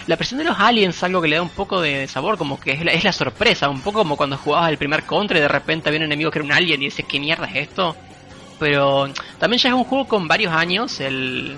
la 0.06 0.16
presión 0.16 0.38
de 0.38 0.44
los 0.44 0.58
aliens 0.58 1.02
algo 1.02 1.22
que 1.22 1.28
le 1.28 1.36
da 1.36 1.42
un 1.42 1.48
poco 1.48 1.80
de 1.80 2.06
sabor, 2.08 2.36
como 2.36 2.60
que 2.60 2.72
es 2.72 2.84
la, 2.84 2.92
es 2.92 3.04
la 3.04 3.12
sorpresa, 3.12 3.68
un 3.68 3.80
poco 3.80 4.00
como 4.00 4.16
cuando 4.16 4.36
jugabas 4.36 4.70
el 4.70 4.78
primer 4.78 5.04
contra 5.04 5.38
y 5.38 5.40
de 5.40 5.48
repente 5.48 5.88
había 5.88 6.00
un 6.00 6.04
enemigo 6.04 6.30
que 6.30 6.38
era 6.38 6.46
un 6.46 6.52
alien 6.52 6.82
y 6.82 6.86
dices, 6.86 7.06
¿qué 7.08 7.18
mierda 7.18 7.46
es 7.46 7.56
esto? 7.68 7.96
Pero 8.58 9.08
también 9.38 9.58
ya 9.58 9.70
es 9.70 9.74
un 9.74 9.84
juego 9.84 10.06
con 10.06 10.28
varios 10.28 10.52
años, 10.52 11.00
el 11.00 11.56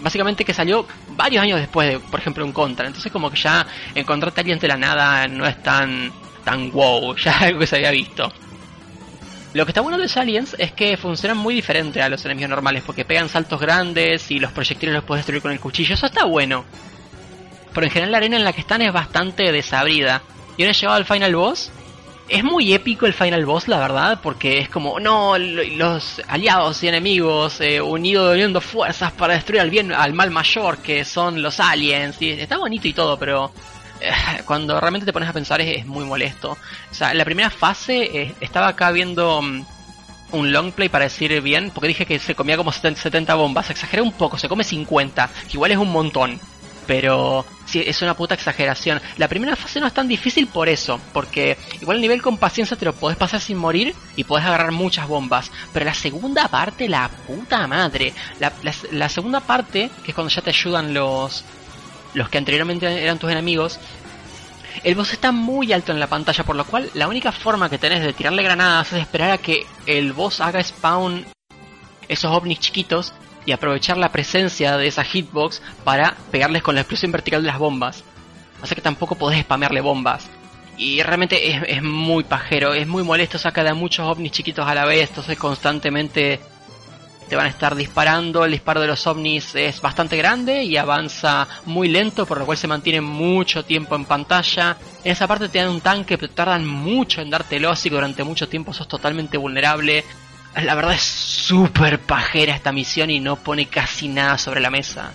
básicamente 0.00 0.44
que 0.44 0.54
salió 0.54 0.86
varios 1.16 1.42
años 1.42 1.60
después 1.60 1.88
de, 1.88 1.98
por 1.98 2.20
ejemplo, 2.20 2.44
un 2.44 2.52
contra, 2.52 2.86
entonces 2.86 3.12
como 3.12 3.30
que 3.30 3.36
ya 3.36 3.66
encontrarte 3.94 4.40
aliens 4.40 4.60
de 4.60 4.68
la 4.68 4.76
nada 4.76 5.26
no 5.28 5.46
es 5.46 5.62
tan 5.62 6.12
tan 6.44 6.70
wow, 6.72 7.14
ya 7.22 7.32
es 7.32 7.42
algo 7.42 7.60
que 7.60 7.66
se 7.66 7.76
había 7.76 7.90
visto. 7.90 8.32
Lo 9.54 9.64
que 9.64 9.70
está 9.70 9.80
bueno 9.80 9.96
de 9.96 10.04
los 10.04 10.16
aliens 10.16 10.54
es 10.58 10.72
que 10.72 10.96
funcionan 10.96 11.38
muy 11.38 11.54
diferente 11.54 12.00
a 12.02 12.08
los 12.08 12.24
enemigos 12.24 12.50
normales, 12.50 12.82
porque 12.84 13.04
pegan 13.04 13.28
saltos 13.28 13.60
grandes 13.60 14.30
y 14.30 14.38
los 14.38 14.52
proyectiles 14.52 14.94
los 14.94 15.04
puedes 15.04 15.20
destruir 15.20 15.42
con 15.42 15.52
el 15.52 15.60
cuchillo, 15.60 15.94
eso 15.94 16.06
está 16.06 16.24
bueno 16.24 16.64
pero 17.78 17.86
en 17.86 17.92
general 17.92 18.10
la 18.10 18.18
arena 18.18 18.36
en 18.36 18.42
la 18.42 18.52
que 18.52 18.60
están 18.60 18.82
es 18.82 18.92
bastante 18.92 19.52
desabrida. 19.52 20.20
Y 20.56 20.62
ahora 20.62 20.72
llegado 20.72 20.96
al 20.96 21.04
final 21.04 21.36
boss, 21.36 21.70
es 22.28 22.42
muy 22.42 22.72
épico 22.72 23.06
el 23.06 23.14
final 23.14 23.46
boss, 23.46 23.68
la 23.68 23.78
verdad, 23.78 24.18
porque 24.20 24.58
es 24.58 24.68
como, 24.68 24.98
no, 24.98 25.38
los 25.38 26.20
aliados 26.26 26.82
y 26.82 26.88
enemigos 26.88 27.60
eh, 27.60 27.80
unidos 27.80 28.32
uniendo 28.34 28.60
fuerzas 28.60 29.12
para 29.12 29.34
destruir 29.34 29.60
al 29.60 29.70
bien, 29.70 29.92
al 29.92 30.12
mal 30.12 30.32
mayor, 30.32 30.78
que 30.78 31.04
son 31.04 31.40
los 31.40 31.60
aliens. 31.60 32.20
Y 32.20 32.30
está 32.30 32.58
bonito 32.58 32.88
y 32.88 32.94
todo, 32.94 33.16
pero 33.16 33.52
eh, 34.00 34.10
cuando 34.44 34.80
realmente 34.80 35.06
te 35.06 35.12
pones 35.12 35.28
a 35.28 35.32
pensar 35.32 35.60
es, 35.60 35.86
muy 35.86 36.04
molesto. 36.04 36.58
O 36.90 36.94
sea, 36.94 37.14
la 37.14 37.24
primera 37.24 37.48
fase 37.48 38.22
eh, 38.22 38.34
estaba 38.40 38.66
acá 38.66 38.90
viendo 38.90 39.38
um, 39.38 39.64
un 40.32 40.52
long 40.52 40.72
play 40.72 40.88
para 40.88 41.04
decir 41.04 41.40
bien, 41.42 41.70
porque 41.70 41.86
dije 41.86 42.06
que 42.06 42.18
se 42.18 42.34
comía 42.34 42.56
como 42.56 42.72
70 42.72 43.32
bombas. 43.36 43.70
Exageré 43.70 44.02
un 44.02 44.10
poco, 44.10 44.36
se 44.36 44.48
come 44.48 44.64
50, 44.64 45.30
que 45.46 45.52
igual 45.52 45.70
es 45.70 45.78
un 45.78 45.92
montón 45.92 46.40
pero 46.88 47.44
sí, 47.66 47.84
es 47.86 48.00
una 48.00 48.14
puta 48.14 48.34
exageración. 48.34 49.00
La 49.18 49.28
primera 49.28 49.54
fase 49.54 49.78
no 49.78 49.86
es 49.86 49.92
tan 49.92 50.08
difícil 50.08 50.46
por 50.46 50.70
eso, 50.70 50.98
porque 51.12 51.58
igual 51.82 51.98
el 51.98 52.00
nivel 52.00 52.22
con 52.22 52.38
paciencia 52.38 52.78
te 52.78 52.86
lo 52.86 52.94
podés 52.94 53.18
pasar 53.18 53.40
sin 53.42 53.58
morir 53.58 53.94
y 54.16 54.24
podés 54.24 54.46
agarrar 54.46 54.72
muchas 54.72 55.06
bombas, 55.06 55.52
pero 55.72 55.84
la 55.84 55.92
segunda 55.92 56.48
parte, 56.48 56.88
la 56.88 57.10
puta 57.26 57.66
madre, 57.66 58.14
la, 58.40 59.08
segunda 59.10 59.40
parte, 59.40 59.90
que 60.02 60.12
es 60.12 60.14
cuando 60.14 60.32
ya 60.32 60.40
te 60.40 60.48
ayudan 60.48 60.94
los, 60.94 61.44
los 62.14 62.30
que 62.30 62.38
anteriormente 62.38 63.04
eran 63.04 63.18
tus 63.18 63.30
enemigos, 63.30 63.78
el 64.82 64.94
boss 64.94 65.12
está 65.12 65.30
muy 65.30 65.70
alto 65.74 65.92
en 65.92 66.00
la 66.00 66.06
pantalla, 66.06 66.44
por 66.44 66.56
lo 66.56 66.64
cual 66.64 66.90
la 66.94 67.06
única 67.06 67.32
forma 67.32 67.68
que 67.68 67.76
tenés 67.76 68.00
de 68.00 68.14
tirarle 68.14 68.42
granadas 68.42 68.94
es 68.94 69.02
esperar 69.02 69.32
a 69.32 69.38
que 69.38 69.66
el 69.84 70.14
boss 70.14 70.40
haga 70.40 70.64
spawn 70.64 71.26
esos 72.08 72.32
ovnis 72.32 72.60
chiquitos 72.60 73.12
y 73.48 73.52
aprovechar 73.52 73.96
la 73.96 74.12
presencia 74.12 74.76
de 74.76 74.88
esa 74.88 75.04
hitbox 75.04 75.62
para 75.82 76.14
pegarles 76.30 76.62
con 76.62 76.74
la 76.74 76.82
explosión 76.82 77.12
vertical 77.12 77.40
de 77.40 77.46
las 77.46 77.58
bombas. 77.58 78.04
Así 78.60 78.74
que 78.74 78.82
tampoco 78.82 79.14
podés 79.14 79.40
spamearle 79.40 79.80
bombas. 79.80 80.28
Y 80.76 81.02
realmente 81.02 81.50
es, 81.50 81.62
es 81.66 81.82
muy 81.82 82.24
pajero, 82.24 82.74
es 82.74 82.86
muy 82.86 83.02
molesto, 83.02 83.38
saca 83.38 83.64
de 83.64 83.72
muchos 83.72 84.06
ovnis 84.06 84.32
chiquitos 84.32 84.68
a 84.68 84.74
la 84.74 84.84
vez, 84.84 85.08
entonces 85.08 85.38
constantemente 85.38 86.40
te 87.26 87.36
van 87.36 87.46
a 87.46 87.48
estar 87.48 87.74
disparando, 87.74 88.44
el 88.44 88.52
disparo 88.52 88.82
de 88.82 88.86
los 88.86 89.06
ovnis 89.06 89.54
es 89.54 89.80
bastante 89.80 90.18
grande 90.18 90.62
y 90.64 90.76
avanza 90.76 91.48
muy 91.64 91.88
lento, 91.88 92.26
por 92.26 92.36
lo 92.36 92.44
cual 92.44 92.58
se 92.58 92.68
mantiene 92.68 93.00
mucho 93.00 93.64
tiempo 93.64 93.96
en 93.96 94.04
pantalla. 94.04 94.76
En 95.02 95.12
esa 95.12 95.26
parte 95.26 95.48
te 95.48 95.56
dan 95.56 95.70
un 95.70 95.80
tanque, 95.80 96.18
pero 96.18 96.34
tardan 96.34 96.66
mucho 96.66 97.22
en 97.22 97.30
dártelo, 97.30 97.70
así 97.70 97.88
que 97.88 97.94
durante 97.94 98.24
mucho 98.24 98.46
tiempo 98.46 98.74
sos 98.74 98.88
totalmente 98.88 99.38
vulnerable. 99.38 100.04
La 100.56 100.74
verdad 100.74 100.94
es 100.94 101.02
súper 101.02 102.00
pajera 102.00 102.54
esta 102.54 102.72
misión 102.72 103.10
y 103.10 103.20
no 103.20 103.36
pone 103.36 103.66
casi 103.66 104.08
nada 104.08 104.38
sobre 104.38 104.60
la 104.60 104.70
mesa. 104.70 105.12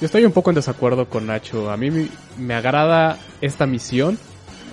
Yo 0.00 0.06
estoy 0.06 0.24
un 0.24 0.32
poco 0.32 0.50
en 0.50 0.56
desacuerdo 0.56 1.06
con 1.08 1.26
Nacho. 1.28 1.70
A 1.70 1.76
mí 1.76 2.08
me, 2.36 2.54
agrada 2.54 3.18
esta 3.40 3.66
misión. 3.66 4.18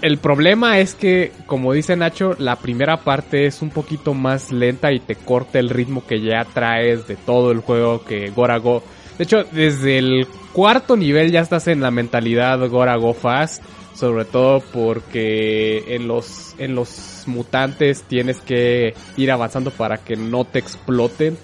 El 0.01 0.17
problema 0.17 0.79
es 0.79 0.95
que, 0.95 1.31
como 1.45 1.73
dice 1.73 1.95
Nacho, 1.95 2.35
la 2.39 2.55
primera 2.55 2.97
parte 2.97 3.45
es 3.45 3.61
un 3.61 3.69
poquito 3.69 4.13
más 4.13 4.51
lenta 4.51 4.91
y 4.91 4.99
te 4.99 5.15
corta 5.15 5.59
el 5.59 5.69
ritmo 5.69 6.05
que 6.05 6.21
ya 6.21 6.45
traes 6.45 7.07
de 7.07 7.15
todo 7.15 7.51
el 7.51 7.59
juego 7.59 8.03
que 8.05 8.31
Gorago 8.31 8.81
De 9.17 9.25
hecho, 9.25 9.43
desde 9.51 9.99
el 9.99 10.27
cuarto 10.51 10.95
nivel 10.95 11.31
ya 11.31 11.41
estás 11.41 11.67
en 11.67 11.81
la 11.81 11.91
mentalidad 11.91 12.67
Gora 12.67 12.95
Go 12.95 13.13
Fast. 13.13 13.61
Sobre 13.99 14.23
todo 14.23 14.61
porque 14.61 15.83
en 15.93 16.07
los, 16.07 16.55
en 16.57 16.73
los 16.73 17.23
mutantes 17.25 18.03
tienes 18.03 18.39
que 18.39 18.93
ir 19.17 19.29
avanzando 19.29 19.71
para 19.71 19.97
que 19.97 20.15
no 20.15 20.45
te 20.45 20.59
exploten. 20.59 21.37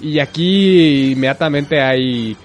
Y 0.00 0.18
aquí 0.18 1.12
inmediatamente 1.12 1.80
hay 1.80 2.36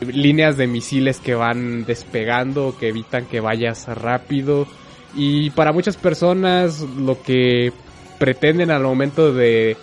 líneas 0.00 0.56
de 0.56 0.66
misiles 0.68 1.20
que 1.20 1.34
van 1.34 1.84
despegando, 1.84 2.74
que 2.80 2.88
evitan 2.88 3.26
que 3.26 3.40
vayas 3.40 3.86
rápido. 3.88 4.66
Y 5.14 5.50
para 5.50 5.74
muchas 5.74 5.98
personas 5.98 6.80
lo 6.80 7.20
que 7.22 7.74
pretenden 8.18 8.70
al 8.70 8.84
momento 8.84 9.34
de 9.34 9.76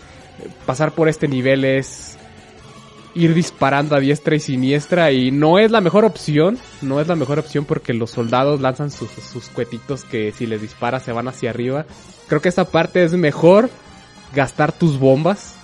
pasar 0.66 0.94
por 0.94 1.10
este 1.10 1.28
nivel 1.28 1.64
es 1.64 2.11
ir 3.14 3.34
disparando 3.34 3.96
a 3.96 4.00
diestra 4.00 4.36
y 4.36 4.40
siniestra 4.40 5.12
y 5.12 5.32
no 5.32 5.60
es 5.60 5.72
la 5.72 5.82
mejor 5.82 6.06
opción, 6.06 6.58
no 6.82 7.02
es 7.02 7.08
la 7.08 7.16
mejor 7.16 7.40
opción 7.40 7.66
porque 7.66 7.94
los 7.94 8.12
soldados 8.12 8.62
lanzan 8.62 8.92
sus, 8.92 9.10
sus 9.12 9.50
cuetitos 9.50 10.04
que 10.04 10.32
si 10.32 10.46
les 10.46 10.62
disparas 10.62 11.04
se 11.04 11.12
van 11.12 11.28
hacia 11.28 11.50
arriba. 11.50 11.86
Creo 12.28 12.42
que 12.42 12.50
esta 12.50 12.66
parte 12.66 13.04
es 13.04 13.14
mejor 13.14 13.70
gastar 14.34 14.72
tus 14.72 14.98
bombas. 15.00 15.56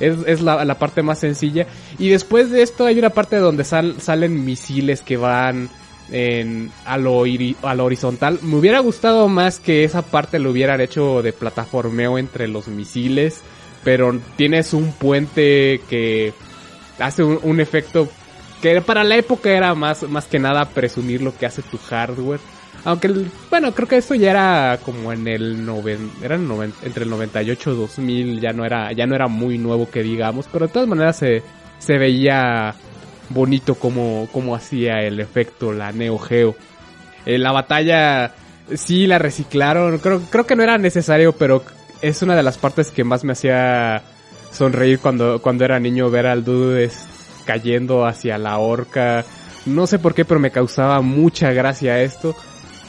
Es, 0.00 0.16
es 0.26 0.40
la, 0.40 0.64
la, 0.64 0.78
parte 0.78 1.02
más 1.02 1.20
sencilla. 1.20 1.66
Y 1.98 2.08
después 2.08 2.50
de 2.50 2.62
esto 2.62 2.84
hay 2.84 2.98
una 2.98 3.10
parte 3.10 3.36
donde 3.36 3.64
sal, 3.64 3.96
salen 4.00 4.44
misiles 4.44 5.02
que 5.02 5.16
van 5.16 5.70
en, 6.10 6.70
a, 6.84 6.94
a 6.94 6.98
lo 6.98 7.84
horizontal. 7.84 8.40
Me 8.42 8.56
hubiera 8.56 8.80
gustado 8.80 9.28
más 9.28 9.60
que 9.60 9.84
esa 9.84 10.02
parte 10.02 10.40
lo 10.40 10.50
hubieran 10.50 10.80
hecho 10.80 11.22
de 11.22 11.32
plataformeo 11.32 12.18
entre 12.18 12.48
los 12.48 12.68
misiles. 12.68 13.40
Pero 13.84 14.18
tienes 14.36 14.72
un 14.72 14.92
puente 14.92 15.80
que 15.88 16.32
hace 16.98 17.22
un, 17.22 17.38
un, 17.42 17.60
efecto 17.60 18.08
que 18.60 18.80
para 18.80 19.04
la 19.04 19.16
época 19.16 19.50
era 19.50 19.74
más, 19.74 20.02
más 20.04 20.26
que 20.26 20.38
nada 20.38 20.64
presumir 20.66 21.22
lo 21.22 21.36
que 21.36 21.46
hace 21.46 21.62
tu 21.62 21.78
hardware. 21.78 22.40
Aunque, 22.84 23.26
bueno, 23.50 23.72
creo 23.72 23.88
que 23.88 23.96
esto 23.96 24.14
ya 24.14 24.30
era 24.30 24.78
como 24.84 25.12
en 25.12 25.26
el 25.26 25.64
noven, 25.64 26.10
era 26.22 26.34
el 26.34 26.46
noven, 26.46 26.74
entre 26.82 27.04
el 27.04 27.10
98 27.10 27.72
y 27.72 27.76
2000, 27.76 28.40
ya 28.40 28.52
no 28.52 28.64
era, 28.64 28.92
ya 28.92 29.06
no 29.06 29.14
era 29.14 29.26
muy 29.26 29.56
nuevo 29.56 29.90
que 29.90 30.02
digamos, 30.02 30.46
pero 30.52 30.66
de 30.66 30.72
todas 30.72 30.88
maneras 30.88 31.16
se, 31.16 31.42
se 31.78 31.96
veía 31.96 32.74
bonito 33.30 33.76
como, 33.76 34.28
como 34.32 34.54
hacía 34.54 35.00
el 35.00 35.18
efecto 35.20 35.72
la 35.72 35.92
Neo 35.92 36.18
Geo. 36.18 36.56
Eh, 37.24 37.38
la 37.38 37.52
batalla 37.52 38.34
sí 38.74 39.06
la 39.06 39.18
reciclaron, 39.18 39.98
creo, 39.98 40.20
creo 40.30 40.46
que 40.46 40.56
no 40.56 40.62
era 40.62 40.76
necesario, 40.76 41.32
pero 41.32 41.62
es 42.02 42.20
una 42.20 42.36
de 42.36 42.42
las 42.42 42.58
partes 42.58 42.90
que 42.90 43.04
más 43.04 43.24
me 43.24 43.32
hacía 43.32 44.02
sonreír 44.54 44.98
cuando, 45.00 45.40
cuando 45.42 45.64
era 45.64 45.78
niño 45.80 46.10
ver 46.10 46.26
al 46.26 46.44
dude 46.44 46.90
cayendo 47.44 48.06
hacia 48.06 48.38
la 48.38 48.58
horca. 48.58 49.24
No 49.66 49.86
sé 49.86 49.98
por 49.98 50.14
qué, 50.14 50.24
pero 50.24 50.40
me 50.40 50.50
causaba 50.50 51.00
mucha 51.00 51.52
gracia 51.52 52.00
esto. 52.02 52.34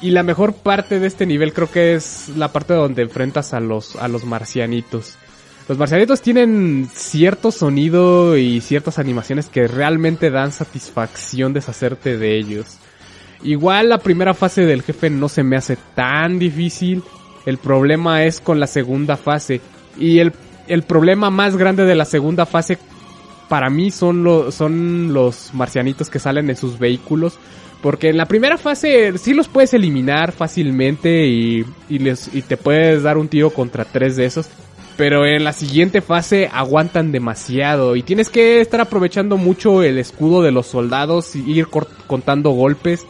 Y 0.02 0.12
la 0.12 0.24
mejor 0.24 0.54
parte 0.54 1.00
de 1.00 1.08
este 1.08 1.26
nivel 1.26 1.54
creo 1.54 1.72
que 1.72 1.96
es 1.96 2.30
la 2.36 2.52
parte 2.52 2.74
donde 2.74 3.02
enfrentas 3.02 3.54
a 3.54 3.60
los, 3.60 3.96
a 3.96 4.08
los 4.08 4.26
marcianitos. 4.26 5.18
Los 5.68 5.78
marcianitos 5.78 6.22
tienen 6.22 6.88
cierto 6.94 7.52
sonido 7.52 8.38
y 8.38 8.62
ciertas 8.62 9.00
animaciones 9.00 9.48
que 9.48 9.68
realmente 9.68 10.30
dan 10.30 10.52
satisfacción 10.52 11.54
deshacerte 11.54 12.18
de 12.18 12.38
ellos. 12.38 12.78
Igual 13.42 13.90
la 13.90 13.98
primera 13.98 14.34
fase 14.34 14.62
del 14.62 14.84
jefe 14.84 15.10
no 15.10 15.28
se 15.28 15.44
me 15.44 15.56
hace 15.56 15.78
tan 15.96 16.38
difícil. 16.38 17.04
El 17.46 17.58
problema 17.58 18.24
es 18.26 18.42
con 18.42 18.60
la 18.60 18.68
segunda 18.68 19.18
fase. 19.18 19.62
Y 19.98 20.20
el, 20.20 20.34
el 20.68 20.84
problema 20.84 21.30
más 21.30 21.58
grande 21.58 21.86
de 21.86 21.96
la 21.96 22.06
segunda 22.06 22.46
fase 22.46 22.78
para 23.48 23.70
mí 23.70 23.92
son, 23.92 24.52
son 24.52 25.14
los 25.14 25.54
marcianitos 25.54 26.10
que 26.10 26.20
salen 26.20 26.50
en 26.50 26.58
sus 26.58 26.80
vehículos. 26.80 27.38
Porque 27.82 28.10
en 28.10 28.18
la 28.18 28.26
primera 28.26 28.58
fase 28.58 29.18
sí 29.18 29.34
los 29.34 29.48
puedes 29.48 29.74
eliminar 29.74 30.32
fácilmente 30.32 31.28
y, 31.28 31.64
y, 31.88 32.00
les, 32.00 32.34
y 32.34 32.42
te 32.42 32.58
puedes 32.58 33.04
dar 33.04 33.18
un 33.18 33.28
tiro 33.28 33.52
contra 33.52 33.86
tres 33.86 34.16
de 34.16 34.26
esos. 34.26 34.50
Pero 34.98 35.26
en 35.26 35.44
la 35.44 35.54
siguiente 35.54 36.02
fase 36.02 36.50
aguantan 36.52 37.12
demasiado 37.12 37.96
y 37.96 38.02
tienes 38.02 38.30
que 38.30 38.62
estar 38.62 38.80
aprovechando 38.80 39.38
mucho 39.38 39.84
el 39.84 40.00
escudo 40.00 40.42
de 40.42 40.52
los 40.52 40.68
soldados 40.68 41.36
y 41.36 41.52
ir 41.52 41.68
contando 42.08 42.52
golpes. 42.52 43.06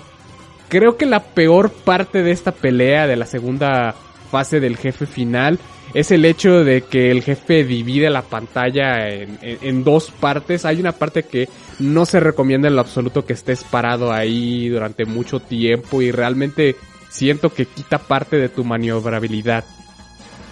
Creo 0.68 0.98
que 0.98 1.06
la 1.06 1.22
peor 1.22 1.70
parte 1.70 2.24
de 2.24 2.32
esta 2.32 2.52
pelea 2.52 3.08
de 3.08 3.16
la 3.16 3.28
segunda 3.28 3.94
fase 4.32 4.60
del 4.60 4.78
jefe 4.78 5.06
final 5.06 5.60
es 5.96 6.12
el 6.12 6.26
hecho 6.26 6.66
de 6.66 6.82
que 6.82 7.10
el 7.10 7.24
jefe 7.24 7.64
divide 7.64 8.10
la 8.10 8.22
pantalla 8.22 9.08
en, 9.10 9.84
dos 9.86 10.12
partes. 10.12 10.66
Hay 10.66 10.82
una 10.82 10.92
parte 10.92 11.24
que 11.24 11.48
no 11.80 12.06
se 12.06 12.20
recomienda 12.20 12.68
en 12.68 12.76
lo 12.76 12.82
absoluto 12.82 13.26
que 13.26 13.32
estés 13.32 13.64
parado 13.64 14.12
ahí 14.12 14.68
durante 14.68 15.06
mucho 15.06 15.40
tiempo 15.40 16.02
y 16.02 16.12
realmente 16.12 16.76
siento 17.10 17.54
que 17.54 17.66
quita 17.66 17.98
parte 17.98 18.36
de 18.36 18.50
tu 18.50 18.66
maniobrabilidad. 18.66 19.64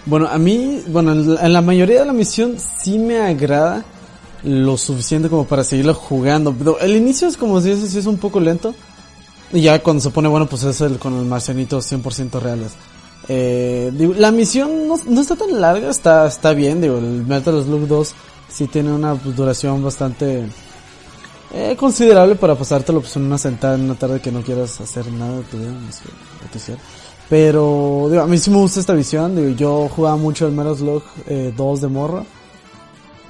Bueno, 0.06 0.28
a 0.28 0.38
mí, 0.38 0.82
bueno, 0.86 1.12
en 1.12 1.52
la 1.52 1.60
mayoría 1.60 2.00
de 2.00 2.06
la 2.06 2.14
misión 2.14 2.56
sí 2.58 2.98
me 2.98 3.20
agrada 3.20 3.84
lo 4.44 4.78
suficiente 4.78 5.28
como 5.28 5.46
para 5.46 5.62
seguirlo 5.62 5.92
jugando. 5.92 6.54
Pero 6.54 6.80
el 6.80 6.96
inicio 6.96 7.28
es 7.28 7.36
como 7.36 7.60
si 7.60 7.70
es, 7.70 7.94
es 7.94 8.06
un 8.06 8.16
poco 8.16 8.40
lento. 8.40 8.74
Y 9.52 9.60
ya 9.60 9.78
cuando 9.82 10.02
se 10.02 10.08
pone 10.08 10.26
bueno, 10.28 10.46
pues 10.46 10.62
es 10.64 10.80
el 10.80 10.98
con 10.98 11.18
el 11.18 11.26
marcianito 11.26 11.80
100% 11.80 12.40
reales. 12.40 12.72
Eh, 13.28 13.90
la 14.16 14.30
misión 14.30 14.86
no, 14.86 14.96
no, 15.06 15.20
está 15.20 15.34
tan 15.34 15.60
larga, 15.60 15.88
está, 15.88 16.26
está 16.26 16.52
bien, 16.52 16.80
digo, 16.80 16.98
el 16.98 17.24
Metal 17.26 17.62
Slug 17.62 17.86
2 17.86 18.14
sí 18.50 18.66
tiene 18.66 18.92
una 18.92 19.14
duración 19.14 19.82
bastante 19.82 20.44
eh, 21.54 21.74
considerable 21.76 22.34
para 22.34 22.54
pasártelo 22.54 23.00
pues, 23.00 23.16
en 23.16 23.22
una 23.22 23.38
sentada 23.38 23.76
en 23.76 23.82
una 23.82 23.94
tarde 23.94 24.20
que 24.20 24.30
no 24.30 24.42
quieras 24.42 24.78
hacer 24.80 25.10
nada 25.10 25.40
tu 25.50 25.56
vida, 25.56 25.72
Pero, 27.30 28.08
digo, 28.10 28.22
a 28.22 28.26
mí 28.26 28.36
sí 28.36 28.50
me 28.50 28.58
gusta 28.58 28.80
esta 28.80 28.92
visión, 28.92 29.34
digo, 29.34 29.56
yo 29.56 29.88
jugaba 29.88 30.16
mucho 30.16 30.46
el 30.46 30.52
Metal 30.52 30.76
Slug 30.76 31.02
eh, 31.26 31.54
2 31.56 31.80
de 31.80 31.88
morro, 31.88 32.26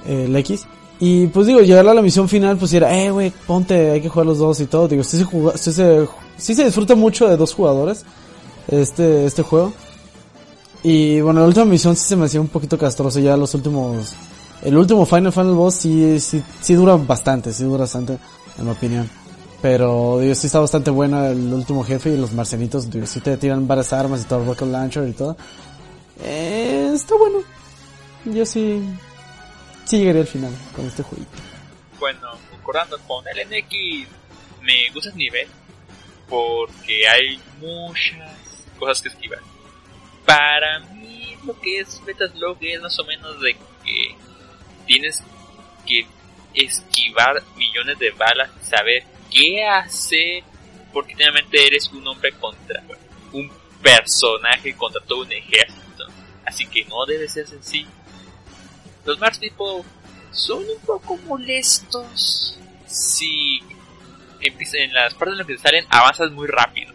eh, 0.05 0.25
el 0.25 0.35
X, 0.35 0.67
y 0.99 1.27
pues 1.27 1.47
digo, 1.47 1.61
llegar 1.61 1.87
a 1.87 1.93
la 1.93 2.01
misión 2.01 2.29
final, 2.29 2.57
pues 2.57 2.73
era, 2.73 2.95
eh, 2.95 3.11
güey, 3.11 3.31
ponte, 3.45 3.91
hay 3.91 4.01
que 4.01 4.09
jugar 4.09 4.25
los 4.25 4.37
dos 4.37 4.59
y 4.59 4.65
todo, 4.65 4.87
digo, 4.87 5.03
sí 5.03 5.17
se, 5.17 5.25
sí 5.57 5.73
se, 5.73 6.07
sí 6.37 6.55
se 6.55 6.65
disfruta 6.65 6.95
mucho 6.95 7.27
de 7.27 7.37
dos 7.37 7.53
jugadores, 7.53 8.05
este, 8.67 9.25
este 9.25 9.41
juego. 9.41 9.73
Y 10.87 11.19
bueno, 11.19 11.39
la 11.39 11.47
última 11.47 11.65
misión 11.65 11.95
sí 11.95 12.09
se 12.09 12.15
me 12.15 12.25
hacía 12.25 12.39
un 12.39 12.47
poquito 12.47 12.77
castroso. 12.77 13.19
Ya 13.19 13.35
los 13.35 13.55
últimos. 13.55 14.13
El 14.61 14.77
último 14.77 15.03
Final 15.03 15.31
Final 15.31 15.55
Boss 15.55 15.73
sí, 15.73 16.19
sí, 16.19 16.43
sí 16.61 16.75
dura 16.75 16.95
bastante, 16.95 17.51
sí 17.51 17.63
dura 17.63 17.79
bastante, 17.79 18.19
en 18.59 18.65
mi 18.65 18.69
opinión. 18.69 19.09
Pero 19.63 20.19
digo, 20.19 20.35
sí 20.35 20.45
está 20.45 20.59
bastante 20.59 20.91
buena 20.91 21.29
el 21.29 21.51
último 21.51 21.83
jefe 21.83 22.11
y 22.11 22.17
los 22.17 22.33
marcianitos, 22.33 22.87
digo, 22.91 23.07
sí 23.07 23.19
te 23.19 23.35
tiran 23.35 23.67
varias 23.67 23.93
armas 23.93 24.21
y 24.21 24.25
todo, 24.25 24.41
el 24.41 24.45
Rocket 24.45 24.67
Launcher 24.67 25.07
y 25.07 25.13
todo. 25.13 25.35
Eh, 26.23 26.91
está 26.93 27.15
bueno. 27.17 27.39
Yo 28.25 28.45
sí. 28.45 28.79
Sí 29.85 29.97
llegaría 29.97 30.21
al 30.21 30.27
final 30.27 30.51
con 30.75 30.85
este 30.85 31.01
jueguito. 31.01 31.31
Bueno, 31.99 32.29
concordando 32.51 32.99
con 33.07 33.25
el 33.27 33.39
NX, 33.47 34.07
me 34.61 34.93
gusta 34.93 35.09
el 35.09 35.17
nivel. 35.17 35.47
Porque 36.29 37.07
hay 37.07 37.39
muchas 37.59 38.37
cosas 38.77 39.01
que 39.01 39.09
esquivar 39.09 39.39
para 40.25 40.79
mí 40.79 41.37
lo 41.45 41.59
que 41.59 41.79
es 41.79 42.01
Metaslog 42.05 42.57
es 42.61 42.81
más 42.81 42.97
o 42.99 43.05
menos 43.05 43.39
de 43.41 43.53
que 43.83 44.15
tienes 44.85 45.23
que 45.85 46.05
esquivar 46.53 47.41
millones 47.55 47.99
de 47.99 48.11
balas 48.11 48.49
y 48.61 48.65
saber 48.65 49.03
qué 49.31 49.63
hacer 49.63 50.43
porque 50.91 51.15
finalmente 51.15 51.65
eres 51.67 51.89
un 51.91 52.07
hombre 52.07 52.31
contra 52.33 52.81
un 53.33 53.51
personaje 53.81 54.75
contra 54.75 55.01
todo 55.03 55.21
un 55.21 55.31
ejército. 55.31 56.07
Así 56.45 56.65
que 56.67 56.85
no 56.85 57.05
debe 57.05 57.27
ser 57.27 57.47
sencillo. 57.47 57.89
Los 59.03 59.19
Mars 59.19 59.39
tipo 59.39 59.85
son 60.31 60.59
un 60.59 60.79
poco 60.85 61.17
molestos 61.17 62.57
si 62.87 63.61
en 64.41 64.93
las 64.93 65.13
partes 65.13 65.33
en 65.33 65.37
las 65.39 65.47
que 65.47 65.57
salen 65.57 65.85
avanzas 65.89 66.31
muy 66.31 66.47
rápido 66.47 66.93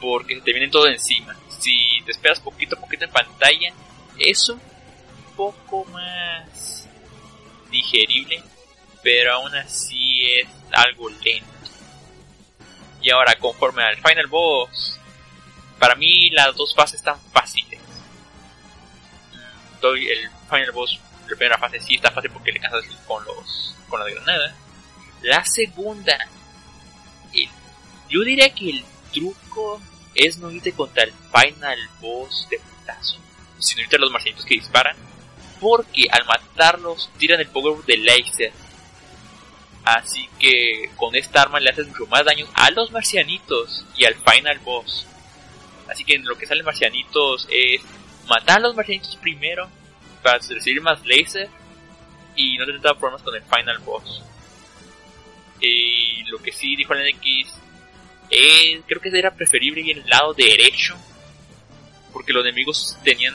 porque 0.00 0.40
te 0.40 0.52
vienen 0.52 0.70
todo 0.70 0.86
encima 0.86 1.36
si 1.62 2.02
te 2.04 2.10
esperas 2.10 2.40
poquito 2.40 2.76
a 2.76 2.80
poquito 2.80 3.04
en 3.04 3.10
pantalla, 3.12 3.72
es 4.18 4.48
un 4.48 4.60
poco 5.36 5.84
más 5.86 6.88
digerible, 7.70 8.42
pero 9.02 9.34
aún 9.34 9.54
así 9.54 10.24
es 10.24 10.48
algo 10.72 11.08
lento. 11.08 11.46
Y 13.00 13.10
ahora, 13.10 13.34
conforme 13.36 13.82
al 13.82 13.96
Final 13.96 14.26
Boss, 14.26 14.98
para 15.78 15.94
mí 15.94 16.30
las 16.30 16.54
dos 16.56 16.74
fases 16.74 16.98
están 16.98 17.20
fáciles. 17.32 17.80
Doy 19.80 20.08
el 20.08 20.30
Final 20.50 20.72
Boss, 20.72 20.98
la 21.28 21.36
primera 21.36 21.58
fase 21.58 21.80
sí 21.80 21.94
está 21.94 22.10
fácil 22.10 22.30
porque 22.30 22.52
le 22.52 22.60
cansas 22.60 22.84
con 23.06 23.24
los 23.24 23.76
con 23.88 24.00
la 24.00 24.10
granada. 24.10 24.54
La 25.22 25.44
segunda, 25.44 26.16
el, 27.32 27.48
yo 28.08 28.22
diría 28.22 28.52
que 28.52 28.70
el 28.70 28.84
truco 29.12 29.80
es 30.14 30.38
no 30.38 30.50
irte 30.50 30.72
contra 30.72 31.04
el 31.04 31.12
final 31.12 31.78
boss 32.00 32.46
de 32.50 32.58
putazo, 32.58 33.18
sino 33.58 33.82
irte 33.82 33.96
a 33.96 34.00
los 34.00 34.10
marcianitos 34.10 34.44
que 34.44 34.54
disparan, 34.54 34.96
porque 35.60 36.06
al 36.10 36.24
matarlos 36.26 37.10
tiran 37.18 37.40
el 37.40 37.48
power 37.48 37.84
de 37.84 37.98
laser. 37.98 38.52
Así 39.84 40.28
que 40.38 40.90
con 40.96 41.14
esta 41.16 41.42
arma 41.42 41.58
le 41.58 41.70
haces 41.70 41.88
mucho 41.88 42.06
más 42.06 42.24
daño 42.24 42.46
a 42.54 42.70
los 42.70 42.92
marcianitos 42.92 43.84
y 43.96 44.04
al 44.04 44.14
final 44.14 44.58
boss. 44.60 45.06
Así 45.88 46.04
que 46.04 46.18
lo 46.18 46.38
que 46.38 46.46
salen 46.46 46.64
marcianitos 46.64 47.48
es 47.50 47.82
matar 48.28 48.58
a 48.58 48.60
los 48.60 48.76
marcianitos 48.76 49.16
primero 49.16 49.68
para 50.22 50.38
recibir 50.38 50.80
más 50.80 51.04
laser 51.04 51.48
y 52.36 52.56
no 52.56 52.64
tener 52.64 52.80
problemas 52.80 53.22
con 53.22 53.34
el 53.34 53.42
final 53.42 53.78
boss. 53.78 54.22
Y 55.60 56.24
lo 56.24 56.38
que 56.38 56.52
sí 56.52 56.76
dijo 56.76 56.94
el 56.94 57.14
NX 57.14 57.61
es, 58.32 58.82
creo 58.86 59.00
que 59.00 59.16
era 59.16 59.34
preferible 59.34 59.82
ir 59.82 59.98
el 59.98 60.08
lado 60.08 60.32
derecho 60.34 60.96
porque 62.12 62.32
los 62.32 62.44
enemigos 62.44 62.96
tenían 63.02 63.34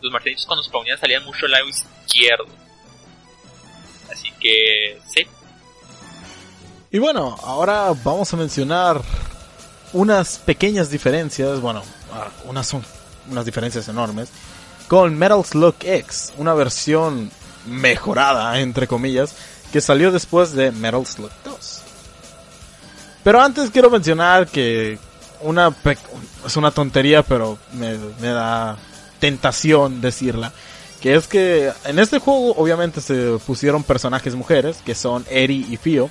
los 0.00 0.12
marcianitos 0.12 0.46
cuando 0.46 0.62
spawneaban 0.62 1.00
salían 1.00 1.24
mucho 1.24 1.46
al 1.46 1.52
lado 1.52 1.66
izquierdo. 1.68 2.46
Así 4.12 4.30
que 4.40 4.98
sí. 5.08 5.26
Y 6.90 6.98
bueno, 6.98 7.36
ahora 7.42 7.92
vamos 8.04 8.32
a 8.34 8.36
mencionar 8.36 9.00
unas 9.92 10.38
pequeñas 10.38 10.90
diferencias, 10.90 11.60
bueno, 11.60 11.82
ah, 12.12 12.28
unas 12.44 12.66
son 12.66 12.84
unas 13.30 13.46
diferencias 13.46 13.88
enormes, 13.88 14.30
con 14.88 15.16
Metal 15.16 15.42
Slug 15.44 15.76
X, 15.80 16.34
una 16.36 16.54
versión 16.54 17.30
mejorada, 17.66 18.58
entre 18.60 18.86
comillas, 18.86 19.34
que 19.72 19.80
salió 19.80 20.10
después 20.10 20.52
de 20.52 20.70
Metal 20.72 21.06
Slug 21.06 21.30
2. 21.44 21.82
Pero 23.24 23.40
antes 23.40 23.70
quiero 23.70 23.90
mencionar 23.90 24.48
que 24.48 24.98
una 25.42 25.74
es 26.46 26.56
una 26.56 26.70
tontería, 26.70 27.22
pero 27.22 27.58
me, 27.72 27.96
da 28.20 28.76
tentación 29.20 30.00
decirla. 30.00 30.52
Que 31.00 31.14
es 31.16 31.26
que 31.26 31.72
en 31.84 31.98
este 31.98 32.18
juego 32.18 32.54
obviamente 32.54 33.00
se 33.00 33.38
pusieron 33.44 33.82
personajes 33.82 34.34
mujeres, 34.34 34.78
que 34.84 34.94
son 34.94 35.24
Eri 35.30 35.66
y 35.68 35.76
Fio. 35.76 36.10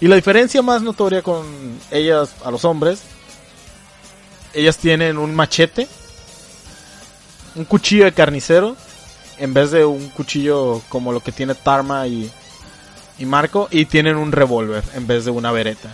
Y 0.00 0.08
la 0.08 0.16
diferencia 0.16 0.62
más 0.62 0.82
notoria 0.82 1.22
con 1.22 1.44
ellas 1.90 2.34
a 2.44 2.50
los 2.50 2.64
hombres, 2.64 3.02
ellas 4.52 4.76
tienen 4.78 5.16
un 5.16 5.34
machete, 5.34 5.86
un 7.54 7.64
cuchillo 7.64 8.04
de 8.04 8.12
carnicero, 8.12 8.76
en 9.38 9.54
vez 9.54 9.70
de 9.70 9.84
un 9.84 10.08
cuchillo 10.10 10.82
como 10.88 11.12
lo 11.12 11.20
que 11.20 11.30
tiene 11.30 11.54
Tarma 11.54 12.06
y, 12.08 12.30
y 13.18 13.26
Marco, 13.26 13.68
y 13.70 13.86
tienen 13.86 14.16
un 14.16 14.32
revólver 14.32 14.82
en 14.94 15.06
vez 15.06 15.24
de 15.24 15.30
una 15.30 15.52
vereta. 15.52 15.88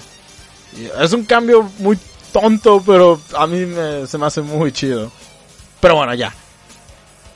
Es 1.00 1.12
un 1.12 1.24
cambio 1.24 1.70
muy 1.78 1.98
tonto, 2.32 2.82
pero 2.84 3.20
a 3.36 3.46
mí 3.46 3.66
se 4.06 4.18
me 4.18 4.26
hace 4.26 4.42
muy 4.42 4.72
chido. 4.72 5.10
Pero 5.80 5.96
bueno, 5.96 6.14
ya. 6.14 6.34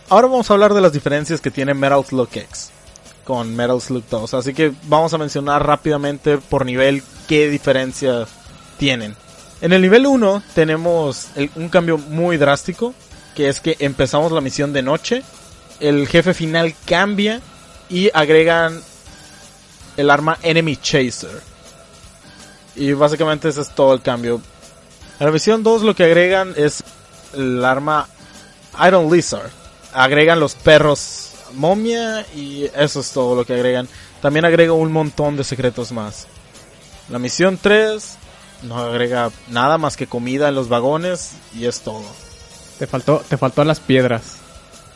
Ahora 0.09 0.29
vamos 0.29 0.51
a 0.51 0.55
hablar 0.55 0.75
de 0.75 0.81
las 0.81 0.93
diferencias 0.93 1.41
que 1.41 1.51
tiene 1.51 1.75
Metal 1.75 2.05
Slug 2.05 2.29
X 2.33 2.71
con 3.25 3.55
Metal 3.55 3.81
Slug 3.81 4.05
2. 4.11 4.35
Así 4.35 4.53
que 4.53 4.73
vamos 4.85 5.15
a 5.15 5.19
mencionar 5.19 5.67
rápidamente 5.67 6.39
por 6.39 6.67
nivel 6.67 7.03
qué 7.29 7.49
diferencia 7.49 8.27
tienen. 8.79 9.17
En 9.61 9.73
el 9.73 9.81
nivel 9.81 10.07
1 10.07 10.43
tenemos 10.55 11.29
un 11.55 11.69
cambio 11.69 11.97
muy 11.97 12.37
drástico, 12.37 12.95
que 13.35 13.49
es 13.49 13.61
que 13.61 13.77
empezamos 13.79 14.33
la 14.33 14.41
misión 14.41 14.73
de 14.73 14.83
noche, 14.83 15.23
el 15.81 16.07
jefe 16.09 16.35
final 16.35 16.75
cambia 16.85 17.41
y 17.89 18.11
agregan 18.13 18.81
el 19.97 20.11
arma 20.11 20.37
Enemy 20.43 20.77
Chaser. 20.77 21.52
Y 22.75 22.93
básicamente 22.93 23.49
ese 23.49 23.61
es 23.61 23.75
todo 23.75 23.95
el 23.95 24.03
cambio. 24.03 24.41
En 25.19 25.27
la 25.27 25.33
misión 25.33 25.63
2 25.63 25.83
lo 25.83 25.95
que 25.95 26.05
agregan 26.05 26.55
es 26.57 26.83
el 27.35 27.65
arma 27.65 28.09
Iron 28.87 29.11
Lizard. 29.13 29.51
Agregan 29.93 30.41
los 30.41 30.55
perros 30.55 31.33
momia 31.55 32.27
y 32.35 32.65
eso 32.75 33.01
es 33.01 33.11
todo 33.13 33.37
lo 33.37 33.45
que 33.45 33.55
agregan. 33.55 33.89
También 34.21 34.45
agrega 34.45 34.73
un 34.73 34.93
montón 34.93 35.37
de 35.37 35.45
secretos 35.45 35.93
más. 35.93 36.27
La 37.09 37.19
misión 37.19 37.59
3 37.61 38.17
no 38.63 38.79
agrega 38.79 39.31
nada 39.49 39.79
más 39.79 39.97
que 39.97 40.07
comida 40.07 40.49
en 40.49 40.55
los 40.55 40.69
vagones 40.69 41.33
y 41.55 41.67
es 41.67 41.81
todo. 41.81 42.05
Te 42.79 42.87
faltó, 42.87 43.23
te 43.29 43.37
faltó 43.37 43.65
las 43.65 43.81
piedras. 43.81 44.37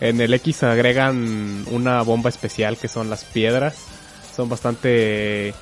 En 0.01 0.20
el 0.20 0.32
X 0.35 0.62
agregan 0.62 1.65
una 1.70 2.03
bomba 2.03 2.31
especial 2.31 2.77
que 2.77 2.89
son 2.89 3.11
las 3.11 3.24
piedras. 3.24 3.77
Son 4.35 4.48
bastante 4.48 5.55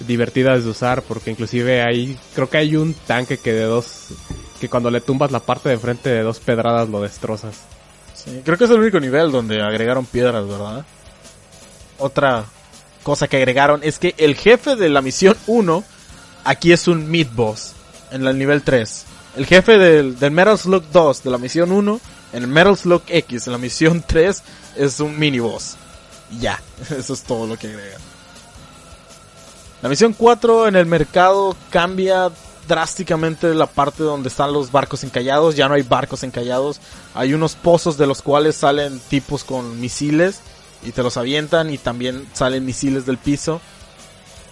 divertidas 0.00 0.64
de 0.64 0.70
usar 0.70 1.02
porque 1.02 1.30
inclusive 1.30 1.82
hay 1.82 2.18
creo 2.34 2.48
que 2.48 2.58
hay 2.58 2.76
un 2.76 2.94
tanque 2.94 3.38
que 3.38 3.52
de 3.52 3.64
dos 3.64 4.08
que 4.60 4.68
cuando 4.68 4.90
le 4.90 5.00
tumbas 5.00 5.30
la 5.30 5.40
parte 5.40 5.68
de 5.68 5.78
frente 5.78 6.08
de 6.10 6.22
dos 6.22 6.40
pedradas 6.40 6.88
lo 6.88 7.00
destrozas. 7.00 7.56
Creo 8.44 8.58
que 8.58 8.64
es 8.64 8.70
el 8.70 8.80
único 8.80 9.00
nivel 9.00 9.30
donde 9.30 9.62
agregaron 9.62 10.04
piedras, 10.04 10.46
¿verdad? 10.46 10.84
Otra 11.98 12.44
cosa 13.02 13.28
que 13.28 13.36
agregaron 13.38 13.80
es 13.82 13.98
que 13.98 14.14
el 14.18 14.34
jefe 14.34 14.76
de 14.76 14.88
la 14.88 15.00
misión 15.00 15.36
1 15.46 15.84
aquí 16.44 16.72
es 16.72 16.88
un 16.88 17.10
mid 17.10 17.28
boss 17.32 17.74
en 18.10 18.26
el 18.26 18.36
nivel 18.36 18.62
3. 18.62 19.04
El 19.36 19.46
jefe 19.46 19.78
del, 19.78 20.18
del 20.18 20.30
Metal 20.32 20.58
Slug 20.58 20.84
2 20.92 21.22
de 21.22 21.30
la 21.30 21.38
misión 21.38 21.70
1 21.70 22.00
en 22.32 22.42
el 22.42 22.48
Metal 22.48 22.76
Slug 22.76 23.02
X 23.06 23.46
en 23.46 23.52
la 23.52 23.58
misión 23.58 24.04
3 24.06 24.42
es 24.76 25.00
un 25.00 25.18
mini 25.18 25.38
boss. 25.38 25.76
Ya, 26.40 26.60
eso 26.96 27.14
es 27.14 27.22
todo 27.22 27.46
lo 27.46 27.56
que 27.56 27.68
agregan. 27.68 28.17
La 29.80 29.88
misión 29.88 30.12
4 30.12 30.66
en 30.66 30.74
el 30.74 30.86
mercado 30.86 31.56
cambia 31.70 32.30
drásticamente 32.66 33.54
la 33.54 33.66
parte 33.66 34.02
donde 34.02 34.28
están 34.28 34.52
los 34.52 34.72
barcos 34.72 35.04
encallados. 35.04 35.54
Ya 35.54 35.68
no 35.68 35.74
hay 35.74 35.82
barcos 35.82 36.24
encallados. 36.24 36.80
Hay 37.14 37.32
unos 37.32 37.54
pozos 37.54 37.96
de 37.96 38.06
los 38.08 38.20
cuales 38.20 38.56
salen 38.56 38.98
tipos 39.08 39.44
con 39.44 39.80
misiles 39.80 40.40
y 40.82 40.90
te 40.90 41.02
los 41.04 41.16
avientan 41.16 41.70
y 41.70 41.78
también 41.78 42.26
salen 42.32 42.64
misiles 42.64 43.06
del 43.06 43.18
piso. 43.18 43.60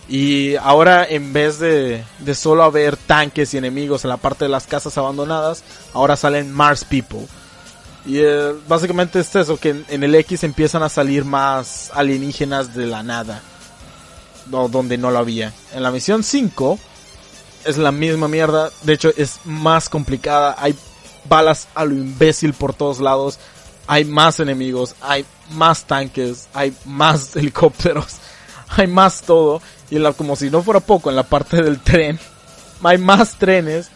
Y 0.08 0.54
ahora 0.54 1.04
en 1.04 1.32
vez 1.32 1.58
de, 1.58 2.04
de 2.20 2.34
solo 2.36 2.62
haber 2.62 2.96
tanques 2.96 3.52
y 3.52 3.58
enemigos 3.58 4.04
en 4.04 4.10
la 4.10 4.18
parte 4.18 4.44
de 4.44 4.48
las 4.48 4.68
casas 4.68 4.96
abandonadas, 4.96 5.64
ahora 5.92 6.14
salen 6.14 6.52
Mars 6.52 6.84
People. 6.84 7.26
Y 8.06 8.18
eh, 8.18 8.52
básicamente 8.68 9.18
es 9.18 9.34
eso, 9.34 9.56
que 9.56 9.82
en 9.88 10.04
el 10.04 10.14
X 10.14 10.44
empiezan 10.44 10.84
a 10.84 10.88
salir 10.88 11.24
más 11.24 11.90
alienígenas 11.92 12.76
de 12.76 12.86
la 12.86 13.02
nada 13.02 13.42
donde 14.48 14.98
no 14.98 15.10
lo 15.10 15.18
había. 15.18 15.52
En 15.72 15.82
la 15.82 15.90
misión 15.90 16.22
5 16.22 16.78
es 17.64 17.78
la 17.78 17.92
misma 17.92 18.28
mierda, 18.28 18.70
de 18.82 18.92
hecho 18.92 19.10
es 19.16 19.40
más 19.44 19.88
complicada, 19.88 20.56
hay 20.58 20.74
balas 21.28 21.68
a 21.74 21.84
lo 21.84 21.94
imbécil 21.94 22.54
por 22.54 22.74
todos 22.74 23.00
lados, 23.00 23.38
hay 23.86 24.04
más 24.04 24.40
enemigos, 24.40 24.94
hay 25.00 25.24
más 25.50 25.84
tanques, 25.84 26.48
hay 26.54 26.74
más 26.84 27.36
helicópteros, 27.36 28.16
hay 28.68 28.86
más 28.86 29.22
todo. 29.22 29.60
Y 29.90 29.98
la, 29.98 30.12
como 30.12 30.36
si 30.36 30.50
no 30.50 30.62
fuera 30.62 30.80
poco, 30.80 31.10
en 31.10 31.16
la 31.16 31.22
parte 31.22 31.62
del 31.62 31.80
tren, 31.80 32.18
hay 32.82 32.98
más 32.98 33.34
trenes. 33.34 33.88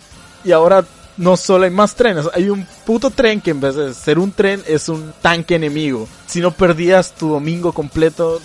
Y 0.45 0.53
ahora 0.53 0.85
no 1.17 1.37
solo 1.37 1.65
hay 1.65 1.71
más 1.71 1.95
trenes, 1.95 2.27
hay 2.33 2.49
un 2.49 2.67
puto 2.87 3.11
tren 3.11 3.41
que 3.41 3.51
en 3.51 3.61
vez 3.61 3.75
de 3.75 3.93
ser 3.93 4.19
un 4.19 4.33
tren 4.33 4.63
es 4.67 4.89
un 4.89 5.13
tanque 5.21 5.57
enemigo. 5.57 6.09
Si 6.27 6.41
no 6.41 6.53
perdías 6.53 7.13
tu 7.13 7.29
domingo 7.29 7.73
completo, 7.73 8.41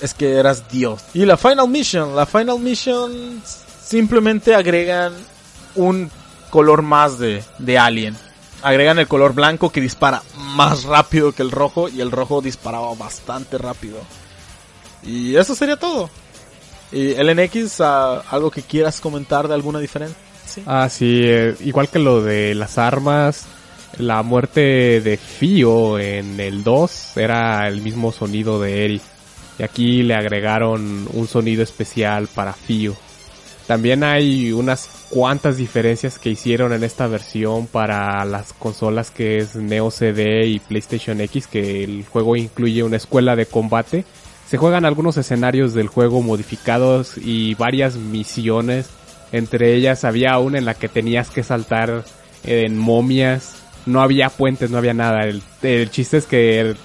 es 0.00 0.14
que 0.14 0.34
eras 0.34 0.68
Dios. 0.70 1.02
Y 1.14 1.24
la 1.24 1.36
Final 1.36 1.68
Mission, 1.68 2.14
la 2.14 2.26
Final 2.26 2.58
Mission 2.58 3.42
simplemente 3.82 4.54
agregan 4.54 5.12
un 5.74 6.10
color 6.50 6.82
más 6.82 7.18
de, 7.18 7.42
de 7.58 7.78
Alien. 7.78 8.16
Agregan 8.62 8.98
el 8.98 9.06
color 9.06 9.34
blanco 9.34 9.70
que 9.70 9.80
dispara 9.80 10.22
más 10.54 10.84
rápido 10.84 11.32
que 11.32 11.42
el 11.42 11.50
rojo 11.50 11.88
y 11.88 12.00
el 12.00 12.10
rojo 12.10 12.40
disparaba 12.40 12.94
bastante 12.94 13.58
rápido. 13.58 13.98
Y 15.02 15.36
eso 15.36 15.54
sería 15.54 15.76
todo. 15.76 16.10
Y 16.92 17.14
LNX, 17.14 17.80
ah, 17.80 18.22
¿algo 18.30 18.50
que 18.50 18.62
quieras 18.62 19.00
comentar 19.00 19.48
de 19.48 19.54
alguna 19.54 19.78
diferencia? 19.78 20.16
Ah, 20.64 20.88
sí, 20.88 21.20
eh, 21.24 21.54
igual 21.60 21.88
que 21.88 21.98
lo 21.98 22.22
de 22.22 22.54
las 22.54 22.78
armas, 22.78 23.46
la 23.98 24.22
muerte 24.22 25.00
de 25.00 25.16
Fio 25.16 25.98
en 25.98 26.40
el 26.40 26.64
2 26.64 27.16
era 27.16 27.66
el 27.68 27.82
mismo 27.82 28.12
sonido 28.12 28.60
de 28.60 28.84
Eric. 28.84 29.02
Y 29.58 29.62
aquí 29.62 30.02
le 30.02 30.14
agregaron 30.14 31.08
un 31.12 31.26
sonido 31.26 31.62
especial 31.62 32.28
para 32.28 32.52
Fio. 32.52 32.96
También 33.66 34.04
hay 34.04 34.52
unas 34.52 34.88
cuantas 35.10 35.56
diferencias 35.56 36.18
que 36.18 36.30
hicieron 36.30 36.72
en 36.72 36.84
esta 36.84 37.08
versión 37.08 37.66
para 37.66 38.24
las 38.24 38.52
consolas 38.52 39.10
que 39.10 39.38
es 39.38 39.56
Neo 39.56 39.90
CD 39.90 40.46
y 40.46 40.60
PlayStation 40.60 41.20
X, 41.20 41.48
que 41.48 41.82
el 41.82 42.04
juego 42.04 42.36
incluye 42.36 42.84
una 42.84 42.96
escuela 42.96 43.34
de 43.34 43.46
combate. 43.46 44.04
Se 44.48 44.56
juegan 44.56 44.84
algunos 44.84 45.16
escenarios 45.16 45.74
del 45.74 45.88
juego 45.88 46.22
modificados 46.22 47.18
y 47.18 47.54
varias 47.54 47.96
misiones. 47.96 48.88
Entre 49.32 49.74
ellas 49.74 50.04
había 50.04 50.38
una 50.38 50.58
en 50.58 50.64
la 50.64 50.74
que 50.74 50.88
tenías 50.88 51.30
que 51.30 51.42
saltar 51.42 52.04
en 52.44 52.78
momias. 52.78 53.56
No 53.84 54.00
había 54.00 54.30
puentes, 54.30 54.70
no 54.70 54.78
había 54.78 54.94
nada. 54.94 55.24
El, 55.24 55.42
el 55.62 55.90
chiste 55.90 56.18
es 56.18 56.26
que 56.26 56.76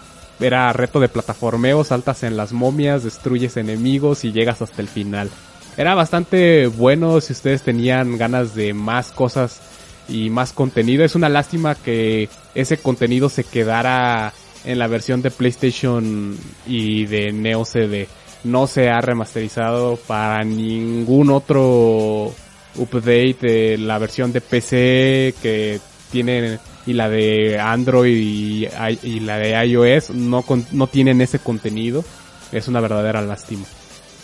era 0.41 0.71
reto 0.73 0.99
de 0.99 1.09
plataformeo, 1.09 1.83
saltas 1.83 2.23
en 2.23 2.37
las 2.37 2.51
momias, 2.53 3.03
destruyes 3.03 3.57
enemigos 3.57 4.25
y 4.25 4.31
llegas 4.31 4.61
hasta 4.61 4.81
el 4.81 4.87
final. 4.87 5.29
Era 5.77 5.95
bastante 5.95 6.67
bueno 6.67 7.21
si 7.21 7.33
ustedes 7.33 7.61
tenían 7.61 8.17
ganas 8.17 8.55
de 8.55 8.73
más 8.73 9.11
cosas 9.11 9.61
y 10.09 10.29
más 10.29 10.53
contenido. 10.53 11.05
Es 11.05 11.15
una 11.15 11.29
lástima 11.29 11.75
que 11.75 12.29
ese 12.55 12.77
contenido 12.77 13.29
se 13.29 13.43
quedara 13.43 14.33
en 14.65 14.79
la 14.79 14.87
versión 14.87 15.21
de 15.21 15.31
PlayStation 15.31 16.37
y 16.67 17.05
de 17.05 17.31
Neo 17.31 17.65
CD. 17.65 18.07
no 18.43 18.65
se 18.67 18.89
ha 18.89 18.99
remasterizado 19.01 19.97
para 20.07 20.43
ningún 20.43 21.29
otro 21.29 22.33
update 22.75 23.37
de 23.41 23.77
la 23.77 23.99
versión 23.99 24.31
de 24.31 24.41
PC 24.41 25.35
que 25.41 25.79
tiene 26.11 26.59
y 26.85 26.93
la 26.93 27.09
de 27.09 27.59
Android 27.59 28.15
y, 28.15 28.67
y 29.03 29.19
la 29.21 29.37
de 29.37 29.51
iOS 29.65 30.09
no, 30.11 30.41
con- 30.41 30.65
no 30.71 30.87
tienen 30.87 31.21
ese 31.21 31.39
contenido. 31.39 32.03
Es 32.51 32.67
una 32.67 32.79
verdadera 32.81 33.21
lástima. 33.21 33.65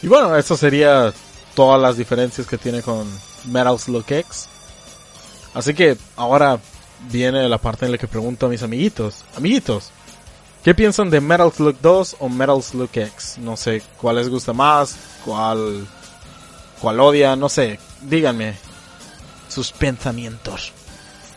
Y 0.02 0.08
bueno, 0.08 0.36
eso 0.36 0.58
sería 0.58 1.14
todas 1.56 1.82
las 1.82 1.98
diferencias 1.98 2.46
que 2.48 2.58
tiene 2.58 2.82
con 2.82 3.08
Metal 3.46 3.80
Slug 3.80 4.06
X. 4.12 4.48
Así 5.54 5.74
que 5.74 5.98
ahora 6.16 6.60
viene 7.12 7.48
la 7.48 7.58
parte 7.58 7.86
en 7.86 7.92
la 7.94 7.98
que 7.98 8.08
pregunto 8.08 8.46
a 8.46 8.50
mis 8.50 8.62
amiguitos. 8.64 9.24
Amiguitos, 9.36 9.92
¿qué 10.64 10.76
piensan 10.76 11.10
de 11.10 11.22
Metal 11.22 11.52
Slug 11.52 11.78
2 11.82 12.18
o 12.20 12.30
Metal 12.30 12.62
Slug 12.62 12.90
X? 12.94 13.38
No 13.40 13.56
sé, 13.58 13.82
¿cuál 14.00 14.18
les 14.18 14.30
gusta 14.30 14.54
más? 14.54 14.96
¿Cuál, 15.26 15.88
cuál 16.82 17.00
odian? 17.00 17.40
No 17.40 17.50
sé, 17.50 17.80
díganme 18.02 18.56
sus 19.48 19.72
pensamientos. 19.72 20.74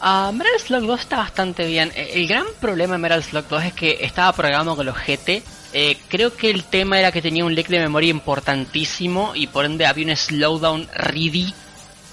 Ah, 0.01 0.31
Metal 0.33 0.59
Slug 0.59 0.87
2 0.87 1.01
está 1.01 1.19
bastante 1.19 1.67
bien. 1.67 1.93
Eh, 1.95 2.13
El 2.15 2.27
gran 2.27 2.47
problema 2.59 2.95
de 2.95 2.99
Metal 2.99 3.23
Slug 3.23 3.47
2 3.49 3.65
es 3.65 3.73
que 3.75 3.99
estaba 4.01 4.33
programado 4.33 4.77
con 4.77 4.87
los 4.87 4.97
GT. 4.97 5.43
Eh, 5.73 5.99
creo 6.09 6.35
que 6.35 6.51
el 6.51 6.65
tema 6.65 6.99
era 6.99 7.13
que 7.13 7.23
tenía 7.23 7.45
un 7.45 7.55
leak 7.55 7.69
de 7.69 7.79
memoria 7.79 8.11
importantísimo 8.11 9.33
y 9.35 9.47
por 9.47 9.65
ende 9.67 9.87
había 9.87 10.07
un 10.07 10.17
slowdown 10.17 10.89
ready 10.95 11.55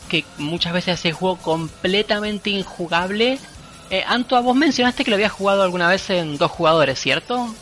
que 0.10 0.26
muchas 0.38 0.74
veces 0.74 0.96
hace 0.96 1.10
el 1.10 1.14
juego 1.14 1.38
completamente 1.38 2.50
injugable. 2.50 3.40
Eh, 3.90 4.04
Antoa, 4.06 4.42
vos 4.42 4.56
mencionaste 4.56 5.04
que 5.04 5.12
lo 5.12 5.16
habías 5.16 5.32
jugado 5.32 5.64
alguna 5.64 5.88
vez 5.88 6.10
en 6.10 6.38
dos 6.38 6.52
jugadores, 6.52 7.00
¿cierto? 7.00 7.54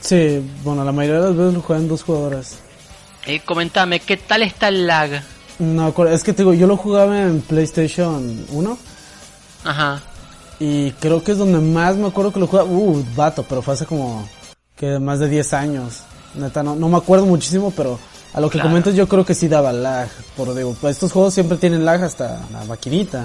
Sí, 0.00 0.40
bueno, 0.62 0.84
la 0.84 0.92
mayoría 0.92 1.20
de 1.20 1.26
las 1.28 1.36
veces 1.36 1.54
lo 1.54 1.60
juegan 1.62 1.88
dos 1.88 2.04
jugadores. 2.04 2.58
Eh, 3.26 3.40
comentame, 3.40 3.98
¿qué 4.00 4.16
tal 4.16 4.42
está 4.42 4.68
el 4.68 4.86
lag? 4.86 5.22
No, 5.58 5.92
es 6.06 6.22
que 6.22 6.32
te 6.32 6.42
digo, 6.42 6.54
yo 6.54 6.68
lo 6.68 6.76
jugaba 6.76 7.20
en 7.20 7.40
PlayStation 7.40 8.46
1 8.50 8.78
Ajá. 9.68 10.00
y 10.60 10.90
creo 10.92 11.22
que 11.22 11.32
es 11.32 11.38
donde 11.38 11.58
más 11.60 11.96
me 11.96 12.08
acuerdo 12.08 12.32
que 12.32 12.40
lo 12.40 12.46
jugaba. 12.46 12.68
Uh, 12.68 13.04
vato, 13.14 13.44
pero 13.48 13.62
fue 13.62 13.74
hace 13.74 13.86
como 13.86 14.28
que 14.76 14.98
más 14.98 15.18
de 15.20 15.28
10 15.28 15.52
años. 15.54 16.02
Neta, 16.34 16.62
no, 16.62 16.74
no 16.74 16.88
me 16.88 16.96
acuerdo 16.96 17.26
muchísimo, 17.26 17.72
pero 17.76 17.98
a 18.34 18.40
lo 18.40 18.48
que 18.48 18.54
Claro. 18.58 18.68
comentas 18.70 18.94
yo 18.94 19.06
creo 19.08 19.24
que 19.24 19.34
sí 19.34 19.46
daba 19.48 19.72
lag. 19.72 20.08
Por 20.36 20.54
digo, 20.54 20.76
pues 20.80 20.96
estos 20.96 21.12
juegos 21.12 21.34
siempre 21.34 21.58
tienen 21.58 21.84
lag 21.84 22.02
hasta 22.02 22.40
la 22.52 22.64
maquinita. 22.64 23.24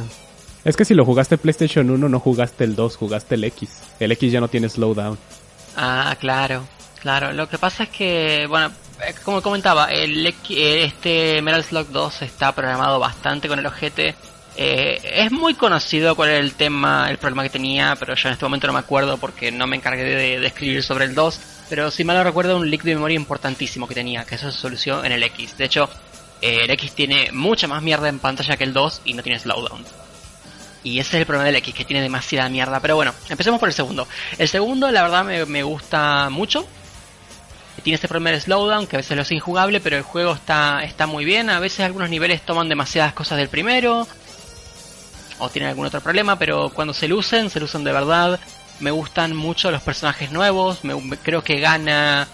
Es 0.64 0.76
que 0.78 0.86
si 0.86 0.94
lo 0.94 1.04
jugaste 1.06 1.38
PlayStation 1.38 1.90
1 1.90 2.08
no 2.10 2.20
jugaste 2.20 2.64
el 2.64 2.76
2, 2.76 2.96
jugaste 2.98 3.36
el 3.36 3.44
X. 3.46 3.70
El 4.00 4.12
X 4.14 4.32
ya 4.32 4.40
no 4.40 4.48
tiene 4.48 4.70
slowdown. 4.70 5.18
Ah, 5.76 6.16
claro, 6.20 6.64
claro. 7.02 7.34
Lo 7.34 7.50
que 7.50 7.58
pasa 7.58 7.84
es 7.84 7.90
que, 7.90 8.46
bueno, 8.48 8.68
eh, 9.08 9.14
como 9.26 9.42
comentaba, 9.42 9.92
el 9.92 10.26
X- 10.26 10.58
eh, 10.58 10.84
este 10.86 11.42
Metal 11.42 11.64
Slug 11.64 11.88
2 11.90 12.22
está 12.22 12.52
programado 12.54 13.00
bastante 13.00 13.48
con 13.48 13.60
el 13.60 13.66
ojete. 13.66 14.16
Eh, 14.56 15.02
es 15.04 15.32
muy 15.32 15.56
conocido 15.56 16.16
cuál 16.16 16.30
era 16.30 16.40
el 16.40 16.54
tema, 16.54 17.10
el 17.10 17.18
problema 17.18 17.44
que 17.44 17.50
tenía, 17.50 17.96
pero 17.98 18.16
yo 18.16 18.30
en 18.30 18.34
este 18.34 18.46
momento 18.46 18.68
no 18.68 18.74
me 18.74 18.80
acuerdo 18.80 19.18
porque 19.18 19.52
no 19.52 19.66
me 19.66 19.76
encargué 19.76 20.04
de, 20.04 20.40
de 20.40 20.48
escribir 20.48 20.84
sobre 20.84 21.06
el 21.06 21.16
2. 21.16 21.40
Pero 21.70 21.90
si 21.90 22.04
mal 22.04 22.18
no 22.18 22.24
recuerdo, 22.24 22.58
un 22.58 22.70
leak 22.70 22.84
de 22.84 22.94
memoria 22.94 23.16
importantísimo 23.16 23.88
que 23.88 23.96
tenía, 23.96 24.26
que 24.26 24.36
eso 24.36 24.52
se 24.52 24.58
solucionó 24.58 25.04
en 25.04 25.12
el 25.12 25.24
X. 25.24 25.58
De 25.58 25.66
hecho, 25.66 25.90
eh, 26.42 26.66
el 26.66 26.72
X 26.72 26.92
tiene 26.92 27.32
mucha 27.32 27.68
más 27.68 27.82
mierda 27.82 28.10
en 28.10 28.20
pantalla 28.20 28.58
que 28.58 28.66
el 28.66 28.74
2 28.74 29.02
y 29.06 29.14
no 29.14 29.24
tiene 29.24 29.40
slowdown. 29.40 29.86
Y 30.84 31.00
ese 31.00 31.16
es 31.16 31.22
el 31.22 31.26
problema 31.26 31.46
del 31.46 31.56
X, 31.56 31.74
que 31.74 31.86
tiene 31.86 32.04
demasiada 32.04 32.50
mierda. 32.50 32.82
Pero 32.82 32.98
bueno, 32.98 33.14
empecemos 33.30 33.60
por 33.60 33.70
el 33.70 33.74
segundo. 33.74 34.08
El 34.38 34.50
segundo, 34.50 34.92
la 34.92 35.04
verdad, 35.04 35.24
me, 35.24 35.46
me 35.46 35.64
gusta 35.64 36.30
mucho. 36.30 36.68
Tiene 37.82 37.96
este 37.96 38.10
problema 38.10 38.32
del 38.32 38.42
slowdown, 38.42 38.88
que 38.88 38.98
a 38.98 39.00
veces 39.00 39.16
lo 39.16 39.22
hace 39.22 39.36
injugable, 39.36 39.80
pero 39.80 39.96
el 39.96 40.04
juego 40.04 40.34
está, 40.34 40.84
está 40.84 41.08
muy 41.08 41.24
bien. 41.24 41.50
A 41.50 41.60
veces 41.60 41.80
algunos 41.80 42.10
niveles 42.10 42.42
toman 42.42 42.68
demasiadas 42.68 43.14
cosas 43.14 43.38
del 43.38 43.48
primero. 43.48 44.06
O 45.40 45.50
tienen 45.50 45.70
algún 45.70 45.86
otro 45.86 46.02
problema, 46.02 46.38
pero 46.38 46.70
cuando 46.70 46.94
se 46.94 47.08
lucen, 47.08 47.50
se 47.50 47.60
lucen 47.60 47.84
de 47.84 47.92
verdad. 47.92 48.40
Me 48.80 48.92
gustan 48.92 49.36
mucho 49.36 49.72
los 49.72 49.82
personajes 49.82 50.32
nuevos. 50.32 50.84
Me, 50.84 50.96
creo 51.18 51.44
que 51.44 51.60
gana 51.60 52.28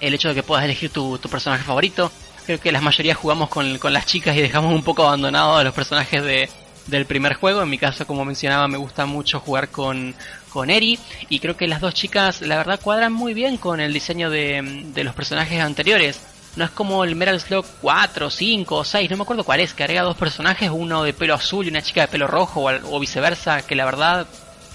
el 0.00 0.14
hecho 0.14 0.28
de 0.28 0.34
que 0.34 0.42
puedas 0.42 0.64
elegir 0.64 0.90
tu, 0.90 1.18
tu 1.18 1.28
personaje 1.28 1.64
favorito. 1.64 2.10
Creo 2.46 2.60
que 2.60 2.72
la 2.72 2.80
mayoría 2.80 3.14
jugamos 3.14 3.48
con, 3.48 3.78
con 3.78 3.92
las 3.92 4.06
chicas 4.06 4.36
y 4.36 4.40
dejamos 4.40 4.72
un 4.74 4.82
poco 4.82 5.06
abandonados 5.06 5.60
a 5.60 5.64
los 5.64 5.74
personajes 5.74 6.22
de, 6.22 6.48
del 6.86 7.06
primer 7.06 7.34
juego. 7.34 7.62
En 7.62 7.70
mi 7.70 7.78
caso, 7.78 8.06
como 8.06 8.24
mencionaba, 8.24 8.66
me 8.68 8.78
gusta 8.78 9.06
mucho 9.06 9.40
jugar 9.40 9.68
con, 9.68 10.14
con 10.48 10.70
Eri. 10.70 10.98
Y 11.28 11.40
creo 11.40 11.56
que 11.56 11.68
las 11.68 11.80
dos 11.80 11.94
chicas, 11.94 12.40
la 12.40 12.56
verdad, 12.56 12.80
cuadran 12.82 13.12
muy 13.12 13.34
bien 13.34 13.56
con 13.56 13.80
el 13.80 13.92
diseño 13.92 14.30
de, 14.30 14.82
de 14.94 15.04
los 15.04 15.14
personajes 15.14 15.60
anteriores. 15.60 16.20
No 16.58 16.64
es 16.64 16.72
como 16.72 17.04
el 17.04 17.14
Metal 17.14 17.38
Slug 17.40 17.64
4, 17.80 18.30
5 18.30 18.74
o 18.74 18.84
6, 18.84 19.08
no 19.12 19.16
me 19.16 19.22
acuerdo 19.22 19.44
cuál 19.44 19.60
es, 19.60 19.74
que 19.74 19.84
agrega 19.84 20.02
dos 20.02 20.16
personajes, 20.16 20.68
uno 20.72 21.04
de 21.04 21.12
pelo 21.12 21.34
azul 21.34 21.64
y 21.64 21.68
una 21.68 21.82
chica 21.82 22.00
de 22.00 22.08
pelo 22.08 22.26
rojo 22.26 22.64
o, 22.64 22.98
viceversa, 22.98 23.64
que 23.64 23.76
la 23.76 23.84
verdad 23.84 24.26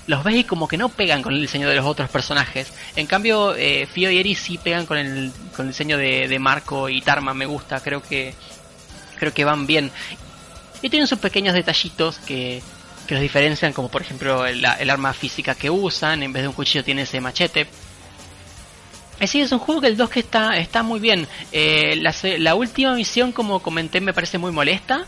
los 0.08 0.24
ves 0.24 0.36
y 0.38 0.44
como 0.46 0.70
que 0.70 0.78
no 0.78 0.88
pegan 0.88 1.22
con 1.22 1.34
el 1.34 1.42
diseño 1.42 1.68
de 1.68 1.76
los 1.76 1.86
otros 1.86 2.10
personajes. 2.10 2.72
En 2.96 3.06
cambio, 3.06 3.54
eh, 3.56 3.86
Fio 3.86 4.10
y 4.10 4.18
Eri 4.18 4.34
sí 4.34 4.58
pegan 4.58 4.86
con 4.86 4.98
el, 4.98 5.34
con 5.58 5.66
el 5.66 5.74
diseño 5.74 5.98
de, 5.98 6.40
Marco 6.40 6.88
y 6.88 7.02
Tarma, 7.02 7.34
me 7.34 7.46
gusta, 7.46 7.82
creo 7.82 8.02
que 8.02 8.34
creo 9.20 9.34
que 9.34 9.44
van 9.44 9.68
bien. 9.68 9.92
Y 10.82 10.90
tienen 10.90 11.06
sus 11.06 11.20
pequeños 11.20 11.54
detallitos 11.54 12.18
que, 12.20 12.64
que 13.08 13.16
los 13.16 13.22
diferencian, 13.22 13.74
como 13.74 13.90
por 13.90 14.04
ejemplo 14.04 14.46
el 14.46 14.64
arma 14.90 15.12
física 15.12 15.54
que 15.54 15.70
usan, 15.70 16.24
en 16.24 16.32
vez 16.32 16.44
de 16.44 16.48
un 16.48 16.54
cuchillo 16.54 16.86
tiene 16.86 17.02
ese 17.02 17.20
machete. 17.20 17.68
Eh, 19.24 19.28
sí, 19.28 19.40
es 19.40 19.54
un 19.54 19.60
juego 19.60 19.80
que 19.80 19.88
el 19.88 19.96
2 19.96 20.10
que 20.10 20.20
está, 20.20 20.58
está 20.58 20.84
muy 20.84 21.00
bien. 21.00 21.26
Eh, 21.54 21.96
la, 21.96 22.56
última 22.56 22.94
misión, 22.94 23.32
como 23.32 23.62
comenté, 23.62 24.02
me 24.02 24.14
parece 24.14 24.38
muy 24.38 24.52
molesta. 24.52 25.06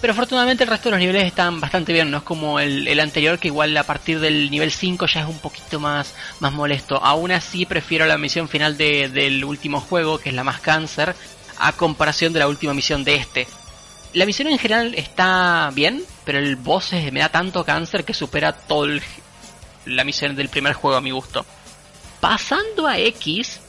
Pero 0.00 0.12
afortunadamente 0.12 0.62
el 0.62 0.70
resto 0.70 0.90
de 0.90 0.90
los 0.92 1.00
niveles 1.00 1.24
están 1.24 1.60
bastante 1.60 1.92
bien, 1.92 2.08
no 2.08 2.18
es 2.18 2.22
como 2.22 2.60
el, 2.60 3.00
anterior 3.00 3.40
que 3.40 3.48
igual 3.48 3.76
a 3.76 3.82
partir 3.82 4.20
del 4.20 4.48
nivel 4.48 4.70
5 4.70 5.06
ya 5.06 5.22
es 5.22 5.26
un 5.26 5.40
poquito 5.40 5.80
más, 5.80 6.14
más 6.38 6.52
molesto. 6.52 7.02
Aún 7.02 7.32
así 7.32 7.66
prefiero 7.66 8.06
la 8.06 8.16
misión 8.16 8.48
final 8.48 8.76
de- 8.76 9.08
del 9.08 9.44
último 9.44 9.80
juego, 9.80 10.18
que 10.18 10.28
es 10.28 10.34
la 10.36 10.44
más 10.44 10.60
cáncer, 10.60 11.16
a 11.58 11.72
comparación 11.72 12.32
de 12.32 12.38
la 12.38 12.46
última 12.46 12.74
misión 12.74 13.02
de 13.02 13.16
este. 13.16 13.48
La 14.12 14.24
misión 14.24 14.46
en 14.46 14.58
general 14.58 14.94
está 14.94 15.72
bien, 15.74 16.04
pero 16.24 16.38
el 16.38 16.54
boss 16.54 16.92
es- 16.92 17.12
me 17.12 17.18
da 17.18 17.28
tanto 17.30 17.64
cáncer 17.64 18.04
que 18.04 18.14
supera 18.14 18.52
todo 18.52 18.86
la 19.84 20.04
misión 20.04 20.36
del 20.36 20.48
primer 20.48 20.74
juego 20.74 20.96
a 20.96 21.00
mi 21.00 21.10
gusto. 21.10 21.44
Pasando 22.24 22.86
a 22.86 22.98
X, 22.98 23.60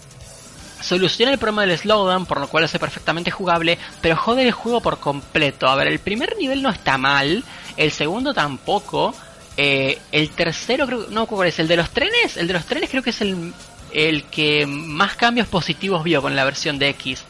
soluciona 0.79 1.33
el 1.33 1.37
problema 1.37 1.65
del 1.65 1.77
slowdown, 1.77 2.25
por 2.25 2.39
lo 2.39 2.47
cual 2.47 2.63
hace 2.63 2.79
perfectamente 2.79 3.29
jugable, 3.29 3.77
pero 3.99 4.15
jode 4.15 4.43
el 4.43 4.53
juego 4.53 4.79
por 4.79 4.97
completo. 4.97 5.67
A 5.67 5.75
ver, 5.75 5.87
el 5.87 5.99
primer 5.99 6.37
nivel 6.37 6.61
no 6.61 6.69
está 6.69 6.97
mal, 6.97 7.43
el 7.75 7.91
segundo 7.91 8.33
tampoco, 8.33 9.13
eh, 9.57 9.99
el 10.13 10.29
tercero 10.29 10.87
creo, 10.87 11.07
no 11.09 11.25
cuál 11.25 11.49
es, 11.49 11.59
el 11.59 11.67
de 11.67 11.75
los 11.75 11.89
trenes, 11.89 12.37
el 12.37 12.47
de 12.47 12.53
los 12.53 12.65
trenes 12.65 12.89
creo 12.89 13.03
que 13.03 13.09
es 13.09 13.19
el, 13.19 13.53
el 13.91 14.23
que 14.23 14.65
más 14.65 15.17
cambios 15.17 15.49
positivos 15.49 16.05
vio 16.05 16.21
con 16.21 16.33
la 16.33 16.45
versión 16.45 16.79
de 16.79 16.87
X. 16.91 17.25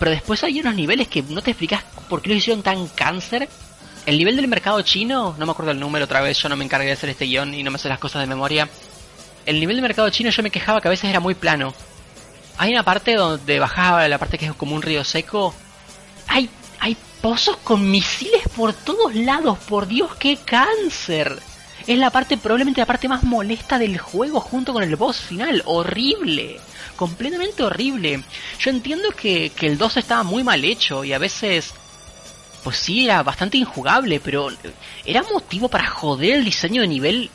Pero 0.00 0.10
después 0.10 0.42
hay 0.42 0.58
unos 0.58 0.74
niveles 0.74 1.06
que 1.06 1.22
no 1.22 1.40
te 1.40 1.52
explicas 1.52 1.84
por 2.08 2.20
qué 2.20 2.30
lo 2.30 2.34
hicieron 2.34 2.64
tan 2.64 2.88
cáncer. 2.88 3.48
El 4.06 4.18
nivel 4.18 4.34
del 4.34 4.48
mercado 4.48 4.82
chino, 4.82 5.36
no 5.38 5.46
me 5.46 5.52
acuerdo 5.52 5.70
el 5.70 5.78
número 5.78 6.06
otra 6.06 6.20
vez, 6.20 6.36
yo 6.42 6.48
no 6.48 6.56
me 6.56 6.64
encargué 6.64 6.88
de 6.88 6.94
hacer 6.94 7.10
este 7.10 7.26
guion 7.26 7.54
y 7.54 7.62
no 7.62 7.70
me 7.70 7.78
sé 7.78 7.88
las 7.88 8.00
cosas 8.00 8.22
de 8.22 8.26
memoria. 8.26 8.68
El 9.46 9.60
nivel 9.60 9.76
del 9.76 9.82
mercado 9.82 10.08
chino 10.10 10.30
yo 10.30 10.42
me 10.42 10.50
quejaba 10.50 10.80
que 10.80 10.88
a 10.88 10.90
veces 10.90 11.10
era 11.10 11.20
muy 11.20 11.34
plano. 11.34 11.74
Hay 12.56 12.72
una 12.72 12.82
parte 12.82 13.14
donde 13.14 13.58
bajaba 13.58 14.08
la 14.08 14.18
parte 14.18 14.38
que 14.38 14.46
es 14.46 14.54
como 14.54 14.74
un 14.74 14.82
río 14.82 15.04
seco. 15.04 15.54
Hay, 16.28 16.48
hay 16.80 16.96
pozos 17.20 17.56
con 17.58 17.90
misiles 17.90 18.42
por 18.56 18.72
todos 18.72 19.14
lados, 19.14 19.58
por 19.68 19.86
Dios, 19.86 20.14
qué 20.16 20.36
cáncer. 20.36 21.38
Es 21.86 21.98
la 21.98 22.10
parte, 22.10 22.38
probablemente 22.38 22.80
la 22.80 22.86
parte 22.86 23.08
más 23.08 23.24
molesta 23.24 23.78
del 23.78 23.98
juego 23.98 24.40
junto 24.40 24.72
con 24.72 24.82
el 24.82 24.96
boss 24.96 25.18
final. 25.18 25.62
Horrible. 25.66 26.58
Completamente 26.96 27.62
horrible. 27.62 28.22
Yo 28.58 28.70
entiendo 28.70 29.10
que, 29.10 29.50
que 29.50 29.66
el 29.66 29.76
2 29.76 29.98
estaba 29.98 30.22
muy 30.22 30.44
mal 30.44 30.64
hecho 30.64 31.04
y 31.04 31.12
a 31.12 31.18
veces 31.18 31.74
pues 32.64 32.78
sí, 32.78 33.04
era 33.04 33.22
bastante 33.22 33.58
injugable, 33.58 34.20
pero 34.20 34.48
¿era 35.04 35.22
motivo 35.22 35.68
para 35.68 35.86
joder 35.86 36.36
el 36.36 36.44
diseño 36.46 36.80
de 36.80 36.88
nivel 36.88 37.30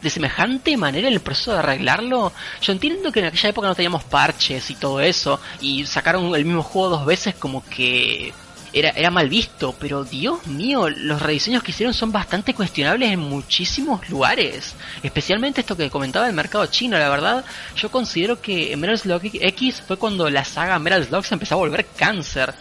de 0.00 0.10
semejante 0.10 0.76
manera 0.76 1.08
en 1.08 1.14
el 1.14 1.20
proceso 1.20 1.52
de 1.52 1.58
arreglarlo? 1.58 2.32
Yo 2.60 2.72
entiendo 2.72 3.12
que 3.12 3.20
en 3.20 3.26
aquella 3.26 3.48
época 3.48 3.68
no 3.68 3.74
teníamos 3.74 4.04
parches 4.04 4.70
y 4.70 4.74
todo 4.74 5.00
eso, 5.00 5.40
y 5.60 5.86
sacaron 5.86 6.34
el 6.34 6.44
mismo 6.44 6.62
juego 6.62 6.90
dos 6.90 7.06
veces 7.06 7.34
como 7.34 7.64
que 7.64 8.32
era, 8.72 8.90
era 8.90 9.10
mal 9.10 9.28
visto, 9.28 9.74
pero 9.78 10.04
Dios 10.04 10.46
mío, 10.46 10.88
los 10.88 11.20
rediseños 11.20 11.62
que 11.62 11.72
hicieron 11.72 11.92
son 11.92 12.10
bastante 12.10 12.54
cuestionables 12.54 13.10
en 13.10 13.20
muchísimos 13.20 14.08
lugares. 14.08 14.74
Especialmente 15.02 15.60
esto 15.60 15.76
que 15.76 15.90
comentaba 15.90 16.26
del 16.26 16.34
mercado 16.34 16.64
chino, 16.66 16.98
la 16.98 17.08
verdad, 17.08 17.44
yo 17.76 17.90
considero 17.90 18.40
que 18.40 18.72
en 18.72 18.80
Metal 18.80 18.98
Slug 18.98 19.22
X 19.34 19.82
fue 19.86 19.98
cuando 19.98 20.30
la 20.30 20.44
saga 20.44 20.78
Metal 20.78 21.04
Slug 21.04 21.24
se 21.24 21.34
empezó 21.34 21.54
a 21.54 21.58
volver 21.58 21.86
cáncer. 21.96 22.54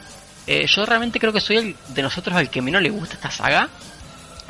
Eh, 0.48 0.66
yo 0.68 0.86
realmente 0.86 1.20
creo 1.20 1.32
que 1.32 1.40
soy 1.40 1.58
el 1.58 1.76
de 1.90 2.02
nosotros 2.02 2.36
al 2.36 2.50
que 2.50 2.62
menos 2.62 2.82
le 2.82 2.90
gusta 2.90 3.16
esta 3.16 3.32
saga. 3.32 3.70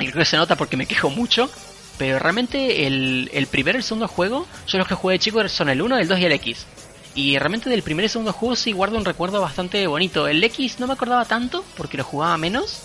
Y 0.00 0.06
creo 0.06 0.18
que 0.18 0.24
se 0.24 0.36
nota 0.36 0.56
porque 0.56 0.76
me 0.76 0.86
quejo 0.86 1.10
mucho. 1.10 1.48
Pero 1.98 2.18
realmente 2.18 2.86
el, 2.86 3.30
el 3.32 3.46
primero 3.46 3.76
y 3.76 3.80
el 3.80 3.84
segundo 3.84 4.08
juego, 4.08 4.46
yo 4.66 4.78
los 4.78 4.88
que 4.88 4.94
jugué 4.94 5.14
de 5.14 5.18
chico 5.18 5.46
son 5.48 5.68
el 5.68 5.82
1, 5.82 5.98
el 5.98 6.08
2 6.08 6.18
y 6.18 6.24
el 6.24 6.32
X. 6.32 6.66
Y 7.14 7.38
realmente 7.38 7.68
del 7.68 7.82
primer 7.82 8.06
y 8.06 8.08
segundo 8.08 8.32
juego 8.32 8.56
sí 8.56 8.72
guardo 8.72 8.96
un 8.96 9.04
recuerdo 9.04 9.40
bastante 9.40 9.86
bonito. 9.86 10.26
El 10.26 10.42
X 10.44 10.80
no 10.80 10.86
me 10.86 10.94
acordaba 10.94 11.24
tanto 11.26 11.64
porque 11.76 11.98
lo 11.98 12.04
jugaba 12.04 12.38
menos. 12.38 12.80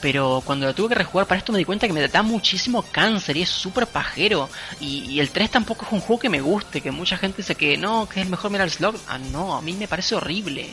Pero 0.00 0.42
cuando 0.44 0.66
lo 0.66 0.74
tuve 0.74 0.90
que 0.90 0.94
rejugar 0.94 1.26
para 1.26 1.38
esto 1.38 1.52
me 1.52 1.58
di 1.58 1.64
cuenta 1.64 1.86
que 1.86 1.92
me 1.92 2.06
da 2.06 2.22
muchísimo 2.22 2.82
cáncer 2.82 3.36
y 3.36 3.42
es 3.42 3.48
súper 3.48 3.86
pajero. 3.86 4.48
Y, 4.80 5.18
el 5.18 5.30
3 5.30 5.50
tampoco 5.50 5.84
es 5.84 5.92
un 5.92 6.00
juego 6.00 6.20
que 6.20 6.28
me 6.28 6.40
guste, 6.40 6.80
que 6.80 6.92
mucha 6.92 7.18
gente 7.18 7.38
dice 7.38 7.56
que 7.56 7.76
no, 7.76 8.08
que 8.08 8.20
es 8.20 8.26
el 8.26 8.30
mejor 8.30 8.50
Metal 8.50 8.70
Slug. 8.70 8.94
Ah, 9.08 9.18
no, 9.18 9.56
a 9.56 9.62
mí 9.62 9.72
me 9.72 9.88
parece 9.88 10.14
horrible. 10.14 10.68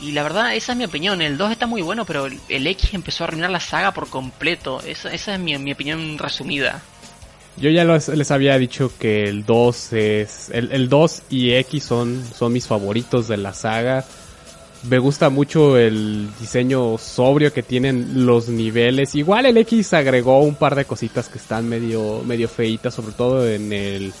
Y 0.00 0.12
la 0.12 0.22
verdad, 0.22 0.54
esa 0.54 0.72
es 0.72 0.78
mi 0.78 0.84
opinión. 0.84 1.20
El 1.20 1.36
2 1.36 1.52
está 1.52 1.66
muy 1.66 1.82
bueno, 1.82 2.04
pero 2.04 2.26
el, 2.26 2.66
X 2.66 2.94
empezó 2.94 3.24
a 3.24 3.26
arruinar 3.26 3.50
la 3.50 3.60
saga 3.60 3.92
por 3.92 4.08
completo. 4.08 4.80
Esa, 4.86 5.12
esa 5.12 5.34
es 5.34 5.40
mi, 5.40 5.56
mi 5.58 5.72
opinión 5.72 6.18
resumida. 6.18 6.82
Yo 7.56 7.70
ya 7.70 7.84
les 7.84 8.30
había 8.30 8.56
dicho 8.56 8.92
que 8.98 9.24
el 9.24 9.44
2 9.44 9.92
es. 9.94 10.50
El, 10.50 10.70
el 10.70 10.88
2 10.88 11.22
y 11.30 11.54
X 11.54 11.84
son, 11.84 12.24
son 12.24 12.52
mis 12.52 12.66
favoritos 12.66 13.26
de 13.26 13.36
la 13.36 13.52
saga. 13.52 14.04
Me 14.88 15.00
gusta 15.00 15.28
mucho 15.28 15.76
el 15.76 16.28
diseño 16.38 16.98
sobrio 16.98 17.52
que 17.52 17.64
tienen 17.64 18.24
los 18.24 18.48
niveles. 18.48 19.16
Igual 19.16 19.46
el 19.46 19.56
X 19.56 19.92
agregó 19.92 20.40
un 20.40 20.54
par 20.54 20.76
de 20.76 20.84
cositas 20.84 21.28
que 21.28 21.38
están 21.38 21.68
medio, 21.68 22.22
medio 22.24 22.48
feitas, 22.48 22.94
sobre 22.94 23.12
todo 23.12 23.48
en 23.48 23.72
el 23.72 24.12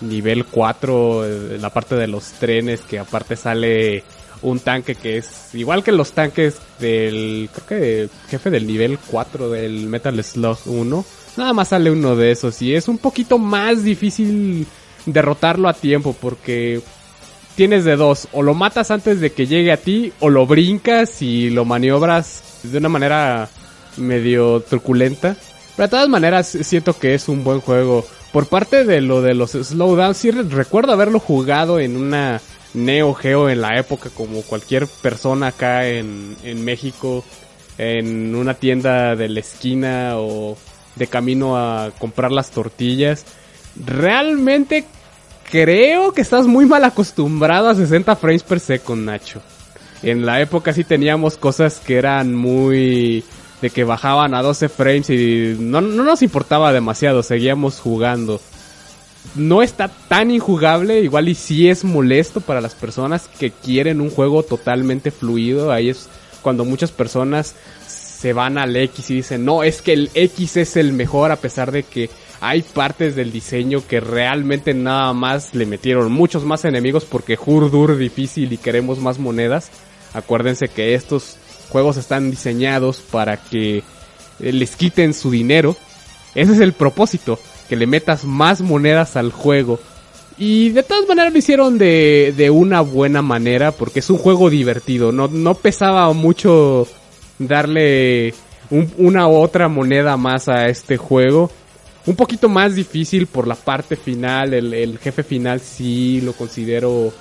nivel 0.00 0.46
4, 0.46 1.26
en 1.26 1.60
la 1.60 1.68
parte 1.68 1.96
de 1.96 2.06
los 2.06 2.32
trenes, 2.32 2.80
que 2.80 2.98
aparte 2.98 3.36
sale 3.36 4.02
un 4.42 4.60
tanque 4.60 4.94
que 4.94 5.18
es 5.18 5.54
igual 5.54 5.84
que 5.84 5.92
los 5.92 6.12
tanques 6.12 6.56
del, 6.78 7.50
creo 7.52 7.66
que 7.66 8.08
jefe 8.28 8.50
del 8.50 8.66
nivel 8.66 8.98
4 8.98 9.50
del 9.50 9.86
Metal 9.86 10.22
Slug 10.24 10.58
1 10.66 11.04
Nada 11.36 11.52
más 11.52 11.68
sale 11.68 11.90
uno 11.90 12.16
de 12.16 12.32
esos 12.32 12.60
y 12.62 12.74
es 12.74 12.88
un 12.88 12.98
poquito 12.98 13.38
más 13.38 13.84
difícil 13.84 14.66
derrotarlo 15.06 15.68
a 15.68 15.74
tiempo 15.74 16.14
porque 16.20 16.80
tienes 17.54 17.84
de 17.84 17.96
dos, 17.96 18.28
o 18.32 18.42
lo 18.42 18.54
matas 18.54 18.90
antes 18.90 19.20
de 19.20 19.32
que 19.32 19.46
llegue 19.46 19.72
a 19.72 19.76
ti 19.76 20.12
o 20.20 20.28
lo 20.28 20.46
brincas 20.46 21.22
y 21.22 21.50
lo 21.50 21.64
maniobras 21.64 22.42
de 22.62 22.78
una 22.78 22.88
manera 22.88 23.48
medio 23.96 24.60
truculenta. 24.60 25.36
Pero 25.76 25.86
de 25.86 25.90
todas 25.90 26.08
maneras 26.08 26.48
siento 26.48 26.98
que 26.98 27.14
es 27.14 27.28
un 27.28 27.44
buen 27.44 27.60
juego. 27.60 28.04
Por 28.32 28.46
parte 28.46 28.84
de 28.84 29.00
lo 29.00 29.22
de 29.22 29.34
los 29.34 29.52
slowdowns, 29.52 30.16
sí 30.16 30.30
recuerdo 30.30 30.92
haberlo 30.92 31.18
jugado 31.18 31.80
en 31.80 31.96
una 31.96 32.40
Neo 32.74 33.14
Geo 33.14 33.48
en 33.48 33.60
la 33.60 33.78
época 33.78 34.10
como 34.10 34.42
cualquier 34.42 34.86
persona 34.86 35.48
acá 35.48 35.86
en, 35.88 36.36
en 36.42 36.64
México, 36.64 37.24
en 37.78 38.34
una 38.34 38.54
tienda 38.54 39.16
de 39.16 39.28
la 39.28 39.40
esquina 39.40 40.12
o 40.16 40.56
de 40.96 41.06
camino 41.06 41.56
a 41.56 41.90
comprar 41.98 42.30
las 42.30 42.50
tortillas. 42.50 43.24
Realmente 43.76 44.84
creo 45.50 46.12
que 46.12 46.20
estás 46.20 46.46
muy 46.46 46.66
mal 46.66 46.84
acostumbrado 46.84 47.68
a 47.68 47.74
60 47.74 48.16
frames 48.16 48.42
per 48.42 48.60
second, 48.60 49.04
Nacho. 49.04 49.42
En 50.02 50.24
la 50.24 50.40
época 50.40 50.72
sí 50.72 50.84
teníamos 50.84 51.36
cosas 51.36 51.80
que 51.80 51.96
eran 51.96 52.34
muy... 52.34 53.24
de 53.60 53.70
que 53.70 53.84
bajaban 53.84 54.34
a 54.34 54.42
12 54.42 54.68
frames 54.68 55.10
y 55.10 55.56
no, 55.58 55.80
no 55.80 56.04
nos 56.04 56.22
importaba 56.22 56.72
demasiado, 56.72 57.22
seguíamos 57.22 57.80
jugando. 57.80 58.40
No 59.34 59.62
está 59.62 59.88
tan 59.88 60.30
injugable, 60.30 61.00
igual 61.00 61.28
y 61.28 61.34
sí 61.34 61.68
es 61.68 61.84
molesto 61.84 62.40
para 62.40 62.60
las 62.60 62.74
personas 62.74 63.28
que 63.28 63.50
quieren 63.50 64.00
un 64.00 64.10
juego 64.10 64.42
totalmente 64.42 65.10
fluido. 65.10 65.72
Ahí 65.72 65.88
es 65.88 66.08
cuando 66.42 66.64
muchas 66.64 66.90
personas 66.90 67.54
se 67.86 68.32
van 68.32 68.58
al 68.58 68.76
X 68.76 69.10
y 69.10 69.14
dicen, 69.14 69.44
no, 69.44 69.62
es 69.62 69.82
que 69.82 69.92
el 69.92 70.10
X 70.14 70.56
es 70.58 70.76
el 70.76 70.92
mejor 70.92 71.30
a 71.32 71.36
pesar 71.36 71.72
de 71.72 71.84
que 71.84 72.10
hay 72.40 72.62
partes 72.62 73.14
del 73.16 73.32
diseño 73.32 73.86
que 73.86 74.00
realmente 74.00 74.74
nada 74.74 75.12
más 75.12 75.54
le 75.54 75.66
metieron 75.66 76.10
muchos 76.10 76.44
más 76.44 76.64
enemigos 76.64 77.04
porque 77.04 77.38
Hurdur 77.42 77.96
difícil 77.96 78.52
y 78.52 78.58
queremos 78.58 78.98
más 78.98 79.18
monedas. 79.18 79.70
Acuérdense 80.14 80.68
que 80.68 80.94
estos 80.94 81.36
juegos 81.68 81.96
están 81.96 82.30
diseñados 82.30 83.00
para 83.00 83.36
que 83.36 83.78
eh, 83.78 84.52
les 84.52 84.76
quiten 84.76 85.14
su 85.14 85.30
dinero. 85.30 85.76
Ese 86.34 86.52
es 86.52 86.60
el 86.60 86.72
propósito, 86.72 87.38
que 87.70 87.76
le 87.76 87.86
metas 87.86 88.24
más 88.24 88.62
monedas 88.62 89.16
al 89.16 89.30
juego. 89.30 89.78
Y 90.36 90.70
de 90.70 90.82
todas 90.82 91.06
maneras 91.06 91.32
lo 91.32 91.38
hicieron 91.38 91.78
de, 91.78 92.34
de 92.36 92.50
una 92.50 92.80
buena 92.80 93.22
manera 93.22 93.70
porque 93.70 94.00
es 94.00 94.10
un 94.10 94.18
juego 94.18 94.50
divertido. 94.50 95.12
No, 95.12 95.28
no 95.28 95.54
pesaba 95.54 96.12
mucho 96.12 96.88
darle 97.38 98.34
una 98.98 99.28
u 99.28 99.36
otra 99.36 99.68
moneda 99.68 100.16
más 100.16 100.48
a 100.48 100.66
este 100.66 100.96
juego. 100.96 101.48
Un 102.06 102.16
poquito 102.16 102.48
más 102.48 102.74
difícil 102.74 103.28
por 103.28 103.46
la 103.46 103.54
parte 103.54 103.94
final, 103.94 104.52
el, 104.52 104.98
jefe 104.98 105.22
final 105.22 105.60
sí 105.60 106.20
lo 106.22 106.32
considero 106.32 107.12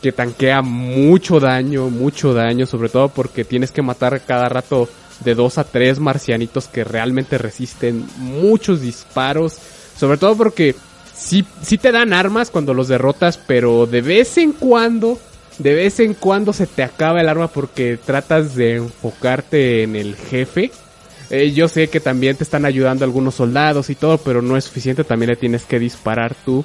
que 0.00 0.10
tanquea 0.10 0.62
mucho 0.62 1.38
daño, 1.38 1.90
mucho 1.90 2.32
daño, 2.32 2.64
sobre 2.64 2.88
todo 2.88 3.10
porque 3.10 3.44
tienes 3.44 3.72
que 3.72 3.82
matar 3.82 4.22
cada 4.22 4.48
rato 4.48 4.88
de 5.20 5.34
dos 5.34 5.58
a 5.58 5.64
tres 5.64 5.98
marcianitos 5.98 6.68
que 6.68 6.84
realmente 6.84 7.38
resisten 7.38 8.06
muchos 8.16 8.80
disparos, 8.80 9.58
sobre 9.96 10.18
todo 10.18 10.36
porque 10.36 10.74
sí, 11.14 11.44
sí 11.62 11.78
te 11.78 11.92
dan 11.92 12.12
armas 12.12 12.50
cuando 12.50 12.74
los 12.74 12.88
derrotas, 12.88 13.38
pero 13.38 13.86
de 13.86 14.00
vez 14.00 14.38
en 14.38 14.52
cuando 14.52 15.18
de 15.60 15.74
vez 15.74 16.00
en 16.00 16.14
cuando 16.14 16.54
se 16.54 16.66
te 16.66 16.82
acaba 16.82 17.20
el 17.20 17.28
arma 17.28 17.48
porque 17.48 17.98
tratas 17.98 18.54
de 18.54 18.76
enfocarte 18.76 19.82
en 19.82 19.94
el 19.94 20.16
jefe. 20.16 20.70
Eh, 21.28 21.52
yo 21.52 21.68
sé 21.68 21.88
que 21.88 22.00
también 22.00 22.36
te 22.36 22.44
están 22.44 22.64
ayudando 22.64 23.04
algunos 23.04 23.34
soldados 23.34 23.90
y 23.90 23.94
todo, 23.94 24.16
pero 24.18 24.40
no 24.40 24.56
es 24.56 24.64
suficiente, 24.64 25.04
también 25.04 25.30
le 25.30 25.36
tienes 25.36 25.64
que 25.64 25.78
disparar 25.78 26.34
tú. 26.46 26.64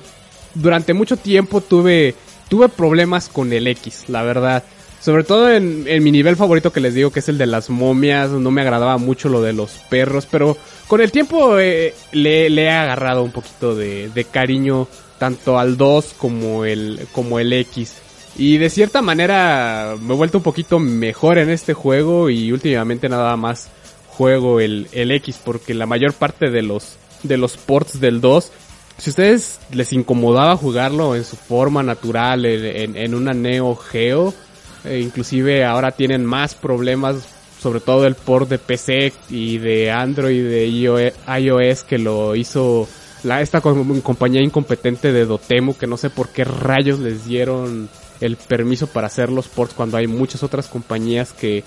Durante 0.53 0.93
mucho 0.93 1.17
tiempo 1.17 1.59
tuve, 1.59 2.15
tuve 2.47 2.69
problemas 2.69 3.27
con 3.27 3.51
el 3.51 3.67
X, 3.67 4.05
la 4.07 4.23
verdad. 4.23 4.63
Sobre 5.05 5.23
todo 5.23 5.51
en, 5.51 5.83
mi 6.03 6.11
nivel 6.11 6.35
favorito 6.35 6.73
que 6.73 6.79
les 6.79 6.95
digo 6.95 7.11
que 7.11 7.19
es 7.19 7.29
el 7.29 7.37
de 7.37 7.45
las 7.45 7.69
momias, 7.69 8.31
no 8.31 8.49
me 8.49 8.61
agradaba 8.61 8.97
mucho 8.97 9.29
lo 9.29 9.39
de 9.39 9.53
los 9.53 9.73
perros, 9.87 10.25
pero 10.25 10.57
con 10.87 10.99
el 10.99 11.11
tiempo 11.11 11.59
eh, 11.59 11.93
le, 12.11 12.47
he 12.47 12.71
agarrado 12.71 13.21
un 13.21 13.29
poquito 13.29 13.75
de, 13.75 14.25
cariño 14.31 14.87
tanto 15.19 15.59
al 15.59 15.77
2 15.77 16.15
como 16.17 16.65
el, 16.65 17.07
como 17.11 17.37
el 17.37 17.53
X. 17.53 17.97
Y 18.35 18.57
de 18.57 18.71
cierta 18.71 19.03
manera 19.03 19.95
me 20.01 20.15
he 20.15 20.17
vuelto 20.17 20.39
un 20.39 20.43
poquito 20.43 20.79
mejor 20.79 21.37
en 21.37 21.51
este 21.51 21.75
juego 21.75 22.31
y 22.31 22.51
últimamente 22.51 23.07
nada 23.07 23.37
más 23.37 23.69
juego 24.07 24.59
el, 24.59 24.87
el 24.91 25.11
X 25.11 25.39
porque 25.45 25.75
la 25.75 25.85
mayor 25.85 26.13
parte 26.13 26.49
de 26.49 26.63
los, 26.63 26.97
de 27.21 27.37
los 27.37 27.57
ports 27.57 27.99
del 27.99 28.21
2, 28.21 28.51
si 28.97 29.09
a 29.09 29.11
ustedes 29.11 29.59
les 29.71 29.93
incomodaba 29.93 30.57
jugarlo 30.57 31.15
en 31.15 31.25
su 31.25 31.35
forma 31.35 31.83
natural, 31.83 32.43
en, 32.45 32.97
en, 32.97 33.13
una 33.13 33.35
Neo 33.35 33.75
Geo, 33.75 34.33
e 34.85 34.99
inclusive 34.99 35.65
ahora 35.65 35.91
tienen 35.91 36.25
más 36.25 36.55
problemas, 36.55 37.27
sobre 37.59 37.79
todo 37.79 38.05
el 38.05 38.15
port 38.15 38.49
de 38.49 38.59
PC 38.59 39.13
y 39.29 39.57
de 39.57 39.91
Android 39.91 40.37
y 40.37 40.41
de 40.41 41.13
iOS 41.39 41.83
que 41.83 41.97
lo 41.97 42.35
hizo 42.35 42.87
la, 43.23 43.41
esta 43.41 43.61
compañía 43.61 44.41
incompetente 44.41 45.11
de 45.11 45.25
Dotemu 45.25 45.75
que 45.75 45.87
no 45.87 45.97
sé 45.97 46.09
por 46.09 46.29
qué 46.29 46.43
rayos 46.43 46.99
les 46.99 47.25
dieron 47.25 47.89
el 48.21 48.37
permiso 48.37 48.87
para 48.87 49.07
hacer 49.07 49.29
los 49.31 49.47
ports 49.47 49.73
cuando 49.73 49.97
hay 49.97 50.07
muchas 50.07 50.43
otras 50.43 50.67
compañías 50.67 51.33
que 51.33 51.63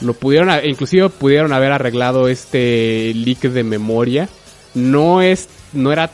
lo 0.00 0.14
pudieron, 0.14 0.50
inclusive 0.64 1.08
pudieron 1.10 1.52
haber 1.52 1.72
arreglado 1.72 2.28
este 2.28 3.12
leak 3.14 3.40
de 3.42 3.64
memoria. 3.64 4.28
No 4.74 5.22
es, 5.22 5.48
no 5.72 5.92
era, 5.92 6.10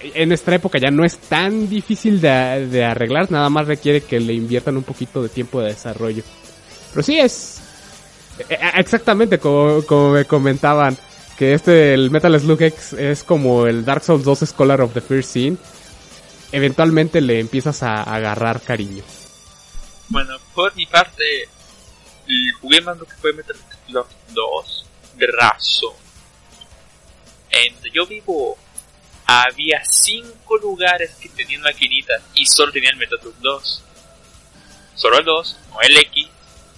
en 0.00 0.32
esta 0.32 0.54
época 0.54 0.78
ya 0.78 0.90
no 0.90 1.04
es 1.04 1.18
tan 1.18 1.68
difícil 1.68 2.20
de, 2.20 2.84
arreglar, 2.84 3.30
nada 3.30 3.48
más 3.50 3.66
requiere 3.66 4.02
que 4.02 4.20
le 4.20 4.32
inviertan 4.32 4.76
un 4.76 4.84
poquito 4.84 5.22
de 5.22 5.28
tiempo 5.28 5.60
de 5.60 5.68
desarrollo. 5.68 6.22
Pero 6.90 7.02
sí 7.02 7.18
es, 7.18 7.60
e, 8.48 8.54
e, 8.54 8.58
exactamente 8.80 9.38
como, 9.38 10.10
me 10.10 10.24
comentaban, 10.24 10.96
que 11.36 11.54
este, 11.54 11.94
el 11.94 12.10
Metal 12.10 12.38
Slug 12.40 12.62
X 12.62 12.94
es 12.94 13.22
como 13.22 13.66
el 13.66 13.84
Dark 13.84 14.02
Souls 14.02 14.24
2 14.24 14.38
Scholar 14.46 14.80
of 14.80 14.94
the 14.94 15.00
First 15.00 15.30
Scene 15.30 15.56
eventualmente 16.52 17.20
le 17.20 17.40
empiezas 17.40 17.82
a 17.82 18.02
agarrar 18.02 18.60
cariño. 18.60 19.04
Bueno, 20.08 20.34
por 20.54 20.74
mi 20.76 20.86
parte, 20.86 21.48
jugué 22.60 22.80
más 22.80 22.96
lo 22.98 23.04
que 23.04 23.14
fue 23.16 23.32
Metal 23.32 23.56
Slug 23.86 24.06
2 24.30 24.86
de 25.16 25.26
razón. 25.26 25.94
En 27.50 27.74
donde 27.74 27.90
yo 27.92 28.06
vivo 28.06 28.56
había 29.26 29.82
5 29.84 30.56
lugares 30.58 31.12
que 31.20 31.28
tenían 31.28 31.62
maquinitas 31.62 32.22
y 32.34 32.46
solo 32.46 32.72
tenían 32.72 32.96
Metal 32.98 33.18
Slug 33.20 33.36
2. 33.40 33.82
Solo 34.94 35.18
el 35.18 35.24
2, 35.24 35.56
no 35.70 35.80
el 35.82 35.96
X, 35.98 36.28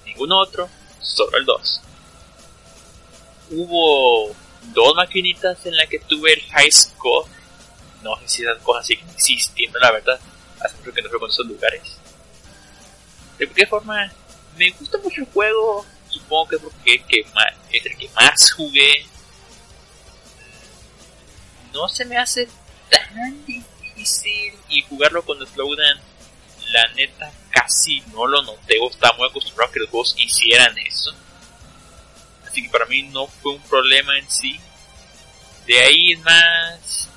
ningún 0.07 0.33
otro, 0.33 0.69
solo 1.01 1.39
el 1.39 1.45
2. 1.45 1.81
Hubo 3.51 4.35
dos 4.75 4.95
maquinitas 4.97 5.65
en 5.67 5.77
las 5.77 5.89
que 5.89 5.99
tuve 6.01 6.33
el 6.35 6.43
High 6.43 6.73
Score 6.73 7.29
no 8.03 8.17
sé 8.17 8.29
si 8.29 8.43
esas 8.43 8.59
cosas 8.63 8.87
siguen 8.87 9.09
existiendo, 9.11 9.79
la 9.79 9.93
verdad. 9.93 10.19
Hace 10.61 10.77
mucho 10.79 10.93
que 10.93 11.03
no 11.03 11.11
con 11.11 11.31
esos 11.31 11.47
lugares. 11.47 11.83
De 13.39 13.49
qué 13.49 13.67
forma, 13.67 14.13
me 14.57 14.71
gusta 14.71 14.99
mucho 14.99 15.21
el 15.23 15.27
juego. 15.29 15.85
Supongo 16.09 16.49
que 16.49 16.57
es 16.57 16.63
porque 16.63 16.95
es 17.73 17.87
el 17.87 17.97
que 17.97 18.09
más 18.15 18.53
jugué. 18.53 19.07
No 21.79 21.89
se 21.89 22.05
me 22.05 22.19
hace 22.19 22.49
tan 22.91 23.47
difícil 23.47 24.53
y 24.69 24.83
jugarlo 24.83 25.25
con 25.25 25.39
slowdown 25.47 26.01
la 26.73 26.89
neta 26.95 27.31
casi 27.51 28.03
no 28.13 28.27
lo 28.27 28.43
noté 28.43 28.79
o 28.83 28.91
estaba 28.91 29.17
muy 29.17 29.29
acostumbrado 29.29 29.71
a 29.71 29.73
que 29.73 29.79
los 29.79 29.89
juegos 29.89 30.17
hicieran 30.19 30.77
eso. 30.79 31.13
Así 32.45 32.65
que 32.65 32.69
para 32.69 32.85
mí 32.87 33.05
no 33.05 33.29
fue 33.29 33.53
un 33.53 33.63
problema 33.63 34.19
en 34.19 34.29
sí. 34.29 34.59
De 35.69 35.79
ahí 35.79 36.13
es 36.15 36.21
más, 36.21 37.09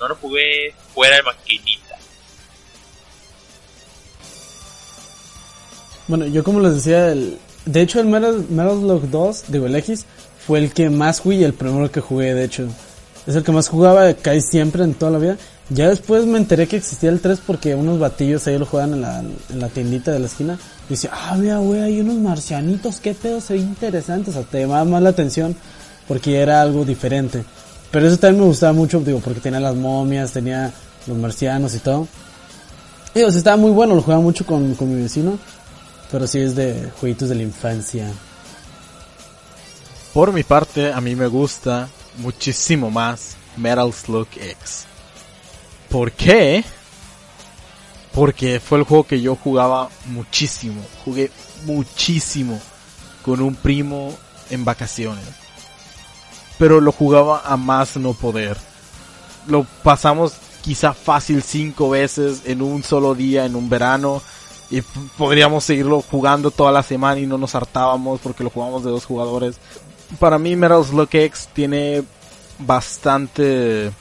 no 0.00 0.08
lo 0.08 0.16
jugué 0.16 0.74
fuera 0.92 1.16
de 1.16 1.22
maquinita. 1.22 1.96
Bueno, 6.08 6.26
yo 6.26 6.42
como 6.42 6.58
les 6.58 6.74
decía, 6.74 7.12
el, 7.12 7.38
de 7.66 7.82
hecho 7.82 8.00
el 8.00 8.06
Metal, 8.06 8.46
Metal 8.50 8.80
Slug 8.80 9.10
2, 9.10 9.44
digo 9.46 9.66
el 9.66 9.98
fue 10.44 10.58
el 10.58 10.74
que 10.74 10.90
más 10.90 11.20
jugué 11.20 11.36
y 11.36 11.44
el 11.44 11.54
primero 11.54 11.88
que 11.92 12.00
jugué, 12.00 12.34
de 12.34 12.44
hecho. 12.44 12.68
Es 13.28 13.36
el 13.36 13.44
que 13.44 13.52
más 13.52 13.68
jugaba 13.68 14.14
casi 14.14 14.40
siempre 14.40 14.82
en 14.84 14.94
toda 14.94 15.12
la 15.12 15.18
vida. 15.18 15.36
Ya 15.68 15.90
después 15.90 16.24
me 16.24 16.38
enteré 16.38 16.66
que 16.66 16.76
existía 16.76 17.10
el 17.10 17.20
3 17.20 17.40
porque 17.46 17.74
unos 17.74 17.98
batillos 17.98 18.46
ahí 18.46 18.56
lo 18.56 18.64
juegan 18.64 18.94
en 18.94 19.02
la, 19.02 19.18
en 19.18 19.60
la 19.60 19.68
tiendita 19.68 20.12
de 20.12 20.18
la 20.18 20.28
esquina. 20.28 20.58
Y 20.88 20.94
decía, 20.94 21.10
ah, 21.12 21.36
mira, 21.36 21.58
güey, 21.58 21.82
hay 21.82 22.00
unos 22.00 22.16
marcianitos, 22.16 23.00
qué 23.00 23.12
pedo, 23.12 23.42
se 23.42 23.52
ve 23.52 23.60
interesante. 23.60 24.30
O 24.30 24.32
sea, 24.32 24.44
te 24.44 24.60
llamaba 24.60 24.86
más 24.86 25.02
la 25.02 25.10
atención 25.10 25.54
porque 26.08 26.40
era 26.40 26.62
algo 26.62 26.86
diferente. 26.86 27.44
Pero 27.90 28.08
eso 28.08 28.16
también 28.16 28.40
me 28.40 28.48
gustaba 28.48 28.72
mucho, 28.72 28.98
digo, 29.00 29.20
porque 29.20 29.40
tenía 29.40 29.60
las 29.60 29.74
momias, 29.74 30.32
tenía 30.32 30.72
los 31.06 31.18
marcianos 31.18 31.74
y 31.74 31.80
todo. 31.80 32.08
Y 33.14 33.20
o 33.24 33.30
sea, 33.30 33.36
estaba 33.36 33.58
muy 33.58 33.72
bueno, 33.72 33.94
lo 33.94 34.00
jugaba 34.00 34.22
mucho 34.22 34.46
con, 34.46 34.74
con 34.74 34.88
mi 34.88 35.02
vecino. 35.02 35.38
Pero 36.10 36.26
sí 36.26 36.38
es 36.38 36.56
de 36.56 36.90
jueguitos 36.98 37.28
de 37.28 37.34
la 37.34 37.42
infancia. 37.42 38.10
Por 40.14 40.32
mi 40.32 40.44
parte, 40.44 40.90
a 40.90 41.02
mí 41.02 41.14
me 41.14 41.26
gusta 41.26 41.88
muchísimo 42.18 42.90
más 42.90 43.36
Metal 43.56 43.92
Slug 43.92 44.28
X. 44.36 44.86
¿Por 45.88 46.12
qué? 46.12 46.64
Porque 48.12 48.60
fue 48.60 48.78
el 48.78 48.84
juego 48.84 49.04
que 49.04 49.20
yo 49.20 49.36
jugaba 49.36 49.88
muchísimo. 50.06 50.82
Jugué 51.04 51.30
muchísimo 51.64 52.60
con 53.24 53.40
un 53.40 53.54
primo 53.54 54.14
en 54.50 54.64
vacaciones. 54.64 55.24
Pero 56.58 56.80
lo 56.80 56.92
jugaba 56.92 57.42
a 57.44 57.56
más 57.56 57.96
no 57.96 58.12
poder. 58.12 58.56
Lo 59.46 59.64
pasamos 59.82 60.34
quizá 60.62 60.92
fácil 60.92 61.42
cinco 61.42 61.90
veces 61.90 62.42
en 62.44 62.60
un 62.60 62.82
solo 62.82 63.14
día, 63.14 63.46
en 63.46 63.56
un 63.56 63.68
verano. 63.70 64.20
Y 64.70 64.82
podríamos 65.16 65.64
seguirlo 65.64 66.02
jugando 66.02 66.50
toda 66.50 66.72
la 66.72 66.82
semana 66.82 67.20
y 67.20 67.26
no 67.26 67.38
nos 67.38 67.54
hartábamos 67.54 68.20
porque 68.20 68.44
lo 68.44 68.50
jugamos 68.50 68.84
de 68.84 68.90
dos 68.90 69.06
jugadores. 69.06 69.56
Para 70.18 70.38
mí 70.38 70.56
Metal 70.56 70.84
Slug 70.84 71.08
X 71.12 71.48
tiene 71.52 72.02
bastante 72.58 73.92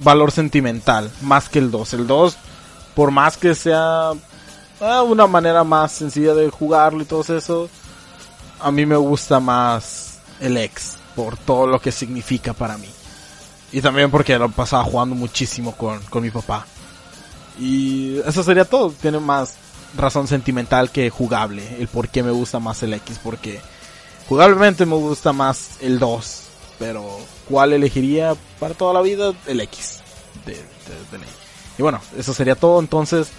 valor 0.00 0.30
sentimental, 0.30 1.10
más 1.22 1.48
que 1.48 1.58
el 1.58 1.70
2. 1.70 1.94
El 1.94 2.06
2, 2.06 2.36
por 2.94 3.10
más 3.10 3.36
que 3.36 3.54
sea 3.54 4.12
eh, 4.80 5.00
una 5.00 5.26
manera 5.26 5.64
más 5.64 5.92
sencilla 5.92 6.34
de 6.34 6.50
jugarlo 6.50 7.02
y 7.02 7.06
todo 7.06 7.36
eso, 7.36 7.68
a 8.60 8.70
mí 8.70 8.86
me 8.86 8.96
gusta 8.96 9.40
más 9.40 10.18
el 10.40 10.56
X, 10.56 10.96
por 11.16 11.36
todo 11.36 11.66
lo 11.66 11.80
que 11.80 11.92
significa 11.92 12.52
para 12.52 12.78
mí. 12.78 12.88
Y 13.72 13.80
también 13.80 14.10
porque 14.10 14.38
lo 14.38 14.48
pasaba 14.50 14.84
jugando 14.84 15.14
muchísimo 15.14 15.72
con, 15.72 16.00
con 16.04 16.22
mi 16.22 16.30
papá. 16.30 16.66
Y 17.58 18.18
eso 18.20 18.42
sería 18.42 18.64
todo, 18.64 18.90
tiene 18.92 19.18
más 19.18 19.56
razón 19.96 20.28
sentimental 20.28 20.90
que 20.90 21.10
jugable, 21.10 21.76
el 21.80 21.88
por 21.88 22.08
qué 22.08 22.22
me 22.22 22.30
gusta 22.30 22.60
más 22.60 22.82
el 22.82 22.94
X, 22.94 23.18
porque 23.22 23.60
jugablemente 24.28 24.86
me 24.86 24.96
gusta 24.96 25.32
más 25.32 25.78
el 25.80 25.98
2, 25.98 26.42
pero 26.78 27.04
¿cuál 27.48 27.72
elegiría 27.72 28.36
para 28.60 28.74
toda 28.74 28.92
la 28.92 29.00
vida? 29.00 29.32
El 29.46 29.60
X. 29.60 30.00
De, 30.44 30.52
de, 30.52 31.18
de. 31.18 31.24
Y 31.78 31.82
bueno, 31.82 32.00
eso 32.16 32.34
sería 32.34 32.54
todo. 32.54 32.80
Entonces, 32.80 33.30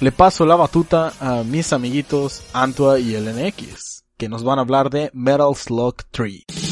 le 0.00 0.12
paso 0.12 0.46
la 0.46 0.56
batuta 0.56 1.12
a 1.20 1.42
mis 1.42 1.72
amiguitos 1.72 2.42
Antua 2.52 3.00
y 3.00 3.14
el 3.14 3.34
NX, 3.34 4.04
que 4.16 4.28
nos 4.28 4.44
van 4.44 4.58
a 4.58 4.62
hablar 4.62 4.90
de 4.90 5.10
Metal 5.12 5.54
Slug 5.54 5.96
3. 6.10 6.67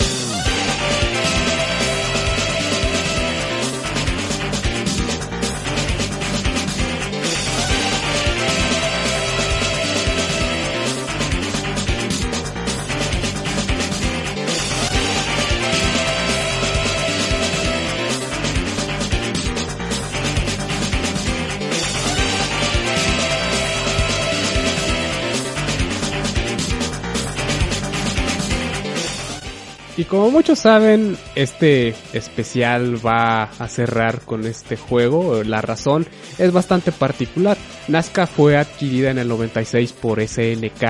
Y 29.98 30.04
como 30.04 30.30
muchos 30.30 30.58
saben, 30.58 31.16
este 31.34 31.94
especial 32.12 33.04
va 33.04 33.44
a 33.44 33.68
cerrar 33.68 34.20
con 34.20 34.44
este 34.44 34.76
juego. 34.76 35.42
La 35.42 35.62
razón 35.62 36.06
es 36.38 36.52
bastante 36.52 36.92
particular. 36.92 37.56
Nazca 37.88 38.26
fue 38.26 38.58
adquirida 38.58 39.10
en 39.10 39.18
el 39.18 39.28
96 39.28 39.92
por 39.94 40.20
SNK. 40.20 40.82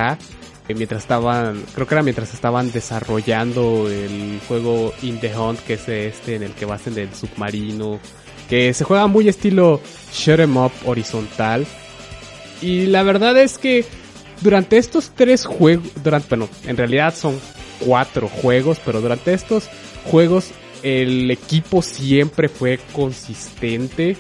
eh, 0.69 0.75
Mientras 0.75 1.03
estaban, 1.03 1.63
creo 1.73 1.87
que 1.87 1.95
era 1.95 2.03
mientras 2.03 2.35
estaban 2.35 2.73
desarrollando 2.73 3.89
el 3.89 4.41
juego 4.49 4.93
In 5.03 5.21
the 5.21 5.37
Hunt, 5.39 5.61
que 5.61 5.75
es 5.75 5.89
este 5.89 6.35
en 6.35 6.43
el 6.43 6.51
que 6.53 6.65
vas 6.65 6.89
en 6.89 6.99
el 6.99 7.15
submarino, 7.15 8.01
que 8.49 8.75
se 8.75 8.83
juega 8.83 9.07
muy 9.07 9.29
estilo 9.29 9.81
shoot 10.13 10.41
'em 10.41 10.57
up 10.57 10.73
horizontal. 10.85 11.65
Y 12.61 12.87
la 12.87 13.05
verdad 13.05 13.37
es 13.39 13.59
que 13.59 13.85
durante 14.41 14.79
estos 14.79 15.11
tres 15.15 15.45
juegos, 15.47 15.87
durante, 16.03 16.29
bueno, 16.31 16.49
en 16.67 16.77
realidad 16.77 17.15
son 17.15 17.39
cuatro 17.81 18.29
juegos, 18.29 18.79
pero 18.85 19.01
durante 19.01 19.33
estos 19.35 19.69
juegos 20.11 20.51
el 20.83 21.31
equipo 21.31 21.83
siempre 21.83 22.49
fue 22.49 22.79
consistente 22.93 24.17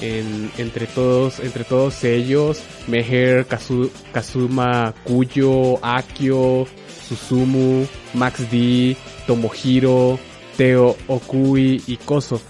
en, 0.00 0.50
entre 0.58 0.86
todos, 0.86 1.40
entre 1.40 1.64
todos 1.64 2.04
ellos, 2.04 2.60
Meher, 2.88 3.46
Kazu- 3.48 3.90
Kazuma, 4.12 4.94
Kuyo, 5.04 5.78
Akio, 5.84 6.66
Susumu, 7.08 7.86
Max 8.14 8.50
D, 8.50 8.96
Tomohiro, 9.26 10.18
Teo 10.56 10.96
Okui 11.08 11.82
y 11.86 11.96
Koso. 11.98 12.40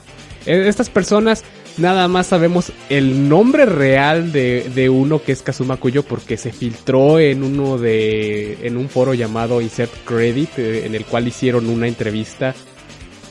Eh, 0.47 0.65
Estas 0.69 0.91
personas 0.91 1.43
nada 1.77 2.09
más 2.09 2.29
sabemos 2.29 2.73
el 2.89 3.29
nombre 3.29 3.67
real 3.67 4.33
de, 4.33 4.71
de 4.75 4.89
uno 4.89 5.23
que 5.23 5.33
es 5.33 5.43
Kazuma 5.43 5.77
Kuyo 5.77 6.03
porque 6.03 6.37
se 6.37 6.53
filtró 6.53 7.19
en 7.19 7.43
uno 7.43 7.79
de 7.79 8.67
en 8.67 8.77
un 8.77 8.89
foro 8.89 9.15
llamado 9.15 9.61
Insert 9.61 9.93
Credit 10.05 10.59
eh, 10.59 10.87
en 10.87 10.95
el 10.95 11.05
cual 11.05 11.29
hicieron 11.29 11.69
una 11.69 11.89
entrevista. 11.89 12.55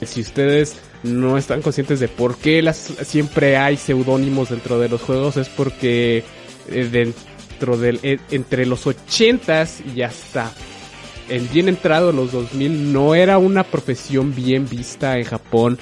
Si 0.05 0.21
ustedes 0.21 0.77
no 1.03 1.37
están 1.37 1.61
conscientes 1.61 1.99
de 1.99 2.07
por 2.07 2.37
qué 2.37 2.61
las, 2.61 2.77
siempre 2.77 3.57
hay 3.57 3.77
seudónimos 3.77 4.49
dentro 4.49 4.79
de 4.79 4.89
los 4.89 5.01
juegos 5.01 5.37
es 5.37 5.49
porque 5.49 6.23
eh, 6.69 6.89
dentro 6.91 7.77
del 7.77 7.99
eh, 8.03 8.19
entre 8.31 8.65
los 8.65 8.85
80s 8.85 9.95
y 9.95 10.01
hasta 10.01 10.51
el 11.29 11.47
bien 11.47 11.69
entrado 11.69 12.09
en 12.09 12.17
los 12.17 12.31
2000 12.31 12.91
no 12.91 13.15
era 13.15 13.37
una 13.37 13.63
profesión 13.63 14.35
bien 14.35 14.67
vista 14.67 15.17
en 15.17 15.23
Japón 15.23 15.77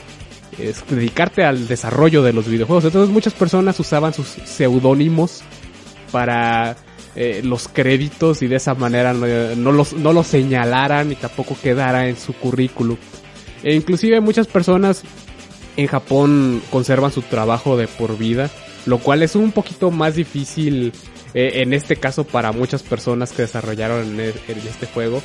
es 0.58 0.84
dedicarte 0.90 1.44
al 1.44 1.68
desarrollo 1.68 2.24
de 2.24 2.34
los 2.34 2.48
videojuegos. 2.48 2.86
Entonces 2.86 3.14
muchas 3.14 3.34
personas 3.34 3.80
usaban 3.80 4.14
sus 4.14 4.28
seudónimos 4.28 5.42
para 6.12 6.76
eh, 7.16 7.42
los 7.44 7.68
créditos 7.68 8.42
y 8.42 8.48
de 8.48 8.58
esa 8.58 8.74
manera 8.74 9.14
no, 9.14 9.72
los, 9.72 9.94
no 9.94 10.14
los 10.14 10.28
señalaran 10.28 11.12
y 11.12 11.16
tampoco 11.16 11.58
quedara 11.62 12.08
en 12.08 12.18
su 12.18 12.34
currículum. 12.34 12.98
E 13.64 13.76
inclusive 13.76 14.20
muchas 14.22 14.48
personas 14.48 15.04
en 15.78 15.88
Japón 15.88 16.62
conservan 16.70 17.12
su 17.12 17.22
trabajo 17.22 17.78
de 17.78 17.88
por 17.88 18.18
vida, 18.18 18.50
lo 18.86 19.00
cual 19.00 19.24
es 19.24 19.36
un 19.36 19.52
poquito 19.52 19.92
más 19.92 20.16
difícil 20.16 20.92
eh, 21.34 21.62
en 21.62 21.74
este 21.74 21.96
caso 21.96 22.26
para 22.26 22.52
muchas 22.52 22.84
personas 22.84 23.32
que 23.32 23.44
desarrollaron 23.44 24.20
en, 24.20 24.20
e- 24.20 24.34
este 24.70 24.86
juego 24.88 25.22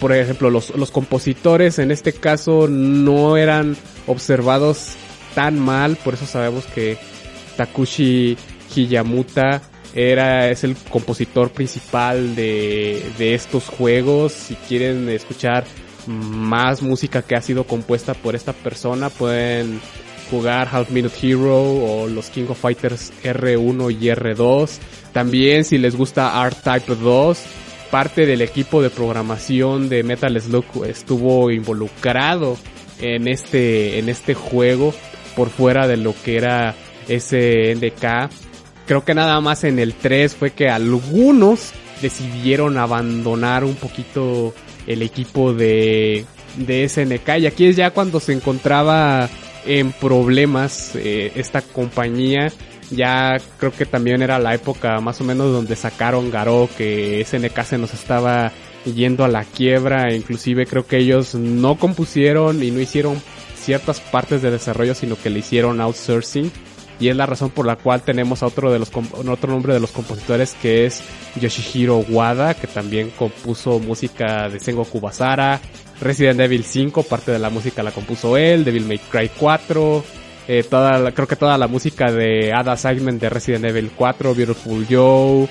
por 0.00 0.12
ejemplo, 0.12 0.50
los, 0.50 0.70
los 0.76 0.90
compositores 0.90 1.78
en 1.78 1.90
este 1.90 2.12
caso 2.12 2.68
no 2.68 3.36
eran 3.36 3.76
observados 4.06 4.94
tan 5.34 5.58
mal, 5.58 5.96
por 5.96 6.14
eso 6.14 6.26
sabemos 6.26 6.64
que 6.66 6.96
Takushi 7.56 8.36
Hiyamuta 8.74 9.62
era, 9.94 10.50
es 10.50 10.64
el 10.64 10.76
compositor 10.76 11.50
principal 11.50 12.34
de, 12.34 13.04
de 13.16 13.34
estos 13.34 13.68
juegos. 13.68 14.32
Si 14.32 14.54
quieren 14.56 15.08
escuchar 15.08 15.64
más 16.06 16.82
música 16.82 17.22
que 17.22 17.36
ha 17.36 17.40
sido 17.40 17.64
compuesta 17.64 18.14
por 18.14 18.34
esta 18.34 18.52
persona, 18.52 19.08
pueden 19.08 19.80
jugar 20.30 20.68
Half 20.70 20.90
Minute 20.90 21.14
Hero 21.22 21.62
o 21.62 22.08
los 22.08 22.30
King 22.30 22.46
of 22.48 22.58
Fighters 22.58 23.12
R1 23.22 23.92
y 24.00 24.06
R2. 24.06 24.70
También 25.12 25.64
si 25.64 25.78
les 25.78 25.96
gusta 25.96 26.44
R-Type 26.46 26.96
2, 26.96 27.38
parte 27.94 28.26
del 28.26 28.42
equipo 28.42 28.82
de 28.82 28.90
programación 28.90 29.88
de 29.88 30.02
Metal 30.02 30.40
Slug 30.40 30.84
estuvo 30.84 31.52
involucrado 31.52 32.58
en 33.00 33.28
este, 33.28 34.00
en 34.00 34.08
este 34.08 34.34
juego 34.34 34.92
por 35.36 35.48
fuera 35.48 35.86
de 35.86 35.96
lo 35.96 36.12
que 36.24 36.36
era 36.36 36.74
SNK. 37.06 38.32
creo 38.84 39.04
que 39.04 39.14
nada 39.14 39.40
más 39.40 39.62
en 39.62 39.78
el 39.78 39.94
3 39.94 40.34
fue 40.34 40.50
que 40.50 40.68
algunos 40.68 41.70
decidieron 42.02 42.78
abandonar 42.78 43.62
un 43.62 43.76
poquito 43.76 44.52
el 44.88 45.00
equipo 45.00 45.52
de, 45.54 46.26
de 46.56 46.88
SNK 46.88 47.38
y 47.38 47.46
aquí 47.46 47.66
es 47.66 47.76
ya 47.76 47.92
cuando 47.92 48.18
se 48.18 48.32
encontraba 48.32 49.28
en 49.66 49.92
problemas 49.92 50.96
eh, 50.96 51.30
esta 51.36 51.62
compañía 51.62 52.50
ya 52.90 53.36
creo 53.58 53.72
que 53.72 53.86
también 53.86 54.22
era 54.22 54.38
la 54.38 54.54
época 54.54 55.00
más 55.00 55.20
o 55.20 55.24
menos 55.24 55.52
donde 55.52 55.76
sacaron 55.76 56.30
Garou 56.30 56.68
que 56.76 57.24
SNK 57.24 57.62
se 57.62 57.78
nos 57.78 57.94
estaba 57.94 58.52
yendo 58.84 59.24
a 59.24 59.28
la 59.28 59.44
quiebra, 59.44 60.08
e 60.08 60.16
inclusive 60.16 60.66
creo 60.66 60.86
que 60.86 60.98
ellos 60.98 61.34
no 61.34 61.76
compusieron 61.76 62.62
y 62.62 62.70
no 62.70 62.80
hicieron 62.80 63.20
ciertas 63.56 64.00
partes 64.00 64.42
de 64.42 64.50
desarrollo, 64.50 64.94
sino 64.94 65.16
que 65.16 65.30
le 65.30 65.38
hicieron 65.38 65.80
outsourcing. 65.80 66.52
Y 67.00 67.08
es 67.08 67.16
la 67.16 67.26
razón 67.26 67.50
por 67.50 67.66
la 67.66 67.76
cual 67.76 68.02
tenemos 68.02 68.42
a 68.42 68.46
otro 68.46 68.70
de 68.70 68.78
los 68.78 68.92
otro 68.94 69.50
nombre 69.50 69.74
de 69.74 69.80
los 69.80 69.90
compositores 69.90 70.54
que 70.62 70.86
es 70.86 71.02
Yoshihiro 71.40 71.98
Wada, 71.98 72.54
que 72.54 72.68
también 72.68 73.10
compuso 73.10 73.80
música 73.80 74.48
de 74.48 74.60
Sengoku 74.60 75.00
Basara, 75.00 75.60
Resident 76.00 76.40
Evil 76.40 76.62
5, 76.62 77.02
parte 77.02 77.32
de 77.32 77.40
la 77.40 77.50
música 77.50 77.82
la 77.82 77.90
compuso 77.90 78.36
él, 78.36 78.64
Devil 78.64 78.86
May 78.86 78.98
Cry 78.98 79.28
4, 79.36 80.04
eh, 80.48 80.62
toda 80.62 81.12
creo 81.12 81.26
que 81.26 81.36
toda 81.36 81.56
la 81.58 81.68
música 81.68 82.12
de 82.12 82.52
Ada 82.52 82.76
Segment 82.76 83.20
de 83.20 83.30
Resident 83.30 83.64
Evil 83.64 83.90
4, 83.94 84.34
Beautiful 84.34 84.86
Joe, 84.88 85.48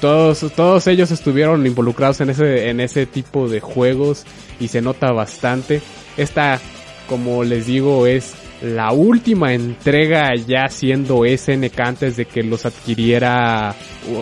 todos, 0.00 0.52
todos 0.54 0.86
ellos 0.86 1.10
estuvieron 1.10 1.66
involucrados 1.66 2.20
en 2.20 2.30
ese, 2.30 2.68
en 2.68 2.80
ese 2.80 3.06
tipo 3.06 3.48
de 3.48 3.60
juegos 3.60 4.24
y 4.60 4.68
se 4.68 4.80
nota 4.80 5.10
bastante. 5.12 5.82
Esta, 6.16 6.60
como 7.08 7.42
les 7.42 7.66
digo, 7.66 8.06
es 8.06 8.34
la 8.62 8.92
última 8.92 9.54
entrega 9.54 10.34
ya 10.36 10.68
siendo 10.68 11.24
SNK 11.24 11.80
antes 11.80 12.16
de 12.16 12.26
que 12.26 12.44
los 12.44 12.64
adquiriera 12.64 13.74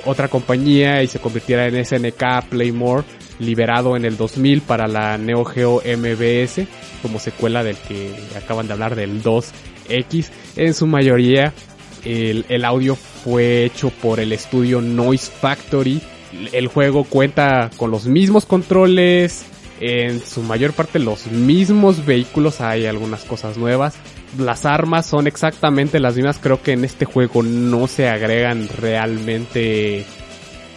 otra 0.06 0.28
compañía 0.28 1.02
y 1.02 1.08
se 1.08 1.18
convirtiera 1.18 1.66
en 1.66 1.84
SNK 1.84 2.48
Playmore, 2.48 3.04
liberado 3.38 3.96
en 3.96 4.06
el 4.06 4.16
2000 4.16 4.62
para 4.62 4.88
la 4.88 5.18
Neo 5.18 5.44
Geo 5.44 5.82
MBS, 5.84 6.66
como 7.02 7.18
secuela 7.18 7.62
del 7.62 7.76
que 7.76 8.14
acaban 8.34 8.66
de 8.66 8.72
hablar 8.72 8.94
del 8.94 9.22
2X. 9.90 10.30
En 10.56 10.74
su 10.74 10.86
mayoría 10.86 11.52
el, 12.04 12.44
el 12.48 12.64
audio 12.64 12.96
fue 12.96 13.64
hecho 13.64 13.90
por 13.90 14.20
el 14.20 14.32
estudio 14.32 14.80
Noise 14.80 15.30
Factory. 15.30 16.00
El 16.52 16.68
juego 16.68 17.04
cuenta 17.04 17.70
con 17.76 17.90
los 17.90 18.06
mismos 18.06 18.46
controles, 18.46 19.44
en 19.80 20.20
su 20.20 20.42
mayor 20.42 20.72
parte 20.72 20.98
los 20.98 21.26
mismos 21.26 22.04
vehículos, 22.04 22.60
hay 22.60 22.86
algunas 22.86 23.24
cosas 23.24 23.56
nuevas. 23.56 23.94
Las 24.38 24.64
armas 24.64 25.06
son 25.06 25.26
exactamente 25.26 25.98
las 25.98 26.14
mismas, 26.14 26.38
creo 26.38 26.62
que 26.62 26.72
en 26.72 26.84
este 26.84 27.04
juego 27.04 27.42
no 27.42 27.88
se 27.88 28.08
agregan 28.08 28.68
realmente 28.68 30.04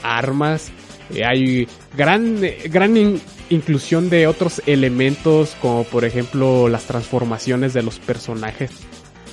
armas. 0.02 0.72
Eh, 1.14 1.24
hay 1.26 1.68
gran, 1.96 2.42
gran 2.66 3.20
inclusión 3.50 4.10
de 4.10 4.26
otros 4.26 4.62
elementos 4.66 5.56
como 5.62 5.84
por 5.84 6.06
ejemplo 6.06 6.70
las 6.70 6.86
transformaciones 6.86 7.74
de 7.74 7.84
los 7.84 8.00
personajes 8.00 8.72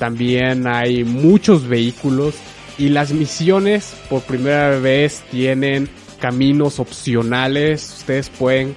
también 0.01 0.67
hay 0.67 1.05
muchos 1.05 1.69
vehículos 1.69 2.35
y 2.79 2.89
las 2.89 3.13
misiones 3.13 3.95
por 4.09 4.23
primera 4.23 4.79
vez 4.79 5.23
tienen 5.31 5.91
caminos 6.19 6.81
opcionales. 6.81 7.99
Ustedes 7.99 8.31
pueden 8.31 8.75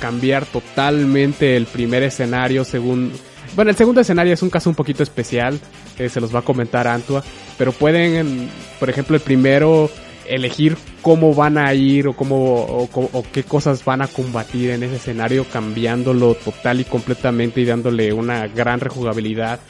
cambiar 0.00 0.44
totalmente 0.46 1.56
el 1.56 1.66
primer 1.66 2.02
escenario 2.02 2.64
según... 2.64 3.12
Bueno, 3.54 3.70
el 3.70 3.76
segundo 3.76 4.00
escenario 4.00 4.34
es 4.34 4.42
un 4.42 4.50
caso 4.50 4.68
un 4.68 4.74
poquito 4.74 5.04
especial, 5.04 5.60
se 5.96 6.20
los 6.20 6.34
va 6.34 6.40
a 6.40 6.42
comentar 6.42 6.88
Antua, 6.88 7.22
pero 7.56 7.70
pueden, 7.70 8.48
por 8.80 8.90
ejemplo, 8.90 9.14
el 9.14 9.22
primero 9.22 9.88
elegir 10.26 10.76
cómo 11.02 11.32
van 11.32 11.58
a 11.58 11.72
ir 11.74 12.08
o 12.08 12.12
cómo 12.12 12.54
o, 12.54 13.24
qué 13.32 13.44
cosas 13.44 13.84
van 13.84 14.02
a 14.02 14.08
combatir 14.08 14.70
en 14.70 14.82
ese 14.82 14.96
escenario 14.96 15.44
cambiándolo 15.44 16.34
total 16.34 16.80
y 16.80 16.84
completamente 16.84 17.60
y 17.60 17.64
dándole 17.64 18.12
una 18.12 18.46
gran 18.48 18.80
rejugabilidad 18.80 19.60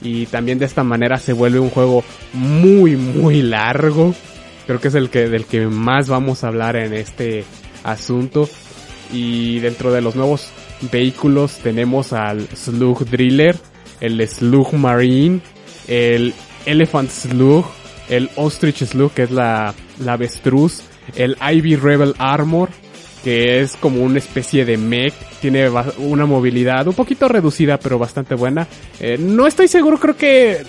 y 0.00 0.26
también 0.26 0.58
de 0.58 0.66
esta 0.66 0.84
manera 0.84 1.18
se 1.18 1.32
vuelve 1.32 1.58
un 1.58 1.70
juego 1.70 2.04
muy 2.32 2.96
muy 2.96 3.42
largo. 3.42 4.14
Creo 4.66 4.80
que 4.80 4.88
es 4.88 4.94
el 4.94 5.10
que 5.10 5.28
del 5.28 5.44
que 5.44 5.66
más 5.66 6.08
vamos 6.08 6.44
a 6.44 6.48
hablar 6.48 6.76
en 6.76 6.92
este 6.92 7.44
asunto 7.84 8.48
y 9.12 9.58
dentro 9.60 9.92
de 9.92 10.02
los 10.02 10.14
nuevos 10.14 10.50
vehículos 10.92 11.58
tenemos 11.58 12.12
al 12.12 12.46
Slug 12.54 13.04
Driller, 13.06 13.56
el 14.00 14.26
Slug 14.28 14.74
Marine, 14.74 15.40
el 15.86 16.34
Elephant 16.66 17.10
Slug, 17.10 17.64
el 18.08 18.30
Ostrich 18.36 18.84
Slug 18.84 19.12
que 19.12 19.22
es 19.22 19.30
la 19.30 19.74
la 19.98 20.12
avestruz, 20.12 20.82
el 21.16 21.36
Ivy 21.40 21.76
Rebel 21.76 22.14
Armor 22.18 22.68
que 23.22 23.60
es 23.60 23.76
como 23.76 24.02
una 24.02 24.18
especie 24.18 24.64
de 24.64 24.76
mech, 24.76 25.14
tiene 25.40 25.68
una 25.98 26.26
movilidad 26.26 26.86
un 26.86 26.94
poquito 26.94 27.28
reducida 27.28 27.78
pero 27.78 27.98
bastante 27.98 28.34
buena. 28.34 28.66
Eh, 29.00 29.18
no 29.18 29.46
estoy 29.46 29.68
seguro, 29.68 29.98
creo 29.98 30.16
que... 30.16 30.62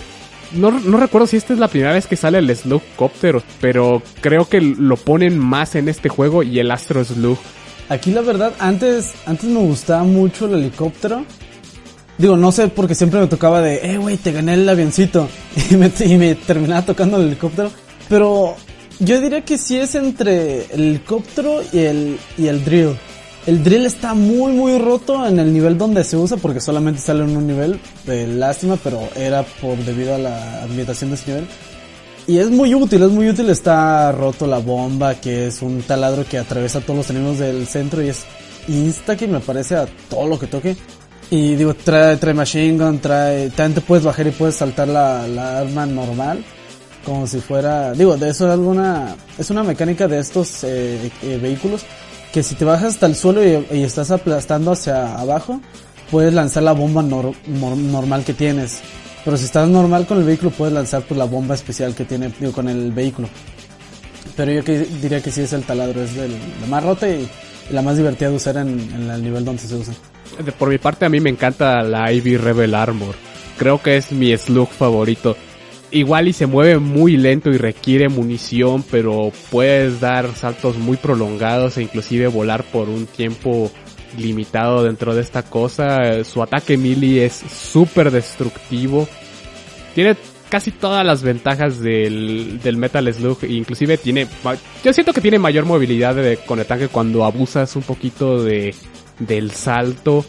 No, 0.51 0.71
no 0.71 0.97
recuerdo 0.97 1.27
si 1.27 1.37
esta 1.37 1.53
es 1.53 1.59
la 1.59 1.67
primera 1.67 1.93
vez 1.93 2.07
que 2.07 2.15
sale 2.15 2.39
el 2.39 2.55
Slugcopter, 2.55 3.39
pero 3.61 4.01
creo 4.19 4.49
que 4.49 4.59
lo 4.59 4.97
ponen 4.97 5.37
más 5.37 5.75
en 5.75 5.89
este 5.89 6.09
juego 6.09 6.41
y 6.41 6.57
el 6.57 6.71
Astro 6.71 7.03
Slug. 7.05 7.37
Aquí 7.87 8.11
la 8.11 8.21
verdad, 8.21 8.53
antes, 8.59 9.13
antes 9.27 9.45
me 9.45 9.59
gustaba 9.59 10.03
mucho 10.03 10.45
el 10.45 10.55
helicóptero. 10.55 11.23
Digo, 12.17 12.35
no 12.35 12.51
sé, 12.51 12.67
porque 12.67 12.95
siempre 12.95 13.19
me 13.19 13.27
tocaba 13.27 13.61
de, 13.61 13.93
eh, 13.93 13.97
güey, 13.97 14.17
te 14.17 14.31
gané 14.31 14.55
el 14.55 14.67
avioncito. 14.67 15.27
Y 15.71 15.75
me, 15.75 15.91
y 15.99 16.17
me 16.17 16.35
terminaba 16.35 16.83
tocando 16.83 17.17
el 17.17 17.27
helicóptero. 17.27 17.71
Pero 18.07 18.55
yo 18.99 19.21
diría 19.21 19.41
que 19.41 19.57
sí 19.57 19.77
es 19.77 19.95
entre 19.95 20.65
el 20.73 20.81
helicóptero 20.81 21.61
y 21.71 21.79
el, 21.79 22.19
y 22.37 22.47
el 22.47 22.63
drill. 22.65 22.97
El 23.47 23.63
drill 23.63 23.85
está 23.85 24.13
muy 24.13 24.51
muy 24.51 24.77
roto 24.77 25.25
en 25.25 25.39
el 25.39 25.53
nivel 25.53 25.77
donde 25.77 26.03
se 26.03 26.17
usa 26.17 26.37
porque 26.37 26.59
solamente 26.59 26.99
sale 26.99 27.23
en 27.23 27.35
un 27.35 27.47
nivel. 27.47 27.79
De 28.05 28.27
lástima, 28.27 28.77
pero 28.83 29.01
era 29.15 29.43
por 29.43 29.77
debido 29.77 30.15
a 30.15 30.17
la 30.17 30.63
ambientación 30.63 31.11
de 31.11 31.15
ese 31.15 31.31
nivel. 31.31 31.47
Y 32.27 32.37
es 32.37 32.49
muy 32.49 32.75
útil, 32.75 33.01
es 33.01 33.09
muy 33.09 33.29
útil. 33.29 33.49
Está 33.49 34.11
roto 34.11 34.45
la 34.45 34.59
bomba, 34.59 35.15
que 35.15 35.47
es 35.47 35.61
un 35.61 35.81
taladro 35.81 36.25
que 36.25 36.37
atraviesa 36.37 36.81
todos 36.81 36.97
los 36.97 37.09
enemigos 37.09 37.39
del 37.39 37.65
centro 37.67 38.03
y 38.03 38.09
es 38.09 38.25
insta 38.67 39.15
que 39.15 39.27
me 39.27 39.39
parece 39.39 39.77
a 39.77 39.87
todo 40.09 40.27
lo 40.27 40.37
que 40.37 40.47
toque. 40.47 40.75
Y 41.31 41.55
digo, 41.55 41.73
trae, 41.73 42.17
trae 42.17 42.33
machine 42.33 42.77
gun, 42.77 42.99
trae... 42.99 43.49
También 43.51 43.75
te 43.75 43.81
puedes 43.81 44.03
bajar 44.03 44.27
y 44.27 44.31
puedes 44.31 44.55
saltar 44.55 44.87
la, 44.87 45.27
la 45.27 45.59
arma 45.59 45.85
normal 45.85 46.43
como 47.05 47.27
si 47.27 47.39
fuera, 47.39 47.93
digo, 47.93 48.17
de 48.17 48.29
eso 48.29 48.45
es 48.47 48.53
alguna, 48.53 49.15
es 49.37 49.49
una 49.49 49.63
mecánica 49.63 50.07
de 50.07 50.19
estos 50.19 50.63
eh, 50.63 51.11
eh, 51.23 51.39
vehículos 51.41 51.85
que 52.31 52.43
si 52.43 52.55
te 52.55 52.65
bajas 52.65 52.93
hasta 52.93 53.07
el 53.07 53.15
suelo 53.15 53.41
y, 53.43 53.81
estás 53.81 54.11
aplastando 54.11 54.71
hacia 54.71 55.15
abajo, 55.15 55.59
puedes 56.11 56.33
lanzar 56.33 56.63
la 56.63 56.73
bomba 56.73 57.01
normal 57.01 58.23
que 58.23 58.33
tienes. 58.33 58.81
Pero 59.25 59.35
si 59.35 59.45
estás 59.45 59.67
normal 59.67 60.05
con 60.05 60.19
el 60.19 60.23
vehículo, 60.23 60.51
puedes 60.51 60.73
lanzar 60.73 61.01
pues, 61.01 61.17
la 61.17 61.25
bomba 61.25 61.55
especial 61.55 61.95
que 61.95 62.05
tiene 62.05 62.31
digo, 62.39 62.51
con 62.51 62.69
el 62.69 62.91
vehículo. 62.91 63.27
Pero 64.35 64.51
yo 64.51 64.63
que, 64.63 64.79
diría 64.79 65.21
que 65.21 65.31
sí 65.31 65.41
es 65.41 65.53
el 65.53 65.63
taladro, 65.63 66.03
es 66.03 66.15
el, 66.17 66.31
la 66.61 66.67
más 66.67 66.83
rota 66.83 67.09
y, 67.09 67.27
la 67.71 67.81
más 67.81 67.97
divertida 67.97 68.29
de 68.29 68.35
usar 68.35 68.57
en, 68.57 68.79
en 68.79 69.09
el 69.09 69.23
nivel 69.23 69.45
donde 69.45 69.61
se 69.61 69.75
usa. 69.75 69.93
Por 70.57 70.69
mi 70.69 70.77
parte, 70.77 71.05
a 71.05 71.09
mí 71.09 71.19
me 71.19 71.29
encanta 71.29 71.83
la 71.83 72.11
Ivy 72.11 72.37
Rebel 72.37 72.73
Armor. 72.73 73.15
Creo 73.57 73.81
que 73.81 73.97
es 73.97 74.11
mi 74.11 74.35
slug 74.37 74.69
favorito 74.69 75.35
igual 75.91 76.27
y 76.27 76.33
se 76.33 76.45
mueve 76.45 76.79
muy 76.79 77.17
lento 77.17 77.49
y 77.49 77.57
requiere 77.57 78.09
munición, 78.09 78.83
pero 78.89 79.31
puedes 79.49 79.99
dar 79.99 80.35
saltos 80.35 80.77
muy 80.77 80.97
prolongados 80.97 81.77
e 81.77 81.83
inclusive 81.83 82.27
volar 82.27 82.63
por 82.63 82.89
un 82.89 83.05
tiempo 83.05 83.71
limitado 84.17 84.83
dentro 84.83 85.15
de 85.15 85.21
esta 85.21 85.43
cosa. 85.43 86.23
Su 86.23 86.41
ataque 86.41 86.77
melee 86.77 87.25
es 87.25 87.33
súper 87.33 88.11
destructivo. 88.11 89.07
Tiene 89.95 90.15
casi 90.49 90.71
todas 90.71 91.05
las 91.05 91.23
ventajas 91.23 91.79
del, 91.79 92.59
del 92.61 92.77
Metal 92.77 93.11
Slug. 93.13 93.43
Inclusive 93.43 93.97
tiene... 93.97 94.27
Yo 94.83 94.93
siento 94.93 95.13
que 95.13 95.21
tiene 95.21 95.39
mayor 95.39 95.65
movilidad 95.65 96.15
de, 96.15 96.37
con 96.37 96.59
el 96.59 96.65
tanque 96.65 96.87
cuando 96.87 97.23
abusas 97.23 97.75
un 97.75 97.83
poquito 97.83 98.43
de, 98.43 98.73
del 99.19 99.51
salto 99.51 100.25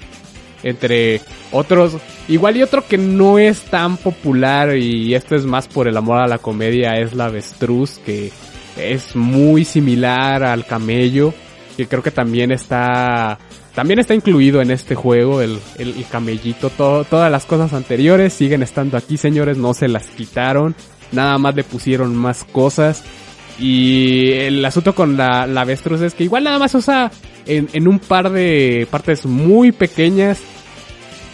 entre 0.63 1.21
otros, 1.53 1.97
igual 2.29 2.57
y 2.57 2.63
otro 2.63 2.87
que 2.87 2.99
no 2.99 3.39
es 3.39 3.63
tan 3.63 3.97
popular 3.97 4.77
y 4.77 5.15
esto 5.15 5.37
es 5.37 5.45
más 5.45 5.69
por 5.69 5.89
el 5.89 5.97
amor 5.97 6.19
a 6.19 6.29
la 6.29 6.39
comedia 6.39 6.99
es 6.99 7.15
la 7.15 7.27
avestruz 7.27 7.99
que 8.05 8.31
es 8.77 9.17
muy 9.17 9.65
similar 9.65 10.43
al 10.43 10.67
camello 10.67 11.35
que 11.77 11.87
creo 11.87 12.03
que 12.03 12.11
también 12.11 12.53
está 12.53 13.39
también 13.75 14.01
está 14.01 14.15
incluido 14.15 14.61
en 14.61 14.71
este 14.71 14.95
juego 14.95 15.41
el, 15.41 15.59
el, 15.79 16.05
camellito. 16.11 16.71
Todas 16.71 17.31
las 17.31 17.47
cosas 17.47 17.73
anteriores 17.73 18.33
siguen 18.33 18.63
estando 18.63 18.97
aquí 18.97 19.17
señores 19.17 19.57
no 19.57 19.75
se 19.75 19.89
las 19.89 20.07
quitaron 20.09 20.75
nada 21.13 21.39
más 21.39 21.55
le 21.55 21.65
pusieron 21.65 22.17
más 22.17 22.45
cosas. 22.45 23.05
Y 23.59 24.33
el 24.33 24.65
asunto 24.65 24.95
con 24.95 25.17
la, 25.17 25.47
la 25.47 25.63
avestruz 25.63 26.01
es 26.01 26.15
que 26.15 26.25
igual 26.25 26.45
nada 26.45 26.59
más 26.59 26.75
usa 26.75 27.11
en, 27.47 27.89
un 27.89 27.99
par 27.99 28.31
de 28.31 28.87
partes 28.91 29.27
muy 29.27 29.73
pequeñas 29.73 30.41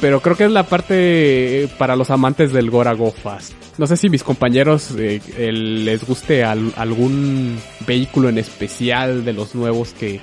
pero 0.00 0.20
creo 0.20 0.36
que 0.36 0.44
es 0.44 0.50
la 0.50 0.64
parte 0.64 1.62
eh, 1.64 1.68
para 1.78 1.96
los 1.96 2.10
amantes 2.10 2.52
del 2.52 2.68
Gora 2.70 2.92
Go 2.92 3.10
Fast. 3.12 3.54
No 3.78 3.86
sé 3.86 3.96
si 3.96 4.10
mis 4.10 4.22
compañeros 4.22 4.90
eh, 4.98 5.20
les 5.50 6.04
guste 6.06 6.44
al- 6.44 6.74
algún 6.76 7.58
vehículo 7.86 8.28
en 8.28 8.36
especial 8.36 9.24
de 9.24 9.32
los 9.32 9.54
nuevos 9.54 9.94
que, 9.94 10.20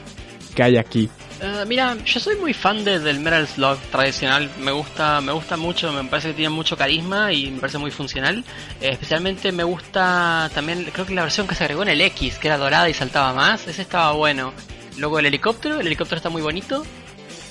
que 0.53 0.61
hay 0.63 0.77
aquí. 0.77 1.09
Eh, 1.41 1.65
mira, 1.67 1.97
yo 2.05 2.19
soy 2.19 2.35
muy 2.35 2.53
fan 2.53 2.85
de- 2.85 2.99
del 2.99 3.19
Metal 3.19 3.47
Slug 3.47 3.77
tradicional. 3.91 4.47
Me 4.61 4.71
gusta, 4.71 5.21
me 5.21 5.31
gusta 5.31 5.57
mucho. 5.57 5.91
Me 5.91 6.03
parece 6.07 6.29
que 6.29 6.33
tiene 6.35 6.49
mucho 6.51 6.77
carisma 6.77 7.33
y 7.33 7.49
me 7.49 7.59
parece 7.59 7.79
muy 7.79 7.89
funcional. 7.89 8.43
Eh, 8.79 8.89
especialmente 8.91 9.51
me 9.51 9.63
gusta 9.63 10.51
también, 10.53 10.85
creo 10.93 11.07
que 11.07 11.15
la 11.15 11.23
versión 11.23 11.47
que 11.47 11.55
se 11.55 11.63
agregó 11.63 11.81
en 11.81 11.89
el 11.89 12.01
X, 12.01 12.37
que 12.37 12.47
era 12.47 12.57
dorada 12.59 12.87
y 12.89 12.93
saltaba 12.93 13.33
más. 13.33 13.67
Ese 13.67 13.81
estaba 13.81 14.11
bueno. 14.11 14.53
Luego 14.97 15.19
el 15.19 15.25
helicóptero, 15.25 15.79
el 15.79 15.87
helicóptero 15.87 16.17
está 16.17 16.29
muy 16.29 16.41
bonito. 16.41 16.85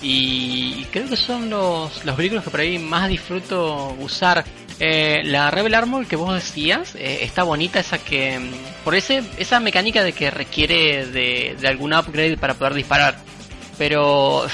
Y 0.01 0.85
creo 0.91 1.09
que 1.09 1.17
son 1.17 1.49
los, 1.49 2.05
los 2.05 2.17
vehículos 2.17 2.43
que 2.45 2.51
por 2.51 2.61
ahí 2.61 2.79
más 2.79 3.09
disfruto 3.09 3.95
usar. 4.01 4.45
Eh, 4.81 5.21
la 5.25 5.51
Rebel 5.51 5.75
Armor 5.75 6.07
que 6.07 6.17
vos 6.17 6.35
decías 6.35 6.95
eh, 6.97 7.19
está 7.23 7.45
bonita 7.45 7.79
esa 7.79 7.99
que 7.99 8.39
mm, 8.39 8.85
por 8.85 8.95
ese 8.97 9.23
esa 9.37 9.61
mecánica 9.61 10.03
de 10.03 10.13
que 10.13 10.31
requiere 10.31 11.07
de, 11.07 11.57
de 11.61 11.69
algún 11.69 11.93
upgrade 11.93 12.37
para 12.39 12.55
poder 12.55 12.73
disparar 12.75 13.17
pero 13.79 14.45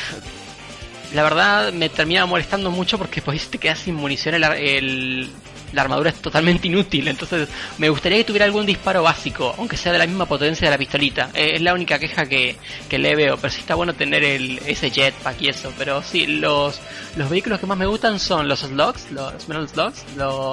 la 1.14 1.22
verdad 1.22 1.72
me 1.72 1.88
termina 1.88 2.26
molestando 2.26 2.70
mucho 2.70 2.98
porque 2.98 3.22
pues 3.22 3.48
te 3.48 3.58
quedas 3.58 3.78
sin 3.78 3.94
munición 3.94 4.34
el, 4.34 4.44
el- 4.44 5.30
la 5.72 5.82
armadura 5.82 6.10
es 6.10 6.20
totalmente 6.22 6.66
inútil 6.68 7.08
entonces 7.08 7.48
me 7.78 7.88
gustaría 7.88 8.18
que 8.18 8.24
tuviera 8.24 8.44
algún 8.44 8.66
disparo 8.66 9.02
básico 9.02 9.54
aunque 9.58 9.76
sea 9.76 9.92
de 9.92 9.98
la 9.98 10.06
misma 10.06 10.26
potencia 10.26 10.66
de 10.66 10.70
la 10.70 10.78
pistolita. 10.78 11.30
Eh, 11.34 11.52
es 11.54 11.60
la 11.60 11.74
única 11.74 11.98
queja 11.98 12.26
que, 12.26 12.56
que 12.88 12.98
le 12.98 13.14
veo 13.14 13.36
pero 13.36 13.52
sí 13.52 13.60
está 13.60 13.74
bueno 13.74 13.94
tener 13.94 14.24
el, 14.24 14.60
ese 14.66 14.90
jetpack 14.90 15.42
y 15.42 15.48
eso 15.48 15.72
pero 15.76 16.02
sí 16.02 16.26
los 16.26 16.80
los 17.16 17.30
vehículos 17.30 17.60
que 17.60 17.66
más 17.66 17.78
me 17.78 17.86
gustan 17.86 18.18
son 18.18 18.48
los 18.48 18.60
slugs 18.60 19.10
los 19.10 19.48
metal 19.48 19.68
slugs 19.68 20.04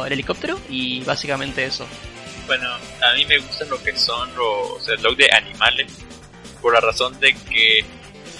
el 0.05 0.13
helicóptero 0.13 0.59
y 0.69 1.03
básicamente 1.03 1.65
eso. 1.65 1.85
Bueno, 2.47 2.69
a 2.69 3.13
mí 3.15 3.25
me 3.25 3.39
gustan 3.39 3.69
lo 3.69 3.81
que 3.81 3.95
son 3.95 4.29
los 4.35 4.83
slogs 4.85 5.17
de 5.17 5.29
animales, 5.31 5.91
por 6.61 6.73
la 6.73 6.81
razón 6.81 7.19
de 7.19 7.33
que 7.33 7.83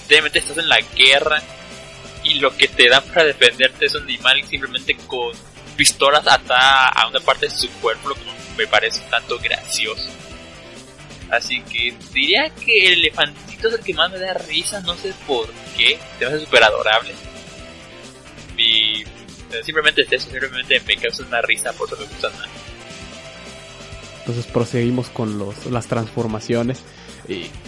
realmente 0.08 0.38
estás 0.38 0.58
en 0.58 0.68
la 0.68 0.80
guerra 0.80 1.42
y 2.22 2.34
lo 2.34 2.56
que 2.56 2.68
te 2.68 2.88
dan 2.88 3.02
para 3.04 3.24
defenderte 3.24 3.86
es 3.86 3.94
un 3.94 4.04
animal 4.04 4.42
simplemente 4.44 4.96
con 5.06 5.32
pistolas 5.76 6.26
atadas 6.26 6.92
a 6.94 7.08
una 7.08 7.20
parte 7.20 7.46
de 7.46 7.52
su 7.52 7.70
cuerpo, 7.80 8.10
lo 8.10 8.14
que 8.14 8.22
me 8.56 8.66
parece 8.66 9.02
un 9.04 9.10
tanto 9.10 9.38
gracioso. 9.38 10.10
Así 11.30 11.60
que 11.62 11.94
diría 12.12 12.50
que 12.50 12.86
el 12.86 13.00
elefantito 13.00 13.68
es 13.68 13.74
el 13.74 13.80
que 13.80 13.94
más 13.94 14.10
me 14.10 14.18
da 14.18 14.34
risa, 14.34 14.80
no 14.80 14.94
sé 14.96 15.12
por 15.26 15.48
qué, 15.76 15.98
se 16.18 16.24
me 16.24 16.34
hace 16.34 16.44
súper 16.44 16.62
adorable. 16.62 17.12
Y 18.56 19.02
eh, 19.02 19.62
simplemente 19.62 20.06
es 20.10 20.22
simplemente 20.22 20.80
me 20.86 20.96
causa 20.96 21.24
una 21.24 21.42
risa, 21.42 21.72
por 21.72 21.88
eso 21.88 21.96
me 21.96 22.06
gusta. 22.06 22.30
Entonces 24.20 24.46
proseguimos 24.46 25.08
con 25.08 25.38
los, 25.38 25.66
las 25.66 25.86
transformaciones. 25.86 26.82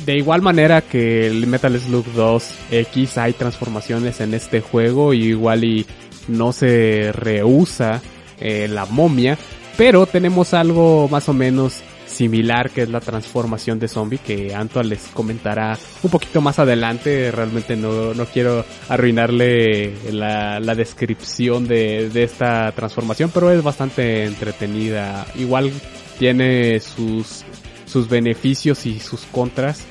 De 0.04 0.16
igual 0.16 0.40
manera 0.40 0.82
que 0.82 1.26
el 1.26 1.46
Metal 1.48 1.76
Slug 1.80 2.06
2 2.12 2.50
X 2.70 3.18
hay 3.18 3.32
transformaciones 3.32 4.20
en 4.20 4.34
este 4.34 4.60
juego 4.60 5.12
y 5.12 5.24
igual 5.26 5.64
y 5.64 5.84
no 6.28 6.52
se 6.52 7.10
rehúsa 7.12 8.00
eh, 8.40 8.68
la 8.68 8.86
momia, 8.86 9.36
pero 9.76 10.06
tenemos 10.06 10.54
algo 10.54 11.08
más 11.08 11.28
o 11.28 11.32
menos 11.32 11.82
similar 12.06 12.70
que 12.70 12.82
es 12.82 12.88
la 12.88 13.00
transformación 13.00 13.78
de 13.78 13.86
zombie 13.86 14.18
que 14.18 14.54
Anto 14.54 14.82
les 14.82 15.02
comentará 15.08 15.78
un 16.02 16.10
poquito 16.10 16.40
más 16.40 16.58
adelante. 16.58 17.30
Realmente 17.30 17.76
no, 17.76 18.14
no 18.14 18.24
quiero 18.26 18.64
arruinarle 18.88 19.94
la, 20.12 20.58
la 20.58 20.74
descripción 20.74 21.68
de, 21.68 22.08
de 22.08 22.24
esta 22.24 22.72
transformación, 22.72 23.30
pero 23.32 23.50
es 23.52 23.62
bastante 23.62 24.24
entretenida. 24.24 25.26
Igual 25.36 25.70
tiene 26.18 26.80
sus, 26.80 27.44
sus 27.86 28.08
beneficios 28.08 28.86
y 28.86 28.98
sus 28.98 29.20
contras. 29.26 29.84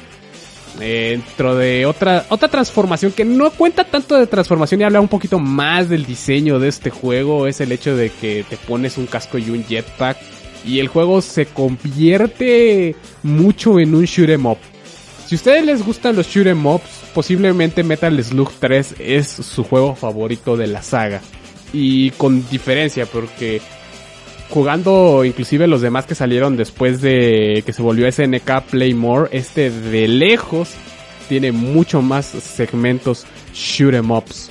Dentro 0.78 1.56
de 1.56 1.86
otra, 1.86 2.26
otra 2.30 2.50
transformación 2.50 3.12
que 3.12 3.26
no 3.26 3.50
cuenta 3.52 3.84
tanto 3.84 4.16
de 4.16 4.28
transformación 4.28 4.82
y 4.82 4.84
habla 4.84 5.02
un 5.02 5.08
poquito 5.08 5.40
más 5.40 5.90
del 5.90 6.06
diseño 6.06 6.60
de 6.60 6.68
este 6.68 6.90
juego 6.92 7.48
es 7.48 7.62
el 7.62 7.72
hecho 7.72 7.96
de 7.96 8.12
que 8.12 8.46
te 8.48 8.58
pones 8.58 8.98
un 8.98 9.08
casco 9.08 9.38
y 9.40 9.50
un 9.50 9.66
jetpack 9.66 10.18
y 10.66 10.80
el 10.80 10.88
juego 10.88 11.22
se 11.22 11.48
convierte 11.48 12.96
mucho 13.24 13.80
en 13.80 13.96
un 13.96 14.06
shoot 14.06 14.30
'em 14.30 14.46
up. 14.46 14.58
Si 15.26 15.36
a 15.36 15.38
ustedes 15.38 15.66
les 15.66 15.86
gustan 15.86 16.16
los 16.16 16.28
shoot 16.28 16.48
'em 16.48 16.66
ups, 16.66 16.90
posiblemente 17.14 17.84
Metal 17.84 18.24
Slug 18.24 18.52
3 18.60 18.96
es 19.00 19.28
su 19.28 19.64
juego 19.64 19.96
favorito 19.96 20.56
de 20.58 20.68
la 20.68 20.82
saga. 20.84 21.22
Y 21.74 22.12
con 22.12 22.48
diferencia, 22.50 23.06
porque 23.06 23.62
jugando 24.50 25.24
inclusive 25.26 25.68
los 25.68 25.82
demás 25.82 26.06
que 26.06 26.16
salieron 26.16 26.58
después 26.58 27.02
de 27.02 27.64
que 27.66 27.74
se 27.74 27.82
volvió 27.82 28.12
SNK 28.12 28.62
Playmore, 28.70 29.30
este 29.32 29.70
de 29.70 30.08
lejos 30.08 30.70
tiene 31.28 31.52
mucho 31.52 32.02
más 32.02 32.26
segmentos 32.26 33.26
shoot 33.54 33.94
'em 33.94 34.12
ups. 34.12 34.50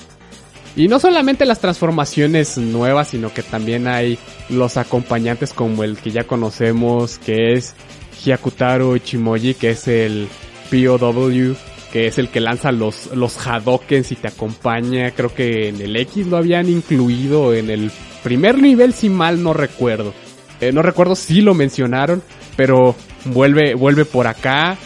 Y 0.76 0.88
no 0.88 0.98
solamente 1.00 1.46
las 1.46 1.60
transformaciones 1.60 2.58
nuevas, 2.58 3.08
sino 3.08 3.32
que 3.32 3.42
también 3.42 3.88
hay 3.88 4.18
los 4.50 4.76
acompañantes 4.76 5.54
como 5.54 5.84
el 5.84 5.96
que 5.96 6.10
ya 6.10 6.24
conocemos, 6.24 7.18
que 7.18 7.54
es 7.54 7.74
Hyakutaro 8.22 8.94
Ichimoji, 8.94 9.54
que 9.54 9.70
es 9.70 9.88
el 9.88 10.28
POW, 10.70 11.56
que 11.92 12.06
es 12.06 12.18
el 12.18 12.28
que 12.28 12.40
lanza 12.40 12.72
los, 12.72 13.14
los 13.14 13.46
Hadokens 13.46 14.12
y 14.12 14.16
te 14.16 14.28
acompaña. 14.28 15.10
Creo 15.12 15.34
que 15.34 15.68
en 15.68 15.80
el 15.80 15.96
X 15.96 16.26
lo 16.26 16.36
habían 16.36 16.68
incluido 16.68 17.54
en 17.54 17.70
el 17.70 17.90
primer 18.22 18.58
nivel, 18.58 18.92
si 18.92 19.08
mal 19.08 19.42
no 19.42 19.52
recuerdo. 19.52 20.12
Eh, 20.60 20.72
no 20.72 20.82
recuerdo 20.82 21.14
si 21.14 21.42
lo 21.42 21.54
mencionaron, 21.54 22.22
pero 22.56 22.94
vuelve, 23.24 23.74
vuelve 23.74 24.04
por 24.04 24.26
acá. 24.26 24.76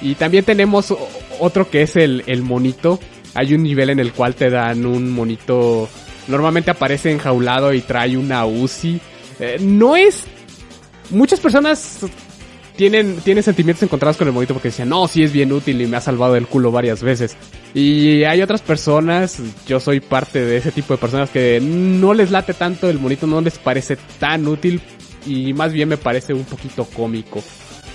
Y 0.00 0.14
también 0.14 0.44
tenemos 0.44 0.94
otro 1.38 1.70
que 1.70 1.82
es 1.82 1.96
el, 1.96 2.24
el 2.26 2.42
monito. 2.42 2.98
Hay 3.34 3.54
un 3.54 3.62
nivel 3.62 3.90
en 3.90 4.00
el 4.00 4.12
cual 4.12 4.34
te 4.34 4.50
dan 4.50 4.84
un 4.86 5.10
monito. 5.10 5.88
Normalmente 6.28 6.70
aparece 6.70 7.10
enjaulado 7.10 7.72
y 7.72 7.80
trae 7.80 8.16
una 8.16 8.46
Uzi. 8.46 9.00
Eh, 9.38 9.58
no 9.60 9.96
es. 9.96 10.24
Muchas 11.10 11.40
personas 11.40 12.00
tienen, 12.76 13.16
tienen 13.16 13.42
sentimientos 13.42 13.82
encontrados 13.82 14.16
con 14.16 14.26
el 14.26 14.34
monito 14.34 14.54
porque 14.54 14.68
dicen, 14.68 14.88
no, 14.88 15.06
sí 15.08 15.22
es 15.22 15.32
bien 15.32 15.52
útil 15.52 15.80
y 15.80 15.86
me 15.86 15.96
ha 15.96 16.00
salvado 16.00 16.36
el 16.36 16.46
culo 16.46 16.72
varias 16.72 17.02
veces. 17.02 17.36
Y 17.74 18.24
hay 18.24 18.42
otras 18.42 18.62
personas, 18.62 19.38
yo 19.66 19.80
soy 19.80 20.00
parte 20.00 20.44
de 20.44 20.56
ese 20.56 20.72
tipo 20.72 20.94
de 20.94 20.98
personas 20.98 21.30
que 21.30 21.60
no 21.60 22.14
les 22.14 22.30
late 22.30 22.54
tanto 22.54 22.88
el 22.88 22.98
monito, 22.98 23.26
no 23.26 23.40
les 23.40 23.58
parece 23.58 23.96
tan 24.18 24.46
útil 24.46 24.80
y 25.26 25.52
más 25.52 25.72
bien 25.72 25.88
me 25.88 25.96
parece 25.96 26.34
un 26.34 26.44
poquito 26.44 26.84
cómico. 26.84 27.42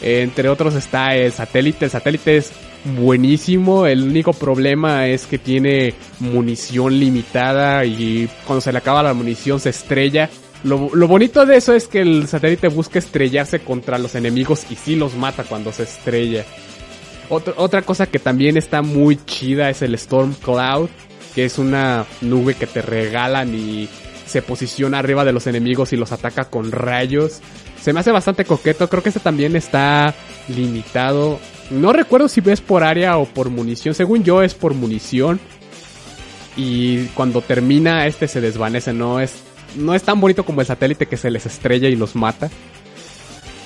Entre 0.01 0.47
otros 0.49 0.75
está 0.75 1.15
el 1.15 1.31
satélite, 1.31 1.85
el 1.85 1.91
satélite 1.91 2.37
es 2.37 2.51
buenísimo, 2.95 3.87
el 3.87 4.03
único 4.03 4.33
problema 4.33 5.07
es 5.07 5.25
que 5.25 5.37
tiene 5.37 5.93
munición 6.19 6.99
limitada 6.99 7.83
y 7.85 8.29
cuando 8.45 8.61
se 8.61 8.71
le 8.71 8.77
acaba 8.77 9.03
la 9.03 9.13
munición 9.13 9.59
se 9.59 9.69
estrella. 9.69 10.29
Lo, 10.63 10.89
lo 10.93 11.07
bonito 11.07 11.45
de 11.45 11.57
eso 11.57 11.73
es 11.73 11.88
que 11.88 12.01
el 12.01 12.27
satélite 12.27 12.67
busca 12.67 12.99
estrellarse 12.99 13.59
contra 13.59 13.97
los 13.97 14.15
enemigos 14.15 14.65
y 14.69 14.75
sí 14.75 14.95
los 14.95 15.15
mata 15.15 15.43
cuando 15.43 15.71
se 15.71 15.84
estrella. 15.84 16.45
Otra, 17.29 17.53
otra 17.57 17.81
cosa 17.81 18.07
que 18.07 18.19
también 18.19 18.57
está 18.57 18.81
muy 18.81 19.17
chida 19.25 19.69
es 19.69 19.81
el 19.81 19.93
Storm 19.95 20.34
Cloud, 20.34 20.89
que 21.35 21.45
es 21.45 21.57
una 21.57 22.05
nube 22.21 22.55
que 22.55 22.67
te 22.67 22.81
regalan 22.81 23.53
y 23.53 23.88
se 24.25 24.41
posiciona 24.41 24.99
arriba 24.99 25.25
de 25.25 25.34
los 25.34 25.47
enemigos 25.47 25.93
y 25.93 25.97
los 25.97 26.11
ataca 26.11 26.45
con 26.45 26.71
rayos. 26.71 27.39
Se 27.81 27.93
me 27.93 27.99
hace 27.99 28.11
bastante 28.11 28.45
coqueto, 28.45 28.89
creo 28.89 29.03
que 29.03 29.09
este 29.09 29.21
también 29.21 29.55
está 29.55 30.13
limitado. 30.49 31.39
No 31.69 31.93
recuerdo 31.93 32.27
si 32.27 32.41
es 32.45 32.61
por 32.61 32.84
área 32.84 33.17
o 33.17 33.25
por 33.25 33.49
munición, 33.49 33.93
según 33.93 34.23
yo 34.23 34.41
es 34.41 34.53
por 34.53 34.73
munición. 34.73 35.39
Y 36.55 37.05
cuando 37.07 37.41
termina 37.41 38.07
este 38.07 38.27
se 38.27 38.41
desvanece, 38.41 38.93
no 38.93 39.19
es 39.19 39.43
no 39.77 39.93
es 39.93 40.03
tan 40.03 40.19
bonito 40.19 40.43
como 40.43 40.61
el 40.61 40.67
satélite 40.67 41.07
que 41.07 41.17
se 41.17 41.31
les 41.31 41.45
estrella 41.45 41.87
y 41.87 41.95
los 41.95 42.15
mata. 42.15 42.49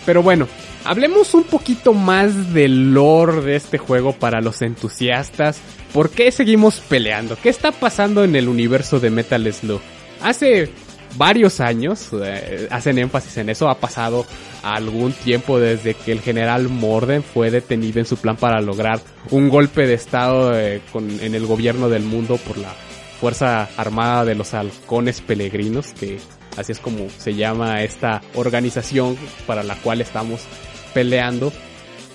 Pero 0.05 0.23
bueno, 0.23 0.47
hablemos 0.83 1.33
un 1.33 1.43
poquito 1.43 1.93
más 1.93 2.53
del 2.53 2.93
lore 2.93 3.41
de 3.41 3.55
este 3.55 3.77
juego 3.77 4.13
para 4.13 4.41
los 4.41 4.61
entusiastas. 4.61 5.59
¿Por 5.93 6.09
qué 6.09 6.31
seguimos 6.31 6.79
peleando? 6.79 7.38
¿Qué 7.41 7.49
está 7.49 7.71
pasando 7.71 8.23
en 8.23 8.35
el 8.35 8.47
universo 8.47 8.99
de 8.99 9.11
Metal 9.11 9.53
Slug? 9.53 9.81
Hace 10.21 10.71
varios 11.17 11.59
años, 11.59 12.09
eh, 12.13 12.67
hacen 12.71 12.97
énfasis 12.97 13.38
en 13.38 13.49
eso, 13.49 13.69
ha 13.69 13.79
pasado 13.79 14.25
algún 14.63 15.11
tiempo 15.11 15.59
desde 15.59 15.93
que 15.93 16.11
el 16.11 16.21
general 16.21 16.69
Morden 16.69 17.23
fue 17.23 17.51
detenido 17.51 17.99
en 17.99 18.05
su 18.05 18.17
plan 18.17 18.38
para 18.38 18.61
lograr 18.61 19.01
un 19.29 19.49
golpe 19.49 19.88
de 19.88 19.95
estado 19.95 20.57
eh, 20.57 20.81
en 20.93 21.35
el 21.35 21.45
gobierno 21.45 21.89
del 21.89 22.03
mundo 22.03 22.38
por 22.38 22.57
la 22.57 22.73
Fuerza 23.22 23.69
Armada 23.77 24.26
de 24.26 24.34
los 24.34 24.56
Halcones 24.56 25.22
Peregrinos, 25.22 25.93
que 25.93 26.18
así 26.57 26.72
es 26.72 26.80
como 26.80 27.07
se 27.07 27.35
llama 27.35 27.84
esta 27.84 28.19
organización 28.34 29.15
para 29.45 29.61
la 29.61 29.76
cual 29.76 30.02
estamos 30.02 30.41
peleando 30.95 31.53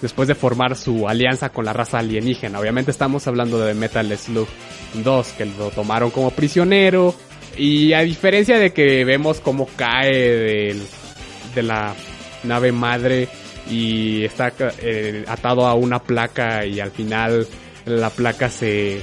después 0.02 0.26
de 0.26 0.34
formar 0.34 0.74
su 0.74 1.08
alianza 1.08 1.50
con 1.50 1.64
la 1.64 1.72
raza 1.72 2.00
alienígena. 2.00 2.58
Obviamente 2.58 2.90
estamos 2.90 3.24
hablando 3.28 3.64
de 3.64 3.74
Metal 3.74 4.18
Slug 4.18 4.48
2, 5.04 5.28
que 5.38 5.44
lo 5.46 5.70
tomaron 5.70 6.10
como 6.10 6.32
prisionero 6.32 7.14
Y 7.56 7.92
a 7.92 8.00
diferencia 8.00 8.58
de 8.58 8.72
que 8.72 9.04
vemos 9.04 9.40
cómo 9.40 9.68
cae 9.76 10.12
del, 10.12 10.82
de 11.54 11.62
la 11.62 11.94
nave 12.42 12.72
madre 12.72 13.28
y 13.70 14.24
está 14.24 14.52
eh, 14.82 15.24
atado 15.28 15.66
a 15.66 15.74
una 15.74 16.02
placa 16.02 16.66
y 16.66 16.80
al 16.80 16.90
final 16.90 17.46
la 17.84 18.10
placa 18.10 18.48
se 18.50 19.02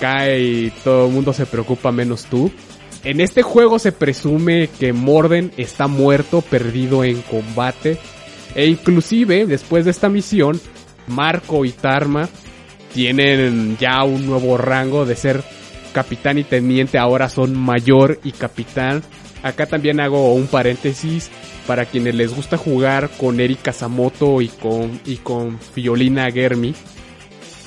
cae 0.00 0.40
y 0.40 0.70
todo 0.84 1.06
el 1.06 1.12
mundo 1.12 1.32
se 1.32 1.46
preocupa 1.46 1.92
menos 1.92 2.24
tú. 2.26 2.50
En 3.04 3.20
este 3.20 3.42
juego 3.42 3.78
se 3.78 3.92
presume 3.92 4.68
que 4.78 4.92
Morden 4.92 5.52
está 5.56 5.86
muerto, 5.86 6.40
perdido 6.40 7.04
en 7.04 7.22
combate. 7.22 7.98
E 8.54 8.66
inclusive, 8.66 9.46
después 9.46 9.84
de 9.84 9.92
esta 9.92 10.08
misión, 10.08 10.60
Marco 11.06 11.64
y 11.64 11.70
Tarma 11.70 12.28
tienen 12.92 13.76
ya 13.78 14.02
un 14.04 14.26
nuevo 14.26 14.56
rango 14.56 15.06
de 15.06 15.16
ser 15.16 15.42
capitán 15.92 16.38
y 16.38 16.44
teniente, 16.44 16.98
ahora 16.98 17.28
son 17.28 17.56
mayor 17.56 18.20
y 18.24 18.32
capitán. 18.32 19.02
Acá 19.42 19.66
también 19.66 20.00
hago 20.00 20.34
un 20.34 20.46
paréntesis 20.46 21.30
para 21.66 21.84
quienes 21.84 22.14
les 22.14 22.34
gusta 22.34 22.56
jugar 22.56 23.10
con 23.10 23.40
Erika 23.40 23.72
Samoto 23.72 24.40
y 24.40 24.48
con, 24.48 25.00
y 25.04 25.16
con 25.16 25.60
Fiolina 25.60 26.30
Germi. 26.30 26.74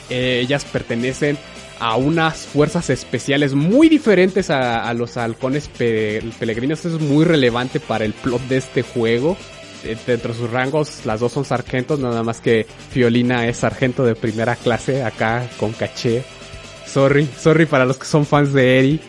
Eh, 0.09 0.41
ellas 0.41 0.65
pertenecen 0.65 1.37
a 1.81 1.95
unas 1.95 2.45
fuerzas 2.45 2.91
especiales 2.91 3.55
muy 3.55 3.89
diferentes 3.89 4.51
a, 4.51 4.93
los 4.93 5.17
halcones 5.17 5.67
peregrinos. 5.67 6.85
Es 6.85 7.01
muy 7.01 7.25
relevante 7.25 7.79
para 7.79 8.05
el 8.05 8.13
plot 8.13 8.41
de 8.43 8.57
este 8.57 8.83
juego. 8.83 9.35
Eh, 9.83 9.97
dentro 10.05 10.31
de 10.31 10.39
sus 10.39 10.51
rangos, 10.51 11.07
las 11.07 11.19
dos 11.19 11.31
son 11.31 11.43
sargentos, 11.43 11.99
nada 11.99 12.21
más 12.21 12.39
que 12.39 12.67
Fiolina 12.91 13.47
es 13.47 13.57
sargento 13.57 14.05
de 14.05 14.13
primera 14.13 14.55
clase, 14.55 15.03
acá 15.03 15.49
con 15.57 15.73
caché. 15.73 16.23
Sorry, 16.85 17.27
sorry 17.39 17.65
para 17.65 17.85
los 17.85 17.97
que 17.97 18.05
son 18.05 18.27
fans 18.27 18.53
de 18.53 18.77
Eri. 18.77 18.99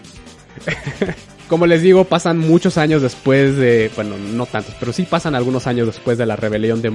Como 1.49 1.67
les 1.67 1.83
digo, 1.83 2.05
pasan 2.05 2.39
muchos 2.39 2.79
años 2.79 3.03
después 3.03 3.55
de, 3.59 3.91
bueno, 3.95 4.17
no 4.17 4.47
tantos, 4.47 4.75
pero 4.81 4.95
sí 4.95 5.03
pasan 5.03 5.35
algunos 5.35 5.67
años 5.67 5.89
después 5.89 6.17
de 6.17 6.25
la 6.25 6.37
rebelión 6.37 6.81
de, 6.81 6.89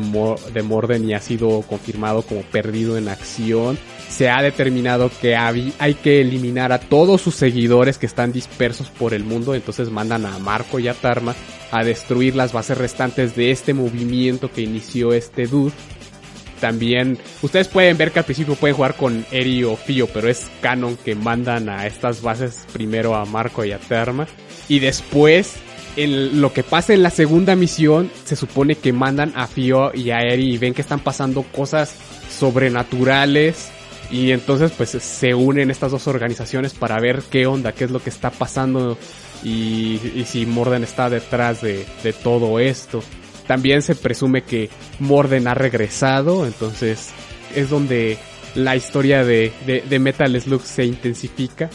de 0.54 0.64
Morden 0.64 1.08
y 1.08 1.14
ha 1.14 1.22
sido 1.22 1.62
confirmado 1.62 2.24
como 2.24 2.42
perdido 2.42 2.98
en 2.98 3.10
acción. 3.10 3.78
Se 4.10 4.30
ha 4.30 4.42
determinado 4.42 5.12
que 5.22 5.36
hay, 5.36 5.74
que 6.02 6.22
eliminar 6.22 6.72
a 6.72 6.80
todos 6.80 7.22
sus 7.22 7.36
seguidores 7.36 7.98
que 7.98 8.06
están 8.06 8.32
dispersos 8.32 8.90
por 8.90 9.14
el 9.14 9.24
mundo, 9.24 9.54
entonces 9.54 9.90
mandan 9.90 10.26
a 10.26 10.40
Marco 10.40 10.80
y 10.80 10.88
a 10.88 10.94
Tarma 10.94 11.36
a 11.72 11.84
destruir 11.84 12.36
las 12.36 12.54
bases 12.54 12.78
restantes 12.78 13.36
de 13.36 13.52
este 13.52 13.74
movimiento 13.74 14.52
que 14.52 14.62
inició 14.62 15.12
este 15.14 15.48
dude 15.48 15.74
también, 16.60 17.18
ustedes 17.42 17.68
pueden 17.68 17.98
ver 17.98 18.12
que 18.12 18.20
al 18.20 18.26
principio 18.26 18.56
pueden 18.56 18.76
jugar 18.76 18.96
con 18.96 19.26
Eri 19.32 19.64
o 19.64 19.76
Fio, 19.76 20.08
pero 20.08 20.28
es 20.28 20.48
canon 20.62 20.98
que 20.98 21.16
mandan 21.16 21.70
a 21.70 21.86
estas 21.86 22.22
bases 22.22 22.66
primero 22.74 23.16
a 23.16 23.26
Marco 23.26 23.64
y 23.64 23.72
a 23.72 23.78
Terma. 23.78 24.28
Y 24.68 24.80
después, 24.80 25.56
en 25.96 26.42
lo 26.42 26.54
que 26.54 26.64
pasa 26.64 26.94
en 26.94 27.04
la 27.04 27.10
segunda 27.10 27.56
misión, 27.56 28.12
se 28.26 28.36
supone 28.36 28.76
que 28.76 28.92
mandan 28.92 29.34
a 29.36 29.48
Fio 29.48 29.92
y 29.94 30.10
a 30.10 30.20
Eri 30.20 30.56
y 30.56 30.58
ven 30.58 30.74
que 30.74 30.82
están 30.82 31.00
pasando 31.00 31.44
cosas 31.44 31.96
sobrenaturales. 32.30 33.72
Y 34.10 34.32
entonces 34.32 34.72
pues 34.72 34.90
se 34.90 35.34
unen 35.34 35.70
estas 35.70 35.92
dos 35.92 36.08
organizaciones 36.08 36.74
para 36.74 37.00
ver 37.00 37.24
qué 37.30 37.46
onda, 37.46 37.74
qué 37.74 37.84
es 37.86 37.92
lo 37.92 38.02
que 38.02 38.10
está 38.10 38.32
pasando 38.32 38.98
y, 39.44 40.00
si 40.26 40.46
Morden 40.46 40.84
está 40.84 41.10
detrás 41.10 41.62
de, 41.62 41.86
de 42.04 42.14
todo 42.14 42.60
esto. 42.60 43.04
También 43.48 43.82
se 43.82 43.96
presume 43.96 44.44
que 44.44 44.70
Morden 45.00 45.48
ha 45.48 45.54
regresado, 45.54 46.46
entonces 46.46 47.12
es 47.56 47.70
donde 47.70 48.18
la 48.56 48.76
historia 48.76 49.24
de, 49.24 49.52
de, 49.66 50.00
Metal 50.00 50.40
Slug 50.40 50.64
se 50.64 50.86
intensifica. 50.86 51.70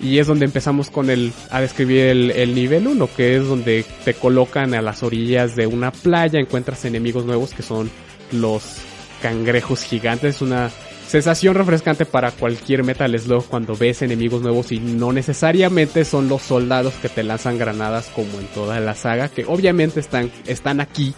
Y 0.00 0.18
es 0.18 0.28
donde 0.28 0.44
empezamos 0.44 0.90
con 0.90 1.10
el, 1.10 1.32
a 1.50 1.60
describir 1.60 2.04
el, 2.04 2.30
el 2.30 2.54
nivel 2.54 2.86
1, 2.86 3.10
que 3.16 3.36
es 3.36 3.46
donde 3.46 3.84
te 4.04 4.14
colocan 4.14 4.74
a 4.74 4.82
las 4.82 5.02
orillas 5.02 5.56
de 5.56 5.66
una 5.66 5.90
playa, 5.90 6.38
encuentras 6.38 6.84
enemigos 6.84 7.24
nuevos 7.24 7.52
que 7.52 7.62
son 7.62 7.90
los 8.30 8.76
cangrejos 9.20 9.82
gigantes, 9.82 10.36
es 10.36 10.42
una 10.42 10.70
Sensación 11.08 11.54
refrescante 11.54 12.04
para 12.04 12.32
cualquier 12.32 12.84
Metal 12.84 13.18
Slug 13.18 13.46
cuando 13.46 13.74
ves 13.74 14.02
enemigos 14.02 14.42
nuevos 14.42 14.72
y 14.72 14.78
no 14.78 15.10
necesariamente 15.10 16.04
son 16.04 16.28
los 16.28 16.42
soldados 16.42 16.92
que 16.96 17.08
te 17.08 17.22
lanzan 17.22 17.56
granadas 17.56 18.10
como 18.14 18.38
en 18.38 18.46
toda 18.48 18.78
la 18.80 18.94
saga, 18.94 19.30
que 19.30 19.46
obviamente 19.46 20.00
están, 20.00 20.30
están 20.46 20.82
aquí, 20.82 21.14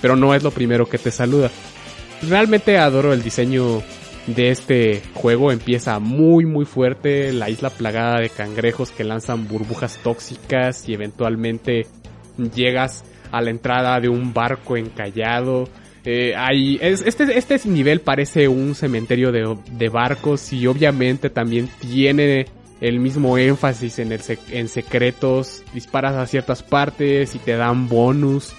pero 0.00 0.16
no 0.16 0.34
es 0.34 0.42
lo 0.42 0.50
primero 0.50 0.88
que 0.88 0.98
te 0.98 1.12
saluda. 1.12 1.52
Realmente 2.28 2.78
adoro 2.78 3.12
el 3.12 3.22
diseño 3.22 3.84
de 4.26 4.50
este 4.50 5.02
juego, 5.14 5.52
empieza 5.52 6.00
muy 6.00 6.44
muy 6.44 6.64
fuerte, 6.64 7.32
la 7.32 7.48
isla 7.48 7.70
plagada 7.70 8.18
de 8.18 8.28
cangrejos 8.28 8.90
que 8.90 9.04
lanzan 9.04 9.46
burbujas 9.46 9.98
tóxicas 10.02 10.88
y 10.88 10.94
eventualmente 10.94 11.86
llegas 12.52 13.04
a 13.30 13.40
la 13.40 13.50
entrada 13.50 14.00
de 14.00 14.08
un 14.08 14.34
barco 14.34 14.76
encallado 14.76 15.68
eh, 16.04 16.34
este, 16.80 17.38
este 17.38 17.68
nivel 17.68 18.00
parece 18.00 18.48
un 18.48 18.74
cementerio 18.74 19.30
de, 19.30 19.88
barcos 19.88 20.52
y 20.52 20.66
obviamente 20.66 21.30
también 21.30 21.68
tiene 21.80 22.46
el 22.80 22.98
mismo 22.98 23.38
énfasis 23.38 24.00
en, 24.00 24.18
en 24.50 24.68
secretos. 24.68 25.62
Disparas 25.72 26.14
a 26.14 26.26
ciertas 26.26 26.62
partes 26.62 27.34
y 27.34 27.38
te 27.38 27.56
dan 27.56 27.88
bonus. 27.88 28.52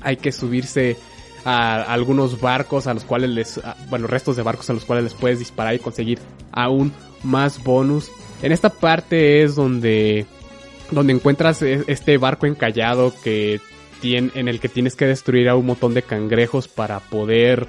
Hay 0.00 0.16
que 0.16 0.32
subirse 0.32 0.96
a, 1.44 1.82
algunos 1.82 2.40
barcos 2.40 2.86
a 2.86 2.94
los 2.94 3.04
cuales 3.04 3.30
les, 3.30 3.60
bueno, 3.90 4.06
restos 4.06 4.36
de 4.36 4.42
barcos 4.42 4.70
a 4.70 4.72
los 4.72 4.84
cuales 4.84 5.04
les 5.04 5.14
puedes 5.14 5.38
disparar 5.38 5.74
y 5.74 5.78
conseguir 5.78 6.18
aún 6.52 6.92
más 7.22 7.62
bonus. 7.62 8.10
En 8.42 8.52
esta 8.52 8.70
parte 8.70 9.42
es 9.42 9.54
donde, 9.54 10.26
donde 10.90 11.12
encuentras 11.12 11.62
e, 11.62 11.84
este 11.86 12.16
barco 12.18 12.46
encallado 12.46 13.12
que 13.22 13.60
en 14.04 14.48
el 14.48 14.60
que 14.60 14.68
tienes 14.68 14.96
que 14.96 15.06
destruir 15.06 15.48
a 15.48 15.56
un 15.56 15.66
montón 15.66 15.94
de 15.94 16.02
cangrejos 16.02 16.68
para 16.68 17.00
poder 17.00 17.66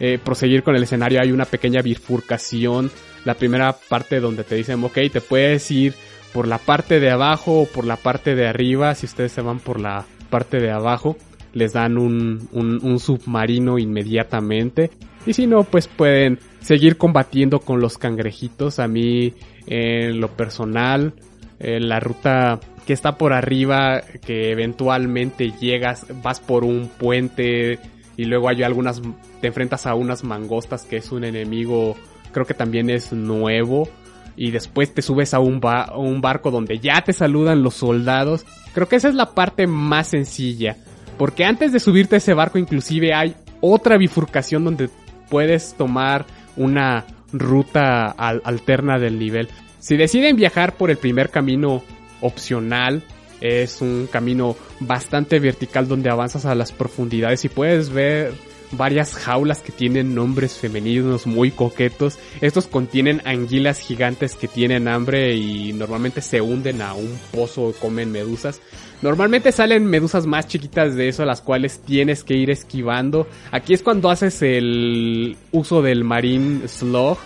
eh, 0.00 0.18
proseguir 0.22 0.62
con 0.62 0.74
el 0.74 0.82
escenario. 0.82 1.20
Hay 1.20 1.32
una 1.32 1.44
pequeña 1.44 1.80
bifurcación. 1.82 2.90
La 3.24 3.34
primera 3.34 3.72
parte 3.72 4.20
donde 4.20 4.44
te 4.44 4.56
dicen, 4.56 4.82
ok, 4.82 4.98
te 5.12 5.20
puedes 5.20 5.70
ir 5.70 5.94
por 6.32 6.48
la 6.48 6.58
parte 6.58 6.98
de 6.98 7.10
abajo 7.10 7.60
o 7.60 7.66
por 7.66 7.84
la 7.84 7.96
parte 7.96 8.34
de 8.34 8.46
arriba. 8.46 8.94
Si 8.94 9.06
ustedes 9.06 9.32
se 9.32 9.40
van 9.40 9.60
por 9.60 9.80
la 9.80 10.04
parte 10.30 10.58
de 10.58 10.70
abajo, 10.70 11.16
les 11.52 11.72
dan 11.72 11.96
un, 11.96 12.48
un, 12.52 12.98
submarino 12.98 13.78
inmediatamente. 13.78 14.90
Y 15.26 15.32
si 15.32 15.46
no, 15.46 15.62
pues 15.62 15.86
pueden 15.86 16.40
seguir 16.60 16.96
combatiendo 16.96 17.60
con 17.60 17.80
los 17.80 17.96
cangrejitos. 17.96 18.80
A 18.80 18.88
mí, 18.88 19.32
en 19.66 20.20
lo 20.20 20.28
personal, 20.28 21.14
en 21.60 21.88
la 21.88 22.00
ruta 22.00 22.58
que 22.86 22.92
está 22.92 23.16
por 23.16 23.32
arriba, 23.32 24.02
que 24.24 24.50
eventualmente 24.50 25.52
llegas, 25.52 26.06
vas 26.22 26.40
por 26.40 26.64
un 26.64 26.88
puente 26.88 27.78
y 28.16 28.24
luego 28.24 28.48
hay 28.48 28.62
algunas, 28.62 29.00
te 29.40 29.48
enfrentas 29.48 29.86
a 29.86 29.94
unas 29.94 30.24
mangostas 30.24 30.84
que 30.84 30.96
es 30.98 31.10
un 31.10 31.24
enemigo, 31.24 31.96
creo 32.32 32.46
que 32.46 32.54
también 32.54 32.90
es 32.90 33.12
nuevo. 33.12 33.88
Y 34.36 34.50
después 34.50 34.92
te 34.92 35.00
subes 35.00 35.32
a 35.32 35.38
un, 35.38 35.60
un 35.96 36.20
barco 36.20 36.50
donde 36.50 36.80
ya 36.80 37.02
te 37.02 37.12
saludan 37.12 37.62
los 37.62 37.74
soldados. 37.74 38.44
Creo 38.72 38.88
que 38.88 38.96
esa 38.96 39.08
es 39.08 39.14
la 39.14 39.30
parte 39.30 39.68
más 39.68 40.08
sencilla. 40.08 40.76
Porque 41.16 41.44
antes 41.44 41.72
de 41.72 41.78
subirte 41.78 42.16
a 42.16 42.18
ese 42.18 42.34
barco 42.34 42.58
inclusive 42.58 43.14
hay 43.14 43.36
otra 43.60 43.96
bifurcación 43.96 44.64
donde 44.64 44.90
puedes 45.30 45.74
tomar 45.74 46.26
una 46.56 47.04
ruta 47.32 48.10
alterna 48.10 48.98
del 48.98 49.18
nivel. 49.18 49.48
Si 49.78 49.96
deciden 49.96 50.36
viajar 50.36 50.74
por 50.74 50.90
el 50.90 50.96
primer 50.96 51.30
camino 51.30 51.82
opcional. 52.24 53.02
Es 53.40 53.80
un 53.80 54.08
camino 54.10 54.56
bastante 54.80 55.38
vertical 55.38 55.86
donde 55.86 56.10
avanzas 56.10 56.46
a 56.46 56.54
las 56.54 56.72
profundidades 56.72 57.44
y 57.44 57.48
puedes 57.48 57.90
ver 57.90 58.32
varias 58.72 59.14
jaulas 59.14 59.60
que 59.60 59.72
tienen 59.72 60.14
nombres 60.14 60.54
femeninos 60.54 61.26
muy 61.26 61.50
coquetos. 61.50 62.18
Estos 62.40 62.66
contienen 62.66 63.22
anguilas 63.24 63.78
gigantes 63.78 64.34
que 64.34 64.48
tienen 64.48 64.88
hambre 64.88 65.34
y 65.34 65.72
normalmente 65.72 66.20
se 66.20 66.40
hunden 66.40 66.82
a 66.82 66.94
un 66.94 67.18
pozo 67.32 67.70
y 67.70 67.72
comen 67.74 68.10
medusas. 68.10 68.60
Normalmente 69.02 69.52
salen 69.52 69.86
medusas 69.86 70.26
más 70.26 70.46
chiquitas 70.46 70.94
de 70.94 71.08
eso, 71.08 71.24
las 71.24 71.40
cuales 71.40 71.80
tienes 71.80 72.24
que 72.24 72.34
ir 72.34 72.50
esquivando. 72.50 73.26
Aquí 73.50 73.74
es 73.74 73.82
cuando 73.82 74.10
haces 74.10 74.40
el 74.42 75.36
uso 75.52 75.82
del 75.82 76.04
Marine 76.04 76.66
Slug, 76.68 77.18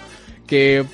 que 0.47 0.85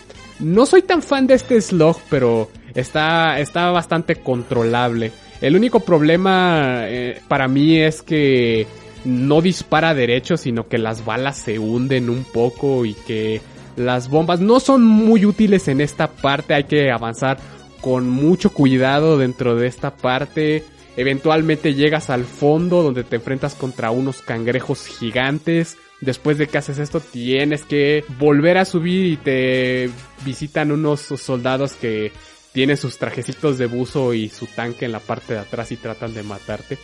no 0.40 0.66
soy 0.66 0.82
tan 0.82 1.02
fan 1.02 1.26
de 1.26 1.34
este 1.34 1.60
Slug, 1.60 1.96
pero 2.10 2.50
está, 2.74 3.38
está 3.40 3.70
bastante 3.70 4.16
controlable. 4.16 5.12
El 5.40 5.56
único 5.56 5.80
problema 5.80 6.84
eh, 6.86 7.20
para 7.28 7.48
mí 7.48 7.78
es 7.78 8.02
que 8.02 8.66
no 9.04 9.42
dispara 9.42 9.94
derecho, 9.94 10.36
sino 10.36 10.68
que 10.68 10.78
las 10.78 11.04
balas 11.04 11.36
se 11.36 11.58
hunden 11.58 12.08
un 12.08 12.24
poco 12.24 12.84
y 12.84 12.94
que 12.94 13.40
las 13.76 14.08
bombas 14.08 14.40
no 14.40 14.60
son 14.60 14.84
muy 14.84 15.24
útiles 15.24 15.68
en 15.68 15.80
esta 15.80 16.08
parte. 16.08 16.54
Hay 16.54 16.64
que 16.64 16.90
avanzar 16.90 17.38
con 17.80 18.08
mucho 18.08 18.50
cuidado 18.50 19.18
dentro 19.18 19.56
de 19.56 19.66
esta 19.66 19.94
parte. 19.94 20.64
Eventualmente 20.96 21.74
llegas 21.74 22.08
al 22.08 22.24
fondo 22.24 22.82
donde 22.82 23.04
te 23.04 23.16
enfrentas 23.16 23.54
contra 23.54 23.90
unos 23.90 24.22
cangrejos 24.22 24.86
gigantes. 24.86 25.76
Después 26.00 26.38
de 26.38 26.46
que 26.46 26.58
haces 26.58 26.78
esto 26.78 27.00
tienes 27.00 27.64
que 27.64 28.04
volver 28.18 28.58
a 28.58 28.64
subir 28.64 29.06
y 29.06 29.16
te 29.16 29.90
visitan 30.24 30.70
unos 30.70 31.00
soldados 31.00 31.74
que 31.74 32.12
tienen 32.54 32.76
sus 32.76 32.98
trajecitos 32.98 33.58
de 33.58 33.66
buzo 33.66 34.14
y 34.14 34.28
su 34.28 34.46
tanque 34.46 34.84
en 34.84 34.92
la 34.92 35.00
parte 35.00 35.34
de 35.34 35.40
atrás 35.40 35.72
y 35.72 35.76
tratan 35.76 36.14
de 36.14 36.22
matarte. 36.22 36.78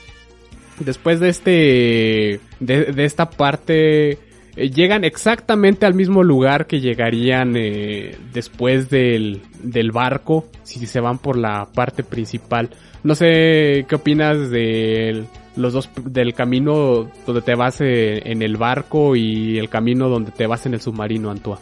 Después 0.81 1.21
de 1.21 1.29
este, 1.29 2.41
de, 2.59 2.93
de 2.93 3.05
esta 3.05 3.31
parte, 3.31 4.19
eh, 4.57 4.71
llegan 4.71 5.05
exactamente 5.05 5.87
al 5.87 5.95
mismo 5.95 6.25
lugar 6.25 6.67
que 6.67 6.81
llegarían 6.81 7.55
eh, 7.57 8.17
después 8.33 8.91
del, 8.91 9.43
del 9.63 9.93
barco, 9.93 10.49
si 10.65 10.85
se 10.87 11.01
van 11.01 11.19
por 11.19 11.39
la 11.39 11.69
parte 11.73 12.03
principal. 12.03 12.71
No 13.05 13.15
sé 13.15 13.87
qué 13.89 13.95
opinas 13.95 14.51
de 14.51 15.25
los 15.55 15.73
dos, 15.73 15.89
del 16.05 16.35
camino 16.35 17.09
donde 17.27 17.43
te 17.43 17.55
vas 17.55 17.81
eh, 17.81 18.23
en 18.25 18.43
el 18.43 18.57
barco 18.57 19.15
y 19.15 19.57
el 19.57 19.69
camino 19.69 20.09
donde 20.09 20.33
te 20.33 20.49
vas 20.49 20.67
en 20.67 20.75
el 20.75 20.81
submarino, 20.81 21.31
Antua. 21.31 21.61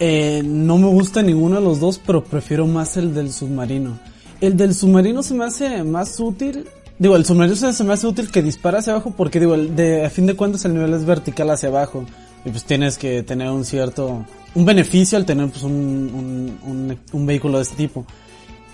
Eh, 0.00 0.42
no 0.44 0.78
me 0.78 0.86
gusta 0.88 1.22
ninguno 1.22 1.56
de 1.56 1.62
los 1.62 1.80
dos, 1.80 2.00
pero 2.04 2.22
prefiero 2.22 2.66
más 2.66 2.96
el 2.96 3.14
del 3.14 3.32
submarino. 3.32 3.98
El 4.40 4.56
del 4.56 4.74
submarino 4.74 5.22
se 5.22 5.34
me 5.34 5.44
hace 5.44 5.82
más 5.82 6.18
útil. 6.20 6.66
Digo, 6.98 7.16
el 7.16 7.24
submarino 7.24 7.56
se 7.56 7.84
me 7.84 7.92
hace 7.92 8.06
útil 8.06 8.30
que 8.30 8.42
dispara 8.42 8.78
hacia 8.78 8.92
abajo 8.92 9.12
porque, 9.16 9.40
digo, 9.40 9.56
de, 9.56 10.04
a 10.04 10.10
fin 10.10 10.26
de 10.26 10.34
cuentas 10.34 10.64
el 10.64 10.74
nivel 10.74 10.94
es 10.94 11.04
vertical 11.04 11.50
hacia 11.50 11.68
abajo. 11.68 12.04
Y 12.44 12.50
pues 12.50 12.64
tienes 12.64 12.98
que 12.98 13.22
tener 13.22 13.50
un 13.50 13.64
cierto... 13.64 14.24
Un 14.54 14.64
beneficio 14.64 15.18
al 15.18 15.26
tener 15.26 15.50
pues 15.50 15.62
un, 15.62 16.98
un, 17.12 17.26
vehículo 17.26 17.58
de 17.58 17.64
este 17.64 17.76
tipo. 17.76 18.06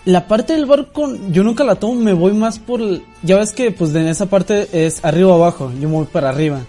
La 0.04 0.28
parte 0.28 0.52
del 0.52 0.66
barco, 0.66 1.12
yo 1.30 1.42
nunca 1.42 1.64
la 1.64 1.76
tomo, 1.76 1.94
me 1.94 2.12
voy 2.12 2.32
más 2.32 2.58
por... 2.58 2.80
ya 3.22 3.38
ves 3.38 3.52
que 3.52 3.70
pues 3.70 3.94
en 3.94 4.06
esa 4.06 4.26
parte 4.26 4.68
es 4.72 5.04
arriba 5.04 5.34
abajo, 5.34 5.72
yo 5.80 5.88
me 5.88 5.96
voy 5.96 6.06
para 6.06 6.28
arriba. 6.28 6.60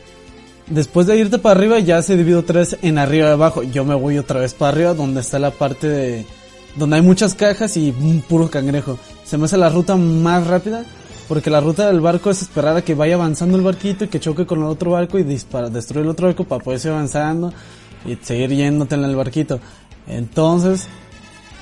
Después 0.68 1.06
de 1.06 1.18
irte 1.18 1.38
para 1.38 1.60
arriba 1.60 1.80
ya 1.80 2.02
se 2.02 2.18
divide 2.18 2.38
otra 2.38 2.62
vez 2.62 2.78
en 2.82 2.98
arriba 2.98 3.30
y 3.30 3.32
abajo. 3.32 3.64
Yo 3.64 3.86
me 3.86 3.96
voy 3.96 4.18
otra 4.18 4.40
vez 4.40 4.54
para 4.54 4.72
arriba 4.72 4.94
donde 4.94 5.22
está 5.22 5.40
la 5.40 5.52
parte 5.52 5.88
de... 5.88 6.26
Donde 6.76 6.98
hay 6.98 7.02
muchas 7.02 7.36
cajas 7.36 7.78
y 7.78 7.92
un 7.92 8.22
puro 8.22 8.50
cangrejo. 8.50 8.98
Se 9.24 9.38
me 9.38 9.46
hace 9.46 9.58
la 9.58 9.70
ruta 9.70 9.96
más 9.96 10.48
rápida 10.48 10.84
porque 11.28 11.50
la 11.50 11.62
ruta 11.62 11.88
del 11.88 12.02
barco 12.02 12.30
es 12.30 12.42
esperar 12.42 12.78
a 12.78 12.82
que 12.82 12.96
vaya 12.96 13.16
avanzando 13.16 13.58
el 13.58 13.64
barquito 13.64 14.06
y 14.06 14.08
que 14.08 14.20
choque 14.20 14.46
con 14.46 14.60
el 14.60 14.66
otro 14.66 14.92
barco 14.92 15.18
y 15.18 15.24
dispara, 15.24 15.70
destruir 15.70 16.04
el 16.04 16.12
otro 16.12 16.28
barco 16.28 16.44
para 16.44 16.64
poder 16.64 16.80
seguir 16.80 16.96
avanzando 16.96 17.54
y 18.06 18.16
seguir 18.16 18.52
yéndote 18.52 18.96
en 18.96 19.04
el 19.06 19.16
barquito. 19.16 19.60
Entonces, 20.08 20.88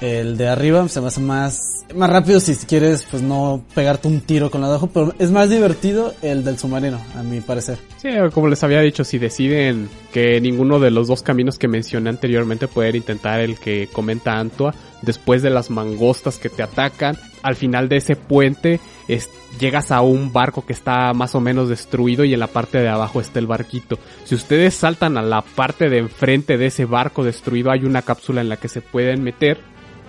el 0.02 0.38
de 0.38 0.48
arriba 0.48 0.88
se 0.90 1.00
me 1.02 1.08
hace 1.08 1.22
más, 1.22 1.86
más 1.96 2.10
rápido 2.10 2.40
si 2.40 2.56
quieres 2.56 3.06
pues 3.10 3.22
no 3.24 3.64
pegarte 3.74 4.08
un 4.08 4.22
tiro 4.22 4.52
con 4.52 4.62
la 4.62 4.68
de 4.68 4.74
abajo, 4.74 4.90
pero 4.94 5.14
es 5.20 5.32
más 5.32 5.50
divertido 5.50 6.14
el 6.22 6.44
del 6.44 6.58
submarino, 6.58 7.00
a 7.18 7.24
mi 7.24 7.40
parecer. 7.42 7.78
Sí, 7.98 8.10
como 8.34 8.48
les 8.50 8.64
había 8.64 8.82
dicho, 8.82 9.04
si 9.04 9.18
deciden 9.18 9.90
que 10.12 10.42
ninguno 10.42 10.80
de 10.80 10.92
los 10.92 11.08
dos 11.08 11.24
caminos 11.24 11.58
que 11.58 11.68
mencioné 11.68 12.10
anteriormente 12.10 12.68
poder 12.68 12.96
intentar 12.96 13.40
el 13.40 13.58
que 13.58 13.88
comenta 13.94 14.38
Antua, 14.40 14.74
después 15.02 15.42
de 15.42 15.50
las 15.50 15.70
mangostas 15.70 16.38
que 16.38 16.50
te 16.50 16.64
atacan, 16.64 17.18
al 17.42 17.56
final 17.56 17.88
de 17.90 17.98
ese 17.98 18.16
puente 18.16 18.80
es- 19.08 19.30
llegas 19.60 19.92
a 19.92 20.02
un 20.02 20.34
barco 20.34 20.66
que 20.66 20.74
está 20.74 21.14
más 21.14 21.36
o 21.36 21.40
menos 21.40 21.70
destruido 21.70 22.24
y 22.26 22.34
en 22.34 22.40
la 22.40 22.48
parte 22.48 22.80
de 22.80 22.90
abajo 22.90 23.22
está 23.22 23.40
el 23.40 23.48
barquito. 23.48 24.00
Si 24.26 24.34
ustedes 24.36 24.74
saltan 24.74 25.18
a 25.18 25.22
la 25.22 25.42
parte 25.42 25.90
de 25.90 26.00
enfrente 26.00 26.58
de 26.58 26.66
ese 26.68 26.86
barco 26.86 27.24
destruido 27.24 27.70
hay 27.72 27.84
una 27.86 28.02
cápsula 28.02 28.42
en 28.42 28.50
la 28.50 28.58
que 28.58 28.68
se 28.70 28.82
pueden 28.82 29.24
meter 29.24 29.60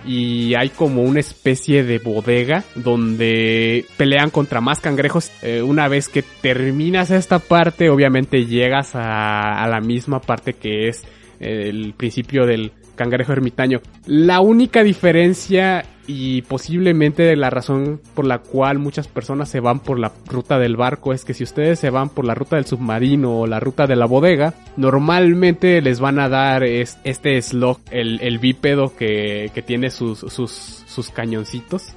y 0.05 0.53
hay 0.55 0.69
como 0.69 1.01
una 1.01 1.19
especie 1.19 1.83
de 1.83 1.99
bodega 1.99 2.63
donde 2.75 3.85
pelean 3.97 4.29
contra 4.29 4.61
más 4.61 4.79
cangrejos. 4.79 5.31
Eh, 5.41 5.61
una 5.61 5.87
vez 5.87 6.09
que 6.09 6.21
terminas 6.21 7.11
esta 7.11 7.39
parte, 7.39 7.89
obviamente 7.89 8.45
llegas 8.45 8.91
a, 8.93 9.67
la 9.67 9.81
misma 9.81 10.19
parte 10.19 10.53
que 10.53 10.87
es 10.87 11.03
eh, 11.39 11.69
el 11.69 11.93
principio 11.97 12.45
del 12.45 12.71
cangrejo 12.95 13.31
ermitaño. 13.33 13.81
La 14.05 14.39
única 14.41 14.83
diferencia 14.83 15.85
y 16.07 16.43
posiblemente 16.43 17.35
la 17.35 17.49
razón 17.49 17.99
por 18.13 18.25
la 18.25 18.37
cual 18.37 18.77
muchas 18.77 19.07
personas 19.07 19.49
se 19.49 19.59
van 19.59 19.79
por 19.79 19.97
la 19.99 20.11
ruta 20.27 20.59
del 20.59 20.75
barco 20.75 21.13
es 21.13 21.25
que 21.25 21.33
si 21.33 21.43
ustedes 21.43 21.79
se 21.79 21.89
van 21.89 22.09
por 22.09 22.25
la 22.25 22.35
ruta 22.35 22.57
del 22.57 22.65
submarino 22.65 23.39
o 23.39 23.47
la 23.47 23.59
ruta 23.59 23.87
de 23.87 23.95
la 23.95 24.05
bodega, 24.05 24.53
normalmente 24.77 25.81
les 25.81 25.99
van 25.99 26.19
a 26.19 26.29
dar 26.29 26.63
es- 26.63 26.99
este 27.03 27.41
slug, 27.41 27.79
el, 27.91 28.19
el 28.21 28.37
bípedo 28.39 28.95
que, 28.95 29.49
que 29.53 29.61
tiene 29.63 29.89
sus, 29.89 30.19
sus, 30.19 30.51
sus 30.51 31.09
cañoncitos 31.09 31.93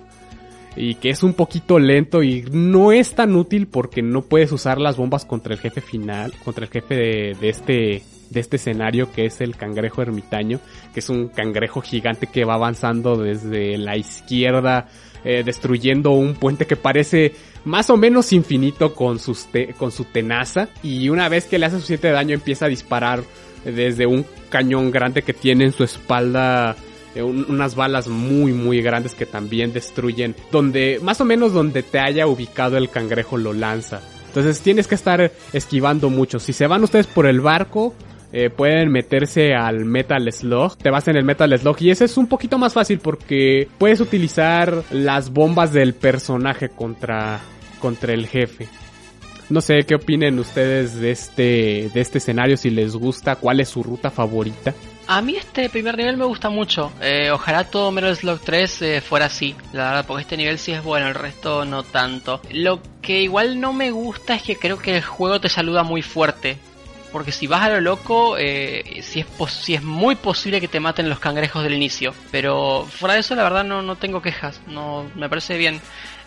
y 0.74 0.94
que 0.94 1.10
es 1.10 1.22
un 1.22 1.34
poquito 1.34 1.78
lento 1.78 2.22
y 2.22 2.44
no 2.50 2.92
es 2.92 3.14
tan 3.14 3.34
útil 3.36 3.66
porque 3.66 4.00
no 4.00 4.22
puedes 4.22 4.52
usar 4.52 4.80
las 4.80 4.96
bombas 4.96 5.24
contra 5.26 5.52
el 5.52 5.60
jefe 5.60 5.80
final, 5.82 6.32
contra 6.44 6.64
el 6.64 6.70
jefe 6.70 6.94
de, 6.94 7.36
de 7.38 7.48
este 7.50 8.02
de 8.30 8.40
este 8.40 8.56
escenario 8.56 9.10
que 9.12 9.26
es 9.26 9.40
el 9.40 9.56
cangrejo 9.56 10.02
ermitaño, 10.02 10.60
que 10.92 11.00
es 11.00 11.08
un 11.08 11.28
cangrejo 11.28 11.80
gigante 11.80 12.26
que 12.26 12.44
va 12.44 12.54
avanzando 12.54 13.16
desde 13.16 13.78
la 13.78 13.96
izquierda, 13.96 14.88
eh, 15.24 15.42
destruyendo 15.44 16.10
un 16.12 16.34
puente 16.34 16.66
que 16.66 16.76
parece 16.76 17.32
más 17.64 17.90
o 17.90 17.96
menos 17.96 18.32
infinito 18.32 18.94
con, 18.94 19.18
sus 19.18 19.46
te- 19.46 19.74
con 19.74 19.90
su 19.92 20.04
tenaza 20.04 20.68
y 20.82 21.08
una 21.08 21.28
vez 21.28 21.46
que 21.46 21.58
le 21.58 21.66
hace 21.66 21.76
suficiente 21.76 22.10
daño 22.10 22.34
empieza 22.34 22.66
a 22.66 22.68
disparar 22.68 23.22
desde 23.64 24.06
un 24.06 24.24
cañón 24.48 24.90
grande 24.90 25.22
que 25.22 25.32
tiene 25.34 25.64
en 25.64 25.72
su 25.72 25.82
espalda 25.84 26.76
eh, 27.14 27.22
un- 27.22 27.46
unas 27.48 27.74
balas 27.74 28.06
muy 28.08 28.52
muy 28.52 28.80
grandes 28.80 29.14
que 29.14 29.26
también 29.26 29.72
destruyen 29.72 30.36
donde 30.52 31.00
más 31.02 31.20
o 31.20 31.24
menos 31.24 31.52
donde 31.52 31.82
te 31.82 31.98
haya 31.98 32.26
ubicado 32.26 32.76
el 32.76 32.88
cangrejo 32.88 33.36
lo 33.36 33.52
lanza. 33.52 34.00
Entonces 34.28 34.60
tienes 34.60 34.86
que 34.86 34.94
estar 34.94 35.32
esquivando 35.52 36.10
mucho. 36.10 36.38
Si 36.38 36.52
se 36.52 36.66
van 36.66 36.84
ustedes 36.84 37.06
por 37.08 37.26
el 37.26 37.40
barco 37.40 37.94
eh, 38.32 38.50
pueden 38.50 38.90
meterse 38.90 39.54
al 39.54 39.84
Metal 39.84 40.30
Slug. 40.32 40.76
Te 40.76 40.90
vas 40.90 41.08
en 41.08 41.16
el 41.16 41.24
Metal 41.24 41.58
Slug 41.58 41.76
y 41.80 41.90
ese 41.90 42.04
es 42.04 42.16
un 42.16 42.26
poquito 42.26 42.58
más 42.58 42.72
fácil 42.74 42.98
porque 42.98 43.68
puedes 43.78 44.00
utilizar 44.00 44.82
las 44.90 45.30
bombas 45.30 45.72
del 45.72 45.94
personaje 45.94 46.68
contra, 46.68 47.40
contra 47.80 48.12
el 48.12 48.26
jefe. 48.26 48.68
No 49.50 49.62
sé 49.62 49.78
qué 49.86 49.94
opinen 49.94 50.38
ustedes 50.38 50.96
de 51.00 51.10
este, 51.10 51.90
de 51.94 52.00
este 52.00 52.18
escenario, 52.18 52.58
si 52.58 52.68
les 52.68 52.94
gusta, 52.94 53.36
cuál 53.36 53.60
es 53.60 53.70
su 53.70 53.82
ruta 53.82 54.10
favorita. 54.10 54.74
A 55.06 55.22
mí 55.22 55.36
este 55.36 55.70
primer 55.70 55.96
nivel 55.96 56.18
me 56.18 56.26
gusta 56.26 56.50
mucho. 56.50 56.92
Eh, 57.00 57.30
ojalá 57.30 57.64
todo 57.64 57.90
Metal 57.90 58.14
Slug 58.14 58.40
3 58.40 58.82
eh, 58.82 59.00
fuera 59.00 59.24
así. 59.24 59.56
La 59.72 59.84
verdad, 59.84 60.04
porque 60.06 60.20
este 60.20 60.36
nivel 60.36 60.58
sí 60.58 60.72
es 60.72 60.84
bueno, 60.84 61.08
el 61.08 61.14
resto 61.14 61.64
no 61.64 61.82
tanto. 61.82 62.42
Lo 62.50 62.82
que 63.00 63.22
igual 63.22 63.58
no 63.58 63.72
me 63.72 63.90
gusta 63.90 64.34
es 64.34 64.42
que 64.42 64.56
creo 64.56 64.78
que 64.78 64.96
el 64.96 65.02
juego 65.02 65.40
te 65.40 65.48
saluda 65.48 65.82
muy 65.82 66.02
fuerte. 66.02 66.58
Porque 67.12 67.32
si 67.32 67.46
vas 67.46 67.62
a 67.62 67.70
lo 67.70 67.80
loco, 67.80 68.36
eh, 68.38 69.00
si, 69.02 69.20
es 69.20 69.26
pos- 69.26 69.52
si 69.52 69.74
es 69.74 69.82
muy 69.82 70.14
posible 70.16 70.60
que 70.60 70.68
te 70.68 70.78
maten 70.80 71.08
los 71.08 71.18
cangrejos 71.20 71.62
del 71.62 71.74
inicio. 71.74 72.12
Pero 72.30 72.86
fuera 72.98 73.14
de 73.14 73.20
eso, 73.20 73.34
la 73.34 73.42
verdad 73.44 73.64
no, 73.64 73.80
no 73.82 73.96
tengo 73.96 74.20
quejas. 74.20 74.60
No, 74.66 75.10
me 75.14 75.28
parece 75.28 75.56
bien. 75.56 75.80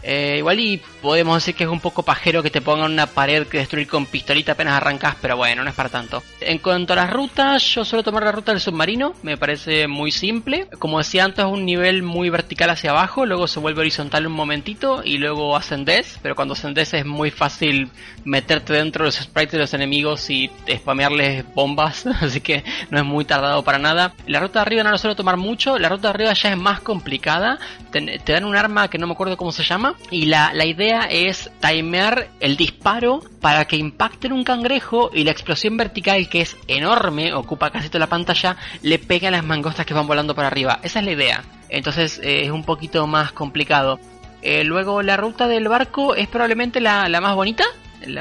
Eh, 0.03 0.35
igual 0.39 0.59
y 0.59 0.81
podemos 1.01 1.35
decir 1.37 1.55
que 1.55 1.63
es 1.63 1.69
un 1.69 1.79
poco 1.79 2.03
pajero 2.03 2.41
que 2.41 2.49
te 2.49 2.61
pongan 2.61 2.91
una 2.91 3.07
pared 3.07 3.47
que 3.47 3.59
destruir 3.59 3.87
con 3.87 4.05
pistolita 4.05 4.53
apenas 4.53 4.73
arrancas, 4.73 5.15
pero 5.21 5.37
bueno, 5.37 5.63
no 5.63 5.69
es 5.69 5.75
para 5.75 5.89
tanto. 5.89 6.23
En 6.39 6.57
cuanto 6.59 6.93
a 6.93 6.95
las 6.95 7.11
rutas, 7.11 7.63
yo 7.63 7.85
suelo 7.85 8.03
tomar 8.03 8.23
la 8.23 8.31
ruta 8.31 8.51
del 8.51 8.61
submarino, 8.61 9.13
me 9.23 9.37
parece 9.37 9.87
muy 9.87 10.11
simple. 10.11 10.67
Como 10.79 10.97
decía 10.97 11.25
antes, 11.25 11.45
es 11.45 11.51
un 11.51 11.65
nivel 11.65 12.03
muy 12.03 12.29
vertical 12.29 12.69
hacia 12.69 12.91
abajo, 12.91 13.25
luego 13.25 13.47
se 13.47 13.59
vuelve 13.59 13.81
horizontal 13.81 14.27
un 14.27 14.33
momentito 14.33 15.01
y 15.03 15.17
luego 15.17 15.55
ascendés, 15.55 16.19
pero 16.21 16.35
cuando 16.35 16.53
ascendés 16.53 16.93
es 16.93 17.05
muy 17.05 17.31
fácil 17.31 17.89
meterte 18.23 18.73
dentro 18.73 19.03
de 19.03 19.07
los 19.07 19.15
sprites 19.15 19.53
de 19.53 19.59
los 19.59 19.73
enemigos 19.73 20.29
y 20.29 20.49
spamearles 20.69 21.45
bombas, 21.53 22.05
así 22.21 22.41
que 22.41 22.63
no 22.89 22.99
es 22.99 23.05
muy 23.05 23.25
tardado 23.25 23.63
para 23.63 23.77
nada. 23.77 24.13
La 24.27 24.39
ruta 24.39 24.59
de 24.59 24.63
arriba 24.63 24.83
no 24.83 24.91
la 24.91 24.97
suelo 24.97 25.15
tomar 25.15 25.37
mucho, 25.37 25.77
la 25.77 25.89
ruta 25.89 26.07
de 26.07 26.09
arriba 26.09 26.33
ya 26.33 26.51
es 26.51 26.57
más 26.57 26.79
complicada, 26.81 27.59
te 27.91 28.33
dan 28.33 28.45
un 28.45 28.55
arma 28.55 28.87
que 28.89 28.97
no 28.97 29.07
me 29.07 29.13
acuerdo 29.13 29.37
cómo 29.37 29.51
se 29.51 29.63
llama, 29.63 29.90
y 30.09 30.25
la, 30.25 30.53
la 30.53 30.65
idea 30.65 31.01
es 31.09 31.51
timear 31.59 32.29
el 32.39 32.57
disparo 32.57 33.21
para 33.39 33.65
que 33.65 33.75
impacte 33.75 34.27
en 34.27 34.33
un 34.33 34.43
cangrejo 34.43 35.09
y 35.13 35.23
la 35.23 35.31
explosión 35.31 35.77
vertical 35.77 36.29
que 36.29 36.41
es 36.41 36.57
enorme, 36.67 37.33
ocupa 37.33 37.71
casi 37.71 37.89
toda 37.89 37.99
la 37.99 38.07
pantalla, 38.07 38.57
le 38.81 38.99
pegue 38.99 39.27
a 39.27 39.31
las 39.31 39.43
mangostas 39.43 39.85
que 39.85 39.93
van 39.93 40.07
volando 40.07 40.35
para 40.35 40.47
arriba. 40.47 40.79
Esa 40.83 40.99
es 40.99 41.05
la 41.05 41.11
idea. 41.11 41.43
Entonces 41.69 42.19
eh, 42.23 42.43
es 42.43 42.51
un 42.51 42.63
poquito 42.63 43.07
más 43.07 43.31
complicado. 43.31 43.99
Eh, 44.41 44.63
luego 44.63 45.01
la 45.01 45.17
ruta 45.17 45.47
del 45.47 45.67
barco 45.67 46.15
es 46.15 46.27
probablemente 46.27 46.81
la, 46.81 47.07
la 47.09 47.21
más 47.21 47.35
bonita. 47.35 47.63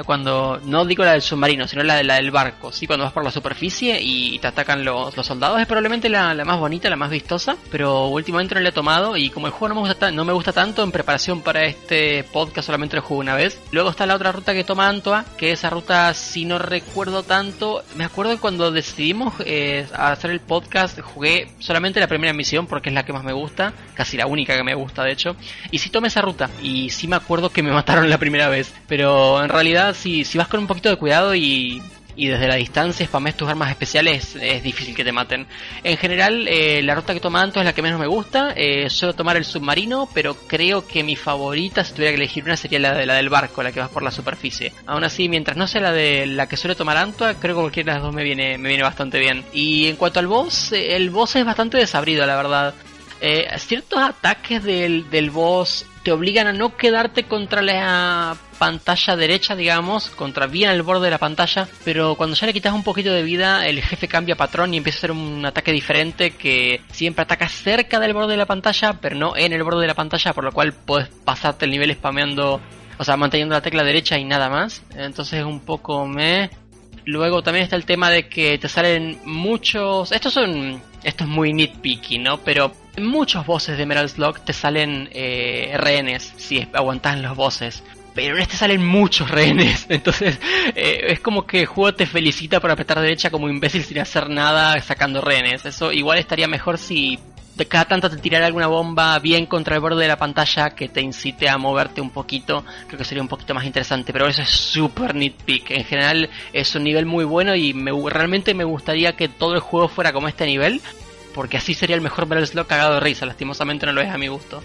Cuando 0.04 0.60
no 0.64 0.84
digo 0.84 1.04
la 1.04 1.12
del 1.12 1.22
submarino, 1.22 1.66
sino 1.66 1.82
la, 1.82 2.02
la 2.02 2.16
del 2.16 2.30
barco, 2.30 2.72
¿sí? 2.72 2.86
Cuando 2.86 3.04
vas 3.04 3.12
por 3.12 3.24
la 3.24 3.30
superficie 3.30 3.98
y 4.00 4.38
te 4.38 4.46
atacan 4.48 4.84
los, 4.84 5.14
soldados 5.14 5.60
es 5.60 5.66
probablemente 5.66 6.08
la, 6.08 6.34
más 6.44 6.58
bonita, 6.58 6.88
la 6.90 6.96
más 6.96 7.10
vistosa, 7.10 7.56
pero 7.70 8.06
últimamente 8.08 8.54
no 8.54 8.60
la 8.60 8.68
he 8.70 8.72
tomado 8.72 9.16
y 9.16 9.30
como 9.30 9.46
el 9.46 9.52
juego 9.52 9.68
no 9.68 9.74
me 9.76 9.80
gusta, 9.88 9.94
ta- 9.98 10.10
no 10.10 10.24
me 10.24 10.32
gusta 10.32 10.52
tanto 10.52 10.82
en 10.82 10.92
preparación 10.92 11.40
para 11.42 11.64
este 11.64 12.24
podcast 12.24 12.66
solamente 12.66 12.96
lo 12.96 13.02
jugué 13.02 13.20
una 13.20 13.34
vez. 13.34 13.60
Luego 13.72 13.90
está 13.90 14.06
la 14.06 14.14
otra 14.14 14.32
ruta 14.32 14.52
que 14.52 14.64
toma 14.64 14.88
Antoa, 14.88 15.24
que 15.36 15.52
esa 15.52 15.70
ruta 15.70 16.12
si 16.14 16.44
no 16.44 16.58
recuerdo 16.58 17.22
tanto, 17.22 17.82
me 17.96 18.04
acuerdo 18.04 18.32
que 18.32 18.38
cuando 18.40 18.70
decidimos 18.70 19.34
eh, 19.44 19.86
hacer 19.94 20.30
el 20.30 20.40
podcast 20.40 21.00
jugué 21.00 21.48
solamente 21.58 22.00
la 22.00 22.06
primera 22.08 22.32
misión 22.32 22.66
porque 22.66 22.88
es 22.90 22.94
la 22.94 23.04
que 23.04 23.12
más 23.12 23.24
me 23.24 23.32
gusta, 23.32 23.72
casi 23.94 24.16
la 24.16 24.26
única 24.26 24.56
que 24.56 24.64
me 24.64 24.74
gusta 24.74 25.04
de 25.04 25.12
hecho, 25.12 25.36
y 25.70 25.78
sí 25.78 25.90
tomé 25.90 26.08
esa 26.08 26.20
ruta 26.22 26.50
y 26.62 26.90
sí 26.90 27.08
me 27.08 27.16
acuerdo 27.16 27.50
que 27.50 27.62
me 27.62 27.70
mataron 27.80 28.10
la 28.10 28.18
primera 28.18 28.48
vez, 28.48 28.72
pero 28.86 29.42
en 29.42 29.48
realidad 29.48 29.69
si, 29.94 30.24
vas 30.36 30.48
con 30.48 30.60
un 30.60 30.66
poquito 30.66 30.88
de 30.88 30.96
cuidado 30.96 31.34
y, 31.34 31.82
desde 32.16 32.48
la 32.48 32.56
distancia 32.56 33.06
spames 33.06 33.34
tus 33.34 33.48
armas 33.48 33.70
especiales, 33.70 34.36
es 34.36 34.62
difícil 34.62 34.94
que 34.94 35.04
te 35.04 35.12
maten. 35.12 35.46
En 35.82 35.96
general, 35.96 36.46
eh, 36.48 36.82
la 36.82 36.94
ruta 36.94 37.14
que 37.14 37.20
toma 37.20 37.40
Anto 37.40 37.60
es 37.60 37.64
la 37.64 37.72
que 37.72 37.80
menos 37.80 37.98
me 37.98 38.06
gusta. 38.06 38.52
Eh, 38.54 38.90
suelo 38.90 39.14
tomar 39.14 39.38
el 39.38 39.46
submarino, 39.46 40.06
pero 40.12 40.34
creo 40.46 40.86
que 40.86 41.02
mi 41.02 41.16
favorita, 41.16 41.82
si 41.82 41.94
tuviera 41.94 42.12
que 42.12 42.16
elegir 42.16 42.44
una, 42.44 42.56
sería 42.56 42.78
la 42.78 42.94
de 42.94 43.06
la 43.06 43.14
del 43.14 43.30
barco, 43.30 43.62
la 43.62 43.72
que 43.72 43.80
vas 43.80 43.88
por 43.88 44.02
la 44.02 44.10
superficie. 44.10 44.72
Aún 44.86 45.04
así, 45.04 45.30
mientras 45.30 45.56
no 45.56 45.66
sea 45.66 45.80
la 45.80 45.92
de 45.92 46.26
la 46.26 46.46
que 46.46 46.58
suele 46.58 46.74
tomar 46.74 46.98
Antoa, 46.98 47.34
creo 47.34 47.54
que 47.54 47.60
cualquiera 47.62 47.92
de 47.92 47.98
las 47.98 48.04
dos 48.04 48.14
me 48.14 48.22
viene, 48.22 48.58
me 48.58 48.68
viene 48.68 48.82
bastante 48.82 49.18
bien. 49.18 49.44
Y 49.54 49.86
en 49.86 49.96
cuanto 49.96 50.20
al 50.20 50.26
boss, 50.26 50.72
eh, 50.72 50.96
el 50.96 51.08
boss 51.08 51.36
es 51.36 51.44
bastante 51.46 51.78
desabrido, 51.78 52.26
la 52.26 52.36
verdad. 52.36 52.74
Ciertos 53.58 53.98
ataques 53.98 54.64
del, 54.64 55.10
del 55.10 55.30
boss 55.30 55.84
te 56.02 56.12
obligan 56.12 56.46
a 56.46 56.52
no 56.52 56.76
quedarte 56.76 57.24
contra 57.24 57.62
la 57.62 58.36
pantalla 58.58 59.16
derecha, 59.16 59.54
digamos, 59.54 60.10
contra 60.10 60.46
bien 60.46 60.70
el 60.70 60.82
borde 60.82 61.06
de 61.06 61.10
la 61.10 61.18
pantalla, 61.18 61.68
pero 61.84 62.14
cuando 62.14 62.36
ya 62.36 62.46
le 62.46 62.52
quitas 62.52 62.72
un 62.72 62.82
poquito 62.82 63.12
de 63.12 63.22
vida, 63.22 63.66
el 63.66 63.82
jefe 63.82 64.08
cambia 64.08 64.36
patrón 64.36 64.72
y 64.72 64.78
empieza 64.78 64.96
a 64.96 65.00
hacer 65.00 65.12
un 65.12 65.44
ataque 65.44 65.72
diferente 65.72 66.32
que 66.32 66.80
siempre 66.90 67.22
ataca 67.22 67.48
cerca 67.48 68.00
del 68.00 68.14
borde 68.14 68.32
de 68.32 68.38
la 68.38 68.46
pantalla, 68.46 68.94
pero 69.00 69.16
no 69.16 69.36
en 69.36 69.52
el 69.52 69.62
borde 69.62 69.82
de 69.82 69.86
la 69.86 69.94
pantalla, 69.94 70.32
por 70.32 70.44
lo 70.44 70.52
cual 70.52 70.72
puedes 70.72 71.08
pasarte 71.08 71.64
el 71.64 71.70
nivel 71.70 71.92
spameando, 71.94 72.60
o 72.98 73.04
sea, 73.04 73.16
manteniendo 73.16 73.54
la 73.54 73.62
tecla 73.62 73.82
derecha 73.82 74.18
y 74.18 74.24
nada 74.24 74.48
más. 74.48 74.82
Entonces 74.94 75.40
es 75.40 75.44
un 75.44 75.60
poco 75.60 76.06
me... 76.06 76.50
Luego 77.06 77.42
también 77.42 77.64
está 77.64 77.76
el 77.76 77.86
tema 77.86 78.10
de 78.10 78.28
que 78.28 78.58
te 78.58 78.68
salen 78.68 79.20
muchos... 79.24 80.12
Estos 80.12 80.34
son... 80.34 80.82
Esto 81.02 81.24
es 81.24 81.30
muy 81.30 81.54
nitpicky, 81.54 82.18
¿no? 82.18 82.38
Pero 82.38 82.72
muchos 82.98 83.46
bosses 83.46 83.78
de 83.78 83.86
Metal 83.86 84.08
Slug 84.08 84.40
te 84.40 84.52
salen 84.52 85.08
eh, 85.12 85.74
rehenes 85.76 86.32
si 86.36 86.66
aguantas 86.72 87.18
los 87.18 87.36
bosses. 87.36 87.82
Pero 88.14 88.36
en 88.36 88.42
este 88.42 88.56
salen 88.56 88.84
muchos 88.84 89.30
rehenes. 89.30 89.86
Entonces 89.88 90.38
eh, 90.74 91.06
es 91.08 91.20
como 91.20 91.46
que 91.46 91.60
el 91.60 91.66
juego 91.66 91.94
te 91.94 92.06
felicita 92.06 92.60
por 92.60 92.70
apretar 92.70 93.00
derecha 93.00 93.30
como 93.30 93.48
imbécil 93.48 93.84
sin 93.84 93.98
hacer 93.98 94.28
nada 94.28 94.80
sacando 94.80 95.20
rehenes. 95.20 95.64
Eso 95.64 95.92
igual 95.92 96.18
estaría 96.18 96.48
mejor 96.48 96.78
si 96.78 97.18
de 97.60 97.66
cada 97.66 97.84
tanto 97.84 98.08
te 98.08 98.16
tirara 98.16 98.46
alguna 98.46 98.68
bomba 98.68 99.18
bien 99.18 99.44
contra 99.44 99.74
el 99.74 99.82
borde 99.82 100.02
de 100.02 100.08
la 100.08 100.16
pantalla 100.16 100.70
que 100.70 100.88
te 100.88 101.02
incite 101.02 101.48
a 101.48 101.58
moverte 101.58 102.00
un 102.00 102.08
poquito, 102.08 102.64
creo 102.86 102.96
que 102.96 103.04
sería 103.04 103.22
un 103.22 103.28
poquito 103.28 103.52
más 103.52 103.66
interesante, 103.66 104.14
pero 104.14 104.26
eso 104.26 104.40
es 104.40 104.48
super 104.48 105.14
nitpick. 105.14 105.70
En 105.70 105.84
general 105.84 106.30
es 106.54 106.74
un 106.74 106.84
nivel 106.84 107.04
muy 107.04 107.24
bueno 107.24 107.54
y 107.54 107.74
me, 107.74 107.90
realmente 108.08 108.54
me 108.54 108.64
gustaría 108.64 109.14
que 109.14 109.28
todo 109.28 109.52
el 109.52 109.60
juego 109.60 109.88
fuera 109.88 110.10
como 110.12 110.26
este 110.28 110.46
nivel, 110.46 110.80
porque 111.34 111.56
así 111.56 111.74
sería 111.74 111.96
el 111.96 112.02
mejor 112.02 112.26
Metal 112.26 112.46
Slug 112.46 112.66
cagado 112.66 112.94
de 112.94 113.00
risa, 113.00 113.26
lastimosamente 113.26 113.86
no 113.86 113.92
lo 113.92 114.00
es 114.00 114.10
a 114.10 114.18
mi 114.18 114.28
gusto. 114.28 114.62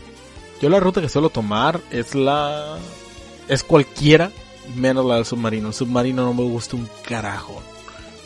Yo 0.61 0.69
la 0.69 0.79
ruta 0.79 1.01
que 1.01 1.09
suelo 1.09 1.29
tomar 1.29 1.81
es 1.91 2.15
la... 2.15 2.77
es 3.47 3.63
cualquiera 3.63 4.31
menos 4.75 5.05
la 5.05 5.15
del 5.15 5.25
submarino. 5.25 5.67
El 5.67 5.73
submarino 5.73 6.25
no 6.25 6.33
me 6.33 6.43
gusta 6.43 6.75
un 6.75 6.89
carajo. 7.07 7.61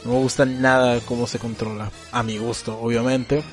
No 0.05 0.13
me 0.13 0.17
gusta 0.19 0.45
nada 0.45 0.99
cómo 1.05 1.27
se 1.27 1.39
controla. 1.39 1.91
A 2.11 2.23
mi 2.23 2.37
gusto, 2.37 2.79
obviamente. 2.79 3.43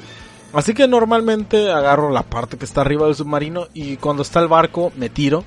Así 0.53 0.75
que 0.75 0.87
normalmente 0.87 1.71
agarro 1.73 2.11
la 2.11 2.23
parte 2.23 2.57
que 2.57 2.65
está 2.65 2.83
arriba 2.83 3.07
del 3.07 3.15
submarino 3.15 3.67
y 3.75 3.97
cuando 3.97 4.23
está 4.23 4.41
el 4.41 4.49
barco 4.49 4.93
me 4.97 5.11
tiro 5.11 5.45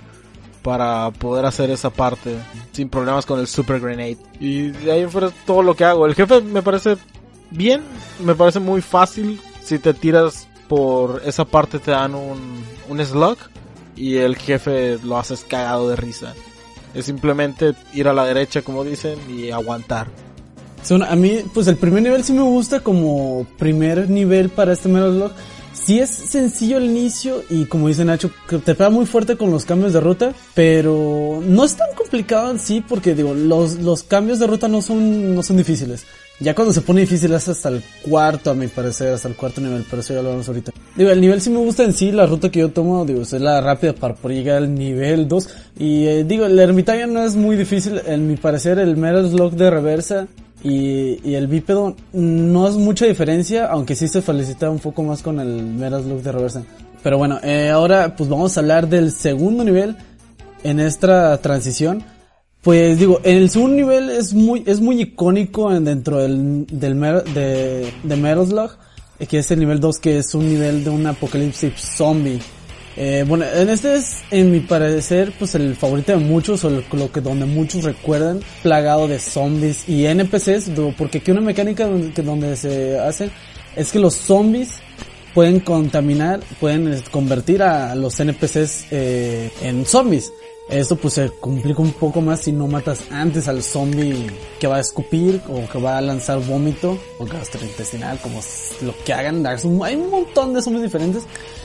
para 0.61 1.09
poder 1.11 1.45
hacer 1.45 1.71
esa 1.71 1.89
parte 1.89 2.35
sin 2.73 2.89
problemas 2.89 3.25
con 3.25 3.39
el 3.39 3.47
Super 3.47 3.79
Grenade. 3.79 4.17
Y 4.39 4.69
de 4.71 4.91
ahí 4.91 5.05
fuera 5.07 5.31
todo 5.45 5.63
lo 5.63 5.75
que 5.75 5.85
hago. 5.85 6.05
El 6.05 6.15
jefe 6.15 6.41
me 6.41 6.61
parece 6.61 6.97
bien, 7.51 7.81
me 8.23 8.35
parece 8.35 8.59
muy 8.59 8.81
fácil. 8.81 9.39
Si 9.63 9.79
te 9.79 9.93
tiras 9.93 10.47
por 10.67 11.21
esa 11.25 11.45
parte 11.45 11.79
te 11.79 11.91
dan 11.91 12.15
un, 12.15 12.63
un 12.87 13.05
slug 13.05 13.37
y 13.95 14.17
el 14.17 14.37
jefe 14.37 14.97
lo 15.03 15.17
haces 15.17 15.43
cagado 15.43 15.89
de 15.89 15.95
risa. 15.95 16.33
Es 16.93 17.05
simplemente 17.05 17.73
ir 17.93 18.07
a 18.07 18.13
la 18.13 18.25
derecha 18.25 18.61
como 18.61 18.83
dicen 18.83 19.19
y 19.29 19.51
aguantar. 19.51 20.07
Son, 20.83 21.03
a 21.03 21.15
mí, 21.15 21.41
pues 21.53 21.67
el 21.67 21.75
primer 21.75 22.01
nivel 22.01 22.23
sí 22.23 22.31
me 22.31 22.41
gusta 22.41 22.79
como 22.79 23.45
primer 23.57 24.09
nivel 24.09 24.49
para 24.49 24.73
este 24.73 24.87
Metal 24.87 25.11
Slug. 25.11 25.31
Sí 25.73 25.99
es 25.99 26.09
sencillo 26.09 26.77
el 26.77 26.85
inicio 26.85 27.43
y 27.49 27.65
como 27.65 27.87
dice 27.87 28.05
Nacho, 28.05 28.31
te 28.47 28.75
pega 28.75 28.89
muy 28.89 29.05
fuerte 29.05 29.37
con 29.37 29.51
los 29.51 29.65
cambios 29.65 29.93
de 29.93 29.99
ruta, 29.99 30.33
pero 30.53 31.41
no 31.43 31.63
es 31.63 31.75
tan 31.75 31.93
complicado 31.95 32.51
en 32.51 32.59
sí 32.59 32.83
porque 32.87 33.15
digo, 33.15 33.33
los, 33.33 33.75
los 33.75 34.03
cambios 34.03 34.39
de 34.39 34.47
ruta 34.47 34.67
no 34.67 34.81
son, 34.81 35.35
no 35.35 35.43
son 35.43 35.57
difíciles. 35.57 36.05
Ya 36.39 36.55
cuando 36.55 36.73
se 36.73 36.81
pone 36.81 37.01
difícil 37.01 37.33
es 37.33 37.47
hasta 37.49 37.69
el 37.69 37.83
cuarto, 38.01 38.51
a 38.51 38.53
mi 38.53 38.67
parecer, 38.67 39.13
hasta 39.13 39.27
el 39.27 39.35
cuarto 39.35 39.59
nivel, 39.59 39.85
pero 39.89 40.01
eso 40.01 40.13
ya 40.13 40.21
lo 40.21 40.29
vamos 40.29 40.47
ahorita. 40.47 40.71
Digo, 40.95 41.09
el 41.09 41.19
nivel 41.19 41.41
sí 41.41 41.49
me 41.49 41.57
gusta 41.59 41.83
en 41.83 41.93
sí, 41.93 42.11
la 42.11 42.25
ruta 42.25 42.49
que 42.49 42.59
yo 42.59 42.69
tomo, 42.69 43.05
digo, 43.05 43.21
es 43.21 43.33
la 43.33 43.59
rápida 43.59 43.93
para 43.93 44.15
poder 44.15 44.37
llegar 44.37 44.57
al 44.57 44.73
nivel 44.73 45.27
2. 45.27 45.49
Y 45.79 46.07
eh, 46.07 46.23
digo, 46.23 46.45
el 46.45 46.57
ermitaño 46.57 47.07
no 47.07 47.23
es 47.23 47.35
muy 47.35 47.57
difícil, 47.57 48.01
en 48.05 48.27
mi 48.27 48.37
parecer 48.37 48.79
el 48.79 48.95
Metal 48.95 49.29
Slug 49.29 49.51
de 49.53 49.69
reversa 49.69 50.27
y, 50.63 51.19
y, 51.29 51.35
el 51.35 51.47
bípedo 51.47 51.95
no 52.11 52.67
es 52.67 52.75
mucha 52.75 53.05
diferencia, 53.05 53.67
aunque 53.67 53.95
sí 53.95 54.07
se 54.07 54.21
felicita 54.21 54.69
un 54.69 54.79
poco 54.79 55.03
más 55.03 55.21
con 55.21 55.39
el 55.39 55.63
Meras 55.63 56.05
Look 56.05 56.21
de 56.21 56.31
reversa. 56.31 56.63
Pero 57.01 57.17
bueno, 57.17 57.39
eh, 57.43 57.69
ahora 57.69 58.15
pues 58.15 58.29
vamos 58.29 58.57
a 58.57 58.59
hablar 58.59 58.89
del 58.89 59.11
segundo 59.11 59.63
nivel 59.63 59.95
en 60.63 60.79
esta 60.79 61.37
transición. 61.37 62.03
Pues 62.61 62.99
digo, 62.99 63.21
en 63.23 63.37
el 63.37 63.49
segundo 63.49 63.75
nivel 63.75 64.09
es 64.09 64.33
muy, 64.33 64.63
es 64.65 64.81
muy 64.81 65.01
icónico 65.01 65.69
dentro 65.79 66.17
del, 66.17 66.65
del 66.67 66.99
de, 67.33 67.93
de 68.03 68.15
Metal 68.17 68.45
Slug, 68.45 68.71
eh, 69.19 69.27
que 69.27 69.39
es 69.39 69.49
el 69.51 69.59
nivel 69.59 69.79
2, 69.79 69.99
que 69.99 70.17
es 70.17 70.35
un 70.35 70.49
nivel 70.49 70.83
de 70.83 70.89
un 70.89 71.07
apocalipsis 71.07 71.73
zombie. 71.75 72.39
Eh, 72.97 73.23
bueno, 73.25 73.45
en 73.45 73.69
este 73.69 73.95
es, 73.95 74.17
en 74.29 74.51
mi 74.51 74.59
parecer, 74.59 75.33
pues 75.39 75.55
el 75.55 75.73
favorito 75.77 76.11
de 76.11 76.17
muchos, 76.17 76.65
o 76.65 76.69
lo 76.69 77.11
que 77.11 77.21
donde 77.21 77.45
muchos 77.45 77.85
recuerdan, 77.85 78.41
plagado 78.61 79.07
de 79.07 79.19
zombies 79.19 79.87
y 79.87 80.05
NPCs, 80.05 80.71
porque 80.97 81.19
aquí 81.19 81.31
una 81.31 81.39
mecánica 81.39 81.87
donde, 81.87 82.11
que 82.11 82.21
donde 82.21 82.57
se 82.57 82.99
hace 82.99 83.29
es 83.77 83.89
que 83.93 83.99
los 83.99 84.15
zombies 84.15 84.81
pueden 85.33 85.61
contaminar, 85.61 86.41
pueden 86.59 86.91
eh, 86.91 87.01
convertir 87.09 87.63
a 87.63 87.95
los 87.95 88.19
NPCs 88.19 88.87
eh, 88.91 89.49
en 89.61 89.85
zombies. 89.85 90.33
Esto 90.69 90.95
pues 90.95 91.15
se 91.15 91.31
complica 91.39 91.81
un 91.81 91.93
poco 91.93 92.21
más 92.21 92.41
si 92.41 92.51
no 92.51 92.67
matas 92.67 92.99
antes 93.09 93.47
al 93.47 93.63
zombie 93.63 94.27
que 94.59 94.67
va 94.67 94.77
a 94.77 94.79
escupir 94.79 95.41
o 95.49 95.67
que 95.67 95.79
va 95.79 95.97
a 95.97 96.01
lanzar 96.01 96.39
vómito 96.45 96.95
o 97.17 97.25
gastrointestinal, 97.25 98.19
como 98.19 98.39
lo 98.81 98.93
que 99.03 99.11
hagan. 99.11 99.43
Hay 99.47 99.95
un 99.95 100.09
montón 100.11 100.53
de 100.53 100.61
zombies 100.61 100.83
diferentes. 100.83 101.23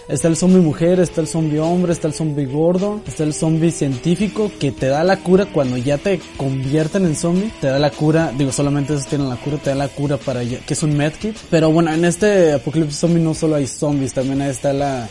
Está 0.09 0.29
el 0.29 0.37
zombie 0.37 0.61
mujer, 0.61 1.01
está 1.01 1.21
el 1.21 1.29
zombie 1.29 1.61
hombre, 1.61 1.93
está 1.93 2.09
el 2.09 2.15
zombie 2.15 2.47
gordo, 2.47 3.01
está 3.07 3.25
el 3.25 3.35
zombie 3.35 3.71
científico 3.71 4.51
que 4.59 4.73
te 4.73 4.87
da 4.87 5.05
la 5.05 5.19
cura 5.19 5.47
cuando 5.47 5.77
ya 5.77 5.99
te 5.99 6.21
convierten 6.39 7.05
en 7.05 7.15
zombie. 7.15 7.53
Te 7.61 7.67
da 7.67 7.79
la 7.79 7.91
cura, 7.91 8.33
digo 8.37 8.53
solamente 8.53 8.95
esos 8.95 9.07
tienen 9.07 9.29
la 9.29 9.37
cura, 9.37 9.59
te 9.59 9.71
da 9.71 9.77
la 9.77 9.89
cura 9.89 10.17
para 10.17 10.43
ya, 10.43 10.61
que 10.61 10.73
es 10.73 10.83
un 10.83 10.97
medkit. 10.97 11.37
Pero 11.51 11.71
bueno, 11.71 11.93
en 11.93 12.07
este 12.07 12.55
apocalipsis 12.55 13.01
zombie 13.01 13.23
no 13.23 13.35
solo 13.35 13.57
hay 13.57 13.67
zombies, 13.67 14.15
también 14.15 14.41
ahí 14.41 14.51
está 14.51 14.73
la, 14.73 15.09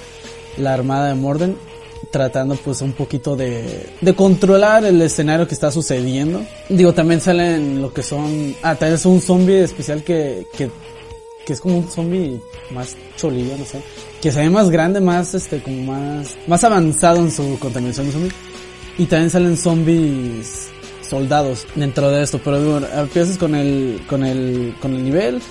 la 0.58 0.74
armada 0.74 1.10
de 1.10 1.16
Morden 1.16 1.73
tratando 2.12 2.56
pues 2.56 2.82
un 2.82 2.94
poquito 2.94 3.36
de, 3.36 3.90
de 4.02 4.16
controlar 4.16 4.86
el 4.86 5.02
escenario 5.02 5.48
que 5.48 5.54
está 5.54 5.72
sucediendo. 5.72 6.44
Digo, 6.70 6.94
también 6.94 7.22
salen 7.22 7.82
lo 7.82 7.94
que 7.94 8.04
son, 8.04 8.56
ah, 8.64 8.76
también 8.76 8.96
es 8.96 9.06
un 9.06 9.22
zombie 9.22 9.64
especial 9.64 10.04
que, 10.04 10.46
que, 10.56 10.70
que 11.46 11.54
es 11.54 11.60
como 11.60 11.80
un 11.80 11.90
zombie 11.90 12.40
más 12.72 12.96
cholillo, 13.18 13.58
no 13.58 13.66
sé, 13.66 13.82
que 14.22 14.32
se 14.32 14.42
ve 14.42 14.50
más 14.50 14.70
grande, 14.70 15.00
más 15.00 15.34
este, 15.34 15.62
como 15.62 15.94
más, 15.94 16.36
más 16.48 16.64
avanzado 16.64 17.20
en 17.20 17.32
su 17.32 17.58
contaminación 17.60 18.08
de 18.08 18.14
zombies. 18.14 18.34
Y 18.98 19.06
también 19.06 19.30
salen 19.30 19.58
zombies 19.58 20.70
soldados 21.02 21.66
dentro 21.76 22.10
de 22.10 22.24
esto, 22.24 22.40
pero 22.44 22.60
bueno, 22.60 22.88
empiezas 22.96 23.38
con 23.38 23.56
el, 23.56 24.02
con 24.08 24.24
el, 24.24 24.76
con 24.80 24.94
el 24.94 25.04
nivel, 25.04 25.42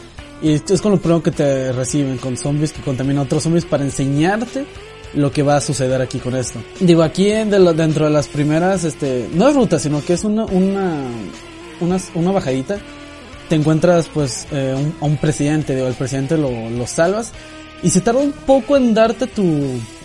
y 0.40 0.52
es 0.54 0.80
con 0.80 0.92
lo 0.92 0.98
primero 0.98 1.22
que 1.22 1.30
te 1.30 1.72
reciben, 1.72 2.18
con 2.18 2.36
zombies 2.36 2.72
que 2.72 2.82
contaminan 2.82 3.24
otros 3.24 3.44
zombies 3.44 3.64
para 3.64 3.84
enseñarte 3.84 4.64
lo 5.14 5.32
que 5.32 5.42
va 5.42 5.56
a 5.56 5.60
suceder 5.60 6.00
aquí 6.00 6.18
con 6.18 6.34
esto. 6.36 6.60
Digo, 6.80 7.02
aquí 7.02 7.26
dentro 7.26 8.04
de 8.04 8.10
las 8.10 8.28
primeras, 8.28 8.84
este, 8.84 9.28
no 9.34 9.48
es 9.48 9.54
ruta, 9.54 9.78
sino 9.78 10.04
que 10.04 10.14
es 10.14 10.24
una, 10.24 10.44
una, 10.44 11.06
una, 11.80 11.98
una 12.14 12.32
bajadita. 12.32 12.78
Te 13.48 13.56
encuentras 13.56 14.08
pues 14.08 14.46
eh, 14.50 14.74
un, 14.76 14.94
a 15.00 15.04
un 15.04 15.16
presidente, 15.16 15.74
digo, 15.74 15.86
el 15.86 15.94
presidente 15.94 16.38
lo, 16.38 16.70
lo 16.70 16.86
salvas 16.86 17.32
y 17.82 17.90
se 17.90 18.00
tarda 18.00 18.20
un 18.20 18.32
poco 18.32 18.76
en 18.76 18.94
darte 18.94 19.26
tu, 19.26 19.44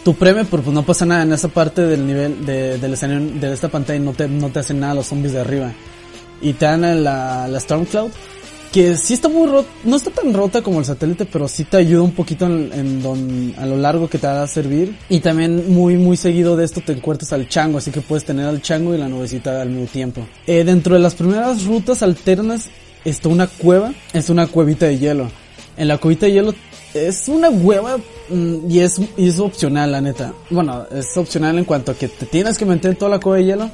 tu 0.04 0.16
premio, 0.16 0.46
pero 0.50 0.64
pues 0.64 0.74
no 0.74 0.84
pasa 0.84 1.06
nada 1.06 1.24
en 1.24 1.32
esa 1.32 1.48
parte 1.48 1.84
del 1.84 2.06
nivel 2.06 2.46
de, 2.46 2.78
del 2.78 2.94
escenario 2.94 3.40
de 3.40 3.54
esta 3.54 3.70
pantalla 3.70 4.00
no 4.00 4.14
te, 4.14 4.28
no 4.28 4.50
te 4.50 4.60
hacen 4.60 4.80
nada 4.80 4.96
los 4.96 5.08
zombies 5.08 5.34
de 5.34 5.40
arriba. 5.40 5.72
Y 6.42 6.54
te 6.54 6.66
dan 6.66 7.04
la, 7.04 7.48
la 7.48 7.60
Stormcloud 7.60 8.12
que 8.72 8.96
sí 8.98 9.14
está 9.14 9.30
muy 9.30 9.48
rota, 9.48 9.70
no 9.84 9.96
está 9.96 10.12
tan 10.12 10.34
rota 10.34 10.62
como 10.62 10.80
el 10.80 10.86
satélite, 10.86 11.26
pero 11.26 11.48
sí 11.48 11.64
te 11.64 11.78
ayuda 11.78 12.02
un 12.02 12.12
poquito 12.12 12.46
en, 12.46 13.02
don, 13.02 13.54
a 13.58 13.66
lo 13.66 13.78
largo 13.78 14.10
que 14.10 14.18
te 14.18 14.28
va 14.28 14.44
a 14.44 14.48
servir. 14.48 14.96
Y 15.10 15.20
también 15.20 15.74
muy, 15.74 15.98
muy 15.98 16.18
seguido 16.18 16.56
de 16.56 16.66
esto 16.66 16.82
te 16.82 16.94
encuentras 16.94 17.34
al 17.34 17.48
chango, 17.48 17.78
así 17.78 17.92
que 17.92 18.02
puedes 18.02 18.26
tener 18.26 18.46
al 18.46 18.62
chango 18.62 18.94
y 18.94 18.98
la 18.98 19.08
nubecita 19.08 19.62
al 19.62 19.70
mismo 19.70 19.88
tiempo. 19.88 20.28
Eh, 20.46 20.64
dentro 20.64 20.96
de 20.96 21.02
las 21.02 21.16
primeras 21.16 21.66
rutas 21.66 22.04
alternas 22.04 22.66
está 23.06 23.30
una 23.30 23.48
cueva, 23.48 23.94
es 24.14 24.30
una 24.30 24.48
cuevita 24.48 24.86
de 24.86 24.98
hielo. 24.98 25.32
En 25.78 25.88
la 25.88 25.98
cuevita 25.98 26.26
de 26.26 26.34
hielo 26.34 26.54
es 26.94 27.28
una 27.28 27.50
hueva 27.50 27.98
mm, 28.30 28.70
y 28.70 28.80
es, 28.80 29.00
y 29.18 29.30
es 29.30 29.40
opcional, 29.40 29.92
la 29.92 30.02
neta. 30.02 30.34
Bueno, 30.50 30.86
es 30.92 31.16
opcional 31.16 31.58
en 31.58 31.66
cuanto 31.66 31.92
a 31.92 31.96
que 31.96 32.08
te 32.08 32.26
tienes 32.26 32.58
que 32.58 32.66
meter 32.66 32.92
en 32.92 32.98
toda 32.98 33.12
la 33.12 33.20
cueva 33.20 33.38
de 33.38 33.46
hielo 33.46 33.72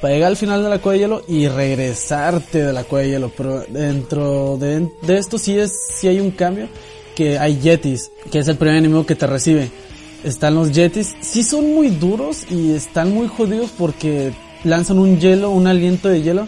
para 0.00 0.14
llegar 0.14 0.28
al 0.28 0.36
final 0.36 0.62
de 0.62 0.68
la 0.68 0.78
cueva 0.78 0.94
de 0.94 0.98
hielo 1.00 1.22
y 1.28 1.48
regresarte 1.48 2.64
de 2.64 2.72
la 2.72 2.84
cueva 2.84 3.04
de 3.04 3.10
hielo. 3.10 3.32
Pero 3.36 3.64
dentro 3.68 4.56
de, 4.56 4.90
de 5.02 5.18
esto 5.18 5.38
sí 5.38 5.58
es, 5.58 5.72
sí 5.94 6.08
hay 6.08 6.20
un 6.20 6.30
cambio, 6.30 6.68
que 7.14 7.38
hay 7.38 7.58
yetis, 7.58 8.10
que 8.30 8.38
es 8.38 8.48
el 8.48 8.56
primer 8.56 8.76
enemigo 8.76 9.06
que 9.06 9.14
te 9.14 9.26
recibe. 9.26 9.70
Están 10.24 10.54
los 10.54 10.72
yetis, 10.72 11.14
sí 11.20 11.42
son 11.42 11.74
muy 11.74 11.88
duros 11.88 12.46
y 12.50 12.72
están 12.72 13.12
muy 13.14 13.28
jodidos 13.28 13.70
porque 13.76 14.32
lanzan 14.64 14.98
un 14.98 15.18
hielo, 15.18 15.50
un 15.50 15.66
aliento 15.66 16.08
de 16.08 16.22
hielo 16.22 16.46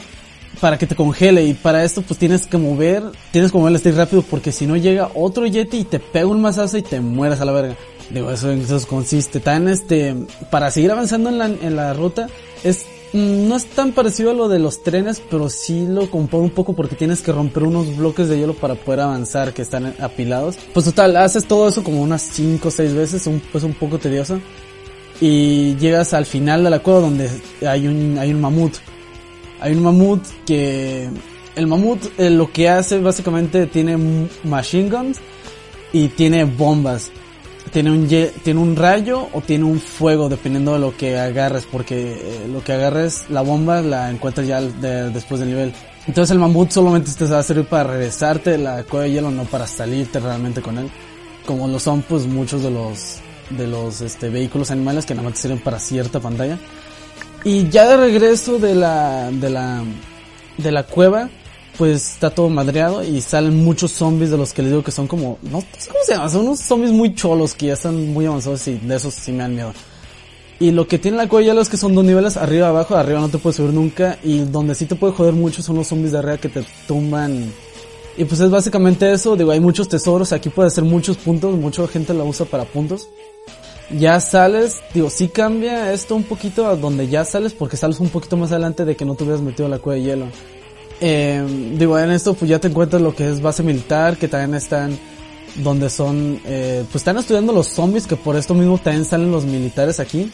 para 0.61 0.79
que 0.79 0.87
te 0.87 0.95
congele 0.95 1.45
y 1.45 1.55
para 1.55 1.83
esto 1.83 2.03
pues 2.03 2.19
tienes 2.19 2.47
que 2.47 2.59
mover, 2.59 3.03
tienes 3.31 3.51
que 3.51 3.59
mover 3.59 3.73
el 3.73 3.79
stick 3.79 3.97
rápido 3.97 4.23
porque 4.23 4.53
si 4.53 4.67
no 4.67 4.77
llega 4.77 5.11
otro 5.15 5.47
Yeti 5.47 5.79
y 5.79 5.85
te 5.85 5.99
pega 5.99 6.27
un 6.27 6.41
mazazo 6.41 6.79
y 6.79 6.83
te 6.83 7.01
mueres 7.01 7.41
a 7.41 7.45
la 7.45 7.53
verga. 7.53 7.77
Digo, 8.11 8.31
eso 8.31 8.51
en 8.51 8.61
eso 8.61 8.81
consiste. 8.87 9.41
Tan 9.41 9.69
este, 9.69 10.15
para 10.51 10.71
seguir 10.71 10.91
avanzando 10.91 11.31
en 11.31 11.39
la, 11.39 11.47
en 11.47 11.77
la 11.77 11.95
ruta, 11.95 12.29
es, 12.63 12.85
no 13.13 13.57
es 13.57 13.67
tan 13.67 13.93
parecido 13.93 14.31
a 14.31 14.35
lo 14.35 14.49
de 14.49 14.59
los 14.59 14.83
trenes, 14.83 15.23
pero 15.31 15.51
sí 15.51 15.87
lo 15.87 16.11
comparo 16.11 16.43
un 16.43 16.51
poco 16.51 16.73
porque 16.73 16.97
tienes 16.97 17.21
que 17.21 17.33
romper 17.33 17.65
unos 17.65 17.97
bloques 17.97 18.29
de 18.29 18.39
hielo 18.39 18.55
para 18.55 18.75
poder 18.75 19.01
avanzar 19.01 19.53
que 19.53 19.63
están 19.63 19.95
apilados. 20.01 20.59
Pues 20.73 20.87
total, 20.87 21.17
haces 21.17 21.47
todo 21.47 21.69
eso 21.69 21.85
como 21.85 22.01
unas 22.03 22.23
5 22.23 22.67
o 22.67 22.71
6 22.71 22.95
veces, 22.95 23.27
un, 23.27 23.41
pues 23.53 23.65
un 23.65 23.75
poco 23.75 23.99
tedioso. 23.99 24.41
Y 25.21 25.77
llegas 25.77 26.15
al 26.15 26.27
final 26.27 26.65
de 26.65 26.71
la 26.71 26.81
cueva 26.81 27.01
donde 27.01 27.31
hay 27.67 27.87
un, 27.87 28.19
hay 28.19 28.33
un 28.33 28.41
mamut. 28.41 28.75
Hay 29.61 29.73
un 29.73 29.83
mamut 29.83 30.25
que, 30.47 31.09
el 31.55 31.67
mamut 31.67 32.03
eh, 32.19 32.31
lo 32.31 32.51
que 32.51 32.69
hace 32.69 32.99
básicamente 32.99 33.67
tiene 33.67 34.27
machine 34.43 34.89
guns 34.91 35.19
y 35.93 36.09
tiene 36.09 36.45
bombas 36.45 37.13
tiene 37.73 37.91
un, 37.91 38.07
tiene 38.07 38.61
un 38.61 38.77
rayo 38.77 39.29
o 39.33 39.41
tiene 39.41 39.65
un 39.65 39.81
fuego 39.81 40.29
dependiendo 40.29 40.75
de 40.75 40.79
lo 40.79 40.95
que 40.97 41.19
agarres, 41.19 41.67
porque 41.71 42.13
eh, 42.13 42.49
lo 42.53 42.63
que 42.63 42.73
agarres, 42.73 43.25
la 43.31 43.41
bomba 43.41 43.81
la 43.81 44.11
encuentras 44.11 44.47
ya 44.47 44.61
después 44.61 45.41
del 45.41 45.49
nivel. 45.49 45.73
Entonces 46.07 46.33
el 46.33 46.39
mamut 46.39 46.71
solamente 46.71 47.11
te 47.13 47.25
va 47.25 47.39
a 47.39 47.43
servir 47.43 47.65
para 47.65 47.85
regresarte 47.85 48.59
la 48.59 48.83
cueva 48.83 49.05
de 49.05 49.13
hielo, 49.13 49.31
no 49.31 49.45
para 49.45 49.67
salirte 49.67 50.21
realmente 50.21 50.61
con 50.61 50.79
él. 50.79 50.91
Como 51.47 51.67
lo 51.67 51.79
son 51.79 52.03
pues 52.03 52.27
muchos 52.27 52.63
de 52.63 52.71
los, 52.71 53.19
de 53.51 53.67
los 53.67 54.01
este, 54.03 54.29
vehículos 54.29 54.71
animales 54.71 55.07
que 55.07 55.15
nada 55.15 55.29
más 55.29 55.37
te 55.37 55.43
sirven 55.43 55.61
para 55.61 55.79
cierta 55.79 56.21
pantalla. 56.21 56.59
Y 57.45 57.69
ya 57.71 57.89
de 57.89 57.97
regreso 57.97 58.59
de 58.59 58.75
la, 58.75 59.31
de 59.33 59.49
la, 59.49 59.83
de 60.59 60.73
la 60.73 60.83
cueva, 60.83 61.31
pues 61.79 62.13
está 62.13 62.31
todo 62.31 62.49
madreado 62.49 63.03
y 63.03 63.21
salen 63.21 63.65
muchos 63.65 63.93
zombies 63.93 64.31
de 64.31 64.37
los 64.37 64.53
que 64.53 64.63
les 64.63 64.73
digo 64.73 64.83
que 64.83 64.91
son 64.91 65.07
como, 65.07 65.39
no 65.43 65.61
sé 65.61 65.89
cómo 65.89 66.05
se 66.05 66.13
llama, 66.13 66.29
son 66.29 66.47
unos 66.47 66.61
zombies 66.61 66.93
muy 66.93 67.15
cholos 67.15 67.55
que 67.55 67.67
ya 67.67 67.75
están 67.75 68.13
muy 68.13 68.27
avanzados 68.27 68.67
y 68.69 68.79
de 68.79 68.97
esos 68.97 69.15
sí 69.15 69.33
me 69.33 69.39
dan 69.39 69.55
miedo. 69.55 69.73
Y 70.61 70.71
lo 70.71 70.87
que 70.87 70.99
tiene 70.99 71.17
la 71.17 71.29
cueva 71.29 71.61
es 71.61 71.69
que 71.69 71.77
son 71.77 71.95
dos 71.95 72.05
niveles, 72.05 72.37
arriba 72.37 72.69
abajo, 72.69 72.95
arriba 72.95 73.21
no 73.21 73.29
te 73.29 73.39
puedes 73.39 73.57
subir 73.57 73.73
nunca 73.73 74.19
y 74.23 74.41
donde 74.41 74.75
sí 74.75 74.87
te 74.87 74.95
puede 74.95 75.13
joder 75.13 75.35
mucho 75.35 75.63
son 75.63 75.77
los 75.77 75.89
zombies 75.89 76.13
de 76.13 76.19
arriba 76.19 76.39
que 76.39 76.49
te 76.49 76.65
tumban. 76.87 77.53
Y 78.17 78.25
pues 78.25 78.41
es 78.41 78.51
básicamente 78.51 79.11
eso, 79.11 79.35
digo, 79.37 79.51
hay 79.51 79.61
muchos 79.61 79.89
tesoros, 79.89 80.33
aquí 80.33 80.51
puede 80.51 80.71
ser 80.71 80.85
muchos 80.85 81.17
puntos, 81.17 81.57
mucha 81.57 81.87
gente 81.89 82.13
la 82.15 82.25
usa 82.25 82.47
para 82.47 82.65
puntos. 82.65 83.09
Ya 83.99 84.21
sales, 84.21 84.81
digo, 84.95 85.11
sí 85.11 85.29
cambia 85.29 85.93
esto 85.93 86.15
un 86.15 86.23
poquito 86.23 86.67
a 86.67 86.77
donde 86.77 87.09
ya 87.09 87.25
sales 87.25 87.53
porque 87.55 87.77
sales 87.77 87.99
un 88.01 88.11
poquito 88.11 88.37
más 88.37 88.53
adelante 88.53 88.85
de 88.85 88.95
que 88.95 89.05
no 89.05 89.15
te 89.15 89.25
hubieras 89.25 89.43
metido 89.43 89.67
a 89.67 89.71
la 89.71 89.79
cueva 89.79 89.97
de 89.97 90.05
hielo. 90.05 90.27
Eh, 91.05 91.75
digo, 91.77 91.99
en 91.99 92.13
esto 92.13 92.35
pues 92.35 92.49
ya 92.49 92.61
te 92.61 92.69
encuentras 92.69 93.03
lo 93.03 93.13
que 93.13 93.29
es 93.29 93.43
base 93.43 93.65
militar, 93.65 94.17
que 94.17 94.29
también 94.29 94.55
están 94.55 94.97
donde 95.57 95.91
son, 95.91 96.41
eh, 96.45 96.85
pues 96.93 97.03
están 97.03 97.19
estudiando 97.19 97.53
los 97.53 97.67
zombies, 97.67 98.07
que 98.07 98.15
por 98.15 98.37
esto 98.37 98.55
mismo 98.55 98.79
también 98.79 99.05
salen 99.05 99.33
los 99.33 99.45
militares 99.45 99.99
aquí. 99.99 100.31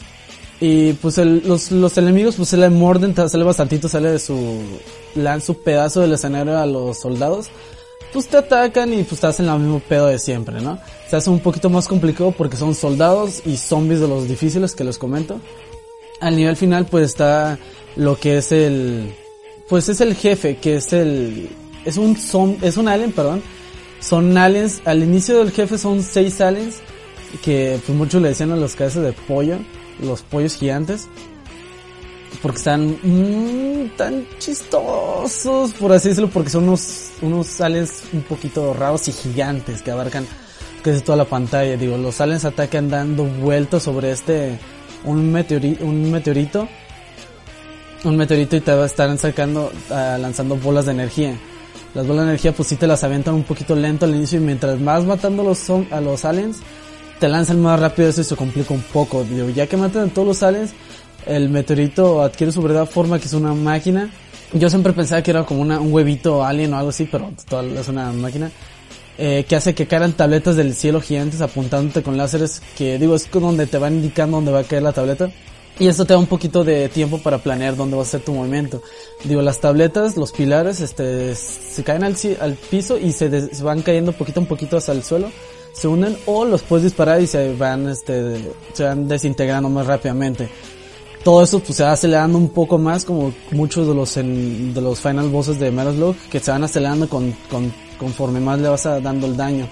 Y 0.61 0.93
pues 0.93 1.17
el, 1.17 1.41
los, 1.47 1.71
los 1.71 1.97
enemigos 1.97 2.35
pues 2.35 2.49
se 2.49 2.57
le 2.57 2.69
morden, 2.69 3.15
sale 3.15 3.43
bastantito, 3.43 3.89
sale 3.89 4.11
de 4.11 4.19
su, 4.19 4.61
lanza 5.15 5.47
su 5.47 5.63
pedazo 5.63 6.01
del 6.01 6.13
escenario 6.13 6.55
a 6.59 6.67
los 6.67 6.99
soldados. 6.99 7.47
Pues 8.13 8.27
te 8.27 8.37
atacan 8.37 8.93
y 8.93 9.03
pues 9.03 9.21
te 9.21 9.27
hacen 9.27 9.49
el 9.49 9.59
mismo 9.59 9.79
pedo 9.79 10.05
de 10.05 10.19
siempre, 10.19 10.61
¿no? 10.61 10.79
Se 11.09 11.15
hace 11.15 11.31
un 11.31 11.39
poquito 11.39 11.71
más 11.71 11.87
complicado 11.87 12.31
porque 12.31 12.57
son 12.57 12.75
soldados 12.75 13.41
y 13.43 13.57
zombies 13.57 14.01
de 14.01 14.07
los 14.07 14.27
difíciles 14.27 14.75
que 14.75 14.83
les 14.83 14.99
comento. 14.99 15.39
Al 16.21 16.35
nivel 16.35 16.57
final 16.57 16.85
pues 16.85 17.05
está 17.05 17.57
lo 17.95 18.19
que 18.19 18.37
es 18.37 18.51
el, 18.51 19.15
pues 19.69 19.87
es 19.87 20.01
el 20.01 20.15
jefe, 20.15 20.57
que 20.57 20.77
es 20.77 20.91
el, 20.93 21.47
es 21.85 21.97
un 21.97 22.17
son, 22.17 22.57
es 22.61 22.75
un 22.75 22.87
alien, 22.87 23.11
perdón. 23.11 23.41
Son 23.99 24.35
aliens, 24.37 24.81
al 24.85 25.03
inicio 25.03 25.37
del 25.37 25.51
jefe 25.51 25.77
son 25.77 26.01
seis 26.01 26.41
aliens, 26.41 26.77
que 27.43 27.79
pues 27.85 27.97
muchos 27.97 28.21
le 28.21 28.29
decían 28.29 28.51
a 28.51 28.55
los 28.55 28.75
cabezas 28.75 29.03
de 29.03 29.13
pollo, 29.13 29.59
los 30.01 30.23
pollos 30.23 30.55
gigantes. 30.55 31.07
Porque 32.41 32.57
están 32.57 32.97
mm, 33.03 33.95
tan 33.97 34.25
chistosos, 34.39 35.73
por 35.73 35.91
así 35.91 36.09
decirlo, 36.09 36.29
porque 36.29 36.49
son 36.49 36.63
unos, 36.63 37.11
unos 37.21 37.59
aliens 37.61 38.03
un 38.13 38.21
poquito 38.21 38.73
raros 38.73 39.07
y 39.07 39.11
gigantes 39.11 39.81
que 39.81 39.91
abarcan 39.91 40.25
casi 40.81 41.01
toda 41.01 41.17
la 41.17 41.25
pantalla. 41.25 41.75
Digo, 41.75 41.97
los 41.97 42.21
aliens 42.21 42.45
atacan 42.45 42.89
dando 42.89 43.25
vueltas 43.25 43.83
sobre 43.83 44.11
este, 44.11 44.57
un 45.03 45.31
meteorito, 45.31 45.85
un 45.85 46.11
meteorito 46.11 46.67
un 48.03 48.17
meteorito 48.17 48.55
y 48.55 48.61
te 48.61 48.73
va 48.73 48.83
a 48.83 48.85
estar 48.85 49.15
sacando, 49.17 49.71
ah, 49.89 50.17
lanzando 50.19 50.55
bolas 50.55 50.85
de 50.85 50.91
energía. 50.91 51.37
Las 51.93 52.05
bolas 52.05 52.25
de 52.25 52.31
energía 52.31 52.53
pues 52.53 52.67
sí 52.69 52.75
te 52.75 52.87
las 52.87 53.03
aventan 53.03 53.33
un 53.33 53.43
poquito 53.43 53.75
lento 53.75 54.05
al 54.05 54.15
inicio 54.15 54.39
y 54.39 54.43
mientras 54.43 54.83
vas 54.83 55.03
matando 55.05 55.43
los, 55.43 55.69
a 55.69 55.99
los 55.99 56.23
aliens, 56.23 56.57
te 57.19 57.27
lanzan 57.27 57.61
más 57.61 57.79
rápido 57.79 58.09
eso 58.09 58.21
y 58.21 58.23
se 58.23 58.35
complica 58.35 58.73
un 58.73 58.81
poco. 58.81 59.25
ya 59.53 59.67
que 59.67 59.77
matan 59.77 60.09
a 60.09 60.13
todos 60.13 60.27
los 60.27 60.43
aliens, 60.43 60.71
el 61.25 61.49
meteorito 61.49 62.21
adquiere 62.21 62.51
su 62.51 62.61
verdadera 62.61 62.85
forma 62.85 63.19
que 63.19 63.25
es 63.25 63.33
una 63.33 63.53
máquina. 63.53 64.09
Yo 64.53 64.69
siempre 64.69 64.93
pensaba 64.93 65.21
que 65.21 65.31
era 65.31 65.43
como 65.43 65.61
una, 65.61 65.79
un 65.79 65.93
huevito 65.93 66.43
alien 66.43 66.73
o 66.73 66.77
algo 66.77 66.89
así, 66.89 67.07
pero 67.11 67.31
es 67.79 67.87
una 67.87 68.11
máquina. 68.11 68.51
Eh, 69.21 69.45
que 69.49 69.57
hace 69.57 69.75
que 69.75 69.85
caigan 69.85 70.13
tabletas 70.13 70.55
del 70.55 70.73
cielo 70.73 71.01
gigantes 71.01 71.41
apuntándote 71.41 72.01
con 72.01 72.15
láseres 72.15 72.61
que 72.77 72.97
digo 72.97 73.15
es 73.15 73.29
donde 73.29 73.67
te 73.67 73.77
van 73.77 73.95
indicando 73.95 74.37
dónde 74.37 74.53
va 74.53 74.59
a 74.59 74.63
caer 74.63 74.83
la 74.83 74.93
tableta. 74.93 75.29
Y 75.79 75.87
esto 75.87 76.03
te 76.03 76.11
da 76.11 76.19
un 76.19 76.27
poquito 76.27 76.65
de 76.65 76.89
tiempo 76.89 77.19
para 77.19 77.37
planear 77.37 77.77
dónde 77.77 77.95
va 77.95 78.03
a 78.03 78.05
ser 78.05 78.19
tu 78.19 78.33
movimiento. 78.33 78.81
Digo, 79.23 79.41
las 79.41 79.61
tabletas, 79.61 80.17
los 80.17 80.33
pilares, 80.33 80.81
este, 80.81 81.33
se 81.35 81.83
caen 81.85 82.03
al, 82.03 82.17
al 82.41 82.53
piso 82.55 82.97
y 82.97 83.13
se, 83.13 83.29
van 83.63 83.81
cayendo 83.81 84.11
poquito 84.11 84.41
a 84.41 84.43
poquito 84.43 84.75
hasta 84.75 84.91
el 84.91 85.03
suelo. 85.03 85.31
Se 85.71 85.87
unen 85.87 86.17
o 86.25 86.43
los 86.43 86.63
puedes 86.63 86.83
disparar 86.83 87.21
y 87.21 87.27
se 87.27 87.53
van, 87.53 87.87
este, 87.87 88.51
se 88.73 88.83
van 88.83 89.07
desintegrando 89.07 89.69
más 89.69 89.87
rápidamente. 89.87 90.49
Todo 91.23 91.43
eso 91.43 91.59
pues 91.59 91.77
se 91.77 91.83
va 91.83 91.93
acelerando 91.93 92.37
un 92.37 92.49
poco 92.49 92.77
más 92.77 93.05
como 93.05 93.33
muchos 93.51 93.87
de 93.87 93.93
los 93.93 94.15
de 94.15 94.81
los 94.81 94.99
final 94.99 95.29
bosses 95.29 95.59
de 95.59 95.71
Metal 95.71 95.93
Slug 95.93 96.15
que 96.29 96.39
se 96.39 96.51
van 96.51 96.63
acelerando 96.63 97.07
con, 97.07 97.33
con, 97.49 97.73
conforme 97.97 98.39
más 98.41 98.59
le 98.59 98.67
vas 98.67 98.83
dando 98.83 99.27
el 99.27 99.37
daño. 99.37 99.69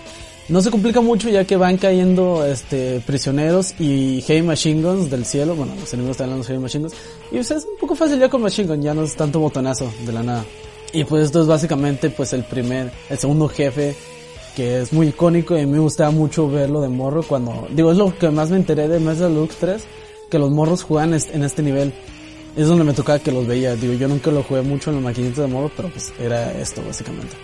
No 0.50 0.62
se 0.62 0.72
complica 0.72 1.02
mucho 1.02 1.28
ya 1.28 1.44
que 1.44 1.58
van 1.58 1.76
cayendo 1.76 2.46
este 2.46 3.02
prisioneros 3.06 3.76
y 3.80 4.22
Heavy 4.22 4.44
Machine 4.44 4.82
Guns 4.82 5.10
del 5.10 5.26
cielo. 5.26 5.56
Bueno, 5.56 5.74
los 5.78 5.94
enemigos 5.94 6.12
están 6.16 6.26
hablando 6.26 6.44
de 6.44 6.48
Heavy 6.48 6.64
Machine 6.64 6.84
Guns. 6.84 6.96
Y 7.32 7.36
pues 7.36 7.52
es 7.52 7.66
un 7.66 7.78
poco 7.78 7.96
fácil 7.96 8.18
ya 8.18 8.30
con 8.30 8.42
Machine 8.42 8.68
Gun, 8.70 8.82
ya 8.82 8.94
no 8.94 9.04
es 9.04 9.14
tanto 9.18 9.42
botonazo 9.42 9.92
de 10.06 10.14
la 10.14 10.24
nada. 10.24 10.46
Y 10.94 11.04
pues 11.04 11.26
esto 11.26 11.42
es 11.42 11.48
básicamente 11.48 12.10
pues 12.10 12.32
el 12.32 12.46
primer, 12.46 12.94
el 13.10 13.18
segundo 13.18 13.50
jefe 13.50 13.94
que 14.56 14.82
es 14.82 14.94
muy 14.94 15.10
icónico 15.10 15.58
y 15.58 15.66
me 15.66 15.80
gustaba 15.80 16.12
mucho 16.12 16.50
verlo 16.50 16.82
de 16.82 16.88
morro 16.88 17.24
cuando, 17.24 17.68
digo, 17.70 17.92
es 17.92 17.98
lo 17.98 18.18
que 18.18 18.32
más 18.32 18.50
me 18.50 18.56
enteré 18.56 18.88
de 18.88 19.00
Metal 19.00 19.32
Lux 19.32 19.56
3, 19.58 19.84
que 20.32 20.40
los 20.40 20.50
morros 20.50 20.82
juegan 20.82 21.14
en 21.14 21.44
este 21.44 21.62
nivel. 21.62 21.94
Es 22.56 22.68
donde 22.68 22.84
me 22.84 22.94
tocaba 22.94 23.20
que 23.20 23.32
los 23.32 23.46
veía, 23.46 23.76
digo, 23.76 23.94
yo 23.94 24.08
nunca 24.08 24.32
lo 24.32 24.42
jugué 24.42 24.64
mucho 24.64 24.90
en 24.90 24.96
los 24.96 25.04
maquinitos 25.04 25.46
de 25.46 25.48
morro, 25.48 25.70
pero 25.76 25.90
pues 25.90 26.12
era 26.20 26.52
esto 26.54 26.82
básicamente 26.84 27.36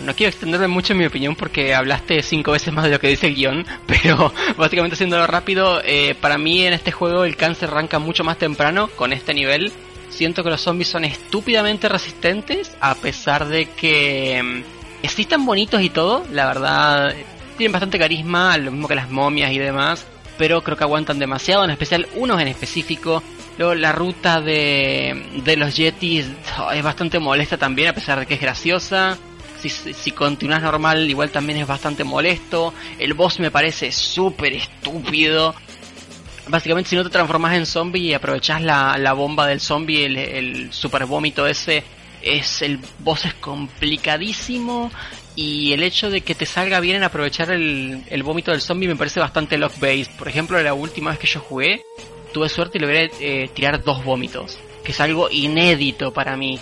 no 0.00 0.14
quiero 0.14 0.30
extenderme 0.30 0.68
mucho 0.68 0.92
en 0.92 0.98
mi 0.98 1.06
opinión 1.06 1.36
porque 1.36 1.74
hablaste 1.74 2.22
cinco 2.22 2.52
veces 2.52 2.72
más 2.72 2.84
de 2.84 2.90
lo 2.90 3.00
que 3.00 3.08
dice 3.08 3.26
el 3.26 3.34
guion, 3.34 3.66
pero 3.86 4.32
básicamente 4.56 4.94
haciéndolo 4.94 5.26
rápido, 5.26 5.80
eh, 5.84 6.14
para 6.20 6.38
mí 6.38 6.62
en 6.66 6.72
este 6.72 6.92
juego 6.92 7.24
el 7.24 7.36
cáncer 7.36 7.70
arranca 7.70 7.98
mucho 7.98 8.24
más 8.24 8.38
temprano 8.38 8.88
con 8.96 9.12
este 9.12 9.34
nivel. 9.34 9.72
Siento 10.10 10.44
que 10.44 10.50
los 10.50 10.60
zombies 10.60 10.88
son 10.88 11.04
estúpidamente 11.04 11.88
resistentes 11.88 12.76
a 12.80 12.94
pesar 12.94 13.48
de 13.48 13.66
que 13.66 14.42
mm, 14.42 15.04
existen 15.04 15.44
bonitos 15.44 15.82
y 15.82 15.90
todo, 15.90 16.24
la 16.30 16.46
verdad 16.46 17.14
tienen 17.56 17.72
bastante 17.72 17.98
carisma, 17.98 18.56
lo 18.58 18.70
mismo 18.70 18.88
que 18.88 18.94
las 18.94 19.10
momias 19.10 19.52
y 19.52 19.58
demás, 19.58 20.06
pero 20.38 20.62
creo 20.62 20.76
que 20.76 20.84
aguantan 20.84 21.18
demasiado, 21.18 21.64
en 21.64 21.70
especial 21.70 22.08
unos 22.16 22.40
en 22.40 22.48
específico. 22.48 23.22
Luego 23.56 23.76
la 23.76 23.92
ruta 23.92 24.40
de, 24.40 25.40
de 25.44 25.56
los 25.56 25.76
Yetis 25.76 26.26
oh, 26.58 26.72
es 26.72 26.82
bastante 26.82 27.20
molesta 27.20 27.56
también, 27.56 27.88
a 27.88 27.92
pesar 27.92 28.18
de 28.18 28.26
que 28.26 28.34
es 28.34 28.40
graciosa 28.40 29.16
si, 29.68 30.10
continúas 30.12 30.62
normal 30.62 31.08
igual 31.08 31.30
también 31.30 31.58
es 31.58 31.66
bastante 31.66 32.04
molesto. 32.04 32.74
El 32.98 33.14
boss 33.14 33.40
me 33.40 33.50
parece 33.50 33.92
súper 33.92 34.54
estúpido. 34.54 35.54
Básicamente 36.48 36.90
si 36.90 36.96
no 36.96 37.04
te 37.04 37.10
transformas 37.10 37.54
en 37.56 37.66
zombie 37.66 38.02
y 38.02 38.14
aprovechas 38.14 38.60
la, 38.62 38.96
la 38.98 39.12
bomba 39.14 39.46
del 39.46 39.60
zombie, 39.60 40.04
el, 40.04 40.16
el 40.16 40.72
super 40.72 41.06
vómito 41.06 41.46
ese, 41.46 41.82
es 42.22 42.62
el 42.62 42.78
boss 42.98 43.24
es 43.24 43.34
complicadísimo 43.34 44.90
y 45.36 45.72
el 45.72 45.82
hecho 45.82 46.10
de 46.10 46.20
que 46.20 46.34
te 46.34 46.46
salga 46.46 46.80
bien 46.80 46.96
en 46.96 47.02
aprovechar 47.02 47.50
el, 47.50 48.02
el 48.08 48.22
vómito 48.22 48.50
del 48.50 48.60
zombie 48.60 48.88
me 48.88 48.96
parece 48.96 49.20
bastante 49.20 49.58
lock 49.58 49.78
based. 49.80 50.12
Por 50.16 50.28
ejemplo, 50.28 50.60
la 50.62 50.74
última 50.74 51.10
vez 51.10 51.18
que 51.18 51.26
yo 51.26 51.40
jugué, 51.40 51.82
tuve 52.32 52.48
suerte 52.48 52.78
y 52.78 52.80
logré 52.80 53.10
eh, 53.20 53.48
tirar 53.52 53.82
dos 53.82 54.04
vómitos, 54.04 54.58
que 54.84 54.92
es 54.92 55.00
algo 55.00 55.28
inédito 55.30 56.12
para 56.12 56.36
mí. 56.36 56.60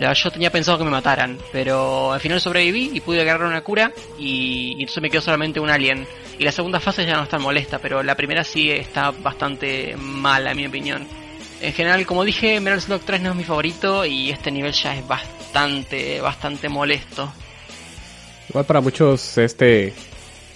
Yo 0.00 0.30
tenía 0.30 0.50
pensado 0.50 0.78
que 0.78 0.84
me 0.84 0.90
mataran, 0.90 1.38
pero 1.50 2.12
al 2.12 2.20
final 2.20 2.40
sobreviví 2.40 2.92
y 2.94 3.00
pude 3.00 3.20
agarrar 3.20 3.48
una 3.48 3.62
cura 3.62 3.92
y, 4.18 4.74
y 4.76 4.80
entonces 4.80 5.02
me 5.02 5.10
quedó 5.10 5.22
solamente 5.22 5.58
un 5.58 5.70
alien. 5.70 6.06
Y 6.38 6.44
la 6.44 6.52
segunda 6.52 6.78
fase 6.78 7.04
ya 7.04 7.16
no 7.16 7.24
está 7.24 7.38
molesta, 7.38 7.80
pero 7.80 8.02
la 8.02 8.14
primera 8.14 8.44
sí 8.44 8.70
está 8.70 9.10
bastante 9.10 9.96
mala, 9.96 10.52
en 10.52 10.56
mi 10.56 10.66
opinión. 10.66 11.06
En 11.60 11.72
general, 11.72 12.06
como 12.06 12.24
dije, 12.24 12.60
Metal 12.60 12.80
Slug 12.80 13.00
3 13.00 13.20
no 13.22 13.30
es 13.30 13.36
mi 13.36 13.44
favorito 13.44 14.04
y 14.04 14.30
este 14.30 14.52
nivel 14.52 14.72
ya 14.72 14.94
es 14.94 15.06
bastante, 15.06 16.20
bastante 16.20 16.68
molesto. 16.68 17.32
Igual 18.48 18.64
para 18.64 18.80
muchos 18.80 19.36
este 19.38 19.92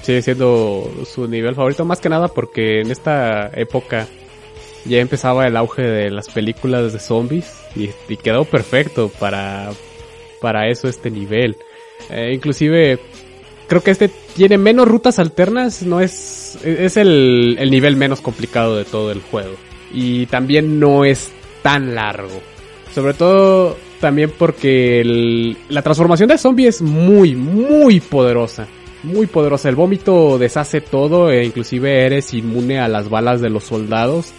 sigue 0.03 0.23
siendo 0.23 0.91
su 1.05 1.27
nivel 1.27 1.55
favorito, 1.55 1.85
más 1.85 2.01
que 2.01 2.09
nada 2.09 2.29
porque 2.29 2.81
en 2.81 2.91
esta 2.91 3.51
época 3.55 4.07
ya 4.85 4.99
empezaba 4.99 5.47
el 5.47 5.57
auge 5.57 5.83
de 5.83 6.11
las 6.11 6.29
películas 6.29 6.93
de 6.93 6.99
zombies 6.99 7.53
y, 7.77 7.89
quedó 8.17 8.45
perfecto 8.45 9.11
para, 9.19 9.71
para 10.41 10.69
eso 10.69 10.89
este 10.89 11.11
nivel. 11.11 11.57
Eh, 12.11 12.33
inclusive 12.35 12.99
creo 13.67 13.83
que 13.83 13.93
este 13.93 14.11
tiene 14.35 14.59
menos 14.59 14.89
rutas 14.89 15.19
alternas, 15.19 15.83
no 15.83 16.01
es, 16.01 16.59
es 16.65 16.97
el, 16.97 17.57
el 17.59 17.71
nivel 17.71 17.97
menos 17.97 18.21
complicado 18.21 18.77
de 18.77 18.85
todo 18.85 19.11
el 19.13 19.21
juego. 19.21 19.55
Y 19.93 20.27
también 20.27 20.81
no 20.81 21.05
es 21.05 21.31
tan 21.63 21.95
largo. 21.95 22.41
Sobre 22.95 23.15
todo 23.15 23.77
también 24.01 24.33
porque 24.37 25.55
la 25.69 25.83
transformación 25.83 26.29
de 26.29 26.37
zombie 26.37 26.67
es 26.67 26.83
muy, 26.83 27.35
muy 27.35 28.01
poderosa. 28.01 28.67
Muy 29.05 29.27
poderosa. 29.27 29.69
El 29.69 29.77
vómito 29.77 30.39
deshace 30.39 30.81
todo 30.81 31.31
e 31.31 31.45
inclusive 31.45 32.05
eres 32.05 32.35
inmune 32.35 32.79
a 32.79 32.89
las 32.89 33.09
balas 33.09 33.41
de 33.41 33.49
los 33.49 33.65
soldados. 33.65 34.33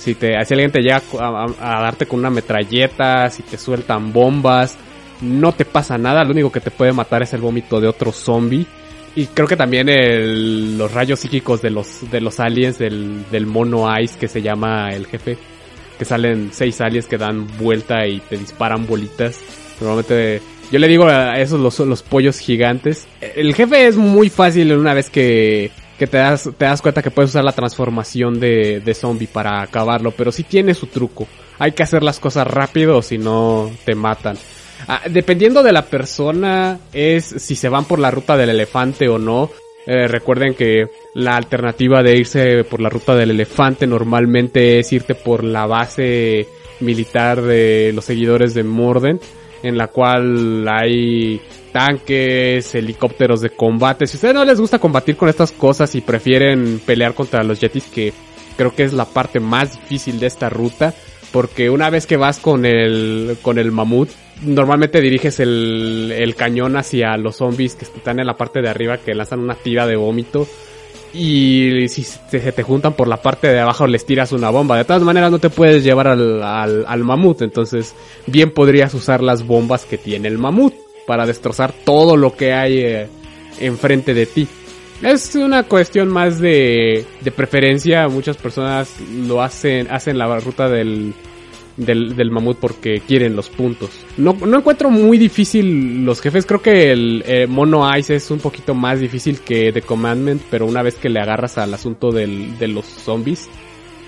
Si 0.00 0.14
te, 0.14 0.42
si 0.46 0.54
alguien 0.54 0.72
te 0.72 0.80
llega 0.80 1.02
a, 1.18 1.80
darte 1.82 2.06
con 2.06 2.20
una 2.20 2.30
metralleta, 2.30 3.28
si 3.28 3.42
te 3.42 3.58
sueltan 3.58 4.12
bombas, 4.14 4.76
no 5.20 5.52
te 5.52 5.66
pasa 5.66 5.98
nada. 5.98 6.24
Lo 6.24 6.30
único 6.32 6.50
que 6.50 6.60
te 6.60 6.70
puede 6.70 6.92
matar 6.92 7.22
es 7.22 7.34
el 7.34 7.42
vómito 7.42 7.80
de 7.80 7.86
otro 7.88 8.10
zombie. 8.10 8.64
Y 9.14 9.26
creo 9.26 9.46
que 9.46 9.56
también 9.56 9.88
el- 9.90 10.78
los 10.78 10.92
rayos 10.94 11.20
psíquicos 11.20 11.60
de 11.60 11.68
los, 11.70 12.10
de 12.10 12.20
los 12.22 12.40
aliens 12.40 12.78
del, 12.78 13.24
del 13.30 13.44
mono 13.46 13.86
ice 14.00 14.18
que 14.18 14.28
se 14.28 14.40
llama 14.40 14.88
el 14.90 15.06
jefe 15.06 15.36
que 15.98 16.06
salen 16.06 16.48
seis 16.50 16.80
aliens 16.80 17.04
que 17.04 17.18
dan 17.18 17.46
vuelta 17.58 18.06
y 18.06 18.20
te 18.20 18.38
disparan 18.38 18.86
bolitas. 18.86 19.38
Normalmente 19.82 20.40
yo 20.72 20.78
le 20.78 20.88
digo 20.88 21.04
a 21.06 21.38
esos 21.38 21.60
los, 21.60 21.78
los 21.80 22.02
pollos 22.02 22.38
gigantes. 22.38 23.06
El 23.20 23.54
jefe 23.54 23.86
es 23.86 23.98
muy 23.98 24.30
fácil 24.30 24.72
una 24.72 24.94
vez 24.94 25.10
que, 25.10 25.70
que 26.00 26.06
te, 26.06 26.16
das, 26.16 26.48
te 26.56 26.64
das 26.64 26.80
cuenta 26.80 27.02
que 27.02 27.10
puedes 27.10 27.28
usar 27.28 27.44
la 27.44 27.52
transformación 27.52 28.40
de, 28.40 28.80
de 28.80 28.94
zombie 28.94 29.26
para 29.26 29.60
acabarlo, 29.60 30.12
pero 30.12 30.32
sí 30.32 30.44
tiene 30.44 30.72
su 30.72 30.86
truco. 30.86 31.28
Hay 31.58 31.72
que 31.72 31.82
hacer 31.82 32.02
las 32.02 32.18
cosas 32.18 32.46
rápido 32.46 32.96
o 32.96 33.02
si 33.02 33.18
no 33.18 33.70
te 33.84 33.94
matan. 33.94 34.38
Ah, 34.88 35.02
dependiendo 35.10 35.62
de 35.62 35.72
la 35.72 35.84
persona 35.84 36.78
es 36.94 37.26
si 37.26 37.54
se 37.54 37.68
van 37.68 37.84
por 37.84 37.98
la 37.98 38.10
ruta 38.10 38.38
del 38.38 38.48
elefante 38.48 39.10
o 39.10 39.18
no. 39.18 39.50
Eh, 39.86 40.08
recuerden 40.08 40.54
que 40.54 40.86
la 41.12 41.36
alternativa 41.36 42.02
de 42.02 42.16
irse 42.16 42.64
por 42.64 42.80
la 42.80 42.88
ruta 42.88 43.14
del 43.14 43.32
elefante 43.32 43.86
normalmente 43.86 44.78
es 44.78 44.90
irte 44.94 45.14
por 45.14 45.44
la 45.44 45.66
base 45.66 46.48
militar 46.80 47.42
de 47.42 47.92
los 47.94 48.06
seguidores 48.06 48.54
de 48.54 48.64
Morden, 48.64 49.20
en 49.62 49.76
la 49.76 49.88
cual 49.88 50.66
hay 50.68 51.40
tanques, 51.72 52.74
helicópteros 52.74 53.40
de 53.40 53.50
combate. 53.50 54.06
Si 54.06 54.16
ustedes 54.16 54.34
no 54.34 54.44
les 54.44 54.60
gusta 54.60 54.78
combatir 54.78 55.16
con 55.16 55.28
estas 55.28 55.52
cosas 55.52 55.94
y 55.94 56.00
prefieren 56.00 56.80
pelear 56.84 57.14
contra 57.14 57.42
los 57.42 57.60
yetis, 57.60 57.84
que 57.84 58.12
creo 58.56 58.74
que 58.74 58.84
es 58.84 58.92
la 58.92 59.04
parte 59.04 59.40
más 59.40 59.80
difícil 59.80 60.18
de 60.20 60.26
esta 60.26 60.48
ruta, 60.48 60.94
porque 61.32 61.70
una 61.70 61.90
vez 61.90 62.06
que 62.06 62.16
vas 62.16 62.38
con 62.38 62.64
el, 62.64 63.38
con 63.42 63.58
el 63.58 63.70
mamut, 63.70 64.10
normalmente 64.42 65.00
diriges 65.00 65.40
el, 65.40 66.12
el 66.16 66.34
cañón 66.34 66.76
hacia 66.76 67.16
los 67.16 67.36
zombies 67.36 67.74
que 67.74 67.84
están 67.84 68.18
en 68.18 68.26
la 68.26 68.36
parte 68.36 68.60
de 68.60 68.68
arriba 68.68 68.98
que 68.98 69.14
lanzan 69.14 69.40
una 69.40 69.54
tira 69.54 69.86
de 69.86 69.96
vómito. 69.96 70.46
Y 71.12 71.88
si 71.88 72.04
se 72.04 72.52
te 72.52 72.62
juntan 72.62 72.92
por 72.92 73.08
la 73.08 73.16
parte 73.16 73.48
de 73.48 73.58
abajo 73.58 73.86
les 73.86 74.06
tiras 74.06 74.32
una 74.32 74.50
bomba. 74.50 74.76
De 74.76 74.84
todas 74.84 75.02
maneras 75.02 75.30
no 75.30 75.38
te 75.38 75.50
puedes 75.50 75.82
llevar 75.82 76.08
al, 76.08 76.42
al, 76.42 76.84
al 76.86 77.04
mamut. 77.04 77.42
Entonces 77.42 77.94
bien 78.26 78.52
podrías 78.52 78.94
usar 78.94 79.22
las 79.22 79.46
bombas 79.46 79.84
que 79.84 79.98
tiene 79.98 80.28
el 80.28 80.38
mamut 80.38 80.74
para 81.06 81.26
destrozar 81.26 81.72
todo 81.84 82.16
lo 82.16 82.36
que 82.36 82.52
hay 82.52 82.78
eh, 82.78 83.08
enfrente 83.58 84.14
de 84.14 84.26
ti. 84.26 84.46
Es 85.02 85.34
una 85.34 85.62
cuestión 85.64 86.08
más 86.08 86.38
de, 86.38 87.04
de 87.20 87.30
preferencia. 87.32 88.06
Muchas 88.08 88.36
personas 88.36 88.94
lo 89.26 89.42
hacen, 89.42 89.88
hacen 89.90 90.18
la 90.18 90.38
ruta 90.38 90.68
del, 90.68 91.14
del, 91.76 92.16
del 92.16 92.30
mamut 92.30 92.58
porque 92.58 93.00
quieren 93.00 93.36
los 93.36 93.48
puntos. 93.48 93.90
No, 94.16 94.32
no 94.34 94.58
encuentro 94.58 94.90
muy 94.90 95.18
difícil 95.18 96.04
los 96.04 96.20
jefes. 96.20 96.46
Creo 96.46 96.62
que 96.62 96.92
el 96.92 97.22
eh, 97.26 97.46
Mono 97.46 97.88
Ice 97.96 98.14
es 98.14 98.30
un 98.30 98.40
poquito 98.40 98.74
más 98.74 99.00
difícil 99.00 99.40
que 99.40 99.72
The 99.72 99.82
Commandment, 99.82 100.42
pero 100.50 100.66
una 100.66 100.82
vez 100.82 100.94
que 100.96 101.08
le 101.08 101.20
agarras 101.20 101.58
al 101.58 101.72
asunto 101.74 102.10
del, 102.10 102.58
de 102.58 102.68
los 102.68 102.86
zombies, 102.86 103.48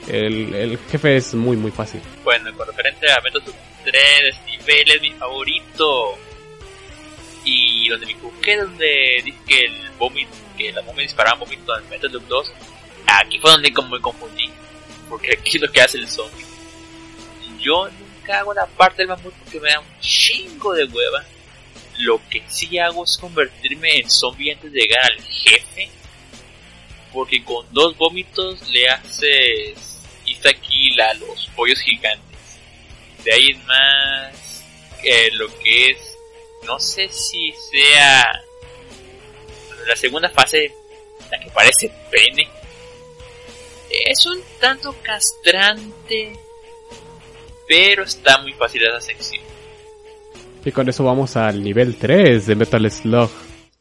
el, 0.08 0.54
el 0.54 0.78
jefe 0.78 1.16
es 1.16 1.34
muy, 1.34 1.56
muy 1.56 1.70
fácil. 1.70 2.00
Bueno, 2.24 2.52
con 2.56 2.66
referente 2.66 3.10
a 3.10 3.20
Metal 3.20 3.42
Slug 3.42 3.54
3, 3.84 4.36
nivel 4.46 4.90
es 4.90 5.00
mi 5.00 5.12
favorito. 5.12 6.18
Y 7.44 7.88
donde 7.88 8.06
me 8.06 8.12
equivoqué, 8.12 8.56
donde 8.56 9.22
dije 9.24 9.38
que 9.46 9.64
el 9.64 9.90
vómito, 9.98 10.30
que 10.56 10.72
la 10.72 10.82
momia 10.82 11.02
disparaba 11.02 11.38
vómito 11.38 11.76
en 11.76 11.88
Metal 11.88 12.10
Slug 12.10 12.26
2, 12.28 12.52
aquí 13.06 13.38
fue 13.38 13.50
donde 13.50 13.72
como 13.72 13.90
me 13.90 14.00
confundí. 14.00 14.50
Porque 15.08 15.32
aquí 15.38 15.56
es 15.56 15.62
lo 15.62 15.70
que 15.70 15.80
hace 15.80 15.98
el 15.98 16.08
zombie. 16.08 16.51
Yo 17.62 17.88
nunca 17.88 18.40
hago 18.40 18.52
la 18.52 18.66
parte 18.66 18.98
del 18.98 19.08
mamut 19.08 19.34
porque 19.34 19.60
me 19.60 19.70
da 19.70 19.80
un 19.80 20.00
chingo 20.00 20.74
de 20.74 20.84
hueva. 20.84 21.24
Lo 21.98 22.20
que 22.28 22.42
sí 22.48 22.78
hago 22.78 23.04
es 23.04 23.16
convertirme 23.18 23.98
en 23.98 24.10
zombie 24.10 24.52
antes 24.52 24.72
de 24.72 24.80
llegar 24.80 25.04
al 25.10 25.22
jefe. 25.22 25.88
Porque 27.12 27.44
con 27.44 27.66
dos 27.72 27.96
vómitos 27.96 28.68
le 28.68 28.88
haces 28.88 29.92
aquí 30.48 31.00
a 31.00 31.14
los 31.14 31.46
pollos 31.56 31.78
gigantes. 31.80 32.38
De 33.24 33.32
ahí 33.32 33.50
es 33.50 33.64
más 33.64 34.64
eh, 35.04 35.30
lo 35.32 35.48
que 35.58 35.90
es, 35.90 36.18
no 36.64 36.78
sé 36.78 37.08
si 37.08 37.52
sea 37.70 38.30
la 39.86 39.96
segunda 39.96 40.28
fase, 40.30 40.72
la 41.30 41.38
que 41.38 41.50
parece 41.50 41.90
pene. 42.10 42.48
Es 43.90 44.26
un 44.26 44.42
tanto 44.58 44.94
castrante, 45.02 46.32
pero 47.68 48.04
está 48.04 48.40
muy 48.42 48.52
fácil 48.52 48.82
esa 48.84 49.00
sección. 49.00 49.42
Y 50.64 50.70
con 50.70 50.88
eso 50.88 51.04
vamos 51.04 51.36
al 51.36 51.62
nivel 51.62 51.96
3 51.96 52.46
de 52.46 52.54
Metal 52.54 52.90
Slug 52.90 53.30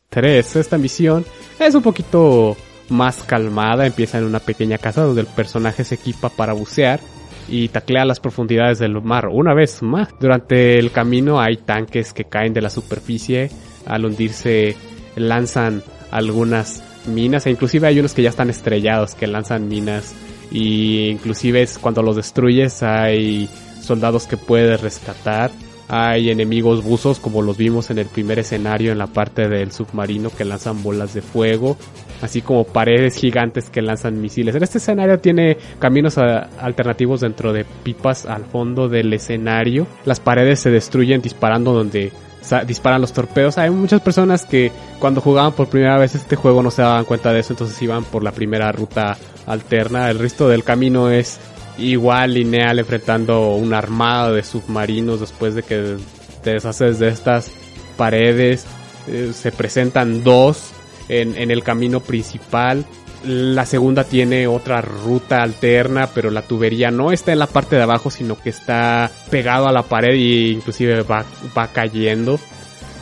3. 0.09 0.55
Esta 0.55 0.77
misión 0.77 1.25
es 1.59 1.75
un 1.75 1.83
poquito 1.83 2.57
más 2.89 3.23
calmada. 3.23 3.85
Empieza 3.85 4.17
en 4.17 4.25
una 4.25 4.39
pequeña 4.39 4.77
casa 4.77 5.03
donde 5.03 5.21
el 5.21 5.27
personaje 5.27 5.83
se 5.83 5.95
equipa 5.95 6.29
para 6.29 6.53
bucear 6.53 6.99
y 7.47 7.67
taclea 7.67 8.05
las 8.05 8.19
profundidades 8.19 8.79
del 8.79 9.01
mar 9.01 9.27
una 9.27 9.53
vez 9.53 9.83
más. 9.83 10.09
Durante 10.19 10.79
el 10.79 10.91
camino 10.91 11.39
hay 11.39 11.57
tanques 11.57 12.13
que 12.13 12.25
caen 12.25 12.53
de 12.53 12.61
la 12.61 12.69
superficie. 12.69 13.51
Al 13.85 14.05
hundirse 14.05 14.75
lanzan 15.15 15.83
algunas 16.11 16.83
minas 17.05 17.45
e 17.45 17.51
inclusive 17.51 17.87
hay 17.87 17.99
unos 17.99 18.13
que 18.13 18.21
ya 18.21 18.29
están 18.29 18.49
estrellados 18.49 19.15
que 19.15 19.25
lanzan 19.25 19.67
minas 19.67 20.13
y 20.51 21.09
inclusive 21.09 21.63
es 21.63 21.79
cuando 21.79 22.03
los 22.03 22.15
destruyes 22.15 22.83
hay 22.83 23.49
soldados 23.91 24.25
que 24.27 24.37
puedes 24.37 24.79
rescatar. 24.81 25.51
Hay 25.93 26.29
enemigos 26.29 26.81
buzos 26.83 27.19
como 27.19 27.41
los 27.41 27.57
vimos 27.57 27.89
en 27.89 27.97
el 27.99 28.05
primer 28.05 28.39
escenario 28.39 28.93
en 28.93 28.97
la 28.97 29.07
parte 29.07 29.49
del 29.49 29.73
submarino 29.73 30.29
que 30.29 30.45
lanzan 30.45 30.81
bolas 30.83 31.13
de 31.13 31.21
fuego, 31.21 31.75
así 32.21 32.41
como 32.41 32.63
paredes 32.63 33.15
gigantes 33.15 33.69
que 33.69 33.81
lanzan 33.81 34.21
misiles. 34.21 34.55
En 34.55 34.63
este 34.63 34.77
escenario 34.77 35.19
tiene 35.19 35.57
caminos 35.79 36.17
a- 36.17 36.47
alternativos 36.61 37.19
dentro 37.19 37.51
de 37.51 37.65
pipas 37.83 38.25
al 38.25 38.45
fondo 38.45 38.87
del 38.87 39.11
escenario. 39.11 39.85
Las 40.05 40.21
paredes 40.21 40.61
se 40.61 40.69
destruyen 40.69 41.21
disparando 41.21 41.73
donde 41.73 42.13
disparan 42.65 43.01
los 43.01 43.11
torpedos. 43.11 43.57
Hay 43.57 43.69
muchas 43.69 43.99
personas 44.01 44.45
que 44.45 44.71
cuando 44.99 45.19
jugaban 45.19 45.51
por 45.51 45.67
primera 45.67 45.97
vez 45.97 46.15
este 46.15 46.37
juego 46.37 46.63
no 46.63 46.71
se 46.71 46.81
daban 46.81 47.03
cuenta 47.05 47.33
de 47.33 47.41
eso, 47.41 47.51
entonces 47.53 47.79
iban 47.81 48.03
por 48.05 48.23
la 48.23 48.31
primera 48.31 48.71
ruta 48.71 49.17
alterna. 49.45 50.09
El 50.09 50.19
resto 50.19 50.47
del 50.47 50.63
camino 50.63 51.09
es 51.11 51.37
igual 51.77 52.33
lineal 52.33 52.79
enfrentando 52.79 53.55
una 53.55 53.77
armada 53.77 54.31
de 54.31 54.43
submarinos 54.43 55.19
después 55.19 55.55
de 55.55 55.63
que 55.63 55.97
te 56.43 56.51
deshaces 56.51 56.99
de 56.99 57.09
estas 57.09 57.51
paredes. 57.97 58.65
Eh, 59.07 59.31
se 59.33 59.51
presentan 59.51 60.23
dos 60.23 60.71
en, 61.09 61.35
en 61.37 61.51
el 61.51 61.63
camino 61.63 61.99
principal. 61.99 62.85
La 63.23 63.67
segunda 63.67 64.03
tiene 64.03 64.47
otra 64.47 64.81
ruta 64.81 65.43
alterna, 65.43 66.07
pero 66.07 66.31
la 66.31 66.41
tubería 66.41 66.89
no 66.89 67.11
está 67.11 67.31
en 67.31 67.39
la 67.39 67.47
parte 67.47 67.75
de 67.75 67.83
abajo, 67.83 68.09
sino 68.09 68.35
que 68.35 68.49
está 68.49 69.11
pegado 69.29 69.67
a 69.67 69.71
la 69.71 69.83
pared 69.83 70.13
e 70.13 70.49
inclusive 70.49 71.03
va, 71.03 71.25
va 71.55 71.67
cayendo. 71.67 72.39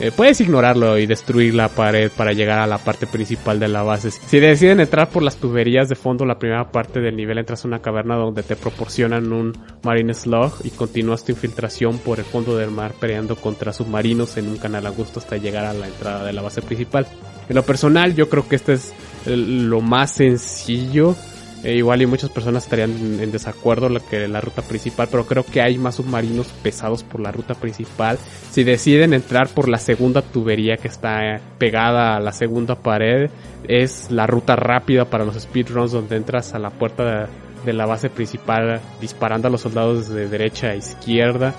Eh, 0.00 0.10
puedes 0.16 0.40
ignorarlo 0.40 0.96
y 0.98 1.06
destruir 1.06 1.54
la 1.54 1.68
pared 1.68 2.10
para 2.16 2.32
llegar 2.32 2.58
a 2.58 2.66
la 2.66 2.78
parte 2.78 3.06
principal 3.06 3.60
de 3.60 3.68
la 3.68 3.82
base. 3.82 4.10
Si 4.10 4.40
deciden 4.40 4.80
entrar 4.80 5.10
por 5.10 5.22
las 5.22 5.36
tuberías 5.36 5.88
de 5.88 5.94
fondo, 5.94 6.24
la 6.24 6.38
primera 6.38 6.72
parte 6.72 7.00
del 7.00 7.16
nivel 7.16 7.36
entras 7.36 7.64
a 7.64 7.68
una 7.68 7.82
caverna 7.82 8.16
donde 8.16 8.42
te 8.42 8.56
proporcionan 8.56 9.30
un 9.32 9.52
Marine 9.82 10.14
Slug 10.14 10.52
y 10.64 10.70
continúas 10.70 11.24
tu 11.24 11.32
infiltración 11.32 11.98
por 11.98 12.18
el 12.18 12.24
fondo 12.24 12.56
del 12.56 12.70
mar 12.70 12.94
peleando 12.98 13.36
contra 13.36 13.74
submarinos 13.74 14.36
en 14.38 14.48
un 14.48 14.56
canal 14.56 14.86
angosto 14.86 15.20
hasta 15.20 15.36
llegar 15.36 15.66
a 15.66 15.74
la 15.74 15.86
entrada 15.86 16.24
de 16.24 16.32
la 16.32 16.42
base 16.42 16.62
principal. 16.62 17.06
En 17.48 17.56
lo 17.56 17.62
personal, 17.62 18.14
yo 18.14 18.28
creo 18.28 18.48
que 18.48 18.56
este 18.56 18.74
es 18.74 18.94
lo 19.26 19.80
más 19.80 20.12
sencillo 20.12 21.14
eh, 21.62 21.74
igual 21.74 22.00
y 22.00 22.06
muchas 22.06 22.30
personas 22.30 22.64
estarían 22.64 23.20
en 23.20 23.30
desacuerdo 23.30 23.88
que 24.08 24.26
la 24.28 24.40
ruta 24.40 24.62
principal, 24.62 25.08
pero 25.10 25.26
creo 25.26 25.44
que 25.44 25.60
hay 25.60 25.76
más 25.78 25.96
submarinos 25.96 26.46
pesados 26.62 27.04
por 27.04 27.20
la 27.20 27.32
ruta 27.32 27.54
principal. 27.54 28.18
Si 28.50 28.64
deciden 28.64 29.12
entrar 29.12 29.48
por 29.48 29.68
la 29.68 29.78
segunda 29.78 30.22
tubería 30.22 30.76
que 30.76 30.88
está 30.88 31.40
pegada 31.58 32.16
a 32.16 32.20
la 32.20 32.32
segunda 32.32 32.76
pared, 32.76 33.30
es 33.68 34.10
la 34.10 34.26
ruta 34.26 34.56
rápida 34.56 35.04
para 35.04 35.24
los 35.24 35.38
speedruns 35.38 35.92
donde 35.92 36.16
entras 36.16 36.54
a 36.54 36.58
la 36.58 36.70
puerta 36.70 37.04
de, 37.04 37.26
de 37.64 37.72
la 37.72 37.86
base 37.86 38.08
principal 38.08 38.80
disparando 39.00 39.48
a 39.48 39.50
los 39.50 39.60
soldados 39.60 40.08
de 40.08 40.28
derecha 40.28 40.68
a 40.68 40.76
izquierda. 40.76 41.54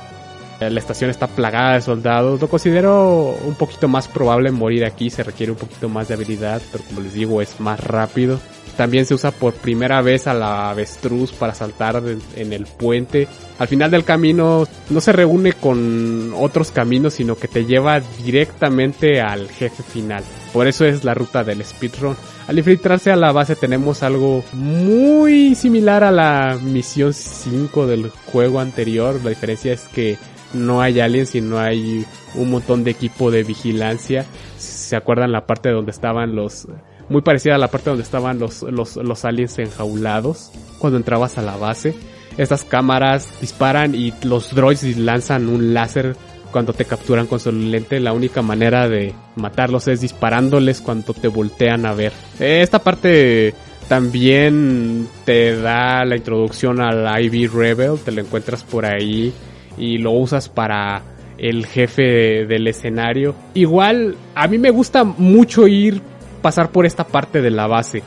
Eh, 0.62 0.70
la 0.70 0.80
estación 0.80 1.10
está 1.10 1.28
plagada 1.28 1.74
de 1.74 1.82
soldados. 1.82 2.40
Lo 2.40 2.48
considero 2.48 3.36
un 3.46 3.56
poquito 3.56 3.88
más 3.88 4.08
probable 4.08 4.52
morir 4.52 4.86
aquí. 4.86 5.10
Se 5.10 5.24
requiere 5.24 5.52
un 5.52 5.58
poquito 5.58 5.90
más 5.90 6.08
de 6.08 6.14
habilidad, 6.14 6.62
pero 6.72 6.84
como 6.84 7.02
les 7.02 7.14
digo, 7.14 7.42
es 7.42 7.60
más 7.60 7.80
rápido. 7.80 8.40
También 8.78 9.06
se 9.06 9.14
usa 9.14 9.32
por 9.32 9.54
primera 9.54 10.02
vez 10.02 10.28
a 10.28 10.34
la 10.34 10.70
avestruz 10.70 11.32
para 11.32 11.54
saltar 11.54 12.02
en 12.36 12.54
el 12.54 12.66
puente. 12.66 13.28
Al 13.60 13.68
final 13.68 13.92
del 13.92 14.04
camino 14.04 14.68
no 14.90 15.02
se 15.02 15.12
reúne 15.12 15.54
con 15.54 16.34
otros 16.36 16.72
caminos, 16.72 17.14
sino 17.14 17.36
que 17.36 17.48
te 17.48 17.66
lleva 17.66 18.00
directamente 18.24 19.22
al 19.22 19.50
jefe 19.50 19.84
final. 19.84 20.24
Por 20.54 20.68
eso 20.68 20.86
es 20.86 21.04
la 21.04 21.14
ruta 21.14 21.44
del 21.44 21.64
speedrun. 21.64 22.16
Al 22.48 22.58
infiltrarse 22.58 23.12
a 23.12 23.16
la 23.16 23.32
base 23.32 23.56
tenemos 23.56 24.04
algo 24.04 24.44
muy 24.54 25.56
similar 25.56 26.04
a 26.04 26.12
la 26.12 26.58
misión 26.62 27.14
5 27.14 27.88
del 27.88 28.10
juego 28.10 28.60
anterior. 28.60 29.20
La 29.24 29.30
diferencia 29.30 29.74
es 29.74 29.82
que 29.94 30.18
no 30.54 30.82
hay 30.82 31.00
aliens, 31.00 31.30
sino 31.30 31.60
hay 31.60 32.06
un 32.36 32.50
montón 32.50 32.84
de 32.84 32.92
equipo 32.92 33.32
de 33.32 33.44
vigilancia. 33.44 34.26
¿Se 34.58 34.96
acuerdan 34.96 35.32
la 35.32 35.46
parte 35.46 35.70
donde 35.70 35.92
estaban 35.92 36.36
los 36.36 36.68
muy 37.12 37.22
parecida 37.22 37.56
a 37.56 37.58
la 37.58 37.68
parte 37.68 37.90
donde 37.90 38.04
estaban 38.04 38.40
los, 38.40 38.64
los, 38.64 38.96
los 38.96 39.26
aliens 39.26 39.60
enjaulados 39.60 40.52
cuando 40.80 40.98
entrabas 40.98 41.38
a 41.38 41.42
la 41.42 41.58
base. 41.58 41.94
Estas 42.38 42.64
cámaras 42.64 43.30
disparan 43.42 43.94
y 43.94 44.14
los 44.24 44.56
droids 44.56 44.98
lanzan 44.98 45.50
un 45.50 45.74
láser 45.74 46.16
cuando 46.52 46.74
te 46.74 46.86
capturan 46.86 47.28
con 47.28 47.40
su 47.40 47.52
lente. 47.52 48.00
La 48.00 48.14
única 48.14 48.42
manera 48.42 48.88
de 48.88 49.14
matarlos 49.36 49.88
es 49.88 50.02
disparándoles 50.02 50.82
cuando 50.82 51.14
te 51.14 51.28
voltean 51.28 51.86
a 51.86 51.94
ver. 51.94 52.14
Esta 52.40 52.80
parte 52.80 53.54
también 53.88 55.08
te 55.26 55.58
da 55.58 56.06
la 56.06 56.16
introducción 56.16 56.80
al 56.82 57.24
Ivy 57.24 57.48
Rebel, 57.48 58.00
te 58.00 58.12
lo 58.12 58.22
encuentras 58.22 58.64
por 58.64 58.86
ahí 58.86 59.34
y 59.78 59.98
lo 59.98 60.12
usas 60.12 60.48
para 60.48 61.02
el 61.38 61.66
jefe 61.66 62.46
del 62.46 62.68
escenario. 62.68 63.36
Igual, 63.54 64.16
a 64.36 64.48
mí 64.48 64.58
me 64.58 64.70
gusta 64.70 65.04
mucho 65.04 65.68
ir 65.68 66.02
pasar 66.42 66.72
por 66.72 66.86
esta 66.86 67.06
parte 67.06 67.42
de 67.42 67.52
la 67.52 67.68
base. 67.68 68.04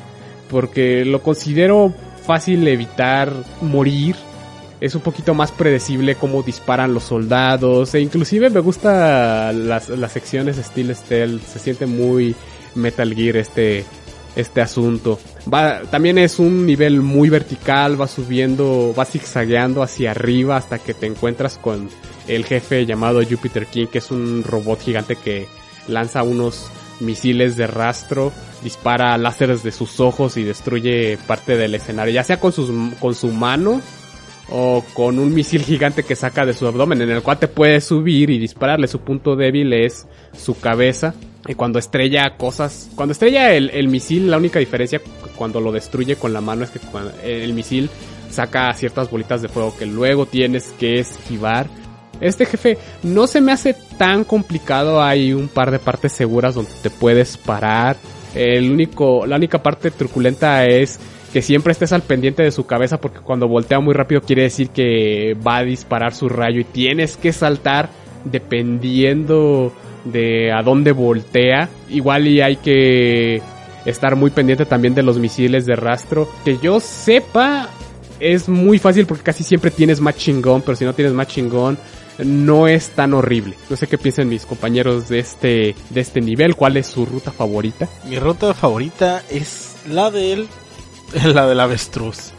Porque 0.50 1.04
lo 1.04 1.22
considero 1.22 1.92
fácil 2.26 2.66
evitar 2.68 3.32
morir. 3.60 4.16
Es 4.80 4.94
un 4.94 5.00
poquito 5.00 5.34
más 5.34 5.52
predecible 5.52 6.16
cómo 6.16 6.42
disparan 6.42 6.92
los 6.92 7.04
soldados. 7.04 7.94
E 7.94 8.00
inclusive 8.00 8.50
me 8.50 8.60
gusta 8.60 9.52
las, 9.52 9.88
las 9.88 10.12
secciones 10.12 10.56
Steel 10.56 10.94
Stealth. 10.94 11.42
Se 11.42 11.58
siente 11.58 11.86
muy 11.86 12.34
Metal 12.74 13.14
Gear 13.14 13.36
este, 13.36 13.84
este 14.36 14.60
asunto. 14.60 15.18
Va, 15.52 15.82
también 15.82 16.18
es 16.18 16.38
un 16.38 16.66
nivel 16.66 17.00
muy 17.00 17.28
vertical, 17.28 18.00
va 18.00 18.08
subiendo, 18.08 18.94
va 18.98 19.04
zigzagueando 19.04 19.82
hacia 19.82 20.10
arriba 20.10 20.56
hasta 20.56 20.78
que 20.78 20.94
te 20.94 21.06
encuentras 21.06 21.58
con 21.58 21.88
el 22.26 22.44
jefe 22.44 22.86
llamado 22.86 23.22
Jupiter 23.22 23.66
King, 23.66 23.86
que 23.86 23.98
es 23.98 24.10
un 24.10 24.42
robot 24.42 24.80
gigante 24.80 25.16
que 25.16 25.46
lanza 25.88 26.22
unos 26.22 26.68
misiles 27.04 27.56
de 27.56 27.66
rastro, 27.66 28.32
dispara 28.62 29.16
láseres 29.18 29.62
de 29.62 29.72
sus 29.72 30.00
ojos 30.00 30.36
y 30.36 30.42
destruye 30.42 31.18
parte 31.26 31.56
del 31.56 31.74
escenario, 31.74 32.14
ya 32.14 32.24
sea 32.24 32.40
con, 32.40 32.52
sus, 32.52 32.70
con 32.98 33.14
su 33.14 33.28
mano 33.28 33.80
o 34.50 34.84
con 34.94 35.18
un 35.18 35.34
misil 35.34 35.62
gigante 35.62 36.02
que 36.02 36.16
saca 36.16 36.44
de 36.44 36.52
su 36.52 36.66
abdomen, 36.66 37.00
en 37.02 37.10
el 37.10 37.22
cual 37.22 37.38
te 37.38 37.48
puede 37.48 37.80
subir 37.80 38.30
y 38.30 38.38
dispararle. 38.38 38.88
Su 38.88 39.00
punto 39.00 39.36
débil 39.36 39.72
es 39.72 40.06
su 40.36 40.58
cabeza. 40.58 41.14
Y 41.46 41.54
cuando 41.54 41.78
estrella 41.78 42.36
cosas, 42.38 42.90
cuando 42.94 43.12
estrella 43.12 43.52
el, 43.52 43.68
el 43.70 43.88
misil, 43.88 44.30
la 44.30 44.38
única 44.38 44.58
diferencia 44.58 45.00
cuando 45.36 45.60
lo 45.60 45.72
destruye 45.72 46.16
con 46.16 46.32
la 46.32 46.40
mano 46.40 46.64
es 46.64 46.70
que 46.70 46.80
el 47.22 47.52
misil 47.52 47.90
saca 48.30 48.72
ciertas 48.72 49.10
bolitas 49.10 49.42
de 49.42 49.48
fuego 49.48 49.76
que 49.76 49.84
luego 49.84 50.26
tienes 50.26 50.74
que 50.78 50.98
esquivar 50.98 51.68
este 52.20 52.46
jefe 52.46 52.78
no 53.02 53.26
se 53.26 53.40
me 53.40 53.52
hace 53.52 53.74
tan 53.98 54.24
complicado. 54.24 55.02
Hay 55.02 55.32
un 55.32 55.48
par 55.48 55.70
de 55.70 55.78
partes 55.78 56.12
seguras 56.12 56.54
donde 56.54 56.70
te 56.82 56.90
puedes 56.90 57.36
parar. 57.36 57.96
El 58.34 58.70
único, 58.70 59.26
la 59.26 59.36
única 59.36 59.62
parte 59.62 59.90
truculenta 59.90 60.64
es 60.66 60.98
que 61.32 61.42
siempre 61.42 61.72
estés 61.72 61.92
al 61.92 62.02
pendiente 62.02 62.42
de 62.42 62.50
su 62.50 62.64
cabeza 62.66 63.00
porque 63.00 63.20
cuando 63.20 63.48
voltea 63.48 63.80
muy 63.80 63.92
rápido 63.94 64.20
quiere 64.20 64.42
decir 64.42 64.70
que 64.70 65.36
va 65.46 65.58
a 65.58 65.64
disparar 65.64 66.14
su 66.14 66.28
rayo 66.28 66.60
y 66.60 66.64
tienes 66.64 67.16
que 67.16 67.32
saltar 67.32 67.90
dependiendo 68.24 69.72
de 70.04 70.52
a 70.52 70.62
dónde 70.62 70.92
voltea. 70.92 71.68
Igual 71.88 72.28
y 72.28 72.40
hay 72.40 72.56
que 72.56 73.42
estar 73.84 74.16
muy 74.16 74.30
pendiente 74.30 74.64
también 74.64 74.94
de 74.94 75.02
los 75.02 75.18
misiles 75.18 75.66
de 75.66 75.76
rastro. 75.76 76.28
Que 76.44 76.58
yo 76.58 76.80
sepa, 76.80 77.68
es 78.20 78.48
muy 78.48 78.78
fácil 78.78 79.06
porque 79.06 79.24
casi 79.24 79.44
siempre 79.44 79.70
tienes 79.70 80.00
más 80.00 80.16
chingón, 80.16 80.62
pero 80.62 80.76
si 80.76 80.84
no 80.84 80.92
tienes 80.92 81.14
más 81.14 81.28
chingón, 81.28 81.78
no 82.18 82.68
es 82.68 82.90
tan 82.90 83.14
horrible. 83.14 83.56
No 83.68 83.76
sé 83.76 83.86
qué 83.86 83.98
piensan 83.98 84.28
mis 84.28 84.46
compañeros 84.46 85.08
de 85.08 85.18
este, 85.18 85.74
de 85.90 86.00
este 86.00 86.20
nivel. 86.20 86.56
¿Cuál 86.56 86.76
es 86.76 86.86
su 86.86 87.06
ruta 87.06 87.32
favorita? 87.32 87.88
Mi 88.04 88.18
ruta 88.18 88.54
favorita 88.54 89.22
es 89.30 89.76
la 89.88 90.10
del, 90.10 90.48
la 91.24 91.46
del 91.46 91.60
avestruz. 91.60 92.32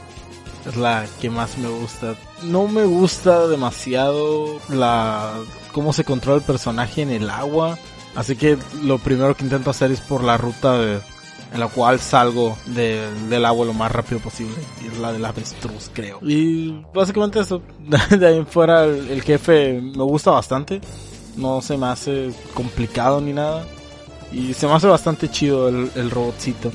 Es 0.68 0.76
la 0.78 1.06
que 1.22 1.30
más 1.30 1.58
me 1.58 1.70
gusta. 1.70 2.16
No 2.44 2.68
me 2.68 2.86
gusta 2.86 3.48
demasiado 3.48 4.60
la, 4.70 5.34
cómo 5.72 5.94
se 5.94 6.04
controla 6.04 6.38
el 6.38 6.44
personaje 6.44 7.02
en 7.02 7.12
el 7.12 7.30
agua. 7.30 7.78
Así 8.16 8.36
que 8.36 8.58
lo 8.82 8.98
primero 8.98 9.36
que 9.36 9.44
intento 9.44 9.70
hacer 9.70 9.92
es 9.92 10.00
por 10.00 10.24
la 10.24 10.38
ruta 10.38 10.78
de, 10.80 11.02
en 11.56 11.62
la 11.62 11.70
cual 11.70 12.02
salgo 12.02 12.58
del 12.66 13.46
agua 13.46 13.66
lo 13.66 13.74
más 13.74 13.90
rápido 13.90 14.20
posible. 14.20 14.56
Y 14.84 14.88
es 14.88 14.98
la 15.00 15.14
del 15.14 15.24
avestruz, 15.24 15.90
creo. 15.94 16.20
Y 16.22 16.84
básicamente 16.94 17.40
eso. 17.40 17.62
De 18.10 18.28
ahí 18.28 18.38
en 18.38 18.46
fuera, 18.46 18.84
el, 18.84 19.22
jefe 19.24 19.80
me 19.82 20.04
gusta 20.04 20.32
bastante. 20.32 20.82
No 21.38 21.62
se 21.62 21.78
me 21.78 21.88
hace 21.88 22.32
complicado 22.54 23.22
ni 23.22 23.32
nada. 23.32 23.66
Y 24.34 24.54
se 24.54 24.68
me 24.68 24.74
hace 24.74 24.88
bastante 24.88 25.30
chido 25.30 25.70
el, 25.70 25.90
el 25.96 26.12
robotcito. 26.12 26.74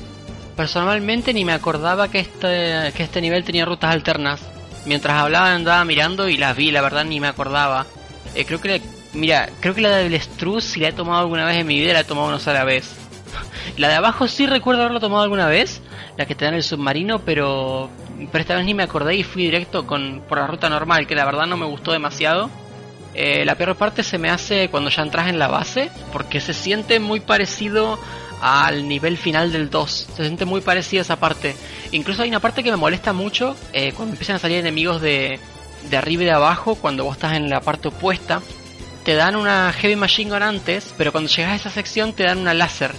Personalmente 0.55 1.31
ni 1.31 1.45
me 1.45 1.53
acordaba 1.53 2.07
que 2.09 2.19
este, 2.19 2.91
que 2.95 3.03
este 3.03 3.21
nivel 3.21 3.43
tenía 3.43 3.65
rutas 3.65 3.91
alternas. 3.91 4.41
Mientras 4.87 5.13
hablaba 5.13 5.53
andaba 5.53 5.85
mirando 5.85 6.27
y 6.27 6.37
las 6.37 6.57
vi, 6.57 6.71
la 6.71 6.81
verdad 6.81 7.05
ni 7.05 7.19
me 7.19 7.27
acordaba. 7.27 7.85
Eh, 8.33 8.45
creo 8.45 8.59
que, 8.59 8.81
mira, 9.13 9.47
creo 9.59 9.75
que 9.75 9.81
la 9.81 9.95
del 9.97 10.07
avestruz 10.07 10.63
si 10.63 10.79
la 10.79 10.89
he 10.89 10.93
tomado 10.93 11.19
alguna 11.19 11.45
vez 11.45 11.57
en 11.57 11.67
mi 11.67 11.79
vida 11.79 11.93
la 11.93 11.99
he 11.99 12.03
tomado 12.03 12.29
una 12.29 12.39
sola 12.39 12.63
vez. 12.63 13.00
La 13.77 13.87
de 13.89 13.95
abajo 13.95 14.27
sí 14.27 14.45
recuerdo 14.45 14.81
haberlo 14.81 14.99
tomado 14.99 15.23
alguna 15.23 15.47
vez, 15.47 15.81
la 16.17 16.25
que 16.25 16.35
te 16.35 16.45
dan 16.45 16.53
el 16.53 16.63
submarino, 16.63 17.19
pero, 17.19 17.89
pero 18.31 18.41
esta 18.41 18.55
vez 18.55 18.65
ni 18.65 18.73
me 18.73 18.83
acordé 18.83 19.15
y 19.15 19.23
fui 19.23 19.43
directo 19.43 19.87
con, 19.87 20.23
por 20.27 20.37
la 20.37 20.47
ruta 20.47 20.69
normal, 20.69 21.07
que 21.07 21.15
la 21.15 21.25
verdad 21.25 21.45
no 21.45 21.57
me 21.57 21.65
gustó 21.65 21.91
demasiado. 21.91 22.49
Eh, 23.13 23.43
la 23.43 23.55
peor 23.55 23.75
parte 23.75 24.03
se 24.03 24.17
me 24.17 24.29
hace 24.29 24.69
cuando 24.69 24.89
ya 24.89 25.03
entras 25.03 25.27
en 25.27 25.39
la 25.39 25.47
base, 25.47 25.91
porque 26.11 26.39
se 26.39 26.53
siente 26.53 26.99
muy 26.99 27.19
parecido 27.19 27.99
al 28.41 28.87
nivel 28.87 29.17
final 29.17 29.51
del 29.51 29.69
2. 29.69 30.07
Se 30.15 30.23
siente 30.23 30.45
muy 30.45 30.61
parecida 30.61 31.01
esa 31.01 31.17
parte. 31.17 31.55
Incluso 31.91 32.23
hay 32.23 32.29
una 32.29 32.39
parte 32.39 32.63
que 32.63 32.71
me 32.71 32.77
molesta 32.77 33.13
mucho 33.13 33.55
eh, 33.73 33.93
cuando 33.93 34.13
empiezan 34.13 34.37
a 34.37 34.39
salir 34.39 34.57
enemigos 34.57 35.01
de, 35.01 35.39
de 35.89 35.97
arriba 35.97 36.23
y 36.23 36.25
de 36.25 36.31
abajo, 36.31 36.75
cuando 36.75 37.03
vos 37.03 37.15
estás 37.15 37.33
en 37.33 37.49
la 37.49 37.61
parte 37.61 37.89
opuesta. 37.89 38.41
Te 39.03 39.15
dan 39.15 39.35
una 39.35 39.73
Heavy 39.73 39.95
Machine 39.95 40.31
Gun 40.31 40.43
antes, 40.43 40.93
pero 40.97 41.11
cuando 41.11 41.29
llegas 41.29 41.53
a 41.53 41.55
esa 41.55 41.69
sección 41.71 42.13
te 42.13 42.23
dan 42.23 42.37
una 42.37 42.53
láser 42.53 42.91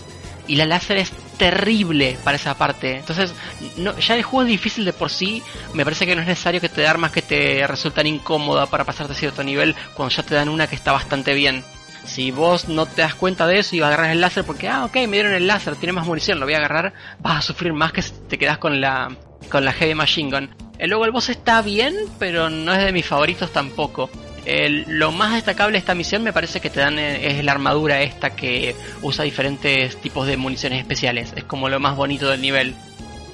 y 0.47 0.57
la 0.57 0.67
láser 0.67 0.99
es 0.99 1.13
terrible 1.39 2.17
para 2.25 2.37
esa 2.37 2.57
parte. 2.57 2.97
Entonces, 2.97 3.35
no, 3.77 3.99
ya 3.99 4.15
el 4.15 4.23
juego 4.23 4.43
es 4.43 4.49
difícil 4.49 4.85
de 4.85 4.93
por 4.93 5.11
sí. 5.11 5.43
Me 5.75 5.85
parece 5.85 6.07
que 6.07 6.15
no 6.15 6.23
es 6.23 6.29
necesario 6.29 6.61
que 6.61 6.69
te 6.69 6.81
dé 6.81 6.87
armas 6.87 7.13
que 7.13 7.23
te 7.23 7.67
resultan 7.67 8.07
incómodas 8.07 8.69
para 8.69 8.85
pasarte 8.85 9.13
a 9.13 9.17
cierto 9.17 9.43
nivel 9.43 9.75
cuando 9.95 10.15
ya 10.15 10.23
te 10.23 10.35
dan 10.35 10.49
una 10.49 10.67
que 10.67 10.77
está 10.77 10.93
bastante 10.93 11.35
bien. 11.35 11.65
Si 12.05 12.33
vos 12.33 12.69
no 12.69 12.87
te 12.87 13.03
das 13.03 13.15
cuenta 13.15 13.47
de 13.47 13.61
eso 13.61 13.77
y 13.77 13.81
agarras 13.81 14.11
el 14.11 14.21
láser 14.21 14.45
porque, 14.45 14.69
ah, 14.69 14.85
ok, 14.85 14.95
me 15.07 15.17
dieron 15.17 15.35
el 15.35 15.47
láser, 15.47 15.77
tiene 15.77 15.93
más 15.93 16.07
munición, 16.07 16.41
lo 16.41 16.47
voy 16.47 16.55
a 16.55 16.59
agarrar, 16.59 16.93
vas 17.21 17.39
a 17.39 17.43
sufrir 17.43 17.73
más 17.73 17.93
que 17.93 18.03
si 18.03 18.13
te 18.29 18.39
quedas 18.39 18.59
con 18.59 18.81
la, 18.81 19.17
con 19.49 19.65
la 19.65 19.73
Heavy 19.73 19.95
Machine 19.95 20.31
Gun. 20.31 20.55
Eh, 20.79 20.89
luego 20.89 21.05
el 21.05 21.13
boss 21.13 21.29
está 21.29 21.63
bien, 21.63 21.95
pero 22.19 22.51
no 22.51 22.73
es 22.73 22.85
de 22.85 22.93
mis 22.93 23.07
favoritos 23.07 23.53
tampoco. 23.53 24.11
Lo 24.45 25.13
más 25.13 25.35
destacable 25.35 25.73
de 25.73 25.79
esta 25.79 25.95
misión 25.95 26.23
me 26.23 26.33
parece 26.33 26.61
que 26.61 26.71
te 26.71 26.81
dan 26.81 26.99
eh, 26.99 27.39
es 27.39 27.45
la 27.45 27.53
armadura 27.53 28.03
esta 28.03 28.35
que 28.35 28.75
usa 29.01 29.25
diferentes 29.25 29.97
tipos 30.01 30.27
de 30.27 30.37
municiones 30.37 30.81
especiales. 30.81 31.33
Es 31.37 31.45
como 31.45 31.69
lo 31.69 31.79
más 31.79 31.97
bonito 31.97 32.29
del 32.29 32.41
nivel. 32.41 32.75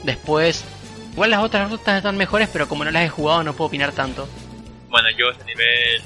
Después, 0.04 0.64
igual 1.12 1.30
las 1.30 1.42
otras 1.42 1.70
rutas 1.70 1.96
están 1.96 2.16
mejores, 2.16 2.48
pero 2.52 2.68
como 2.68 2.84
no 2.84 2.90
las 2.90 3.04
he 3.04 3.08
jugado 3.08 3.42
no 3.42 3.54
puedo 3.54 3.68
opinar 3.68 3.92
tanto. 3.92 4.28
Bueno, 4.90 5.08
yo 5.16 5.28
a 5.28 5.32
ese 5.32 5.44
nivel 5.44 6.02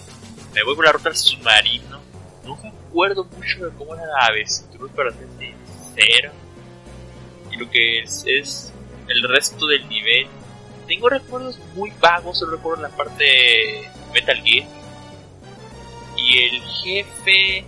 me 0.55 0.63
voy 0.63 0.77
por 0.77 0.85
la 0.85 0.93
ruta 0.93 1.09
del 1.09 1.19
submarino. 1.19 2.01
No 2.45 2.57
me 2.63 2.69
acuerdo 2.69 3.25
mucho 3.25 3.67
de 3.67 3.77
cómo 3.77 3.95
era 3.95 4.07
la 4.07 4.27
avestruz, 4.27 4.91
para 4.93 5.11
ser 5.13 5.27
sincero. 5.39 6.33
Y 7.51 7.57
lo 7.57 7.71
que 7.71 8.01
es, 8.01 8.25
es 8.27 8.73
el 9.09 9.29
resto 9.29 9.67
del 9.67 9.89
nivel. 9.89 10.27
Tengo 10.87 11.09
recuerdos 11.09 11.59
muy 11.75 11.93
vagos, 12.01 12.39
solo 12.39 12.57
recuerdo 12.57 12.83
la 12.83 12.89
parte 12.89 13.89
Metal 14.13 14.41
Gear. 14.43 14.82
Y 16.23 16.39
el 16.39 16.63
jefe, 16.83 17.65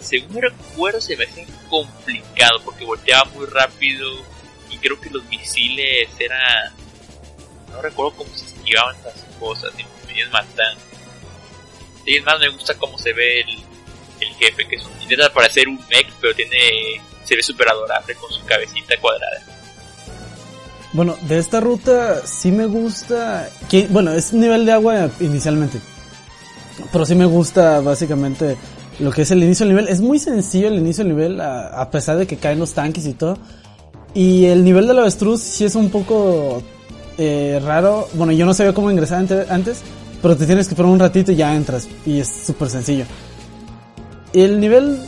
según 0.00 0.42
recuerdo, 0.42 1.00
se 1.00 1.16
me 1.16 1.24
hacía 1.24 1.46
complicado 1.68 2.60
porque 2.64 2.84
volteaba 2.84 3.24
muy 3.30 3.46
rápido. 3.46 4.10
Y 4.70 4.78
creo 4.78 5.00
que 5.00 5.10
los 5.10 5.24
misiles 5.26 6.08
eran. 6.18 6.72
No 7.70 7.80
recuerdo 7.80 8.16
cómo 8.16 8.36
se 8.36 8.44
esquivaban 8.44 8.96
esas 8.96 9.24
cosas. 9.38 9.72
Y 9.78 9.82
es 12.16 12.24
más, 12.24 12.38
me 12.38 12.48
gusta 12.50 12.76
cómo 12.78 12.96
se 12.98 13.12
ve 13.12 13.40
el, 13.40 13.58
el 14.20 14.34
jefe, 14.36 14.66
que 14.66 14.76
es 14.76 14.84
un, 14.84 15.02
intenta 15.02 15.32
parecer 15.32 15.68
un 15.68 15.78
mech, 15.88 16.08
pero 16.20 16.34
tiene 16.34 17.00
se 17.24 17.34
ve 17.34 17.42
súper 17.42 17.68
adorable 17.68 18.14
con 18.14 18.30
su 18.30 18.44
cabecita 18.44 18.96
cuadrada. 18.98 19.42
Bueno, 20.92 21.16
de 21.22 21.38
esta 21.38 21.60
ruta 21.60 22.26
sí 22.26 22.52
me 22.52 22.66
gusta. 22.66 23.50
Que, 23.68 23.88
bueno, 23.88 24.12
es 24.12 24.32
nivel 24.32 24.64
de 24.64 24.72
agua 24.72 25.10
inicialmente. 25.20 25.80
Pero 26.92 27.06
sí 27.06 27.14
me 27.14 27.26
gusta 27.26 27.80
básicamente 27.80 28.56
lo 28.98 29.10
que 29.10 29.22
es 29.22 29.30
el 29.30 29.42
inicio 29.42 29.66
del 29.66 29.74
nivel. 29.74 29.88
Es 29.92 30.00
muy 30.00 30.18
sencillo 30.18 30.68
el 30.68 30.74
inicio 30.76 31.04
del 31.04 31.14
nivel, 31.14 31.40
a, 31.40 31.88
pesar 31.90 32.16
de 32.18 32.26
que 32.26 32.36
caen 32.36 32.58
los 32.58 32.72
tanques 32.72 33.06
y 33.06 33.12
todo. 33.12 33.38
Y 34.14 34.46
el 34.46 34.64
nivel 34.64 34.86
del 34.86 34.98
avestruz 34.98 35.40
sí 35.40 35.64
es 35.64 35.74
un 35.74 35.90
poco 35.90 36.62
eh, 37.18 37.60
raro. 37.64 38.08
Bueno, 38.14 38.32
yo 38.32 38.46
no 38.46 38.54
sabía 38.54 38.72
cómo 38.72 38.90
ingresar 38.90 39.18
ante- 39.18 39.46
antes, 39.50 39.82
pero 40.22 40.36
te 40.36 40.46
tienes 40.46 40.66
que 40.68 40.74
esperar 40.74 40.90
un 40.90 40.98
ratito 40.98 41.32
y 41.32 41.36
ya 41.36 41.54
entras. 41.54 41.86
Y 42.06 42.20
es 42.20 42.28
súper 42.28 42.70
sencillo. 42.70 43.04
El 44.32 44.60
nivel, 44.60 44.98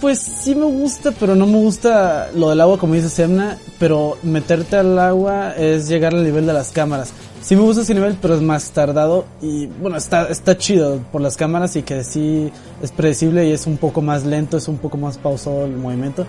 pues 0.00 0.18
sí 0.18 0.54
me 0.54 0.64
gusta, 0.64 1.12
pero 1.12 1.34
no 1.34 1.46
me 1.46 1.58
gusta 1.58 2.28
lo 2.34 2.50
del 2.50 2.60
agua 2.60 2.78
como 2.78 2.94
dice 2.94 3.08
Semna. 3.08 3.58
Pero 3.78 4.18
meterte 4.22 4.76
al 4.76 4.98
agua 4.98 5.52
es 5.52 5.88
llegar 5.88 6.14
al 6.14 6.24
nivel 6.24 6.46
de 6.46 6.52
las 6.52 6.70
cámaras. 6.70 7.12
Sí 7.40 7.54
me 7.54 7.62
gusta 7.62 7.82
ese 7.82 7.94
nivel, 7.94 8.16
pero 8.20 8.34
es 8.34 8.42
más 8.42 8.70
tardado. 8.70 9.24
Y 9.40 9.66
bueno, 9.66 9.96
está, 9.96 10.28
está 10.28 10.56
chido 10.56 10.98
por 11.12 11.20
las 11.20 11.36
cámaras 11.36 11.76
y 11.76 11.82
que 11.82 12.04
sí 12.04 12.50
es 12.82 12.90
predecible 12.90 13.46
y 13.48 13.52
es 13.52 13.66
un 13.66 13.76
poco 13.76 14.02
más 14.02 14.24
lento, 14.24 14.56
es 14.56 14.68
un 14.68 14.78
poco 14.78 14.96
más 14.96 15.18
pausado 15.18 15.64
el 15.64 15.76
movimiento. 15.76 16.26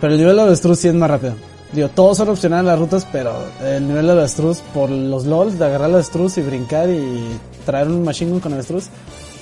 Pero 0.00 0.12
el 0.12 0.18
nivel 0.18 0.36
de 0.36 0.42
avestruz 0.42 0.80
sí 0.80 0.88
es 0.88 0.94
más 0.94 1.10
rápido. 1.10 1.34
Digo, 1.72 1.88
todos 1.88 2.18
son 2.18 2.28
opcionales 2.28 2.66
las 2.66 2.78
rutas, 2.78 3.06
pero 3.10 3.32
el 3.64 3.88
nivel 3.88 4.06
de 4.06 4.12
avestruz, 4.12 4.60
por 4.74 4.90
los 4.90 5.24
LOLs, 5.24 5.58
de 5.58 5.64
agarrar 5.64 5.88
el 5.88 5.94
avestruz 5.94 6.36
y 6.36 6.42
brincar 6.42 6.90
y 6.90 7.38
traer 7.64 7.88
un 7.88 8.04
machine 8.04 8.30
gun 8.30 8.40
con 8.40 8.52
avestruz, 8.52 8.88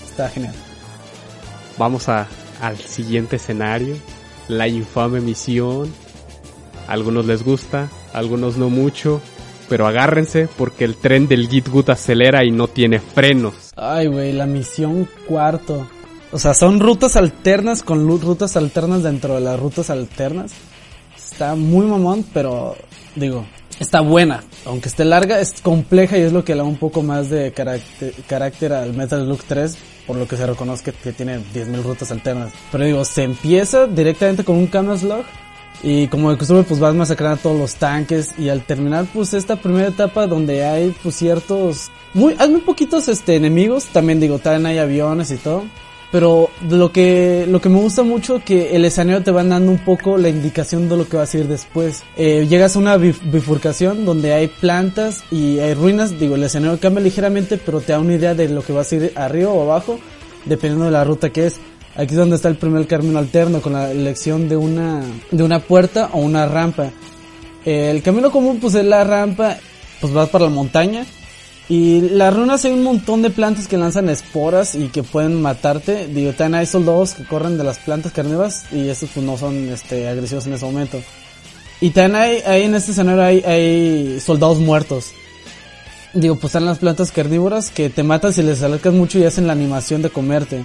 está 0.08 0.28
genial. 0.28 0.54
Vamos 1.76 2.08
a, 2.08 2.28
al 2.60 2.78
siguiente 2.78 3.36
escenario. 3.36 3.96
La 4.48 4.68
infame 4.68 5.20
misión. 5.20 5.92
A 6.88 6.92
algunos 6.92 7.26
les 7.26 7.44
gusta, 7.44 7.88
a 8.12 8.18
algunos 8.18 8.56
no 8.56 8.68
mucho. 8.68 9.20
Pero 9.68 9.86
agárrense 9.86 10.48
porque 10.56 10.84
el 10.84 10.96
tren 10.96 11.28
del 11.28 11.48
Gitgut 11.48 11.90
acelera 11.90 12.44
y 12.44 12.50
no 12.50 12.66
tiene 12.66 12.98
frenos. 12.98 13.72
Ay, 13.76 14.08
güey, 14.08 14.32
la 14.32 14.46
misión 14.46 15.08
cuarto. 15.28 15.86
O 16.32 16.38
sea, 16.38 16.54
son 16.54 16.80
rutas 16.80 17.16
alternas 17.16 17.82
con 17.82 18.06
rutas 18.20 18.56
alternas 18.56 19.02
dentro 19.02 19.34
de 19.34 19.40
las 19.40 19.58
rutas 19.58 19.90
alternas. 19.90 20.52
Está 21.16 21.54
muy 21.54 21.86
mamón, 21.86 22.24
pero 22.32 22.76
digo, 23.16 23.46
está 23.80 24.00
buena. 24.00 24.44
Aunque 24.64 24.88
esté 24.88 25.04
larga, 25.04 25.40
es 25.40 25.60
compleja 25.60 26.18
y 26.18 26.22
es 26.22 26.32
lo 26.32 26.44
que 26.44 26.54
le 26.54 26.58
da 26.58 26.64
un 26.64 26.76
poco 26.76 27.02
más 27.02 27.30
de 27.30 27.52
carácter, 27.52 28.14
carácter 28.28 28.72
al 28.72 28.92
Metal 28.92 29.24
Slug 29.24 29.42
3, 29.42 29.78
por 30.10 30.18
lo 30.18 30.26
que 30.26 30.36
se 30.36 30.44
reconoce 30.44 30.92
que, 30.92 31.12
tiene 31.12 31.38
10.000 31.38 31.84
rutas 31.84 32.10
alternas. 32.10 32.50
Pero 32.72 32.84
digo, 32.84 33.04
se 33.04 33.22
empieza 33.22 33.86
directamente 33.86 34.42
con 34.42 34.56
un 34.56 34.68
Log 34.72 35.24
y 35.84 36.08
como 36.08 36.32
de 36.32 36.36
costumbre 36.36 36.64
pues 36.66 36.80
vas 36.80 36.96
masacrando 36.96 37.38
todos 37.40 37.56
los 37.56 37.76
tanques 37.76 38.36
y 38.36 38.48
al 38.48 38.62
terminar 38.62 39.06
pues 39.14 39.34
esta 39.34 39.54
primera 39.54 39.86
etapa 39.86 40.26
donde 40.26 40.64
hay 40.64 40.92
pues 41.00 41.14
ciertos 41.14 41.92
muy 42.12 42.34
hay 42.40 42.50
muy 42.50 42.60
poquitos 42.60 43.06
este 43.06 43.36
enemigos 43.36 43.86
también 43.86 44.18
digo 44.18 44.40
también 44.40 44.66
hay 44.66 44.78
aviones 44.78 45.30
y 45.30 45.36
todo 45.36 45.62
pero 46.12 46.50
lo 46.68 46.90
que 46.92 47.46
lo 47.48 47.60
que 47.60 47.68
me 47.68 47.78
gusta 47.78 48.02
mucho 48.02 48.42
que 48.44 48.74
el 48.74 48.84
escenario 48.84 49.22
te 49.22 49.30
van 49.30 49.48
dando 49.50 49.70
un 49.70 49.78
poco 49.78 50.16
la 50.18 50.28
indicación 50.28 50.88
de 50.88 50.96
lo 50.96 51.08
que 51.08 51.16
va 51.16 51.22
a 51.22 51.26
seguir 51.26 51.46
después. 51.48 52.02
Eh, 52.16 52.46
llegas 52.48 52.74
a 52.74 52.78
una 52.80 52.96
bif- 52.98 53.20
bifurcación 53.30 54.04
donde 54.04 54.32
hay 54.32 54.48
plantas 54.48 55.22
y 55.30 55.58
hay 55.60 55.74
ruinas. 55.74 56.18
Digo 56.18 56.34
el 56.34 56.42
escenario 56.42 56.80
cambia 56.80 57.02
ligeramente 57.02 57.58
pero 57.58 57.80
te 57.80 57.92
da 57.92 58.00
una 58.00 58.14
idea 58.14 58.34
de 58.34 58.48
lo 58.48 58.62
que 58.62 58.72
va 58.72 58.80
a 58.80 58.84
seguir 58.84 59.12
arriba 59.14 59.50
o 59.50 59.62
abajo 59.62 60.00
dependiendo 60.46 60.86
de 60.86 60.90
la 60.90 61.04
ruta 61.04 61.30
que 61.30 61.46
es. 61.46 61.60
Aquí 61.94 62.12
es 62.12 62.16
donde 62.16 62.36
está 62.36 62.48
el 62.48 62.56
primer 62.56 62.86
camino 62.86 63.18
alterno 63.18 63.60
con 63.60 63.72
la 63.74 63.90
elección 63.90 64.48
de 64.48 64.56
una 64.56 65.02
de 65.30 65.42
una 65.42 65.60
puerta 65.60 66.10
o 66.12 66.18
una 66.18 66.46
rampa. 66.46 66.90
Eh, 67.64 67.90
el 67.90 68.02
camino 68.02 68.30
común 68.30 68.58
pues 68.60 68.74
es 68.74 68.84
la 68.84 69.04
rampa, 69.04 69.58
pues 70.00 70.12
vas 70.12 70.28
para 70.28 70.44
la 70.46 70.50
montaña 70.50 71.04
y 71.70 72.00
las 72.00 72.34
runas 72.34 72.64
hay 72.64 72.72
un 72.72 72.82
montón 72.82 73.22
de 73.22 73.30
plantas 73.30 73.68
que 73.68 73.78
lanzan 73.78 74.08
esporas 74.08 74.74
y 74.74 74.88
que 74.88 75.04
pueden 75.04 75.40
matarte. 75.40 76.08
Digo, 76.08 76.32
también 76.32 76.56
hay 76.56 76.66
soldados 76.66 77.14
que 77.14 77.24
corren 77.24 77.56
de 77.56 77.62
las 77.62 77.78
plantas 77.78 78.10
carnívoras 78.10 78.64
y 78.72 78.88
estos 78.88 79.10
pues 79.14 79.24
no 79.24 79.38
son 79.38 79.68
este 79.68 80.08
agresivos 80.08 80.48
en 80.48 80.54
ese 80.54 80.64
momento. 80.64 81.00
Y 81.80 81.90
también 81.90 82.16
hay, 82.20 82.38
hay 82.44 82.62
en 82.64 82.74
este 82.74 82.90
escenario 82.90 83.22
hay, 83.22 83.44
hay 83.44 84.18
soldados 84.18 84.58
muertos. 84.58 85.12
Digo, 86.12 86.34
pues 86.34 86.46
están 86.46 86.66
las 86.66 86.78
plantas 86.78 87.12
carnívoras 87.12 87.70
que 87.70 87.88
te 87.88 88.02
matan 88.02 88.32
si 88.32 88.42
les 88.42 88.60
acercas 88.60 88.92
mucho 88.92 89.20
y 89.20 89.24
hacen 89.24 89.46
la 89.46 89.52
animación 89.52 90.02
de 90.02 90.10
comerte. 90.10 90.64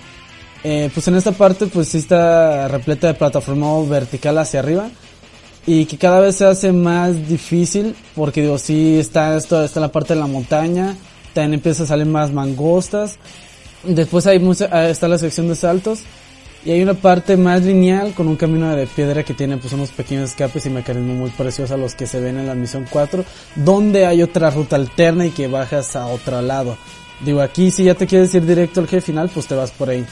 Eh, 0.63 0.89
pues 0.91 1.07
en 1.07 1.17
esta 1.17 1.33
parte 1.33 1.67
pues 1.67 1.89
sí 1.89 1.99
está 1.99 2.67
repleta 2.67 3.05
de 3.05 3.13
plataforma 3.13 3.79
vertical 3.83 4.39
hacia 4.39 4.59
arriba 4.59 4.89
y 5.67 5.85
que 5.85 5.97
cada 5.97 6.19
vez 6.19 6.35
se 6.35 6.45
hace 6.45 6.71
más 6.71 7.27
difícil 7.27 7.95
porque 8.15 8.41
digo 8.41 8.57
sí 8.57 8.99
está 8.99 9.35
esto 9.35 9.63
está 9.63 9.79
la 9.79 9.91
parte 9.91 10.13
de 10.13 10.19
la 10.19 10.27
montaña 10.27 10.95
también 11.33 11.55
empieza 11.55 11.83
a 11.83 11.87
salir 11.87 12.05
más 12.05 12.31
mangostas 12.31 13.17
después 13.83 14.27
hay 14.27 14.39
mucha, 14.39 14.69
ah, 14.71 14.89
está 14.89 15.07
la 15.07 15.17
sección 15.17 15.47
de 15.47 15.55
saltos 15.55 16.01
y 16.63 16.71
hay 16.71 16.81
una 16.81 16.95
parte 16.95 17.37
más 17.37 17.61
lineal 17.63 18.13
con 18.13 18.27
un 18.27 18.35
camino 18.35 18.75
de 18.75 18.87
piedra 18.87 19.23
que 19.23 19.33
tiene 19.33 19.57
pues 19.57 19.73
unos 19.73 19.91
pequeños 19.91 20.31
escapes 20.31 20.65
y 20.65 20.69
mecanismos 20.69 21.15
muy 21.15 21.29
parecidos 21.31 21.71
a 21.71 21.77
los 21.77 21.95
que 21.95 22.07
se 22.07 22.19
ven 22.19 22.37
en 22.37 22.47
la 22.47 22.55
misión 22.55 22.85
4 22.89 23.23
donde 23.55 24.05
hay 24.05 24.21
otra 24.21 24.49
ruta 24.49 24.75
alterna 24.75 25.25
y 25.25 25.31
que 25.31 25.47
bajas 25.47 25.95
a 25.95 26.07
otro 26.07 26.41
lado 26.41 26.77
digo 27.23 27.41
aquí 27.41 27.71
si 27.71 27.83
ya 27.83 27.95
te 27.95 28.07
quieres 28.07 28.33
ir 28.33 28.45
directo 28.45 28.81
al 28.81 28.87
jefe 28.87 29.07
final 29.07 29.29
pues 29.33 29.47
te 29.47 29.55
vas 29.55 29.71
por 29.71 29.89
ahí 29.89 30.05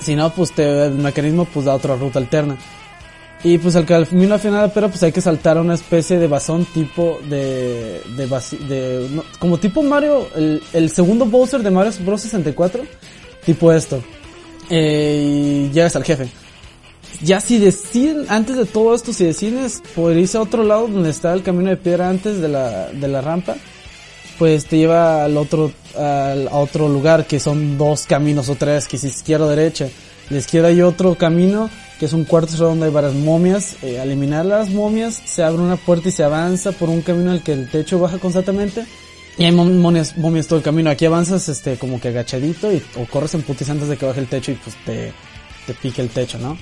si 0.00 0.14
no, 0.14 0.30
pues 0.30 0.52
te, 0.52 0.86
el 0.86 0.94
mecanismo 0.94 1.44
pues 1.46 1.66
da 1.66 1.74
otra 1.74 1.96
ruta 1.96 2.18
alterna. 2.18 2.56
Y 3.44 3.58
pues 3.58 3.76
al 3.76 3.84
camino 3.84 4.38
final, 4.38 4.72
pero 4.74 4.88
pues 4.88 5.02
hay 5.02 5.12
que 5.12 5.20
saltar 5.20 5.58
a 5.58 5.60
una 5.60 5.74
especie 5.74 6.18
de 6.18 6.26
basón 6.26 6.64
tipo 6.64 7.20
de, 7.28 8.00
de, 8.16 8.26
de 8.66 9.22
como 9.38 9.58
tipo 9.58 9.82
Mario, 9.82 10.26
el, 10.34 10.62
el 10.72 10.90
segundo 10.90 11.26
Bowser 11.26 11.62
de 11.62 11.70
Mario 11.70 11.92
Bros 12.04 12.22
64, 12.22 12.82
tipo 13.44 13.72
esto. 13.72 14.02
Eh, 14.70 15.68
y 15.68 15.70
llegas 15.72 15.94
al 15.96 16.04
jefe. 16.04 16.28
Ya 17.22 17.40
si 17.40 17.58
deciden, 17.58 18.26
antes 18.28 18.56
de 18.56 18.64
todo 18.64 18.94
esto, 18.94 19.12
si 19.12 19.24
decides 19.24 19.82
por 19.94 20.12
irse 20.16 20.38
a 20.38 20.42
otro 20.42 20.64
lado 20.64 20.88
donde 20.88 21.10
está 21.10 21.32
el 21.32 21.42
camino 21.42 21.70
de 21.70 21.76
piedra 21.76 22.08
antes 22.08 22.40
de 22.40 22.48
la, 22.48 22.88
de 22.90 23.08
la 23.08 23.20
rampa, 23.20 23.56
pues 24.38 24.66
te 24.66 24.76
lleva 24.76 25.24
al 25.24 25.36
otro, 25.36 25.72
al, 25.96 26.48
a 26.48 26.56
otro 26.56 26.88
lugar 26.88 27.26
que 27.26 27.40
son 27.40 27.78
dos 27.78 28.06
caminos 28.06 28.48
o 28.48 28.56
tres, 28.56 28.86
que 28.88 28.96
es 28.96 29.04
izquierda 29.04 29.46
o 29.46 29.48
derecha. 29.48 29.88
La 30.30 30.38
izquierda 30.38 30.68
hay 30.68 30.82
otro 30.82 31.14
camino 31.14 31.70
que 31.98 32.06
es 32.06 32.12
un 32.12 32.24
cuarto 32.24 32.56
donde 32.56 32.86
hay 32.86 32.92
varias 32.92 33.14
momias. 33.14 33.76
Eh, 33.82 33.98
al 34.00 34.08
eliminar 34.10 34.44
las 34.46 34.68
momias 34.70 35.20
se 35.24 35.42
abre 35.42 35.62
una 35.62 35.76
puerta 35.76 36.08
y 36.08 36.12
se 36.12 36.24
avanza 36.24 36.72
por 36.72 36.88
un 36.88 37.02
camino 37.02 37.30
al 37.32 37.42
que 37.42 37.52
el 37.52 37.70
techo 37.70 37.98
baja 37.98 38.18
constantemente. 38.18 38.84
Y 39.38 39.44
hay 39.44 39.52
mom- 39.52 39.78
momias, 39.80 40.16
momias 40.16 40.46
todo 40.46 40.58
el 40.58 40.64
camino. 40.64 40.88
Aquí 40.90 41.04
avanzas 41.04 41.48
este 41.48 41.76
como 41.76 42.00
que 42.00 42.08
agachadito 42.08 42.72
y, 42.72 42.82
o 42.96 43.04
corres 43.06 43.34
en 43.34 43.42
putis 43.42 43.68
antes 43.68 43.88
de 43.88 43.96
que 43.96 44.06
baje 44.06 44.20
el 44.20 44.26
techo 44.28 44.52
y 44.52 44.54
pues 44.54 44.76
te, 44.84 45.12
te 45.66 45.74
pique 45.74 46.00
el 46.02 46.08
techo, 46.08 46.38
¿no? 46.38 46.56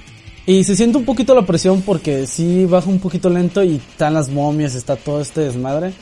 Y 0.46 0.62
se 0.64 0.76
siente 0.76 0.98
un 0.98 1.04
poquito 1.04 1.34
la 1.34 1.46
presión 1.46 1.82
porque 1.82 2.26
sí 2.26 2.66
baja 2.66 2.90
un 2.90 2.98
poquito 2.98 3.30
lento 3.30 3.62
y 3.62 3.76
están 3.76 4.12
las 4.14 4.28
momias, 4.28 4.74
está 4.74 4.96
todo 4.96 5.20
este 5.20 5.40
desmadre. 5.42 5.92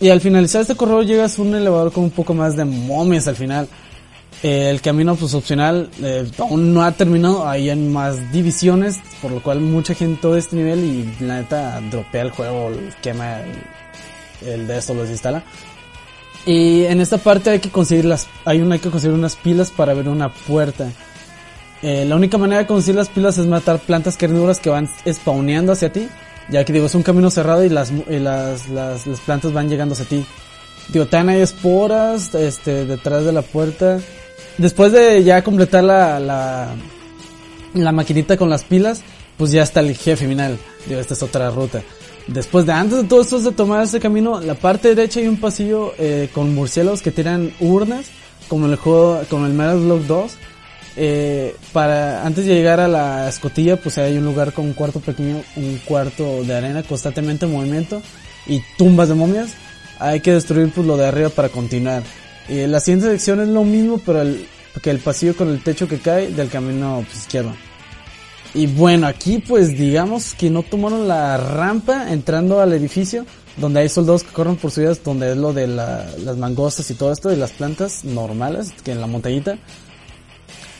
Y 0.00 0.08
al 0.10 0.20
finalizar 0.20 0.60
este 0.62 0.74
corredor 0.74 1.06
llegas 1.06 1.38
a 1.38 1.42
un 1.42 1.54
elevador 1.54 1.92
con 1.92 2.04
un 2.04 2.10
poco 2.10 2.34
más 2.34 2.56
de 2.56 2.64
momias 2.64 3.28
al 3.28 3.36
final. 3.36 3.68
Eh, 4.42 4.68
el 4.70 4.82
camino 4.82 5.16
pues 5.16 5.32
opcional 5.32 5.88
eh, 6.02 6.30
aún 6.38 6.74
no 6.74 6.82
ha 6.82 6.92
terminado, 6.92 7.48
hay 7.48 7.74
más 7.74 8.32
divisiones, 8.32 9.00
por 9.22 9.30
lo 9.32 9.42
cual 9.42 9.60
mucha 9.60 9.94
gente 9.94 10.20
todo 10.20 10.36
este 10.36 10.56
nivel 10.56 10.84
y 10.84 11.24
la 11.24 11.40
neta 11.40 11.80
dropea 11.90 12.22
el 12.22 12.30
juego, 12.30 12.70
quema 13.02 13.38
el, 14.44 14.66
de 14.66 14.78
esto, 14.78 14.94
lo 14.94 15.02
desinstala. 15.02 15.42
Y 16.44 16.84
en 16.84 17.00
esta 17.00 17.18
parte 17.18 17.50
hay 17.50 17.60
que 17.60 17.70
conseguir 17.70 18.04
las, 18.04 18.28
hay 18.44 18.60
una, 18.60 18.74
hay 18.74 18.80
que 18.80 18.90
conseguir 18.90 19.16
unas 19.16 19.36
pilas 19.36 19.70
para 19.70 19.94
ver 19.94 20.08
una 20.08 20.28
puerta. 20.28 20.90
Eh, 21.82 22.04
la 22.04 22.14
única 22.14 22.38
manera 22.38 22.60
de 22.60 22.66
conseguir 22.66 22.96
las 22.96 23.08
pilas 23.08 23.38
es 23.38 23.46
matar 23.46 23.78
plantas 23.80 24.16
carnívoras 24.16 24.60
que 24.60 24.70
van 24.70 24.88
spawneando 25.10 25.72
hacia 25.72 25.92
ti. 25.92 26.08
Ya 26.48 26.64
que 26.64 26.72
digo, 26.72 26.86
es 26.86 26.94
un 26.94 27.02
camino 27.02 27.30
cerrado 27.30 27.64
y 27.64 27.68
las, 27.68 27.90
y 27.90 28.18
las, 28.20 28.68
las, 28.68 29.06
las 29.06 29.20
plantas 29.20 29.52
van 29.52 29.68
llegando 29.68 29.94
hacia 29.94 30.06
ti. 30.06 30.24
Digo, 30.88 31.06
también 31.06 31.36
hay 31.36 31.42
esporas, 31.42 32.34
este, 32.34 32.84
detrás 32.84 33.24
de 33.24 33.32
la 33.32 33.42
puerta. 33.42 33.98
Después 34.58 34.92
de 34.92 35.22
ya 35.24 35.42
completar 35.42 35.84
la, 35.84 36.18
la, 36.20 36.74
la 37.74 37.92
maquinita 37.92 38.36
con 38.36 38.48
las 38.48 38.64
pilas, 38.64 39.02
pues 39.36 39.50
ya 39.50 39.62
está 39.62 39.80
el 39.80 39.94
jefe 39.96 40.26
final. 40.26 40.58
Digo, 40.86 41.00
esta 41.00 41.14
es 41.14 41.22
otra 41.22 41.50
ruta. 41.50 41.82
Después 42.26 42.66
de 42.66 42.72
antes 42.72 43.02
de 43.02 43.04
todo 43.04 43.20
esto 43.20 43.38
de 43.38 43.52
tomar 43.52 43.84
ese 43.84 44.00
camino, 44.00 44.40
la 44.40 44.54
parte 44.54 44.94
derecha 44.94 45.20
hay 45.20 45.28
un 45.28 45.38
pasillo 45.38 45.92
eh, 45.98 46.28
con 46.32 46.54
murciélagos 46.54 47.02
que 47.02 47.12
tiran 47.12 47.52
urnas, 47.60 48.06
como 48.48 48.66
el 48.66 48.76
juego, 48.76 49.22
como 49.30 49.46
el 49.46 49.52
Metal 49.52 49.78
Block 49.78 50.02
2. 50.02 50.32
Eh, 50.98 51.54
para 51.72 52.24
antes 52.26 52.46
de 52.46 52.54
llegar 52.54 52.80
a 52.80 52.88
la 52.88 53.28
escotilla, 53.28 53.76
pues 53.76 53.98
hay 53.98 54.16
un 54.16 54.24
lugar 54.24 54.52
con 54.52 54.64
un 54.64 54.72
cuarto 54.72 54.98
pequeño, 54.98 55.42
un 55.56 55.78
cuarto 55.84 56.42
de 56.42 56.54
arena 56.54 56.82
constantemente 56.82 57.44
en 57.44 57.52
movimiento 57.52 58.02
y 58.46 58.62
tumbas 58.78 59.08
de 59.08 59.14
momias. 59.14 59.54
Hay 59.98 60.20
que 60.20 60.32
destruir 60.32 60.70
pues 60.74 60.86
lo 60.86 60.96
de 60.96 61.06
arriba 61.06 61.30
para 61.30 61.48
continuar. 61.48 62.02
Y 62.48 62.66
la 62.66 62.80
siguiente 62.80 63.10
sección 63.10 63.40
es 63.40 63.48
lo 63.48 63.64
mismo, 63.64 63.98
pero 64.04 64.22
el, 64.22 64.46
que 64.82 64.90
el 64.90 64.98
pasillo 64.98 65.36
con 65.36 65.48
el 65.48 65.62
techo 65.62 65.88
que 65.88 65.98
cae 65.98 66.28
del 66.28 66.48
camino 66.48 67.04
pues, 67.06 67.22
izquierdo. 67.22 67.52
Y 68.54 68.66
bueno, 68.66 69.06
aquí 69.06 69.38
pues 69.38 69.76
digamos 69.76 70.34
que 70.34 70.48
no 70.48 70.62
tomaron 70.62 71.08
la 71.08 71.36
rampa 71.36 72.10
entrando 72.10 72.60
al 72.60 72.72
edificio, 72.72 73.26
donde 73.56 73.80
hay 73.80 73.88
soldados 73.88 74.22
que 74.22 74.32
corren 74.32 74.56
por 74.56 74.70
su 74.70 74.82
donde 75.04 75.32
es 75.32 75.36
lo 75.36 75.52
de 75.52 75.66
la, 75.66 76.06
las 76.24 76.36
mangostas 76.36 76.90
y 76.90 76.94
todo 76.94 77.12
esto, 77.12 77.32
y 77.32 77.36
las 77.36 77.52
plantas 77.52 78.04
normales, 78.04 78.72
que 78.84 78.92
en 78.92 79.00
la 79.00 79.06
montañita. 79.06 79.58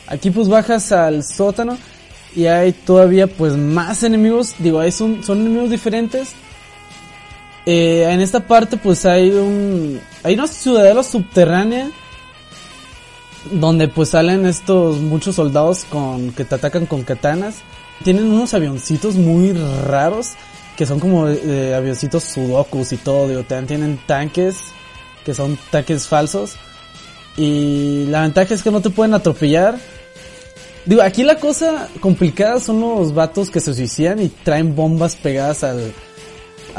Aquí 0.07 0.31
pues 0.31 0.47
bajas 0.47 0.91
al 0.91 1.23
sótano 1.23 1.77
y 2.35 2.45
hay 2.45 2.71
todavía 2.71 3.27
pues 3.27 3.53
más 3.53 4.03
enemigos, 4.03 4.55
digo, 4.59 4.89
son, 4.91 5.23
son 5.23 5.41
enemigos 5.41 5.69
diferentes. 5.69 6.29
Eh, 7.69 8.09
en 8.09 8.21
esta 8.21 8.47
parte 8.47 8.77
pues 8.77 9.05
hay 9.05 9.29
un, 9.29 9.99
hay 10.23 10.35
una 10.35 10.47
ciudadela 10.47 11.03
subterránea 11.03 11.91
donde 13.51 13.89
pues 13.89 14.11
salen 14.11 14.45
estos 14.45 15.01
muchos 15.01 15.35
soldados 15.35 15.83
con 15.83 16.31
que 16.31 16.45
te 16.45 16.55
atacan 16.55 16.85
con 16.85 17.03
katanas. 17.03 17.57
Tienen 18.05 18.31
unos 18.31 18.53
avioncitos 18.53 19.15
muy 19.15 19.51
raros 19.51 20.35
que 20.77 20.85
son 20.85 21.01
como 21.01 21.27
eh, 21.27 21.75
avioncitos 21.75 22.23
sudokus 22.23 22.93
y 22.93 22.97
todo, 22.97 23.27
digo, 23.27 23.43
tienen 23.43 23.99
tanques 24.07 24.55
que 25.25 25.33
son 25.33 25.59
tanques 25.69 26.07
falsos. 26.07 26.55
Y 27.35 28.05
la 28.05 28.21
ventaja 28.21 28.53
es 28.53 28.63
que 28.63 28.71
no 28.71 28.79
te 28.79 28.91
pueden 28.91 29.13
atropellar. 29.13 29.77
Digo, 30.85 31.01
aquí 31.01 31.23
la 31.23 31.35
cosa 31.37 31.89
complicada 31.99 32.61
son 32.61 32.79
los 32.79 33.13
vatos 33.13 33.49
que 33.49 33.59
se 33.59 33.73
suicidan 33.73 34.21
y 34.21 34.29
traen 34.29 34.73
bombas 34.73 35.17
pegadas 35.17 35.65
al, 35.65 35.91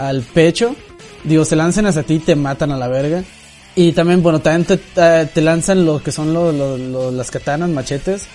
al 0.06 0.22
pecho. 0.22 0.74
Digo, 1.24 1.44
se 1.44 1.56
lanzan 1.56 1.86
hacia 1.86 2.02
ti 2.02 2.14
y 2.14 2.18
te 2.20 2.36
matan 2.36 2.72
a 2.72 2.76
la 2.76 2.88
verga. 2.88 3.24
Y 3.74 3.92
también, 3.92 4.22
bueno, 4.22 4.40
también 4.40 4.80
te, 4.94 5.40
lanzan 5.40 5.84
lo 5.84 6.02
que 6.02 6.10
son 6.10 6.34
lo, 6.34 6.52
lo, 6.52 7.10
las 7.10 7.30
katanas, 7.30 7.70
machetes. 7.70 8.26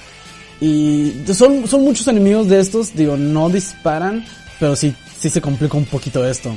Y 0.61 1.13
son, 1.33 1.67
son 1.67 1.83
muchos 1.83 2.07
enemigos 2.07 2.47
de 2.47 2.59
estos, 2.59 2.95
digo, 2.95 3.17
no 3.17 3.49
disparan, 3.49 4.25
pero 4.59 4.75
sí, 4.75 4.95
sí 5.19 5.29
se 5.29 5.41
complica 5.41 5.75
un 5.75 5.85
poquito 5.85 6.25
esto. 6.25 6.55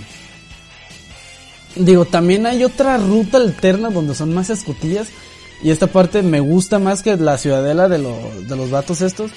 Digo, 1.75 2.05
también 2.05 2.47
hay 2.47 2.63
otra 2.63 2.97
ruta 2.97 3.39
alterna 3.39 3.91
donde 3.91 4.15
son 4.15 4.33
más 4.33 4.51
escotillas. 4.51 5.09
Y 5.63 5.71
esta 5.71 5.87
parte 5.87 6.23
me 6.23 6.41
gusta 6.41 6.79
más 6.79 7.03
que 7.03 7.17
la 7.17 7.39
ciudadela 7.39 7.89
de, 7.89 7.99
lo, 7.99 8.17
de 8.47 8.57
los 8.57 8.71
vatos 8.71 9.01
estos 9.01 9.33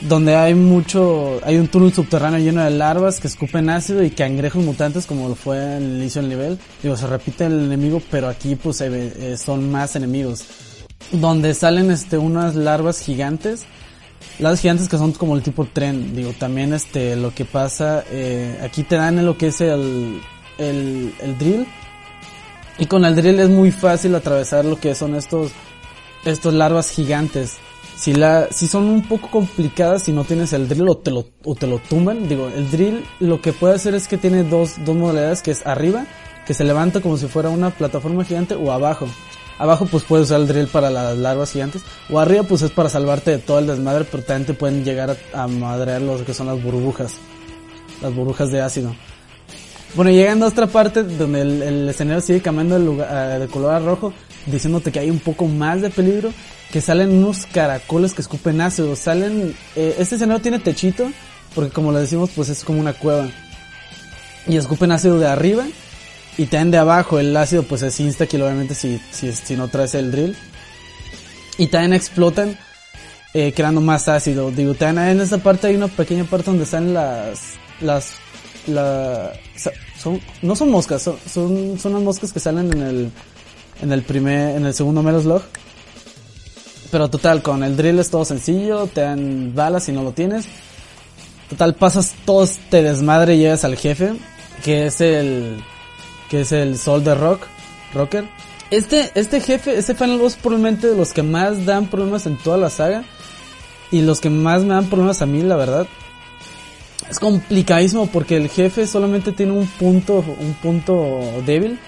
donde 0.00 0.34
hay 0.34 0.54
mucho, 0.54 1.40
hay 1.44 1.56
un 1.56 1.68
túnel 1.68 1.92
subterráneo 1.92 2.38
lleno 2.38 2.64
de 2.64 2.70
larvas 2.70 3.20
que 3.20 3.28
escupen 3.28 3.68
ácido 3.68 4.02
y 4.02 4.10
cangrejos 4.10 4.64
mutantes 4.64 5.06
como 5.06 5.28
lo 5.28 5.34
fue 5.34 5.58
en 5.76 5.82
el 5.82 5.96
inicio 5.98 6.22
del 6.22 6.30
nivel. 6.30 6.58
Digo, 6.82 6.96
se 6.96 7.06
repite 7.06 7.44
el 7.44 7.64
enemigo, 7.64 8.00
pero 8.10 8.28
aquí 8.28 8.56
pues 8.56 8.80
eh, 8.80 9.36
son 9.36 9.70
más 9.70 9.94
enemigos. 9.94 10.44
Donde 11.12 11.54
salen 11.54 11.90
este 11.90 12.18
unas 12.18 12.54
larvas 12.54 13.00
gigantes. 13.00 13.64
Las 14.38 14.60
gigantes 14.60 14.88
que 14.88 14.96
son 14.96 15.12
como 15.12 15.36
el 15.36 15.42
tipo 15.42 15.66
tren. 15.66 16.14
Digo, 16.16 16.32
también 16.38 16.72
este 16.72 17.14
lo 17.16 17.34
que 17.34 17.44
pasa, 17.44 18.02
eh, 18.10 18.58
aquí 18.62 18.82
te 18.82 18.96
dan 18.96 19.24
lo 19.24 19.36
que 19.36 19.48
es 19.48 19.60
el, 19.60 20.20
el, 20.58 21.14
el 21.20 21.38
drill. 21.38 21.66
Y 22.78 22.86
con 22.86 23.04
el 23.04 23.14
drill 23.14 23.38
es 23.40 23.50
muy 23.50 23.70
fácil 23.70 24.14
atravesar 24.14 24.64
lo 24.64 24.80
que 24.80 24.94
son 24.94 25.14
estos, 25.14 25.52
estos 26.24 26.54
larvas 26.54 26.90
gigantes 26.90 27.58
si 28.02 28.12
la 28.14 28.48
si 28.50 28.66
son 28.66 28.86
un 28.86 29.02
poco 29.02 29.30
complicadas 29.30 30.02
si 30.02 30.12
no 30.12 30.24
tienes 30.24 30.52
el 30.52 30.66
drill 30.68 30.88
o 30.88 30.96
te 30.96 31.12
lo 31.12 31.26
o 31.44 31.54
te 31.54 31.68
lo 31.68 31.78
tumban 31.78 32.28
digo 32.28 32.48
el 32.48 32.68
drill 32.68 33.04
lo 33.20 33.40
que 33.40 33.52
puede 33.52 33.74
hacer 33.74 33.94
es 33.94 34.08
que 34.08 34.18
tiene 34.18 34.42
dos 34.42 34.74
dos 34.84 34.96
modalidades 34.96 35.40
que 35.40 35.52
es 35.52 35.64
arriba 35.64 36.04
que 36.44 36.52
se 36.52 36.64
levanta 36.64 37.00
como 37.00 37.16
si 37.16 37.28
fuera 37.28 37.48
una 37.48 37.70
plataforma 37.70 38.24
gigante 38.24 38.56
o 38.56 38.72
abajo. 38.72 39.06
Abajo 39.56 39.86
pues 39.86 40.02
puedes 40.02 40.26
usar 40.26 40.40
el 40.40 40.48
drill 40.48 40.66
para 40.66 40.90
las 40.90 41.16
larvas 41.16 41.52
gigantes 41.52 41.82
o 42.10 42.18
arriba 42.18 42.42
pues 42.42 42.62
es 42.62 42.72
para 42.72 42.88
salvarte 42.88 43.30
de 43.30 43.38
todo 43.38 43.60
el 43.60 43.68
desmadre 43.68 44.04
pero 44.10 44.24
también 44.24 44.46
te 44.46 44.54
pueden 44.54 44.84
llegar 44.84 45.16
a, 45.32 45.46
madrear 45.46 46.02
lo 46.02 46.24
que 46.24 46.34
son 46.34 46.48
las 46.48 46.60
burbujas 46.60 47.14
las 48.00 48.12
burbujas 48.12 48.50
de 48.50 48.60
ácido. 48.60 48.96
Bueno, 49.94 50.10
llegando 50.10 50.46
a 50.46 50.48
otra 50.48 50.66
parte 50.66 51.04
donde 51.04 51.42
el, 51.42 51.88
escenario 51.88 52.20
sigue 52.20 52.40
cambiando 52.40 52.76
de, 52.76 52.84
lugar, 52.84 53.38
de 53.38 53.46
color 53.46 53.74
a 53.74 53.78
rojo, 53.78 54.12
diciéndote 54.46 54.92
que 54.92 55.00
hay 55.00 55.10
un 55.10 55.20
poco 55.20 55.46
más 55.46 55.80
de 55.82 55.90
peligro, 55.90 56.32
que 56.72 56.80
salen 56.80 57.12
unos 57.12 57.46
caracoles 57.46 58.14
que 58.14 58.22
escupen 58.22 58.60
ácido. 58.60 58.96
Salen, 58.96 59.54
eh, 59.76 59.96
este 59.98 60.16
escenario 60.16 60.42
tiene 60.42 60.58
techito, 60.58 61.10
porque 61.54 61.72
como 61.72 61.92
lo 61.92 61.98
decimos, 61.98 62.30
pues 62.34 62.48
es 62.48 62.64
como 62.64 62.80
una 62.80 62.94
cueva. 62.94 63.28
Y 64.46 64.56
escupen 64.56 64.90
ácido 64.90 65.18
de 65.18 65.26
arriba 65.26 65.64
y 66.36 66.46
también 66.46 66.70
de 66.72 66.78
abajo. 66.78 67.18
El 67.18 67.36
ácido 67.36 67.62
pues 67.62 67.82
es 67.82 68.00
insta 68.00 68.26
que 68.26 68.42
obviamente 68.42 68.74
si, 68.74 69.00
si, 69.10 69.32
si 69.32 69.56
no 69.56 69.68
traes 69.68 69.94
el 69.94 70.10
drill. 70.10 70.36
Y 71.58 71.66
también 71.66 71.92
explotan 71.92 72.58
eh, 73.34 73.52
creando 73.54 73.80
más 73.80 74.08
ácido. 74.08 74.50
Digo, 74.50 74.74
también 74.74 75.08
en 75.08 75.20
esta 75.20 75.38
parte 75.38 75.68
hay 75.68 75.76
una 75.76 75.88
pequeña 75.88 76.24
parte 76.24 76.50
donde 76.50 76.66
salen 76.66 76.94
las, 76.94 77.40
las, 77.80 78.14
la, 78.66 79.32
son, 79.98 80.20
no 80.40 80.56
son 80.56 80.70
moscas, 80.70 81.02
son, 81.02 81.16
son, 81.30 81.78
son 81.78 81.92
las 81.92 82.02
moscas 82.02 82.32
que 82.32 82.40
salen 82.40 82.72
en 82.72 82.82
el, 82.82 83.12
en 83.80 83.92
el 83.92 84.02
primer, 84.02 84.56
en 84.56 84.66
el 84.66 84.74
segundo 84.74 85.02
Melos 85.02 85.24
Log 85.24 85.42
pero 86.92 87.08
total, 87.08 87.40
con 87.42 87.64
el 87.64 87.74
drill 87.74 87.98
es 88.00 88.10
todo 88.10 88.26
sencillo, 88.26 88.86
te 88.86 89.00
dan 89.00 89.54
balas 89.54 89.84
si 89.84 89.92
no 89.92 90.02
lo 90.02 90.12
tienes. 90.12 90.44
Total, 91.48 91.74
pasas 91.74 92.14
todo 92.26 92.44
este 92.44 92.82
desmadre 92.82 93.34
y 93.34 93.38
llegas 93.38 93.64
al 93.64 93.78
jefe, 93.78 94.12
que 94.62 94.86
es 94.86 95.00
el, 95.00 95.64
que 96.28 96.42
es 96.42 96.52
el 96.52 96.76
Sol 96.76 97.02
de 97.02 97.14
Rock, 97.14 97.46
Rocker. 97.94 98.28
Este, 98.70 99.10
este 99.14 99.40
jefe, 99.40 99.78
este 99.78 99.94
final 99.94 100.18
boss 100.18 100.34
probablemente 100.34 100.86
de 100.86 100.94
los 100.94 101.14
que 101.14 101.22
más 101.22 101.64
dan 101.64 101.86
problemas 101.86 102.26
en 102.26 102.36
toda 102.36 102.58
la 102.58 102.68
saga. 102.68 103.04
Y 103.90 104.02
los 104.02 104.20
que 104.20 104.28
más 104.28 104.60
me 104.62 104.74
dan 104.74 104.90
problemas 104.90 105.22
a 105.22 105.26
mí, 105.26 105.42
la 105.42 105.56
verdad. 105.56 105.86
Es 107.08 107.18
complicadísimo 107.18 108.06
porque 108.08 108.36
el 108.36 108.50
jefe 108.50 108.86
solamente 108.86 109.32
tiene 109.32 109.52
un 109.52 109.66
punto, 109.66 110.22
un 110.38 110.52
punto 110.62 111.20
débil. 111.46 111.78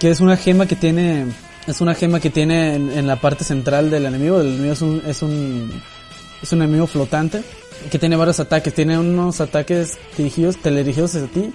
Que 0.00 0.10
es 0.10 0.18
una 0.18 0.36
gema 0.36 0.66
que 0.66 0.74
tiene 0.74 1.26
es 1.66 1.80
una 1.80 1.94
gema 1.94 2.20
que 2.20 2.30
tiene 2.30 2.74
en, 2.74 3.06
la 3.06 3.16
parte 3.16 3.44
central 3.44 3.90
del 3.90 4.06
enemigo. 4.06 4.40
El 4.40 4.48
enemigo 4.48 4.72
es 4.72 4.82
un, 4.82 5.02
es 5.06 5.22
un, 5.22 5.70
es 6.42 6.52
un 6.52 6.62
enemigo 6.62 6.86
flotante 6.86 7.42
que 7.90 7.98
tiene 7.98 8.16
varios 8.16 8.40
ataques. 8.40 8.74
Tiene 8.74 8.98
unos 8.98 9.40
ataques 9.40 9.98
dirigidos, 10.16 10.56
teledirigidos 10.56 11.14
hacia 11.14 11.28
ti. 11.28 11.52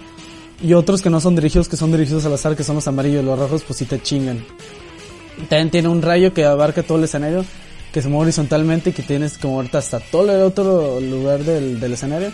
Y 0.61 0.73
otros 0.73 1.01
que 1.01 1.09
no 1.09 1.19
son 1.19 1.35
dirigidos, 1.35 1.67
que 1.67 1.75
son 1.75 1.91
dirigidos 1.91 2.25
al 2.25 2.33
azar, 2.33 2.55
que 2.55 2.63
son 2.63 2.75
los 2.75 2.87
amarillos 2.87 3.25
los 3.25 3.37
rojos, 3.37 3.63
pues 3.63 3.77
sí 3.79 3.85
te 3.85 4.01
chingan. 4.01 4.45
También 5.49 5.69
tiene 5.69 5.89
un 5.89 6.01
rayo 6.01 6.33
que 6.33 6.45
abarca 6.45 6.81
todo 6.81 6.97
el 6.97 7.03
escenario, 7.03 7.43
que 7.91 8.01
se 8.01 8.07
mueve 8.07 8.27
horizontalmente 8.27 8.91
y 8.91 8.93
que 8.93 9.03
tienes 9.03 9.37
que 9.37 9.47
moverte 9.47 9.77
hasta 9.77 9.99
todo 9.99 10.33
el 10.33 10.41
otro 10.43 11.01
lugar 11.01 11.43
del, 11.43 11.79
del 11.79 11.93
escenario. 11.93 12.31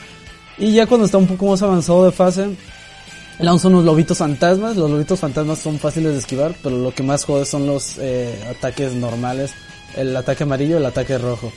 Y 0.60 0.74
ya 0.74 0.86
cuando 0.86 1.06
está 1.06 1.18
un 1.18 1.26
poco 1.26 1.48
más 1.48 1.64
avanzado 1.64 2.06
de 2.06 2.12
fase, 2.12 2.50
Lanza 3.42 3.70
unos 3.70 3.84
lobitos 3.84 4.20
fantasmas. 4.20 4.78
Los 4.78 4.90
lobitos 4.90 5.20
fantasmas 5.20 5.60
son 5.60 5.80
fáciles 5.80 6.14
de 6.14 6.20
esquivar, 6.20 6.54
pero 6.62 6.78
lo 6.78 6.94
que 6.94 7.02
más 7.02 7.26
jode 7.26 7.46
son 7.46 7.66
los 7.66 7.98
eh, 7.98 8.40
ataques 8.50 8.94
normales. 8.94 9.54
El 9.96 10.16
ataque 10.16 10.44
amarillo 10.44 10.78
el 10.78 10.86
ataque 10.86 11.18
rojo. 11.18 11.52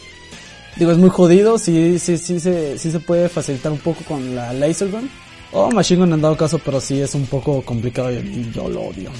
Digo, 0.77 0.91
es 0.93 0.99
muy 0.99 1.11
jodido. 1.11 1.59
Sí, 1.59 1.99
sí, 1.99 2.17
sí, 2.17 2.41
sí, 2.41 2.79
sí 2.79 2.91
se 2.91 3.01
puede 3.01 3.29
facilitar 3.29 3.71
un 3.71 3.79
poco 3.79 4.03
con 4.05 4.35
la 4.35 4.53
Laser 4.55 4.91
Gun. 4.91 5.11
O 5.53 5.71
Machine 5.71 6.01
Gun 6.01 6.15
en 6.15 6.23
dado 6.23 6.37
caso, 6.37 6.59
pero 6.59 6.81
sí 6.81 7.01
es 7.01 7.15
un 7.15 7.27
poco 7.27 7.63
complicado 7.63 8.11
y 8.11 8.51
yo 8.53 8.69
lo 8.69 8.83
odio. 8.83 9.11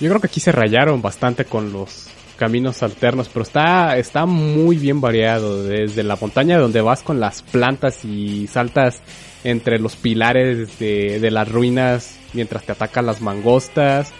Yo 0.00 0.08
creo 0.08 0.20
que 0.20 0.26
aquí 0.26 0.40
se 0.40 0.52
rayaron 0.52 1.00
bastante 1.02 1.44
con 1.44 1.72
los 1.72 2.08
caminos 2.36 2.82
alternos, 2.82 3.28
pero 3.32 3.42
está, 3.44 3.96
está 3.98 4.26
muy 4.26 4.76
bien 4.76 5.00
variado. 5.00 5.64
Desde 5.64 6.02
la 6.02 6.16
montaña 6.16 6.58
donde 6.58 6.80
vas 6.80 7.02
con 7.02 7.20
las 7.20 7.42
plantas 7.42 8.04
y 8.04 8.46
saltas 8.46 9.00
entre 9.46 9.78
los 9.78 9.96
pilares 9.96 10.78
de, 10.78 11.30
las 11.30 11.50
ruinas 11.50 12.18
mientras 12.32 12.64
te 12.64 12.72
atacan 12.72 13.06
las 13.06 13.20
mangostas. 13.20 14.12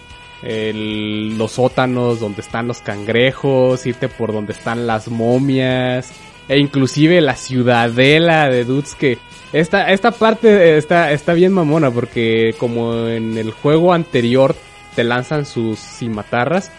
el- 0.43 1.35
los 1.37 1.53
sótanos 1.53 2.19
donde 2.19 2.41
están 2.41 2.67
los 2.67 2.79
cangrejos, 2.81 3.85
irte 3.87 4.07
por 4.07 4.31
donde 4.31 4.53
están 4.53 4.85
las 4.85 5.07
momias, 5.07 6.11
e 6.47 6.59
inclusive 6.59 7.21
la 7.21 7.35
ciudadela 7.35 8.47
de 8.47 8.63
dudes 8.63 8.93
que 8.93 9.17
esta, 9.51 9.91
esta 9.91 10.11
parte 10.11 10.77
está, 10.77 11.11
está 11.11 11.33
bien 11.33 11.53
mamona 11.53 11.89
porque 11.89 12.53
como 12.59 13.07
en 13.07 13.35
el 13.37 13.49
juego 13.51 13.93
anterior 13.93 14.55
te 14.95 15.03
lanzan 15.03 15.45
sus 15.47 15.79
cimatarras, 15.79 16.71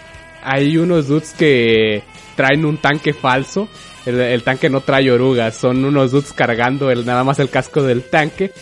hay 0.43 0.77
unos 0.77 1.09
dudes 1.09 1.35
que 1.37 2.03
traen 2.37 2.65
un 2.65 2.77
tanque 2.77 3.13
falso. 3.13 3.69
El, 4.09 4.43
tanque 4.43 4.71
no 4.71 4.81
trae 4.81 5.11
orugas, 5.11 5.57
son 5.57 5.85
unos 5.85 6.11
dudes 6.11 6.33
cargando 6.33 6.91
el, 6.91 7.05
nada 7.05 7.25
más 7.25 7.39
el 7.39 7.51
casco 7.51 7.83
del 7.83 8.03
tanque. 8.03 8.53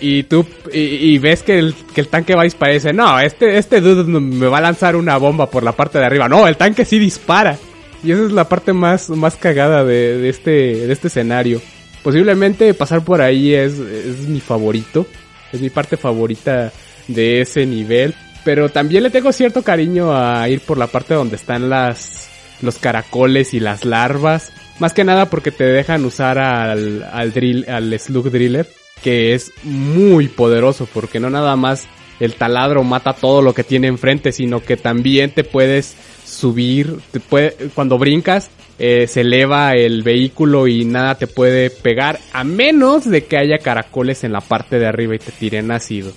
Y 0.00 0.24
tú, 0.24 0.46
y, 0.72 0.80
y 0.80 1.18
ves 1.18 1.42
que 1.42 1.58
el, 1.58 1.74
que 1.94 2.00
el 2.00 2.08
tanque 2.08 2.34
va 2.34 2.42
a 2.42 2.44
disparar 2.44 2.72
y 2.74 2.78
dice, 2.78 2.92
no, 2.92 3.20
este, 3.20 3.58
este 3.58 3.80
dude 3.80 4.04
me 4.04 4.46
va 4.46 4.58
a 4.58 4.62
lanzar 4.62 4.96
una 4.96 5.16
bomba 5.16 5.48
por 5.48 5.62
la 5.62 5.72
parte 5.72 5.98
de 5.98 6.06
arriba. 6.06 6.28
No, 6.28 6.48
el 6.48 6.56
tanque 6.56 6.84
sí 6.84 6.98
dispara. 6.98 7.56
Y 8.02 8.10
esa 8.10 8.24
es 8.24 8.32
la 8.32 8.48
parte 8.48 8.72
más, 8.72 9.10
más 9.10 9.36
cagada 9.36 9.84
de, 9.84 10.18
de 10.18 10.28
este, 10.28 10.50
de 10.50 10.92
este 10.92 11.08
escenario. 11.08 11.60
Posiblemente 12.02 12.74
pasar 12.74 13.04
por 13.04 13.20
ahí 13.20 13.54
es, 13.54 13.78
es 13.78 14.26
mi 14.28 14.40
favorito. 14.40 15.06
Es 15.52 15.60
mi 15.60 15.70
parte 15.70 15.96
favorita 15.96 16.72
de 17.06 17.42
ese 17.42 17.64
nivel. 17.66 18.14
Pero 18.44 18.68
también 18.70 19.04
le 19.04 19.10
tengo 19.10 19.30
cierto 19.32 19.62
cariño 19.62 20.16
a 20.16 20.48
ir 20.48 20.60
por 20.60 20.78
la 20.78 20.88
parte 20.88 21.14
donde 21.14 21.36
están 21.36 21.70
las, 21.70 22.28
los 22.60 22.78
caracoles 22.78 23.54
y 23.54 23.60
las 23.60 23.84
larvas. 23.84 24.52
Más 24.82 24.94
que 24.94 25.04
nada 25.04 25.30
porque 25.30 25.52
te 25.52 25.62
dejan 25.62 26.04
usar 26.04 26.40
al, 26.40 27.04
al 27.04 27.32
drill, 27.32 27.70
al 27.70 27.96
slug 28.00 28.32
driller. 28.32 28.68
Que 29.00 29.32
es 29.32 29.52
muy 29.62 30.26
poderoso 30.26 30.88
porque 30.92 31.20
no 31.20 31.30
nada 31.30 31.54
más 31.54 31.86
el 32.18 32.34
taladro 32.34 32.82
mata 32.82 33.12
todo 33.12 33.42
lo 33.42 33.54
que 33.54 33.62
tiene 33.62 33.86
enfrente, 33.86 34.32
sino 34.32 34.58
que 34.60 34.76
también 34.76 35.30
te 35.30 35.44
puedes 35.44 35.94
subir, 36.24 36.98
te 37.12 37.20
puede, 37.20 37.52
cuando 37.76 37.96
brincas, 37.96 38.50
eh, 38.80 39.06
se 39.06 39.20
eleva 39.20 39.74
el 39.74 40.02
vehículo 40.02 40.66
y 40.66 40.84
nada 40.84 41.14
te 41.14 41.28
puede 41.28 41.70
pegar, 41.70 42.18
a 42.32 42.42
menos 42.42 43.08
de 43.08 43.24
que 43.26 43.36
haya 43.36 43.58
caracoles 43.58 44.24
en 44.24 44.32
la 44.32 44.40
parte 44.40 44.80
de 44.80 44.86
arriba 44.86 45.14
y 45.14 45.20
te 45.20 45.30
tiren 45.30 45.70
ácido. 45.70 46.12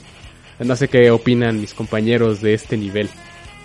No 0.58 0.76
sé 0.76 0.88
qué 0.88 1.12
opinan 1.12 1.62
mis 1.62 1.76
compañeros 1.76 2.42
de 2.42 2.56
este 2.56 2.78
nivel. 2.78 3.10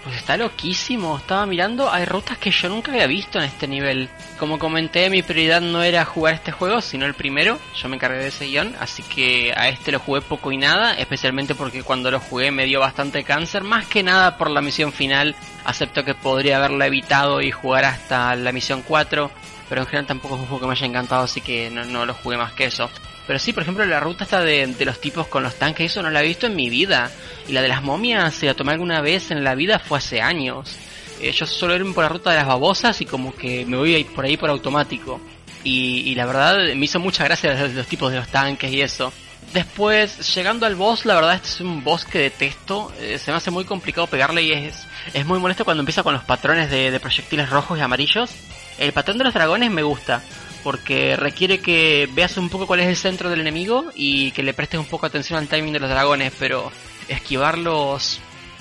Pues 0.03 0.17
está 0.17 0.39
loquísimo, 0.39 1.19
estaba 1.19 1.45
mirando, 1.45 1.93
hay 1.93 2.07
rutas 2.07 2.39
que 2.39 2.51
yo 2.51 2.70
nunca 2.70 2.91
había 2.91 3.07
visto 3.07 3.39
en 3.39 3.45
este 3.45 3.69
nivel. 3.69 4.09
Como 4.39 4.59
comenté, 4.59 5.11
mi 5.11 5.23
prioridad 5.23 5.61
no 5.61 5.83
era 5.83 6.07
jugar 6.07 6.33
este 6.33 6.53
juego, 6.53 6.81
sino 6.81 7.05
el 7.05 7.12
primero, 7.12 7.59
yo 7.77 7.89
me 7.91 7.97
encargué 7.97 8.19
de 8.19 8.29
ese 8.29 8.47
guion, 8.47 8.75
así 8.81 9.03
que 9.03 9.53
a 9.55 9.69
este 9.69 9.93
lo 9.93 9.99
jugué 9.99 10.23
poco 10.23 10.53
y 10.53 10.57
nada, 10.57 10.95
especialmente 10.95 11.55
porque 11.55 11.83
cuando 11.83 12.11
lo 12.11 12.19
jugué 12.19 12.51
me 12.51 12.65
dio 12.65 12.81
bastante 12.81 13.25
cáncer, 13.25 13.62
más 13.62 13.87
que 13.87 14.03
nada 14.03 14.39
por 14.39 14.51
la 14.51 14.62
misión 14.62 14.91
final, 14.93 15.37
acepto 15.67 16.03
que 16.03 16.15
podría 16.15 16.57
haberla 16.57 16.87
evitado 16.87 17.43
y 17.43 17.51
jugar 17.51 17.85
hasta 17.85 18.35
la 18.37 18.53
misión 18.53 18.83
4, 18.83 19.31
pero 19.69 19.83
en 19.83 19.87
general 19.87 20.07
tampoco 20.07 20.37
es 20.37 20.41
un 20.41 20.47
juego 20.47 20.61
que 20.62 20.67
me 20.67 20.73
haya 20.73 20.87
encantado, 20.87 21.25
así 21.25 21.43
que 21.43 21.69
no, 21.70 21.85
no 21.85 22.07
lo 22.07 22.15
jugué 22.15 22.39
más 22.39 22.55
que 22.55 22.65
eso. 22.65 22.91
Pero 23.27 23.39
sí, 23.39 23.53
por 23.53 23.63
ejemplo, 23.63 23.85
la 23.85 24.01
ruta 24.01 24.25
esta 24.25 24.41
de, 24.41 24.75
los 24.81 25.01
tipos 25.01 25.27
con 25.29 25.43
los 25.43 25.55
tanques, 25.55 25.91
eso 25.91 26.03
no 26.03 26.11
la 26.11 26.23
he 26.23 26.27
visto 26.27 26.47
en 26.47 26.57
mi 26.57 26.69
vida. 26.69 27.11
Y 27.49 27.53
la 27.53 27.63
de 27.63 27.69
las 27.69 27.83
momias, 27.83 28.35
si 28.35 28.47
la 28.47 28.55
tomé 28.55 28.73
alguna 28.73 29.01
vez 29.01 29.31
en 29.31 29.45
la 29.45 29.55
vida, 29.55 29.79
fue 29.79 29.99
hace 29.99 30.21
años. 30.21 30.77
Eh, 31.21 31.33
yo 31.33 31.47
solo 31.47 31.77
irme 31.77 31.93
por 31.93 32.05
la 32.05 32.09
ruta 32.09 32.31
de 32.31 32.37
las 32.37 32.47
babosas 32.47 33.01
y 33.01 33.05
como 33.05 33.35
que 33.35 33.65
me 33.67 33.77
voy 33.77 34.05
por 34.05 34.25
ahí 34.25 34.37
por 34.37 34.51
automático. 34.51 35.21
Y, 35.63 36.15
la 36.15 36.25
verdad 36.25 36.75
me 36.75 36.87
hizo 36.87 36.99
mucha 36.99 37.23
gracia 37.25 37.55
los, 37.55 37.75
los 37.75 37.87
tipos 37.87 38.11
de 38.11 38.19
los 38.19 38.29
tanques 38.29 38.73
y 38.73 38.81
eso. 38.81 39.13
Después, 39.53 40.35
llegando 40.35 40.65
al 40.65 40.75
boss, 40.75 41.05
la 41.05 41.17
verdad 41.17 41.35
este 41.35 41.49
es 41.49 41.61
un 41.61 41.85
boss 41.85 42.05
que 42.05 42.19
detesto. 42.19 42.93
Eh, 43.01 43.19
se 43.19 43.31
me 43.31 43.37
hace 43.37 43.51
muy 43.51 43.65
complicado 43.65 44.07
pegarle 44.07 44.43
y 44.43 44.53
es, 44.53 44.87
es 45.13 45.27
muy 45.27 45.39
molesto 45.39 45.65
cuando 45.65 45.83
empieza 45.83 46.03
con 46.03 46.15
los 46.15 46.25
patrones 46.25 46.71
de 46.71 46.99
proyectiles 47.01 47.51
rojos 47.51 47.79
y 47.79 47.83
amarillos. 47.83 48.31
El 48.79 48.93
patrón 48.93 49.19
de 49.19 49.25
los 49.25 49.35
dragones 49.35 49.71
me 49.71 49.83
gusta 49.83 50.23
porque 50.63 51.17
requiere 51.17 51.59
que 51.59 52.09
veas 52.13 52.37
un 52.37 52.49
poco 52.49 52.67
cuál 52.67 52.81
es 52.81 52.87
el 52.87 52.97
centro 52.97 53.31
del 53.31 53.41
enemigo 53.41 53.91
y 53.95 54.33
que 54.33 54.43
le 54.43 54.55
prestes 54.55 54.81
un 54.81 54.87
poco 54.87 55.07
atención 55.07 55.39
al 55.39 55.49
timing 55.49 55.73
de 55.73 55.81
los 55.81 55.91
dragones, 55.91 56.33
pero 56.39 56.71
esquivar 57.09 57.59
los 57.59 58.21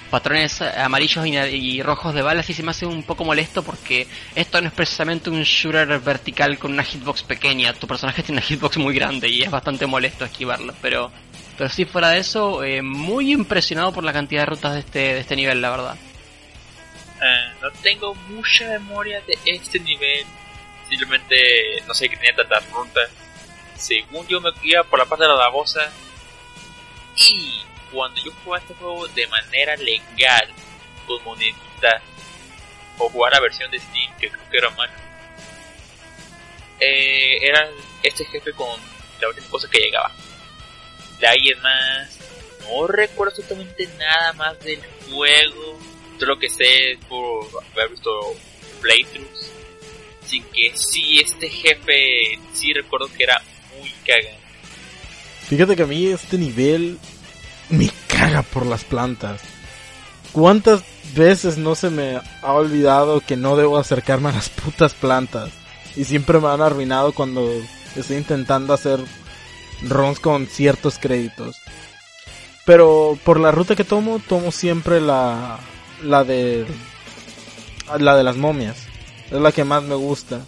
patrones 0.10 0.62
amarillos 0.62 1.26
y, 1.28 1.38
y 1.38 1.84
rojos 1.84 2.16
de 2.16 2.24
balas 2.24 2.46
sí 2.46 2.54
se 2.54 2.64
me 2.64 2.72
hace 2.72 2.86
un 2.86 3.04
poco 3.04 3.24
molesto 3.24 3.62
porque 3.62 4.08
esto 4.34 4.60
no 4.60 4.68
es 4.68 4.74
precisamente 4.74 5.30
un 5.30 5.44
shooter 5.44 6.00
vertical 6.00 6.58
con 6.58 6.74
una 6.74 6.84
hitbox 6.84 7.22
pequeña, 7.24 7.74
tu 7.74 7.86
personaje 7.86 8.24
tiene 8.24 8.40
una 8.40 8.48
hitbox 8.48 8.78
muy 8.78 8.96
grande 8.96 9.30
y 9.30 9.44
es 9.44 9.52
bastante 9.52 9.86
molesto 9.86 10.26
esquivarlo, 10.26 10.74
pero 10.82 11.12
pero 11.60 11.70
sí 11.70 11.84
fuera 11.84 12.12
de 12.12 12.20
eso, 12.20 12.64
eh, 12.64 12.82
muy 12.82 13.34
impresionado 13.34 13.92
por 13.92 14.06
la 14.06 14.14
cantidad 14.14 14.44
de 14.44 14.46
rutas 14.46 14.76
de 14.76 14.80
este, 14.80 15.00
de 15.00 15.20
este 15.20 15.36
nivel, 15.36 15.62
la 15.62 15.70
verdad. 15.70 15.98
Eh, 17.22 17.54
no 17.62 17.70
tengo 17.84 18.16
mucha 18.30 18.66
memoria 18.66 19.22
de 19.28 19.38
este 19.46 19.78
nivel. 19.82 20.26
Simplemente 20.90 21.84
no 21.88 21.94
sé 21.94 22.10
que 22.10 22.18
tenía 22.18 22.36
tantas 22.36 22.70
rutas. 22.72 23.10
Según 23.76 24.28
yo 24.28 24.42
me 24.42 24.50
iba 24.64 24.84
por 24.84 25.00
la 25.00 25.06
parte 25.06 25.24
de 25.24 25.30
la 25.30 25.36
babosa. 25.36 25.92
Y 27.16 27.62
cuando 27.92 28.22
yo 28.22 28.32
jugaba 28.44 28.62
este 28.62 28.74
juego 28.76 29.08
de 29.08 29.28
manera 29.28 29.76
legal, 29.78 30.50
con 31.08 31.24
moneditas, 31.24 32.02
o 32.98 33.10
jugar 33.10 33.34
la 33.34 33.40
versión 33.40 33.72
de 33.72 33.80
Steam, 33.80 34.16
que 34.18 34.30
creo 34.30 34.50
que 34.50 34.58
era 34.58 34.70
mano, 34.72 34.94
eh, 36.80 37.38
era 37.42 37.70
este 38.04 38.26
jefe 38.26 38.54
con 38.54 38.80
la 39.20 39.28
última 39.28 39.48
cosa 39.50 39.70
que 39.70 39.80
llegaba. 39.80 40.12
De 41.20 41.28
ahí 41.28 41.50
en 41.50 41.62
más, 41.62 42.20
no 42.64 42.88
recuerdo 42.88 43.32
absolutamente 43.32 43.88
nada 43.98 44.34
más 44.34 44.60
del 44.60 44.82
juego. 45.10 45.80
Todo 46.18 46.28
lo 46.28 46.40
que 46.40 46.50
sé 46.50 46.94
es 46.94 47.06
por 47.06 47.46
haber 47.74 47.90
visto 47.90 48.10
playthroughs. 48.82 49.39
Así 50.30 50.42
que 50.42 50.72
sí, 50.76 51.20
este 51.20 51.50
jefe 51.50 52.38
sí 52.54 52.72
recuerdo 52.72 53.08
que 53.18 53.24
era 53.24 53.42
muy 53.80 53.90
cagante. 54.06 54.38
Fíjate 55.48 55.76
que 55.76 55.82
a 55.82 55.88
mí 55.88 56.06
este 56.06 56.38
nivel 56.38 57.00
me 57.70 57.90
caga 58.08 58.44
por 58.44 58.68
las 58.68 58.84
plantas. 58.84 59.42
¿Cuántas 60.32 60.84
veces 61.16 61.58
no 61.58 61.74
se 61.74 61.90
me 61.90 62.22
ha 62.44 62.54
olvidado 62.54 63.22
que 63.22 63.38
no 63.38 63.58
debo 63.58 63.80
acercarme 63.80 64.30
a 64.30 64.34
las 64.34 64.50
putas 64.50 64.94
plantas? 64.94 65.50
Y 65.96 66.04
siempre 66.04 66.40
me 66.40 66.50
han 66.50 66.62
arruinado 66.62 67.12
cuando 67.12 67.52
estoy 67.96 68.18
intentando 68.18 68.72
hacer 68.76 69.00
runs 69.82 70.20
con 70.20 70.46
ciertos 70.46 71.00
créditos. 71.00 71.56
Pero 72.68 73.18
por 73.24 73.40
la 73.40 73.50
ruta 73.50 73.76
que 73.76 73.84
tomo, 73.84 74.20
tomo 74.20 74.52
siempre 74.52 75.02
la, 75.02 75.60
la 76.04 76.24
de, 76.24 76.68
la 77.98 78.16
de 78.16 78.24
las 78.24 78.38
momias. 78.38 78.89
Es 79.32 79.40
la 79.40 79.52
que 79.52 79.64
más 79.64 79.84
me 79.84 79.96
gusta. 79.96 80.42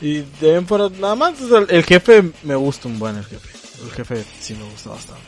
Y 0.00 0.22
de 0.40 0.60
fuera, 0.62 0.88
nada 1.00 1.14
más 1.14 1.40
el, 1.40 1.66
el 1.70 1.84
jefe 1.84 2.22
me 2.42 2.54
gusta 2.54 2.88
un 2.88 2.98
buen 2.98 3.16
el 3.16 3.24
jefe. 3.24 3.48
El 3.84 3.90
jefe 3.92 4.24
sí 4.40 4.54
me 4.54 4.64
gusta 4.64 4.90
bastante. 4.90 5.22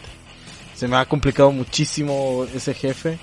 Se 0.74 0.88
me 0.88 0.96
ha 0.96 1.06
complicado 1.06 1.50
muchísimo 1.52 2.46
ese 2.54 2.74
jefe. 2.74 3.18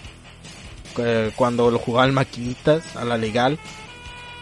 eh, 0.97 1.31
Cuando 1.35 1.69
lo 1.69 1.79
jugaba 1.79 2.07
en 2.07 2.13
maquinitas, 2.13 2.95
a 2.95 3.05
la 3.05 3.17
legal. 3.17 3.59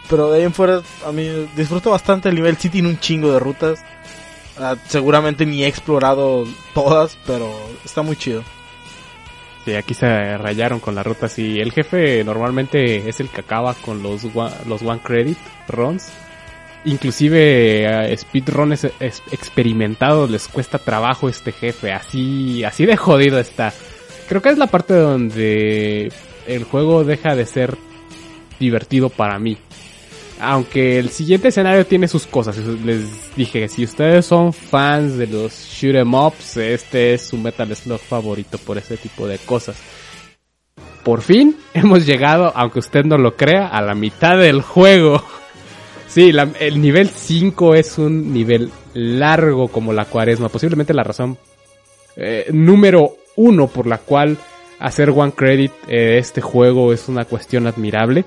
Pero 0.08 0.30
de 0.30 0.38
ahí 0.38 0.44
en 0.44 0.54
fuera, 0.54 0.82
a 1.06 1.12
mí 1.12 1.28
disfruto 1.56 1.90
bastante 1.90 2.28
el 2.28 2.34
nivel. 2.34 2.56
Sí 2.56 2.68
tiene 2.68 2.88
un 2.88 3.00
chingo 3.00 3.32
de 3.32 3.38
rutas. 3.40 3.80
Ah, 4.58 4.76
seguramente 4.88 5.46
ni 5.46 5.64
he 5.64 5.66
explorado 5.66 6.44
todas, 6.74 7.16
pero 7.26 7.50
está 7.84 8.02
muy 8.02 8.16
chido. 8.16 8.42
Sí, 9.64 9.74
aquí 9.74 9.94
se 9.94 10.36
rayaron 10.38 10.80
con 10.80 10.94
la 10.94 11.02
ruta. 11.04 11.28
Sí, 11.28 11.60
el 11.60 11.70
jefe 11.72 12.24
normalmente 12.24 13.08
es 13.08 13.20
el 13.20 13.28
que 13.28 13.42
acaba 13.42 13.74
con 13.74 14.02
los, 14.02 14.24
one- 14.34 14.50
los 14.66 14.82
one 14.82 15.00
credit 15.02 15.38
runs. 15.68 16.10
Inclusive 16.84 17.86
a 17.86 18.16
speedrunners 18.16 18.84
es- 18.98 19.22
experimentados 19.30 20.28
les 20.30 20.48
cuesta 20.48 20.78
trabajo 20.78 21.28
este 21.28 21.52
jefe. 21.52 21.92
Así, 21.92 22.64
así 22.64 22.86
de 22.86 22.96
jodido 22.96 23.38
está. 23.38 23.72
Creo 24.28 24.42
que 24.42 24.48
es 24.48 24.58
la 24.58 24.66
parte 24.66 24.94
donde 24.94 26.12
el 26.48 26.64
juego 26.64 27.04
deja 27.04 27.36
de 27.36 27.46
ser 27.46 27.76
divertido 28.58 29.10
para 29.10 29.38
mí. 29.38 29.58
Aunque 30.42 30.98
el 30.98 31.10
siguiente 31.10 31.48
escenario 31.48 31.86
tiene 31.86 32.08
sus 32.08 32.26
cosas. 32.26 32.56
Les 32.58 33.34
dije, 33.36 33.68
si 33.68 33.84
ustedes 33.84 34.26
son 34.26 34.52
fans 34.52 35.16
de 35.16 35.28
los 35.28 35.52
shoot 35.52 35.94
'em 35.94 36.12
ups, 36.14 36.56
este 36.56 37.14
es 37.14 37.22
su 37.28 37.36
Metal 37.38 37.74
Slug 37.76 38.00
favorito 38.00 38.58
por 38.58 38.76
ese 38.76 38.96
tipo 38.96 39.26
de 39.28 39.38
cosas. 39.38 39.76
Por 41.04 41.22
fin 41.22 41.56
hemos 41.74 42.04
llegado, 42.06 42.52
aunque 42.56 42.80
usted 42.80 43.04
no 43.04 43.18
lo 43.18 43.36
crea, 43.36 43.68
a 43.68 43.80
la 43.82 43.94
mitad 43.94 44.36
del 44.38 44.62
juego. 44.62 45.22
Sí, 46.08 46.30
la- 46.30 46.50
el 46.60 46.82
nivel 46.82 47.08
5 47.08 47.74
es 47.74 47.96
un 47.96 48.34
nivel 48.34 48.70
largo 48.92 49.68
como 49.68 49.94
la 49.94 50.04
cuaresma. 50.04 50.50
Posiblemente 50.50 50.92
la 50.92 51.04
razón 51.04 51.38
eh, 52.16 52.48
número 52.52 53.16
uno 53.36 53.66
por 53.68 53.86
la 53.86 53.96
cual 53.96 54.36
hacer 54.78 55.08
one 55.08 55.32
credit 55.32 55.72
eh, 55.88 56.18
este 56.18 56.42
juego 56.42 56.92
es 56.92 57.08
una 57.08 57.24
cuestión 57.24 57.66
admirable. 57.66 58.26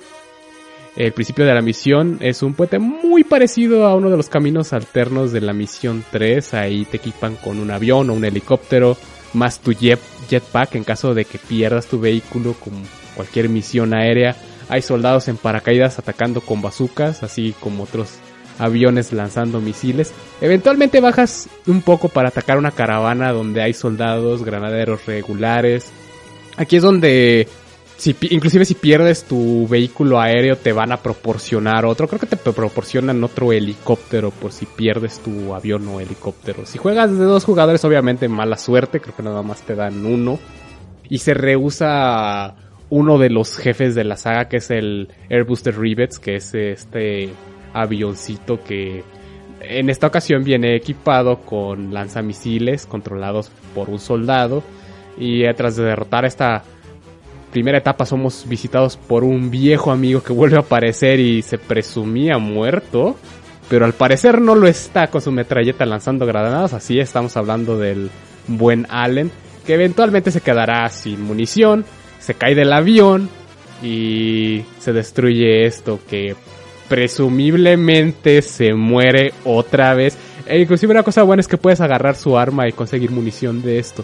El 0.95 1.11
principio 1.11 1.45
de 1.45 1.53
la 1.53 1.61
misión 1.61 2.19
es 2.21 2.41
un 2.41 2.53
puente 2.53 2.79
muy 2.79 3.25
parecido 3.25 3.85
a 3.85 3.95
uno 3.95 4.09
de 4.09 4.15
los 4.15 4.29
caminos 4.29 4.71
alternos 4.71 5.33
de 5.33 5.41
la 5.41 5.51
misión 5.51 6.05
3. 6.09 6.53
Ahí 6.53 6.85
te 6.85 6.97
equipan 6.97 7.35
con 7.35 7.59
un 7.59 7.69
avión 7.69 8.09
o 8.09 8.13
un 8.13 8.23
helicóptero, 8.23 8.95
más 9.33 9.59
tu 9.59 9.73
jet, 9.73 9.99
jetpack 10.29 10.75
en 10.75 10.85
caso 10.85 11.13
de 11.13 11.25
que 11.25 11.37
pierdas 11.37 11.87
tu 11.87 11.99
vehículo 11.99 12.53
como 12.53 12.77
cualquier 13.13 13.49
misión 13.49 13.93
aérea. 13.93 14.37
Hay 14.69 14.81
soldados 14.81 15.27
en 15.27 15.35
paracaídas 15.35 15.99
atacando 15.99 16.39
con 16.39 16.61
bazucas, 16.61 17.23
así 17.23 17.53
como 17.59 17.83
otros 17.83 18.13
aviones 18.57 19.11
lanzando 19.11 19.59
misiles. 19.59 20.13
Eventualmente 20.39 21.01
bajas 21.01 21.49
un 21.67 21.81
poco 21.81 22.07
para 22.07 22.29
atacar 22.29 22.57
una 22.57 22.71
caravana 22.71 23.33
donde 23.33 23.61
hay 23.61 23.73
soldados, 23.73 24.45
granaderos 24.45 25.05
regulares. 25.05 25.91
Aquí 26.55 26.77
es 26.77 26.83
donde 26.83 27.49
si, 27.97 28.15
inclusive 28.29 28.65
si 28.65 28.75
pierdes 28.75 29.23
tu 29.23 29.67
vehículo 29.67 30.19
aéreo 30.19 30.57
te 30.57 30.73
van 30.73 30.91
a 30.91 30.97
proporcionar 30.97 31.85
otro. 31.85 32.07
Creo 32.07 32.19
que 32.19 32.27
te 32.27 32.35
proporcionan 32.35 33.23
otro 33.23 33.53
helicóptero 33.53 34.31
por 34.31 34.51
si 34.51 34.65
pierdes 34.65 35.19
tu 35.19 35.53
avión 35.53 35.87
o 35.87 35.99
helicóptero. 35.99 36.65
Si 36.65 36.77
juegas 36.77 37.17
de 37.17 37.23
dos 37.23 37.45
jugadores 37.45 37.83
obviamente 37.85 38.27
mala 38.27 38.57
suerte, 38.57 38.99
creo 38.99 39.15
que 39.15 39.23
nada 39.23 39.41
más 39.41 39.61
te 39.61 39.75
dan 39.75 40.05
uno. 40.05 40.39
Y 41.07 41.19
se 41.19 41.33
rehúsa 41.33 42.55
uno 42.89 43.17
de 43.17 43.29
los 43.29 43.57
jefes 43.57 43.95
de 43.95 44.03
la 44.03 44.17
saga 44.17 44.47
que 44.47 44.57
es 44.57 44.71
el 44.71 45.09
Airbuster 45.29 45.77
Rivets, 45.79 46.19
que 46.19 46.35
es 46.35 46.53
este 46.53 47.29
avioncito 47.73 48.63
que 48.63 49.03
en 49.61 49.89
esta 49.89 50.07
ocasión 50.07 50.43
viene 50.43 50.75
equipado 50.75 51.41
con 51.41 51.93
lanzamisiles 51.93 52.85
controlados 52.85 53.51
por 53.73 53.89
un 53.89 53.99
soldado. 53.99 54.63
Y 55.17 55.45
tras 55.53 55.77
de 55.77 55.85
derrotar 55.85 56.25
esta 56.25 56.63
primera 57.55 57.77
etapa 57.77 58.05
somos 58.05 58.43
visitados 58.49 58.97
por 58.97 59.23
un 59.23 59.49
viejo 59.49 59.89
amigo 59.89 60.21
que 60.21 60.33
vuelve 60.33 60.57
a 60.57 60.59
aparecer 60.59 61.21
y 61.21 61.41
se 61.41 61.57
presumía 61.57 62.37
muerto. 62.37 63.15
Pero 63.69 63.85
al 63.85 63.93
parecer 63.93 64.41
no 64.41 64.55
lo 64.55 64.67
está 64.67 65.07
con 65.07 65.21
su 65.21 65.31
metralleta 65.31 65.85
lanzando 65.85 66.25
granadas. 66.25 66.73
Así 66.73 66.99
estamos 66.99 67.37
hablando 67.37 67.77
del 67.77 68.09
buen 68.47 68.85
Allen. 68.89 69.31
Que 69.65 69.75
eventualmente 69.75 70.31
se 70.31 70.41
quedará 70.41 70.89
sin 70.89 71.21
munición. 71.21 71.85
Se 72.19 72.33
cae 72.33 72.55
del 72.55 72.73
avión. 72.73 73.29
Y 73.81 74.65
se 74.79 74.91
destruye 74.91 75.65
esto 75.65 76.01
que 76.09 76.35
presumiblemente 76.89 78.41
se 78.41 78.73
muere 78.73 79.31
otra 79.45 79.93
vez. 79.93 80.17
E 80.45 80.59
inclusive 80.59 80.91
una 80.91 81.03
cosa 81.03 81.23
buena 81.23 81.39
es 81.39 81.47
que 81.47 81.57
puedes 81.57 81.79
agarrar 81.79 82.17
su 82.17 82.37
arma 82.37 82.67
y 82.67 82.73
conseguir 82.73 83.11
munición 83.11 83.61
de 83.61 83.79
esto. 83.79 84.03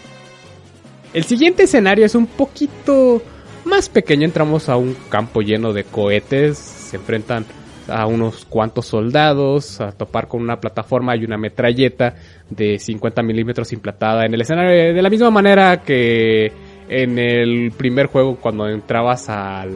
El 1.12 1.24
siguiente 1.24 1.64
escenario 1.64 2.06
es 2.06 2.14
un 2.14 2.26
poquito 2.26 3.20
más 3.64 3.88
pequeño. 3.88 4.24
Entramos 4.24 4.68
a 4.68 4.76
un 4.76 4.94
campo 5.08 5.40
lleno 5.40 5.72
de 5.72 5.84
cohetes. 5.84 6.58
Se 6.58 6.96
enfrentan 6.96 7.44
a 7.88 8.06
unos 8.06 8.44
cuantos 8.44 8.86
soldados. 8.86 9.80
A 9.80 9.92
topar 9.92 10.28
con 10.28 10.42
una 10.42 10.60
plataforma 10.60 11.16
y 11.16 11.24
una 11.24 11.38
metralleta 11.38 12.14
de 12.50 12.78
50 12.78 13.22
milímetros 13.22 13.72
implantada 13.72 14.24
en 14.26 14.34
el 14.34 14.40
escenario. 14.40 14.94
De 14.94 15.02
la 15.02 15.10
misma 15.10 15.30
manera 15.30 15.82
que 15.82 16.52
en 16.88 17.18
el 17.18 17.72
primer 17.76 18.06
juego 18.06 18.36
cuando 18.36 18.68
entrabas 18.68 19.28
al 19.28 19.70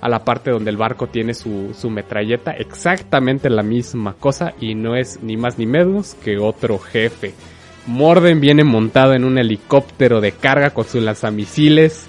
a 0.00 0.08
la 0.08 0.24
parte 0.24 0.50
donde 0.50 0.70
el 0.70 0.76
barco 0.76 1.08
tiene 1.08 1.34
su, 1.34 1.74
su 1.74 1.90
metralleta. 1.90 2.52
Exactamente 2.52 3.50
la 3.50 3.62
misma 3.62 4.14
cosa 4.14 4.54
y 4.60 4.74
no 4.74 4.96
es 4.96 5.22
ni 5.22 5.36
más 5.36 5.58
ni 5.58 5.66
menos 5.66 6.14
que 6.24 6.38
otro 6.38 6.78
jefe. 6.78 7.34
Morden 7.86 8.40
viene 8.40 8.64
montado 8.64 9.14
en 9.14 9.24
un 9.24 9.38
helicóptero 9.38 10.20
de 10.20 10.32
carga 10.32 10.70
con 10.70 10.84
sus 10.84 11.02
lanzamisiles. 11.02 12.08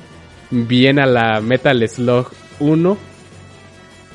Viene 0.52 1.02
a 1.02 1.06
la 1.06 1.42
Metal 1.42 1.88
Slug 1.88 2.28
1. 2.60 2.98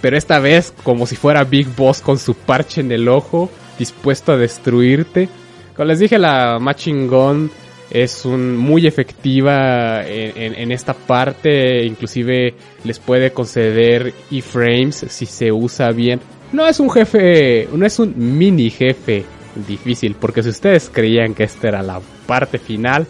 Pero 0.00 0.16
esta 0.16 0.38
vez 0.38 0.72
como 0.82 1.06
si 1.06 1.16
fuera 1.16 1.44
Big 1.44 1.66
Boss 1.74 2.00
con 2.00 2.18
su 2.18 2.34
parche 2.34 2.80
en 2.80 2.92
el 2.92 3.08
ojo, 3.08 3.50
dispuesto 3.78 4.32
a 4.32 4.36
destruirte. 4.36 5.28
Como 5.74 5.86
les 5.86 5.98
dije, 5.98 6.18
la 6.18 6.58
Matching 6.58 7.08
Gun 7.08 7.50
es 7.90 8.24
un, 8.24 8.56
muy 8.56 8.86
efectiva 8.86 10.02
en, 10.06 10.72
esta 10.72 10.92
parte, 10.94 11.84
inclusive 11.84 12.54
les 12.84 12.98
puede 12.98 13.32
conceder 13.32 14.12
iframes 14.30 15.06
si 15.08 15.26
se 15.26 15.52
usa 15.52 15.90
bien. 15.92 16.20
No 16.52 16.66
es 16.66 16.80
un 16.80 16.90
jefe, 16.90 17.68
no 17.72 17.86
es 17.86 17.98
un 17.98 18.14
mini 18.16 18.70
jefe 18.70 19.24
difícil, 19.66 20.16
porque 20.18 20.42
si 20.42 20.50
ustedes 20.50 20.90
creían 20.92 21.34
que 21.34 21.44
esta 21.44 21.68
era 21.68 21.82
la 21.82 22.00
parte 22.26 22.58
final, 22.58 23.06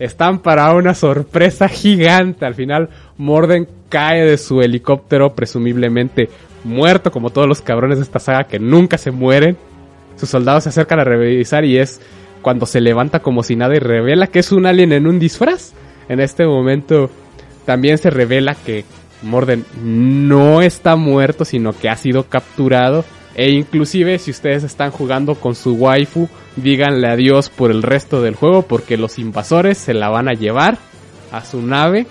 están 0.00 0.40
para 0.40 0.72
una 0.72 0.94
sorpresa 0.94 1.68
gigante. 1.68 2.46
Al 2.46 2.54
final, 2.54 2.88
Morden 3.18 3.68
cae 3.88 4.24
de 4.24 4.38
su 4.38 4.62
helicóptero, 4.62 5.34
presumiblemente 5.34 6.28
muerto, 6.64 7.12
como 7.12 7.30
todos 7.30 7.46
los 7.46 7.60
cabrones 7.60 7.98
de 7.98 8.04
esta 8.04 8.18
saga 8.18 8.44
que 8.44 8.58
nunca 8.58 8.98
se 8.98 9.10
mueren. 9.12 9.56
Sus 10.16 10.30
soldados 10.30 10.64
se 10.64 10.70
acercan 10.70 11.00
a 11.00 11.04
revisar 11.04 11.64
y 11.64 11.78
es 11.78 12.00
cuando 12.42 12.66
se 12.66 12.80
levanta 12.80 13.20
como 13.20 13.42
si 13.42 13.56
nada 13.56 13.76
y 13.76 13.78
revela 13.78 14.26
que 14.26 14.38
es 14.38 14.50
un 14.52 14.66
alien 14.66 14.92
en 14.92 15.06
un 15.06 15.18
disfraz. 15.18 15.74
En 16.08 16.18
este 16.18 16.46
momento 16.46 17.10
también 17.66 17.98
se 17.98 18.10
revela 18.10 18.54
que 18.54 18.84
Morden 19.22 19.66
no 19.82 20.62
está 20.62 20.96
muerto, 20.96 21.44
sino 21.44 21.74
que 21.74 21.90
ha 21.90 21.96
sido 21.96 22.24
capturado. 22.24 23.04
E 23.40 23.52
inclusive 23.52 24.18
si 24.18 24.30
ustedes 24.30 24.64
están 24.64 24.90
jugando 24.90 25.34
con 25.34 25.54
su 25.54 25.72
waifu, 25.72 26.28
díganle 26.56 27.08
adiós 27.08 27.48
por 27.48 27.70
el 27.70 27.82
resto 27.82 28.20
del 28.20 28.34
juego 28.34 28.60
porque 28.60 28.98
los 28.98 29.18
invasores 29.18 29.78
se 29.78 29.94
la 29.94 30.10
van 30.10 30.28
a 30.28 30.34
llevar 30.34 30.76
a 31.32 31.42
su 31.42 31.62
nave 31.62 32.06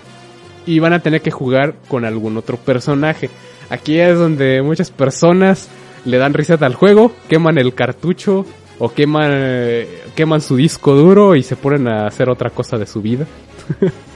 y 0.66 0.80
van 0.80 0.92
a 0.92 0.98
tener 0.98 1.22
que 1.22 1.30
jugar 1.30 1.76
con 1.86 2.04
algún 2.04 2.36
otro 2.36 2.56
personaje. 2.56 3.30
Aquí 3.68 4.00
es 4.00 4.18
donde 4.18 4.60
muchas 4.62 4.90
personas 4.90 5.68
le 6.04 6.18
dan 6.18 6.34
reset 6.34 6.60
al 6.64 6.74
juego, 6.74 7.12
queman 7.28 7.58
el 7.58 7.74
cartucho 7.74 8.44
o 8.80 8.92
queman, 8.92 9.86
queman 10.16 10.40
su 10.40 10.56
disco 10.56 10.96
duro 10.96 11.36
y 11.36 11.44
se 11.44 11.54
ponen 11.54 11.86
a 11.86 12.08
hacer 12.08 12.28
otra 12.28 12.50
cosa 12.50 12.76
de 12.76 12.86
su 12.86 13.00
vida. 13.02 13.24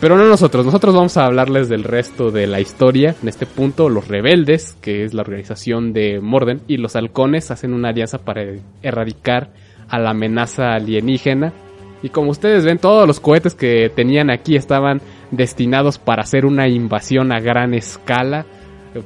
Pero 0.00 0.16
no 0.16 0.28
nosotros, 0.28 0.64
nosotros 0.64 0.94
vamos 0.94 1.16
a 1.16 1.24
hablarles 1.24 1.68
del 1.68 1.82
resto 1.82 2.30
de 2.30 2.46
la 2.46 2.60
historia. 2.60 3.16
En 3.20 3.28
este 3.28 3.46
punto, 3.46 3.88
los 3.88 4.06
rebeldes, 4.06 4.76
que 4.80 5.04
es 5.04 5.12
la 5.12 5.22
organización 5.22 5.92
de 5.92 6.20
Morden, 6.20 6.60
y 6.68 6.76
los 6.76 6.94
halcones 6.94 7.50
hacen 7.50 7.74
una 7.74 7.88
alianza 7.88 8.18
para 8.18 8.44
erradicar 8.80 9.50
a 9.88 9.98
la 9.98 10.10
amenaza 10.10 10.74
alienígena. 10.74 11.52
Y 12.00 12.10
como 12.10 12.30
ustedes 12.30 12.64
ven, 12.64 12.78
todos 12.78 13.08
los 13.08 13.18
cohetes 13.18 13.56
que 13.56 13.90
tenían 13.92 14.30
aquí 14.30 14.54
estaban 14.54 15.00
destinados 15.32 15.98
para 15.98 16.22
hacer 16.22 16.46
una 16.46 16.68
invasión 16.68 17.32
a 17.32 17.40
gran 17.40 17.74
escala. 17.74 18.46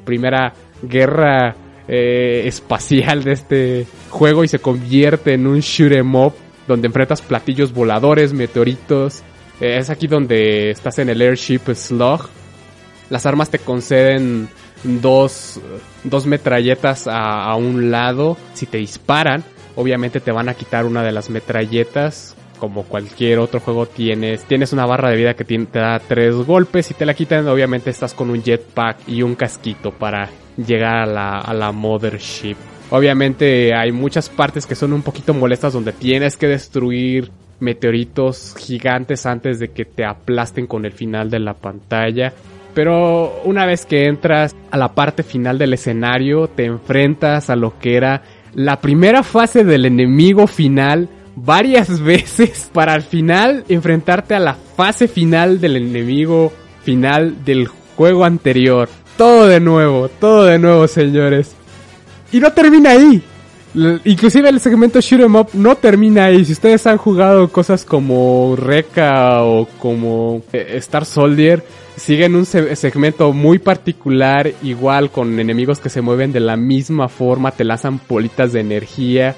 Primera 0.05 0.53
guerra 0.83 1.57
eh, 1.89 2.43
espacial 2.45 3.25
de 3.25 3.33
este 3.33 3.87
juego 4.11 4.45
y 4.45 4.49
se 4.49 4.59
convierte 4.59 5.33
en 5.33 5.47
un 5.47 5.61
shoot 5.61 5.93
em 5.93 6.15
up 6.15 6.35
donde 6.69 6.87
enfrentas 6.87 7.23
platillos 7.23 7.73
voladores, 7.73 8.35
meteoritos. 8.35 9.23
Eh, 9.63 9.79
es 9.79 9.91
aquí 9.91 10.09
donde 10.09 10.71
estás 10.71 10.99
en 10.99 11.09
el 11.09 11.23
airship 11.23 11.73
slug. 11.73 12.29
Las 13.11 13.27
armas 13.27 13.49
te 13.49 13.61
conceden 13.61 14.49
dos, 14.83 15.61
dos 16.03 16.27
metralletas 16.27 17.07
a, 17.07 17.45
a 17.45 17.55
un 17.55 17.93
lado. 17.93 18.37
Si 18.55 18.67
te 18.67 18.79
disparan, 18.79 19.45
obviamente 19.77 20.19
te 20.19 20.33
van 20.33 20.49
a 20.49 20.55
quitar 20.55 20.85
una 20.85 21.05
de 21.05 21.13
las 21.13 21.31
metralletas 21.31 22.35
como 22.59 22.85
cualquier 22.85 23.39
otro 23.41 23.59
juego 23.59 23.87
tienes, 23.87 24.45
tienes 24.45 24.73
una 24.73 24.87
barra 24.87 25.11
de 25.11 25.17
vida 25.17 25.35
que 25.35 25.45
te 25.45 25.67
da 25.73 25.99
tres 25.99 26.35
golpes 26.35 26.93
y 26.93 26.95
te 26.95 27.05
la 27.05 27.15
quitan, 27.15 27.49
obviamente 27.49 27.91
estás 27.91 28.15
con 28.15 28.31
un 28.31 28.41
jetpack 28.41 29.09
y 29.09 29.23
un 29.23 29.35
casquito 29.35 29.91
para 29.91 30.29
llegar 30.57 30.95
a 30.95 31.07
la, 31.07 31.39
a 31.39 31.55
la 31.55 31.73
mothership. 31.73 32.57
Obviamente 32.91 33.75
hay 33.75 33.91
muchas 33.91 34.29
partes 34.29 34.65
que 34.65 34.77
son 34.77 34.93
un 34.93 35.03
poquito 35.03 35.35
molestas 35.35 35.73
donde 35.73 35.93
tienes 35.93 36.37
que 36.37 36.47
destruir 36.47 37.33
meteoritos 37.63 38.55
gigantes 38.59 39.25
antes 39.25 39.59
de 39.59 39.69
que 39.69 39.85
te 39.85 40.05
aplasten 40.05 40.67
con 40.67 40.85
el 40.85 40.93
final 40.93 41.31
de 41.31 41.39
la 41.39 41.55
pantalla. 41.55 42.33
Pero 42.75 43.43
una 43.45 43.67
vez 43.67 43.87
que 43.87 44.07
entras 44.07 44.55
a 44.71 44.77
la 44.77 44.95
parte 44.95 45.23
final 45.23 45.59
del 45.59 45.75
escenario, 45.75 46.49
te 46.49 46.65
enfrentas 46.65 47.51
a 47.51 47.57
lo 47.57 47.79
que 47.79 47.97
era 47.97 48.23
la 48.55 48.81
primera 48.81 49.23
fase 49.23 49.65
del 49.65 49.87
enemigo 49.87 50.47
final 50.47 51.09
varias 51.37 52.01
veces 52.03 52.71
para 52.73 52.95
al 52.95 53.03
final 53.03 53.65
enfrentarte 53.69 54.35
a 54.35 54.41
la 54.41 54.55
fase 54.55 55.09
final 55.09 55.61
del 55.61 55.77
enemigo 55.77 56.53
final 56.83 57.45
del 57.45 57.69
juego 57.97 58.25
anterior. 58.25 58.89
Todo 59.17 59.47
de 59.47 59.61
nuevo, 59.61 60.09
todo 60.09 60.45
de 60.45 60.59
nuevo, 60.59 60.89
señores. 60.89 61.55
Y 62.33 62.41
no 62.41 62.53
termina 62.53 62.91
ahí. 62.91 63.23
Inclusive 63.75 64.49
el 64.49 64.61
segmento 64.61 65.01
Shoot 65.01 65.23
'em 65.23 65.35
Up 65.35 65.49
no 65.55 65.77
termina 65.77 66.27
ahí. 66.27 66.45
Si 66.45 66.53
ustedes 66.53 66.87
han 66.87 66.99
jugado 66.99 67.49
cosas 67.49 67.85
como 67.85 68.55
Reca 68.57 69.43
o 69.43 69.67
como 69.79 70.43
eh, 70.53 70.75
Star 70.77 71.07
Soldier, 71.07 71.65
siguen 71.97 72.35
un 72.35 72.45
segmento 72.45 73.33
muy 73.33 73.59
particular, 73.59 74.53
igual 74.63 75.11
con 75.11 75.39
enemigos 75.41 75.79
que 75.79 75.89
se 75.89 76.03
mueven 76.03 76.33
de 76.33 76.41
la 76.41 76.57
misma 76.57 77.09
forma, 77.09 77.51
te 77.51 77.65
lanzan 77.65 78.01
bolitas 78.09 78.53
de 78.53 78.61
energía 78.61 79.35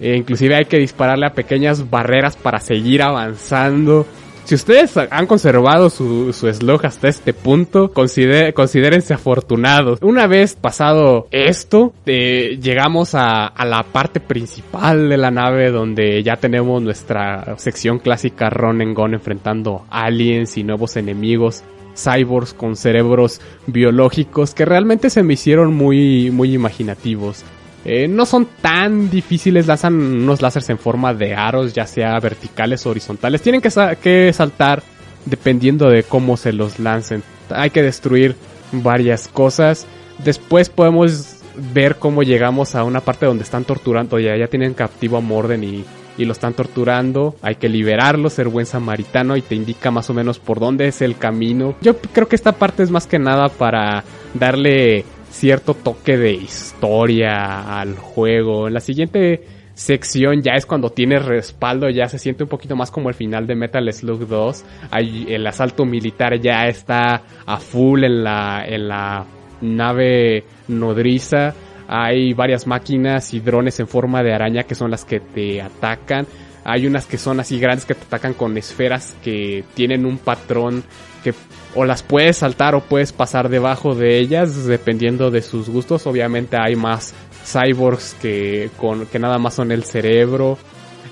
eh, 0.00 0.16
inclusive 0.16 0.56
hay 0.56 0.64
que 0.64 0.78
dispararle 0.78 1.26
a 1.26 1.34
pequeñas 1.34 1.88
barreras 1.88 2.36
para 2.36 2.60
seguir 2.60 3.02
avanzando. 3.02 4.06
Si 4.44 4.54
ustedes 4.54 4.94
han 4.96 5.26
conservado 5.26 5.88
su, 5.88 6.34
su 6.34 6.52
slug 6.52 6.84
hasta 6.84 7.08
este 7.08 7.32
punto, 7.32 7.90
considérense 7.92 9.14
afortunados. 9.14 9.98
Una 10.02 10.26
vez 10.26 10.54
pasado 10.54 11.28
esto, 11.30 11.94
eh, 12.04 12.58
llegamos 12.60 13.14
a, 13.14 13.46
a, 13.46 13.64
la 13.64 13.82
parte 13.84 14.20
principal 14.20 15.08
de 15.08 15.16
la 15.16 15.30
nave 15.30 15.70
donde 15.70 16.22
ya 16.22 16.36
tenemos 16.36 16.82
nuestra 16.82 17.56
sección 17.56 17.98
clásica 17.98 18.50
Run 18.50 18.82
and 18.82 18.94
Gun 18.94 19.14
enfrentando 19.14 19.86
aliens 19.88 20.58
y 20.58 20.62
nuevos 20.62 20.96
enemigos. 20.96 21.64
cyborgs 21.96 22.54
con 22.54 22.76
cerebros 22.76 23.40
biológicos 23.66 24.52
que 24.52 24.64
realmente 24.64 25.10
se 25.10 25.22
me 25.22 25.34
hicieron 25.34 25.72
muy, 25.72 26.30
muy 26.30 26.52
imaginativos. 26.52 27.44
Eh, 27.84 28.08
no 28.08 28.24
son 28.24 28.46
tan 28.60 29.10
difíciles, 29.10 29.66
lanzan 29.66 29.94
unos 29.94 30.40
láseres 30.40 30.70
en 30.70 30.78
forma 30.78 31.12
de 31.12 31.34
aros, 31.34 31.74
ya 31.74 31.86
sea 31.86 32.18
verticales 32.18 32.86
o 32.86 32.90
horizontales. 32.90 33.42
Tienen 33.42 33.60
que, 33.60 33.70
que 34.00 34.32
saltar 34.32 34.82
dependiendo 35.26 35.88
de 35.88 36.02
cómo 36.02 36.36
se 36.36 36.52
los 36.52 36.78
lancen. 36.78 37.22
Hay 37.50 37.70
que 37.70 37.82
destruir 37.82 38.36
varias 38.72 39.28
cosas. 39.28 39.86
Después 40.24 40.70
podemos 40.70 41.40
ver 41.72 41.96
cómo 41.96 42.22
llegamos 42.22 42.74
a 42.74 42.84
una 42.84 43.00
parte 43.00 43.26
donde 43.26 43.44
están 43.44 43.64
torturando, 43.64 44.18
ya, 44.18 44.36
ya 44.36 44.46
tienen 44.46 44.74
captivo 44.74 45.18
a 45.18 45.20
Morden 45.20 45.62
y, 45.62 45.84
y 46.16 46.24
lo 46.24 46.32
están 46.32 46.54
torturando. 46.54 47.36
Hay 47.42 47.56
que 47.56 47.68
liberarlo, 47.68 48.30
ser 48.30 48.48
buen 48.48 48.66
samaritano 48.66 49.36
y 49.36 49.42
te 49.42 49.54
indica 49.54 49.90
más 49.90 50.08
o 50.10 50.14
menos 50.14 50.38
por 50.38 50.58
dónde 50.58 50.88
es 50.88 51.02
el 51.02 51.16
camino. 51.16 51.76
Yo 51.80 51.98
creo 51.98 52.28
que 52.28 52.36
esta 52.36 52.52
parte 52.52 52.82
es 52.82 52.90
más 52.90 53.06
que 53.06 53.18
nada 53.18 53.48
para 53.48 54.04
darle 54.34 55.04
cierto 55.34 55.74
toque 55.74 56.16
de 56.16 56.32
historia 56.32 57.80
al 57.80 57.96
juego. 57.96 58.68
En 58.68 58.74
la 58.74 58.80
siguiente 58.80 59.42
sección 59.74 60.42
ya 60.42 60.52
es 60.52 60.64
cuando 60.64 60.90
tienes 60.90 61.24
respaldo, 61.24 61.90
ya 61.90 62.08
se 62.08 62.18
siente 62.18 62.44
un 62.44 62.48
poquito 62.48 62.76
más 62.76 62.92
como 62.92 63.08
el 63.08 63.16
final 63.16 63.46
de 63.46 63.56
Metal 63.56 63.92
Slug 63.92 64.28
2. 64.28 64.64
Hay, 64.90 65.26
el 65.28 65.44
asalto 65.46 65.84
militar 65.84 66.40
ya 66.40 66.68
está 66.68 67.22
a 67.44 67.58
full 67.58 68.04
en 68.04 68.22
la, 68.22 68.64
en 68.64 68.88
la 68.88 69.26
nave 69.60 70.44
nodriza. 70.68 71.52
Hay 71.88 72.32
varias 72.32 72.66
máquinas 72.66 73.34
y 73.34 73.40
drones 73.40 73.80
en 73.80 73.88
forma 73.88 74.22
de 74.22 74.32
araña 74.32 74.62
que 74.62 74.76
son 74.76 74.92
las 74.92 75.04
que 75.04 75.18
te 75.18 75.60
atacan. 75.60 76.26
Hay 76.64 76.86
unas 76.86 77.06
que 77.06 77.18
son 77.18 77.40
así 77.40 77.58
grandes 77.58 77.84
que 77.84 77.94
te 77.94 78.04
atacan 78.04 78.34
con 78.34 78.56
esferas 78.56 79.16
que 79.22 79.64
tienen 79.74 80.06
un 80.06 80.16
patrón 80.16 80.84
que 81.24 81.34
o 81.74 81.84
las 81.84 82.02
puedes 82.02 82.38
saltar 82.38 82.74
o 82.74 82.80
puedes 82.80 83.12
pasar 83.12 83.48
debajo 83.48 83.94
de 83.94 84.18
ellas 84.18 84.66
dependiendo 84.66 85.30
de 85.30 85.42
sus 85.42 85.68
gustos. 85.68 86.06
Obviamente 86.06 86.56
hay 86.56 86.76
más 86.76 87.14
cyborgs 87.44 88.16
que, 88.20 88.70
con, 88.76 89.06
que 89.06 89.18
nada 89.18 89.38
más 89.38 89.54
son 89.54 89.72
el 89.72 89.84
cerebro. 89.84 90.58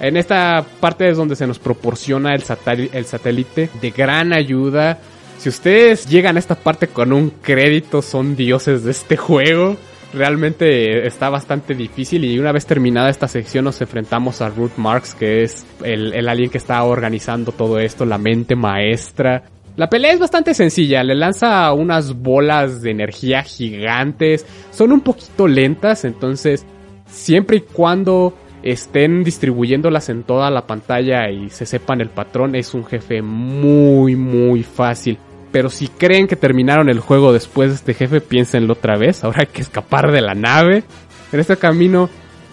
En 0.00 0.16
esta 0.16 0.64
parte 0.80 1.08
es 1.08 1.16
donde 1.16 1.36
se 1.36 1.46
nos 1.46 1.58
proporciona 1.58 2.34
el, 2.34 2.42
el 2.92 3.04
satélite 3.04 3.70
de 3.80 3.90
gran 3.90 4.32
ayuda. 4.32 4.98
Si 5.38 5.48
ustedes 5.48 6.06
llegan 6.06 6.36
a 6.36 6.38
esta 6.38 6.54
parte 6.54 6.88
con 6.88 7.12
un 7.12 7.30
crédito, 7.30 8.02
son 8.02 8.36
dioses 8.36 8.84
de 8.84 8.92
este 8.92 9.16
juego. 9.16 9.76
Realmente 10.14 11.06
está 11.06 11.30
bastante 11.30 11.74
difícil 11.74 12.24
y 12.24 12.38
una 12.38 12.52
vez 12.52 12.66
terminada 12.66 13.08
esta 13.08 13.28
sección 13.28 13.64
nos 13.64 13.80
enfrentamos 13.80 14.42
a 14.42 14.50
Ruth 14.50 14.76
Marks, 14.76 15.14
que 15.14 15.42
es 15.42 15.64
el, 15.82 16.12
el 16.12 16.50
que 16.50 16.58
está 16.58 16.82
organizando 16.84 17.52
todo 17.52 17.78
esto, 17.78 18.04
la 18.04 18.18
mente 18.18 18.54
maestra. 18.54 19.44
La 19.76 19.88
pelea 19.88 20.12
es 20.12 20.18
bastante 20.20 20.52
sencilla, 20.52 21.02
le 21.02 21.14
lanza 21.14 21.72
unas 21.72 22.14
bolas 22.14 22.82
de 22.82 22.90
energía 22.90 23.42
gigantes, 23.42 24.44
son 24.70 24.92
un 24.92 25.00
poquito 25.00 25.48
lentas, 25.48 26.04
entonces 26.04 26.66
siempre 27.06 27.56
y 27.56 27.60
cuando 27.60 28.34
estén 28.62 29.24
distribuyéndolas 29.24 30.10
en 30.10 30.24
toda 30.24 30.50
la 30.50 30.66
pantalla 30.66 31.30
y 31.30 31.48
se 31.48 31.64
sepan 31.64 32.02
el 32.02 32.10
patrón, 32.10 32.54
es 32.54 32.74
un 32.74 32.84
jefe 32.84 33.22
muy 33.22 34.14
muy 34.14 34.62
fácil. 34.62 35.18
Pero 35.52 35.70
si 35.70 35.88
creen 35.88 36.26
que 36.26 36.36
terminaron 36.36 36.90
el 36.90 37.00
juego 37.00 37.32
después 37.32 37.70
de 37.70 37.76
este 37.76 37.94
jefe, 37.94 38.20
piénsenlo 38.20 38.74
otra 38.74 38.98
vez, 38.98 39.24
ahora 39.24 39.40
hay 39.40 39.46
que 39.46 39.62
escapar 39.62 40.12
de 40.12 40.20
la 40.20 40.34
nave. 40.34 40.84
En 41.32 41.40
este 41.40 41.56
camino, 41.56 42.10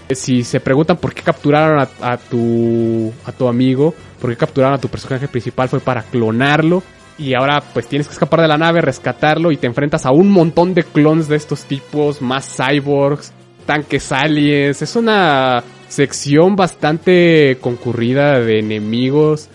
si 0.09 0.43
se 0.43 0.61
preguntan 0.61 0.97
por 0.97 1.13
qué 1.13 1.21
capturaron 1.21 1.79
a, 1.79 1.89
a 2.01 2.17
tu, 2.17 3.11
a 3.25 3.31
tu 3.33 3.47
amigo, 3.49 3.93
por 4.21 4.29
qué 4.29 4.37
capturaron 4.37 4.75
a 4.75 4.81
tu 4.81 4.87
personaje 4.87 5.27
principal, 5.27 5.67
fue 5.67 5.81
para 5.81 6.03
clonarlo 6.03 6.81
y 7.19 7.33
ahora 7.33 7.61
pues 7.73 7.87
tienes 7.87 8.07
que 8.07 8.13
escapar 8.13 8.41
de 8.41 8.47
la 8.47 8.57
nave, 8.57 8.81
rescatarlo 8.81 9.51
y 9.51 9.57
te 9.57 9.67
enfrentas 9.67 10.05
a 10.05 10.11
un 10.11 10.31
montón 10.31 10.73
de 10.73 10.83
clones 10.83 11.27
de 11.27 11.35
estos 11.35 11.65
tipos, 11.65 12.21
más 12.21 12.55
cyborgs, 12.55 13.33
tanques 13.65 14.11
aliens. 14.11 14.81
Es 14.81 14.95
una 14.95 15.61
sección 15.89 16.55
bastante 16.55 17.57
concurrida 17.59 18.39
de 18.39 18.59
enemigos. 18.59 19.49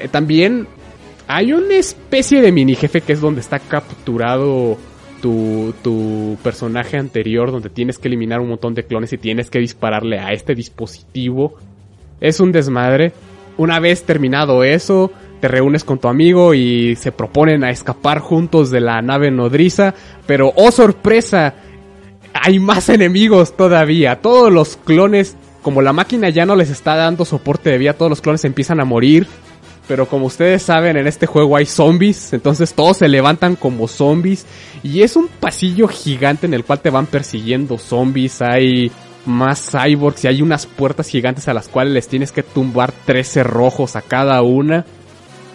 Eh, 0.00 0.08
también 0.08 0.66
hay 1.28 1.52
una 1.52 1.76
especie 1.76 2.42
de 2.42 2.50
mini 2.50 2.74
jefe 2.74 3.00
que 3.00 3.12
es 3.12 3.20
donde 3.20 3.40
está 3.40 3.60
capturado 3.60 4.76
tu, 5.22 5.72
tu 5.82 6.36
personaje 6.42 6.98
anterior, 6.98 7.52
donde 7.52 7.70
tienes 7.70 7.98
que 7.98 8.08
eliminar 8.08 8.40
un 8.40 8.48
montón 8.48 8.74
de 8.74 8.84
clones 8.84 9.12
y 9.12 9.18
tienes 9.18 9.50
que 9.50 9.60
dispararle 9.60 10.18
a 10.18 10.32
este 10.32 10.54
dispositivo. 10.54 11.54
Es 12.20 12.40
un 12.40 12.50
desmadre. 12.50 13.12
Una 13.56 13.78
vez 13.80 14.04
terminado 14.04 14.64
eso, 14.64 15.12
te 15.40 15.48
reúnes 15.48 15.84
con 15.84 15.98
tu 15.98 16.08
amigo 16.08 16.54
y 16.54 16.96
se 16.96 17.12
proponen 17.12 17.64
a 17.64 17.70
escapar 17.70 18.18
juntos 18.18 18.70
de 18.70 18.80
la 18.80 19.00
nave 19.02 19.30
nodriza, 19.30 19.94
pero 20.26 20.52
oh 20.56 20.72
sorpresa, 20.72 21.54
hay 22.32 22.58
más 22.58 22.88
enemigos 22.88 23.56
todavía. 23.56 24.20
Todos 24.20 24.52
los 24.52 24.76
clones, 24.76 25.36
como 25.62 25.82
la 25.82 25.92
máquina 25.92 26.28
ya 26.30 26.46
no 26.46 26.56
les 26.56 26.70
está 26.70 26.96
dando 26.96 27.24
soporte 27.24 27.70
de 27.70 27.78
vida, 27.78 27.92
todos 27.92 28.10
los 28.10 28.20
clones 28.20 28.44
empiezan 28.44 28.80
a 28.80 28.84
morir. 28.84 29.26
Pero 29.86 30.08
como 30.08 30.26
ustedes 30.26 30.62
saben, 30.62 30.96
en 30.96 31.06
este 31.06 31.26
juego 31.26 31.56
hay 31.56 31.66
zombies, 31.66 32.32
entonces 32.32 32.72
todos 32.72 32.96
se 32.96 33.08
levantan 33.08 33.54
como 33.54 33.86
zombies. 33.86 34.46
Y 34.82 35.02
es 35.02 35.14
un 35.14 35.28
pasillo 35.28 35.88
gigante 35.88 36.46
en 36.46 36.54
el 36.54 36.64
cual 36.64 36.80
te 36.80 36.88
van 36.88 37.04
persiguiendo 37.04 37.76
zombies. 37.76 38.40
Hay 38.40 38.90
más 39.26 39.70
cyborgs 39.70 40.24
y 40.24 40.28
hay 40.28 40.42
unas 40.42 40.66
puertas 40.66 41.08
gigantes 41.08 41.48
a 41.48 41.54
las 41.54 41.68
cuales 41.68 41.92
les 41.94 42.08
tienes 42.08 42.32
que 42.32 42.42
tumbar 42.42 42.92
13 42.92 43.42
rojos 43.42 43.96
a 43.96 44.02
cada 44.02 44.42
una 44.42 44.84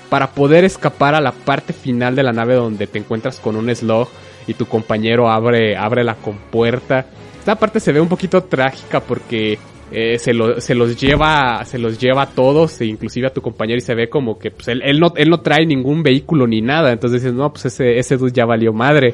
para 0.09 0.31
poder 0.31 0.65
escapar 0.65 1.15
a 1.15 1.21
la 1.21 1.31
parte 1.31 1.73
final 1.73 2.15
de 2.15 2.23
la 2.23 2.31
nave 2.31 2.55
donde 2.55 2.87
te 2.87 2.97
encuentras 2.97 3.39
con 3.39 3.55
un 3.55 3.73
slug 3.73 4.07
y 4.47 4.55
tu 4.55 4.65
compañero 4.65 5.29
abre, 5.29 5.77
abre 5.77 6.03
la 6.03 6.15
compuerta. 6.15 7.05
Esta 7.37 7.55
parte 7.55 7.79
se 7.79 7.91
ve 7.91 8.01
un 8.01 8.09
poquito 8.09 8.43
trágica 8.43 8.99
porque 8.99 9.59
eh, 9.91 10.17
se, 10.17 10.33
se, 10.61 10.75
los 10.75 10.99
lleva 10.99 11.63
se 11.65 11.79
los 11.79 11.99
lleva 11.99 12.23
a 12.23 12.29
todos 12.29 12.79
e 12.81 12.85
inclusive 12.85 13.27
a 13.27 13.33
tu 13.33 13.41
compañero 13.41 13.77
y 13.77 13.81
se 13.81 13.95
ve 13.95 14.09
como 14.09 14.37
que 14.37 14.51
pues, 14.51 14.67
él, 14.67 14.81
él, 14.83 14.99
no, 14.99 15.13
él 15.15 15.29
no 15.29 15.41
trae 15.41 15.65
ningún 15.65 16.01
vehículo 16.01 16.47
ni 16.47 16.61
nada. 16.61 16.91
Entonces 16.91 17.21
dices 17.21 17.35
no 17.35 17.51
pues 17.51 17.65
ese, 17.65 17.99
ese 17.99 18.17
dude 18.17 18.31
ya 18.31 18.45
valió 18.45 18.73
madre. 18.73 19.13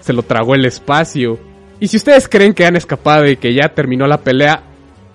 Se 0.00 0.12
lo 0.12 0.22
tragó 0.22 0.54
el 0.54 0.64
espacio 0.64 1.38
y 1.80 1.88
si 1.88 1.96
ustedes 1.96 2.28
creen 2.28 2.54
que 2.54 2.66
han 2.66 2.76
escapado 2.76 3.26
y 3.26 3.36
que 3.36 3.54
ya 3.54 3.68
terminó 3.68 4.06
la 4.06 4.18
pelea 4.18 4.62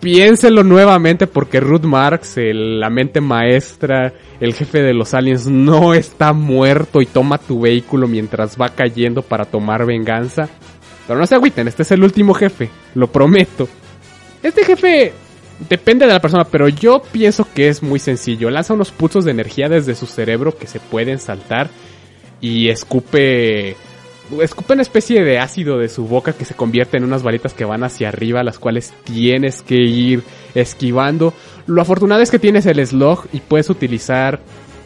piénselo 0.02 0.64
nuevamente 0.64 1.28
porque 1.28 1.60
Ruth 1.62 1.84
Marx, 1.84 2.36
la 2.38 2.90
mente 2.90 3.22
maestra, 3.22 4.12
el 4.42 4.54
jefe 4.54 4.82
de 4.82 4.94
los 4.94 5.14
aliens, 5.14 5.48
no 5.48 5.94
está 5.94 6.34
muerto 6.34 7.02
y 7.02 7.06
toma 7.06 7.38
tu 7.38 7.62
vehículo 7.62 8.08
mientras 8.08 8.60
va 8.60 8.70
cayendo 8.70 9.22
para 9.22 9.46
tomar 9.46 9.86
venganza. 9.86 10.50
Pero 11.08 11.20
no 11.20 11.26
se 11.26 11.36
agüiten, 11.36 11.68
este 11.68 11.84
es 11.84 11.92
el 11.92 12.04
último 12.04 12.34
jefe, 12.34 12.70
lo 12.96 13.08
prometo. 13.08 13.70
Este 14.42 14.66
jefe 14.66 15.14
depende 15.70 16.08
de 16.08 16.14
la 16.14 16.20
persona, 16.20 16.46
pero 16.46 16.68
yo 16.68 17.02
pienso 17.12 17.48
que 17.54 17.70
es 17.70 17.84
muy 17.84 18.00
sencillo. 18.00 18.50
Lanza 18.50 18.74
unos 18.74 18.92
pulsos 18.92 19.24
de 19.24 19.32
energía 19.32 19.70
desde 19.70 19.94
su 19.94 20.08
cerebro 20.08 20.58
que 20.58 20.68
se 20.68 20.80
pueden 20.80 21.20
saltar 21.20 21.70
y 22.40 22.70
escupe 22.70 23.76
escupe 24.42 24.74
una 24.74 24.82
especie 24.82 25.24
de 25.24 25.40
ácido 25.40 25.78
de 25.78 25.90
su 25.90 26.08
boca 26.08 26.34
que 26.34 26.46
se 26.46 26.54
convierte 26.54 26.98
en 26.98 27.04
unas 27.04 27.24
varitas 27.24 27.54
que 27.54 27.66
van 27.66 27.84
hacia 27.84 28.10
arriba, 28.10 28.44
las 28.44 28.60
cuales 28.60 28.94
tienes 29.04 29.62
que 29.62 29.76
ir 29.76 30.24
esquivando. 30.56 31.34
Lo 31.68 31.82
afortunado 31.82 32.22
es 32.22 32.32
que 32.32 32.40
tienes 32.40 32.66
el 32.66 32.86
slog 32.86 33.28
y 33.34 33.40
puedes 33.40 33.70
utilizar 33.70 34.40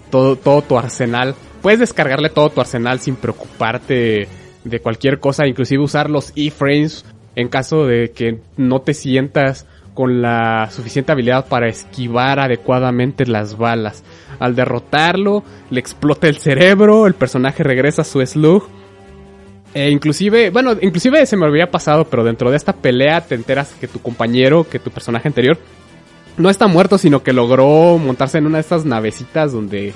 todo, 0.10 0.36
todo 0.36 0.62
tu 0.62 0.78
arsenal. 0.78 1.36
Puedes 1.62 1.80
descargarle 1.80 2.30
todo 2.30 2.50
tu 2.50 2.62
arsenal 2.62 3.00
sin 3.00 3.16
preocuparte 3.16 4.28
de 4.64 4.80
cualquier 4.80 5.20
cosa, 5.20 5.48
inclusive 5.48 5.84
usar 5.84 6.10
los 6.10 6.32
E-frames 6.36 7.06
en 7.36 7.50
caso 7.50 7.86
de 7.86 8.12
que 8.12 8.40
no 8.58 8.82
te 8.82 8.94
sientas 8.94 9.66
con 9.94 10.22
la 10.22 10.70
suficiente 10.72 11.12
habilidad 11.12 11.48
para 11.48 11.70
esquivar 11.70 12.40
adecuadamente 12.40 13.26
las 13.26 13.58
balas. 13.58 14.04
Al 14.40 14.56
derrotarlo, 14.56 15.44
le 15.70 15.80
explota 15.80 16.28
el 16.28 16.38
cerebro, 16.38 17.08
el 17.08 17.14
personaje 17.14 17.64
regresa 17.64 18.02
a 18.02 18.06
su 18.06 18.26
slug 18.26 18.68
e 19.76 19.92
inclusive, 19.92 20.52
bueno, 20.52 20.72
inclusive 20.82 21.26
se 21.26 21.36
me 21.36 21.46
había 21.46 21.70
pasado, 21.70 22.06
pero 22.06 22.24
dentro 22.24 22.50
de 22.50 22.56
esta 22.56 22.72
pelea 22.72 23.20
te 23.20 23.36
enteras 23.36 23.74
que 23.78 23.90
tu 23.90 24.00
compañero, 24.00 24.66
que 24.70 24.80
tu 24.80 24.90
personaje 24.90 25.28
anterior, 25.28 25.58
no 26.38 26.50
está 26.50 26.68
muerto, 26.68 26.98
sino 26.98 27.22
que 27.22 27.34
logró 27.34 27.98
montarse 27.98 28.38
en 28.38 28.46
una 28.46 28.60
de 28.60 28.62
estas 28.62 28.86
navecitas 28.86 29.52
donde, 29.52 29.92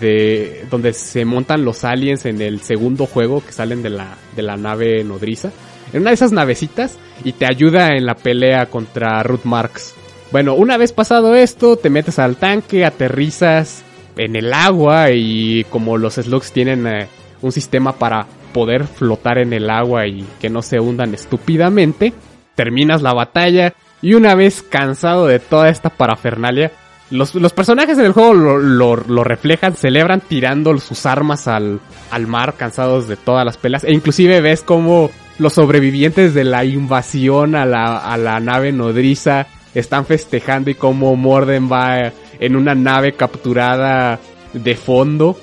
de, 0.00 0.66
donde 0.70 0.92
se 0.92 1.24
montan 1.24 1.64
los 1.64 1.82
aliens 1.82 2.26
en 2.26 2.40
el 2.40 2.60
segundo 2.60 3.06
juego 3.06 3.44
que 3.44 3.50
salen 3.50 3.82
de 3.82 3.90
la, 3.90 4.18
de 4.36 4.42
la 4.42 4.56
nave 4.56 5.02
nodriza. 5.02 5.50
En 5.92 6.02
una 6.02 6.10
de 6.10 6.14
esas 6.14 6.30
navecitas 6.30 6.96
y 7.24 7.32
te 7.32 7.46
ayuda 7.46 7.96
en 7.96 8.06
la 8.06 8.14
pelea 8.14 8.66
contra 8.66 9.20
Ruth 9.24 9.42
Marks. 9.42 9.94
Bueno, 10.30 10.54
una 10.54 10.76
vez 10.76 10.92
pasado 10.92 11.34
esto, 11.34 11.76
te 11.76 11.90
metes 11.90 12.20
al 12.20 12.36
tanque, 12.36 12.84
aterrizas 12.84 13.82
en 14.16 14.36
el 14.36 14.52
agua 14.52 15.10
y 15.10 15.64
como 15.70 15.98
los 15.98 16.14
slugs 16.14 16.52
tienen 16.52 16.86
eh, 16.86 17.08
un 17.40 17.50
sistema 17.50 17.94
para 17.94 18.28
poder 18.52 18.86
flotar 18.86 19.38
en 19.38 19.52
el 19.52 19.70
agua 19.70 20.06
y 20.06 20.24
que 20.40 20.50
no 20.50 20.62
se 20.62 20.80
hundan 20.80 21.14
estúpidamente. 21.14 22.12
Terminas 22.54 23.02
la 23.02 23.14
batalla 23.14 23.74
y 24.02 24.14
una 24.14 24.34
vez 24.34 24.62
cansado 24.62 25.26
de 25.26 25.38
toda 25.38 25.68
esta 25.68 25.88
parafernalia, 25.90 26.72
Los, 27.10 27.34
los 27.34 27.52
personajes 27.52 27.98
en 27.98 28.06
el 28.06 28.12
juego 28.12 28.34
lo, 28.34 29.24
reflejan, 29.24 29.74
celebran 29.74 30.20
tirando 30.20 30.76
sus 30.78 31.04
armas 31.06 31.46
al, 31.46 31.80
al 32.10 32.26
mar, 32.26 32.54
cansados 32.56 33.06
de 33.06 33.16
todas 33.16 33.44
las 33.44 33.56
pelas. 33.56 33.84
E 33.84 33.92
inclusive 33.92 34.40
ves 34.40 34.62
como 34.62 35.10
los 35.38 35.52
sobrevivientes 35.52 36.34
de 36.34 36.44
la 36.44 36.64
invasión 36.64 37.54
a 37.54 37.66
la, 37.66 37.98
a 37.98 38.16
la 38.16 38.40
nave 38.40 38.72
nodriza 38.72 39.46
están 39.74 40.04
festejando 40.06 40.70
y 40.70 40.74
como 40.74 41.16
Morden 41.16 41.70
va 41.70 42.12
en 42.38 42.56
una 42.56 42.74
nave 42.74 43.12
capturada 43.12 44.18
de 44.52 44.74
fondo, 44.74 45.36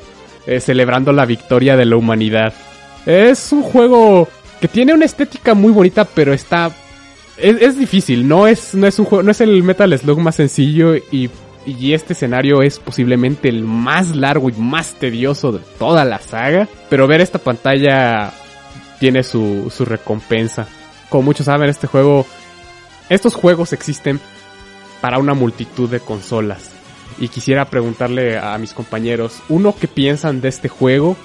eh, 0.46 0.60
celebrando 0.60 1.12
la 1.14 1.26
victoria 1.26 1.76
de 1.76 1.86
la 1.86 1.96
humanidad. 1.96 2.54
Es 3.06 3.52
un 3.52 3.64
juego 3.64 4.28
que 4.60 4.68
tiene 4.68 4.94
una 4.94 5.06
estética 5.06 5.54
muy 5.54 5.72
bonita, 5.72 6.06
pero 6.06 6.34
está 6.34 6.72
es, 7.42 7.78
difícil, 7.78 8.28
no 8.28 8.48
es, 8.48 8.76
no 8.76 8.88
es 8.88 9.00
un 9.00 9.06
juego, 9.06 9.24
no 9.24 9.32
es 9.32 9.42
el 9.42 9.64
Metal 9.64 9.98
Slug 9.98 10.20
más 10.20 10.36
sencillo 10.36 10.96
y, 10.96 11.30
y, 11.66 11.94
este 11.94 12.14
escenario 12.14 12.62
es 12.62 12.80
posiblemente 12.80 13.50
el 13.50 13.64
más 13.64 14.16
largo 14.16 14.50
y 14.50 14.54
más 14.54 14.94
tedioso 14.94 15.52
de 15.52 15.60
toda 15.78 16.06
la 16.06 16.20
saga. 16.20 16.68
Pero 16.90 17.08
ver 17.08 17.22
esta 17.22 17.40
pantalla 17.40 18.34
tiene 19.00 19.24
su, 19.24 19.72
su 19.76 19.86
recompensa. 19.86 20.68
Como 21.10 21.24
muchos 21.24 21.46
saben, 21.46 21.70
este 21.70 21.88
juego, 21.88 22.26
estos 23.10 23.36
juegos 23.36 23.74
existen 23.74 24.20
para 25.02 25.20
una 25.20 25.34
multitud 25.34 25.90
de 25.90 26.00
consolas. 26.00 26.72
Y 27.20 27.28
quisiera 27.30 27.66
preguntarle 27.66 28.38
a 28.38 28.58
mis 28.58 28.74
compañeros, 28.74 29.42
uno, 29.50 29.76
¿qué 29.80 29.88
piensan 29.88 30.42
de 30.42 30.50
este 30.50 30.70
juego? 30.70 31.18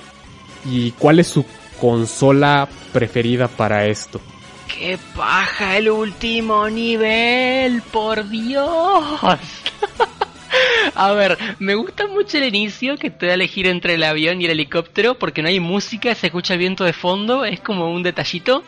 ¿Y 0.65 0.93
cuál 0.93 1.21
es 1.21 1.27
su 1.29 1.45
consola 1.81 2.69
preferida 2.93 3.49
para 3.49 3.87
esto? 3.87 4.21
¡Qué 4.69 4.99
paja 5.17 5.77
el 5.77 5.91
último 5.91 6.69
nivel! 6.69 7.83
¡Por 7.83 8.29
Dios! 8.29 9.21
A 10.95 11.13
ver, 11.13 11.39
me 11.59 11.75
gusta 11.75 12.07
mucho 12.07 12.39
el 12.39 12.45
inicio 12.45 12.97
que 12.97 13.11
te 13.11 13.27
da 13.27 13.33
a 13.33 13.35
elegir 13.35 13.67
entre 13.67 13.95
el 13.95 14.03
avión 14.03 14.41
y 14.41 14.45
el 14.45 14.53
helicóptero 14.53 15.15
porque 15.19 15.43
no 15.43 15.49
hay 15.49 15.61
música, 15.61 16.15
se 16.15 16.29
escucha 16.29 16.57
viento 16.57 16.85
de 16.85 16.93
fondo, 16.93 17.45
es 17.45 17.61
como 17.61 17.93
un 17.93 18.03
detallito. 18.03 18.63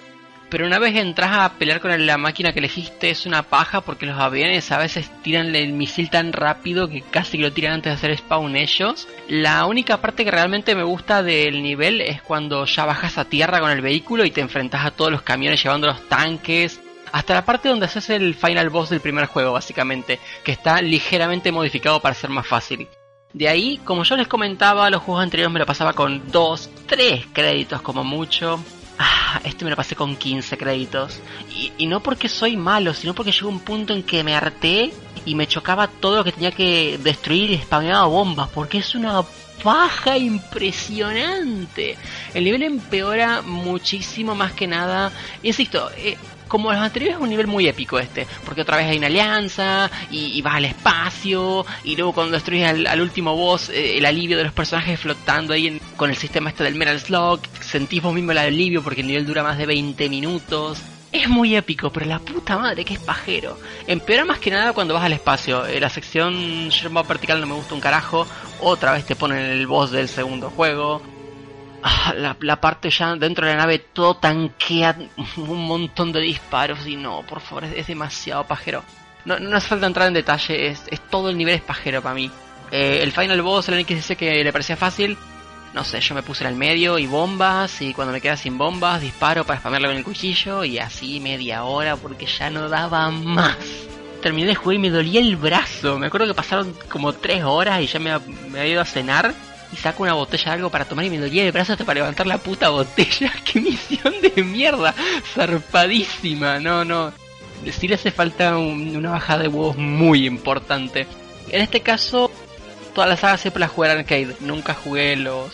Pero 0.48 0.66
una 0.66 0.78
vez 0.78 0.94
entras 0.94 1.32
a 1.32 1.54
pelear 1.54 1.80
con 1.80 2.06
la 2.06 2.18
máquina 2.18 2.52
que 2.52 2.60
elegiste 2.60 3.10
es 3.10 3.26
una 3.26 3.42
paja 3.42 3.80
porque 3.80 4.06
los 4.06 4.18
aviones 4.18 4.70
a 4.70 4.78
veces 4.78 5.10
tiran 5.22 5.54
el 5.56 5.72
misil 5.72 6.08
tan 6.08 6.32
rápido 6.32 6.88
que 6.88 7.02
casi 7.02 7.36
lo 7.36 7.52
tiran 7.52 7.74
antes 7.74 7.90
de 7.90 7.96
hacer 7.96 8.16
spawn 8.16 8.54
ellos. 8.54 9.08
La 9.28 9.66
única 9.66 10.00
parte 10.00 10.24
que 10.24 10.30
realmente 10.30 10.76
me 10.76 10.84
gusta 10.84 11.24
del 11.24 11.62
nivel 11.62 12.00
es 12.00 12.22
cuando 12.22 12.64
ya 12.64 12.84
bajas 12.84 13.18
a 13.18 13.24
tierra 13.24 13.58
con 13.58 13.72
el 13.72 13.80
vehículo 13.80 14.24
y 14.24 14.30
te 14.30 14.40
enfrentas 14.40 14.86
a 14.86 14.92
todos 14.92 15.10
los 15.10 15.22
camiones 15.22 15.60
llevando 15.60 15.88
los 15.88 16.08
tanques. 16.08 16.80
Hasta 17.10 17.34
la 17.34 17.44
parte 17.44 17.68
donde 17.68 17.86
haces 17.86 18.10
el 18.10 18.34
final 18.36 18.70
boss 18.70 18.90
del 18.90 19.00
primer 19.00 19.26
juego 19.26 19.52
básicamente, 19.52 20.20
que 20.44 20.52
está 20.52 20.80
ligeramente 20.80 21.50
modificado 21.50 22.00
para 22.00 22.14
ser 22.14 22.30
más 22.30 22.46
fácil. 22.46 22.86
De 23.32 23.48
ahí, 23.48 23.80
como 23.84 24.04
yo 24.04 24.16
les 24.16 24.28
comentaba, 24.28 24.88
los 24.90 25.02
juegos 25.02 25.24
anteriores 25.24 25.52
me 25.52 25.58
lo 25.58 25.66
pasaba 25.66 25.92
con 25.92 26.30
2, 26.30 26.70
3 26.86 27.26
créditos 27.32 27.82
como 27.82 28.04
mucho. 28.04 28.60
Ah, 28.98 29.40
este 29.44 29.64
me 29.64 29.70
lo 29.70 29.76
pasé 29.76 29.94
con 29.94 30.16
15 30.16 30.56
créditos. 30.56 31.20
Y, 31.54 31.72
y, 31.76 31.86
no 31.86 32.02
porque 32.02 32.28
soy 32.28 32.56
malo, 32.56 32.94
sino 32.94 33.14
porque 33.14 33.32
llegó 33.32 33.48
un 33.48 33.60
punto 33.60 33.92
en 33.92 34.02
que 34.02 34.24
me 34.24 34.34
harté 34.34 34.92
y 35.24 35.34
me 35.34 35.46
chocaba 35.46 35.88
todo 35.88 36.16
lo 36.16 36.24
que 36.24 36.32
tenía 36.32 36.52
que 36.52 36.98
destruir 37.02 37.50
y 37.50 37.58
spameaba 37.58 38.06
bombas. 38.06 38.48
Porque 38.48 38.78
es 38.78 38.94
una 38.94 39.22
paja 39.66 40.16
impresionante. 40.16 41.96
El 42.34 42.44
nivel 42.44 42.62
empeora 42.62 43.42
muchísimo 43.42 44.36
más 44.36 44.52
que 44.52 44.68
nada. 44.68 45.10
Insisto, 45.42 45.90
eh, 45.96 46.16
como 46.46 46.70
los 46.70 46.80
anteriores 46.80 47.16
es 47.16 47.20
un 47.20 47.30
nivel 47.30 47.48
muy 47.48 47.66
épico 47.66 47.98
este, 47.98 48.28
porque 48.44 48.62
otra 48.62 48.76
vez 48.76 48.86
hay 48.86 48.98
una 48.98 49.08
alianza 49.08 49.90
y, 50.08 50.40
vas 50.40 50.54
al 50.54 50.66
espacio 50.66 51.66
y 51.82 51.96
luego 51.96 52.12
cuando 52.12 52.34
destruyes 52.34 52.68
al, 52.68 52.86
al 52.86 53.00
último 53.00 53.34
boss 53.34 53.68
eh, 53.70 53.98
el 53.98 54.06
alivio 54.06 54.36
de 54.36 54.44
los 54.44 54.52
personajes 54.52 55.00
flotando 55.00 55.52
ahí 55.52 55.66
en, 55.66 55.80
con 55.96 56.10
el 56.10 56.16
sistema 56.16 56.50
este 56.50 56.62
del 56.62 56.76
Metal 56.76 57.00
Slug, 57.00 57.40
sentís 57.60 58.00
vos 58.00 58.14
mismo 58.14 58.30
el 58.30 58.38
alivio 58.38 58.84
porque 58.84 59.00
el 59.00 59.08
nivel 59.08 59.26
dura 59.26 59.42
más 59.42 59.58
de 59.58 59.66
20 59.66 60.08
minutos. 60.08 60.78
Es 61.16 61.30
muy 61.30 61.56
épico, 61.56 61.90
pero 61.90 62.04
la 62.04 62.18
puta 62.18 62.58
madre 62.58 62.84
que 62.84 62.92
es 62.92 63.00
pajero. 63.00 63.58
Empeora 63.86 64.26
más 64.26 64.38
que 64.38 64.50
nada 64.50 64.74
cuando 64.74 64.92
vas 64.92 65.02
al 65.02 65.14
espacio. 65.14 65.64
Eh, 65.64 65.80
la 65.80 65.88
sección 65.88 66.68
vertical 67.08 67.40
no 67.40 67.46
me 67.46 67.54
gusta 67.54 67.74
un 67.74 67.80
carajo. 67.80 68.26
Otra 68.60 68.92
vez 68.92 69.06
te 69.06 69.16
ponen 69.16 69.38
el 69.38 69.66
boss 69.66 69.92
del 69.92 70.08
segundo 70.10 70.50
juego. 70.50 71.00
Ah, 71.82 72.12
la, 72.14 72.36
la, 72.40 72.60
parte 72.60 72.90
ya 72.90 73.16
dentro 73.16 73.46
de 73.46 73.52
la 73.52 73.60
nave 73.60 73.78
todo 73.78 74.16
tanquea 74.16 74.94
un 75.38 75.66
montón 75.66 76.12
de 76.12 76.20
disparos 76.20 76.86
y 76.86 76.96
no, 76.96 77.22
por 77.22 77.40
favor, 77.40 77.64
es, 77.64 77.86
demasiado 77.86 78.44
pajero. 78.44 78.84
No, 79.24 79.38
no 79.38 79.56
hace 79.56 79.68
falta 79.68 79.86
entrar 79.86 80.08
en 80.08 80.14
detalle, 80.14 80.68
es, 80.68 80.84
todo 81.08 81.30
el 81.30 81.38
nivel 81.38 81.54
es 81.54 81.62
pajero 81.62 82.02
para 82.02 82.14
mí. 82.14 82.30
Eh, 82.70 82.98
el 83.02 83.12
final 83.12 83.40
boss, 83.40 83.70
el 83.70 83.86
dice 83.86 84.16
que 84.16 84.44
le 84.44 84.52
parecía 84.52 84.76
fácil, 84.76 85.16
no 85.76 85.84
sé, 85.84 86.00
yo 86.00 86.14
me 86.14 86.22
puse 86.22 86.42
en 86.42 86.48
el 86.48 86.56
medio 86.56 86.98
y 86.98 87.06
bombas 87.06 87.82
y 87.82 87.92
cuando 87.92 88.10
me 88.10 88.22
queda 88.22 88.38
sin 88.38 88.56
bombas 88.56 89.02
disparo 89.02 89.44
para 89.44 89.60
spamearlo 89.60 89.88
con 89.88 89.98
el 89.98 90.04
cuchillo 90.04 90.64
y 90.64 90.78
así 90.78 91.20
media 91.20 91.64
hora 91.64 91.96
porque 91.96 92.24
ya 92.24 92.48
no 92.48 92.70
daba 92.70 93.10
más. 93.10 93.58
Terminé 94.22 94.46
de 94.46 94.54
jugar 94.54 94.76
y 94.76 94.78
me 94.78 94.88
dolía 94.88 95.20
el 95.20 95.36
brazo, 95.36 95.98
me 95.98 96.06
acuerdo 96.06 96.28
que 96.28 96.32
pasaron 96.32 96.74
como 96.88 97.12
tres 97.12 97.44
horas 97.44 97.82
y 97.82 97.88
ya 97.88 97.98
me, 97.98 98.18
me 98.48 98.60
había 98.60 98.72
ido 98.72 98.80
a 98.80 98.86
cenar 98.86 99.34
y 99.70 99.76
saco 99.76 100.04
una 100.04 100.14
botella 100.14 100.44
de 100.46 100.50
algo 100.52 100.70
para 100.70 100.86
tomar 100.86 101.04
y 101.04 101.10
me 101.10 101.18
dolía 101.18 101.44
el 101.44 101.52
brazo 101.52 101.74
hasta 101.74 101.84
para 101.84 102.00
levantar 102.00 102.26
la 102.26 102.38
puta 102.38 102.70
botella. 102.70 103.30
¡Qué 103.44 103.60
misión 103.60 104.14
de 104.22 104.42
mierda! 104.42 104.94
Zarpadísima, 105.34 106.58
no, 106.58 106.86
no. 106.86 107.12
Sí 107.70 107.86
le 107.86 107.96
hace 107.96 108.10
falta 108.10 108.56
un, 108.56 108.96
una 108.96 109.10
bajada 109.10 109.42
de 109.42 109.48
huevos 109.48 109.76
muy 109.76 110.26
importante. 110.26 111.06
En 111.50 111.60
este 111.60 111.80
caso, 111.80 112.30
toda 112.94 113.06
la 113.06 113.18
saga 113.18 113.36
siempre 113.36 113.60
la 113.60 113.68
jugué 113.68 113.90
arcade. 113.90 114.36
Nunca 114.40 114.72
jugué 114.72 115.16
los, 115.16 115.50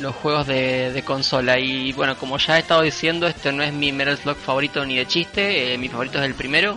los 0.00 0.14
juegos 0.14 0.46
de, 0.46 0.92
de, 0.92 1.02
consola. 1.02 1.58
Y 1.58 1.92
bueno, 1.92 2.16
como 2.16 2.38
ya 2.38 2.56
he 2.56 2.60
estado 2.60 2.82
diciendo, 2.82 3.26
este 3.26 3.52
no 3.52 3.62
es 3.62 3.72
mi 3.72 3.92
Metal 3.92 4.16
Slug 4.16 4.36
favorito 4.36 4.84
ni 4.84 4.96
de 4.96 5.06
chiste. 5.06 5.74
Eh, 5.74 5.78
mi 5.78 5.88
favorito 5.88 6.18
es 6.18 6.24
el 6.24 6.34
primero. 6.34 6.76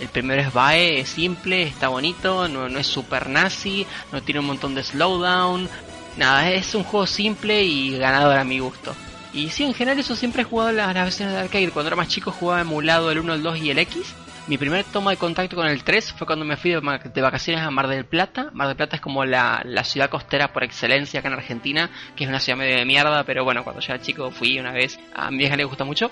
El 0.00 0.08
primero 0.08 0.40
es 0.40 0.52
Bae, 0.52 1.00
es 1.00 1.10
simple, 1.10 1.62
está 1.62 1.88
bonito, 1.88 2.48
no, 2.48 2.70
no 2.70 2.78
es 2.78 2.86
super 2.86 3.28
nazi, 3.28 3.86
no 4.12 4.22
tiene 4.22 4.40
un 4.40 4.46
montón 4.46 4.74
de 4.74 4.82
slowdown, 4.82 5.68
nada, 6.16 6.50
es 6.50 6.74
un 6.74 6.84
juego 6.84 7.06
simple 7.06 7.62
y 7.64 7.98
ganador 7.98 8.38
a 8.38 8.44
mi 8.44 8.60
gusto. 8.60 8.94
Y 9.34 9.50
sí, 9.50 9.64
en 9.64 9.74
general 9.74 9.98
eso 9.98 10.16
siempre 10.16 10.42
he 10.42 10.44
jugado 10.46 10.72
las, 10.72 10.94
las 10.94 11.04
versiones 11.04 11.34
de 11.34 11.40
arcade. 11.40 11.70
Cuando 11.70 11.88
era 11.88 11.96
más 11.96 12.08
chico 12.08 12.32
jugaba 12.32 12.62
emulado 12.62 13.10
el 13.10 13.18
1, 13.18 13.34
el 13.34 13.42
2 13.42 13.58
y 13.58 13.70
el 13.70 13.78
X. 13.78 14.14
Mi 14.50 14.58
primer 14.58 14.84
toma 14.84 15.12
de 15.12 15.16
contacto 15.16 15.54
con 15.54 15.68
el 15.68 15.84
3 15.84 16.12
fue 16.14 16.26
cuando 16.26 16.44
me 16.44 16.56
fui 16.56 16.72
de, 16.72 17.20
vacaciones 17.22 17.62
a 17.62 17.70
Mar 17.70 17.86
del 17.86 18.04
Plata. 18.04 18.50
Mar 18.52 18.66
del 18.66 18.76
Plata 18.76 18.96
es 18.96 19.00
como 19.00 19.24
la, 19.24 19.62
ciudad 19.84 20.10
costera 20.10 20.52
por 20.52 20.64
excelencia 20.64 21.20
acá 21.20 21.28
en 21.28 21.34
Argentina, 21.34 21.88
que 22.16 22.24
es 22.24 22.28
una 22.28 22.40
ciudad 22.40 22.58
medio 22.58 22.76
de 22.76 22.84
mierda, 22.84 23.22
pero 23.22 23.44
bueno, 23.44 23.62
cuando 23.62 23.80
yo 23.80 23.92
era 23.94 24.02
chico 24.02 24.32
fui 24.32 24.58
una 24.58 24.72
vez, 24.72 24.98
a 25.14 25.30
mi 25.30 25.36
vieja 25.36 25.54
le 25.54 25.62
gusta 25.62 25.84
mucho. 25.84 26.10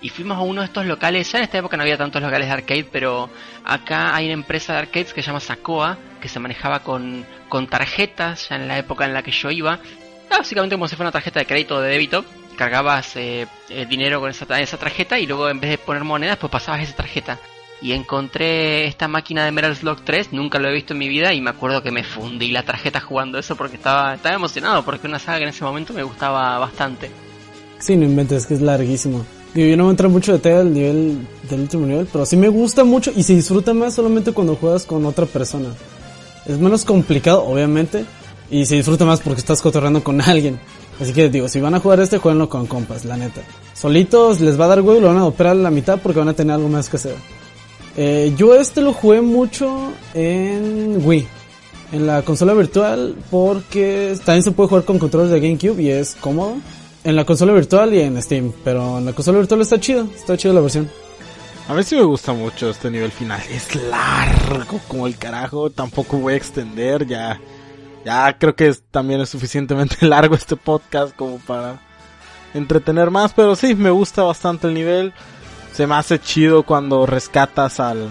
Y 0.00 0.10
fuimos 0.10 0.38
a 0.38 0.42
uno 0.42 0.60
de 0.60 0.66
estos 0.66 0.86
locales, 0.86 1.32
ya 1.32 1.38
en 1.38 1.44
esta 1.44 1.58
época 1.58 1.76
no 1.76 1.82
había 1.82 1.98
tantos 1.98 2.22
locales 2.22 2.46
de 2.46 2.52
arcade, 2.52 2.84
pero 2.84 3.28
acá 3.64 4.14
hay 4.14 4.26
una 4.26 4.34
empresa 4.34 4.74
de 4.74 4.78
arcades 4.78 5.12
que 5.12 5.20
se 5.20 5.26
llama 5.26 5.40
Sacoa, 5.40 5.98
que 6.20 6.28
se 6.28 6.38
manejaba 6.38 6.84
con, 6.84 7.26
tarjetas, 7.68 8.48
ya 8.48 8.54
en 8.54 8.68
la 8.68 8.78
época 8.78 9.06
en 9.06 9.12
la 9.12 9.24
que 9.24 9.32
yo 9.32 9.50
iba. 9.50 9.80
Básicamente 10.30 10.76
como 10.76 10.86
si 10.86 10.94
fuera 10.94 11.08
una 11.08 11.12
tarjeta 11.12 11.40
de 11.40 11.46
crédito 11.46 11.74
o 11.74 11.80
de 11.80 11.90
débito, 11.90 12.24
cargabas 12.56 13.16
eh, 13.16 13.48
el 13.70 13.88
dinero 13.88 14.20
con 14.20 14.30
esa, 14.30 14.60
esa 14.60 14.78
tarjeta 14.78 15.18
y 15.18 15.26
luego 15.26 15.50
en 15.50 15.58
vez 15.58 15.70
de 15.70 15.78
poner 15.78 16.04
monedas, 16.04 16.36
pues 16.36 16.52
pasabas 16.52 16.82
esa 16.82 16.94
tarjeta 16.94 17.40
y 17.82 17.92
encontré 17.92 18.86
esta 18.86 19.08
máquina 19.08 19.44
de 19.44 19.50
Metal 19.50 19.74
Slug 19.74 20.02
3, 20.04 20.32
nunca 20.32 20.60
lo 20.60 20.68
he 20.68 20.72
visto 20.72 20.92
en 20.92 21.00
mi 21.00 21.08
vida 21.08 21.34
y 21.34 21.40
me 21.40 21.50
acuerdo 21.50 21.82
que 21.82 21.90
me 21.90 22.04
fundí 22.04 22.52
la 22.52 22.62
tarjeta 22.62 23.00
jugando 23.00 23.38
eso 23.38 23.56
porque 23.56 23.76
estaba, 23.76 24.14
estaba 24.14 24.36
emocionado, 24.36 24.84
porque 24.84 25.08
una 25.08 25.18
saga 25.18 25.38
que 25.38 25.44
en 25.44 25.50
ese 25.50 25.64
momento 25.64 25.92
me 25.92 26.04
gustaba 26.04 26.58
bastante. 26.58 27.10
Sí, 27.80 27.96
no 27.96 28.04
inventes, 28.04 28.46
que 28.46 28.54
es 28.54 28.60
larguísimo. 28.60 29.26
Yo 29.54 29.76
no 29.76 29.84
me 29.84 29.90
entra 29.90 30.08
mucho 30.08 30.32
detalle 30.32 30.60
al 30.60 30.72
nivel 30.72 31.26
del 31.50 31.60
último 31.60 31.84
nivel, 31.84 32.08
pero 32.10 32.24
sí 32.24 32.36
me 32.36 32.48
gusta 32.48 32.84
mucho 32.84 33.12
y 33.14 33.24
se 33.24 33.34
disfruta 33.34 33.74
más 33.74 33.94
solamente 33.94 34.32
cuando 34.32 34.54
juegas 34.54 34.86
con 34.86 35.04
otra 35.04 35.26
persona. 35.26 35.68
Es 36.46 36.58
menos 36.58 36.84
complicado, 36.84 37.44
obviamente, 37.44 38.04
y 38.48 38.64
se 38.64 38.76
disfruta 38.76 39.04
más 39.04 39.20
porque 39.20 39.40
estás 39.40 39.60
cotorreando 39.60 40.04
con 40.04 40.20
alguien. 40.22 40.60
Así 41.00 41.12
que 41.12 41.28
digo, 41.28 41.48
si 41.48 41.60
van 41.60 41.74
a 41.74 41.80
jugar 41.80 41.98
este, 42.00 42.18
jueguenlo 42.18 42.48
con 42.48 42.66
compas, 42.66 43.04
la 43.04 43.16
neta. 43.16 43.42
Solitos 43.74 44.40
les 44.40 44.58
va 44.58 44.66
a 44.66 44.68
dar 44.68 44.80
huevo 44.82 44.98
y 44.98 45.00
lo 45.00 45.08
van 45.08 45.18
a 45.18 45.26
operar 45.26 45.52
a 45.52 45.56
la 45.56 45.70
mitad 45.70 45.98
porque 46.00 46.20
van 46.20 46.28
a 46.28 46.34
tener 46.34 46.54
algo 46.54 46.68
más 46.68 46.88
que 46.88 46.96
hacer. 46.96 47.16
Eh, 47.96 48.34
yo 48.36 48.54
este 48.54 48.80
lo 48.80 48.92
jugué 48.92 49.20
mucho 49.20 49.92
en 50.14 51.04
Wii, 51.04 51.26
en 51.92 52.06
la 52.06 52.22
consola 52.22 52.54
virtual, 52.54 53.16
porque 53.30 54.16
también 54.24 54.42
se 54.42 54.52
puede 54.52 54.68
jugar 54.68 54.84
con 54.84 54.98
controles 54.98 55.30
de 55.30 55.40
GameCube 55.40 55.82
y 55.82 55.90
es 55.90 56.14
cómodo. 56.14 56.56
En 57.04 57.16
la 57.16 57.24
consola 57.24 57.52
virtual 57.52 57.92
y 57.94 58.00
en 58.00 58.22
Steam, 58.22 58.52
pero 58.62 58.98
en 58.98 59.04
la 59.04 59.12
consola 59.12 59.38
virtual 59.38 59.60
está 59.60 59.80
chido, 59.80 60.06
está 60.14 60.36
chido 60.36 60.54
la 60.54 60.60
versión. 60.60 60.88
A 61.68 61.74
ver 61.74 61.84
si 61.84 61.96
me 61.96 62.02
gusta 62.02 62.32
mucho 62.32 62.70
este 62.70 62.90
nivel 62.90 63.10
final. 63.10 63.40
Es 63.50 63.74
largo 63.74 64.80
como 64.88 65.06
el 65.06 65.16
carajo, 65.16 65.70
tampoco 65.70 66.18
voy 66.18 66.34
a 66.34 66.36
extender, 66.36 67.06
ya 67.06 67.40
ya 68.04 68.36
creo 68.36 68.54
que 68.54 68.74
también 68.90 69.20
es 69.20 69.28
suficientemente 69.28 69.96
largo 70.06 70.34
este 70.34 70.56
podcast 70.56 71.14
como 71.14 71.38
para 71.38 71.80
entretener 72.54 73.10
más, 73.10 73.32
pero 73.32 73.56
sí, 73.56 73.74
me 73.74 73.90
gusta 73.90 74.22
bastante 74.22 74.66
el 74.66 74.74
nivel. 74.74 75.12
Se 75.72 75.86
me 75.86 75.94
hace 75.94 76.20
chido 76.20 76.64
cuando 76.64 77.06
rescatas 77.06 77.80
al, 77.80 78.10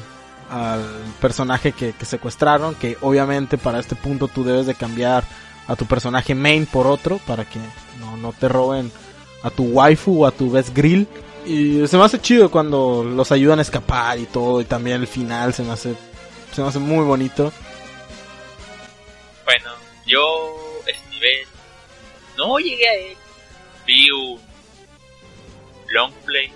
al 0.49 0.83
personaje 1.19 1.72
que, 1.72 1.93
que 1.93 2.06
secuestraron, 2.06 2.75
que 2.75 2.98
obviamente 3.01 3.57
para 3.57 3.80
este 3.80 3.95
punto 3.95 4.27
tú 4.27 4.43
debes 4.43 4.65
de 4.65 4.75
cambiar 4.75 5.23
a 5.67 5.75
tu 5.75 5.85
personaje 5.85 6.35
main 6.35 6.65
por 6.65 6.88
otro 6.88 7.19
para 7.27 7.45
que 7.45 7.59
no, 7.99 8.17
no 8.17 8.33
te 8.33 8.49
roben 8.49 8.91
a 9.43 9.49
tu 9.49 9.64
waifu 9.64 10.23
o 10.23 10.25
a 10.25 10.31
tu 10.31 10.51
best 10.51 10.75
grill. 10.75 11.07
Y 11.45 11.88
se 11.88 11.98
me 11.98 12.03
hace 12.03 12.19
chido 12.19 12.51
cuando 12.51 13.03
los 13.03 13.31
ayudan 13.31 13.59
a 13.59 13.64
escapar 13.64 14.19
y 14.19 14.25
todo, 14.25 14.61
y 14.61 14.65
también 14.65 15.01
el 15.01 15.07
final 15.07 15.53
se 15.53 15.64
me 15.64 15.72
hace, 15.72 15.95
se 16.53 16.61
me 16.61 16.67
hace 16.67 16.80
muy 16.80 17.03
bonito. 17.03 17.51
Bueno, 19.45 19.72
yo 20.06 20.61
nivel 21.11 21.48
no 22.38 22.57
llegué 22.59 22.88
a 22.88 22.93
él. 22.95 23.17
Vi 23.85 24.11
un 24.11 24.40
long 25.90 26.14
play. 26.25 26.51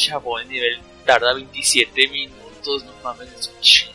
Chavo, 0.00 0.38
el 0.38 0.48
nivel 0.48 0.80
tarda 1.04 1.34
27 1.34 2.08
minutos, 2.08 2.84
no 2.84 2.92
mames, 3.04 3.28
es 3.32 3.48
un 3.48 3.60
chingo. 3.60 3.92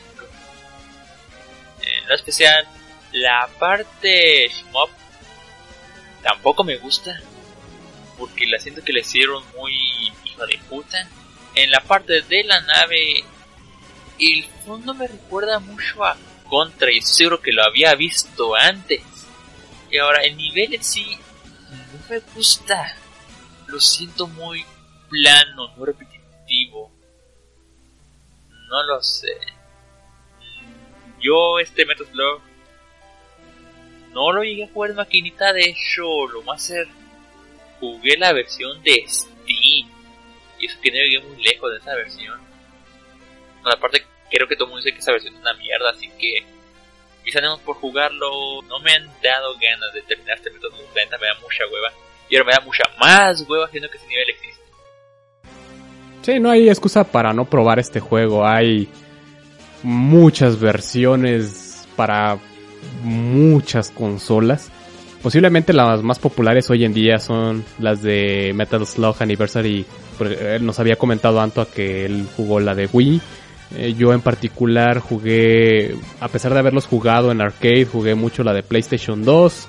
En 1.81 2.07
lo 2.07 2.15
especial, 2.15 2.67
la 3.11 3.49
parte 3.59 4.47
shmup 4.49 4.89
tampoco 6.21 6.63
me 6.63 6.77
gusta. 6.77 7.19
Porque 8.17 8.45
la 8.45 8.59
siento 8.59 8.83
que 8.83 8.93
le 8.93 9.01
hicieron 9.01 9.43
muy 9.57 9.73
hijo 10.23 10.45
de 10.45 10.57
puta. 10.69 11.09
En 11.55 11.71
la 11.71 11.81
parte 11.81 12.21
de 12.21 12.43
la 12.43 12.61
nave, 12.61 13.23
el 14.19 14.45
fondo 14.65 14.93
me 14.93 15.07
recuerda 15.07 15.59
mucho 15.59 16.03
a 16.03 16.15
Contra 16.47 16.91
y 16.91 16.99
estoy 16.99 17.15
seguro 17.15 17.41
que 17.41 17.51
lo 17.51 17.63
había 17.63 17.95
visto 17.95 18.55
antes. 18.55 19.01
Y 19.89 19.97
ahora 19.97 20.23
el 20.23 20.37
nivel 20.37 20.75
en 20.75 20.83
sí 20.83 21.17
no 21.71 21.99
me 22.09 22.19
gusta. 22.35 22.95
Lo 23.67 23.79
siento 23.79 24.27
muy 24.27 24.63
plano, 25.09 25.69
muy 25.75 25.87
repetitivo. 25.87 26.91
No 28.69 28.83
lo 28.83 29.01
sé. 29.01 29.37
Yo 31.19 31.59
este 31.59 31.85
Metal 31.85 32.05
Slug 32.05 32.41
no 34.11 34.31
lo 34.31 34.43
llegué 34.43 34.63
a 34.63 34.69
jugar 34.69 34.91
en 34.91 34.95
maquinita, 34.97 35.51
de 35.51 35.69
hecho, 35.69 36.27
lo 36.27 36.41
más 36.43 36.61
ser 36.61 36.87
jugué 37.79 38.17
la 38.17 38.31
versión 38.33 38.81
de 38.83 39.03
Steam. 39.07 39.89
Y 40.57 40.65
eso 40.65 40.79
que 40.81 40.91
no 40.91 40.97
llegué 40.97 41.19
muy 41.19 41.43
lejos 41.43 41.71
de 41.71 41.77
esa 41.77 41.95
versión. 41.95 42.39
No, 43.63 43.71
aparte, 43.71 44.05
creo 44.29 44.47
que 44.47 44.55
todo 44.55 44.65
el 44.65 44.71
mundo 44.71 44.83
dice 44.83 44.93
que 44.93 45.01
esa 45.01 45.11
versión 45.11 45.35
es 45.35 45.41
una 45.41 45.53
mierda, 45.55 45.89
así 45.91 46.09
que 46.17 46.45
mis 47.25 47.35
ánimos 47.35 47.59
por 47.61 47.75
jugarlo 47.77 48.61
no 48.63 48.79
me 48.79 48.93
han 48.93 49.05
dado 49.21 49.57
ganas 49.59 49.93
de 49.93 50.01
terminar 50.03 50.37
este 50.37 50.51
método. 50.51 50.77
La 50.95 51.17
me 51.17 51.27
da 51.27 51.33
mucha 51.41 51.65
hueva. 51.65 51.91
Y 52.29 52.35
ahora 52.35 52.47
me 52.47 52.53
da 52.53 52.61
mucha 52.61 52.83
más 52.99 53.41
hueva 53.49 53.67
siendo 53.69 53.89
que 53.89 53.97
ese 53.97 54.07
nivel 54.07 54.29
existe. 54.29 54.64
Sí, 56.25 56.39
no 56.39 56.49
hay 56.49 56.69
excusa 56.69 57.03
para 57.03 57.33
no 57.33 57.45
probar 57.45 57.77
este 57.77 57.99
juego. 57.99 58.47
Hay 58.47 58.89
muchas 59.83 60.59
versiones 60.59 61.87
para 61.95 62.39
muchas 63.03 63.91
consolas. 63.91 64.71
Posiblemente 65.21 65.71
las 65.71 66.01
más 66.01 66.17
populares 66.17 66.67
hoy 66.71 66.83
en 66.83 66.95
día 66.95 67.19
son 67.19 67.63
las 67.77 68.01
de 68.01 68.53
Metal 68.55 68.83
Slug 68.87 69.17
Anniversary. 69.19 69.85
Él 70.19 70.65
nos 70.65 70.79
había 70.79 70.95
comentado 70.95 71.39
Anto 71.39 71.69
que 71.69 72.07
él 72.07 72.25
jugó 72.35 72.59
la 72.59 72.73
de 72.73 72.89
Wii. 72.91 73.21
Eh, 73.77 73.93
yo 73.95 74.11
en 74.11 74.21
particular 74.21 75.01
jugué, 75.01 75.95
a 76.19 76.27
pesar 76.27 76.53
de 76.53 76.57
haberlos 76.57 76.87
jugado 76.87 77.31
en 77.31 77.39
arcade, 77.39 77.85
jugué 77.85 78.15
mucho 78.15 78.43
la 78.43 78.53
de 78.53 78.63
PlayStation 78.63 79.23
2. 79.23 79.67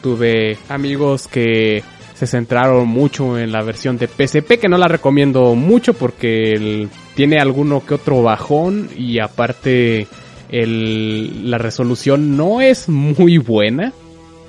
Tuve 0.00 0.56
amigos 0.70 1.28
que 1.28 1.82
se 2.18 2.26
centraron 2.26 2.88
mucho 2.88 3.38
en 3.38 3.52
la 3.52 3.62
versión 3.62 3.96
de 3.96 4.08
PSP, 4.08 4.58
que 4.58 4.68
no 4.68 4.76
la 4.76 4.88
recomiendo 4.88 5.54
mucho 5.54 5.94
porque 5.94 6.88
tiene 7.14 7.38
alguno 7.38 7.86
que 7.86 7.94
otro 7.94 8.22
bajón 8.24 8.88
y 8.96 9.20
aparte 9.20 10.08
la 10.50 11.58
resolución 11.58 12.36
no 12.36 12.60
es 12.60 12.88
muy 12.88 13.38
buena. 13.38 13.92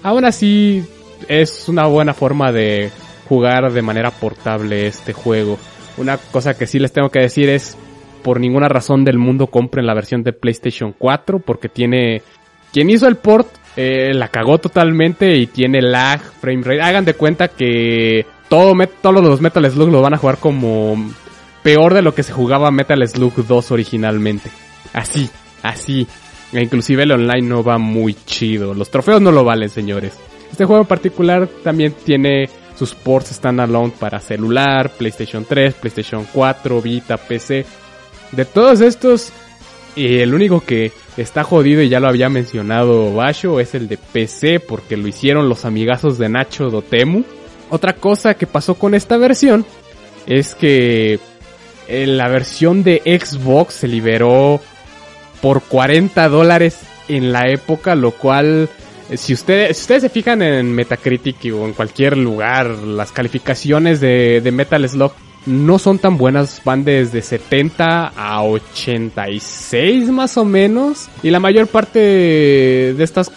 Aún 0.01 0.25
así 0.25 0.83
es 1.27 1.69
una 1.69 1.85
buena 1.85 2.15
forma 2.15 2.51
de 2.51 2.89
jugar 3.27 3.71
de 3.71 3.83
manera 3.83 4.09
portable 4.09 4.87
este 4.87 5.13
juego. 5.13 5.59
Una 5.97 6.17
cosa 6.17 6.57
que 6.57 6.65
sí 6.65 6.79
les 6.79 6.91
tengo 6.91 7.11
que 7.11 7.19
decir 7.19 7.49
es 7.49 7.77
por 8.23 8.39
ninguna 8.39 8.67
razón 8.67 9.05
del 9.05 9.19
mundo 9.19 9.45
compren 9.45 9.85
la 9.85 9.93
versión 9.93 10.23
de 10.23 10.33
PlayStation 10.33 10.95
4 10.97 11.37
porque 11.37 11.69
tiene 11.69 12.23
quien 12.73 12.89
hizo 12.89 13.07
el 13.07 13.17
port 13.17 13.58
eh, 13.75 14.13
la 14.13 14.27
cagó 14.27 14.57
totalmente 14.57 15.35
y 15.37 15.47
tiene 15.47 15.81
lag, 15.81 16.21
frame 16.41 16.63
rate. 16.63 16.81
Hagan 16.81 17.05
de 17.05 17.13
cuenta 17.13 17.47
que 17.47 18.25
todo 18.49 18.73
todos 19.01 19.23
los 19.23 19.41
Metal 19.41 19.71
Slug 19.71 19.91
lo 19.91 20.01
van 20.01 20.15
a 20.15 20.17
jugar 20.17 20.37
como 20.37 20.97
peor 21.63 21.93
de 21.93 22.01
lo 22.01 22.15
que 22.15 22.23
se 22.23 22.33
jugaba 22.33 22.71
Metal 22.71 23.07
Slug 23.07 23.45
2 23.45 23.71
originalmente. 23.71 24.49
Así, 24.93 25.29
así. 25.61 26.07
E 26.51 26.61
inclusive 26.61 27.03
el 27.03 27.11
online 27.11 27.47
no 27.47 27.63
va 27.63 27.77
muy 27.77 28.15
chido. 28.25 28.73
Los 28.73 28.89
trofeos 28.89 29.21
no 29.21 29.31
lo 29.31 29.43
valen, 29.43 29.69
señores. 29.69 30.17
Este 30.51 30.65
juego 30.65 30.81
en 30.81 30.87
particular 30.87 31.47
también 31.63 31.93
tiene 32.03 32.49
sus 32.75 32.95
ports 32.95 33.29
standalone 33.35 33.93
para 33.99 34.19
celular, 34.19 34.91
PlayStation 34.97 35.45
3, 35.47 35.75
PlayStation 35.75 36.25
4, 36.33 36.81
Vita, 36.81 37.17
PC. 37.17 37.65
De 38.31 38.45
todos 38.45 38.81
estos, 38.81 39.31
y 39.95 40.17
el 40.19 40.33
único 40.33 40.61
que 40.61 40.91
está 41.21 41.43
jodido 41.43 41.81
y 41.81 41.89
ya 41.89 41.99
lo 41.99 42.07
había 42.07 42.29
mencionado 42.29 43.13
Basho 43.13 43.59
es 43.59 43.75
el 43.75 43.87
de 43.87 43.97
PC 43.97 44.59
porque 44.59 44.97
lo 44.97 45.07
hicieron 45.07 45.49
los 45.49 45.65
amigazos 45.65 46.17
de 46.17 46.29
Nacho 46.29 46.69
Dotemu. 46.69 47.23
Otra 47.69 47.93
cosa 47.93 48.33
que 48.33 48.47
pasó 48.47 48.75
con 48.75 48.95
esta 48.95 49.17
versión 49.17 49.65
es 50.25 50.55
que 50.55 51.19
en 51.87 52.17
la 52.17 52.27
versión 52.29 52.83
de 52.83 53.01
Xbox 53.05 53.73
se 53.73 53.87
liberó 53.87 54.59
por 55.41 55.61
40 55.63 56.29
dólares 56.29 56.79
en 57.07 57.31
la 57.31 57.49
época, 57.49 57.95
lo 57.95 58.11
cual 58.11 58.69
eh, 59.09 59.17
si 59.17 59.33
ustedes, 59.33 59.77
si 59.77 59.83
ustedes 59.83 60.03
se 60.03 60.09
fijan 60.09 60.41
en 60.41 60.73
Metacritic 60.73 61.45
o 61.53 61.65
en 61.65 61.73
cualquier 61.73 62.17
lugar, 62.17 62.67
las 62.69 63.11
calificaciones 63.11 63.99
de, 63.99 64.41
de 64.41 64.51
Metal 64.51 64.87
Slug 64.87 65.13
no 65.49 65.79
son 65.79 65.97
tan 65.97 66.17
buenas, 66.17 66.61
van 66.63 66.83
desde 66.83 67.21
70 67.21 68.13
a 68.15 68.43
86 68.43 70.09
más 70.09 70.37
o 70.37 70.45
menos. 70.45 71.09
Y 71.23 71.31
la 71.31 71.39
mayor 71.39 71.67
parte 71.67 71.99
de 71.99 73.03
estas, 73.03 73.31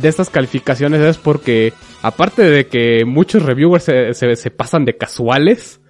de 0.00 0.08
estas 0.08 0.28
calificaciones 0.28 1.00
es 1.00 1.18
porque, 1.18 1.72
aparte 2.02 2.42
de 2.42 2.66
que 2.66 3.04
muchos 3.04 3.44
reviewers 3.44 3.84
se, 3.84 4.12
se, 4.12 4.50
pasan 4.50 4.84
de 4.84 4.96
casuales, 4.96 5.80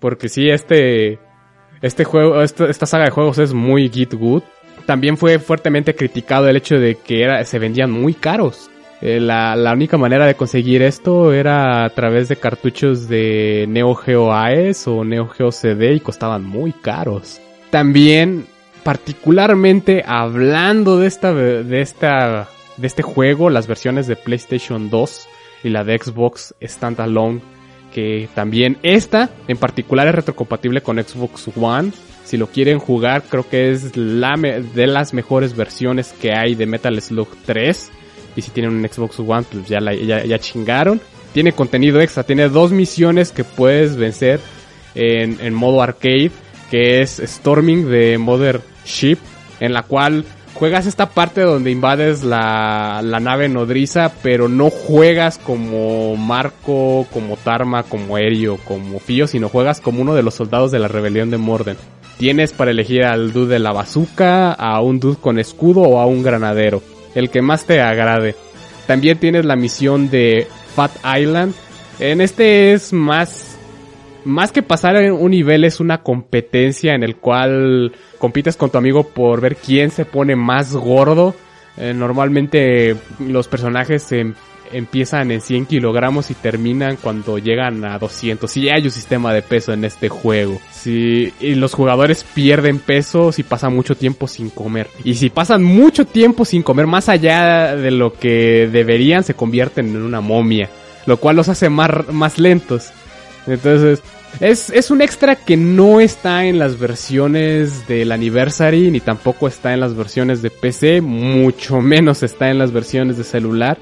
porque 0.00 0.28
sí, 0.28 0.50
este, 0.50 1.20
este 1.80 2.04
juego, 2.04 2.42
esta, 2.42 2.68
esta 2.68 2.86
saga 2.86 3.04
de 3.04 3.10
juegos 3.10 3.38
es 3.38 3.52
muy 3.54 3.88
git 3.88 4.14
good. 4.14 4.42
También 4.84 5.16
fue 5.16 5.38
fuertemente 5.38 5.94
criticado 5.94 6.48
el 6.48 6.56
hecho 6.56 6.78
de 6.78 6.96
que 6.96 7.22
era, 7.22 7.42
se 7.44 7.58
vendían 7.60 7.90
muy 7.90 8.14
caros. 8.14 8.68
Eh, 9.04 9.20
la, 9.20 9.54
la 9.54 9.74
única 9.74 9.98
manera 9.98 10.24
de 10.24 10.34
conseguir 10.34 10.80
esto 10.80 11.34
era 11.34 11.84
a 11.84 11.90
través 11.90 12.30
de 12.30 12.36
cartuchos 12.36 13.06
de 13.06 13.66
Neo 13.68 13.94
Geo 13.94 14.32
AES 14.32 14.88
o 14.88 15.04
Neo 15.04 15.28
Geo 15.28 15.52
CD 15.52 15.92
y 15.92 16.00
costaban 16.00 16.42
muy 16.42 16.72
caros. 16.72 17.38
También, 17.68 18.46
particularmente 18.82 20.02
hablando 20.06 20.98
de 20.98 21.06
esta, 21.06 21.34
de 21.34 21.82
esta, 21.82 22.48
de 22.78 22.86
este 22.86 23.02
juego, 23.02 23.50
las 23.50 23.66
versiones 23.66 24.06
de 24.06 24.16
PlayStation 24.16 24.88
2 24.88 25.28
y 25.64 25.68
la 25.68 25.84
de 25.84 25.98
Xbox 25.98 26.54
Standalone, 26.62 27.42
que 27.92 28.30
también 28.34 28.78
esta 28.82 29.28
en 29.48 29.58
particular 29.58 30.08
es 30.08 30.14
retrocompatible 30.14 30.80
con 30.80 30.96
Xbox 30.96 31.50
One. 31.54 31.92
Si 32.24 32.38
lo 32.38 32.46
quieren 32.46 32.78
jugar, 32.78 33.24
creo 33.24 33.46
que 33.46 33.70
es 33.70 33.98
la 33.98 34.32
de 34.38 34.86
las 34.86 35.12
mejores 35.12 35.54
versiones 35.54 36.14
que 36.14 36.32
hay 36.32 36.54
de 36.54 36.64
Metal 36.64 36.98
Slug 37.02 37.28
3. 37.44 37.92
Y 38.36 38.42
si 38.42 38.50
tienen 38.50 38.72
un 38.72 38.88
Xbox 38.88 39.18
One, 39.20 39.44
pues 39.50 39.66
ya, 39.68 39.80
la- 39.80 39.94
ya, 39.94 40.24
ya 40.24 40.38
chingaron. 40.38 41.00
Tiene 41.32 41.52
contenido 41.52 42.00
extra, 42.00 42.22
tiene 42.22 42.48
dos 42.48 42.70
misiones 42.72 43.32
que 43.32 43.42
puedes 43.44 43.96
vencer 43.96 44.40
en, 44.94 45.38
en 45.40 45.54
modo 45.54 45.82
arcade, 45.82 46.30
que 46.70 47.00
es 47.00 47.20
Storming 47.24 47.88
de 47.88 48.18
Mother 48.18 48.60
Ship, 48.84 49.18
en 49.60 49.72
la 49.72 49.82
cual 49.82 50.24
juegas 50.54 50.86
esta 50.86 51.10
parte 51.10 51.40
donde 51.40 51.72
invades 51.72 52.22
la, 52.22 53.00
la 53.02 53.18
nave 53.18 53.48
nodriza, 53.48 54.12
pero 54.22 54.48
no 54.48 54.70
juegas 54.70 55.38
como 55.38 56.16
Marco, 56.16 57.06
como 57.12 57.36
Tarma, 57.36 57.82
como 57.82 58.14
Aereo, 58.16 58.58
como 58.64 59.00
Fio, 59.00 59.26
sino 59.26 59.48
juegas 59.48 59.80
como 59.80 60.02
uno 60.02 60.14
de 60.14 60.22
los 60.22 60.34
soldados 60.34 60.70
de 60.70 60.78
la 60.78 60.86
rebelión 60.88 61.30
de 61.30 61.38
Morden. 61.38 61.76
Tienes 62.18 62.52
para 62.52 62.70
elegir 62.70 63.02
al 63.02 63.32
dude 63.32 63.54
de 63.54 63.58
la 63.58 63.72
bazooka, 63.72 64.52
a 64.52 64.80
un 64.80 65.00
dude 65.00 65.16
con 65.20 65.40
escudo 65.40 65.80
o 65.80 65.98
a 65.98 66.06
un 66.06 66.22
granadero. 66.22 66.80
El 67.14 67.30
que 67.30 67.42
más 67.42 67.64
te 67.64 67.80
agrade. 67.80 68.34
También 68.86 69.18
tienes 69.18 69.44
la 69.44 69.56
misión 69.56 70.10
de 70.10 70.46
Fat 70.74 70.92
Island. 71.18 71.54
En 71.98 72.20
este 72.20 72.72
es 72.72 72.92
más 72.92 73.54
más 74.24 74.52
que 74.52 74.62
pasar 74.62 74.96
en 74.96 75.12
un 75.12 75.30
nivel 75.30 75.64
es 75.64 75.80
una 75.80 76.02
competencia 76.02 76.94
en 76.94 77.02
el 77.02 77.16
cual 77.16 77.92
compites 78.18 78.56
con 78.56 78.70
tu 78.70 78.78
amigo 78.78 79.08
por 79.08 79.40
ver 79.40 79.56
quién 79.56 79.90
se 79.90 80.04
pone 80.04 80.34
más 80.34 80.74
gordo. 80.74 81.34
Eh, 81.76 81.92
normalmente 81.94 82.96
los 83.18 83.48
personajes 83.48 84.02
se 84.02 84.32
empiezan 84.72 85.30
en 85.30 85.40
100 85.40 85.66
kilogramos 85.66 86.30
y 86.30 86.34
terminan 86.34 86.96
cuando 86.96 87.38
llegan 87.38 87.84
a 87.84 87.98
200. 87.98 88.50
Sí 88.50 88.68
hay 88.68 88.84
un 88.84 88.90
sistema 88.90 89.32
de 89.32 89.42
peso 89.42 89.72
en 89.72 89.84
este 89.84 90.08
juego. 90.08 90.60
Sí, 90.72 91.32
y 91.40 91.54
los 91.54 91.74
jugadores 91.74 92.24
pierden 92.24 92.78
peso 92.78 93.32
si 93.32 93.42
pasan 93.42 93.74
mucho 93.74 93.96
tiempo 93.96 94.28
sin 94.28 94.50
comer. 94.50 94.88
Y 95.04 95.14
si 95.14 95.30
pasan 95.30 95.62
mucho 95.62 96.06
tiempo 96.06 96.44
sin 96.44 96.62
comer, 96.62 96.86
más 96.86 97.08
allá 97.08 97.76
de 97.76 97.90
lo 97.90 98.12
que 98.12 98.68
deberían, 98.70 99.24
se 99.24 99.34
convierten 99.34 99.88
en 99.88 100.02
una 100.02 100.20
momia. 100.20 100.68
Lo 101.06 101.18
cual 101.18 101.36
los 101.36 101.48
hace 101.48 101.68
más, 101.68 101.90
más 102.10 102.38
lentos. 102.38 102.90
Entonces, 103.46 104.02
es, 104.40 104.70
es 104.70 104.90
un 104.90 105.00
extra 105.00 105.36
que 105.36 105.56
no 105.56 106.00
está 106.00 106.46
en 106.46 106.58
las 106.58 106.78
versiones 106.78 107.86
del 107.86 108.10
Anniversary, 108.10 108.90
ni 108.90 109.00
tampoco 109.00 109.46
está 109.46 109.74
en 109.74 109.80
las 109.80 109.94
versiones 109.94 110.42
de 110.42 110.50
PC, 110.50 111.00
mucho 111.00 111.80
menos 111.80 112.22
está 112.22 112.50
en 112.50 112.58
las 112.58 112.72
versiones 112.72 113.16
de 113.16 113.24
celular. 113.24 113.78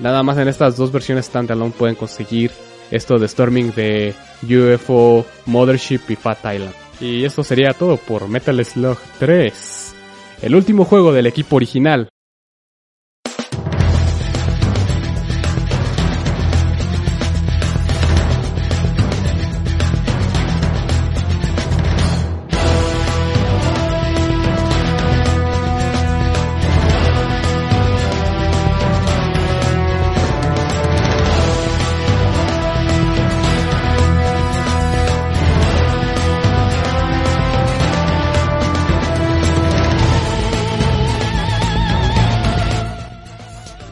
Nada 0.00 0.22
más 0.22 0.38
en 0.38 0.48
estas 0.48 0.76
dos 0.76 0.90
versiones 0.92 1.26
standalone 1.26 1.72
pueden 1.76 1.94
conseguir 1.94 2.50
esto 2.90 3.18
de 3.18 3.28
Storming 3.28 3.72
de 3.74 4.14
UFO 4.42 5.24
Mothership 5.46 6.00
y 6.08 6.16
Fat 6.16 6.38
Island. 6.38 6.74
Y 7.00 7.24
esto 7.24 7.42
sería 7.42 7.72
todo 7.72 7.96
por 7.96 8.28
Metal 8.28 8.64
Slug 8.64 8.98
3, 9.18 9.94
el 10.42 10.54
último 10.54 10.84
juego 10.84 11.12
del 11.12 11.26
equipo 11.26 11.56
original. 11.56 12.08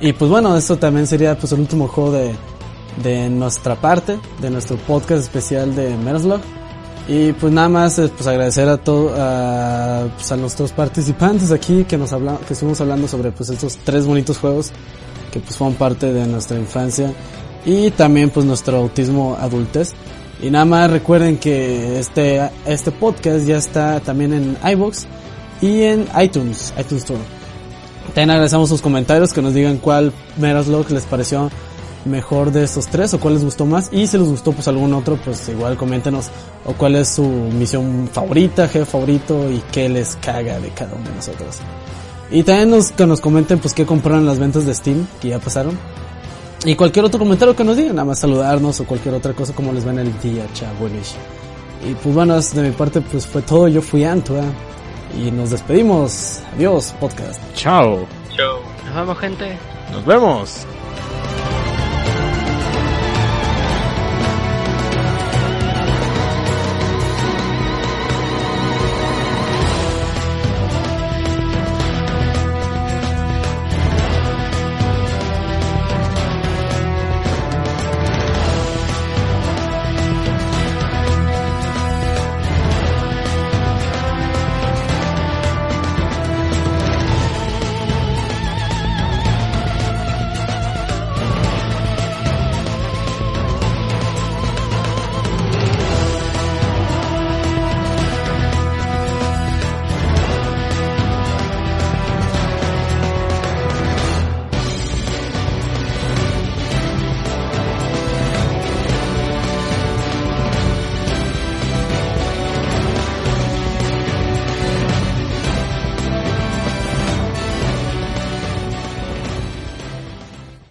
Y 0.00 0.12
pues 0.14 0.30
bueno, 0.30 0.56
eso 0.56 0.76
también 0.76 1.06
sería 1.06 1.36
pues 1.36 1.52
el 1.52 1.60
último 1.60 1.86
juego 1.86 2.12
de, 2.12 2.34
de 3.02 3.28
nuestra 3.28 3.76
parte, 3.76 4.18
de 4.40 4.50
nuestro 4.50 4.76
podcast 4.76 5.22
especial 5.22 5.74
de 5.74 5.96
Meroslog. 5.96 6.40
Y 7.08 7.32
pues 7.32 7.52
nada 7.52 7.68
más 7.68 7.98
eh, 7.98 8.10
pues 8.14 8.26
agradecer 8.26 8.68
a 8.68 8.76
todo, 8.76 9.12
a, 9.16 10.06
pues 10.14 10.30
a 10.32 10.36
nuestros 10.36 10.72
participantes 10.72 11.50
aquí 11.50 11.84
que 11.84 11.98
nos 11.98 12.12
habla, 12.12 12.38
que 12.46 12.52
estuvimos 12.52 12.80
hablando 12.80 13.08
sobre 13.08 13.32
pues 13.32 13.50
estos 13.50 13.78
tres 13.78 14.06
bonitos 14.06 14.38
juegos 14.38 14.70
que 15.32 15.40
pues 15.40 15.56
fueron 15.56 15.74
parte 15.74 16.12
de 16.12 16.26
nuestra 16.26 16.58
infancia 16.58 17.12
y 17.64 17.90
también 17.90 18.30
pues 18.30 18.46
nuestro 18.46 18.76
autismo 18.76 19.36
adultez. 19.38 19.92
Y 20.42 20.50
nada 20.50 20.64
más 20.64 20.90
recuerden 20.90 21.36
que 21.36 21.98
este, 21.98 22.48
este 22.64 22.90
podcast 22.90 23.44
ya 23.44 23.58
está 23.58 24.00
también 24.00 24.32
en 24.32 24.56
iBox 24.72 25.06
y 25.60 25.82
en 25.82 26.06
iTunes, 26.18 26.72
iTunes 26.78 27.02
Store. 27.02 27.40
También 28.14 28.30
agradecemos 28.30 28.68
sus 28.68 28.82
comentarios, 28.82 29.32
que 29.32 29.40
nos 29.40 29.55
digan 29.55 29.78
cuál 29.78 30.12
Meroslog 30.36 30.90
les 30.90 31.05
pareció 31.05 31.50
mejor 32.05 32.50
de 32.50 32.64
estos 32.64 32.86
tres 32.89 33.14
o 33.14 33.20
cuál 33.20 33.34
les 33.34 33.44
gustó 33.44 33.66
más 33.66 33.90
y 33.92 34.06
si 34.06 34.16
les 34.16 34.26
gustó 34.26 34.52
pues 34.52 34.66
algún 34.68 34.94
otro 34.94 35.18
pues 35.22 35.48
igual 35.50 35.76
coméntenos 35.76 36.30
o 36.64 36.72
cuál 36.72 36.97
es 36.97 37.08
su 37.08 37.22
misión 37.22 38.08
favorita, 38.10 38.68
jefe 38.68 38.84
favorito 38.84 39.50
y 39.50 39.62
qué 39.70 39.89
les 39.89 40.16
caga 40.16 40.58
de 40.58 40.70
cada 40.70 40.94
uno 40.94 41.05
de 41.05 41.14
nosotros. 41.14 41.58
Y 42.30 42.42
también 42.42 42.70
nos, 42.70 42.92
que 42.92 43.06
nos 43.06 43.20
comenten 43.20 43.58
pues 43.58 43.74
qué 43.74 43.84
compraron 43.84 44.24
las 44.24 44.39
ventas 44.39 44.66
de 44.66 44.74
Steam 44.74 45.06
que 45.20 45.28
ya 45.28 45.39
pasaron. 45.39 45.78
Y 46.64 46.74
cualquier 46.74 47.05
otro 47.05 47.18
comentario 47.18 47.56
que 47.56 47.64
nos 47.64 47.76
digan, 47.76 47.97
nada 47.97 48.06
más 48.06 48.18
saludarnos 48.18 48.80
o 48.80 48.84
cualquier 48.84 49.14
otra 49.14 49.32
cosa 49.32 49.52
como 49.55 49.72
les 49.72 49.84
ven 49.84 49.98
el 49.98 50.18
día, 50.20 50.47
chavales. 50.52 51.14
Y 51.89 51.94
pues 51.94 52.14
bueno, 52.14 52.40
de 52.40 52.62
mi 52.62 52.70
parte 52.72 53.00
pues 53.00 53.26
fue 53.26 53.42
todo, 53.42 53.68
yo 53.68 53.80
fui 53.80 54.05
Antua 54.05 54.42
y 55.14 55.30
nos 55.30 55.50
despedimos. 55.50 56.42
Adiós, 56.55 56.94
podcast. 57.00 57.40
Chao. 57.55 58.06
Chao. 58.36 58.60
Nos 58.84 58.94
vemos, 58.94 59.18
gente. 59.18 59.58
Nos 59.92 60.05
vemos. 60.05 60.66